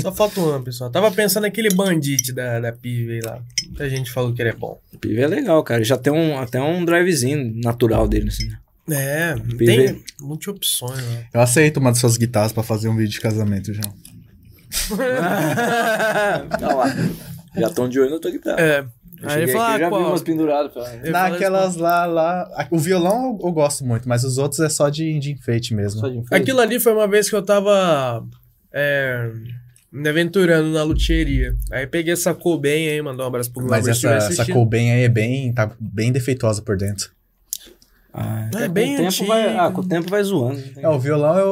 Só 0.00 0.10
falta 0.10 0.40
um 0.40 0.46
ano, 0.46 0.64
pessoal. 0.64 0.90
Tava 0.90 1.10
pensando 1.12 1.42
naquele 1.42 1.68
bandite 1.68 2.32
da, 2.32 2.58
da 2.58 2.72
Pive 2.72 3.12
aí 3.12 3.20
lá. 3.20 3.42
Muita 3.66 3.88
gente 3.90 4.10
falou 4.10 4.32
que 4.32 4.40
ele 4.40 4.48
é 4.48 4.54
bom. 4.54 4.80
O 4.92 4.98
PIV 4.98 5.20
é 5.20 5.26
legal, 5.28 5.62
cara. 5.62 5.84
Já 5.84 5.96
tem 5.98 6.12
um, 6.12 6.38
até 6.38 6.60
um 6.60 6.82
drivezinho 6.84 7.52
natural 7.62 8.08
dele, 8.08 8.28
assim. 8.28 8.48
né? 8.48 8.56
É, 8.90 9.34
PV. 9.36 9.66
tem 9.66 10.02
muitas 10.20 10.48
opções 10.48 10.96
lá. 10.98 11.20
Eu 11.34 11.40
aceito 11.42 11.76
uma 11.76 11.90
das 11.90 11.98
suas 12.00 12.16
guitarras 12.16 12.50
pra 12.52 12.62
fazer 12.62 12.88
um 12.88 12.96
vídeo 12.96 13.12
de 13.12 13.20
casamento, 13.20 13.72
João. 13.72 13.94
tá 16.58 16.74
lá. 16.74 16.86
Já 17.56 17.68
estão 17.68 17.88
de 17.88 18.00
olho 18.00 18.10
na 18.10 18.18
tua 18.18 18.30
guitarra. 18.30 18.60
É. 18.60 18.84
Eu 19.20 19.28
Aí 19.28 19.42
ele 19.42 19.52
falou, 19.52 19.66
aqui, 19.66 19.74
ah, 19.74 19.78
já 19.78 19.84
vi 19.86 19.90
qual? 19.90 20.08
umas 20.10 20.22
penduradas. 20.22 20.72
Naquelas 21.10 21.76
lá, 21.76 22.06
lá. 22.06 22.68
O 22.70 22.78
violão 22.78 23.36
eu, 23.40 23.48
eu 23.48 23.52
gosto 23.52 23.84
muito, 23.84 24.08
mas 24.08 24.22
os 24.22 24.38
outros 24.38 24.60
é 24.60 24.68
só 24.68 24.88
de, 24.88 25.18
de 25.18 25.32
enfeite 25.32 25.74
mesmo. 25.74 26.00
Só 26.00 26.08
de 26.08 26.18
enfeite. 26.18 26.40
Aquilo 26.40 26.60
ali 26.60 26.78
foi 26.78 26.92
uma 26.92 27.08
vez 27.08 27.28
que 27.28 27.34
eu 27.34 27.42
tava 27.42 28.24
é, 28.72 29.32
me 29.90 30.08
aventurando 30.08 30.68
na 30.70 30.84
luthieria. 30.84 31.56
Aí 31.72 31.86
peguei 31.86 32.12
essa 32.12 32.36
bem 32.60 32.88
aí, 32.88 33.02
mandou 33.02 33.24
um 33.24 33.28
abraço 33.28 33.52
pro 33.52 33.66
Mas 33.66 33.88
essa, 33.88 34.08
essa. 34.08 34.52
Colben 34.52 34.92
aí 34.92 35.02
é 35.02 35.08
bem, 35.08 35.52
tá 35.52 35.70
bem 35.80 36.12
defeituosa 36.12 36.62
por 36.62 36.76
dentro. 36.76 37.10
Ah, 38.12 38.48
É 38.54 38.66
com 38.66 38.72
bem 38.72 38.94
o 38.94 38.96
tempo 38.96 39.08
antigo. 39.08 39.28
vai, 39.28 39.56
Ah, 39.56 39.70
com 39.70 39.80
o 39.80 39.86
tempo 39.86 40.10
vai 40.10 40.22
zoando. 40.24 40.62
É, 40.76 40.88
o 40.88 40.98
violão 40.98 41.36
eu, 41.38 41.46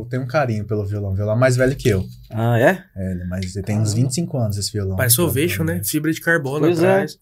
eu 0.00 0.06
tenho 0.10 0.22
um 0.22 0.26
carinho 0.26 0.64
pelo 0.64 0.84
violão. 0.86 1.12
O 1.12 1.14
violão 1.14 1.34
é 1.36 1.38
mais 1.38 1.56
velho 1.56 1.76
que 1.76 1.88
eu. 1.88 2.04
Ah, 2.30 2.58
é? 2.58 2.82
É, 2.96 3.10
ele- 3.12 3.24
mas 3.26 3.54
ele 3.54 3.64
tem 3.64 3.78
uns 3.78 3.92
25 3.92 4.36
anos 4.38 4.56
esse 4.56 4.72
violão. 4.72 4.96
Parece 4.96 5.16
violão, 5.16 5.64
né? 5.64 5.82
Fibra 5.84 6.10
de 6.12 6.20
carbono 6.20 6.60
Pois 6.60 6.82
é. 6.82 6.88
atrás. 6.90 7.18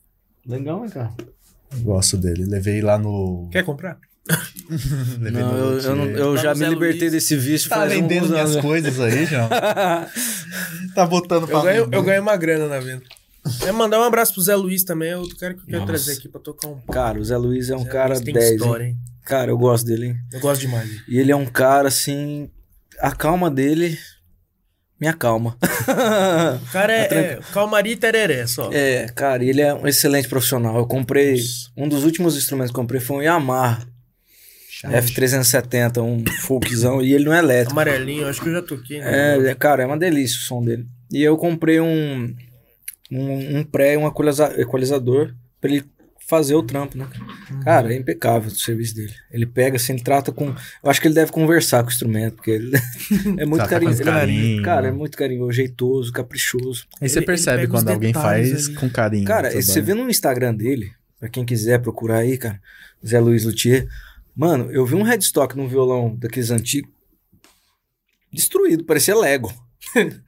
Legal, 0.46 0.84
hein, 0.84 0.90
cara? 0.90 1.10
Eu 1.72 1.80
Gosto 1.80 2.16
dele. 2.16 2.44
Levei 2.46 2.80
lá 2.80 2.96
no. 2.98 3.48
Quer 3.52 3.64
comprar? 3.64 3.98
Levei 5.20 5.42
Não, 5.42 5.52
no 5.52 5.59
eu, 5.59 5.80
eu, 5.80 5.96
não- 5.96 6.05
eu 6.06 6.34
Tá 6.36 6.42
já 6.42 6.55
me 6.55 6.66
libertei 6.68 7.00
Luiz. 7.09 7.12
desse 7.12 7.36
vício 7.36 7.68
Tá 7.68 7.76
faz 7.76 7.92
vendendo 7.92 8.28
minhas 8.28 8.50
anos. 8.52 8.62
coisas 8.62 9.00
aí, 9.00 9.26
João? 9.26 9.48
tá 10.94 11.06
botando 11.06 11.46
pra 11.46 11.59
Eu 11.59 11.62
ganho, 11.62 11.88
eu 11.92 12.02
ganho 12.02 12.22
uma 12.22 12.36
grana 12.36 12.68
na 12.68 12.78
venda. 12.78 13.02
É 13.66 13.73
mandar 13.73 14.01
um 14.01 14.05
abraço 14.05 14.35
pro 14.35 14.43
Zé 14.43 14.55
Luiz 14.55 14.85
também, 14.85 15.10
é 15.10 15.16
outro 15.16 15.36
cara 15.36 15.55
que 15.55 15.60
eu 15.60 15.65
quero 15.66 15.78
Nossa. 15.81 15.93
trazer 15.93 16.12
aqui 16.12 16.28
pra 16.28 16.40
tocar 16.40 16.69
um 16.69 16.78
Cara, 16.93 17.19
o 17.19 17.24
Zé 17.24 17.36
Luiz 17.36 17.70
é 17.70 17.77
um 17.77 17.85
Zé 17.85 17.89
cara 17.89 18.15
Luiz 18.15 18.20
tem 18.20 18.35
10. 18.35 18.47
hein? 18.51 18.56
história, 18.56 18.85
hein? 18.85 18.97
Cara, 19.24 19.51
eu 19.51 19.59
gosto 19.59 19.86
dele, 19.86 20.06
hein? 20.06 20.16
Eu 20.32 20.40
gosto 20.40 20.60
demais. 20.62 20.86
dele. 20.89 21.01
E 21.09 21.19
ele 21.19 21.32
é 21.32 21.36
um 21.36 21.47
cara, 21.47 21.89
assim... 21.89 22.51
A 23.01 23.12
calma 23.12 23.51
dele 23.51 23.97
me 25.01 25.06
acalma. 25.06 25.56
O 26.62 26.73
cara 26.73 26.93
é, 26.93 27.05
Tá 27.09 27.15
é 27.16 27.40
calmaria 27.52 27.93
e 27.93 27.97
tereré 27.97 28.47
só. 28.47 28.70
é, 28.73 29.06
cara, 29.15 29.44
ele 29.44 29.60
é 29.60 29.73
um 29.73 29.86
excelente 29.86 30.28
profissional. 30.28 30.77
Eu 30.77 30.86
comprei... 30.86 31.32
Nossa. 31.36 31.70
Um 31.77 31.89
dos 31.89 32.05
últimos 32.05 32.36
instrumentos 32.36 32.73
que 32.73 32.77
eu 32.78 32.82
comprei 32.82 33.01
foi 33.01 33.16
um 33.19 33.23
Yamaha 33.23 33.86
F370, 34.85 36.02
um 36.02 36.24
folkzão. 36.43 37.02
e 37.02 37.12
ele 37.12 37.24
não 37.24 37.32
é 37.32 37.39
elétrico. 37.39 37.73
Amarelinho, 37.73 38.27
acho 38.28 38.40
que 38.40 38.48
eu 38.48 38.52
já 38.55 38.62
toquei. 38.62 39.01
né? 39.01 39.36
É, 39.39 39.51
é, 39.51 39.55
cara, 39.55 39.82
é 39.82 39.86
uma 39.86 39.98
delícia 39.98 40.36
o 40.39 40.40
som 40.43 40.62
dele. 40.65 40.86
E 41.10 41.23
eu 41.23 41.36
comprei 41.36 41.81
um, 41.81 42.35
um, 43.10 43.59
um 43.59 43.64
pré, 43.64 43.97
um 43.98 44.06
equaliza- 44.06 44.55
equalizador 44.60 45.35
pra 45.60 45.70
ele 45.70 45.85
fazer 46.26 46.55
o 46.55 46.62
trampo, 46.62 46.98
né? 46.98 47.09
Uhum. 47.51 47.60
Cara, 47.60 47.93
é 47.94 47.97
impecável 47.97 48.48
o 48.51 48.55
serviço 48.55 48.94
dele. 48.94 49.14
Ele 49.30 49.47
pega 49.47 49.76
assim, 49.76 49.94
ele 49.94 50.02
trata 50.02 50.30
com. 50.30 50.48
Eu 50.48 50.90
acho 50.90 51.01
que 51.01 51.09
ele 51.09 51.14
deve 51.14 51.32
conversar 51.32 51.82
com 51.82 51.89
o 51.89 51.93
instrumento, 51.93 52.35
porque 52.36 52.51
ele 52.51 52.70
é 53.39 53.47
muito 53.47 53.66
carinhoso. 53.66 54.02
Ele 54.02 54.10
é- 54.10 54.12
carinho. 54.12 54.62
Cara, 54.62 54.89
é 54.89 54.93
muito 54.93 55.16
carinhoso, 55.16 55.52
jeitoso, 55.52 56.12
caprichoso. 56.12 56.86
Aí 57.01 57.09
você 57.09 57.14
Ele- 57.18 57.20
ele 57.20 57.26
percebe 57.26 57.64
os 57.64 57.70
quando 57.70 57.89
alguém 57.89 58.12
detalhes 58.12 58.51
faz 58.52 58.66
ali. 58.66 58.74
com 58.76 58.90
carinho. 58.90 59.24
Cara, 59.24 59.51
você 59.51 59.80
vê 59.80 59.94
no 59.94 60.10
Instagram 60.10 60.55
dele, 60.55 60.93
pra 61.18 61.30
quem 61.30 61.47
quiser 61.47 61.80
procurar 61.80 62.18
aí, 62.18 62.36
cara, 62.36 62.60
Zé 63.06 63.18
Luiz 63.18 63.44
Luthier. 63.44 63.89
Mano, 64.36 64.70
eu 64.70 64.85
vi 64.85 64.94
um 64.97 65.02
headstock 65.02 65.56
num 65.56 65.66
violão 65.66 66.14
daqueles 66.14 66.51
antigos, 66.51 66.90
destruído, 68.32 68.85
parecia 68.85 69.16
Lego. 69.16 69.51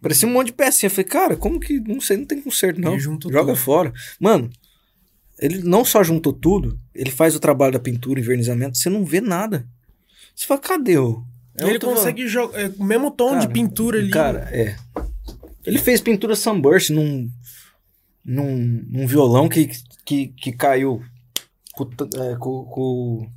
parecia 0.00 0.28
um 0.28 0.32
monte 0.32 0.48
de 0.48 0.52
pecinha. 0.52 0.88
Eu 0.88 0.90
falei, 0.90 1.04
cara, 1.04 1.36
como 1.36 1.60
que, 1.60 1.80
não 1.80 2.00
sei, 2.00 2.16
não 2.16 2.24
tem 2.24 2.40
conserto 2.40 2.80
não. 2.80 2.98
Joga 2.98 3.52
tudo. 3.52 3.56
fora. 3.56 3.92
Mano, 4.20 4.50
ele 5.38 5.62
não 5.62 5.84
só 5.84 6.02
juntou 6.02 6.32
tudo, 6.32 6.78
ele 6.94 7.10
faz 7.10 7.34
o 7.34 7.40
trabalho 7.40 7.72
da 7.72 7.78
pintura, 7.78 8.20
envernizamento, 8.20 8.76
você 8.76 8.90
não 8.90 9.04
vê 9.04 9.20
nada. 9.20 9.66
Você 10.34 10.46
fala, 10.46 10.60
cadê 10.60 10.98
o. 10.98 11.24
é 11.56 11.68
ele 11.68 11.78
consegue 11.78 12.28
jogar 12.28 12.60
é, 12.60 12.68
o 12.78 12.84
mesmo 12.84 13.10
tom 13.10 13.34
de 13.38 13.46
Cara, 13.46 13.52
pintura 13.52 13.98
ali. 13.98 14.10
Cara, 14.10 14.48
é. 14.52 14.76
Ele 15.64 15.78
fez 15.78 16.00
pintura 16.00 16.36
Sunburst 16.36 16.90
num, 16.90 17.30
num, 18.24 18.84
num 18.88 19.06
violão 19.06 19.48
que, 19.48 19.70
que, 20.04 20.28
que 20.28 20.52
caiu 20.52 21.02
com, 21.72 21.84
é, 21.84 22.36
com, 22.36 22.64
com, 22.64 23.30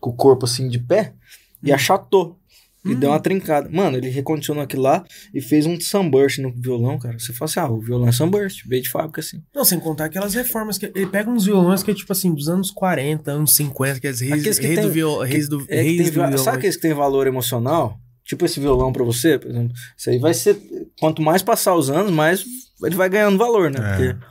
com 0.00 0.10
o 0.10 0.16
corpo 0.16 0.44
assim 0.44 0.68
de 0.68 0.78
pé 0.78 1.14
e 1.62 1.72
achatou. 1.72 2.39
E 2.84 2.92
Hum. 2.94 2.98
deu 2.98 3.10
uma 3.10 3.20
trincada. 3.20 3.68
Mano, 3.70 3.96
ele 3.98 4.08
recondicionou 4.08 4.62
aquilo 4.62 4.82
lá 4.82 5.04
e 5.34 5.40
fez 5.40 5.66
um 5.66 5.78
Sunburst 5.78 6.38
no 6.38 6.50
violão, 6.50 6.98
cara. 6.98 7.18
Você 7.18 7.32
fala 7.32 7.50
assim, 7.50 7.60
ah, 7.60 7.68
o 7.68 7.78
violão 7.80 8.08
é 8.08 8.12
Sunburst, 8.12 8.62
veio 8.66 8.82
de 8.82 8.88
fábrica 8.88 9.20
assim. 9.20 9.42
Não, 9.54 9.64
sem 9.64 9.78
contar 9.78 10.06
aquelas 10.06 10.32
reformas 10.34 10.78
que 10.78 10.86
ele 10.94 11.06
pega 11.06 11.28
uns 11.30 11.44
violões 11.44 11.82
que 11.82 11.90
é 11.90 11.94
tipo 11.94 12.10
assim, 12.12 12.32
dos 12.34 12.48
anos 12.48 12.70
40, 12.70 13.30
anos 13.32 13.54
50, 13.54 14.00
que 14.00 14.06
é 14.06 14.10
reis, 14.10 14.32
Aqueles 14.32 14.58
que 14.58 14.66
rei 14.66 14.76
tem- 14.76 14.84
do 14.86 14.90
viol, 14.90 15.22
reis 15.22 15.48
do, 15.48 15.60
É 15.68 15.76
que 15.76 15.82
reis 15.82 15.96
tem 15.98 16.06
do 16.06 16.12
violão. 16.12 16.38
sabe 16.38 16.56
aqueles 16.58 16.76
que 16.76 16.82
tem 16.82 16.94
valor 16.94 17.26
emocional? 17.26 17.98
Tipo 18.24 18.44
esse 18.44 18.60
violão 18.60 18.92
pra 18.92 19.04
você, 19.04 19.38
por 19.38 19.50
exemplo. 19.50 19.74
Isso 19.96 20.08
aí 20.08 20.18
vai 20.18 20.32
ser. 20.32 20.56
Quanto 21.00 21.20
mais 21.20 21.42
passar 21.42 21.74
os 21.74 21.90
anos, 21.90 22.10
mais 22.12 22.44
ele 22.82 22.94
vai 22.94 23.08
ganhando 23.08 23.36
valor, 23.36 23.70
né? 23.70 23.78
É. 23.78 23.88
Porque. 24.12 24.26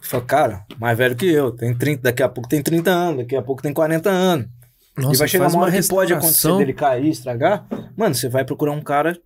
Você 0.00 0.08
fala, 0.08 0.24
cara, 0.24 0.64
mais 0.78 0.96
velho 0.96 1.14
que 1.14 1.26
eu, 1.26 1.50
tem 1.50 1.76
30, 1.76 2.00
daqui 2.02 2.22
a 2.22 2.28
pouco 2.28 2.48
tem 2.48 2.62
30 2.62 2.90
anos, 2.90 3.18
daqui 3.18 3.36
a 3.36 3.42
pouco 3.42 3.60
tem 3.60 3.72
40 3.74 4.08
anos. 4.08 4.46
Nossa, 5.02 5.14
e 5.16 5.18
vai 5.18 5.28
chegar 5.28 5.48
uma 5.48 5.62
hora 5.62 5.72
que 5.72 5.88
pode 5.88 6.12
acontecer 6.12 6.56
dele 6.56 6.72
cair, 6.72 7.08
estragar. 7.08 7.66
Mano, 7.96 8.14
você 8.14 8.28
vai 8.28 8.44
procurar 8.44 8.72
um 8.72 8.82
cara 8.82 9.18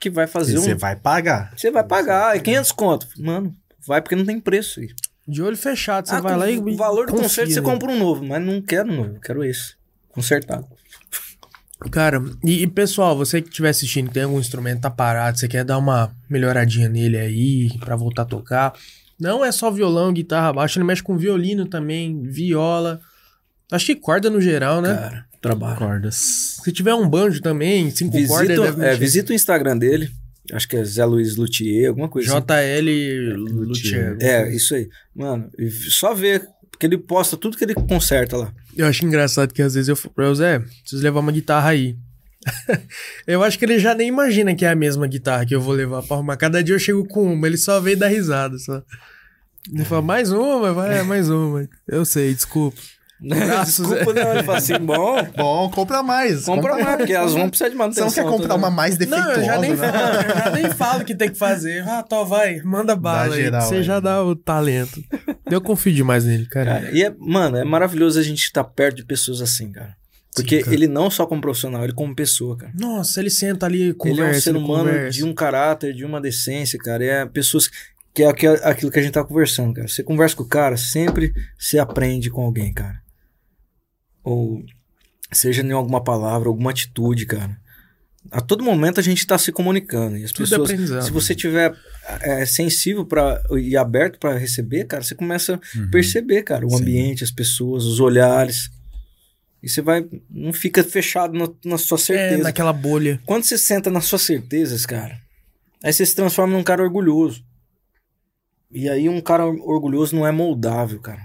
que 0.00 0.08
vai 0.10 0.24
E 0.24 0.28
fazer 0.28 0.58
um. 0.58 0.62
você 0.62 0.74
vai 0.74 0.96
pagar. 0.96 1.52
Você 1.56 1.70
vai 1.70 1.84
pagar, 1.84 2.36
é 2.36 2.40
500 2.40 2.72
conto. 2.72 3.06
Mano, 3.18 3.54
vai 3.86 4.00
porque 4.00 4.14
não 4.16 4.24
tem 4.24 4.40
preço 4.40 4.80
aí. 4.80 4.88
De 5.26 5.42
olho 5.42 5.56
fechado, 5.56 6.08
você 6.08 6.14
Ah, 6.14 6.20
vai 6.20 6.36
lá 6.36 6.50
e. 6.50 6.58
O 6.58 6.76
valor 6.76 7.06
do 7.06 7.12
confia 7.12 7.22
conserto 7.28 7.48
você 7.50 7.60
nele. 7.60 7.72
compra 7.72 7.90
um 7.90 7.98
novo, 7.98 8.24
mas 8.24 8.42
não 8.42 8.62
quero 8.62 8.90
novo, 8.92 9.14
eu 9.16 9.20
quero 9.20 9.44
esse. 9.44 9.74
Consertado. 10.10 10.66
Cara, 11.92 12.20
e, 12.42 12.62
e 12.62 12.66
pessoal, 12.66 13.16
você 13.16 13.40
que 13.40 13.48
estiver 13.48 13.68
assistindo, 13.68 14.10
tem 14.10 14.24
algum 14.24 14.40
instrumento 14.40 14.80
tá 14.80 14.90
parado, 14.90 15.38
você 15.38 15.46
quer 15.46 15.64
dar 15.64 15.78
uma 15.78 16.10
melhoradinha 16.28 16.88
nele 16.88 17.16
aí 17.16 17.78
pra 17.78 17.94
voltar 17.94 18.22
a 18.22 18.24
tocar. 18.24 18.72
Não 19.20 19.44
é 19.44 19.52
só 19.52 19.70
violão, 19.70 20.12
guitarra, 20.12 20.52
baixo, 20.52 20.78
ele 20.78 20.84
mexe 20.86 21.02
com 21.02 21.16
violino 21.16 21.66
também, 21.66 22.20
viola. 22.22 23.00
Acho 23.70 23.86
que 23.86 23.96
corda 23.96 24.30
no 24.30 24.40
geral, 24.40 24.80
né? 24.80 24.94
Cara, 24.94 25.26
trabalho. 25.40 25.76
Cordas. 25.76 26.16
Se 26.62 26.72
tiver 26.72 26.94
um 26.94 27.08
banjo 27.08 27.40
também, 27.40 27.90
cinco 27.90 28.12
cordas, 28.26 28.48
Visita, 28.48 28.72
deve 28.72 28.86
é, 28.86 28.96
visita 28.96 29.32
o 29.32 29.34
Instagram 29.34 29.76
dele. 29.76 30.10
Acho 30.52 30.66
que 30.66 30.76
é 30.76 30.84
Zé 30.84 31.04
Luiz 31.04 31.36
Luthier, 31.36 31.88
alguma 31.88 32.08
coisa 32.08 32.30
assim. 32.30 32.46
JL 32.46 33.36
Luthier. 33.36 34.16
É, 34.20 34.50
isso 34.54 34.74
aí. 34.74 34.88
Mano, 35.14 35.50
só 35.90 36.14
ver, 36.14 36.48
porque 36.70 36.86
ele 36.86 36.96
posta 36.96 37.36
tudo 37.36 37.56
que 37.56 37.64
ele 37.64 37.74
conserta 37.74 38.36
lá. 38.36 38.52
Eu 38.74 38.86
acho 38.86 39.04
engraçado 39.04 39.52
que 39.52 39.60
às 39.60 39.74
vezes 39.74 39.88
eu 39.88 39.96
falo 39.96 40.14
pra 40.14 40.26
ele, 40.26 40.34
Zé, 40.36 40.58
preciso 40.58 41.02
levar 41.02 41.20
uma 41.20 41.32
guitarra 41.32 41.70
aí. 41.70 41.96
eu 43.26 43.42
acho 43.42 43.58
que 43.58 43.64
ele 43.66 43.78
já 43.78 43.94
nem 43.94 44.08
imagina 44.08 44.54
que 44.54 44.64
é 44.64 44.70
a 44.70 44.74
mesma 44.74 45.06
guitarra 45.06 45.44
que 45.44 45.54
eu 45.54 45.60
vou 45.60 45.74
levar 45.74 46.02
pra 46.02 46.16
arrumar. 46.16 46.36
Cada 46.38 46.62
dia 46.62 46.74
eu 46.74 46.78
chego 46.78 47.06
com 47.06 47.34
uma, 47.34 47.46
ele 47.46 47.58
só 47.58 47.78
veio 47.80 47.98
dar 47.98 48.08
risada. 48.08 48.56
Só. 48.58 48.82
Ele 49.70 49.84
fala, 49.84 50.00
mais 50.00 50.32
uma, 50.32 50.72
vai, 50.72 51.02
mais 51.02 51.28
uma. 51.28 51.68
Eu 51.86 52.06
sei, 52.06 52.32
desculpa. 52.32 52.80
Braços, 53.20 53.88
Desculpa, 53.88 54.12
não. 54.14 54.32
Ele 54.34 54.42
fala 54.44 54.58
assim, 54.58 54.78
bom, 54.78 55.26
Bom, 55.36 55.70
compra 55.70 56.02
mais. 56.02 56.44
compra 56.44 56.74
mais, 56.78 56.96
porque 56.98 57.12
elas 57.12 57.32
vão 57.34 57.48
precisar 57.48 57.68
de 57.68 57.74
Você 57.74 57.78
manutenção. 57.78 58.06
não 58.06 58.14
quer 58.14 58.22
comprar 58.24 58.48
toda- 58.48 58.54
uma 58.56 58.70
mais 58.70 58.96
defeituosa, 58.96 59.28
Não, 59.34 59.40
eu 59.40 59.44
já, 59.46 59.58
nem 59.58 59.70
né? 59.74 59.76
falo, 59.76 60.14
eu 60.14 60.38
já 60.38 60.50
nem 60.50 60.70
falo 60.70 61.02
o 61.02 61.04
que 61.04 61.14
tem 61.14 61.28
que 61.30 61.38
fazer. 61.38 61.82
Ah, 61.88 62.02
tó, 62.02 62.24
vai, 62.24 62.60
manda 62.62 62.94
bala 62.94 63.34
aí. 63.34 63.42
geral 63.42 63.62
Você 63.62 63.74
aí. 63.76 63.82
já 63.82 63.98
dá 64.00 64.22
o 64.24 64.36
talento. 64.36 65.02
Eu 65.50 65.60
confio 65.60 65.92
demais 65.92 66.24
nele, 66.24 66.46
cara. 66.46 66.80
Cara, 66.80 66.90
e 66.92 67.02
é, 67.02 67.12
mano, 67.18 67.56
é 67.56 67.64
maravilhoso 67.64 68.18
a 68.18 68.22
gente 68.22 68.44
estar 68.44 68.62
perto 68.64 68.96
de 68.98 69.04
pessoas 69.04 69.40
assim, 69.40 69.70
cara. 69.72 69.96
Porque 70.34 70.58
Sim, 70.58 70.62
cara. 70.64 70.74
ele 70.76 70.86
não 70.86 71.10
só 71.10 71.26
como 71.26 71.40
profissional, 71.40 71.82
ele 71.82 71.92
como 71.94 72.14
pessoa, 72.14 72.56
cara. 72.56 72.72
Nossa, 72.78 73.18
ele 73.18 73.30
senta 73.30 73.66
ali, 73.66 73.92
conversa, 73.94 74.20
ele 74.22 74.34
é 74.34 74.38
um 74.38 74.40
ser 74.40 74.56
humano 74.56 74.84
conversa. 74.90 75.10
de 75.10 75.24
um 75.24 75.34
caráter, 75.34 75.92
de 75.92 76.04
uma 76.04 76.20
decência, 76.20 76.78
cara. 76.78 77.04
É 77.04 77.26
pessoas 77.26 77.68
que 78.14 78.22
é 78.22 78.28
aqui- 78.28 78.46
aquilo 78.46 78.90
que 78.92 78.98
a 78.98 79.02
gente 79.02 79.12
tá 79.14 79.24
conversando, 79.24 79.74
cara. 79.74 79.88
Você 79.88 80.02
conversa 80.04 80.36
com 80.36 80.42
o 80.44 80.46
cara, 80.46 80.76
sempre 80.76 81.32
se 81.58 81.78
aprende 81.78 82.30
com 82.30 82.42
alguém, 82.42 82.72
cara. 82.72 83.00
Ou 84.28 84.64
seja 85.32 85.62
em 85.62 85.72
alguma 85.72 86.02
palavra, 86.02 86.48
alguma 86.48 86.70
atitude, 86.70 87.26
cara. 87.26 87.58
A 88.30 88.40
todo 88.40 88.62
momento 88.62 89.00
a 89.00 89.02
gente 89.02 89.26
tá 89.26 89.38
se 89.38 89.50
comunicando. 89.50 90.16
E 90.16 90.24
as 90.24 90.32
Tudo 90.32 90.44
é 90.46 90.48
pessoas, 90.50 90.70
aprendizado. 90.70 91.02
se 91.04 91.10
você 91.10 91.34
tiver 91.34 91.74
é, 92.20 92.44
sensível 92.44 93.06
para 93.06 93.42
e 93.58 93.76
aberto 93.76 94.18
para 94.18 94.36
receber, 94.36 94.84
cara, 94.84 95.02
você 95.02 95.14
começa 95.14 95.54
a 95.54 95.78
Uhum. 95.78 95.90
perceber, 95.90 96.42
cara, 96.42 96.66
o 96.66 96.70
Sim. 96.70 96.76
ambiente, 96.82 97.24
as 97.24 97.30
pessoas, 97.30 97.84
os 97.84 98.00
olhares. 98.00 98.70
E 99.62 99.68
você 99.68 99.80
vai, 99.80 100.06
não 100.30 100.52
fica 100.52 100.84
fechado 100.84 101.36
na, 101.38 101.48
na 101.64 101.78
sua 101.78 101.96
É, 101.96 102.00
certeza. 102.00 102.42
naquela 102.42 102.72
bolha. 102.72 103.20
Quando 103.24 103.44
você 103.44 103.56
senta 103.56 103.90
nas 103.90 104.04
suas 104.04 104.22
certezas, 104.22 104.84
cara, 104.84 105.18
aí 105.82 105.92
você 105.92 106.04
se 106.04 106.14
transforma 106.14 106.52
num 106.54 106.62
cara 106.62 106.82
orgulhoso. 106.82 107.42
E 108.70 108.88
aí 108.88 109.08
um 109.08 109.20
cara 109.20 109.46
or- 109.46 109.60
orgulhoso 109.68 110.14
não 110.14 110.26
é 110.26 110.30
moldável, 110.32 111.00
cara. 111.00 111.22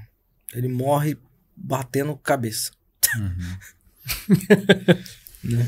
Ele 0.54 0.68
morre 0.70 1.18
batendo 1.56 2.16
cabeça. 2.16 2.72
Uhum. 3.20 3.58
Né? 5.44 5.68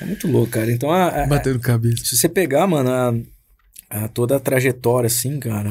É 0.00 0.04
muito 0.04 0.26
louco, 0.26 0.50
cara. 0.50 0.72
Então, 0.72 0.90
a- 0.90 1.22
a- 1.22 1.26
Batendo 1.26 1.60
cabeça. 1.60 2.04
se 2.04 2.16
você 2.16 2.28
pegar, 2.28 2.66
mano, 2.66 2.90
a, 2.90 4.04
a- 4.04 4.08
toda 4.08 4.36
a 4.36 4.40
trajetória, 4.40 5.06
assim, 5.06 5.38
cara, 5.38 5.70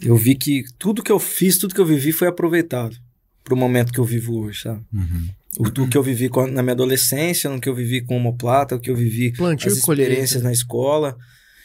eu 0.00 0.14
vi 0.16 0.34
que 0.34 0.62
tudo 0.78 1.02
que 1.02 1.10
eu 1.10 1.18
fiz, 1.18 1.56
tudo 1.56 1.74
que 1.74 1.80
eu 1.80 1.86
vivi 1.86 2.12
foi 2.12 2.28
aproveitado 2.28 2.94
pro 3.42 3.56
momento 3.56 3.92
que 3.92 3.98
eu 3.98 4.04
vivo 4.04 4.38
hoje, 4.40 4.60
sabe? 4.62 4.82
Uhum. 4.92 5.28
O, 5.58 5.68
o 5.84 5.88
que 5.88 5.96
eu 5.96 6.02
vivi 6.02 6.28
com 6.28 6.40
a- 6.40 6.46
na 6.46 6.62
minha 6.62 6.74
adolescência, 6.74 7.48
no 7.48 7.58
que 7.58 7.68
eu 7.68 7.74
vivi 7.74 8.02
com 8.02 8.16
homoplata, 8.16 8.74
o 8.76 8.80
que 8.80 8.90
eu 8.90 8.96
vivi 8.96 9.32
Plantio 9.32 9.68
as 9.72 9.78
experiências 9.78 10.42
na 10.42 10.52
escola. 10.52 11.16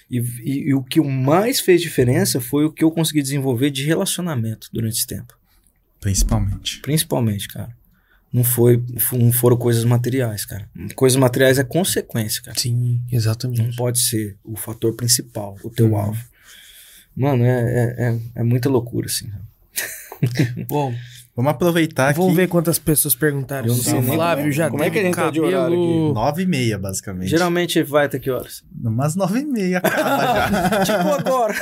E, 0.09 0.19
e- 0.19 0.69
e 0.69 0.73
o 0.73 0.81
que 0.81 1.01
mais 1.01 1.59
fez 1.59 1.81
diferença 1.81 2.39
foi 2.39 2.63
o 2.63 2.71
que 2.71 2.83
eu 2.85 2.91
consegui 2.91 3.21
desenvolver 3.21 3.69
de 3.69 3.83
relacionamento 3.83 4.67
durante 4.71 4.95
esse 4.97 5.07
tempo. 5.07 5.37
Principalmente. 5.99 6.79
Principalmente, 6.79 7.47
cara. 7.49 7.75
Não, 8.33 8.43
foi, 8.45 8.81
não 9.13 9.31
foram 9.31 9.57
coisas 9.57 9.83
materiais, 9.83 10.45
cara. 10.45 10.69
Coisas 10.95 11.17
materiais 11.17 11.59
é 11.59 11.63
consequência, 11.63 12.41
cara. 12.41 12.57
Sim, 12.57 13.01
Não 13.11 13.17
exatamente. 13.17 13.75
pode 13.75 13.99
ser 13.99 14.37
o 14.43 14.55
fator 14.55 14.95
principal, 14.95 15.57
o 15.63 15.69
teu 15.69 15.87
Uhum. 15.91 15.97
alvo. 15.97 16.23
Mano, 17.15 17.43
é, 17.43 17.59
é, 17.61 18.03
é, 18.09 18.19
é 18.35 18.43
muita 18.43 18.69
loucura, 18.69 19.07
assim. 19.07 19.29
Bom, 20.67 20.93
Vamos 21.35 21.51
aproveitar 21.51 22.13
vamos 22.13 22.27
aqui. 22.29 22.35
ver 22.35 22.47
quantas 22.49 22.77
pessoas 22.77 23.15
perguntaram. 23.15 23.65
Eu 23.67 23.73
não 23.73 23.81
sei 23.81 24.01
Flávio 24.01 24.43
como- 24.43 24.51
já 24.51 24.69
como 24.69 24.83
é 24.83 24.89
que 24.89 24.99
a 24.99 25.01
gente 25.01 25.15
tá 25.15 25.29
de 25.31 25.39
cabelo... 25.39 25.57
horário 25.57 26.13
Nove 26.13 26.43
e 26.43 26.45
meia, 26.45 26.77
basicamente. 26.77 27.29
Geralmente 27.29 27.81
vai 27.83 28.05
até 28.05 28.19
que 28.19 28.29
horas? 28.29 28.63
Umas 28.83 29.15
nove 29.15 29.39
e 29.39 29.45
meia 29.45 29.77
acaba 29.77 30.25
já. 30.25 30.83
tipo 30.83 31.09
agora. 31.09 31.53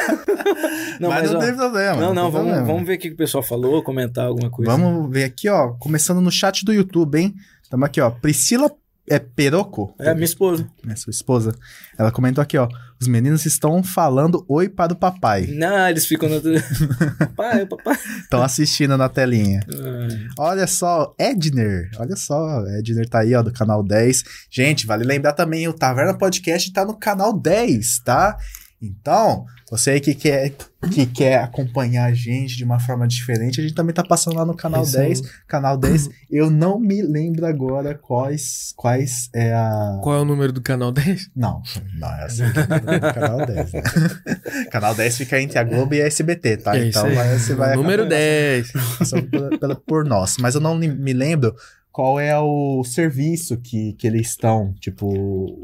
não, 1.00 1.10
mas, 1.10 1.22
mas, 1.22 1.32
não 1.32 1.40
ó, 1.40 1.44
tem 1.44 1.56
problema. 1.56 2.02
não, 2.02 2.14
não, 2.14 2.24
tem 2.24 2.32
vamos, 2.32 2.34
problema. 2.34 2.66
vamos 2.66 2.88
ver 2.88 2.96
o 2.96 3.00
que 3.00 3.10
o 3.10 3.16
pessoal 3.16 3.44
falou, 3.44 3.84
comentar 3.84 4.26
alguma 4.26 4.50
coisa. 4.50 4.72
Vamos 4.72 5.12
ver 5.12 5.26
aqui, 5.26 5.48
ó. 5.48 5.70
Começando 5.74 6.20
no 6.20 6.32
chat 6.32 6.66
do 6.66 6.74
YouTube, 6.74 7.20
hein? 7.20 7.36
Estamos 7.62 7.86
aqui, 7.86 8.02
ó. 8.02 8.10
Priscila 8.10 8.72
é 9.08 9.20
Peroco. 9.20 9.94
É, 10.00 10.14
minha 10.14 10.26
esposa. 10.26 10.68
É 10.88 10.96
sua 10.96 11.12
esposa. 11.12 11.54
Ela 11.98 12.12
comentou 12.12 12.42
aqui, 12.42 12.58
ó. 12.58 12.68
Os 13.02 13.08
meninos 13.08 13.46
estão 13.46 13.82
falando 13.82 14.44
oi 14.48 14.68
para 14.68 14.92
o 14.92 14.96
papai. 14.96 15.48
Não, 15.48 15.88
eles 15.88 16.06
ficam 16.06 16.28
no. 16.28 16.42
papai, 17.18 17.66
papai. 17.66 17.98
Estão 18.22 18.44
assistindo 18.44 18.98
na 18.98 19.08
telinha. 19.08 19.62
Ai. 19.70 20.28
Olha 20.38 20.68
só, 20.68 21.16
Edner. 21.18 21.90
Olha 21.98 22.18
só, 22.18 22.66
Edner 22.78 23.08
tá 23.08 23.20
aí, 23.20 23.34
ó, 23.34 23.42
do 23.42 23.54
canal 23.54 23.82
10. 23.82 24.24
Gente, 24.52 24.86
vale 24.86 25.06
lembrar 25.06 25.32
também, 25.32 25.66
o 25.68 25.74
Taverna 25.74 26.18
Podcast 26.18 26.74
tá 26.74 26.84
no 26.84 26.94
canal 26.94 27.32
10, 27.32 28.00
tá? 28.00 28.36
Então, 28.82 29.46
você 29.70 29.92
aí 29.92 30.00
que 30.02 30.16
quer, 30.16 30.54
que 30.92 31.06
quer 31.06 31.40
acompanhar 31.44 32.06
a 32.06 32.14
gente 32.14 32.58
de 32.58 32.64
uma 32.64 32.80
forma 32.80 33.08
diferente, 33.08 33.60
a 33.60 33.64
gente 33.64 33.76
também 33.76 33.94
tá 33.94 34.04
passando 34.04 34.36
lá 34.36 34.46
no 34.46 34.56
canal 34.56 34.84
Isso 34.84 34.98
aí. 35.00 35.08
10. 35.08 35.22
Canal 35.48 35.78
10, 35.78 36.10
eu 36.32 36.50
não 36.50 36.80
me 36.80 37.02
lembro 37.02 37.46
agora 37.46 37.94
quais, 37.96 38.74
quais 38.76 39.30
é 39.34 39.54
a... 39.54 40.00
Qual 40.02 40.16
é 40.16 40.22
o 40.22 40.26
número 40.26 40.52
do 40.52 40.62
canal 40.62 40.92
10? 40.92 41.30
Não, 41.36 41.62
não, 42.00 42.08
é 42.10 42.24
assim, 42.24 42.44
do 42.48 43.14
canal 43.14 43.46
10, 43.46 43.74
né? 43.74 43.82
canal 44.72 44.96
10 44.96 45.18
fica 45.18 45.40
entre 45.42 45.60
a 45.60 45.64
Globo 45.64 45.94
e 45.94 46.02
a 46.02 46.06
SBT, 46.08 46.58
tá? 46.58 46.76
É 46.78 46.88
então 46.88 47.04
vai- 47.14 47.38
você 47.38 47.54
vai 47.56 47.76
número 47.76 48.04
acompanhar 48.04 48.20
10. 48.20 48.74
só 49.08 49.22
por, 49.22 49.60
pela- 49.60 49.76
por 49.76 50.06
nós. 50.06 50.38
Mas 50.40 50.56
eu 50.56 50.62
não 50.62 50.76
me 50.76 51.14
lembro 51.14 51.56
qual 51.92 52.20
é 52.20 52.38
o 52.40 52.84
serviço 52.84 53.58
que, 53.58 53.94
que 53.94 54.08
eles 54.08 54.30
estão, 54.30 54.74
tipo, 54.80 55.08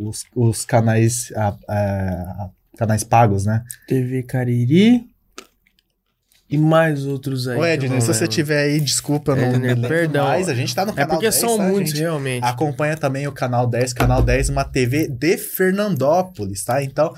os, 0.07 0.23
os 0.35 0.65
canais, 0.65 1.31
a- 1.35 1.55
a- 1.69 2.49
canais 2.77 3.03
pagos, 3.03 3.45
né? 3.45 3.63
TV 3.87 4.23
Cariri. 4.23 5.07
E 6.47 6.57
mais 6.57 7.05
outros 7.05 7.47
aí. 7.47 7.57
Ô, 7.57 7.65
Edner, 7.65 7.99
se 8.01 8.07
você 8.07 8.27
tiver 8.27 8.65
aí, 8.65 8.79
desculpa, 8.79 9.31
eu 9.31 9.35
não 9.35 9.59
me 9.59 9.71
Edner, 9.71 9.89
perdão. 9.89 10.25
mais. 10.25 10.47
A 10.47 10.53
gente 10.53 10.75
tá 10.75 10.85
no 10.85 10.91
É 10.91 10.95
canal 10.95 11.09
porque 11.09 11.25
10, 11.29 11.35
são 11.35 11.57
tá, 11.57 11.63
muitos, 11.63 11.93
realmente. 11.93 12.43
Acompanha 12.43 12.95
também 12.95 13.27
o 13.27 13.31
canal 13.31 13.65
10, 13.65 13.93
canal 13.93 14.21
10, 14.21 14.49
uma 14.49 14.63
TV 14.63 15.07
de 15.07 15.37
Fernandópolis, 15.37 16.63
tá? 16.63 16.83
Então, 16.83 17.13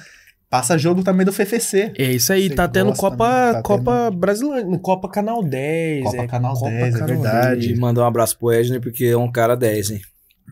passa 0.50 0.78
jogo 0.78 1.04
também 1.04 1.26
do 1.26 1.34
FFC. 1.34 1.92
É 1.98 2.12
isso 2.12 2.32
aí, 2.32 2.48
Você 2.48 2.56
tá 2.56 2.70
tendo 2.70 2.94
Copa, 2.94 3.48
né? 3.48 3.54
Tá 3.54 3.62
Copa 3.62 4.10
Brasileira, 4.12 4.66
Copa 4.80 5.10
Canal 5.10 5.44
10. 5.44 6.04
Copa 6.06 6.24
é, 6.24 6.28
Canal 6.28 6.54
10, 6.62 6.96
é 6.96 7.06
verdade. 7.06 7.74
E 7.74 7.78
mandar 7.78 8.04
um 8.04 8.08
abraço 8.08 8.40
pro 8.40 8.54
Edner, 8.54 8.80
porque 8.80 9.06
é 9.06 9.18
um 9.18 9.30
cara 9.30 9.56
10, 9.56 9.92
hein? 9.92 10.02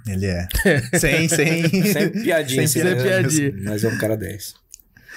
Ele 0.06 0.26
é. 0.26 0.48
sem, 1.00 1.30
sem. 1.30 1.70
Sem 1.70 2.10
piadinha. 2.10 2.68
Sem 2.68 2.82
assim, 2.82 3.02
piadinha. 3.02 3.54
Mas 3.64 3.86
é 3.86 3.88
um 3.88 3.98
cara 3.98 4.18
10. 4.18 4.65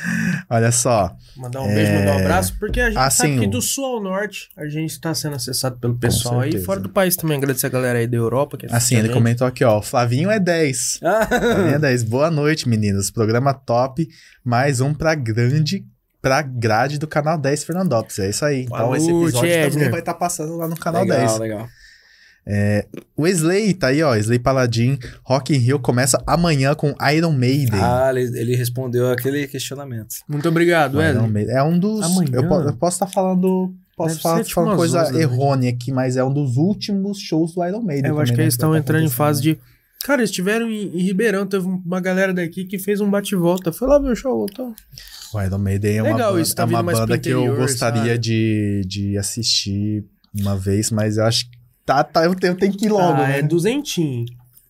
Olha 0.51 0.71
só. 0.73 1.15
Mandar 1.37 1.61
um 1.63 1.69
beijo, 1.69 1.93
mandar 1.93 2.17
um 2.17 2.19
abraço, 2.21 2.57
porque 2.59 2.81
a 2.81 2.89
gente 2.89 2.99
Ah, 2.99 3.11
sabe 3.11 3.39
que 3.41 3.47
do 3.47 3.61
sul 3.61 3.85
ao 3.85 4.03
norte 4.03 4.49
a 4.57 4.67
gente 4.69 4.91
está 4.91 5.15
sendo 5.15 5.37
acessado 5.37 5.77
pelo 5.79 5.97
pessoal 5.99 6.41
aí. 6.41 6.59
Fora 6.63 6.81
do 6.81 6.89
país 6.89 7.17
também, 7.17 7.37
agradecer 7.39 7.67
a 7.67 7.71
galera 7.71 7.99
aí 7.99 8.07
da 8.07 8.17
Europa. 8.17 8.57
Que 8.57 8.67
Assim, 8.67 8.97
ele 8.97 9.09
comentou 9.11 9.47
aqui, 9.47 9.65
ó. 9.65 9.81
Flavinho 9.83 10.31
é 10.31 10.39
10. 10.39 10.99
Flavinho 11.29 11.75
é 11.75 11.79
10. 11.79 12.03
Boa 12.05 12.31
noite, 12.31 12.69
meninos. 12.69 13.11
Programa 13.11 13.53
top. 13.55 14.09
Mais 14.45 14.81
um 14.81 14.93
pra 14.95 15.15
grande. 15.15 15.85
Pra 16.21 16.43
grade 16.43 16.99
do 16.99 17.07
canal 17.07 17.39
10 17.39 17.63
Fernandópolis. 17.65 18.19
É 18.19 18.29
isso 18.31 18.45
aí. 18.45 18.63
Então, 18.63 18.77
Boa 18.87 18.97
esse 18.97 19.07
noite, 19.11 19.25
episódio 19.37 19.51
também 19.51 19.67
Edner. 19.69 19.91
vai 19.91 20.01
estar 20.01 20.15
passando 20.15 20.57
lá 20.57 20.67
no 20.67 20.77
canal 20.77 21.03
legal, 21.03 21.19
10. 21.27 21.39
legal. 21.39 21.69
O 23.17 23.27
Slay 23.27 23.75
tá 23.75 23.89
aí, 23.89 24.03
ó. 24.03 24.17
Slay 24.17 24.39
Paladin. 24.39 24.99
Rock 25.23 25.55
in 25.55 25.59
Rio 25.59 25.79
começa 25.79 26.23
amanhã 26.27 26.75
com 26.75 26.95
Iron 27.15 27.33
Maiden. 27.33 27.79
Ah, 27.81 28.11
ele, 28.11 28.39
ele 28.39 28.57
respondeu 28.57 29.11
aquele 29.11 29.47
questionamento. 29.47 30.17
Muito 30.27 30.49
obrigado, 30.49 30.95
Iron 30.95 31.23
Wesley. 31.23 31.31
Maiden. 31.31 31.55
É 31.55 31.63
um 31.63 31.79
dos. 31.79 32.05
Amanhã? 32.05 32.31
Eu, 32.33 32.43
eu 32.43 32.73
posso 32.75 32.97
estar 32.97 33.07
falando. 33.07 33.75
Posso 33.97 34.15
Deve 34.15 34.23
falar, 34.23 34.43
tipo, 34.45 34.55
falando 34.55 34.71
umas 34.71 34.79
coisa 34.79 35.01
11 35.03 35.07
da 35.07 35.19
noite. 35.19 35.33
errônea 35.33 35.71
aqui, 35.71 35.93
mas 35.93 36.17
é 36.17 36.25
um 36.25 36.33
dos 36.33 36.57
últimos 36.57 37.19
shows 37.19 37.53
do 37.55 37.65
Iron 37.65 37.83
Maiden. 37.83 38.11
É, 38.11 38.15
eu 38.15 38.21
acho 38.21 38.31
também, 38.31 38.35
que 38.35 38.39
né, 38.39 38.45
eles 38.45 38.55
estão 38.55 38.73
tá 38.73 38.79
entrando 38.79 39.05
em 39.05 39.11
fase 39.11 39.43
de. 39.43 39.59
Cara, 40.05 40.21
eles 40.21 40.31
estiveram 40.31 40.71
em, 40.71 40.97
em 40.97 41.03
Ribeirão, 41.03 41.45
teve 41.45 41.67
uma 41.67 42.01
galera 42.01 42.33
daqui 42.33 42.65
que 42.65 42.79
fez 42.79 43.01
um 43.01 43.11
bate-volta. 43.11 43.73
Foi 43.73 43.89
lá 43.89 43.99
ver 43.99 44.13
o 44.13 44.17
show, 44.17 44.33
voltou. 44.39 44.73
O 45.35 45.43
Iron 45.43 45.59
Maiden 45.59 45.99
é 45.99 46.03
uma 46.03 46.13
Legal 46.13 46.31
banda, 46.31 46.43
isso, 46.43 46.55
tá 46.55 46.63
é 46.63 46.67
uma 46.67 46.83
banda 46.83 47.19
que 47.19 47.29
eu 47.29 47.41
interior, 47.41 47.59
gostaria 47.59 48.13
sabe? 48.13 48.19
de, 48.19 48.83
de 48.87 49.19
assistir 49.19 50.05
uma 50.33 50.57
vez, 50.57 50.91
mas 50.91 51.17
eu 51.17 51.25
acho 51.25 51.51
que 51.51 51.58
tá, 51.89 52.05
tá, 52.05 52.25
eu, 52.25 52.35
tenho, 52.35 52.53
eu 52.53 52.57
tenho 52.57 52.73
que 52.73 52.85
ir 52.85 52.91
logo, 52.91 53.23
ah, 53.23 53.29
né? 53.29 53.39
é 53.39 53.43
duzentinho. 53.43 54.27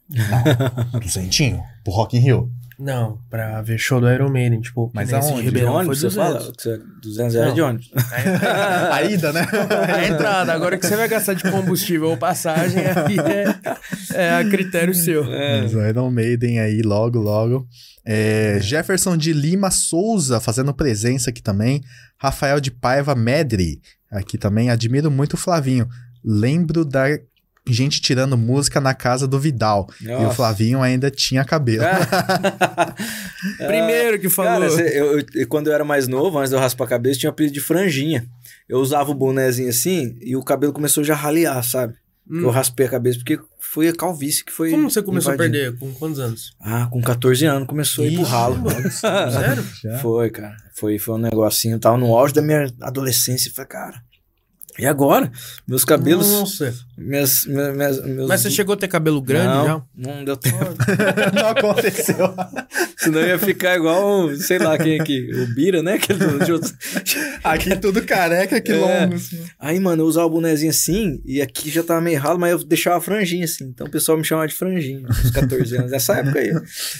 Duzentinho? 1.02 1.60
Pro 1.84 1.92
Rock 1.92 2.16
in 2.16 2.20
Rio. 2.20 2.50
Não, 2.78 3.18
pra 3.28 3.60
ver 3.60 3.76
show 3.76 4.00
do 4.00 4.08
Iron 4.08 4.30
Maiden, 4.30 4.60
tipo, 4.60 4.88
Mas 4.94 5.12
aonde? 5.12 5.40
De 5.40 5.42
Ribeirão 5.46 5.72
foi 5.72 5.80
ônibus, 5.80 5.98
você 5.98 6.06
200. 6.06 6.32
fala? 6.32 6.52
Que 6.52 6.62
você- 6.62 6.78
200 7.02 7.34
reais 7.34 7.48
Não. 7.48 7.54
de 7.54 7.60
ônibus. 7.62 7.90
A 8.92 9.02
ida, 9.02 9.32
né? 9.32 9.44
A 9.96 10.06
entrada, 10.06 10.52
agora 10.52 10.78
que 10.78 10.86
você 10.86 10.94
vai 10.96 11.08
gastar 11.08 11.34
de 11.34 11.42
combustível 11.42 12.08
ou 12.10 12.16
passagem, 12.16 12.78
aí 12.86 13.18
é, 13.18 14.14
é 14.14 14.34
a 14.36 14.48
critério 14.48 14.94
seu. 14.94 15.24
Mas 15.24 15.74
o 15.74 15.84
Iron 15.84 16.08
Maiden 16.10 16.60
aí, 16.60 16.80
logo, 16.82 17.18
logo. 17.18 17.66
É, 18.06 18.58
Jefferson 18.62 19.16
de 19.16 19.32
Lima 19.32 19.72
Souza 19.72 20.38
fazendo 20.38 20.72
presença 20.72 21.30
aqui 21.30 21.42
também. 21.42 21.82
Rafael 22.16 22.60
de 22.60 22.70
Paiva 22.70 23.14
Medri 23.16 23.80
aqui 24.10 24.38
também. 24.38 24.70
Admiro 24.70 25.10
muito 25.10 25.34
o 25.34 25.36
Flavinho. 25.36 25.88
Lembro 26.30 26.84
da 26.84 27.06
gente 27.66 28.00
tirando 28.02 28.36
música 28.36 28.80
na 28.80 28.92
casa 28.94 29.26
do 29.26 29.38
Vidal. 29.40 29.88
E 30.00 30.08
o 30.08 30.22
Nossa. 30.22 30.34
Flavinho 30.36 30.82
ainda 30.82 31.10
tinha 31.10 31.42
cabelo. 31.44 31.84
Primeiro 33.66 34.18
que 34.18 34.28
falou. 34.28 34.68
Cara, 34.68 34.82
eu, 34.90 35.18
eu- 35.34 35.48
quando 35.48 35.68
eu 35.68 35.72
era 35.72 35.84
mais 35.84 36.06
novo, 36.08 36.38
antes 36.38 36.50
de 36.50 36.56
eu 36.56 36.60
raspar 36.60 36.84
a 36.84 36.88
cabeça, 36.88 37.20
tinha 37.20 37.30
um 37.30 37.32
apelido 37.32 37.54
de 37.54 37.60
franjinha. 37.60 38.26
Eu 38.68 38.78
usava 38.78 39.10
o 39.10 39.14
bonézinho 39.14 39.68
assim 39.68 40.16
e 40.20 40.36
o 40.36 40.42
cabelo 40.42 40.72
começou 40.72 41.02
já 41.02 41.14
a 41.14 41.16
ralear, 41.16 41.62
sabe? 41.62 41.94
Hum. 42.30 42.40
Eu 42.42 42.50
raspei 42.50 42.84
a 42.86 42.90
cabeça 42.90 43.18
porque 43.18 43.38
foi 43.58 43.88
a 43.88 43.94
calvície 43.94 44.44
que 44.44 44.52
foi. 44.52 44.70
Como 44.70 44.90
você 44.90 45.00
começou 45.02 45.32
invadindo. 45.32 45.56
a 45.56 45.60
perder? 45.62 45.78
Com 45.78 45.92
quantos 45.94 46.18
anos? 46.18 46.54
Ah, 46.60 46.86
com 46.90 47.00
14 47.00 47.46
anos 47.46 47.66
começou 47.66 48.04
a 48.04 48.08
Ixi, 48.08 48.22
ralo. 48.22 48.56
Sério? 48.90 49.64
Já. 49.82 49.98
Foi, 49.98 50.28
cara. 50.30 50.54
Foi, 50.74 50.98
foi 50.98 51.14
um 51.14 51.18
negocinho. 51.18 51.76
Eu 51.76 51.80
tava 51.80 51.96
no 51.96 52.14
auge 52.14 52.34
da 52.34 52.42
minha 52.42 52.70
adolescência. 52.82 53.48
Eu 53.48 53.54
falei, 53.54 53.68
cara. 53.68 54.07
E 54.78 54.86
agora? 54.86 55.30
Meus 55.66 55.84
cabelos. 55.84 56.30
Nossa. 56.30 56.72
Minhas, 56.96 57.46
minhas, 57.46 57.74
minhas- 57.76 58.04
meus... 58.04 58.28
Mas 58.28 58.40
você 58.40 58.50
chegou 58.50 58.74
a 58.74 58.76
ter 58.76 58.88
cabelo 58.88 59.20
grande 59.20 59.46
não, 59.48 59.64
já? 59.66 59.82
Não 59.96 60.24
deu 60.24 60.36
tempo. 60.36 60.58
Não 61.34 61.48
aconteceu. 61.48 62.34
Senão 62.96 63.20
ia 63.20 63.38
ficar 63.38 63.76
igual, 63.76 64.34
sei 64.36 64.58
lá 64.58 64.76
quem 64.78 65.00
aqui. 65.00 65.30
O 65.34 65.54
Bira, 65.54 65.82
né? 65.82 65.94
Aquele 65.94 66.44
de 66.44 66.52
outro- 66.52 66.72
Aqui 67.44 67.76
tudo 67.76 68.02
careca, 68.02 68.60
que 68.60 68.70
É. 68.72 68.76
longo. 68.76 69.14
Assim. 69.14 69.40
Aí, 69.58 69.78
mano, 69.80 70.02
eu 70.02 70.06
usava 70.06 70.26
o 70.26 70.30
bonezinho 70.30 70.70
assim, 70.70 71.20
e 71.24 71.40
aqui 71.40 71.70
já 71.70 71.82
tava 71.82 72.00
meio 72.00 72.18
ralo, 72.20 72.38
mas 72.38 72.52
eu 72.52 72.58
deixava 72.64 72.96
a 72.98 73.00
franjinha 73.00 73.44
assim. 73.44 73.64
Então 73.64 73.86
o 73.86 73.90
pessoal 73.90 74.18
me 74.18 74.24
chamava 74.24 74.48
de 74.48 74.54
franjinha, 74.54 75.06
uns 75.08 75.30
14 75.30 75.76
anos. 75.76 75.90
Nessa 75.90 76.14
época 76.14 76.38
aí. 76.40 76.52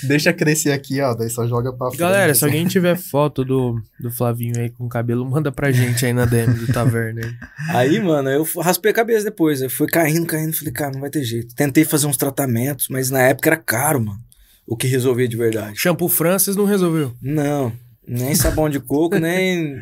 Deixa 0.05 0.32
crescer 0.32 0.72
aqui, 0.72 1.00
ó. 1.00 1.14
Daí 1.14 1.30
só 1.30 1.46
joga 1.46 1.72
pra 1.72 1.88
frente. 1.88 1.98
Galera, 2.00 2.34
se 2.34 2.44
alguém 2.44 2.66
tiver 2.66 2.96
foto 2.96 3.44
do, 3.44 3.80
do 4.00 4.10
Flavinho 4.10 4.59
aí 4.59 4.70
com 4.70 4.88
cabelo, 4.88 5.24
manda 5.28 5.50
pra 5.52 5.70
gente 5.72 6.05
aí 6.06 6.12
na 6.12 6.24
DM 6.24 6.55
do 6.55 6.72
Taverna. 6.72 7.20
Aí. 7.68 8.00
Mano, 8.00 8.28
eu 8.30 8.46
raspei 8.60 8.90
a 8.90 8.94
cabeça 8.94 9.24
depois. 9.24 9.60
Eu 9.62 9.70
fui 9.70 9.86
caindo, 9.86 10.26
caindo. 10.26 10.56
Falei, 10.56 10.72
cara, 10.72 10.92
não 10.92 11.00
vai 11.00 11.10
ter 11.10 11.22
jeito. 11.24 11.54
Tentei 11.54 11.84
fazer 11.84 12.06
uns 12.06 12.16
tratamentos, 12.16 12.88
mas 12.88 13.10
na 13.10 13.22
época 13.22 13.48
era 13.50 13.56
caro, 13.56 14.00
mano. 14.00 14.20
O 14.66 14.76
que 14.76 14.86
resolvia 14.86 15.26
de 15.28 15.36
verdade. 15.36 15.78
Shampoo 15.78 16.08
Francis 16.08 16.54
não 16.54 16.64
resolveu. 16.66 17.14
Não, 17.22 17.72
nem 18.06 18.34
sabão 18.34 18.68
de 18.68 18.78
coco, 18.78 19.16
nem. 19.20 19.76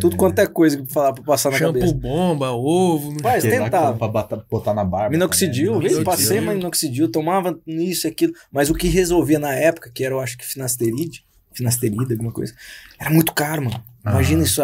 Tudo 0.00 0.16
quanto 0.16 0.38
é 0.38 0.46
coisa 0.46 0.76
que 0.82 0.90
falar 0.92 1.12
pra 1.12 1.22
passar 1.22 1.50
na 1.50 1.58
Shampoo 1.58 1.74
cabeça. 1.80 1.94
bomba, 1.94 2.50
ovo. 2.52 3.10
Não... 3.10 3.18
Mas 3.22 3.42
que 3.44 3.50
tentava. 3.50 3.96
Pra 3.98 4.08
botar, 4.08 4.36
botar 4.50 4.72
na 4.74 4.84
barba. 4.84 5.10
Minoxidil, 5.10 5.74
também, 5.74 5.88
minoxidil. 5.90 6.04
passei, 6.04 6.40
mas 6.40 6.56
minoxidil, 6.56 7.10
tomava 7.10 7.58
isso 7.66 8.06
e 8.06 8.08
aquilo. 8.08 8.32
Mas 8.50 8.70
o 8.70 8.74
que 8.74 8.88
resolvia 8.88 9.38
na 9.38 9.54
época, 9.54 9.90
que 9.94 10.04
era, 10.04 10.14
eu 10.14 10.20
acho 10.20 10.38
que 10.38 10.46
finasteride, 10.46 11.24
finasterida, 11.52 12.14
alguma 12.14 12.32
coisa, 12.32 12.54
era 12.98 13.10
muito 13.10 13.32
caro, 13.34 13.62
mano. 13.64 13.82
Imagina 14.06 14.40
Ah. 14.40 14.44
isso 14.44 14.62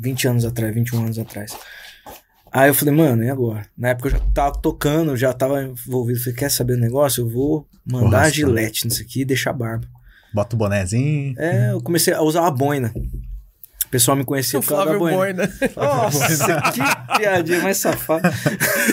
20 0.00 0.28
anos 0.28 0.44
atrás, 0.44 0.74
21 0.74 0.98
anos 1.04 1.18
atrás. 1.18 1.56
Aí 2.52 2.68
eu 2.68 2.74
falei, 2.74 2.92
mano, 2.94 3.22
e 3.22 3.30
agora? 3.30 3.64
Na 3.78 3.90
época 3.90 4.08
eu 4.08 4.12
já 4.12 4.20
tava 4.34 4.58
tocando, 4.58 5.16
já 5.16 5.32
tava 5.32 5.62
envolvido. 5.62 6.18
Falei, 6.18 6.34
quer 6.34 6.50
saber 6.50 6.74
do 6.74 6.80
negócio? 6.80 7.22
Eu 7.24 7.28
vou 7.30 7.66
mandar 7.86 8.18
a 8.18 8.20
raspar. 8.22 8.34
gilete 8.34 8.86
nisso 8.86 9.02
aqui 9.02 9.20
e 9.20 9.24
deixar 9.24 9.50
a 9.50 9.54
barba. 9.54 9.86
Bota 10.34 10.56
o 10.56 10.58
bonezinho. 10.58 11.34
É, 11.38 11.70
eu 11.72 11.80
comecei 11.80 12.12
a 12.12 12.20
usar 12.22 12.46
a 12.46 12.50
boina. 12.50 12.92
O 13.86 13.88
pessoal 13.90 14.16
me 14.16 14.24
conhecia 14.24 14.58
O 14.58 14.62
por 14.62 14.68
causa 14.68 14.84
da 14.86 14.98
Flávio 14.98 15.16
boina. 15.16 15.46
Boina. 15.46 15.52
Nossa, 15.76 16.60
que 16.72 17.18
piadinha 17.18 17.60
mais 17.62 17.76
safada. 17.76 18.32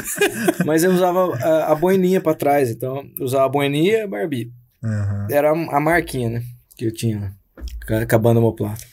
Mas 0.65 0.83
eu 0.83 0.91
usava 0.91 1.35
a, 1.37 1.71
a 1.71 1.75
boininha 1.75 2.19
pra 2.21 2.33
trás, 2.33 2.69
então 2.69 3.03
eu 3.17 3.25
usava 3.25 3.45
a 3.45 3.49
boininha 3.49 3.97
e 3.97 4.01
a 4.01 4.07
barbie. 4.07 4.51
Aham. 4.83 5.27
Era 5.29 5.49
a, 5.51 5.77
a 5.77 5.79
marquinha, 5.79 6.29
né? 6.29 6.43
Que 6.75 6.85
eu 6.85 6.93
tinha 6.93 7.19
né, 7.19 7.31
com 7.87 7.95
a- 7.95 8.05
com 8.05 8.15
a 8.15 8.19
banda 8.19 8.39
homoplata. 8.39 8.83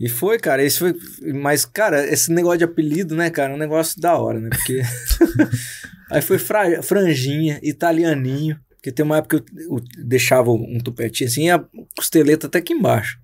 E 0.00 0.08
foi, 0.08 0.38
cara, 0.38 0.62
esse 0.62 0.78
foi. 0.78 0.94
Mas, 1.34 1.64
cara, 1.64 2.06
esse 2.06 2.30
negócio 2.32 2.58
de 2.58 2.64
apelido, 2.64 3.16
né, 3.16 3.30
cara, 3.30 3.52
é 3.52 3.56
um 3.56 3.58
negócio 3.58 4.00
da 4.00 4.16
hora, 4.16 4.38
né? 4.40 4.48
Porque. 4.50 4.80
Aí 6.10 6.22
foi 6.22 6.38
fra- 6.38 6.82
franjinha, 6.82 7.58
italianinho. 7.62 8.58
Porque 8.76 8.92
tem 8.92 9.04
uma 9.04 9.18
época 9.18 9.40
que 9.40 9.52
eu, 9.62 9.76
eu 9.78 9.84
deixava 10.04 10.50
um 10.52 10.78
tupetinho 10.78 11.28
assim 11.28 11.46
e 11.46 11.50
a 11.50 11.62
costeleta 11.96 12.46
até 12.46 12.58
aqui 12.60 12.72
embaixo. 12.72 13.18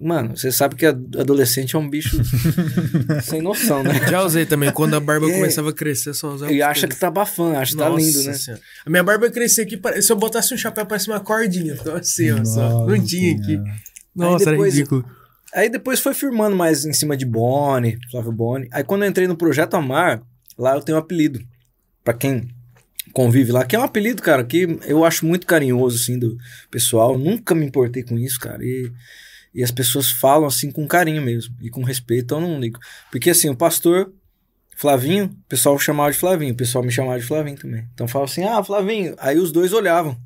Mano, 0.00 0.34
você 0.34 0.50
sabe 0.50 0.76
que 0.76 0.86
adolescente 0.86 1.76
é 1.76 1.78
um 1.78 1.90
bicho 1.90 2.16
sem 3.22 3.42
noção, 3.42 3.82
né? 3.82 4.00
Já 4.08 4.22
usei 4.22 4.46
também. 4.46 4.72
Quando 4.72 4.94
a 4.94 5.00
barba 5.00 5.26
É. 5.30 5.34
começava 5.34 5.68
a 5.70 5.72
crescer, 5.74 6.14
só 6.14 6.32
usava. 6.32 6.50
E 6.52 6.62
acha 6.62 6.88
que 6.88 6.96
tá 6.96 7.08
abafando, 7.08 7.56
acha 7.58 7.72
que 7.72 7.78
tá 7.78 7.88
lindo, 7.90 8.22
né? 8.22 8.32
Senhora. 8.32 8.62
A 8.86 8.88
minha 8.88 9.02
barba 9.02 9.28
crescia 9.30 9.64
aqui, 9.64 9.78
se 10.00 10.10
eu 10.12 10.16
botasse 10.16 10.54
um 10.54 10.56
chapéu, 10.56 10.86
parece 10.86 11.08
uma 11.08 11.20
cordinha. 11.20 11.76
Então 11.78 11.96
assim, 11.96 12.30
ó, 12.30 12.42
só. 12.44 12.86
Não 12.86 13.04
tinha 13.04 13.36
aqui. 13.36 13.60
Nossa, 14.14 14.44
era 14.44 14.50
depois- 14.52 14.74
ridículo. 14.74 15.04
Aí 15.54 15.68
depois 15.68 16.00
foi 16.00 16.14
firmando 16.14 16.56
mais 16.56 16.84
em 16.84 16.92
cima 16.92 17.16
de 17.16 17.26
Boni, 17.26 17.98
Flávio 18.10 18.32
Boni. 18.32 18.68
Aí 18.72 18.82
quando 18.82 19.02
eu 19.02 19.08
entrei 19.08 19.26
no 19.26 19.36
Projeto 19.36 19.74
Amar, 19.74 20.22
lá 20.56 20.74
eu 20.74 20.82
tenho 20.82 20.96
um 20.96 21.00
apelido. 21.00 21.40
Pra 22.02 22.14
quem 22.14 22.48
convive 23.12 23.52
lá, 23.52 23.64
que 23.64 23.76
é 23.76 23.78
um 23.78 23.84
apelido, 23.84 24.22
cara, 24.22 24.42
que 24.42 24.78
eu 24.86 25.04
acho 25.04 25.26
muito 25.26 25.46
carinhoso, 25.46 25.96
assim, 25.96 26.18
do 26.18 26.36
pessoal. 26.70 27.18
Nunca 27.18 27.54
me 27.54 27.66
importei 27.66 28.02
com 28.02 28.18
isso, 28.18 28.40
cara. 28.40 28.64
E, 28.64 28.90
e 29.54 29.62
as 29.62 29.70
pessoas 29.70 30.10
falam, 30.10 30.46
assim, 30.46 30.70
com 30.70 30.86
carinho 30.86 31.22
mesmo. 31.22 31.54
E 31.60 31.68
com 31.68 31.82
respeito, 31.82 32.34
eu 32.34 32.40
não 32.40 32.58
ligo. 32.58 32.80
Porque, 33.10 33.30
assim, 33.30 33.48
o 33.48 33.56
pastor 33.56 34.12
Flavinho, 34.76 35.26
o 35.26 35.48
pessoal 35.48 35.78
chamava 35.78 36.10
de 36.10 36.18
Flavinho. 36.18 36.54
O 36.54 36.56
pessoal 36.56 36.82
me 36.82 36.90
chamava 36.90 37.18
de 37.20 37.26
Flavinho 37.26 37.58
também. 37.58 37.86
Então 37.94 38.08
fala 38.08 38.24
assim, 38.24 38.42
ah, 38.42 38.64
Flavinho. 38.64 39.14
Aí 39.18 39.38
os 39.38 39.52
dois 39.52 39.72
olhavam. 39.72 40.18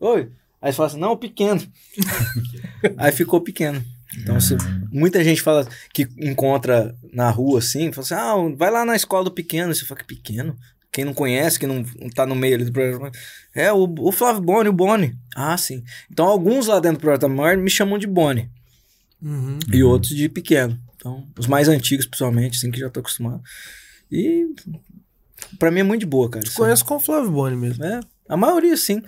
Oi. 0.00 0.30
Aí 0.60 0.72
fala 0.72 0.88
assim, 0.88 0.98
não, 0.98 1.16
pequeno. 1.16 1.62
Aí 2.96 3.12
ficou 3.12 3.40
pequeno. 3.40 3.84
Então, 4.18 4.40
se, 4.40 4.56
muita 4.92 5.22
gente 5.24 5.42
fala 5.42 5.66
que 5.92 6.08
encontra 6.18 6.94
na 7.12 7.30
rua 7.30 7.58
assim, 7.58 7.92
fala 7.92 8.04
assim: 8.04 8.14
ah, 8.14 8.56
vai 8.56 8.70
lá 8.70 8.84
na 8.84 8.94
escola 8.96 9.24
do 9.24 9.30
pequeno. 9.30 9.74
Você 9.74 9.84
fala 9.84 10.00
que 10.00 10.06
pequeno? 10.06 10.56
Quem 10.92 11.04
não 11.04 11.12
conhece, 11.14 11.58
que 11.58 11.66
não 11.66 11.84
tá 12.14 12.24
no 12.24 12.36
meio 12.36 12.54
ali 12.54 12.64
do 12.64 12.72
programa. 12.72 13.10
É, 13.54 13.72
o, 13.72 13.92
o 13.98 14.12
Flávio 14.12 14.40
Boni, 14.40 14.68
o 14.68 14.72
Boni. 14.72 15.16
Ah, 15.34 15.56
sim. 15.56 15.82
Então, 16.10 16.26
alguns 16.26 16.68
lá 16.68 16.78
dentro 16.78 16.98
do 16.98 17.00
Projeto 17.00 17.28
Maior 17.28 17.56
me 17.56 17.68
chamam 17.70 17.98
de 17.98 18.06
Boni 18.06 18.48
Uhum. 19.20 19.58
e 19.72 19.82
outros 19.82 20.14
de 20.14 20.28
pequeno. 20.28 20.78
Então, 20.96 21.26
os 21.36 21.46
mais 21.48 21.66
antigos, 21.68 22.06
principalmente, 22.06 22.56
assim, 22.58 22.70
que 22.70 22.78
já 22.78 22.88
tô 22.88 23.00
acostumado. 23.00 23.42
E 24.10 24.46
pra 25.58 25.70
mim 25.70 25.80
é 25.80 25.82
muito 25.82 26.00
de 26.00 26.06
boa, 26.06 26.30
cara. 26.30 26.44
isso. 26.46 26.56
Conheço 26.56 26.84
com 26.84 26.94
o 26.96 27.00
Flávio 27.00 27.30
Boni 27.30 27.56
mesmo. 27.56 27.82
É, 27.84 27.98
a 28.28 28.36
maioria 28.36 28.76
sim. 28.76 29.02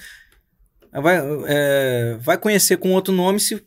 Vai, 0.93 1.19
é, 1.47 2.17
vai 2.21 2.37
conhecer 2.39 2.79
com 2.79 2.93
outro 2.93 3.15
nome 3.15 3.39
se 3.39 3.63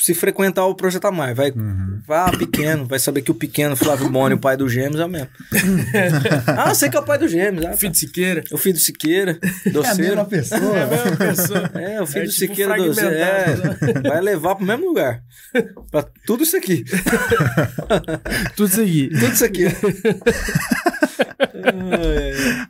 se 0.00 0.14
frequentar 0.14 0.64
o 0.66 0.74
Projeto 0.74 1.04
Amar. 1.06 1.34
Vai, 1.34 1.50
Uhum. 1.50 2.00
vá 2.06 2.30
pequeno, 2.30 2.86
vai 2.86 2.98
saber 2.98 3.22
que 3.22 3.30
o 3.30 3.34
pequeno 3.34 3.76
Flávio 3.76 4.08
Boni, 4.10 4.34
o 4.34 4.38
pai 4.38 4.56
do 4.56 4.68
Gêmeos, 4.68 5.00
é 5.00 5.04
o 5.04 5.08
mesmo. 5.08 5.28
ah, 6.46 6.74
sei 6.74 6.88
que 6.88 6.96
é 6.96 7.00
o 7.00 7.04
pai 7.04 7.18
do 7.18 7.28
Gêmeos. 7.28 7.64
Ah, 7.66 7.72
Filho 7.76 7.92
de 7.92 7.98
Siqueira. 7.98 8.42
tá. 8.42 8.54
O 8.54 8.58
filho 8.58 8.74
do 8.74 8.80
Siqueira, 8.80 9.38
É 9.64 9.68
a 9.68 9.72
doceiro. 9.72 10.00
mesma 10.00 10.24
pessoa. 10.24 10.76
É 10.78 10.82
a 10.82 10.86
mesma 10.86 11.16
pessoa. 11.16 11.70
É, 11.74 12.02
o 12.02 12.06
filho 12.06 12.22
É 12.22 12.26
do 12.26 12.32
tipo 12.32 12.46
Siqueira 12.46 12.76
doceiro. 12.76 13.14
É, 13.14 13.56
fragmentado. 13.56 14.08
vai 14.08 14.20
levar 14.20 14.54
pro 14.54 14.64
mesmo 14.66 14.86
lugar. 14.86 15.22
Pra 15.90 16.04
tudo 16.26 16.42
isso 16.42 16.56
aqui. 16.56 16.84
Tudo 18.56 18.68
isso 18.68 18.80
aqui. 18.82 19.08
Tudo 19.08 19.32
isso 19.32 19.44
aqui. 19.44 19.64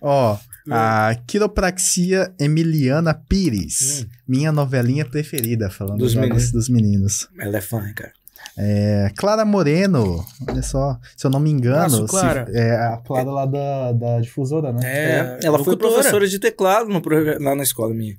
Ai, 0.03 0.33
Ó, 0.71 0.75
a 0.75 1.15
quiropraxia 1.27 2.33
Emiliana 2.39 3.15
Pires. 3.15 4.07
Minha 4.27 4.53
novelinha 4.53 5.05
preferida, 5.05 5.71
falando 5.71 5.95
Hum. 5.95 5.99
Dos 6.05 6.15
meninos. 6.15 6.53
dos, 6.53 6.69
meninos. 6.69 7.29
Ela 7.39 7.59
é 7.59 7.61
fã, 7.61 7.93
cara. 7.95 8.13
É, 8.61 9.13
Clara 9.17 9.45
Moreno, 9.45 10.25
olha 10.49 10.63
só, 10.63 10.99
se 11.17 11.25
eu 11.25 11.31
não 11.31 11.39
me 11.39 11.49
engano, 11.51 12.01
Nossa, 12.01 12.07
Clara. 12.07 12.47
se- 12.47 12.57
é 12.59 12.75
a 12.75 12.97
Clara 12.97 13.31
lá 13.31 13.47
da, 13.47 13.93
da 13.93 14.21
difusora, 14.21 14.73
né? 14.73 14.81
É, 14.85 15.39
ela 15.45 15.63
foi 15.63 15.77
professora 15.77 16.27
de 16.27 16.39
teclado 16.41 16.89
no, 16.89 17.01
lá 17.41 17.55
na 17.55 17.63
escola 17.63 17.95
minha. 17.95 18.17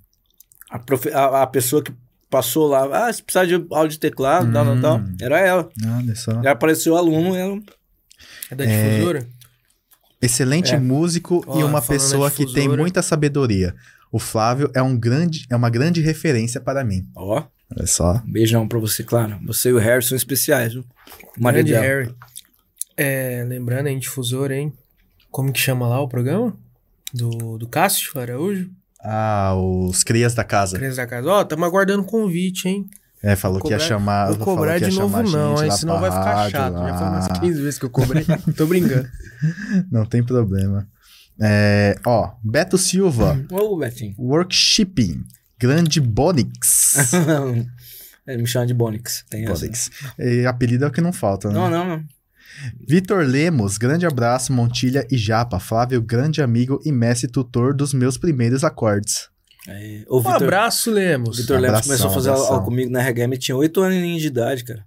A, 0.71 0.79
profe- 0.79 1.11
a- 1.11 1.41
a 1.43 1.47
pessoa 1.47 1.83
que 1.83 1.91
passou 2.29 2.67
lá, 2.67 3.07
ah, 3.07 3.11
se 3.11 3.21
precisar 3.21 3.45
de 3.45 3.55
aula 3.71 3.89
de 3.89 3.99
teclado, 3.99 4.51
tal, 4.53 4.63
tal, 4.65 4.79
tal, 4.81 4.97
Hum. 4.99 5.15
era 5.19 5.39
ela. 5.39 5.69
Olha 5.97 6.15
só. 6.15 6.41
Já 6.41 6.51
apareceu 6.51 6.95
aluno, 6.95 7.35
ela. 7.35 7.59
É 8.49 8.55
da 8.55 8.65
difusora? 8.65 9.27
Excelente 10.21 10.73
É. 10.73 10.79
músico 10.79 11.43
Ó, 11.47 11.59
e 11.59 11.63
uma 11.63 11.81
pessoa 11.81 12.29
que 12.29 12.45
tem 12.53 12.67
muita 12.67 13.01
sabedoria. 13.01 13.73
O 14.11 14.19
Flávio 14.19 14.69
é, 14.73 14.81
um 14.81 14.97
grande, 14.97 15.45
é 15.49 15.55
uma 15.55 15.69
grande 15.69 16.01
referência 16.01 16.59
para 16.59 16.83
mim. 16.83 17.07
Ó, 17.15 17.43
Olha 17.75 17.85
só. 17.87 18.15
um 18.25 18.31
beijão 18.31 18.67
pra 18.67 18.79
você, 18.79 19.03
claro. 19.03 19.37
Você 19.45 19.69
e 19.69 19.73
o 19.73 19.77
Harry 19.77 20.03
são 20.03 20.17
especiais, 20.17 20.73
viu? 20.73 20.83
Maria 21.37 21.61
Grande. 21.61 21.85
Harry. 21.87 22.15
É, 22.97 23.45
lembrando, 23.47 23.87
hein, 23.87 23.99
difusora, 23.99 24.55
hein? 24.55 24.73
Como 25.31 25.53
que 25.53 25.59
chama 25.59 25.87
lá 25.87 26.01
o 26.01 26.07
programa? 26.09 26.57
Do, 27.13 27.57
do 27.57 27.67
Cássio 27.67 28.19
Araújo? 28.19 28.69
Ah, 29.01 29.53
os 29.55 30.03
crias 30.03 30.33
da 30.33 30.43
casa. 30.43 30.77
Criança 30.77 30.97
da 30.97 31.07
casa. 31.07 31.29
Ó, 31.29 31.43
tamo 31.43 31.63
aguardando 31.63 32.03
convite, 32.03 32.67
hein? 32.67 32.89
É, 33.21 33.35
falou 33.35 33.59
que 33.59 33.67
ia 33.67 33.77
Cobrar- 33.77 33.87
chamar. 33.87 34.25
Vou 34.27 34.35
falou 34.37 34.55
cobrar 34.55 34.77
que 34.79 34.85
ia 34.85 34.89
de 34.91 34.97
novo 34.97 35.21
não, 35.23 35.55
lá 35.55 35.71
senão 35.71 35.99
vai 35.99 36.09
ficar 36.09 36.49
chato. 36.49 36.73
Já 36.73 36.97
foi 36.97 37.07
umas 37.07 37.27
lá. 37.27 37.39
15 37.39 37.61
vezes 37.61 37.79
que 37.79 37.85
eu 37.85 37.89
cobrei. 37.89 38.25
Tô 38.55 38.65
brincando. 38.65 39.09
Não 39.91 40.05
tem 40.05 40.23
problema. 40.23 40.87
É, 41.41 41.97
ó, 42.05 42.31
Beto 42.43 42.77
Silva, 42.77 43.37
Ô, 43.51 43.77
Betinho. 43.77 44.13
Workshipping, 44.17 45.23
Grande 45.59 45.99
Bonix. 46.01 47.13
Ele 48.27 48.41
me 48.43 48.47
chama 48.47 48.65
de 48.67 48.73
Bonix. 48.73 49.25
Tem 49.29 49.43
essa. 49.45 49.53
Bonix. 49.53 49.89
E 50.17 50.45
apelido 50.45 50.85
é 50.85 50.87
o 50.87 50.91
que 50.91 51.01
não 51.01 51.11
falta, 51.13 51.49
né? 51.49 51.53
Não, 51.55 51.69
não, 51.69 51.85
não. 51.87 52.03
Vitor 52.87 53.23
Lemos, 53.25 53.77
grande 53.77 54.05
abraço, 54.05 54.51
Montilha 54.51 55.07
e 55.09 55.17
Japa. 55.17 55.59
Flávio, 55.59 56.01
grande 56.01 56.41
amigo 56.41 56.79
e 56.85 56.91
mestre 56.91 57.29
tutor 57.29 57.73
dos 57.73 57.93
meus 57.93 58.17
primeiros 58.17 58.63
acordes. 58.63 59.29
O 60.07 60.17
Um 60.17 60.21
Vitor, 60.21 60.35
abraço, 60.43 60.89
Lemos. 60.91 61.37
Vitor 61.37 61.57
Lemos 61.59 61.69
Abração, 61.79 61.87
começou 61.89 62.09
a 62.09 62.13
fazer 62.13 62.29
aula, 62.29 62.39
abração. 62.41 62.55
aula 62.57 62.65
comigo 62.65 62.91
na 62.91 63.01
RHM, 63.01 63.37
tinha 63.37 63.55
8 63.57 63.81
anos 63.81 64.21
de 64.21 64.27
idade, 64.27 64.63
cara. 64.63 64.85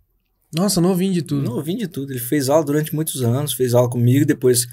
Nossa, 0.55 0.81
novinho 0.81 1.13
de 1.13 1.23
tudo. 1.23 1.43
Não, 1.51 1.63
vim 1.63 1.77
de 1.77 1.87
tudo. 1.89 2.13
Ele 2.13 2.21
fez 2.21 2.49
aula 2.49 2.65
durante 2.65 2.95
muitos 2.95 3.23
anos, 3.23 3.53
fez 3.53 3.75
aula 3.75 3.89
comigo, 3.89 4.25
depois 4.27 4.67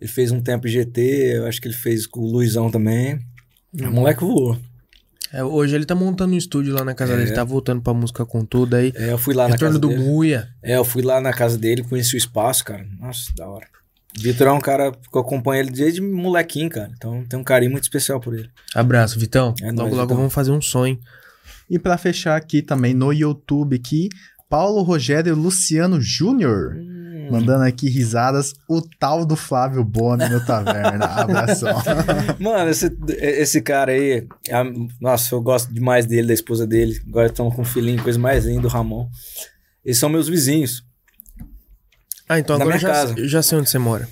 ele 0.00 0.10
fez 0.10 0.30
um 0.30 0.40
tempo 0.40 0.66
GT, 0.68 1.00
eu 1.36 1.46
acho 1.46 1.60
que 1.60 1.68
ele 1.68 1.74
fez 1.74 2.06
com 2.06 2.20
o 2.20 2.30
Luizão 2.30 2.70
também. 2.70 3.18
O 3.78 3.90
moleque 3.90 4.20
voou. 4.20 4.56
É, 5.32 5.42
hoje 5.42 5.74
ele 5.74 5.84
tá 5.84 5.94
montando 5.94 6.32
um 6.34 6.38
estúdio 6.38 6.72
lá 6.72 6.84
na 6.84 6.94
casa 6.94 7.12
É. 7.14 7.16
dele, 7.16 7.32
tá 7.32 7.42
voltando 7.44 7.82
pra 7.82 7.92
música 7.92 8.24
com 8.24 8.44
tudo 8.44 8.76
aí. 8.76 8.92
É, 8.94 9.12
eu 9.12 9.18
fui 9.18 9.34
lá 9.34 9.44
na 9.48 9.54
Retorno 9.54 9.74
casa 9.74 9.78
do 9.80 9.88
dele. 9.88 10.00
Muia. 10.04 10.48
É, 10.62 10.76
eu 10.76 10.84
fui 10.84 11.02
lá 11.02 11.20
na 11.20 11.32
casa 11.32 11.58
dele, 11.58 11.82
conheci 11.82 12.14
o 12.14 12.18
espaço, 12.18 12.64
cara. 12.64 12.86
Nossa, 12.98 13.32
da 13.36 13.46
hora. 13.48 13.66
Vitor 14.18 14.46
é 14.48 14.52
um 14.52 14.60
cara 14.60 14.92
que 14.92 15.16
eu 15.16 15.20
acompanho 15.20 15.62
ele 15.62 15.70
desde 15.70 16.00
molequinho, 16.00 16.70
cara. 16.70 16.90
Então 16.96 17.24
tem 17.24 17.38
um 17.38 17.44
carinho 17.44 17.70
muito 17.72 17.84
especial 17.84 18.18
por 18.20 18.34
ele. 18.34 18.48
Abraço, 18.74 19.18
Vitão. 19.18 19.54
É 19.60 19.66
logo, 19.66 19.76
nóis, 19.76 19.90
logo 19.92 20.02
Vitão. 20.02 20.16
vamos 20.16 20.32
fazer 20.34 20.50
um 20.52 20.60
sonho. 20.60 20.98
E 21.68 21.78
pra 21.78 21.98
fechar 21.98 22.36
aqui 22.36 22.62
também 22.62 22.94
no 22.94 23.12
YouTube 23.12 23.76
aqui, 23.76 24.08
Paulo 24.48 24.82
Rogério 24.82 25.34
Luciano 25.34 26.00
Júnior. 26.00 26.74
Hum, 26.76 27.28
Mandando 27.28 27.64
aqui 27.64 27.88
risadas, 27.88 28.54
o 28.68 28.80
tal 29.00 29.26
do 29.26 29.34
Flávio 29.34 29.82
Boni 29.82 30.28
no 30.28 30.46
Taverna. 30.46 31.06
Abração. 31.20 31.74
Mano, 32.38 32.70
esse, 32.70 32.88
esse 33.08 33.60
cara 33.60 33.90
aí, 33.90 34.24
a- 34.48 34.62
nossa, 35.00 35.34
eu 35.34 35.42
gosto 35.42 35.74
demais 35.74 36.06
dele, 36.06 36.28
da 36.28 36.34
esposa 36.34 36.64
dele. 36.64 37.00
Agora 37.08 37.26
estão 37.26 37.50
com 37.50 37.62
um 37.62 37.64
filhinho, 37.64 38.00
coisa 38.00 38.16
mais 38.16 38.44
linda, 38.44 38.68
o 38.68 38.70
Ramon. 38.70 39.08
Eles 39.84 39.98
são 39.98 40.08
meus 40.08 40.28
vizinhos. 40.28 40.85
Ah, 42.28 42.38
então 42.38 42.58
Na 42.58 42.64
agora 42.64 42.76
eu 42.76 42.80
já, 42.80 42.88
casa. 42.88 43.14
eu 43.16 43.28
já 43.28 43.42
sei 43.42 43.58
onde 43.58 43.70
você 43.70 43.78
mora. 43.78 44.08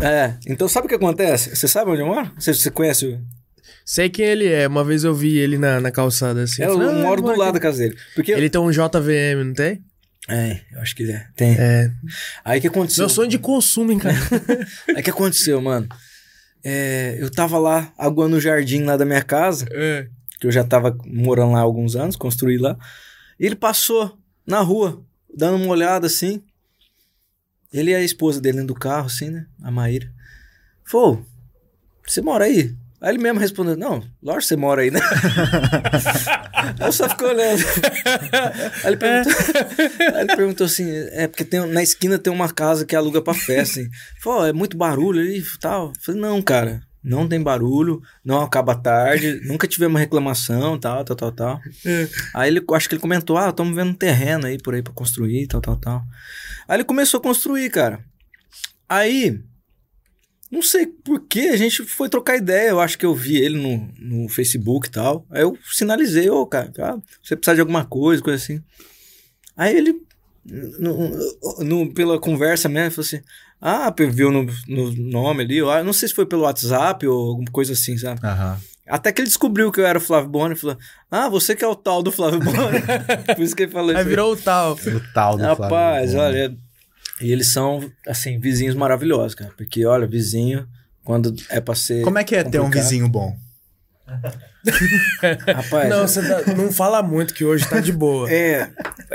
É, 0.00 0.34
então 0.46 0.68
sabe 0.68 0.86
o 0.86 0.88
que 0.88 0.94
acontece? 0.94 1.54
Você 1.54 1.68
sabe 1.68 1.90
onde 1.90 2.00
eu 2.00 2.06
moro? 2.06 2.30
Você, 2.38 2.54
você 2.54 2.70
conhece 2.70 3.06
o. 3.06 3.20
Sei 3.84 4.08
quem 4.08 4.24
ele 4.24 4.46
é. 4.46 4.66
Uma 4.66 4.84
vez 4.84 5.04
eu 5.04 5.14
vi 5.14 5.36
ele 5.36 5.58
na, 5.58 5.80
na 5.80 5.90
calçada 5.90 6.42
assim. 6.42 6.62
É, 6.62 6.66
eu 6.66 6.74
falei, 6.74 6.88
ah, 6.88 7.02
moro 7.02 7.20
do 7.20 7.26
mora 7.28 7.38
lado 7.38 7.54
da 7.54 7.60
casa 7.60 7.78
dele. 7.78 7.96
Porque. 8.14 8.32
Ele 8.32 8.48
tem 8.48 8.60
um 8.60 8.70
JVM, 8.70 9.44
não 9.44 9.54
tem? 9.54 9.82
É, 10.28 10.60
eu 10.72 10.80
acho 10.80 10.94
que 10.94 11.10
é. 11.10 11.26
Tem. 11.34 11.56
É. 11.58 11.90
Aí 12.44 12.60
que 12.60 12.68
aconteceu? 12.68 13.02
Meu 13.02 13.08
sonho 13.08 13.28
de 13.28 13.38
consumo, 13.38 13.90
hein, 13.90 13.98
cara? 13.98 14.16
Aí 14.94 15.02
que 15.02 15.10
aconteceu, 15.10 15.60
mano? 15.60 15.88
É, 16.62 17.16
eu 17.18 17.30
tava 17.30 17.58
lá 17.58 17.92
aguando 17.98 18.36
o 18.36 18.40
jardim 18.40 18.82
lá 18.84 18.96
da 18.96 19.04
minha 19.04 19.22
casa, 19.22 19.66
é. 19.72 20.06
que 20.38 20.46
eu 20.46 20.52
já 20.52 20.62
tava 20.62 20.96
morando 21.06 21.52
lá 21.52 21.58
há 21.58 21.62
alguns 21.62 21.96
anos, 21.96 22.16
construí 22.16 22.58
lá. 22.58 22.76
E 23.38 23.46
ele 23.46 23.56
passou 23.56 24.16
na 24.46 24.60
rua, 24.60 25.02
dando 25.34 25.56
uma 25.56 25.72
olhada 25.72 26.06
assim. 26.06 26.42
Ele 27.72 27.90
e 27.92 27.94
a 27.94 28.02
esposa 28.02 28.40
dele 28.40 28.58
dentro 28.58 28.74
do 28.74 28.80
carro, 28.80 29.06
assim, 29.06 29.30
né? 29.30 29.46
A 29.62 29.70
Maíra. 29.70 30.10
Falou, 30.84 31.24
você 32.06 32.20
mora 32.20 32.44
aí? 32.44 32.74
Aí 33.00 33.14
ele 33.14 33.22
mesmo 33.22 33.40
respondeu, 33.40 33.76
não, 33.76 34.04
lógico 34.22 34.40
que 34.40 34.46
você 34.46 34.56
mora 34.56 34.82
aí, 34.82 34.90
né? 34.90 35.00
eu 36.78 36.92
só 36.92 37.08
ficou 37.08 37.28
olhando. 37.28 37.62
Aí 38.84 38.90
ele 38.90 38.96
perguntou, 38.98 39.32
aí 40.14 40.20
ele 40.20 40.36
perguntou 40.36 40.66
assim, 40.66 40.90
é 41.12 41.26
porque 41.26 41.44
tem, 41.44 41.66
na 41.66 41.82
esquina 41.82 42.18
tem 42.18 42.30
uma 42.30 42.52
casa 42.52 42.84
que 42.84 42.94
aluga 42.94 43.22
pra 43.22 43.32
festa, 43.32 43.80
assim. 43.80 43.88
Falou, 44.20 44.46
é 44.46 44.52
muito 44.52 44.76
barulho 44.76 45.20
ali 45.20 45.38
e 45.38 45.58
tal. 45.58 45.88
Eu 45.88 46.02
falei, 46.02 46.20
não, 46.20 46.42
cara, 46.42 46.82
não 47.02 47.26
tem 47.28 47.40
barulho, 47.42 48.02
não 48.24 48.40
acaba 48.42 48.74
tarde, 48.74 49.40
nunca 49.46 49.66
tivemos 49.66 49.94
uma 49.94 50.00
reclamação, 50.00 50.78
tal, 50.78 51.04
tal, 51.04 51.16
tal, 51.16 51.32
tal. 51.32 51.60
É. 51.86 52.08
Aí 52.34 52.48
ele, 52.50 52.62
acho 52.72 52.88
que 52.88 52.94
ele 52.94 53.02
comentou, 53.02 53.36
ah, 53.38 53.48
estamos 53.50 53.74
vendo 53.74 53.90
um 53.90 53.94
terreno 53.94 54.46
aí 54.46 54.58
por 54.58 54.74
aí 54.74 54.82
pra 54.82 54.92
construir, 54.92 55.46
tal, 55.46 55.60
tal, 55.60 55.76
tal. 55.76 56.02
Aí 56.68 56.76
ele 56.76 56.84
começou 56.84 57.18
a 57.18 57.22
construir, 57.22 57.70
cara. 57.70 58.04
Aí, 58.88 59.40
não 60.50 60.60
sei 60.62 60.86
por 60.86 61.20
que 61.26 61.48
a 61.48 61.56
gente 61.56 61.84
foi 61.84 62.08
trocar 62.08 62.36
ideia. 62.36 62.70
Eu 62.70 62.80
acho 62.80 62.98
que 62.98 63.06
eu 63.06 63.14
vi 63.14 63.36
ele 63.36 63.56
no, 63.56 63.88
no 64.22 64.28
Facebook 64.28 64.88
e 64.88 64.90
tal. 64.90 65.24
Aí 65.30 65.42
eu 65.42 65.56
sinalizei, 65.72 66.28
ô, 66.28 66.44
cara, 66.46 66.70
ah, 66.80 66.98
você 67.22 67.36
precisa 67.36 67.54
de 67.54 67.60
alguma 67.60 67.84
coisa, 67.84 68.22
coisa 68.22 68.42
assim. 68.42 68.60
Aí 69.56 69.76
ele, 69.76 69.94
no, 70.44 71.10
no- 71.64 71.94
pela 71.94 72.18
conversa 72.20 72.68
mesmo, 72.68 72.90
falou 72.92 73.06
assim: 73.06 73.20
Ah, 73.60 73.92
viu 74.10 74.30
no, 74.30 74.46
no 74.66 74.92
nome 74.92 75.42
ali, 75.42 75.58
eu 75.58 75.84
não 75.84 75.92
sei 75.92 76.08
se 76.08 76.14
foi 76.14 76.24
pelo 76.26 76.42
WhatsApp 76.42 77.06
ou 77.06 77.30
alguma 77.30 77.50
coisa 77.50 77.74
assim, 77.74 77.96
sabe? 77.98 78.20
Aham. 78.24 78.58
Até 78.88 79.12
que 79.12 79.20
ele 79.20 79.28
descobriu 79.28 79.70
que 79.70 79.80
eu 79.80 79.86
era 79.86 79.98
o 79.98 80.00
Flávio 80.00 80.28
Boni 80.30 80.54
e 80.54 80.56
falou: 80.56 80.76
Ah, 81.10 81.28
você 81.28 81.54
que 81.54 81.64
é 81.64 81.68
o 81.68 81.76
tal 81.76 82.02
do 82.02 82.10
Flávio 82.10 82.40
Boni. 82.40 82.80
Por 83.36 83.42
isso 83.42 83.54
que 83.54 83.62
ele 83.62 83.72
falou 83.72 83.90
isso. 83.90 84.00
aí. 84.00 84.04
virou 84.04 84.32
o 84.32 84.36
tal. 84.36 84.72
O 84.72 85.12
tal 85.14 85.36
do 85.36 85.44
Rapaz, 85.44 86.12
Flávio 86.12 86.12
Boni. 86.12 86.20
olha. 86.20 86.56
E 87.20 87.30
eles 87.30 87.52
são, 87.52 87.88
assim, 88.06 88.40
vizinhos 88.40 88.74
maravilhosos, 88.74 89.34
cara. 89.34 89.52
Porque, 89.56 89.84
olha, 89.84 90.06
vizinho, 90.06 90.66
quando 91.04 91.34
é 91.50 91.60
pra 91.60 91.74
ser. 91.74 92.02
Como 92.02 92.18
é 92.18 92.24
que 92.24 92.34
é 92.34 92.42
ter 92.42 92.58
um 92.58 92.64
complicado. 92.64 92.82
vizinho 92.82 93.08
bom? 93.08 93.36
Rapaz, 95.46 95.88
Não, 95.88 96.06
você 96.06 96.20
tá- 96.22 96.54
não 96.54 96.70
fala 96.70 97.02
muito 97.02 97.32
que 97.32 97.44
hoje 97.44 97.66
tá 97.68 97.80
de 97.80 97.92
boa. 97.92 98.30
é. 98.30 98.68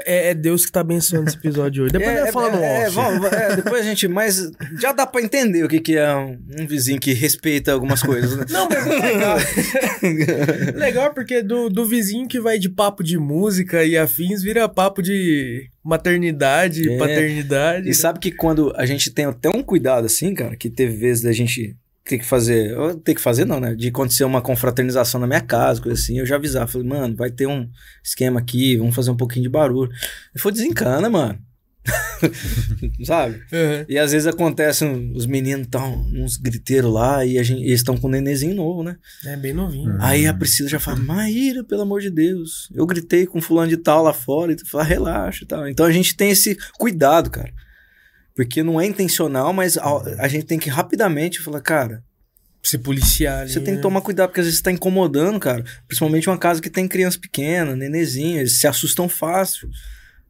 É, 0.06 0.32
é 0.32 0.34
Deus 0.34 0.66
que 0.66 0.72
tá 0.72 0.82
abençoando 0.82 1.30
esse 1.30 1.38
episódio 1.38 1.84
hoje. 1.84 1.94
Depois 1.94 2.10
é, 2.18 2.22
nós 2.22 2.32
fala 2.32 2.52
no 2.52 2.58
é, 2.62 2.82
é, 2.84 2.90
vamos- 2.90 3.32
é, 3.32 3.56
depois 3.56 3.82
a 3.82 3.84
gente. 3.84 4.08
Mas 4.08 4.52
já 4.80 4.92
dá 4.92 5.06
pra 5.08 5.22
entender 5.22 5.64
o 5.64 5.70
que, 5.70 5.80
que 5.80 5.96
é 5.98 6.14
um, 6.16 6.38
um 6.60 6.68
vizinho 6.68 7.00
que 7.00 7.14
respeita 7.14 7.72
algumas 7.72 8.02
coisas, 8.02 8.36
né? 8.36 8.46
Não, 8.50 8.68
mas 8.68 8.86
é 8.86 9.00
legal. 9.00 9.38
legal 10.76 11.14
porque 11.14 11.42
do, 11.42 11.70
do 11.70 11.86
vizinho 11.86 12.28
que 12.28 12.40
vai 12.42 12.60
de 12.60 12.68
papo 12.70 13.04
de 13.04 13.18
música 13.18 13.84
e 13.86 13.98
afins 13.98 14.42
vira 14.44 14.68
papo 14.68 15.02
de 15.02 15.70
maternidade, 15.84 16.92
É. 16.92 16.98
paternidade. 16.98 17.90
E 17.90 17.94
sabe 17.94 18.20
que 18.20 18.32
quando 18.32 18.74
a 18.76 18.86
gente 18.86 19.12
tem 19.12 19.26
até 19.26 19.50
um 19.50 19.64
cuidado 19.64 20.06
assim, 20.06 20.34
cara, 20.34 20.56
que 20.58 20.70
teve 20.70 20.98
vezes 20.98 21.24
da 21.24 21.32
gente 21.32 21.76
ter 22.06 22.20
que 22.20 22.26
fazer, 22.26 22.76
ter 23.04 23.16
que 23.16 23.22
fazer 23.22 23.46
não, 23.46 23.60
né? 23.60 23.74
De 23.74 23.88
acontecer 23.88 24.24
uma 24.24 24.42
confraternização 24.42 25.20
na 25.20 25.26
minha 25.28 25.42
casa, 25.42 25.82
coisa 25.82 26.00
assim, 26.00 26.20
eu 26.20 26.26
já 26.26 26.36
avisava, 26.36 26.68
falei, 26.68 26.88
mano, 26.88 27.16
vai 27.16 27.32
ter 27.32 27.48
um 27.48 27.68
esquema 28.04 28.40
aqui, 28.40 28.78
vamos 28.78 28.96
fazer 28.96 29.10
um 29.10 29.18
pouquinho 29.18 29.44
de 29.44 29.50
barulho. 29.50 29.90
Ele 29.92 30.42
falou, 30.42 30.54
desencana, 30.54 31.10
mano. 31.10 31.40
Sabe? 33.06 33.36
Uhum. 33.36 33.86
E 33.88 33.98
às 33.98 34.12
vezes 34.12 34.28
acontece, 34.28 34.84
um- 34.86 35.14
os 35.16 35.26
meninos 35.26 35.66
estão 35.66 36.06
uns 36.14 36.38
griteiros 36.38 36.92
lá 36.92 37.26
e 37.26 37.38
a 37.38 37.44
gente, 37.44 37.62
eles 37.62 37.80
estão 37.80 37.98
com 37.98 38.08
um 38.08 38.12
nenenzinho 38.12 38.56
novo, 38.56 38.84
né? 38.84 38.98
É 39.26 39.36
bem 39.36 39.54
novinho. 39.54 39.92
Hum. 39.92 39.98
Aí 40.00 40.26
a 40.26 40.34
Priscila 40.34 40.70
já 40.70 40.80
fala, 40.80 40.98
Maíra, 40.98 41.64
pelo 41.64 41.82
amor 41.82 42.02
de 42.02 42.10
Deus, 42.10 42.70
eu 42.74 42.86
gritei 42.86 43.26
com 43.26 43.42
fulano 43.42 43.70
de 43.70 43.78
tal 43.78 44.04
lá 44.04 44.14
fora, 44.14 44.52
e 44.52 44.56
tu 44.56 44.68
fala, 44.70 44.84
relaxa 44.84 45.44
e 45.44 45.48
tal. 45.48 45.68
Então 45.68 45.86
a 45.86 45.92
gente 45.92 46.16
tem 46.16 46.32
esse 46.32 46.58
cuidado, 46.78 47.30
cara. 47.30 47.52
Porque 48.36 48.62
não 48.62 48.80
é 48.82 48.86
intencional, 48.86 49.54
mas 49.54 49.78
a, 49.78 49.84
a 50.20 50.28
gente 50.28 50.46
tem 50.46 50.60
que 50.60 50.70
rapidamente 50.70 51.40
falar, 51.40 51.62
cara, 51.62 52.04
Se 52.62 52.78
policiar 52.78 53.42
ali, 53.42 53.50
você 53.52 53.60
tem 53.62 53.74
né? 53.74 53.78
que 53.78 53.82
tomar 53.82 54.02
cuidado, 54.02 54.30
porque 54.30 54.42
às 54.42 54.46
vezes 54.46 54.60
você 54.60 54.64
tá 54.64 54.72
incomodando, 54.72 55.40
cara. 55.40 55.64
Principalmente 55.88 56.28
uma 56.30 56.38
casa 56.38 56.62
que 56.62 56.70
tem 56.70 56.88
criança 56.88 57.18
pequena, 57.18 57.76
nenenzinho, 57.76 58.40
eles 58.40 58.60
se 58.60 58.68
assustam 58.68 59.08
fácil. 59.08 59.70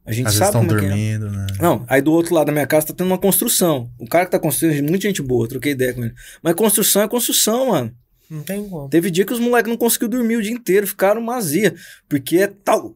A 0.04 0.12
gente 0.12 0.28
Às 0.28 0.34
vezes 0.34 0.38
sabe 0.50 0.64
estão 0.64 0.66
como 0.66 0.78
é 0.78 0.80
que 0.80 0.86
é. 0.86 0.88
dormindo, 0.88 1.30
né? 1.36 1.46
Não, 1.60 1.84
aí 1.88 2.00
do 2.00 2.12
outro 2.12 2.32
lado 2.32 2.46
da 2.46 2.52
minha 2.52 2.66
casa 2.66 2.86
tá 2.86 2.94
tendo 2.94 3.08
uma 3.08 3.18
construção. 3.18 3.90
O 3.98 4.06
cara 4.06 4.24
que 4.24 4.30
tá 4.30 4.38
construindo, 4.38 4.88
muita 4.88 5.08
gente 5.08 5.20
boa, 5.20 5.48
troquei 5.48 5.72
ideia 5.72 5.92
com 5.92 6.04
ele. 6.04 6.14
Mas 6.40 6.54
construção 6.54 7.02
é 7.02 7.08
construção, 7.08 7.70
mano. 7.70 7.92
Não 8.30 8.42
tem 8.42 8.68
como. 8.68 8.88
Teve 8.88 9.10
dia 9.10 9.24
que 9.24 9.32
os 9.32 9.40
moleques 9.40 9.68
não 9.68 9.76
conseguiu 9.76 10.08
dormir 10.08 10.36
o 10.36 10.42
dia 10.42 10.52
inteiro, 10.52 10.86
ficaram 10.86 11.20
mazia. 11.20 11.74
Porque 12.08 12.38
é 12.38 12.46
tal, 12.46 12.94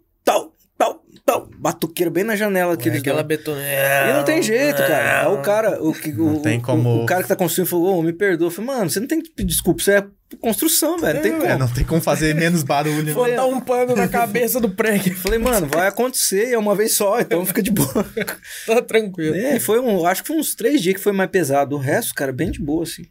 tal. 1.33 1.49
Batuqueiro 1.59 2.11
bem 2.11 2.25
na 2.25 2.37
janela 2.37 2.77
que 2.77 2.89
É 2.89 2.97
aquela 2.97 3.23
betoneira. 3.23 4.11
E 4.11 4.13
não 4.15 4.25
tem 4.25 4.43
jeito, 4.43 4.79
cara. 4.79 5.27
Aí 5.29 5.35
o 5.35 5.43
cara, 5.43 5.83
o, 5.83 5.93
que- 5.93 6.13
Não 6.13 6.35
o, 6.37 6.43
tem 6.43 6.59
o- 6.59 6.63
como- 6.63 7.03
o 7.03 7.07
cara 7.07 7.23
que 7.23 7.29
tá 7.29 7.37
construindo 7.37 7.69
falou, 7.69 7.99
ô, 7.99 8.03
me 8.03 8.13
perdoa. 8.13 8.47
Eu 8.47 8.51
falei, 8.51 8.71
mano, 8.71 8.91
você 8.91 9.01
não 9.01 9.07
tem 9.07 9.21
que 9.23 9.31
pedir 9.31 9.49
desculpa, 9.49 9.81
isso 9.81 9.91
é 9.91 10.07
construção, 10.41 10.99
velho. 10.99 11.15
Não 11.17 11.23
tem 11.23 11.33
como. 11.33 11.45
É, 11.45 11.59
não 11.59 11.69
tem 11.69 11.85
como 11.85 12.01
fazer 12.01 12.35
menos 12.35 12.63
barulho. 12.63 13.03
né? 13.03 13.13
Botar 13.13 13.47
um 13.47 13.61
pano 13.61 13.97
na 13.97 14.07
cabeça 14.09 14.61
do 14.61 14.69
prego. 14.71 15.09
Eu 15.09 15.17
falei, 15.17 15.39
mano, 15.39 15.67
vai 15.67 15.89
acontecer, 15.89 16.53
é 16.53 16.59
uma 16.59 16.75
vez 16.75 16.93
só, 16.93 17.21
então 17.21 17.45
fica 17.45 17.63
de 17.63 17.71
boa. 17.71 18.07
Tá 18.67 18.81
tranquilo. 18.83 19.35
É, 19.37 19.59
foi 19.59 19.81
um, 19.81 20.07
acho 20.07 20.23
que 20.23 20.29
foi 20.29 20.37
uns 20.37 20.55
três 20.55 20.81
dias 20.81 20.95
que 20.97 21.01
foi 21.03 21.13
mais 21.13 21.31
pesado. 21.31 21.75
O 21.77 21.79
resto, 21.79 22.15
cara, 22.15 22.33
bem 22.33 22.51
de 22.51 22.61
boa, 22.61 22.83
assim. 22.85 23.05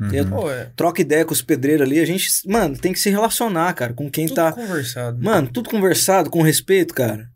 Uhum. 0.00 0.10
Eu 0.12 0.26
Pô, 0.26 0.50
é. 0.50 0.68
troca 0.76 1.00
ideia 1.02 1.24
com 1.24 1.32
os 1.32 1.42
pedreiros 1.42 1.84
ali, 1.86 1.98
a 1.98 2.04
gente, 2.06 2.28
mano, 2.46 2.76
tem 2.78 2.92
que 2.92 3.00
se 3.00 3.10
relacionar, 3.10 3.72
cara, 3.72 3.92
com 3.92 4.08
quem 4.08 4.26
Tudo 4.26 4.36
tá. 4.36 4.52
conversado. 4.52 5.18
Mano, 5.20 5.48
tudo 5.52 5.68
conversado, 5.68 6.30
com 6.30 6.40
respeito, 6.40 6.94
cara. 6.94 7.26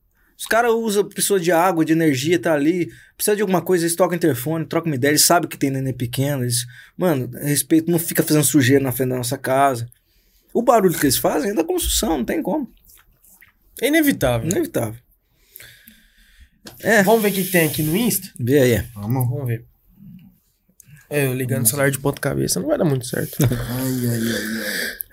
Os 0.43 0.47
caras 0.49 0.73
usam 0.73 1.09
pessoa 1.09 1.39
de 1.39 1.53
água, 1.53 1.85
de 1.85 1.93
energia, 1.93 2.37
tá 2.37 2.53
ali. 2.53 2.91
Precisa 3.17 3.37
de 3.37 3.43
alguma 3.43 3.63
coisa, 3.63 3.85
eles 3.85 3.95
tocam 3.95 4.17
interfone, 4.17 4.67
trocam 4.67 4.91
uma 4.91 4.97
ideia, 4.97 5.13
eles 5.13 5.25
sabem 5.25 5.49
que 5.49 5.57
tem 5.57 5.71
neném 5.71 5.93
pequeno. 5.93 6.43
Eles, 6.43 6.67
mano, 6.99 7.31
respeito, 7.41 7.89
não 7.89 7.97
fica 7.97 8.25
fazendo 8.25 8.43
sujeira 8.43 8.83
na 8.83 8.91
frente 8.91 9.11
da 9.11 9.19
nossa 9.19 9.39
casa. 9.39 9.89
O 10.53 10.61
barulho 10.61 10.99
que 10.99 11.07
eles 11.07 11.17
fazem 11.17 11.53
é 11.53 11.55
da 11.55 11.63
construção, 11.63 12.19
não 12.19 12.25
tem 12.25 12.43
como. 12.43 12.69
É 13.81 13.87
inevitável. 13.87 14.51
Inevitável. 14.51 15.01
É. 16.81 17.05
Vamos 17.05 17.23
ver 17.23 17.29
o 17.29 17.33
que 17.35 17.45
tem 17.45 17.69
aqui 17.69 17.85
no 17.85 17.97
Insta? 17.97 18.29
Vê 18.37 18.59
aí. 18.59 18.85
Vamos. 18.97 19.29
Vamos 19.29 19.47
ver. 19.47 19.65
É, 21.09 21.27
eu 21.27 21.35
ligando 21.35 21.67
o 21.67 21.69
celular 21.69 21.89
de 21.93 22.01
ponta 22.01 22.21
cabeça 22.21 22.59
não 22.59 22.67
vai 22.67 22.77
dar 22.79 22.85
muito 22.85 23.07
certo. 23.07 23.37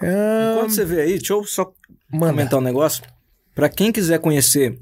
É, 0.02 0.54
Enquanto 0.54 0.72
você 0.72 0.86
vê 0.86 1.02
aí, 1.02 1.18
deixa 1.18 1.34
eu 1.34 1.44
só 1.44 1.72
manda. 2.12 2.32
comentar 2.32 2.58
um 2.58 2.64
negócio. 2.64 3.04
Pra 3.54 3.68
quem 3.68 3.92
quiser 3.92 4.18
conhecer, 4.20 4.80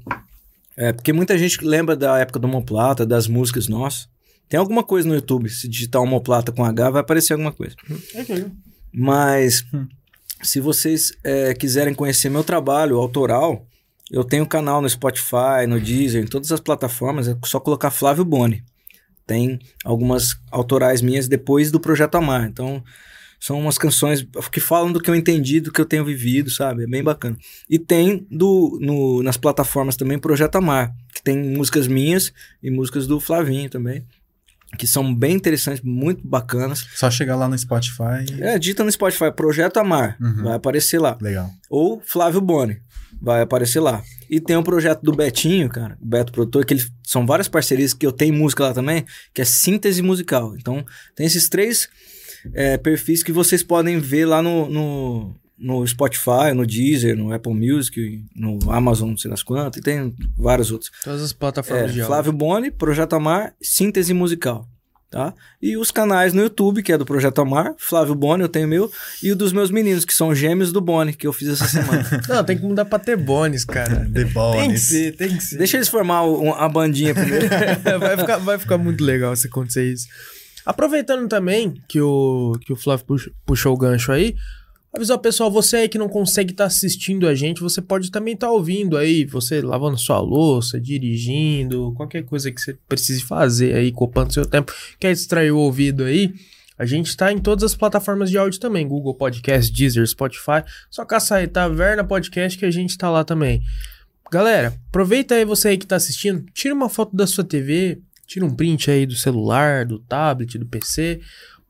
é, 0.78 0.92
porque 0.92 1.12
muita 1.12 1.36
gente 1.36 1.58
lembra 1.64 1.96
da 1.96 2.16
época 2.18 2.38
do 2.38 2.46
Homoplata, 2.46 3.04
das 3.04 3.26
músicas 3.26 3.66
nossas. 3.66 4.08
Tem 4.48 4.60
alguma 4.60 4.84
coisa 4.84 5.08
no 5.08 5.14
YouTube, 5.16 5.50
se 5.50 5.68
digitar 5.68 6.00
Homoplata 6.00 6.52
com 6.52 6.64
H, 6.64 6.90
vai 6.90 7.00
aparecer 7.00 7.32
alguma 7.32 7.50
coisa. 7.50 7.74
Mas, 8.92 9.64
se 10.40 10.60
vocês 10.60 11.12
é, 11.24 11.52
quiserem 11.52 11.92
conhecer 11.92 12.30
meu 12.30 12.44
trabalho 12.44 12.96
autoral, 12.96 13.66
eu 14.08 14.22
tenho 14.22 14.46
canal 14.46 14.80
no 14.80 14.88
Spotify, 14.88 15.66
no 15.68 15.80
Deezer, 15.80 16.22
em 16.22 16.28
todas 16.28 16.52
as 16.52 16.60
plataformas, 16.60 17.26
é 17.26 17.36
só 17.44 17.58
colocar 17.58 17.90
Flávio 17.90 18.24
Boni. 18.24 18.62
Tem 19.26 19.58
algumas 19.84 20.36
autorais 20.48 21.02
minhas 21.02 21.26
depois 21.26 21.72
do 21.72 21.80
Projeto 21.80 22.14
Amar. 22.14 22.46
Então, 22.46 22.84
são 23.40 23.60
umas 23.60 23.78
canções 23.78 24.26
que 24.50 24.60
falam 24.60 24.92
do 24.92 25.00
que 25.00 25.08
eu 25.10 25.14
entendi, 25.14 25.60
do 25.60 25.72
que 25.72 25.80
eu 25.80 25.84
tenho 25.86 26.04
vivido, 26.04 26.50
sabe? 26.50 26.84
É 26.84 26.86
bem 26.86 27.02
bacana. 27.02 27.36
E 27.70 27.78
tem 27.78 28.26
do, 28.30 28.78
no, 28.80 29.22
nas 29.22 29.36
plataformas 29.36 29.96
também 29.96 30.18
Projeto 30.18 30.56
Amar, 30.56 30.92
que 31.14 31.22
tem 31.22 31.36
músicas 31.36 31.86
minhas 31.86 32.32
e 32.62 32.70
músicas 32.70 33.06
do 33.06 33.20
Flavinho 33.20 33.70
também, 33.70 34.04
que 34.76 34.86
são 34.86 35.14
bem 35.14 35.34
interessantes, 35.36 35.82
muito 35.82 36.26
bacanas. 36.26 36.86
Só 36.94 37.10
chegar 37.10 37.36
lá 37.36 37.48
no 37.48 37.56
Spotify. 37.58 38.26
e- 38.38 38.42
É, 38.42 38.58
digita 38.58 38.84
no 38.84 38.90
Spotify 38.92 39.30
Projeto 39.34 39.78
Amar, 39.78 40.16
Uhum. 40.20 40.42
vai 40.44 40.54
aparecer 40.54 41.00
lá. 41.00 41.16
Legal. 41.20 41.48
Ou 41.70 42.02
Flávio 42.04 42.40
Boni, 42.40 42.78
vai 43.22 43.40
aparecer 43.40 43.80
lá. 43.80 44.02
E 44.28 44.38
tem 44.40 44.56
um 44.58 44.62
projeto 44.62 45.00
do 45.00 45.12
Betinho, 45.12 45.70
cara, 45.70 45.96
o 46.02 46.04
Beto 46.06 46.32
Produtor, 46.32 46.66
que 46.66 46.74
eles, 46.74 46.90
são 47.02 47.24
várias 47.24 47.48
parcerias 47.48 47.94
que 47.94 48.04
eu 48.04 48.12
tenho 48.12 48.34
música 48.34 48.64
lá 48.64 48.74
também, 48.74 49.06
que 49.32 49.40
é 49.40 49.44
síntese 49.44 50.02
musical. 50.02 50.54
Então, 50.56 50.84
tem 51.16 51.24
esses 51.26 51.48
três 51.48 51.88
é, 52.54 52.76
perfis 52.76 53.22
que 53.22 53.32
vocês 53.32 53.62
podem 53.62 53.98
ver 53.98 54.24
lá 54.26 54.42
no, 54.42 54.68
no, 54.68 55.36
no 55.58 55.86
Spotify, 55.86 56.52
no 56.54 56.66
Deezer, 56.66 57.16
no 57.16 57.32
Apple 57.32 57.54
Music, 57.54 58.22
no 58.34 58.58
Amazon, 58.70 59.10
não 59.10 59.16
sei 59.16 59.30
das 59.30 59.42
quantas, 59.42 59.80
e 59.80 59.82
tem 59.82 60.14
vários 60.36 60.70
outros. 60.70 60.90
Todas 61.04 61.22
as 61.22 61.32
plataformas 61.32 61.90
É, 61.90 61.94
de. 61.94 62.02
Flávio 62.04 62.32
Boni, 62.32 62.70
Projeto 62.70 63.14
Amar, 63.14 63.54
síntese 63.60 64.12
musical. 64.14 64.66
Tá? 65.10 65.32
E 65.62 65.74
os 65.78 65.90
canais 65.90 66.34
no 66.34 66.42
YouTube, 66.42 66.82
que 66.82 66.92
é 66.92 66.98
do 66.98 67.06
Projeto 67.06 67.40
Amar, 67.40 67.74
Flávio 67.78 68.14
Boni, 68.14 68.42
eu 68.42 68.48
tenho 68.48 68.68
meu, 68.68 68.92
e 69.22 69.32
o 69.32 69.36
dos 69.36 69.54
meus 69.54 69.70
meninos, 69.70 70.04
que 70.04 70.12
são 70.12 70.34
gêmeos 70.34 70.70
do 70.70 70.82
Boni, 70.82 71.14
que 71.14 71.26
eu 71.26 71.32
fiz 71.32 71.48
essa 71.48 71.66
semana. 71.66 72.04
Não, 72.28 72.44
tem 72.44 72.58
que 72.58 72.62
mudar 72.62 72.84
pra 72.84 72.98
ter 72.98 73.16
bônus, 73.16 73.64
cara. 73.64 74.04
The 74.12 74.24
Tem 74.24 74.26
que 74.26 74.34
Bones. 74.34 74.82
ser, 74.82 75.16
tem 75.16 75.34
que 75.34 75.42
ser. 75.42 75.56
Deixa 75.56 75.78
eles 75.78 75.88
formar 75.88 76.24
o- 76.24 76.52
a 76.52 76.68
bandinha 76.68 77.14
primeiro. 77.14 77.48
vai, 77.98 78.18
ficar, 78.18 78.36
vai 78.36 78.58
ficar 78.58 78.76
muito 78.76 79.02
legal 79.02 79.34
se 79.34 79.46
acontecer 79.46 79.90
isso. 79.90 80.06
Aproveitando 80.68 81.26
também 81.26 81.72
que 81.88 81.98
o, 81.98 82.52
que 82.60 82.74
o 82.74 82.76
Flávio 82.76 83.06
pux- 83.06 83.30
puxou 83.46 83.72
o 83.72 83.78
gancho 83.78 84.12
aí, 84.12 84.36
avisar 84.92 85.16
o 85.16 85.20
pessoal, 85.20 85.50
você 85.50 85.78
aí 85.78 85.88
que 85.88 85.96
não 85.96 86.10
consegue 86.10 86.52
estar 86.52 86.66
assistindo 86.66 87.26
a 87.26 87.34
gente, 87.34 87.62
você 87.62 87.80
pode 87.80 88.10
também 88.10 88.34
estar 88.34 88.50
ouvindo 88.50 88.94
aí, 88.98 89.24
você 89.24 89.62
lavando 89.62 89.96
sua 89.96 90.20
louça, 90.20 90.78
dirigindo, 90.78 91.94
qualquer 91.96 92.22
coisa 92.22 92.52
que 92.52 92.60
você 92.60 92.76
precise 92.86 93.22
fazer 93.22 93.74
aí, 93.74 93.90
copando 93.90 94.34
seu 94.34 94.44
tempo, 94.44 94.70
quer 95.00 95.14
distrair 95.14 95.52
o 95.52 95.58
ouvido 95.58 96.04
aí, 96.04 96.34
a 96.78 96.84
gente 96.84 97.16
tá 97.16 97.32
em 97.32 97.38
todas 97.38 97.64
as 97.64 97.74
plataformas 97.74 98.28
de 98.28 98.36
áudio 98.36 98.60
também, 98.60 98.86
Google 98.86 99.14
Podcast, 99.14 99.72
Deezer, 99.72 100.06
Spotify, 100.06 100.62
só 100.90 101.02
caçar 101.02 101.38
aí 101.38 101.46
Taverna 101.46 102.04
Podcast 102.04 102.58
que 102.58 102.66
a 102.66 102.70
gente 102.70 102.98
tá 102.98 103.08
lá 103.08 103.24
também. 103.24 103.62
Galera, 104.30 104.78
aproveita 104.90 105.34
aí 105.34 105.46
você 105.46 105.68
aí 105.68 105.78
que 105.78 105.86
tá 105.86 105.96
assistindo, 105.96 106.44
tira 106.52 106.74
uma 106.74 106.90
foto 106.90 107.16
da 107.16 107.26
sua 107.26 107.42
TV, 107.42 108.02
tira 108.28 108.44
um 108.44 108.54
print 108.54 108.90
aí 108.90 109.06
do 109.06 109.16
celular, 109.16 109.86
do 109.86 109.98
tablet, 109.98 110.58
do 110.58 110.66
PC, 110.66 111.20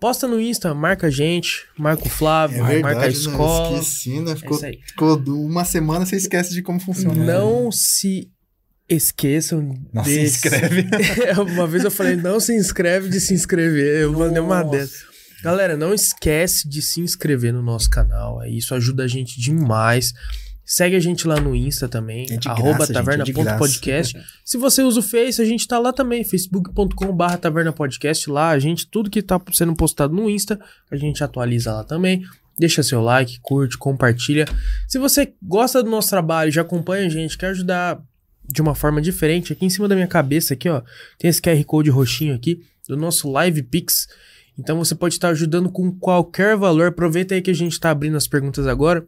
posta 0.00 0.26
no 0.26 0.40
Insta, 0.40 0.74
marca 0.74 1.06
a 1.06 1.10
gente, 1.10 1.64
marca 1.78 2.04
o 2.04 2.10
Flávio, 2.10 2.62
marca 2.82 3.02
a 3.02 3.08
escola. 3.08 3.70
né? 3.70 3.78
Esqueci, 3.78 4.20
né? 4.20 4.32
É 4.32 4.36
Ficou, 4.36 4.64
aí. 4.64 4.80
ficou 4.84 5.16
uma 5.46 5.64
semana, 5.64 6.04
você 6.04 6.16
esquece 6.16 6.52
de 6.52 6.60
como 6.60 6.80
funciona. 6.80 7.24
Não 7.24 7.70
se 7.70 8.28
esqueçam 8.88 9.74
Não 9.92 10.02
se 10.02 10.20
inscreve. 10.20 10.86
uma 11.54 11.66
vez 11.66 11.84
eu 11.84 11.90
falei, 11.90 12.16
não 12.16 12.40
se 12.40 12.54
inscreve 12.56 13.08
de 13.08 13.20
se 13.20 13.34
inscrever. 13.34 14.02
Eu 14.02 14.12
mandei 14.12 14.42
uma 14.42 14.64
Nossa. 14.64 14.76
dessas. 14.76 15.08
Galera, 15.42 15.76
não 15.76 15.94
esquece 15.94 16.68
de 16.68 16.82
se 16.82 17.00
inscrever 17.00 17.52
no 17.52 17.62
nosso 17.62 17.88
canal. 17.88 18.40
aí 18.40 18.58
Isso 18.58 18.74
ajuda 18.74 19.04
a 19.04 19.06
gente 19.06 19.40
demais. 19.40 20.12
Segue 20.68 20.96
a 20.96 21.00
gente 21.00 21.26
lá 21.26 21.40
no 21.40 21.56
Insta 21.56 21.88
também, 21.88 22.26
É 22.30 22.38
arroba 22.46 22.80
gente, 22.80 22.90
é 22.90 22.92
taverna.podcast. 22.92 24.20
Se 24.44 24.58
você 24.58 24.82
usa 24.82 25.00
o 25.00 25.02
Face, 25.02 25.40
a 25.40 25.44
gente 25.46 25.66
tá 25.66 25.78
lá 25.78 25.94
também, 25.94 26.22
facebook.com.br 26.22 27.36
tavernapodcast. 27.40 28.28
Lá, 28.28 28.50
a 28.50 28.58
gente, 28.58 28.86
tudo 28.86 29.08
que 29.08 29.22
tá 29.22 29.40
sendo 29.50 29.74
postado 29.74 30.14
no 30.14 30.28
Insta, 30.28 30.60
a 30.90 30.96
gente 30.96 31.24
atualiza 31.24 31.72
lá 31.72 31.84
também. 31.84 32.22
Deixa 32.58 32.82
seu 32.82 33.00
like, 33.00 33.40
curte, 33.40 33.78
compartilha. 33.78 34.44
Se 34.86 34.98
você 34.98 35.32
gosta 35.42 35.82
do 35.82 35.88
nosso 35.88 36.10
trabalho, 36.10 36.52
já 36.52 36.60
acompanha 36.60 37.06
a 37.06 37.08
gente, 37.08 37.38
quer 37.38 37.46
ajudar 37.46 37.98
de 38.44 38.60
uma 38.60 38.74
forma 38.74 39.00
diferente, 39.00 39.54
aqui 39.54 39.64
em 39.64 39.70
cima 39.70 39.88
da 39.88 39.94
minha 39.94 40.06
cabeça, 40.06 40.52
aqui, 40.52 40.68
ó, 40.68 40.82
tem 41.18 41.30
esse 41.30 41.40
QR 41.40 41.64
Code 41.64 41.88
roxinho 41.88 42.34
aqui, 42.34 42.60
do 42.86 42.94
nosso 42.94 43.30
Live 43.30 43.62
Pix. 43.62 44.06
Então 44.58 44.76
você 44.76 44.94
pode 44.94 45.14
estar 45.14 45.30
ajudando 45.30 45.70
com 45.70 45.90
qualquer 45.92 46.58
valor. 46.58 46.88
Aproveita 46.88 47.34
aí 47.34 47.40
que 47.40 47.50
a 47.50 47.54
gente 47.54 47.80
tá 47.80 47.90
abrindo 47.90 48.18
as 48.18 48.28
perguntas 48.28 48.66
agora. 48.66 49.06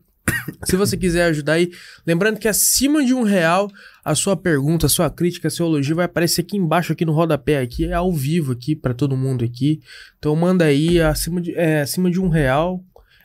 Se 0.65 0.77
você 0.77 0.97
quiser 0.97 1.25
ajudar 1.27 1.55
aí, 1.55 1.71
lembrando 2.07 2.39
que 2.39 2.49
acima 2.49 3.05
de 3.05 3.15
um 3.15 3.23
real, 3.23 3.71
a 4.05 4.15
sua 4.15 4.37
pergunta, 4.37 4.87
a 4.87 4.89
sua 4.89 5.11
crítica, 5.11 5.51
seu 5.51 5.67
elogio 5.67 5.97
vai 5.97 6.05
aparecer 6.05 6.43
aqui 6.43 6.57
embaixo, 6.57 6.93
aqui 6.93 7.05
no 7.05 7.13
rodapé, 7.13 7.61
aqui, 7.61 7.87
é 7.87 7.93
ao 7.93 8.13
vivo 8.13 8.53
aqui 8.53 8.75
para 8.75 8.95
todo 8.95 9.17
mundo 9.17 9.45
aqui. 9.45 9.81
Então 10.19 10.35
manda 10.37 10.65
aí, 10.65 11.01
acima 11.01 11.41
de, 11.41 11.55
é, 11.55 11.83
acima 11.83 12.11
de 12.11 12.21
um 12.21 12.29
real, 12.29 12.83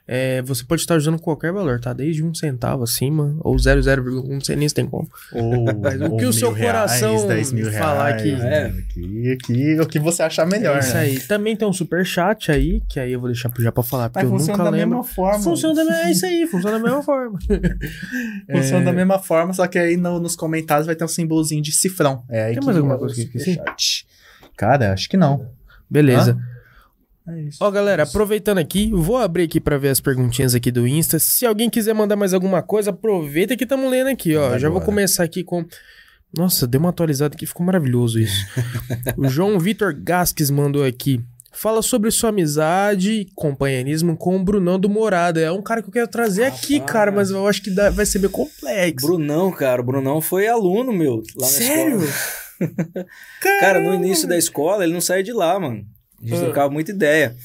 É, 0.08 0.40
você 0.44 0.64
pode 0.64 0.82
estar 0.82 0.96
usando 0.96 1.18
qualquer 1.20 1.52
valor, 1.52 1.80
tá? 1.80 1.92
Desde 1.92 2.24
um 2.24 2.32
centavo 2.32 2.84
acima, 2.84 3.36
ou 3.40 3.56
0,01, 3.56 4.28
não 4.34 4.40
sei 4.40 4.56
nem 4.56 4.70
se 4.70 4.76
tem 4.76 4.86
como. 4.86 5.10
Ou, 5.34 5.66
Mas 5.82 6.00
o 6.00 6.16
que 6.18 6.26
o 6.26 6.32
seu 6.32 6.52
reais, 6.52 7.00
coração 7.02 7.28
10 7.28 7.52
mil 7.54 7.72
falar 7.72 8.10
reais, 8.18 8.22
que- 8.22 8.30
É. 8.32 8.66
Aqui, 8.68 9.32
aqui, 9.32 9.80
o 9.80 9.88
que 9.88 9.98
você 10.00 10.22
achar 10.22 10.46
melhor, 10.46 10.76
é 10.78 10.80
isso 10.82 10.94
né? 10.94 11.00
aí. 11.00 11.20
Também 11.22 11.56
tem 11.56 11.68
um 11.68 11.74
super 11.74 12.06
chat 12.06 12.52
aí, 12.52 12.82
que 12.88 13.00
aí 13.00 13.14
eu 13.14 13.20
vou 13.20 13.30
deixar 13.30 13.50
pro 13.50 13.64
já 13.64 13.72
pra 13.72 13.82
falar, 13.82 14.10
porque 14.12 14.24
Mas 14.26 14.32
eu 14.32 14.38
funciona 14.38 14.58
nunca 14.60 14.72
da 14.72 14.78
lembro. 14.78 14.98
mesma 15.00 15.12
forma. 15.14 15.40
Funciona 15.40 15.74
da 15.74 15.84
mesma, 15.84 16.02
é 16.08 16.12
isso 16.12 16.26
aí, 16.28 16.48
funciona 16.48 16.78
da 16.78 16.84
mesma 16.84 17.02
forma. 17.04 17.40
Funciona 18.52 18.82
É. 18.82 18.86
da 18.86 18.94
mesma 18.94 19.18
forma, 19.20 19.54
só 19.54 19.66
que 19.66 19.80
aí 19.80 19.98
no- 19.98 20.20
nos 20.20 20.36
comentários 20.36 20.86
vai 20.86 20.96
ter 20.96 21.04
um 21.04 21.08
símbolozinho 21.08 21.64
de 21.64 21.72
cifrão. 21.72 22.24
É 22.30 22.44
aí 22.44 22.52
Tem 22.52 22.60
que 22.60 22.66
mais 22.68 22.78
alguma 22.78 22.96
é 22.96 23.00
coisa 23.00 23.20
aqui, 23.22 23.38
assim? 23.38 23.54
superchat. 23.54 24.06
Cara, 24.56 24.94
acho 24.94 25.10
que 25.10 25.18
não. 25.18 25.50
Beleza. 25.90 26.38
É 27.28 27.42
isso. 27.42 27.58
Ó, 27.62 27.72
galera, 27.72 28.04
aproveitando 28.04 28.60
aqui, 28.60 28.92
vou 28.94 29.18
abrir 29.18 29.44
aqui 29.44 29.60
pra 29.60 29.78
ver 29.78 29.90
as 29.90 30.00
perguntinhas 30.00 30.54
aqui 30.54 30.70
do 30.72 30.88
Insta. 30.88 31.18
Se 31.18 31.46
alguém 31.46 31.70
quiser 31.70 31.94
mandar 31.94 32.16
mais 32.16 32.34
alguma 32.34 32.62
coisa, 32.62 32.92
aproveita 32.92 33.56
que 33.58 33.64
estamos 33.64 33.90
lendo 33.90 34.08
aqui, 34.08 34.36
ó. 34.36 34.44
Manda 34.46 34.60
Já 34.60 34.68
vou 34.70 34.78
agora. 34.78 34.86
começar 34.86 35.24
aqui 35.24 35.44
com. 35.44 35.66
Nossa, 36.38 36.68
deu 36.68 36.80
uma 36.80 36.90
atualizada 36.90 37.34
aqui, 37.36 37.46
ficou 37.46 37.66
maravilhoso 37.66 38.20
isso. 38.20 38.46
o 39.18 39.28
João 39.28 39.58
Vitor 39.60 39.96
Gasques 39.98 40.50
mandou 40.52 40.84
aqui. 40.84 41.20
Fala 41.52 41.82
sobre 41.82 42.12
sua 42.12 42.30
amizade 42.32 43.12
e 43.12 43.26
companheirismo 43.34 44.18
com 44.18 44.36
o 44.36 44.44
Brunão 44.44 44.78
do 44.78 44.90
Morada. 44.90 45.40
É 45.40 45.50
um 45.50 45.62
cara 45.64 45.82
que 45.82 45.88
eu 45.88 45.94
quero 45.94 46.08
trazer 46.10 46.44
aqui, 46.44 46.74
Rapaz. 46.80 46.92
cara, 46.92 47.12
mas 47.14 47.30
eu 47.32 47.48
acho 47.48 47.62
que 47.64 47.72
dá- 47.72 47.90
vai 47.90 48.06
ser 48.06 48.20
meio 48.20 48.30
complexo. 48.30 49.08
Brunão, 49.08 49.50
cara, 49.54 49.82
o 49.82 49.86
Brunão 49.86 50.20
foi 50.20 50.48
aluno 50.50 50.92
meu 50.92 51.16
lá 51.38 51.48
na 51.48 51.48
Sério? 51.48 52.04
escola. 52.04 52.46
Cara, 53.60 53.80
no 53.82 53.94
início 53.94 54.28
da 54.28 54.38
escola 54.38 54.84
ele 54.84 54.94
não 54.94 55.02
saía 55.02 55.24
de 55.24 55.34
lá, 55.34 55.60
mano. 55.60 55.86
A 56.26 56.30
gente 56.30 56.40
Ah. 56.42 56.44
trocava 56.46 56.70
muita 56.74 56.92
ideia. 56.92 57.36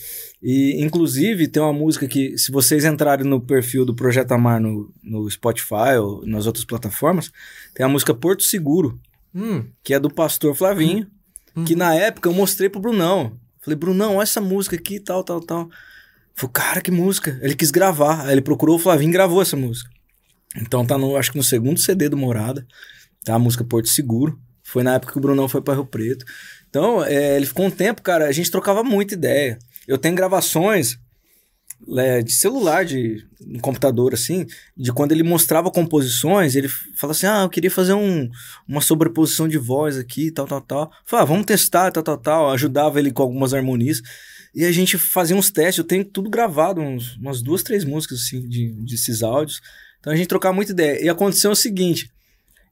E, 0.42 0.82
inclusive, 0.82 1.46
tem 1.48 1.62
uma 1.62 1.72
música 1.72 2.08
que, 2.08 2.36
se 2.38 2.50
vocês 2.50 2.84
entrarem 2.84 3.26
no 3.26 3.40
perfil 3.40 3.84
do 3.84 3.94
Projeto 3.94 4.32
Amar 4.32 4.58
no, 4.60 4.92
no 5.02 5.28
Spotify 5.30 5.96
ou 6.00 6.24
nas 6.26 6.46
outras 6.46 6.64
plataformas, 6.64 7.30
tem 7.74 7.84
a 7.84 7.88
música 7.88 8.14
Porto 8.14 8.42
Seguro, 8.42 8.98
Hum, 9.34 9.64
que 9.84 9.94
é 9.94 10.00
do 10.00 10.10
pastor 10.10 10.54
Flavinho, 10.56 11.06
Uhum. 11.54 11.64
que 11.64 11.76
na 11.76 11.94
época 11.94 12.28
eu 12.28 12.32
mostrei 12.32 12.68
pro 12.68 12.80
Brunão. 12.80 13.38
Falei, 13.60 13.76
Brunão, 13.76 14.16
olha 14.16 14.22
essa 14.22 14.40
música 14.40 14.74
aqui, 14.76 14.98
tal, 14.98 15.22
tal, 15.22 15.40
tal. 15.40 15.68
Falei, 16.34 16.52
cara, 16.52 16.80
que 16.80 16.90
música. 16.90 17.38
Ele 17.42 17.54
quis 17.54 17.70
gravar. 17.70 18.24
Aí 18.26 18.32
ele 18.32 18.40
procurou 18.40 18.76
o 18.76 18.78
Flavinho 18.78 19.10
e 19.10 19.12
gravou 19.12 19.42
essa 19.42 19.56
música. 19.56 19.90
Então 20.56 20.84
tá 20.86 20.96
no, 20.96 21.16
acho 21.16 21.30
que 21.32 21.36
no 21.38 21.44
segundo 21.44 21.78
CD 21.78 22.08
do 22.08 22.16
Morada, 22.16 22.66
tá 23.24 23.34
a 23.34 23.38
música 23.38 23.62
Porto 23.62 23.88
Seguro. 23.88 24.38
Foi 24.64 24.82
na 24.82 24.94
época 24.94 25.12
que 25.12 25.18
o 25.18 25.20
Brunão 25.20 25.48
foi 25.48 25.60
para 25.60 25.74
Rio 25.74 25.84
Preto. 25.84 26.24
Então, 26.70 27.04
é, 27.04 27.36
ele 27.36 27.46
ficou 27.46 27.66
um 27.66 27.70
tempo, 27.70 28.00
cara, 28.00 28.26
a 28.26 28.32
gente 28.32 28.50
trocava 28.50 28.82
muita 28.82 29.14
ideia. 29.14 29.58
Eu 29.86 29.98
tenho 29.98 30.14
gravações 30.14 30.98
é, 31.98 32.22
de 32.22 32.32
celular, 32.32 32.84
de 32.84 33.26
um 33.44 33.58
computador, 33.58 34.14
assim, 34.14 34.46
de 34.76 34.92
quando 34.92 35.12
ele 35.12 35.22
mostrava 35.22 35.70
composições, 35.70 36.54
ele 36.54 36.68
falava 36.68 37.10
assim, 37.12 37.26
ah, 37.26 37.42
eu 37.42 37.48
queria 37.48 37.70
fazer 37.70 37.94
um, 37.94 38.30
uma 38.68 38.80
sobreposição 38.80 39.48
de 39.48 39.58
voz 39.58 39.96
aqui, 39.98 40.30
tal, 40.30 40.46
tal, 40.46 40.60
tal. 40.60 40.92
Falei, 41.04 41.22
ah, 41.24 41.26
vamos 41.26 41.46
testar, 41.46 41.90
tal, 41.90 42.02
tal, 42.02 42.18
tal. 42.18 42.50
Ajudava 42.52 42.98
ele 43.00 43.10
com 43.10 43.22
algumas 43.22 43.52
harmonias. 43.52 44.00
E 44.54 44.64
a 44.64 44.72
gente 44.72 44.98
fazia 44.98 45.36
uns 45.36 45.50
testes, 45.50 45.78
eu 45.78 45.84
tenho 45.84 46.04
tudo 46.04 46.28
gravado, 46.30 46.80
uns- 46.80 47.16
umas 47.16 47.42
duas, 47.42 47.62
três 47.62 47.84
músicas, 47.84 48.20
assim, 48.20 48.46
de, 48.48 48.72
desses 48.84 49.22
áudios. 49.22 49.60
Então 49.98 50.12
a 50.12 50.16
gente 50.16 50.28
trocava 50.28 50.54
muita 50.54 50.72
ideia. 50.72 51.04
E 51.04 51.08
aconteceu 51.08 51.50
o 51.50 51.56
seguinte, 51.56 52.10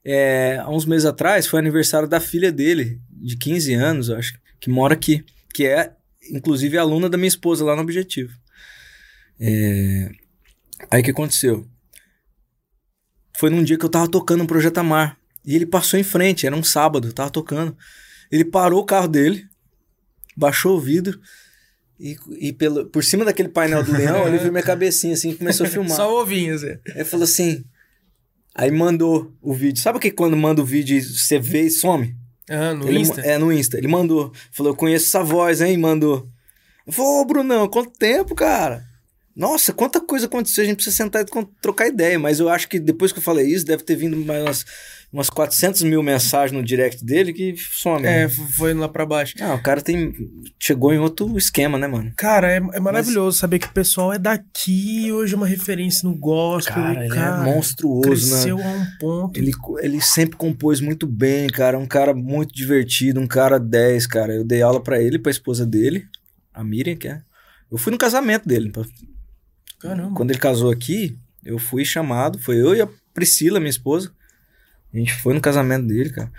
é, 0.03 0.57
há 0.61 0.69
uns 0.69 0.85
meses 0.85 1.05
atrás, 1.05 1.47
foi 1.47 1.59
aniversário 1.59 2.07
da 2.07 2.19
filha 2.19 2.51
dele, 2.51 2.99
de 3.09 3.37
15 3.37 3.73
anos, 3.73 4.09
acho, 4.09 4.39
que 4.59 4.69
mora 4.69 4.93
aqui, 4.93 5.23
que 5.53 5.65
é, 5.65 5.93
inclusive, 6.31 6.77
aluna 6.77 7.09
da 7.09 7.17
minha 7.17 7.27
esposa 7.27 7.65
lá 7.65 7.75
no 7.75 7.81
Objetivo. 7.81 8.33
É, 9.39 10.09
Aí 10.89 11.01
o 11.01 11.03
que 11.03 11.11
aconteceu? 11.11 11.65
Foi 13.37 13.49
num 13.49 13.63
dia 13.63 13.77
que 13.77 13.85
eu 13.85 13.89
tava 13.89 14.07
tocando 14.07 14.43
um 14.43 14.47
Projeto 14.47 14.77
Amar. 14.77 15.17
E 15.45 15.55
ele 15.55 15.65
passou 15.65 15.99
em 15.99 16.03
frente, 16.03 16.45
era 16.45 16.55
um 16.55 16.63
sábado, 16.63 17.07
eu 17.07 17.13
tava 17.13 17.29
tocando. 17.29 17.75
Ele 18.31 18.45
parou 18.45 18.81
o 18.81 18.85
carro 18.85 19.07
dele, 19.07 19.47
baixou 20.35 20.77
o 20.77 20.79
vidro 20.79 21.19
e, 21.99 22.17
e 22.37 22.53
pelo, 22.53 22.85
por 22.85 23.03
cima 23.03 23.25
daquele 23.25 23.49
painel 23.49 23.83
do 23.83 23.91
leão, 23.91 24.27
ele 24.27 24.37
viu 24.37 24.51
minha 24.51 24.63
cabecinha 24.63 25.13
assim 25.13 25.31
e 25.31 25.35
começou 25.35 25.65
a 25.65 25.69
filmar. 25.69 25.95
Só 25.95 26.21
ovinhos, 26.21 26.63
é. 26.63 26.79
Aí 26.95 27.03
falou 27.03 27.23
assim. 27.23 27.63
Aí 28.59 28.69
mandou 28.71 29.31
o 29.41 29.53
vídeo. 29.53 29.81
Sabe 29.81 29.99
que 29.99 30.11
quando 30.11 30.35
manda 30.35 30.61
o 30.61 30.65
vídeo 30.65 31.01
você 31.01 31.39
vê 31.39 31.61
e 31.63 31.69
some? 31.69 32.13
Ah, 32.49 32.73
no 32.73 32.87
Ele- 32.89 32.99
Insta? 32.99 33.21
É, 33.21 33.37
no 33.37 33.53
Insta. 33.53 33.77
Ele 33.77 33.87
mandou. 33.87 34.33
Falou, 34.51 34.73
eu 34.73 34.75
conheço 34.75 35.05
essa 35.05 35.23
voz, 35.23 35.61
hein? 35.61 35.77
Mandou. 35.77 36.27
Eu 36.85 36.91
falei, 36.91 37.11
ô, 37.11 37.25
Brunão, 37.25 37.67
quanto 37.69 37.91
tempo, 37.97 38.35
cara? 38.35 38.83
Nossa, 39.35 39.71
quanta 39.71 40.01
coisa 40.01 40.25
aconteceu. 40.25 40.63
A 40.63 40.67
gente 40.67 40.77
precisa 40.77 40.95
sentar 40.95 41.21
e 41.23 41.25
trocar 41.61 41.87
ideia. 41.87 42.19
Mas 42.19 42.39
eu 42.39 42.49
acho 42.49 42.67
que 42.67 42.79
depois 42.79 43.11
que 43.11 43.19
eu 43.19 43.23
falei 43.23 43.47
isso, 43.47 43.65
deve 43.65 43.83
ter 43.83 43.95
vindo 43.95 44.17
mais 44.17 44.41
umas, 44.43 44.65
umas 45.13 45.29
400 45.29 45.83
mil 45.83 46.03
mensagens 46.03 46.51
no 46.51 46.63
direct 46.63 47.05
dele 47.05 47.31
que 47.31 47.55
some. 47.57 48.05
É, 48.05 48.23
né? 48.23 48.29
foi 48.29 48.73
lá 48.73 48.89
pra 48.89 49.05
baixo. 49.05 49.35
Ah, 49.39 49.53
o 49.53 49.61
cara 49.63 49.81
tem. 49.81 50.13
Chegou 50.59 50.93
em 50.93 50.99
outro 50.99 51.37
esquema, 51.37 51.77
né, 51.77 51.87
mano? 51.87 52.11
Cara, 52.17 52.51
é, 52.51 52.57
é 52.57 52.79
maravilhoso 52.79 53.37
saber 53.37 53.59
que 53.59 53.67
o 53.67 53.71
pessoal 53.73 54.11
é 54.11 54.19
daqui 54.19 55.05
e 55.05 55.13
hoje 55.13 55.33
é 55.33 55.37
uma 55.37 55.47
referência 55.47 56.07
no 56.07 56.15
gospel. 56.15 56.75
Cara, 56.75 57.05
ele 57.05 57.15
cara, 57.15 57.41
é 57.49 57.53
monstruoso, 57.53 58.03
né? 58.09 58.09
Cresceu 58.09 58.57
a 58.59 58.67
um 58.67 58.85
ponto. 58.99 59.37
Ele, 59.37 59.51
ele 59.81 60.01
sempre 60.01 60.35
compôs 60.35 60.81
muito 60.81 61.07
bem, 61.07 61.47
cara. 61.47 61.77
Um 61.79 61.87
cara 61.87 62.13
muito 62.13 62.53
divertido, 62.53 63.21
um 63.21 63.27
cara 63.27 63.57
10, 63.57 64.05
cara. 64.05 64.33
Eu 64.33 64.43
dei 64.43 64.61
aula 64.61 64.81
pra 64.83 65.01
ele, 65.01 65.17
pra 65.17 65.31
esposa 65.31 65.65
dele, 65.65 66.05
a 66.53 66.61
Miriam, 66.63 66.95
que 66.97 67.07
é. 67.07 67.21
Eu 67.71 67.77
fui 67.77 67.91
no 67.91 67.97
casamento 67.97 68.47
dele. 68.47 68.71
pra- 68.71 68.83
Caramba. 69.79 70.15
Quando 70.15 70.31
ele 70.31 70.39
casou 70.39 70.71
aqui, 70.71 71.17
eu 71.43 71.57
fui 71.57 71.85
chamado. 71.85 72.37
Foi 72.39 72.57
eu 72.61 72.75
e 72.75 72.81
a 72.81 72.87
Priscila, 73.13 73.59
minha 73.59 73.69
esposa. 73.69 74.11
A 74.93 74.97
gente 74.97 75.13
foi 75.13 75.33
no 75.33 75.41
casamento 75.41 75.87
dele, 75.87 76.09
cara. 76.09 76.31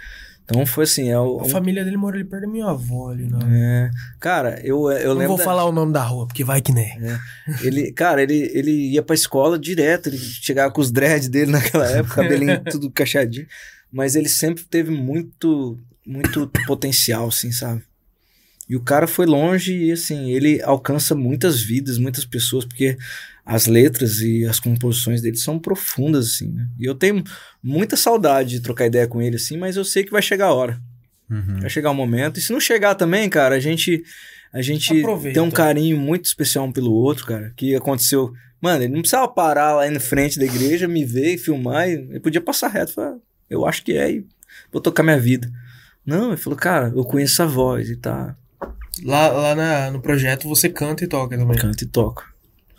Então 0.45 0.67
foi 0.67 0.83
assim, 0.83 1.09
é 1.11 1.19
o. 1.19 1.41
A 1.41 1.45
família 1.45 1.85
dele 1.85 1.97
mora 1.97 2.17
ali 2.17 2.25
perto 2.25 2.43
da 2.43 2.49
minha 2.49 2.67
avó 2.67 3.11
ali, 3.11 3.25
não. 3.25 3.39
é, 3.53 3.89
cara, 4.19 4.61
eu, 4.65 4.91
eu 4.91 5.11
Não 5.11 5.21
lembro. 5.21 5.29
vou 5.29 5.37
da- 5.39 5.45
falar 5.45 5.65
o 5.65 5.71
nome 5.71 5.93
da 5.93 6.03
rua, 6.03 6.27
porque 6.27 6.43
vai 6.43 6.61
que 6.61 6.73
nem. 6.73 6.91
Ele, 7.63 7.93
cara, 7.93 8.21
ele, 8.21 8.51
ele 8.53 8.91
ia 8.93 9.03
pra 9.03 9.15
escola 9.15 9.57
direto, 9.57 10.09
ele 10.09 10.19
chegava 10.19 10.73
com 10.73 10.81
os 10.81 10.91
dreads 10.91 11.29
dele 11.29 11.53
naquela 11.53 11.87
época, 11.91 12.17
cabelinho 12.23 12.61
tudo 12.65 12.91
cacheadinho. 12.91 13.47
Mas 13.93 14.17
ele 14.17 14.29
sempre 14.29 14.65
teve 14.65 14.91
muito, 14.91 15.79
muito 16.05 16.51
potencial, 16.67 17.29
assim, 17.29 17.53
sabe? 17.53 17.83
E 18.69 18.75
o 18.77 18.81
cara 18.81 19.07
foi 19.07 19.27
longe 19.27 19.73
e, 19.73 19.93
assim, 19.93 20.31
ele 20.31 20.61
alcança 20.63 21.15
muitas 21.15 21.61
vidas, 21.61 21.97
muitas 21.99 22.25
pessoas, 22.25 22.65
porque 22.65 22.97
as 23.53 23.67
letras 23.67 24.21
e 24.21 24.45
as 24.47 24.61
composições 24.61 25.21
dele 25.21 25.37
são 25.37 25.59
profundas, 25.59 26.27
assim, 26.27 26.53
né? 26.53 26.69
E 26.79 26.85
eu 26.85 26.95
tenho 26.95 27.23
muita 27.63 27.97
saudade 27.97 28.51
de 28.51 28.61
trocar 28.61 28.87
ideia 28.87 29.09
com 29.09 29.21
ele, 29.21 29.37
assim, 29.37 29.57
mas 29.57 29.77
eu 29.77 29.85
sei 29.85 30.05
que 30.05 30.13
vai 30.13 30.23
chegar 30.23 30.47
a 30.47 30.55
hora. 30.55 30.81
Uhum. 31.29 31.59
Vai 31.61 31.69
chegar 31.71 31.91
o 31.91 31.95
momento. 31.95 32.39
E 32.39 32.41
se 32.43 32.53
não 32.53 32.61
chegar 32.61 32.95
também, 32.95 33.29
cara, 33.29 33.57
a 33.57 33.61
gente 33.61 34.03
a 34.53 34.63
gente 34.63 34.99
Aproveita. 35.01 35.35
tem 35.41 35.43
um 35.49 35.51
carinho 35.51 35.97
muito 35.97 36.25
especial 36.27 36.65
um 36.65 36.73
pelo 36.73 36.93
outro, 36.93 37.27
cara. 37.27 37.53
Que 37.57 37.75
aconteceu. 37.75 38.33
Mano, 38.61 38.83
ele 38.85 38.93
não 38.93 39.01
precisava 39.01 39.27
parar 39.29 39.75
lá 39.77 39.91
na 39.91 40.01
frente 40.01 40.39
da 40.39 40.45
igreja, 40.45 40.87
me 40.89 41.05
ver 41.05 41.35
e 41.35 41.39
filmar. 41.39 41.89
E 41.89 41.93
ele 41.95 42.21
podia 42.21 42.41
passar 42.41 42.69
reto. 42.69 42.93
Falar, 42.95 43.17
eu 43.49 43.65
acho 43.67 43.83
que 43.85 43.93
é 43.97 44.11
e 44.13 44.27
vou 44.73 44.81
tocar 44.83 45.03
minha 45.03 45.19
vida. 45.19 45.51
Não, 46.07 46.29
ele 46.29 46.37
falou, 46.37 46.57
cara, 46.59 46.93
eu 46.95 47.05
conheço 47.05 47.35
essa 47.35 47.47
voz 47.47 47.89
e 47.91 47.97
tá. 47.97 48.37
Lá, 49.05 49.29
lá 49.29 49.55
na- 49.55 49.91
no 49.91 50.01
projeto 50.01 50.49
você 50.49 50.69
canta 50.69 51.05
e 51.05 51.07
toca 51.09 51.37
também. 51.39 51.57
Canta 51.59 51.83
e 51.85 51.87
toca. 51.87 52.25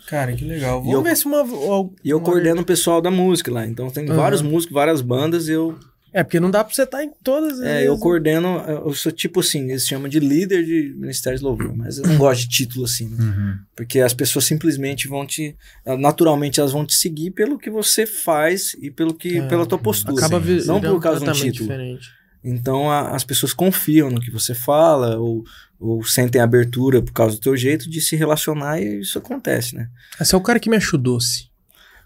Cara, 0.08 0.32
que 0.34 0.44
legal. 0.44 0.78
E 0.80 0.82
Vamos 0.82 0.92
eu- 0.94 1.02
ver 1.02 1.16
se 1.16 1.26
uma. 1.26 1.38
al- 1.38 1.92
E 2.04 2.10
eu 2.10 2.18
uma- 2.18 2.24
coordeno 2.24 2.60
o 2.62 2.64
pessoal 2.64 3.00
da 3.00 3.10
música 3.10 3.50
lá. 3.52 3.66
Então 3.66 3.90
tem 3.90 4.06
Aham. 4.08 4.16
vários 4.16 4.42
músicos, 4.42 4.74
várias 4.74 5.00
bandas. 5.00 5.48
E 5.48 5.52
eu, 5.52 5.78
É, 6.14 6.22
porque 6.22 6.38
não 6.38 6.50
dá 6.50 6.62
pra 6.62 6.74
você 6.74 6.82
estar 6.82 7.02
em 7.02 7.10
todas 7.24 7.54
as 7.58 7.60
é, 7.64 7.72
vezes. 7.74 7.86
eu 7.86 7.96
coordeno. 7.98 8.58
Eu 8.66 8.92
sou 8.94 9.10
tipo 9.10 9.40
assim, 9.40 9.70
eles 9.70 9.86
chamam 9.86 10.08
de 10.08 10.20
líder 10.20 10.62
de 10.64 10.94
Ministério 10.98 11.38
de 11.38 11.44
Louvor. 11.44 11.74
Mas 11.76 11.96
eu 11.98 12.06
não 12.06 12.18
gosto 12.18 12.42
de 12.42 12.48
título 12.48 12.84
assim, 12.84 13.08
né? 13.08 13.16
Uhum. 13.18 13.54
Porque 13.74 14.00
as 14.00 14.12
pessoas 14.12 14.44
simplesmente 14.44 15.08
vão 15.08 15.24
te. 15.26 15.56
Naturalmente, 15.98 16.60
elas 16.60 16.72
vão 16.72 16.84
te 16.84 16.94
seguir 16.94 17.30
pelo 17.30 17.58
que 17.58 17.70
você 17.70 18.04
faz 18.06 18.74
e 18.80 18.90
pelo 18.90 19.14
que, 19.14 19.38
É, 19.38 19.46
pela 19.48 19.64
tua 19.64 19.78
postura. 19.78 20.14
Acaba 20.18 20.38
Sim. 20.40 20.58
vi- 20.58 20.66
Não 20.66 20.80
por 20.80 21.00
causa 21.00 21.20
de 21.24 21.30
um 21.30 21.32
título. 21.32 21.68
diferente. 21.70 22.08
Então 22.44 22.90
a- 22.90 23.10
as 23.14 23.22
pessoas 23.22 23.52
confiam 23.54 24.10
no 24.10 24.20
que 24.20 24.30
você 24.30 24.52
fala 24.52 25.16
ou, 25.16 25.44
ou 25.82 26.02
sentem 26.04 26.40
abertura 26.40 27.02
por 27.02 27.12
causa 27.12 27.36
do 27.36 27.40
teu 27.42 27.56
jeito 27.56 27.90
de 27.90 28.00
se 28.00 28.14
relacionar 28.16 28.80
e 28.80 29.00
isso 29.00 29.18
acontece, 29.18 29.74
né? 29.74 29.88
Esse 30.20 30.34
é 30.34 30.38
o 30.38 30.40
cara 30.40 30.60
que 30.60 30.70
me 30.70 30.76
achou 30.76 30.98
doce. 30.98 31.48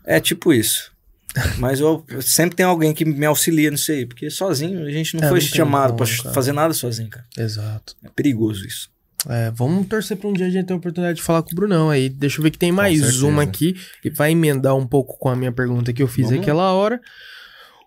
É 0.05 0.19
tipo 0.19 0.53
isso. 0.53 0.91
Mas 1.59 1.81
eu, 1.81 2.03
sempre 2.23 2.57
tem 2.57 2.65
alguém 2.65 2.95
que 2.95 3.05
me 3.05 3.27
auxilia 3.27 3.71
nisso 3.71 3.93
aí, 3.93 4.07
porque 4.07 4.31
sozinho 4.31 4.87
a 4.87 4.91
gente 4.91 5.15
não 5.17 5.25
É, 5.25 5.29
foi 5.29 5.39
não 5.41 5.47
chamado 5.47 5.95
cara. 5.97 6.33
fazer 6.33 6.53
nada 6.53 6.73
sozinho, 6.73 7.11
cara. 7.11 7.27
Exato. 7.37 7.95
É 8.03 8.09
perigoso 8.09 8.67
isso. 8.67 8.89
É, 9.29 9.51
vamos 9.51 9.87
torcer 9.89 10.17
pra 10.17 10.29
um 10.29 10.33
dia 10.33 10.47
a 10.47 10.51
gente 10.51 10.67
ter 10.67 10.73
a 10.73 10.77
oportunidade 10.77 11.17
de 11.17 11.23
falar 11.23 11.43
com 11.43 11.51
o 11.51 11.55
Brunão 11.55 11.91
aí. 11.91 12.09
Deixa 12.09 12.39
eu 12.39 12.43
ver 12.45 12.51
que 12.51 12.59
tem 12.59 12.71
mais 12.71 13.23
uma 13.23 13.43
aqui 13.43 13.75
e 14.05 14.09
vai 14.09 14.31
emendar 14.31 14.77
um 14.77 14.87
pouco 14.87 15.19
com 15.19 15.29
a 15.29 15.35
minha 15.37 15.51
pergunta 15.53 15.93
que 15.93 16.03
eu 16.03 16.07
fiz 16.07 16.27
Vamos 16.27 16.37
lá. 16.39 16.43
aquela 16.43 16.73
hora. 16.73 17.01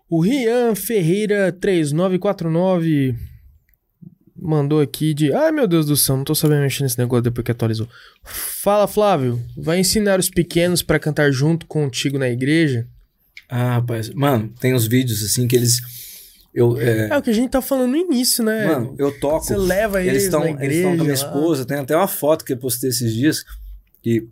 O 0.08 0.20
Rian 0.20 0.74
Ferreira 0.74 1.50
3949 1.52 3.16
mandou 4.40 4.80
aqui 4.80 5.12
de. 5.12 5.32
Ai 5.32 5.52
meu 5.52 5.66
Deus 5.66 5.86
do 5.86 5.96
céu, 5.96 6.16
não 6.16 6.24
tô 6.24 6.34
sabendo 6.34 6.62
mexer 6.62 6.82
nesse 6.82 6.98
negócio 6.98 7.22
depois 7.22 7.44
que 7.44 7.50
atualizou. 7.50 7.88
Fala, 8.24 8.86
Flávio. 8.86 9.40
Vai 9.56 9.78
ensinar 9.78 10.18
os 10.18 10.30
pequenos 10.30 10.82
pra 10.82 10.98
cantar 10.98 11.30
junto 11.32 11.66
contigo 11.66 12.18
na 12.18 12.28
igreja? 12.28 12.86
Ah, 13.48 13.74
rapaz. 13.74 14.10
Mano, 14.10 14.52
tem 14.60 14.74
uns 14.74 14.86
vídeos 14.86 15.22
assim 15.22 15.46
que 15.46 15.56
eles. 15.56 15.80
Eu, 16.54 16.80
é, 16.80 17.08
É 17.08 17.16
o 17.16 17.22
que 17.22 17.30
a 17.30 17.34
gente 17.34 17.50
tá 17.50 17.60
falando 17.62 17.90
no 17.90 17.96
início, 17.96 18.42
né? 18.44 18.66
mano, 18.66 18.94
eu 18.98 19.12
toco. 19.20 19.44
Você 19.44 19.56
leva 19.56 20.00
eles, 20.00 20.12
Eles 20.12 20.22
estão 20.24 20.40
com 20.40 21.00
a 21.00 21.04
minha 21.04 21.12
esposa. 21.12 21.64
Tem 21.64 21.78
até 21.78 21.96
uma 21.96 22.08
foto 22.08 22.44
que 22.44 22.52
eu 22.52 22.56
postei 22.58 22.90
esses 22.90 23.12
dias. 23.12 23.44
Que. 24.02 24.26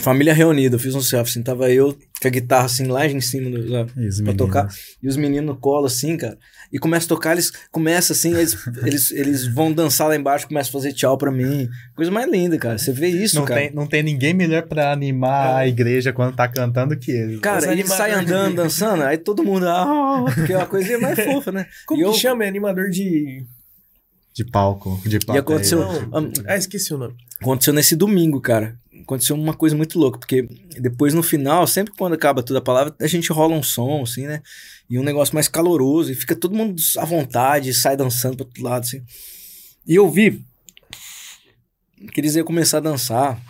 Família 0.00 0.34
reunida, 0.34 0.76
eu 0.76 0.80
fiz 0.80 0.94
um 0.94 1.00
selfie, 1.00 1.30
assim, 1.30 1.42
tava 1.42 1.70
eu 1.70 1.96
com 2.20 2.28
a 2.28 2.30
guitarra 2.30 2.64
assim 2.64 2.86
lá 2.86 3.06
em 3.06 3.20
cima 3.20 3.50
do, 3.50 3.70
lá, 3.70 3.86
pra 4.24 4.34
tocar. 4.34 4.68
E 5.02 5.06
os 5.06 5.16
meninos 5.16 5.46
no 5.46 5.56
colo, 5.56 5.86
assim, 5.86 6.16
cara. 6.16 6.38
E 6.72 6.78
começa 6.78 7.04
a 7.04 7.08
tocar, 7.08 7.32
eles 7.32 7.52
começam 7.70 8.14
assim, 8.14 8.30
eles, 8.34 8.56
eles, 8.84 9.10
eles 9.12 9.46
vão 9.46 9.70
dançar 9.72 10.08
lá 10.08 10.16
embaixo, 10.16 10.48
começam 10.48 10.70
a 10.70 10.72
fazer 10.72 10.92
tchau 10.94 11.16
pra 11.18 11.30
mim. 11.30 11.68
Coisa 11.94 12.10
mais 12.10 12.28
linda, 12.30 12.56
cara. 12.58 12.78
Você 12.78 12.90
vê 12.90 13.08
isso, 13.08 13.36
Não 13.36 13.44
cara. 13.44 13.60
tem, 13.60 13.70
não 13.74 13.86
tem 13.86 14.02
ninguém 14.02 14.32
melhor 14.32 14.62
pra 14.62 14.92
animar 14.92 15.56
a 15.56 15.68
igreja 15.68 16.12
quando 16.12 16.34
tá 16.34 16.48
cantando 16.48 16.96
que 16.98 17.10
ele. 17.10 17.38
Cara, 17.38 17.70
ele 17.70 17.86
sai 17.86 18.12
andando, 18.12 18.56
dançando, 18.56 19.02
aí 19.02 19.18
todo 19.18 19.44
mundo, 19.44 19.68
ah, 19.68 20.24
porque 20.34 20.52
é 20.54 20.56
uma 20.56 20.66
coisinha 20.66 20.98
mais 20.98 21.18
fofa, 21.22 21.52
né? 21.52 21.66
Como 21.86 22.00
e 22.00 22.04
eu- 22.04 22.12
que 22.12 22.18
chama? 22.18 22.44
É 22.44 22.48
animador 22.48 22.88
de. 22.90 23.44
De 24.34 24.44
palco, 24.44 25.00
de 25.06 25.16
E 25.16 25.18
plateia. 25.18 25.40
aconteceu, 25.40 25.78
Não. 25.78 26.30
Ah, 26.46 26.56
esqueci 26.56 26.92
o 26.92 26.98
nome. 26.98 27.14
aconteceu 27.40 27.72
nesse 27.72 27.96
domingo, 27.96 28.38
cara. 28.40 28.76
Aconteceu 29.02 29.36
uma 29.36 29.54
coisa 29.54 29.76
muito 29.76 29.98
louca, 29.98 30.18
porque 30.18 30.42
depois 30.80 31.14
no 31.14 31.22
final, 31.22 31.66
sempre 31.66 31.94
quando 31.96 32.14
acaba 32.14 32.42
toda 32.42 32.58
a 32.58 32.62
palavra, 32.62 32.94
a 33.00 33.06
gente 33.06 33.32
rola 33.32 33.54
um 33.54 33.62
som, 33.62 34.02
assim, 34.02 34.26
né? 34.26 34.42
E 34.88 34.98
um 34.98 35.02
negócio 35.02 35.34
mais 35.34 35.48
caloroso, 35.48 36.10
e 36.10 36.14
fica 36.14 36.34
todo 36.34 36.54
mundo 36.54 36.80
à 36.98 37.04
vontade, 37.04 37.74
sai 37.74 37.96
dançando 37.96 38.36
pro 38.36 38.46
outro 38.46 38.62
lado, 38.62 38.82
assim. 38.82 39.02
E 39.86 39.94
eu 39.94 40.10
vi 40.10 40.44
que 42.12 42.20
eles 42.20 42.34
iam 42.34 42.44
começar 42.44 42.78
a 42.78 42.80
dançar, 42.80 43.40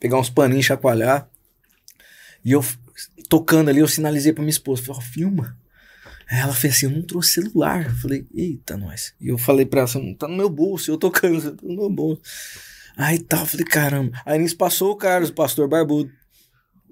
pegar 0.00 0.18
uns 0.18 0.30
paninhos, 0.30 0.66
chacoalhar. 0.66 1.28
E 2.44 2.52
eu 2.52 2.64
tocando 3.28 3.68
ali, 3.68 3.80
eu 3.80 3.88
sinalizei 3.88 4.32
pra 4.32 4.42
minha 4.42 4.50
esposa, 4.50 4.82
falei, 4.82 5.00
ó, 5.00 5.04
filma. 5.04 5.58
Aí 6.30 6.38
ela 6.38 6.52
fez 6.52 6.74
assim, 6.74 6.86
eu 6.86 6.92
não 6.92 7.02
trouxe 7.02 7.32
celular. 7.32 7.86
Eu 7.86 7.96
falei, 7.96 8.26
eita, 8.34 8.76
nós. 8.76 9.14
E 9.20 9.28
eu 9.28 9.38
falei 9.38 9.64
pra 9.64 9.80
ela, 9.80 9.88
assim, 9.88 10.14
tá 10.14 10.28
no 10.28 10.36
meu 10.36 10.50
bolso, 10.50 10.90
eu 10.90 10.98
tocando, 10.98 11.40
tá 11.56 11.66
no 11.66 11.74
meu 11.74 11.90
bolso. 11.90 12.20
Aí 12.98 13.18
tal, 13.20 13.40
eu 13.40 13.46
falei, 13.46 13.64
caramba. 13.66 14.20
Aí 14.26 14.38
nisso 14.38 14.56
passou 14.56 14.90
o 14.90 14.96
Carlos, 14.96 15.30
o 15.30 15.34
pastor 15.34 15.68
barbudo. 15.68 16.10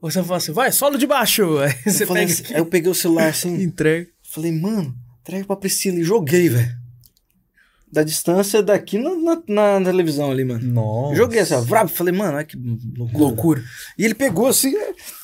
Você 0.01 0.23
fala 0.23 0.37
assim, 0.37 0.53
vai, 0.53 0.71
solo 0.71 0.97
de 0.97 1.07
baixo. 1.07 1.43
Aí 1.59 1.73
você 1.85 2.05
Eu, 2.05 2.07
falei 2.07 2.27
pega 2.27 2.41
assim- 2.41 2.55
aí 2.55 2.61
eu 2.61 2.67
peguei 2.67 2.91
o 2.91 2.95
celular 2.95 3.29
assim, 3.29 3.55
entrega. 3.61 4.07
falei, 4.23 4.53
mano, 4.53 4.95
entrega 5.21 5.45
pra 5.45 5.57
Priscila 5.57 5.99
e 5.99 6.05
joguei, 6.05 6.49
velho. 6.49 6.77
Da 7.91 8.03
distância 8.03 8.63
daqui 8.63 8.99
na, 8.99 9.11
na, 9.49 9.81
na 9.81 9.85
televisão 9.91 10.31
ali, 10.31 10.45
mano. 10.45 10.63
Nossa. 10.65 11.15
Joguei 11.17 11.41
assim, 11.41 11.55
ó, 11.55 11.61
vrab, 11.61 11.89
falei, 11.89 12.13
mano, 12.13 12.37
olha 12.37 12.45
que 12.45 12.57
loucura. 12.57 13.19
Loucura. 13.25 13.65
E 13.99 14.05
ele 14.05 14.15
pegou 14.15 14.47
assim, 14.49 14.75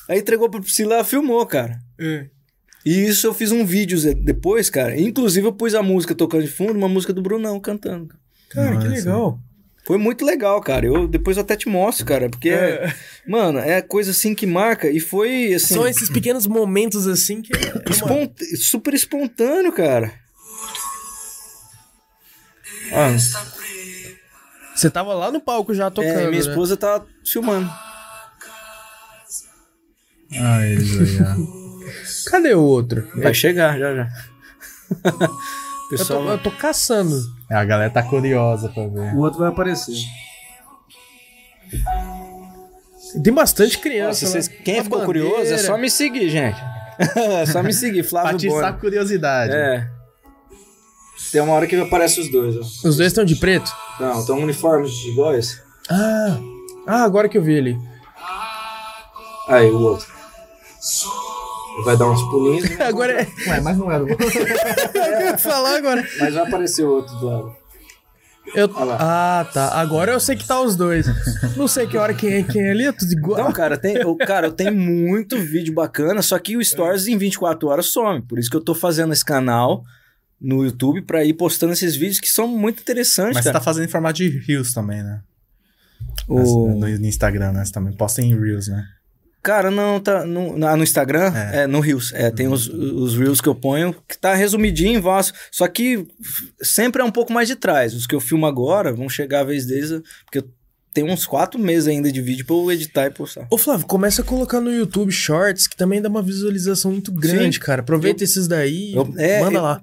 aí 0.09 0.19
entregou 0.19 0.49
pra 0.49 0.59
Priscila 0.61 0.99
e 0.99 1.03
filmou, 1.03 1.45
cara. 1.45 1.79
É. 1.99 2.27
E 2.85 3.05
isso 3.05 3.27
eu 3.27 3.33
fiz 3.33 3.51
um 3.51 3.65
vídeo 3.65 3.97
depois, 4.15 4.69
cara. 4.69 4.99
Inclusive 4.99 5.45
eu 5.47 5.53
pus 5.53 5.75
a 5.75 5.83
música 5.83 6.15
tocando 6.15 6.43
de 6.43 6.49
fundo, 6.49 6.73
uma 6.73 6.89
música 6.89 7.13
do 7.13 7.21
Brunão 7.21 7.59
cantando. 7.59 8.13
Cara, 8.49 8.71
que 8.77 8.85
Nossa. 8.87 8.89
legal. 8.89 9.39
Foi 9.85 9.97
muito 9.97 10.23
legal, 10.23 10.61
cara. 10.61 10.85
Eu 10.85 11.07
depois 11.07 11.35
eu 11.37 11.43
até 11.43 11.55
te 11.57 11.67
mostro, 11.67 12.05
cara, 12.05 12.29
porque 12.29 12.49
É. 12.49 12.93
mano, 13.27 13.59
é 13.59 13.81
coisa 13.81 14.11
assim 14.11 14.33
que 14.33 14.45
marca 14.45 14.89
e 14.89 14.99
foi 14.99 15.53
assim, 15.53 15.73
São 15.73 15.87
esses 15.87 16.09
pequenos 16.09 16.47
momentos 16.47 17.05
assim 17.07 17.41
que. 17.41 17.51
é 17.53 17.89
espont- 17.91 18.55
super 18.57 18.93
espontâneo, 18.93 19.71
cara. 19.73 20.13
Ah, 22.91 23.09
Você 24.75 24.89
tava 24.89 25.13
lá 25.13 25.31
no 25.31 25.39
palco 25.41 25.73
já 25.73 25.89
tocando. 25.91 26.11
é, 26.11 26.29
minha 26.29 26.43
né? 26.43 26.49
esposa 26.49 26.77
tá 26.77 27.03
filmando. 27.25 27.69
Ah, 30.39 30.59
ó. 31.21 32.29
Cadê 32.31 32.53
o 32.55 32.61
outro? 32.61 33.07
Vai 33.15 33.33
chegar 33.33 33.77
já 33.77 33.93
já. 33.95 34.07
Eu 35.91 35.97
tô, 35.97 36.03
Pessoal, 36.03 36.27
eu 36.29 36.37
tô 36.39 36.51
caçando. 36.51 37.15
É, 37.49 37.55
A 37.55 37.63
galera 37.65 37.89
tá 37.91 38.01
curiosa 38.01 38.69
pra 38.69 38.87
ver. 38.87 39.13
o 39.13 39.19
outro 39.19 39.39
vai 39.39 39.49
aparecer. 39.49 39.93
Tem 43.23 43.33
bastante 43.33 43.77
criança. 43.79 44.25
se 44.25 44.31
vocês- 44.31 44.49
né? 44.49 44.55
quem 44.63 44.75
Uma 44.75 44.83
ficou 44.83 44.99
bandeira. 44.99 45.29
curioso, 45.29 45.53
é 45.53 45.57
só 45.57 45.77
me 45.77 45.89
seguir, 45.89 46.29
gente. 46.29 46.57
é 47.15 47.45
só 47.51 47.61
me 47.61 47.73
seguir, 47.73 48.03
Flávio 48.03 48.35
Atiçar 48.35 48.57
a 48.57 48.61
Bona. 48.67 48.73
curiosidade. 48.79 49.53
É. 49.53 49.87
Tem 51.31 51.41
uma 51.41 51.53
hora 51.53 51.67
que 51.67 51.75
aparece 51.75 52.19
os 52.19 52.29
dois, 52.31 52.55
ó. 52.57 52.59
Os 52.87 52.97
dois 52.97 53.07
estão 53.07 53.23
de 53.25 53.35
preto? 53.35 53.71
Não, 53.99 54.19
estão 54.19 54.39
uniformes 54.39 54.91
iguais. 55.05 55.61
Ah. 55.89 56.39
Ah, 56.87 57.03
agora 57.03 57.29
que 57.29 57.37
eu 57.37 57.41
vi 57.43 57.53
ele. 57.53 57.77
Aí, 59.47 59.69
o 59.69 59.79
outro. 59.79 60.07
Vai 61.85 61.97
dar 61.97 62.09
uns 62.09 62.21
pulinhos, 62.29 62.69
né? 62.69 62.85
Agora 62.85 63.21
é. 63.21 63.27
Ué, 63.49 63.61
mas 63.61 63.77
não 63.77 63.91
era 63.91 64.03
o 64.03 64.07
Eu 64.09 65.21
ia 65.27 65.37
falar 65.37 65.77
agora. 65.77 66.07
mas 66.19 66.33
vai 66.33 66.43
aparecer 66.47 66.83
o 66.83 66.89
outro 66.91 67.15
do 67.17 67.25
lado. 67.25 67.55
Eu... 68.53 68.69
Ah, 68.99 69.49
tá. 69.53 69.69
Agora 69.79 70.11
eu 70.11 70.19
sei 70.19 70.35
que 70.35 70.45
tá 70.45 70.61
os 70.61 70.75
dois. 70.75 71.07
Não 71.57 71.67
sei 71.67 71.87
que 71.87 71.97
hora 71.97 72.13
quem 72.13 72.33
é 72.33 72.43
quem 72.43 72.61
é 72.61 72.71
ali, 72.71 72.85
é 72.85 72.91
tudo 72.91 73.11
igual. 73.11 73.43
Não, 73.45 73.51
cara, 73.53 73.77
tem, 73.77 73.95
eu, 73.95 74.15
cara, 74.17 74.47
eu 74.47 74.51
tenho 74.51 74.73
muito 74.73 75.39
vídeo 75.39 75.73
bacana, 75.73 76.21
só 76.21 76.37
que 76.37 76.55
o 76.57 76.63
Stories 76.63 77.07
em 77.07 77.17
24 77.17 77.67
horas 77.69 77.85
some. 77.87 78.21
Por 78.21 78.37
isso 78.37 78.49
que 78.49 78.55
eu 78.57 78.61
tô 78.63 78.75
fazendo 78.75 79.13
esse 79.13 79.23
canal 79.25 79.83
no 80.39 80.63
YouTube 80.63 81.01
pra 81.03 81.23
ir 81.23 81.33
postando 81.33 81.71
esses 81.73 81.95
vídeos 81.95 82.19
que 82.19 82.29
são 82.29 82.47
muito 82.47 82.81
interessantes, 82.81 83.35
Mas 83.35 83.43
você 83.45 83.49
cara. 83.49 83.59
tá 83.59 83.63
fazendo 83.65 83.85
em 83.85 83.89
formato 83.89 84.17
de 84.17 84.27
Reels 84.45 84.73
também, 84.73 85.01
né? 85.01 85.21
O- 86.27 86.67
No, 86.67 86.79
no 86.79 87.05
Instagram, 87.07 87.53
né? 87.53 87.63
Você 87.65 87.71
também 87.71 87.93
posta 87.93 88.21
em 88.21 88.37
Reels, 88.37 88.67
né? 88.67 88.85
Cara, 89.43 89.69
não, 89.69 89.99
tá 89.99 90.25
no, 90.25 90.57
na- 90.57 90.77
no 90.77 90.83
Instagram, 90.83 91.33
é. 91.35 91.63
É. 91.63 91.67
no 91.67 91.81
Reels. 91.81 92.13
É, 92.13 92.31
tem 92.31 92.47
os, 92.47 92.65
os 92.67 93.17
Reels 93.17 93.41
que 93.41 93.49
eu 93.49 93.53
ponho, 93.55 93.93
que 94.07 94.17
tá 94.17 94.33
resumidinho 94.33 94.97
em 94.97 95.01
voz. 95.01 95.33
Só 95.51 95.67
que 95.67 96.07
sempre 96.61 97.01
é 97.01 97.05
um 97.05 97.11
pouco 97.11 97.33
mais 97.33 97.49
de 97.49 97.55
trás. 97.57 97.93
Os 97.93 98.07
que 98.07 98.15
eu 98.15 98.21
filmo 98.21 98.45
agora 98.45 98.93
vão 98.93 99.09
chegar 99.09 99.41
a 99.41 99.43
vez 99.43 99.65
deles, 99.65 99.89
porque 100.23 100.37
eu 100.39 100.47
tenho 100.93 101.07
uns 101.11 101.25
quatro 101.25 101.59
meses 101.59 101.87
ainda 101.87 102.11
de 102.11 102.21
vídeo 102.21 102.45
pra 102.45 102.55
eu 102.55 102.71
editar 102.71 103.07
e 103.07 103.11
postar. 103.11 103.47
Ô, 103.51 103.57
Flávio, 103.57 103.85
começa 103.85 104.21
a 104.21 104.25
colocar 104.25 104.61
no 104.61 104.71
YouTube 104.71 105.11
Shorts, 105.11 105.67
que 105.67 105.75
também 105.75 106.01
dá 106.01 106.07
uma 106.07 106.21
visualização 106.21 106.91
muito 106.91 107.11
grande, 107.11 107.59
cara. 107.59 107.81
Aproveita 107.81 108.23
esses 108.23 108.47
daí 108.47 108.93
eu- 108.95 109.13
é, 109.17 109.41
manda 109.41 109.57
eu- 109.57 109.61
lá. 109.63 109.81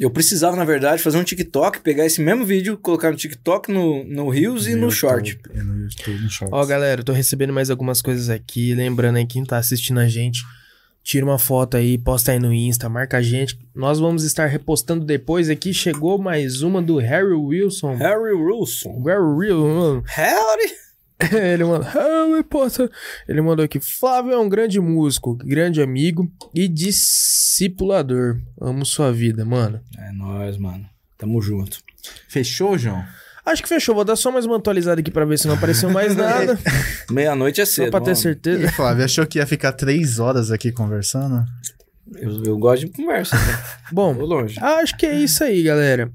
Eu 0.00 0.10
precisava, 0.10 0.56
na 0.56 0.64
verdade, 0.64 1.02
fazer 1.02 1.18
um 1.18 1.22
TikTok, 1.22 1.80
pegar 1.80 2.06
esse 2.06 2.22
mesmo 2.22 2.42
vídeo, 2.42 2.78
colocar 2.78 3.10
no 3.10 3.18
TikTok, 3.18 3.70
no, 3.70 4.02
no 4.02 4.30
Reels 4.30 4.66
e 4.66 4.70
no 4.70 4.86
YouTube, 4.86 4.92
Short. 4.94 5.38
E 5.54 5.58
no 5.58 5.82
YouTube, 5.82 6.22
no 6.22 6.30
Shorts. 6.30 6.58
Ó, 6.58 6.64
galera, 6.64 7.02
eu 7.02 7.04
tô 7.04 7.12
recebendo 7.12 7.52
mais 7.52 7.68
algumas 7.68 8.00
coisas 8.00 8.30
aqui. 8.30 8.74
Lembrando 8.74 9.16
aí, 9.16 9.26
quem 9.26 9.44
tá 9.44 9.58
assistindo 9.58 10.00
a 10.00 10.08
gente, 10.08 10.42
tira 11.04 11.22
uma 11.22 11.38
foto 11.38 11.76
aí, 11.76 11.98
posta 11.98 12.32
aí 12.32 12.38
no 12.38 12.50
Insta, 12.50 12.88
marca 12.88 13.18
a 13.18 13.22
gente. 13.22 13.58
Nós 13.74 13.98
vamos 13.98 14.24
estar 14.24 14.46
repostando 14.46 15.04
depois 15.04 15.50
aqui. 15.50 15.74
Chegou 15.74 16.16
mais 16.16 16.62
uma 16.62 16.80
do 16.80 16.96
Harry 16.96 17.34
Wilson. 17.34 17.96
Harry 17.96 18.32
Wilson. 18.32 19.02
Harry 19.04 19.52
Wilson. 19.52 20.02
Harry? 20.06 20.89
Ele 21.32 21.64
mandou, 21.64 21.88
Harry 21.88 22.42
Potter. 22.44 22.90
Ele 23.28 23.40
mandou 23.40 23.64
aqui: 23.64 23.78
Flávio 23.80 24.32
é 24.32 24.38
um 24.38 24.48
grande 24.48 24.80
músico, 24.80 25.34
grande 25.36 25.80
amigo 25.82 26.30
e 26.54 26.66
discipulador. 26.68 28.38
Amo 28.60 28.84
sua 28.84 29.12
vida, 29.12 29.44
mano. 29.44 29.80
É 29.98 30.12
nóis, 30.12 30.56
mano. 30.56 30.84
Tamo 31.18 31.40
junto. 31.42 31.78
Fechou, 32.28 32.78
João? 32.78 33.04
Acho 33.44 33.62
que 33.62 33.68
fechou. 33.68 33.94
Vou 33.94 34.04
dar 34.04 34.16
só 34.16 34.30
mais 34.30 34.46
uma 34.46 34.56
atualizada 34.56 35.00
aqui 35.00 35.10
pra 35.10 35.24
ver 35.24 35.38
se 35.38 35.46
não 35.46 35.54
apareceu 35.54 35.90
mais 35.90 36.14
nada. 36.16 36.58
Meia-noite 37.10 37.60
é 37.60 37.64
só 37.64 37.82
cedo. 37.82 37.90
pra 37.90 38.00
ter 38.00 38.06
mano. 38.10 38.16
certeza. 38.16 38.64
E 38.64 38.68
Flávio, 38.72 39.04
achou 39.04 39.26
que 39.26 39.38
ia 39.38 39.46
ficar 39.46 39.72
três 39.72 40.18
horas 40.18 40.50
aqui 40.50 40.72
conversando? 40.72 41.44
Eu, 42.16 42.44
eu 42.44 42.58
gosto 42.58 42.86
de 42.86 42.92
conversa. 42.92 43.36
Cara. 43.36 43.64
Bom. 43.92 44.16
Acho 44.60 44.96
que 44.96 45.06
é 45.06 45.14
isso 45.14 45.44
aí, 45.44 45.62
galera. 45.62 46.10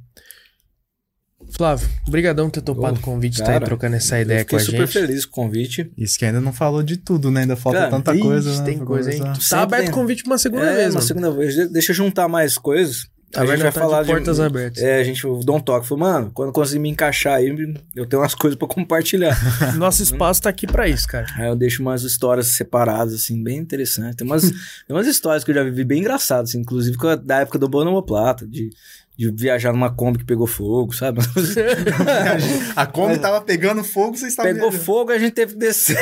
Flávio, 1.51 1.87
brigadão 2.09 2.45
por 2.47 2.51
ter 2.53 2.61
topado 2.61 2.97
o 2.99 3.01
convite, 3.01 3.41
tá 3.43 3.53
aí 3.53 3.59
trocando 3.59 3.95
essa 3.95 4.19
ideia 4.19 4.43
com 4.43 4.49
fiquei 4.49 4.57
a 4.57 4.61
super 4.65 4.77
gente. 4.87 4.91
feliz 4.93 5.25
com 5.25 5.41
o 5.41 5.45
convite. 5.45 5.91
Isso 5.97 6.17
que 6.19 6.25
ainda 6.25 6.41
não 6.41 6.51
falou 6.51 6.83
de 6.83 6.97
tudo, 6.97 7.31
né? 7.31 7.41
Ainda 7.41 7.55
falta 7.55 7.79
Cara, 7.79 7.91
tanta 7.91 8.13
Ixi, 8.13 8.21
coisa, 8.23 8.57
né? 8.59 8.65
tem 8.65 8.77
coisa, 8.79 9.13
hein? 9.13 9.21
Tá 9.49 9.61
aberto 9.61 9.89
o 9.89 9.91
convite 9.91 10.23
pra 10.23 10.33
uma 10.33 10.37
segunda 10.37 10.65
é, 10.65 10.73
vez, 10.75 10.87
uma 10.87 10.93
mano. 10.95 11.01
segunda 11.01 11.31
vez. 11.31 11.53
De- 11.55 11.67
Deixa 11.69 11.91
eu 11.91 11.95
juntar 11.95 12.27
mais 12.27 12.57
coisas. 12.57 13.07
Tá 13.31 13.41
a 13.41 13.45
gente 13.47 13.63
vai 13.63 13.71
Tá 13.71 13.79
falar 13.81 14.03
de 14.03 14.07
portas 14.11 14.39
abertas. 14.39 14.81
É, 14.81 14.97
a 14.99 15.03
gente 15.03 15.23
eu 15.25 15.37
dou 15.43 15.57
um 15.57 15.59
toque. 15.59 15.85
Falei, 15.87 16.03
mano, 16.03 16.31
quando 16.33 16.53
conseguir 16.53 16.79
me 16.79 16.87
encaixar 16.89 17.33
aí, 17.33 17.47
eu 17.95 18.05
tenho 18.05 18.21
umas 18.21 18.33
coisas 18.33 18.57
pra 18.57 18.65
compartilhar. 18.67 19.35
Nosso 19.75 20.01
espaço 20.03 20.41
tá 20.41 20.49
aqui 20.49 20.65
pra 20.65 20.87
isso, 20.87 21.05
cara. 21.07 21.25
aí 21.37 21.47
eu 21.47 21.55
deixo 21.55 21.81
umas 21.81 22.03
histórias 22.03 22.47
separadas, 22.47 23.13
assim, 23.13 23.41
bem 23.43 23.57
interessantes. 23.57 24.15
Tem 24.15 24.25
umas, 24.25 24.43
tem 24.87 24.95
umas 24.95 25.07
histórias 25.07 25.43
que 25.43 25.51
eu 25.51 25.55
já 25.55 25.63
vivi 25.63 25.83
bem 25.83 25.99
engraçadas, 25.99 26.51
assim, 26.51 26.59
inclusive 26.59 26.95
com 26.97 27.07
a- 27.07 27.15
da 27.15 27.41
época 27.41 27.59
do 27.59 27.67
Boa 27.67 28.05
Plata, 28.05 28.47
de, 28.47 28.69
de 29.17 29.31
viajar 29.31 29.71
numa 29.71 29.89
Kombi 29.93 30.19
que 30.19 30.25
pegou 30.25 30.45
fogo, 30.47 30.93
sabe? 30.93 31.19
A 32.75 32.85
Kombi 32.85 33.17
tava 33.19 33.41
pegando 33.41 33.83
fogo, 33.83 34.17
vocês 34.17 34.31
estavam 34.33 34.51
pegou 34.51 34.69
viajando. 34.69 34.85
fogo 34.85 35.11
e 35.11 35.15
a 35.15 35.19
gente 35.19 35.33
teve 35.33 35.53
que 35.53 35.59
descer. 35.59 35.97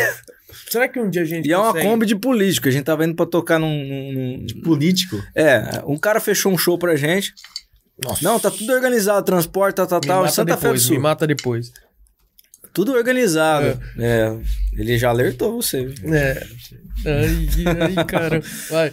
Será 0.70 0.88
que 0.88 1.00
um 1.00 1.10
dia 1.10 1.22
a 1.22 1.26
gente 1.26 1.48
E 1.48 1.52
é 1.52 1.58
uma 1.58 1.68
consegue- 1.74 1.88
Kombi 1.88 2.06
de 2.06 2.16
político. 2.16 2.68
A 2.68 2.72
gente 2.72 2.84
tava 2.84 3.06
indo 3.06 3.16
pra 3.16 3.26
tocar 3.26 3.60
num. 3.60 3.68
num- 3.70 4.12
num- 4.14 4.62
Político. 4.64 5.22
É, 5.36 5.82
um 5.86 5.98
cara 5.98 6.20
fechou 6.20 6.52
um 6.52 6.58
show 6.58 6.78
pra 6.78 6.96
gente. 6.96 7.34
Nossa. 8.04 8.24
Não, 8.24 8.40
tá 8.40 8.50
tudo 8.50 8.72
organizado, 8.74 9.24
transporte, 9.26 9.76
tal, 9.76 9.88
tal, 9.88 10.02
tal. 10.02 10.28
Santa 10.30 10.54
Fé 10.58 10.60
do 10.60 10.62
depois, 10.64 10.82
Sul. 10.82 10.96
me 10.96 11.02
mata 11.02 11.28
depois. 11.28 11.72
Tudo 12.74 12.94
organizado. 12.94 13.80
É, 14.00 14.36
ele 14.74 14.98
já 14.98 15.10
alertou 15.10 15.62
você. 15.62 15.94
É. 16.06 16.44
Ai, 17.06 17.98
ai, 17.98 18.06
cara. 18.06 18.42
Vai. 18.70 18.92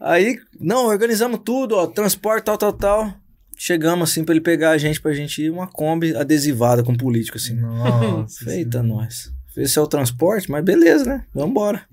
Aí, 0.00 0.38
não, 0.58 0.86
organizamos 0.86 1.40
tudo, 1.44 1.74
ó, 1.76 1.86
transporte, 1.86 2.44
tal, 2.44 2.56
tal, 2.56 2.72
tal. 2.72 3.14
Chegamos 3.60 4.08
assim 4.08 4.22
pra 4.22 4.32
ele 4.32 4.40
pegar 4.40 4.70
a 4.70 4.78
gente, 4.78 5.00
pra 5.00 5.12
gente 5.12 5.42
ir 5.42 5.50
uma 5.50 5.66
Kombi 5.66 6.14
adesivada 6.14 6.84
com 6.84 6.96
político, 6.96 7.36
assim. 7.36 7.54
Nossa. 7.54 8.54
Eita, 8.54 8.84
nós. 8.84 9.32
Esse 9.56 9.80
é 9.80 9.82
o 9.82 9.86
transporte, 9.88 10.48
mas 10.48 10.64
beleza, 10.64 11.04
né? 11.04 11.24
Vambora. 11.34 11.84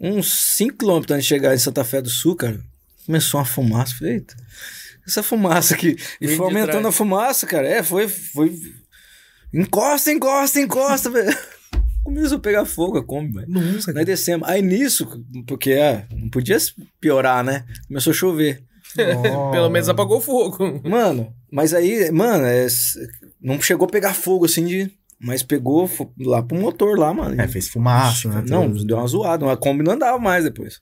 Uns 0.00 0.32
5 0.32 0.78
quilômetros 0.78 1.12
antes 1.12 1.24
de 1.24 1.28
chegar 1.28 1.56
em 1.56 1.58
Santa 1.58 1.82
Fé 1.82 2.00
do 2.00 2.08
Sul, 2.08 2.36
cara, 2.36 2.60
começou 3.04 3.40
uma 3.40 3.44
fumaça. 3.44 3.96
Falei, 3.98 4.14
eita, 4.14 4.36
essa 5.04 5.24
fumaça 5.24 5.74
aqui. 5.74 5.96
E 6.20 6.28
Vem 6.28 6.36
foi 6.36 6.46
aumentando 6.46 6.86
a 6.86 6.92
fumaça, 6.92 7.44
cara. 7.44 7.66
É, 7.66 7.82
foi. 7.82 8.06
foi... 8.06 8.56
Encosta, 9.52 10.12
encosta, 10.12 10.60
encosta, 10.60 11.10
velho. 11.10 11.36
Começou 12.04 12.38
a 12.38 12.40
pegar 12.40 12.64
fogo 12.64 12.98
a 12.98 13.04
Kombi, 13.04 13.40
velho. 13.40 13.50
Nossa, 13.50 13.92
Nós 13.92 14.06
descemos. 14.06 14.48
Aí 14.48 14.62
nisso, 14.62 15.24
porque 15.48 15.72
é, 15.72 16.06
não 16.12 16.28
podia 16.28 16.56
piorar, 17.00 17.42
né? 17.42 17.64
Começou 17.88 18.12
a 18.12 18.14
chover. 18.14 18.67
Pelo 19.52 19.70
menos 19.70 19.88
apagou 19.88 20.18
o 20.18 20.20
fogo. 20.20 20.80
Mano, 20.88 21.32
mas 21.50 21.72
aí, 21.72 22.10
mano, 22.10 22.44
é, 22.44 22.66
não 23.40 23.60
chegou 23.60 23.86
a 23.86 23.90
pegar 23.90 24.14
fogo 24.14 24.44
assim 24.44 24.64
de. 24.64 24.90
Mas 25.20 25.42
pegou 25.42 25.90
lá 26.20 26.42
pro 26.42 26.56
motor 26.56 26.96
lá, 26.96 27.12
mano. 27.12 27.40
É, 27.40 27.48
fez 27.48 27.68
fumaça, 27.68 28.28
né? 28.28 28.44
Não, 28.46 28.70
deu 28.70 28.98
uma 28.98 29.06
zoada. 29.06 29.44
Uma 29.44 29.56
Kombi 29.56 29.82
não 29.82 29.94
andava 29.94 30.16
mais 30.16 30.44
depois. 30.44 30.80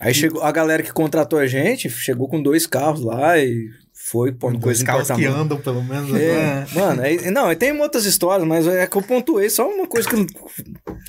Aí 0.00 0.12
chegou 0.12 0.42
a 0.42 0.50
galera 0.50 0.82
que 0.82 0.92
contratou 0.92 1.38
a 1.38 1.46
gente, 1.46 1.88
chegou 1.88 2.28
com 2.28 2.42
dois 2.42 2.66
carros 2.66 3.02
lá 3.02 3.38
e 3.38 3.70
foi 4.14 4.30
pondo 4.30 4.58
Dois 4.58 4.62
coisa 4.62 4.84
carros 4.84 5.10
que 5.10 5.24
andam, 5.26 5.60
pelo 5.60 5.82
menos. 5.82 6.14
É, 6.14 6.60
né? 6.60 6.66
mano, 6.72 7.02
aí, 7.02 7.30
não, 7.32 7.52
tem 7.56 7.72
outras 7.80 8.04
histórias, 8.04 8.46
mas 8.46 8.64
é 8.64 8.86
que 8.86 8.96
eu 8.96 9.02
pontuei 9.02 9.50
só 9.50 9.68
uma 9.68 9.88
coisa 9.88 10.08
que. 10.08 10.14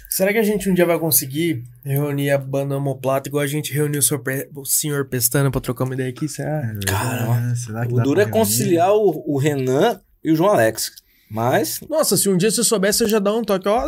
Será 0.09 0.33
que 0.33 0.39
a 0.39 0.43
gente 0.43 0.67
um 0.67 0.73
dia 0.73 0.87
vai 0.87 0.97
conseguir 0.97 1.63
reunir 1.83 2.31
a 2.31 2.37
banda 2.39 2.75
homoplata 2.75 3.29
igual 3.29 3.43
a 3.43 3.47
gente 3.47 3.71
reuniu 3.71 3.99
o 3.99 4.03
senhor, 4.03 4.21
Pe- 4.21 4.49
o 4.55 4.65
senhor 4.65 5.05
Pestana 5.05 5.51
pra 5.51 5.61
trocar 5.61 5.83
uma 5.83 5.93
ideia 5.93 6.09
aqui? 6.09 6.27
Será? 6.27 6.63
Cara, 6.87 7.51
É, 7.51 7.55
será 7.55 7.85
que 7.85 7.93
O 7.93 8.01
duro 8.01 8.19
é 8.21 8.25
conciliar 8.25 8.91
o, 8.93 9.23
o 9.27 9.37
Renan 9.37 9.99
e 10.23 10.31
o 10.31 10.35
João 10.35 10.49
Alex. 10.51 10.91
Mas, 11.29 11.79
Nossa, 11.89 12.15
se 12.15 12.29
um 12.29 12.37
dia 12.37 12.51
você 12.51 12.63
soubesse, 12.63 12.99
você 12.99 13.07
já 13.09 13.17
dá 13.19 13.33
um 13.35 13.43
toque. 13.43 13.67
Ó, 13.67 13.81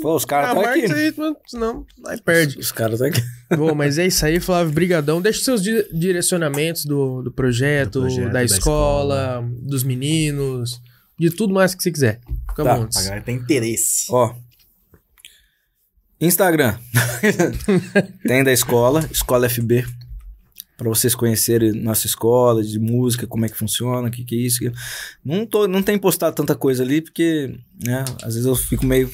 pô, 0.00 0.16
os 0.16 0.24
caras 0.24 0.48
estão 0.48 0.62
marca 0.62 0.78
aqui. 0.84 0.92
aí, 0.92 1.14
senão 1.46 1.86
aí 2.06 2.20
perde. 2.20 2.58
Os 2.58 2.72
caras 2.72 3.00
estão 3.00 3.06
aqui. 3.08 3.22
Bom, 3.56 3.74
mas 3.74 3.98
é 3.98 4.06
isso 4.06 4.26
aí, 4.26 4.40
Flávio. 4.40 4.72
Brigadão. 4.72 5.22
Deixa 5.22 5.44
seus 5.44 5.62
di- 5.62 5.86
direcionamentos 5.92 6.84
do, 6.84 7.22
do, 7.22 7.30
projeto, 7.32 8.00
Do 8.00 8.06
projeto, 8.06 8.24
da, 8.26 8.32
da 8.32 8.44
escola, 8.44 9.48
dos 9.60 9.84
meninos, 9.84 10.80
de 11.18 11.30
tudo 11.30 11.54
mais 11.54 11.72
que 11.74 11.82
você 11.82 11.92
quiser. 11.92 12.20
Fica 12.50 12.64
Tá, 12.64 12.74
bom. 12.76 12.88
A 12.96 13.02
galera 13.02 13.22
tem 13.22 13.36
interesse. 13.36 14.06
Ó. 14.10 14.34
Instagram. 16.20 16.76
Tem 18.26 18.44
da 18.44 18.52
escola, 18.52 19.08
Escola 19.10 19.48
FB. 19.48 19.84
Pra 20.76 20.88
vocês 20.88 21.14
conhecerem 21.14 21.72
nossa 21.72 22.06
escola, 22.06 22.62
de 22.62 22.78
música, 22.78 23.26
como 23.26 23.44
é 23.44 23.48
que 23.48 23.56
funciona, 23.56 24.08
o 24.08 24.10
que, 24.10 24.24
que 24.24 24.34
é 24.34 24.38
isso. 24.38 24.58
que- 24.58 24.72
Não, 25.24 25.46
tô, 25.46 25.68
não 25.68 25.82
tem 25.82 25.98
postado 25.98 26.34
tanta 26.34 26.54
coisa 26.54 26.82
ali, 26.82 27.00
porque, 27.02 27.54
né, 27.84 28.04
às 28.22 28.34
vezes 28.34 28.46
eu 28.46 28.56
fico 28.56 28.84
meio. 28.84 29.10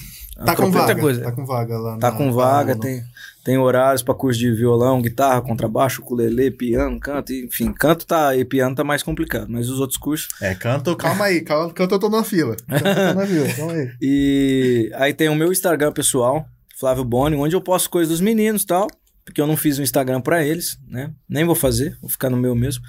Tá 0.46 0.54
com 0.54 0.70
vaga. 0.70 0.94
coisa. 1.00 1.20
Tá 1.20 1.32
com 1.32 1.44
vaga 1.44 1.76
lá. 1.76 1.98
Tá 1.98 2.12
na- 2.12 2.16
com 2.16 2.32
vaga, 2.32 2.76
tem, 2.78 3.02
tem 3.44 3.58
horários 3.58 4.04
pra 4.04 4.14
curso 4.14 4.38
de 4.38 4.52
violão, 4.52 5.02
guitarra, 5.02 5.42
contrabaixo, 5.42 6.00
ukulele, 6.00 6.48
piano, 6.52 6.98
canto, 7.00 7.32
enfim, 7.32 7.72
canto 7.72 8.06
tá, 8.06 8.36
e 8.36 8.44
piano 8.44 8.72
tá 8.76 8.84
mais 8.84 9.02
complicado, 9.02 9.48
mas 9.50 9.68
os 9.68 9.80
outros 9.80 9.98
cursos. 9.98 10.28
É, 10.40 10.54
canto, 10.54 10.94
calma 10.94 11.24
aí, 11.24 11.40
calma, 11.40 11.72
canto 11.72 11.92
eu 11.96 11.98
tô 11.98 12.08
na 12.08 12.22
fila. 12.22 12.54
Canto 12.68 12.86
eu 12.86 13.14
tô 13.14 13.20
na 13.20 13.26
fila, 13.26 13.54
calma 13.54 13.72
aí. 13.72 13.90
E 14.00 14.92
aí 14.94 15.12
tem 15.12 15.28
o 15.28 15.34
meu 15.34 15.50
Instagram 15.50 15.90
pessoal, 15.90 16.46
Flávio 16.78 17.02
Boni, 17.04 17.34
onde 17.34 17.56
eu 17.56 17.60
posto 17.60 17.90
coisas 17.90 18.08
dos 18.10 18.20
meninos 18.20 18.62
e 18.62 18.66
tal, 18.66 18.86
porque 19.28 19.42
eu 19.42 19.46
não 19.46 19.58
fiz 19.58 19.78
um 19.78 19.82
Instagram 19.82 20.22
pra 20.22 20.42
eles, 20.42 20.78
né? 20.86 21.12
Nem 21.28 21.44
vou 21.44 21.54
fazer, 21.54 21.98
vou 22.00 22.08
ficar 22.08 22.30
no 22.30 22.36
meu 22.36 22.54
mesmo. 22.54 22.82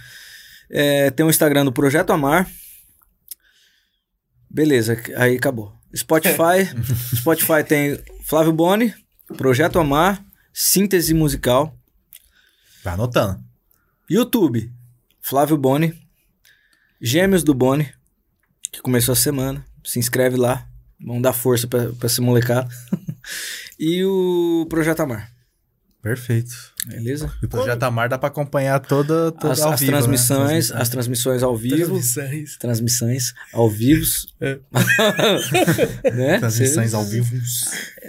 É, 0.69 1.11
tem 1.11 1.25
o 1.25 1.29
Instagram 1.29 1.65
do 1.65 1.71
Projeto 1.73 2.11
Amar. 2.11 2.49
Beleza, 4.49 4.97
aí 5.17 5.35
acabou. 5.35 5.77
Spotify, 5.93 6.63
Spotify 7.13 7.61
tem 7.67 8.01
Flávio 8.23 8.53
Boni, 8.53 8.95
Projeto 9.35 9.79
Amar, 9.79 10.23
Síntese 10.53 11.13
Musical. 11.13 11.77
Vai 12.85 12.93
anotando. 12.93 13.43
YouTube, 14.09 14.71
Flávio 15.21 15.57
Boni, 15.57 15.93
Gêmeos 17.01 17.43
do 17.43 17.53
Boni, 17.53 17.91
que 18.71 18.81
começou 18.81 19.11
a 19.11 19.17
semana. 19.17 19.65
Se 19.83 19.99
inscreve 19.99 20.37
lá, 20.37 20.65
vamos 21.05 21.21
dar 21.21 21.33
força 21.33 21.67
pra, 21.67 21.91
pra 21.91 22.07
esse 22.07 22.21
molecado. 22.21 22.69
e 23.77 24.05
o 24.05 24.65
Projeto 24.69 25.01
Amar, 25.01 25.29
Perfeito. 26.01 26.51
beleza? 26.87 27.29
E 27.41 27.45
o 27.45 27.49
Projeto 27.49 27.83
Amar 27.83 28.07
dá 28.07 28.17
pra 28.17 28.29
acompanhar 28.29 28.79
toda, 28.79 29.31
toda 29.33 29.51
As, 29.53 29.59
ao 29.61 29.73
as 29.73 29.79
vivo, 29.81 29.91
né? 29.91 29.97
transmissões, 29.97 30.71
as 30.71 30.87
transmissões 30.89 31.43
ao 31.43 31.57
vivo, 31.57 31.75
Transmissões. 31.75 32.57
transmissões 32.57 33.33
ao 33.53 33.69
vivo, 33.69 34.05
É. 34.39 34.59
né? 36.15 36.39
Transmissões 36.39 36.93
ao 36.93 37.03
vivo. 37.03 37.35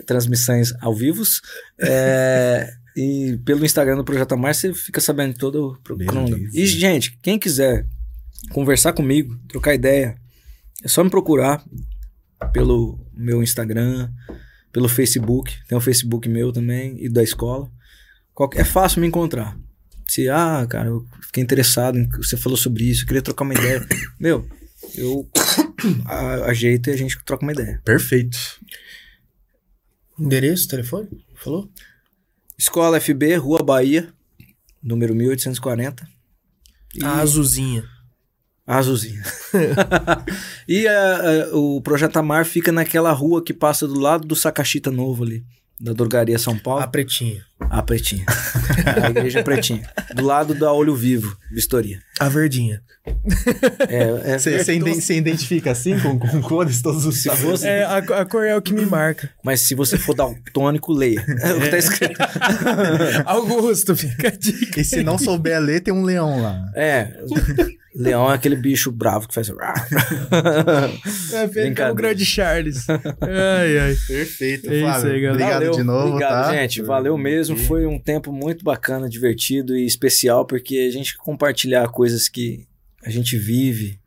transmissões 0.07 0.73
ao 0.81 0.95
vivo. 0.95 1.23
É, 1.81 2.73
e 2.97 3.39
pelo 3.45 3.65
Instagram 3.65 3.97
do 3.97 4.05
Projeto 4.05 4.33
Amar 4.33 4.55
você 4.55 4.73
fica 4.73 5.01
sabendo 5.01 5.35
todo 5.37 5.73
o 5.73 5.77
cronograma. 5.83 6.49
E, 6.53 6.67
gente, 6.67 7.19
quem 7.23 7.39
quiser 7.39 7.87
conversar 8.53 8.93
comigo, 8.93 9.37
trocar 9.49 9.75
ideia, 9.75 10.17
é 10.85 10.89
só 10.89 11.03
me 11.03 11.11
procurar 11.11 11.63
pelo 12.53 13.05
meu 13.13 13.43
Instagram, 13.43 14.11
pelo 14.73 14.89
Facebook. 14.89 15.53
Tem 15.69 15.77
o 15.77 15.81
Facebook 15.81 16.29
meu 16.29 16.53
também 16.53 16.97
e 17.05 17.09
da 17.09 17.23
escola. 17.23 17.69
Qualquer, 18.41 18.61
é 18.63 18.65
fácil 18.65 19.03
me 19.03 19.07
encontrar. 19.07 19.55
Se, 20.09 20.27
ah, 20.31 20.67
cara, 20.67 20.89
eu 20.89 21.07
fiquei 21.27 21.43
interessado 21.43 21.99
em 21.99 22.09
que 22.09 22.17
você 22.17 22.39
falou 22.39 22.57
sobre 22.57 22.85
isso, 22.85 23.03
eu 23.03 23.07
queria 23.07 23.21
trocar 23.21 23.45
uma 23.45 23.53
ideia. 23.53 23.87
Meu, 24.19 24.49
eu 24.95 25.29
a- 26.09 26.47
ajeito 26.47 26.89
e 26.89 26.93
a 26.95 26.97
gente 26.97 27.23
troca 27.23 27.45
uma 27.45 27.53
ideia. 27.53 27.83
Perfeito. 27.85 28.39
Endereço, 30.19 30.69
telefone? 30.69 31.07
Falou? 31.35 31.69
Escola 32.59 32.99
FB, 32.99 33.37
Rua 33.37 33.63
Bahia, 33.63 34.11
número 34.83 35.15
1840. 35.15 36.09
E 36.95 37.05
A 37.05 37.19
azulzinha. 37.21 37.85
a 38.67 38.79
Azulzinha. 38.79 39.23
e 40.67 40.89
a- 40.89 41.17
a- 41.51 41.57
o 41.57 41.83
Projeto 41.83 42.17
Amar 42.17 42.47
fica 42.47 42.73
naquela 42.73 43.13
rua 43.13 43.45
que 43.45 43.53
passa 43.53 43.87
do 43.87 43.99
lado 44.01 44.27
do 44.27 44.35
Sacachita 44.35 44.91
Novo 44.91 45.25
ali, 45.25 45.45
da 45.79 45.93
Drogaria 45.93 46.39
São 46.39 46.59
Paulo. 46.59 46.83
A 46.83 46.87
pretinha. 46.87 47.45
A 47.69 47.83
Pretinha. 47.83 48.25
a 49.03 49.11
Igreja 49.11 49.43
Pretinha. 49.43 49.89
Do 50.15 50.25
lado 50.25 50.55
da 50.55 50.73
Olho 50.73 50.95
Vivo, 50.95 51.37
Vistoria. 51.53 51.99
A 52.19 52.29
verdinha. 52.29 52.83
É, 53.89 54.33
é, 54.33 54.39
Você 54.39 54.59
você 54.59 55.17
identifica 55.17 55.71
assim, 55.71 55.99
com, 55.99 56.19
com 56.19 56.41
cores, 56.43 56.83
todos 56.83 57.07
os 57.07 57.23
sabores? 57.23 57.65
É, 57.65 57.83
a, 57.85 57.97
a 57.97 58.27
cor 58.27 58.45
é 58.45 58.57
o 58.57 58.63
que 58.63 58.73
me 58.73 58.85
marca. 58.85 59.31
mas 59.43 59.63
se 59.63 59.75
você 59.75 59.97
for 59.97 60.15
daltônico, 60.15 60.93
leia. 60.93 61.25
É 61.41 61.53
o 61.53 61.61
que 61.61 61.69
tá 61.69 61.79
escrito. 61.79 62.21
Augusto, 63.25 63.97
fica 63.97 64.29
a 64.29 64.31
dica. 64.31 64.81
E 64.81 64.85
se 64.85 65.03
não 65.03 65.19
souber 65.19 65.61
ler, 65.61 65.81
tem 65.81 65.95
um 65.95 66.03
leão 66.03 66.43
lá. 66.43 66.71
É. 66.75 67.13
Leão 67.95 68.31
é 68.31 68.35
aquele 68.35 68.55
bicho 68.57 68.91
bravo 68.93 69.27
que 69.29 69.35
faz. 69.35 69.49
É, 71.33 71.49
fica 71.49 71.61
Brincadeira. 71.63 71.93
o 71.93 71.95
grande 71.95 72.25
Charles. 72.25 72.89
Ai, 72.89 73.79
ai. 73.79 73.97
Perfeito, 74.07 74.71
É 74.71 74.75
isso 74.77 74.81
Flávio. 74.85 75.13
aí, 75.13 75.21
galera. 75.21 75.33
Obrigado 75.33 75.53
Valeu, 75.61 75.73
de 75.73 75.83
novo, 75.83 76.09
Obrigado, 76.09 76.45
tá? 76.47 76.53
gente. 76.55 76.83
Valeu 76.83 77.19
mesmo. 77.19 77.57
Foi 77.57 77.87
um 77.87 77.99
tempo 77.99 78.33
muito 78.33 78.65
bacana, 78.65 79.09
divertido 79.09 79.77
e 79.77 79.85
especial, 79.87 80.47
porque 80.47 80.79
a 80.89 80.91
gente 80.93 81.17
compartilhar 81.19 81.89
coisas 81.89 82.29
que 82.29 82.67
a 83.05 83.11
gente 83.11 83.37
vive, 83.37 83.99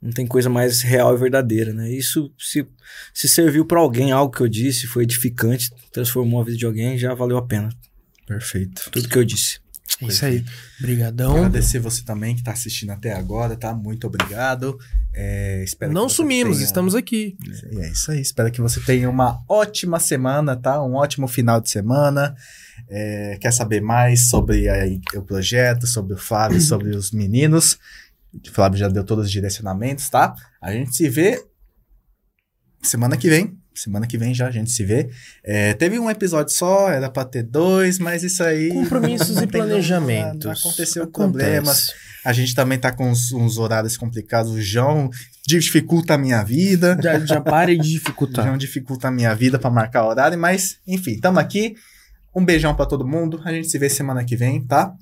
não 0.00 0.10
tem 0.12 0.26
coisa 0.26 0.48
mais 0.48 0.82
real 0.82 1.14
e 1.14 1.18
verdadeira, 1.18 1.72
né? 1.72 1.90
Isso 1.90 2.32
se, 2.38 2.66
se 3.12 3.28
serviu 3.28 3.64
pra 3.66 3.80
alguém, 3.80 4.12
algo 4.12 4.34
que 4.34 4.42
eu 4.42 4.48
disse, 4.48 4.86
foi 4.86 5.02
edificante, 5.02 5.70
transformou 5.92 6.40
a 6.40 6.44
vida 6.44 6.56
de 6.56 6.64
alguém, 6.66 6.96
já 6.96 7.12
valeu 7.14 7.36
a 7.36 7.42
pena. 7.46 7.68
Perfeito. 8.26 8.88
Tudo 8.90 9.08
que 9.08 9.18
eu 9.18 9.24
disse. 9.24 9.58
É 10.02 10.06
isso 10.06 10.26
aí. 10.26 10.44
Brigadão. 10.80 11.36
Agradecer 11.36 11.78
você 11.78 12.02
também 12.04 12.36
que 12.36 12.42
tá 12.42 12.52
assistindo 12.52 12.90
até 12.90 13.14
agora, 13.14 13.56
tá? 13.56 13.72
Muito 13.74 14.06
obrigado. 14.06 14.78
É, 15.14 15.62
espero 15.64 15.90
Não 15.92 16.06
sumimos, 16.08 16.56
tenha- 16.58 16.66
estamos 16.66 16.94
aqui. 16.94 17.34
E 17.72 17.78
é 17.80 17.88
isso 17.90 18.10
aí. 18.10 18.20
Espero 18.20 18.52
que 18.52 18.60
você 18.60 18.78
tenha 18.80 19.08
uma 19.08 19.42
ótima 19.48 19.98
semana, 19.98 20.54
tá? 20.54 20.82
Um 20.84 20.94
ótimo 20.94 21.26
final 21.26 21.60
de 21.62 21.70
semana. 21.70 22.34
É, 22.90 23.38
quer 23.40 23.52
saber 23.52 23.80
mais 23.80 24.28
sobre 24.28 24.68
a- 24.68 24.84
o 25.18 25.22
projeto, 25.22 25.86
sobre 25.86 26.12
o 26.12 26.18
Flávio, 26.18 26.60
sobre 26.60 26.90
os 26.94 27.10
meninos? 27.10 27.78
O 28.34 28.50
Flávio 28.52 28.78
já 28.78 28.88
deu 28.88 29.02
todos 29.02 29.24
os 29.24 29.30
direcionamentos, 29.30 30.10
tá? 30.10 30.34
A 30.60 30.72
gente 30.72 30.94
se 30.94 31.08
vê 31.08 31.42
semana 32.82 33.16
que 33.16 33.28
vem, 33.30 33.58
semana 33.80 34.06
que 34.06 34.16
vem 34.18 34.34
já 34.34 34.48
a 34.48 34.50
gente 34.50 34.70
se 34.70 34.84
vê. 34.84 35.08
É, 35.44 35.74
teve 35.74 35.98
um 35.98 36.10
episódio 36.10 36.52
só, 36.52 36.88
era 36.90 37.10
pra 37.10 37.24
ter 37.24 37.42
dois, 37.42 37.98
mas 37.98 38.22
isso 38.22 38.42
aí. 38.42 38.70
Compromissos 38.70 39.36
não 39.36 39.42
e 39.42 39.46
planejamentos. 39.46 40.44
não 40.44 40.52
Aconteceu 40.52 41.04
Acontece. 41.04 41.12
problemas. 41.12 41.92
A 42.24 42.32
gente 42.32 42.54
também 42.54 42.78
tá 42.78 42.90
com 42.90 43.08
uns, 43.10 43.30
uns 43.32 43.56
horários 43.58 43.96
complicados. 43.96 44.50
O 44.50 44.60
João 44.60 45.08
dificulta 45.46 46.14
a 46.14 46.18
minha 46.18 46.42
vida. 46.42 46.98
Já, 47.00 47.18
já 47.20 47.40
pare 47.40 47.74
de 47.78 47.80
O 47.88 47.92
dificultar. 47.98 48.44
João 48.44 48.56
dificulta 48.58 49.08
a 49.08 49.10
minha 49.12 49.34
vida 49.34 49.58
pra 49.58 49.70
marcar 49.70 50.04
horário, 50.04 50.36
mas 50.38 50.78
enfim, 50.86 51.18
tamo 51.20 51.38
aqui. 51.38 51.74
Um 52.34 52.44
beijão 52.44 52.74
pra 52.74 52.84
todo 52.84 53.06
mundo. 53.06 53.40
A 53.44 53.52
gente 53.52 53.68
se 53.68 53.78
vê 53.78 53.88
semana 53.88 54.24
que 54.24 54.36
vem, 54.36 54.60
tá? 54.62 54.92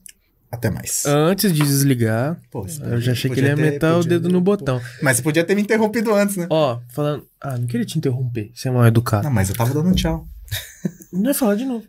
Até 0.54 0.70
mais. 0.70 1.04
Antes 1.06 1.52
de 1.52 1.60
desligar, 1.62 2.38
Pô, 2.50 2.64
eu 2.82 3.00
já 3.00 3.12
achei 3.12 3.30
que 3.30 3.40
ele 3.40 3.48
ia 3.48 3.56
ter- 3.56 3.62
meter 3.72 3.92
o 3.92 4.04
dedo 4.04 4.28
no 4.28 4.40
botão. 4.40 4.80
Mas 5.02 5.16
você 5.16 5.22
podia 5.22 5.42
ter 5.44 5.54
me 5.54 5.62
interrompido 5.62 6.14
antes, 6.14 6.36
né? 6.36 6.46
Ó, 6.48 6.78
falando. 6.90 7.26
Ah, 7.40 7.58
não 7.58 7.66
queria 7.66 7.84
te 7.84 7.98
interromper. 7.98 8.50
Você 8.54 8.68
é 8.68 8.70
mal 8.70 8.86
educado. 8.86 9.24
Não, 9.24 9.30
mas 9.32 9.48
eu 9.50 9.56
tava 9.56 9.74
dando 9.74 9.88
um 9.88 9.92
tchau. 9.92 10.26
Não 11.12 11.26
ia 11.30 11.34
falar 11.34 11.54
de 11.56 11.64
novo. 11.64 11.84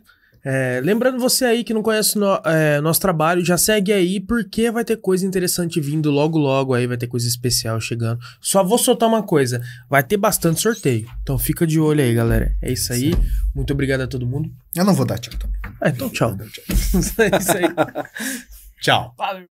É, 0.48 0.80
lembrando 0.84 1.18
você 1.18 1.44
aí 1.44 1.64
que 1.64 1.74
não 1.74 1.82
conhece 1.82 2.16
no- 2.16 2.40
é, 2.44 2.80
nosso 2.80 3.00
trabalho, 3.00 3.44
já 3.44 3.58
segue 3.58 3.92
aí, 3.92 4.20
porque 4.20 4.70
vai 4.70 4.84
ter 4.84 4.96
coisa 4.96 5.26
interessante 5.26 5.80
vindo 5.80 6.08
logo, 6.08 6.38
logo 6.38 6.72
aí, 6.72 6.86
vai 6.86 6.96
ter 6.96 7.08
coisa 7.08 7.26
especial 7.26 7.80
chegando. 7.80 8.20
Só 8.40 8.62
vou 8.62 8.78
soltar 8.78 9.08
uma 9.08 9.24
coisa: 9.24 9.60
vai 9.90 10.04
ter 10.04 10.16
bastante 10.16 10.60
sorteio. 10.60 11.08
Então 11.22 11.36
fica 11.36 11.66
de 11.66 11.80
olho 11.80 12.00
aí, 12.00 12.14
galera. 12.14 12.54
É 12.62 12.70
isso 12.72 12.92
aí. 12.92 13.12
Muito 13.52 13.72
obrigado 13.72 14.02
a 14.02 14.06
todo 14.06 14.24
mundo. 14.24 14.48
Eu 14.74 14.84
não 14.84 14.94
vou 14.94 15.04
dar 15.04 15.18
tchau 15.18 15.34
também. 15.36 15.56
Ah, 15.80 15.88
então 15.88 16.08
tchau. 16.10 16.36
Tchau. 16.36 16.64
é 17.18 17.38
isso 17.38 17.52
aí. 17.52 17.64
Tchau. 18.86 19.14
Valeu. 19.18 19.55